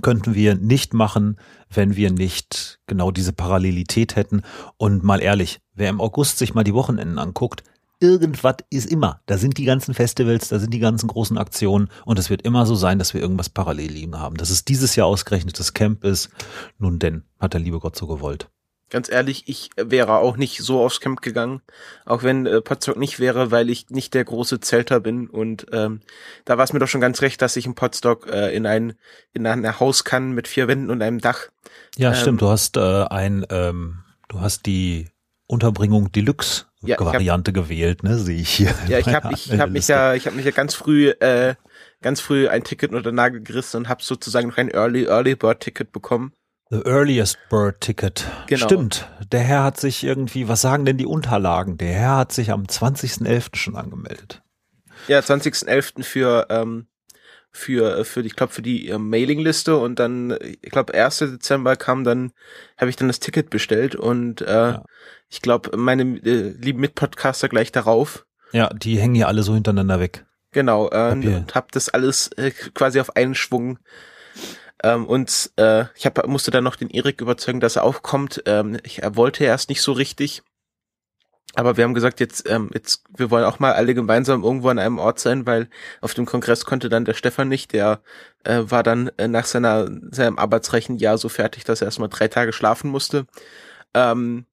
könnten 0.00 0.34
wir 0.34 0.54
nicht 0.54 0.94
machen, 0.94 1.36
wenn 1.70 1.96
wir 1.96 2.12
nicht 2.12 2.80
genau 2.86 3.10
diese 3.10 3.32
Parallelität 3.32 4.16
hätten. 4.16 4.42
Und 4.76 5.02
mal 5.02 5.20
ehrlich, 5.20 5.60
wer 5.74 5.90
im 5.90 6.00
August 6.00 6.38
sich 6.38 6.54
mal 6.54 6.64
die 6.64 6.74
Wochenenden 6.74 7.18
anguckt, 7.18 7.64
irgendwas 8.00 8.56
ist 8.70 8.90
immer. 8.90 9.20
Da 9.26 9.38
sind 9.38 9.58
die 9.58 9.64
ganzen 9.64 9.94
Festivals, 9.94 10.48
da 10.48 10.58
sind 10.58 10.72
die 10.72 10.78
ganzen 10.78 11.08
großen 11.08 11.36
Aktionen 11.36 11.88
und 12.04 12.18
es 12.18 12.30
wird 12.30 12.42
immer 12.42 12.64
so 12.66 12.74
sein, 12.74 12.98
dass 12.98 13.14
wir 13.14 13.20
irgendwas 13.20 13.48
parallel 13.48 13.90
liegen 13.90 14.18
haben. 14.18 14.36
Dass 14.36 14.50
es 14.50 14.64
dieses 14.64 14.94
Jahr 14.96 15.06
ausgerechnet 15.06 15.58
das 15.58 15.74
Camp 15.74 16.04
ist, 16.04 16.30
nun 16.78 16.98
denn, 16.98 17.24
hat 17.40 17.54
der 17.54 17.60
liebe 17.60 17.80
Gott 17.80 17.96
so 17.96 18.06
gewollt. 18.06 18.50
Ganz 18.90 19.10
ehrlich, 19.10 19.44
ich 19.46 19.70
wäre 19.76 20.18
auch 20.18 20.36
nicht 20.38 20.62
so 20.62 20.80
aufs 20.80 21.00
Camp 21.00 21.20
gegangen, 21.20 21.60
auch 22.06 22.22
wenn 22.22 22.46
äh, 22.46 22.62
Potsdok 22.62 22.96
nicht 22.96 23.20
wäre, 23.20 23.50
weil 23.50 23.68
ich 23.68 23.90
nicht 23.90 24.14
der 24.14 24.24
große 24.24 24.60
Zelter 24.60 25.00
bin. 25.00 25.28
Und 25.28 25.66
ähm, 25.72 26.00
da 26.46 26.56
war 26.56 26.64
es 26.64 26.72
mir 26.72 26.78
doch 26.78 26.88
schon 26.88 27.02
ganz 27.02 27.20
recht, 27.20 27.42
dass 27.42 27.56
ich 27.56 27.66
in 27.66 27.74
Potsdok 27.74 28.26
äh, 28.28 28.54
in 28.54 28.64
ein 28.64 28.94
in 29.32 29.46
ein 29.46 29.78
Haus 29.78 30.04
kann 30.04 30.32
mit 30.32 30.48
vier 30.48 30.68
Wänden 30.68 30.90
und 30.90 31.02
einem 31.02 31.20
Dach. 31.20 31.48
Ja, 31.96 32.10
ähm, 32.10 32.14
stimmt. 32.16 32.40
Du 32.40 32.48
hast 32.48 32.78
äh, 32.78 33.04
ein, 33.04 33.46
ähm, 33.50 34.04
du 34.28 34.40
hast 34.40 34.64
die 34.64 35.10
Unterbringung 35.46 36.10
Deluxe 36.10 36.66
ja, 36.80 36.98
Variante 36.98 37.50
hab, 37.50 37.54
gewählt, 37.56 38.02
ne? 38.04 38.18
Sehe 38.18 38.40
ich 38.40 38.50
hier. 38.50 38.74
Ja, 38.88 38.98
ich 38.98 39.08
habe 39.08 39.32
ich 39.34 39.58
hab 39.58 39.70
mich 39.70 39.88
ja 39.88 40.14
ich 40.14 40.26
habe 40.26 40.36
mich 40.36 40.44
ja 40.44 40.52
ganz 40.52 40.74
früh 40.74 41.10
äh, 41.10 41.54
ganz 42.00 42.20
früh 42.20 42.48
ein 42.48 42.64
Ticket 42.64 42.92
unter 42.92 43.10
den 43.10 43.16
Nagel 43.16 43.42
gerissen 43.42 43.78
und 43.78 43.88
habe 43.88 44.02
sozusagen 44.02 44.48
noch 44.48 44.56
ein 44.56 44.70
Early 44.70 45.04
Early 45.04 45.34
Bird 45.34 45.60
Ticket 45.60 45.92
bekommen. 45.92 46.32
The 46.70 46.82
earliest 46.84 47.38
bird 47.48 47.80
ticket. 47.80 48.26
Genau. 48.46 48.66
Stimmt. 48.66 49.08
Der 49.32 49.40
Herr 49.40 49.64
hat 49.64 49.80
sich 49.80 50.04
irgendwie, 50.04 50.48
was 50.48 50.60
sagen 50.60 50.84
denn 50.84 50.98
die 50.98 51.06
Unterlagen? 51.06 51.78
Der 51.78 51.94
Herr 51.94 52.16
hat 52.18 52.32
sich 52.32 52.50
am 52.50 52.64
20.11. 52.64 53.56
schon 53.56 53.76
angemeldet. 53.76 54.42
Ja, 55.06 55.20
20.11. 55.20 56.02
für, 56.02 56.46
ähm, 56.50 56.86
für, 57.50 58.04
für, 58.04 58.20
ich 58.20 58.36
glaube, 58.36 58.52
für 58.52 58.60
die 58.60 58.88
äh, 58.88 58.98
Mailingliste 58.98 59.76
und 59.76 59.98
dann, 59.98 60.36
ich 60.42 60.70
glaube, 60.70 60.92
1. 60.92 61.18
Dezember 61.18 61.76
kam 61.76 62.04
dann, 62.04 62.32
habe 62.76 62.90
ich 62.90 62.96
dann 62.96 63.08
das 63.08 63.20
Ticket 63.20 63.48
bestellt 63.48 63.94
und 63.94 64.42
äh, 64.42 64.72
ja. 64.72 64.84
ich 65.30 65.40
glaube, 65.40 65.74
meine 65.74 66.02
äh, 66.18 66.50
lieben 66.50 66.80
Mitpodcaster 66.80 67.48
gleich 67.48 67.72
darauf. 67.72 68.26
Ja, 68.52 68.68
die 68.68 68.98
hängen 68.98 69.14
ja 69.14 69.26
alle 69.26 69.42
so 69.42 69.54
hintereinander 69.54 70.00
weg. 70.00 70.26
Genau, 70.52 70.90
äh, 70.90 71.12
und 71.12 71.54
hab 71.54 71.72
das 71.72 71.88
alles 71.88 72.28
äh, 72.36 72.50
quasi 72.50 73.00
auf 73.00 73.16
einen 73.16 73.34
Schwung 73.34 73.78
ähm, 74.82 75.06
und 75.06 75.50
äh, 75.56 75.84
ich 75.96 76.06
hab, 76.06 76.26
musste 76.26 76.50
dann 76.50 76.64
noch 76.64 76.76
den 76.76 76.90
Erik 76.90 77.20
überzeugen, 77.20 77.60
dass 77.60 77.76
er 77.76 77.84
aufkommt. 77.84 78.42
Ähm, 78.46 78.78
ich, 78.84 79.02
er 79.02 79.16
wollte 79.16 79.44
erst 79.44 79.68
nicht 79.68 79.82
so 79.82 79.92
richtig. 79.92 80.42
Aber 81.54 81.76
wir 81.76 81.84
haben 81.84 81.94
gesagt, 81.94 82.20
jetzt, 82.20 82.48
ähm, 82.48 82.70
jetzt, 82.74 83.04
wir 83.16 83.30
wollen 83.30 83.44
auch 83.44 83.58
mal 83.58 83.72
alle 83.72 83.94
gemeinsam 83.94 84.44
irgendwo 84.44 84.68
an 84.68 84.78
einem 84.78 84.98
Ort 84.98 85.18
sein, 85.18 85.46
weil 85.46 85.68
auf 86.00 86.14
dem 86.14 86.26
Kongress 86.26 86.64
konnte 86.64 86.88
dann 86.88 87.04
der 87.04 87.14
Stefan 87.14 87.48
nicht, 87.48 87.72
der 87.72 88.00
äh, 88.44 88.60
war 88.64 88.82
dann 88.82 89.10
äh, 89.16 89.28
nach 89.28 89.46
seiner, 89.46 89.88
seinem 90.10 90.38
arbeitsreichen 90.38 90.98
Jahr 90.98 91.18
so 91.18 91.28
fertig, 91.28 91.64
dass 91.64 91.80
er 91.80 91.86
erstmal 91.86 92.10
drei 92.10 92.28
Tage 92.28 92.52
schlafen 92.52 92.90
musste. 92.90 93.26
Ähm, 93.94 94.44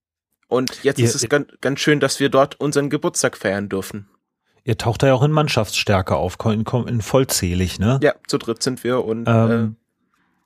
und 0.47 0.83
jetzt 0.83 0.99
ihr, 0.99 1.05
ist 1.05 1.15
es 1.15 1.27
ganz, 1.27 1.47
ganz 1.61 1.79
schön, 1.79 1.99
dass 1.99 2.19
wir 2.19 2.29
dort 2.29 2.59
unseren 2.59 2.89
Geburtstag 2.89 3.37
feiern 3.37 3.67
dürfen. 3.67 4.07
Ihr 4.63 4.77
taucht 4.77 5.03
da 5.03 5.07
ja 5.07 5.13
auch 5.13 5.23
in 5.23 5.31
Mannschaftsstärke 5.31 6.15
auf, 6.15 6.37
in, 6.45 6.65
in 6.87 7.01
vollzählig, 7.01 7.77
ne? 7.77 7.99
Ja, 8.01 8.13
zu 8.25 8.39
dritt 8.39 8.63
sind 8.63 8.83
wir 8.83 9.03
und 9.05 9.27
ähm, 9.27 9.77
äh, 9.77 9.84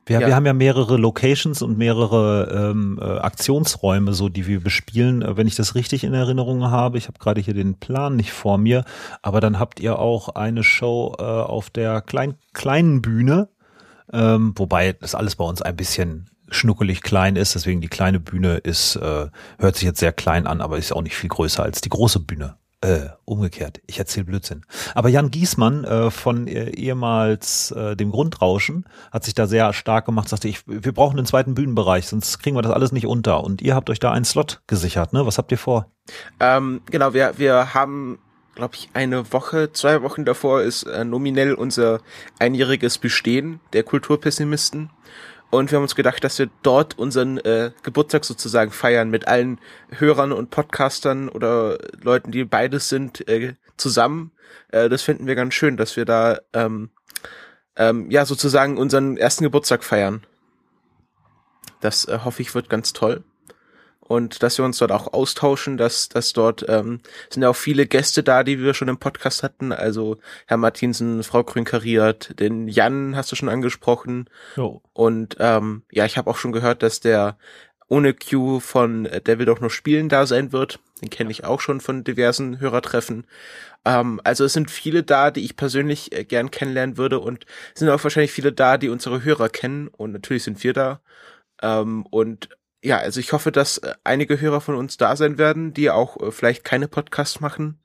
wir, 0.10 0.20
ja. 0.22 0.28
wir 0.28 0.36
haben 0.36 0.46
ja 0.48 0.54
mehrere 0.54 0.98
Locations 0.98 1.62
und 1.62 1.78
mehrere 1.78 2.72
ähm, 2.72 3.00
äh, 3.00 3.06
Aktionsräume, 3.06 4.14
so 4.14 4.28
die 4.28 4.48
wir 4.48 4.60
bespielen, 4.60 5.22
äh, 5.22 5.38
wenn 5.38 5.46
ich 5.46 5.56
das 5.56 5.76
richtig 5.76 6.04
in 6.04 6.16
Erinnerung 6.16 6.64
habe. 6.64 6.98
Ich 6.98 7.08
habe 7.08 7.20
gerade 7.20 7.40
hier 7.40 7.54
den 7.54 7.76
Plan 7.76 8.16
nicht 8.16 8.32
vor 8.32 8.58
mir, 8.58 8.86
aber 9.22 9.40
dann 9.40 9.60
habt 9.60 9.80
ihr 9.80 10.00
auch 10.00 10.30
eine 10.30 10.64
Show 10.64 11.16
äh, 11.20 11.24
auf 11.24 11.70
der 11.70 12.02
klein, 12.02 12.34
kleinen 12.54 13.04
Bühne, 13.04 13.50
ähm, 14.12 14.54
wobei 14.56 14.94
das 14.94 15.14
alles 15.14 15.36
bei 15.36 15.46
uns 15.46 15.62
ein 15.62 15.76
bisschen 15.76 16.32
schnuckelig 16.50 17.04
klein 17.04 17.36
ist, 17.36 17.54
deswegen 17.54 17.80
die 17.80 17.88
kleine 17.88 18.20
Bühne 18.20 18.58
ist, 18.58 18.96
äh, 18.96 19.28
hört 19.60 19.76
sich 19.76 19.84
jetzt 19.84 20.00
sehr 20.00 20.12
klein 20.12 20.48
an, 20.48 20.62
aber 20.62 20.80
ist 20.80 20.92
auch 20.92 21.04
nicht 21.04 21.16
viel 21.16 21.30
größer 21.30 21.62
als 21.62 21.82
die 21.82 21.90
große 21.90 22.22
Bühne. 22.22 22.56
Äh, 22.82 23.10
umgekehrt. 23.26 23.82
Ich 23.88 24.00
erzähle 24.00 24.26
Blödsinn. 24.26 24.64
Aber 24.96 25.10
Jan 25.10 25.32
Giesmann 25.32 25.84
äh, 25.84 26.10
von 26.12 26.48
äh, 26.48 26.70
ehemals 26.70 27.72
äh, 27.72 27.98
dem 27.98 28.10
Grundrauschen 28.10 28.86
hat 29.12 29.26
sich 29.26 29.34
da 29.34 29.48
sehr 29.48 29.74
stark 29.74 30.06
gemacht, 30.06 30.30
sagte 30.30 30.48
ich, 30.48 30.66
wir 30.66 30.94
brauchen 30.94 31.18
einen 31.18 31.26
zweiten 31.26 31.56
Bühnenbereich, 31.56 32.08
sonst 32.08 32.40
kriegen 32.40 32.56
wir 32.56 32.62
das 32.62 32.72
alles 32.72 32.94
nicht 32.94 33.06
unter. 33.06 33.44
Und 33.44 33.62
ihr 33.62 33.76
habt 33.76 33.90
euch 33.90 34.00
da 34.00 34.12
einen 34.12 34.24
Slot 34.24 34.62
gesichert, 34.68 35.12
ne? 35.12 35.26
Was 35.26 35.38
habt 35.38 35.52
ihr 35.52 35.58
vor? 35.58 35.92
Ähm, 36.40 36.80
genau, 36.90 37.14
wir, 37.14 37.34
wir 37.38 37.74
haben 37.74 38.20
glaube 38.56 38.76
ich, 38.76 38.90
eine 38.94 39.32
Woche, 39.32 39.72
zwei 39.74 40.02
Wochen 40.02 40.26
davor 40.26 40.62
ist 40.62 40.84
äh, 40.84 41.04
nominell 41.06 41.54
unser 41.54 42.02
einjähriges 42.40 42.98
Bestehen 42.98 43.60
der 43.74 43.84
Kulturpessimisten. 43.84 44.90
Und 45.50 45.72
wir 45.72 45.78
haben 45.78 45.84
uns 45.84 45.96
gedacht, 45.96 46.24
dass 46.24 46.38
wir 46.38 46.50
dort 46.62 46.98
unseren 47.00 47.40
äh, 47.40 47.72
Geburtstag 47.82 48.24
sozusagen 48.24 48.72
feiern 48.72 49.10
mit 49.10 49.28
allen 49.28 49.60
Hörern 49.90 50.32
und 50.32 50.52
Podcastern 50.52 51.28
oder 51.28 51.80
Leuten, 52.02 52.32
die 52.32 52.44
beides 52.44 52.90
sind, 52.90 53.28
äh, 53.28 53.56
zusammen. 53.78 54.32
Äh, 54.70 54.90
das 54.90 55.02
finden 55.02 55.26
wir 55.26 55.36
ganz 55.36 55.54
schön, 55.56 55.76
dass 55.76 55.98
wir 55.98 56.06
da 56.06 56.38
ähm, 56.54 56.92
ähm, 57.76 58.12
ja 58.12 58.26
sozusagen 58.26 58.78
unseren 58.78 59.18
ersten 59.18 59.44
Geburtstag 59.44 59.84
feiern. 59.84 60.24
Das 61.82 62.08
äh, 62.08 62.20
hoffe 62.24 62.42
ich 62.42 62.54
wird 62.54 62.70
ganz 62.70 62.94
toll 62.94 63.24
und 64.10 64.42
dass 64.42 64.58
wir 64.58 64.66
uns 64.66 64.80
dort 64.80 64.92
auch 64.92 65.14
austauschen, 65.14 65.78
dass, 65.78 66.10
dass 66.10 66.34
dort 66.34 66.66
ähm, 66.68 67.00
sind 67.30 67.44
ja 67.44 67.50
auch 67.50 67.56
viele 67.56 67.86
Gäste 67.86 68.24
da, 68.24 68.44
die 68.44 68.60
wir 68.60 68.74
schon 68.74 68.88
im 68.88 68.98
Podcast 68.98 69.44
hatten, 69.44 69.72
also 69.72 70.18
Herr 70.48 70.58
Martinsen, 70.58 71.22
Frau 71.22 71.44
Grünkariert, 71.44 72.40
den 72.40 72.68
Jan 72.68 73.16
hast 73.16 73.32
du 73.32 73.36
schon 73.36 73.50
angesprochen 73.50 74.28
oh. 74.58 74.82
und 74.94 75.38
ähm, 75.40 75.84
ja, 75.92 76.06
ich 76.06 76.18
habe 76.18 76.28
auch 76.28 76.38
schon 76.38 76.52
gehört, 76.52 76.82
dass 76.82 77.02
der 77.02 77.38
ohne 77.88 78.16
Q 78.16 78.60
von 78.60 79.04
Der 79.04 79.38
will 79.38 79.46
doch 79.46 79.62
nur 79.62 79.70
spielen 79.70 80.10
da 80.10 80.26
sein 80.26 80.52
wird, 80.52 80.80
den 81.04 81.12
kenne 81.12 81.30
ich 81.30 81.44
auch 81.44 81.62
schon 81.62 81.80
von 81.80 82.04
diversen 82.04 82.60
Hörertreffen. 82.60 83.28
Ähm, 83.86 84.20
also 84.24 84.44
es 84.44 84.54
sind 84.54 84.72
viele 84.72 85.04
da, 85.04 85.30
die 85.30 85.46
ich 85.46 85.56
persönlich 85.56 86.12
äh, 86.14 86.26
gern 86.26 86.50
kennenlernen 86.50 86.98
würde 86.98 87.20
und 87.20 87.46
es 87.76 87.80
sind 87.80 87.90
auch 87.90 88.04
wahrscheinlich 88.04 88.32
viele 88.32 88.54
da, 88.54 88.80
die 88.80 88.90
unsere 88.90 89.24
Hörer 89.24 89.50
kennen 89.50 89.88
und 89.88 90.14
natürlich 90.14 90.44
sind 90.44 90.64
wir 90.64 90.74
da. 90.74 91.00
Ähm, 91.62 92.08
und 92.10 92.50
ja, 92.82 92.98
also 92.98 93.20
ich 93.20 93.34
hoffe, 93.34 93.52
dass 93.52 93.78
äh, 93.80 93.94
einige 94.04 94.40
Hörer 94.40 94.62
von 94.62 94.76
uns 94.76 94.98
da 94.98 95.16
sein 95.16 95.38
werden, 95.38 95.74
die 95.74 95.90
auch 95.90 96.18
äh, 96.18 96.32
vielleicht 96.32 96.64
keine 96.64 96.88
Podcasts 96.88 97.40
machen, 97.40 97.82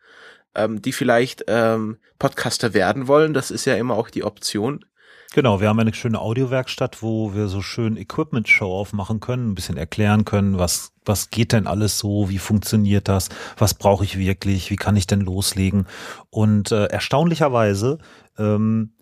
ähm, 0.55 0.82
die 0.82 0.92
vielleicht 0.92 1.44
ähm, 1.48 1.98
Podcaster 2.18 2.74
werden 2.74 3.08
wollen. 3.08 3.34
Das 3.34 3.50
ist 3.50 3.64
ja 3.64 3.74
immer 3.74 3.94
auch 3.94 4.10
die 4.10 4.24
Option. 4.24 4.84
Genau, 5.32 5.60
wir 5.60 5.68
haben 5.68 5.81
eine 5.81 5.92
schöne 5.92 6.20
Audiowerkstatt, 6.20 7.02
wo 7.02 7.34
wir 7.34 7.48
so 7.48 7.60
schön 7.60 7.97
Equipment-Show 7.97 8.73
aufmachen 8.73 9.18
können, 9.18 9.50
ein 9.50 9.55
bisschen 9.56 9.76
erklären 9.76 10.24
können, 10.24 10.60
was, 10.60 10.92
was 11.05 11.31
geht 11.31 11.50
denn 11.50 11.66
alles 11.66 11.98
so, 11.98 12.28
wie 12.31 12.39
funktioniert 12.39 13.08
das, 13.08 13.31
was 13.56 13.74
brauche 13.74 14.05
ich 14.05 14.16
wirklich, 14.16 14.70
wie 14.70 14.76
kann 14.76 14.94
ich 14.94 15.08
denn 15.08 15.23
loslegen. 15.23 15.89
Und 16.31 16.70
äh, 16.70 16.84
erstaunlicherweise, 16.84 17.98
ähm, 18.39 18.92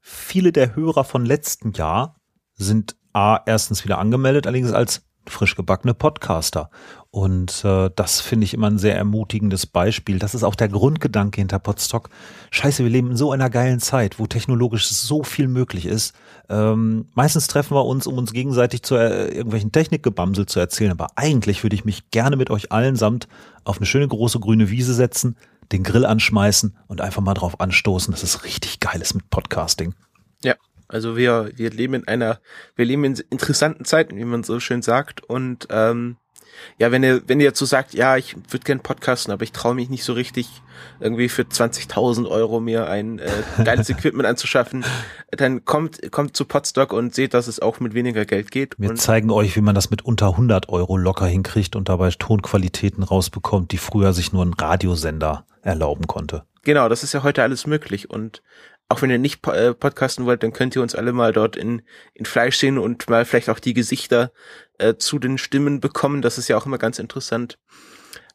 viele 0.00 0.52
der 0.52 0.76
Hörer 0.76 1.04
von 1.04 1.24
letztem 1.24 1.72
Jahr 1.72 2.20
sind 2.52 2.96
A, 3.14 3.40
erstens 3.46 3.82
wieder 3.82 3.98
angemeldet, 3.98 4.46
allerdings 4.46 4.72
als 4.72 5.09
frisch 5.30 5.56
gebackene 5.56 5.94
Podcaster. 5.94 6.70
Und 7.10 7.64
äh, 7.64 7.90
das 7.96 8.20
finde 8.20 8.44
ich 8.44 8.54
immer 8.54 8.68
ein 8.68 8.78
sehr 8.78 8.96
ermutigendes 8.96 9.66
Beispiel. 9.66 10.18
Das 10.18 10.34
ist 10.34 10.44
auch 10.44 10.54
der 10.54 10.68
Grundgedanke 10.68 11.40
hinter 11.40 11.58
Podstock. 11.58 12.08
Scheiße, 12.50 12.84
wir 12.84 12.90
leben 12.90 13.10
in 13.10 13.16
so 13.16 13.32
einer 13.32 13.50
geilen 13.50 13.80
Zeit, 13.80 14.18
wo 14.18 14.26
technologisch 14.26 14.88
so 14.88 15.24
viel 15.24 15.48
möglich 15.48 15.86
ist. 15.86 16.14
Ähm, 16.48 17.06
meistens 17.14 17.48
treffen 17.48 17.74
wir 17.74 17.84
uns, 17.84 18.06
um 18.06 18.16
uns 18.16 18.32
gegenseitig 18.32 18.82
zu 18.82 18.94
äh, 18.94 19.28
irgendwelchen 19.28 19.72
Technikgebamsel 19.72 20.46
zu 20.46 20.60
erzählen. 20.60 20.92
Aber 20.92 21.08
eigentlich 21.16 21.62
würde 21.64 21.74
ich 21.74 21.84
mich 21.84 22.10
gerne 22.10 22.36
mit 22.36 22.50
euch 22.50 22.70
allen 22.70 22.96
samt 22.96 23.26
auf 23.64 23.78
eine 23.78 23.86
schöne 23.86 24.06
große 24.06 24.38
grüne 24.38 24.70
Wiese 24.70 24.94
setzen, 24.94 25.36
den 25.72 25.82
Grill 25.82 26.06
anschmeißen 26.06 26.76
und 26.86 27.00
einfach 27.00 27.22
mal 27.22 27.34
drauf 27.34 27.60
anstoßen, 27.60 28.12
dass 28.12 28.22
es 28.22 28.44
richtig 28.44 28.80
geil 28.80 29.00
ist 29.00 29.14
mit 29.14 29.30
Podcasting. 29.30 29.94
Ja, 30.42 30.54
also 30.92 31.16
wir, 31.16 31.50
wir 31.54 31.70
leben 31.70 31.94
in 31.94 32.08
einer, 32.08 32.40
wir 32.76 32.84
leben 32.84 33.04
in 33.04 33.14
interessanten 33.30 33.84
Zeiten, 33.84 34.16
wie 34.16 34.24
man 34.24 34.42
so 34.42 34.60
schön 34.60 34.82
sagt. 34.82 35.22
Und 35.22 35.68
ähm, 35.70 36.16
ja, 36.78 36.90
wenn 36.90 37.02
ihr, 37.02 37.22
wenn 37.26 37.40
ihr 37.40 37.46
jetzt 37.46 37.58
so 37.58 37.64
sagt, 37.64 37.94
ja, 37.94 38.16
ich 38.16 38.36
würde 38.36 38.64
gern 38.64 38.80
podcasten, 38.80 39.32
aber 39.32 39.44
ich 39.44 39.52
traue 39.52 39.74
mich 39.74 39.88
nicht 39.88 40.04
so 40.04 40.12
richtig, 40.12 40.48
irgendwie 40.98 41.28
für 41.28 41.42
20.000 41.42 42.28
Euro 42.28 42.60
mir 42.60 42.88
ein 42.88 43.18
äh, 43.18 43.30
geiles 43.64 43.88
Equipment 43.90 44.26
anzuschaffen, 44.26 44.84
dann 45.30 45.64
kommt, 45.64 46.10
kommt 46.10 46.36
zu 46.36 46.44
Podstock 46.44 46.92
und 46.92 47.14
seht, 47.14 47.34
dass 47.34 47.46
es 47.46 47.60
auch 47.60 47.80
mit 47.80 47.94
weniger 47.94 48.24
Geld 48.24 48.50
geht. 48.50 48.74
Wir 48.78 48.94
zeigen 48.96 49.30
euch, 49.30 49.56
wie 49.56 49.60
man 49.60 49.74
das 49.74 49.90
mit 49.90 50.04
unter 50.04 50.28
100 50.30 50.68
Euro 50.68 50.96
locker 50.96 51.26
hinkriegt 51.26 51.76
und 51.76 51.88
dabei 51.88 52.10
Tonqualitäten 52.10 53.04
rausbekommt, 53.04 53.72
die 53.72 53.78
früher 53.78 54.12
sich 54.12 54.32
nur 54.32 54.44
ein 54.44 54.54
Radiosender 54.54 55.46
erlauben 55.62 56.06
konnte. 56.06 56.44
Genau, 56.62 56.88
das 56.88 57.02
ist 57.02 57.14
ja 57.14 57.22
heute 57.22 57.42
alles 57.42 57.66
möglich 57.66 58.10
und 58.10 58.42
auch 58.90 59.02
wenn 59.02 59.10
ihr 59.10 59.18
nicht 59.18 59.46
äh, 59.46 59.72
podcasten 59.72 60.26
wollt, 60.26 60.42
dann 60.42 60.52
könnt 60.52 60.74
ihr 60.74 60.82
uns 60.82 60.96
alle 60.96 61.12
mal 61.12 61.32
dort 61.32 61.56
in, 61.56 61.82
in 62.12 62.26
Fleisch 62.26 62.56
sehen 62.56 62.76
und 62.76 63.08
mal 63.08 63.24
vielleicht 63.24 63.48
auch 63.48 63.60
die 63.60 63.72
Gesichter 63.72 64.32
äh, 64.78 64.96
zu 64.96 65.20
den 65.20 65.38
Stimmen 65.38 65.80
bekommen. 65.80 66.22
Das 66.22 66.38
ist 66.38 66.48
ja 66.48 66.56
auch 66.56 66.66
immer 66.66 66.78
ganz 66.78 66.98
interessant. 66.98 67.56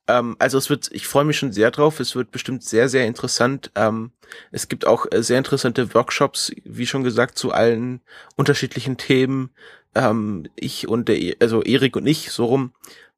Ähm, 0.07 0.37
also 0.39 0.57
es 0.57 0.69
wird, 0.69 0.89
ich 0.93 1.07
freue 1.07 1.25
mich 1.25 1.37
schon 1.37 1.51
sehr 1.51 1.71
drauf. 1.71 1.99
Es 1.99 2.15
wird 2.15 2.31
bestimmt 2.31 2.63
sehr, 2.63 2.87
sehr 2.87 3.05
interessant. 3.05 3.69
Ähm, 3.75 4.11
es 4.51 4.69
gibt 4.69 4.87
auch 4.87 5.05
äh, 5.11 5.21
sehr 5.23 5.39
interessante 5.39 5.93
Workshops, 5.93 6.53
wie 6.63 6.87
schon 6.87 7.03
gesagt, 7.03 7.37
zu 7.37 7.51
allen 7.51 8.01
unterschiedlichen 8.37 8.95
Themen. 8.95 9.49
ähm, 9.93 10.47
ich 10.55 10.87
und 10.87 11.09
der, 11.09 11.19
e, 11.19 11.35
also 11.41 11.63
Erik 11.63 11.97
und 11.97 12.07
ich, 12.07 12.31
so 12.31 12.45
rum, 12.45 12.73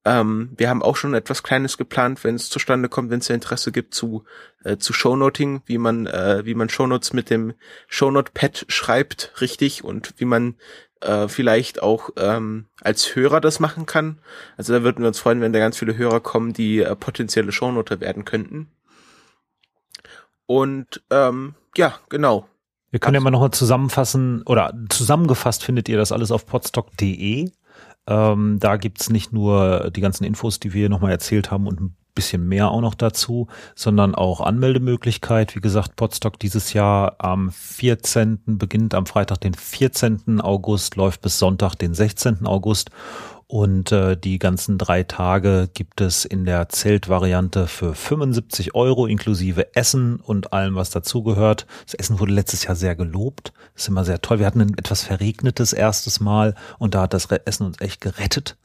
ähm, 0.08 0.52
wir 0.56 0.70
haben 0.70 0.82
auch 0.82 0.96
schon 0.96 1.14
etwas 1.14 1.44
Kleines 1.44 1.78
geplant, 1.78 2.24
wenn 2.24 2.36
es 2.36 2.50
zustande 2.50 2.88
kommt, 2.88 3.10
wenn 3.10 3.20
es 3.20 3.30
Interesse 3.30 3.74
gibt 3.74 3.94
zu 3.94 4.24
äh, 4.64 4.78
zu 4.78 4.94
Shownoting, 4.94 5.62
wie 5.66 5.78
man 5.78 6.08
äh, 6.08 6.46
wie 6.46 6.56
man 6.56 6.70
Shownotes 6.70 7.12
mit 7.12 7.30
dem 7.30 7.54
Shownote-Pad 7.88 8.66
schreibt, 8.70 9.34
richtig 9.42 9.84
und 9.84 10.14
wie 10.18 10.26
man 10.26 10.56
äh, 11.02 11.28
vielleicht 11.28 11.84
auch 11.84 12.12
ähm, 12.16 12.68
als 12.82 13.16
Hörer 13.16 13.42
das 13.42 13.60
machen 13.60 13.86
kann. 13.86 14.20
Also 14.56 14.74
da 14.74 14.84
würden 14.84 15.02
wir 15.02 15.08
uns 15.10 15.20
freuen, 15.20 15.42
wenn 15.42 15.54
da 15.54 15.60
ganz 15.60 15.78
viele 15.78 15.98
Hörer 15.98 16.22
kommen, 16.22 16.54
die 16.54 16.80
äh, 16.80 16.96
potenzielle 16.96 17.52
Shownoter 17.52 18.00
werden 18.00 18.24
könnten. 18.24 18.72
Und 20.46 21.04
ähm, 21.12 21.56
ja, 21.76 22.00
genau. 22.08 22.48
Wir 22.92 23.02
können 23.02 23.16
ja 23.16 23.20
mal 23.20 23.32
nochmal 23.32 23.52
zusammenfassen 23.52 24.44
oder 24.44 24.74
zusammengefasst 24.88 25.66
findet 25.66 25.90
ihr 25.90 25.98
das 25.98 26.14
alles 26.14 26.32
auf 26.32 26.46
podstock.de. 26.46 27.52
Ähm, 28.08 28.58
da 28.60 28.78
gibt's 28.78 29.10
nicht 29.10 29.34
nur 29.34 29.92
die 29.92 30.02
ganzen 30.02 30.24
Infos, 30.24 30.60
die 30.60 30.74
wir 30.74 30.90
nochmal 30.90 31.12
erzählt 31.12 31.52
haben 31.52 31.68
und 31.68 31.82
ein 31.82 31.96
bisschen 32.16 32.48
mehr 32.48 32.72
auch 32.72 32.82
noch 32.82 32.96
dazu, 32.96 33.48
sondern 33.76 34.16
auch 34.16 34.42
Anmeldemöglichkeit. 34.42 35.56
Wie 35.56 35.62
gesagt, 35.62 35.96
Podstock 35.96 36.40
dieses 36.40 36.74
Jahr 36.74 37.16
am 37.20 37.52
14. 37.52 38.40
beginnt 38.46 38.96
am 38.96 39.06
Freitag, 39.06 39.42
den 39.42 39.54
14. 39.54 40.42
August, 40.42 40.96
läuft 40.96 41.22
bis 41.22 41.38
Sonntag, 41.38 41.76
den 41.76 41.94
16. 41.94 42.48
August. 42.48 42.90
Und 43.50 43.94
äh, 43.94 44.18
die 44.18 44.40
ganzen 44.40 44.78
drei 44.78 45.04
Tage 45.04 45.70
gibt 45.74 46.02
es 46.02 46.26
in 46.26 46.44
der 46.44 46.68
Zeltvariante 46.68 47.68
für 47.68 47.96
75 47.96 48.76
Euro 48.76 49.06
inklusive 49.06 49.74
Essen 49.74 50.18
und 50.18 50.52
allem, 50.52 50.76
was 50.76 50.90
dazugehört. 50.90 51.66
Das 51.86 51.94
Essen 51.94 52.20
wurde 52.20 52.34
letztes 52.34 52.66
Jahr 52.66 52.76
sehr 52.76 52.98
gelobt. 52.98 53.54
Das 53.74 53.84
ist 53.84 53.88
immer 53.88 54.04
sehr 54.04 54.22
toll. 54.22 54.40
Wir 54.40 54.48
hatten 54.48 54.60
ein 54.60 54.78
etwas 54.78 55.04
verregnetes 55.04 55.72
erstes 55.72 56.20
Mal 56.20 56.56
und 56.78 56.94
da 56.94 57.04
hat 57.04 57.14
das 57.14 57.28
Essen 57.46 57.66
uns 57.66 57.80
echt 57.80 58.02
gerettet. 58.02 58.58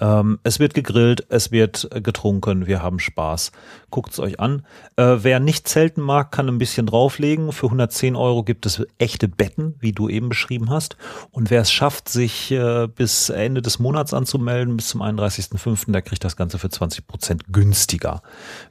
Ähm, 0.00 0.38
es 0.42 0.58
wird 0.58 0.74
gegrillt, 0.74 1.24
es 1.28 1.52
wird 1.52 1.88
getrunken, 2.02 2.66
wir 2.66 2.82
haben 2.82 2.98
Spaß. 2.98 3.52
Guckt's 3.90 4.18
euch 4.18 4.40
an. 4.40 4.66
Äh, 4.96 5.18
wer 5.20 5.38
nicht 5.38 5.68
zelten 5.68 6.00
mag, 6.00 6.32
kann 6.32 6.48
ein 6.48 6.58
bisschen 6.58 6.86
drauflegen. 6.86 7.52
Für 7.52 7.66
110 7.66 8.16
Euro 8.16 8.42
gibt 8.42 8.66
es 8.66 8.82
echte 8.98 9.28
Betten, 9.28 9.76
wie 9.78 9.92
du 9.92 10.08
eben 10.08 10.28
beschrieben 10.28 10.70
hast. 10.70 10.96
Und 11.30 11.50
wer 11.50 11.60
es 11.60 11.70
schafft, 11.70 12.08
sich 12.08 12.50
äh, 12.50 12.88
bis 12.88 13.28
Ende 13.28 13.62
des 13.62 13.78
Monats 13.78 14.12
anzumelden, 14.12 14.76
bis 14.76 14.88
zum 14.88 15.00
31.05., 15.00 15.92
der 15.92 16.02
kriegt 16.02 16.24
das 16.24 16.36
Ganze 16.36 16.58
für 16.58 16.70
20 16.70 17.06
Prozent 17.06 17.44
günstiger. 17.52 18.22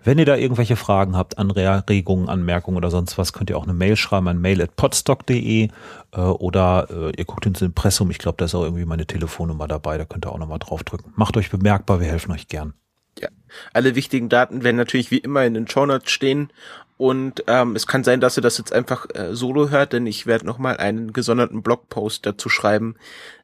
Wenn 0.03 0.19
ihr 0.19 0.25
da 0.25 0.35
irgendwelche 0.35 0.75
Fragen 0.75 1.15
habt, 1.15 1.37
Anregungen, 1.37 2.27
Anmerkungen 2.27 2.77
oder 2.77 2.91
sonst 2.91 3.17
was, 3.17 3.31
könnt 3.31 3.49
ihr 3.49 3.57
auch 3.57 3.63
eine 3.63 3.73
Mail 3.73 3.95
schreiben 3.95 4.27
an 4.27 4.41
mail.podstock.de 4.41 5.69
äh, 6.13 6.19
oder 6.19 6.87
äh, 6.89 7.11
ihr 7.17 7.25
guckt 7.25 7.45
ins 7.45 7.61
Impressum. 7.61 8.09
Ich 8.11 8.19
glaube, 8.19 8.37
da 8.37 8.45
ist 8.45 8.55
auch 8.55 8.63
irgendwie 8.63 8.85
meine 8.85 9.05
Telefonnummer 9.05 9.67
dabei. 9.67 9.97
Da 9.97 10.05
könnt 10.05 10.25
ihr 10.25 10.31
auch 10.31 10.39
nochmal 10.39 10.59
draufdrücken. 10.59 11.11
Macht 11.15 11.35
euch 11.37 11.49
bemerkbar, 11.49 11.99
wir 11.99 12.07
helfen 12.07 12.31
euch 12.31 12.47
gern. 12.47 12.73
Ja, 13.19 13.29
alle 13.73 13.95
wichtigen 13.95 14.29
Daten 14.29 14.63
werden 14.63 14.77
natürlich 14.77 15.11
wie 15.11 15.19
immer 15.19 15.45
in 15.45 15.53
den 15.53 15.67
Show 15.67 15.85
Notes 15.85 16.11
stehen. 16.11 16.51
Und 16.97 17.43
ähm, 17.47 17.75
es 17.75 17.87
kann 17.87 18.03
sein, 18.03 18.19
dass 18.21 18.37
ihr 18.37 18.43
das 18.43 18.59
jetzt 18.59 18.71
einfach 18.71 19.07
äh, 19.13 19.35
solo 19.35 19.69
hört, 19.69 19.93
denn 19.93 20.05
ich 20.05 20.27
werde 20.27 20.45
nochmal 20.45 20.77
einen 20.77 21.11
gesonderten 21.11 21.63
Blogpost 21.63 22.23
dazu 22.25 22.49
schreiben 22.49 22.95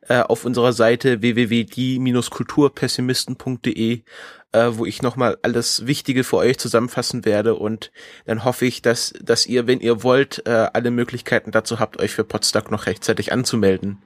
äh, 0.08 0.22
auf 0.22 0.46
unserer 0.46 0.72
Seite 0.72 1.22
www.die-kulturpessimisten.de, 1.22 4.04
äh, 4.52 4.70
wo 4.74 4.86
ich 4.86 5.02
nochmal 5.02 5.38
alles 5.42 5.86
Wichtige 5.86 6.24
für 6.24 6.38
euch 6.38 6.58
zusammenfassen 6.58 7.26
werde. 7.26 7.56
Und 7.56 7.92
dann 8.26 8.44
hoffe 8.44 8.66
ich, 8.66 8.82
dass, 8.82 9.14
dass 9.22 9.46
ihr, 9.46 9.68
wenn 9.68 9.80
ihr 9.80 10.04
wollt, 10.04 10.46
äh, 10.46 10.68
alle 10.74 10.92
Möglichkeiten 10.92 11.52
dazu 11.52 11.80
habt, 11.80 12.00
euch 12.00 12.12
für 12.12 12.24
Podstock 12.24 12.72
noch 12.72 12.86
rechtzeitig 12.86 13.32
anzumelden. 13.32 14.02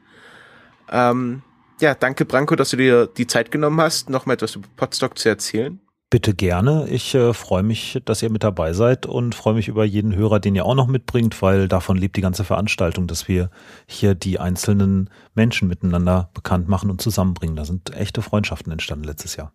Ähm, 0.91 1.43
ja, 1.79 1.95
danke 1.95 2.25
Branko, 2.25 2.55
dass 2.55 2.69
du 2.69 2.77
dir 2.77 3.07
die 3.07 3.27
Zeit 3.27 3.51
genommen 3.51 3.79
hast, 3.81 4.09
nochmal 4.09 4.35
etwas 4.35 4.55
über 4.55 4.67
Podstock 4.75 5.17
zu 5.17 5.29
erzählen. 5.29 5.79
Bitte 6.09 6.35
gerne. 6.35 6.87
Ich 6.89 7.15
äh, 7.15 7.33
freue 7.33 7.63
mich, 7.63 7.99
dass 8.05 8.21
ihr 8.21 8.29
mit 8.29 8.43
dabei 8.43 8.73
seid 8.73 9.07
und 9.07 9.33
freue 9.33 9.55
mich 9.55 9.67
über 9.67 9.83
jeden 9.83 10.15
Hörer, 10.15 10.39
den 10.39 10.53
ihr 10.53 10.63
auch 10.63 10.75
noch 10.75 10.85
mitbringt, 10.85 11.41
weil 11.41 11.67
davon 11.67 11.97
lebt 11.97 12.15
die 12.17 12.21
ganze 12.21 12.43
Veranstaltung, 12.43 13.07
dass 13.07 13.27
wir 13.27 13.49
hier 13.87 14.13
die 14.13 14.39
einzelnen 14.39 15.09
Menschen 15.33 15.67
miteinander 15.67 16.29
bekannt 16.35 16.67
machen 16.67 16.91
und 16.91 17.01
zusammenbringen. 17.01 17.55
Da 17.55 17.65
sind 17.65 17.95
echte 17.95 18.21
Freundschaften 18.21 18.71
entstanden 18.71 19.05
letztes 19.05 19.37
Jahr. 19.37 19.53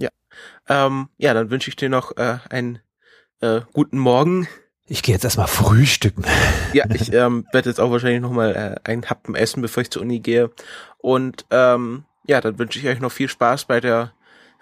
Ja, 0.00 0.08
ähm, 0.68 1.08
ja, 1.18 1.34
dann 1.34 1.50
wünsche 1.50 1.68
ich 1.68 1.76
dir 1.76 1.88
noch 1.88 2.16
äh, 2.16 2.38
einen 2.48 2.80
äh, 3.40 3.60
guten 3.72 3.98
Morgen. 3.98 4.48
Ich 4.86 5.02
gehe 5.02 5.14
jetzt 5.14 5.24
erstmal 5.24 5.46
frühstücken. 5.46 6.24
Ja, 6.72 6.84
ich 6.92 7.12
ähm, 7.12 7.46
werde 7.52 7.68
jetzt 7.68 7.80
auch 7.80 7.90
wahrscheinlich 7.90 8.20
nochmal 8.20 8.80
äh, 8.84 8.88
einen 8.88 9.08
Happen 9.08 9.34
essen, 9.34 9.62
bevor 9.62 9.82
ich 9.82 9.90
zur 9.90 10.02
Uni 10.02 10.20
gehe. 10.20 10.50
Und 10.98 11.46
ähm, 11.50 12.04
ja, 12.26 12.40
dann 12.40 12.58
wünsche 12.58 12.78
ich 12.78 12.86
euch 12.86 13.00
noch 13.00 13.12
viel 13.12 13.28
Spaß 13.28 13.66
bei 13.66 13.80
der 13.80 14.12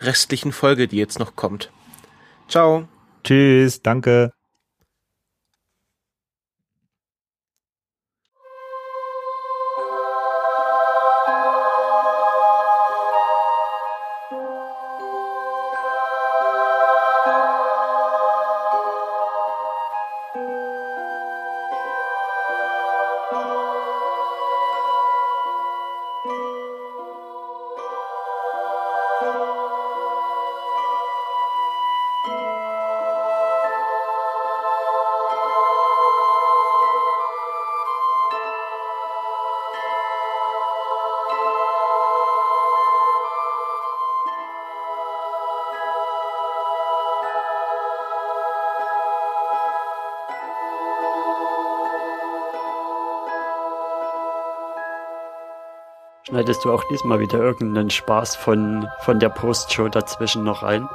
restlichen 0.01 0.53
Folge, 0.53 0.89
die 0.89 0.97
jetzt 0.97 1.19
noch 1.19 1.37
kommt. 1.37 1.71
Ciao. 2.49 2.89
Tschüss, 3.25 3.83
danke. 3.83 4.33
Schneidest 56.49 56.65
du 56.65 56.73
auch 56.73 56.85
diesmal 56.85 57.21
wieder 57.21 57.39
irgendeinen 57.41 57.91
Spaß 57.91 58.35
von, 58.35 58.89
von 59.01 59.21
der 59.21 59.29
Postshow 59.29 59.91
dazwischen 59.91 60.45
noch 60.45 60.63
ein? 60.63 60.89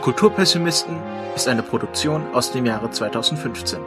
Kulturpessimisten 0.00 0.96
ist 1.34 1.48
eine 1.48 1.62
Produktion 1.62 2.22
aus 2.32 2.52
dem 2.52 2.64
Jahre 2.66 2.90
2015. 2.90 3.80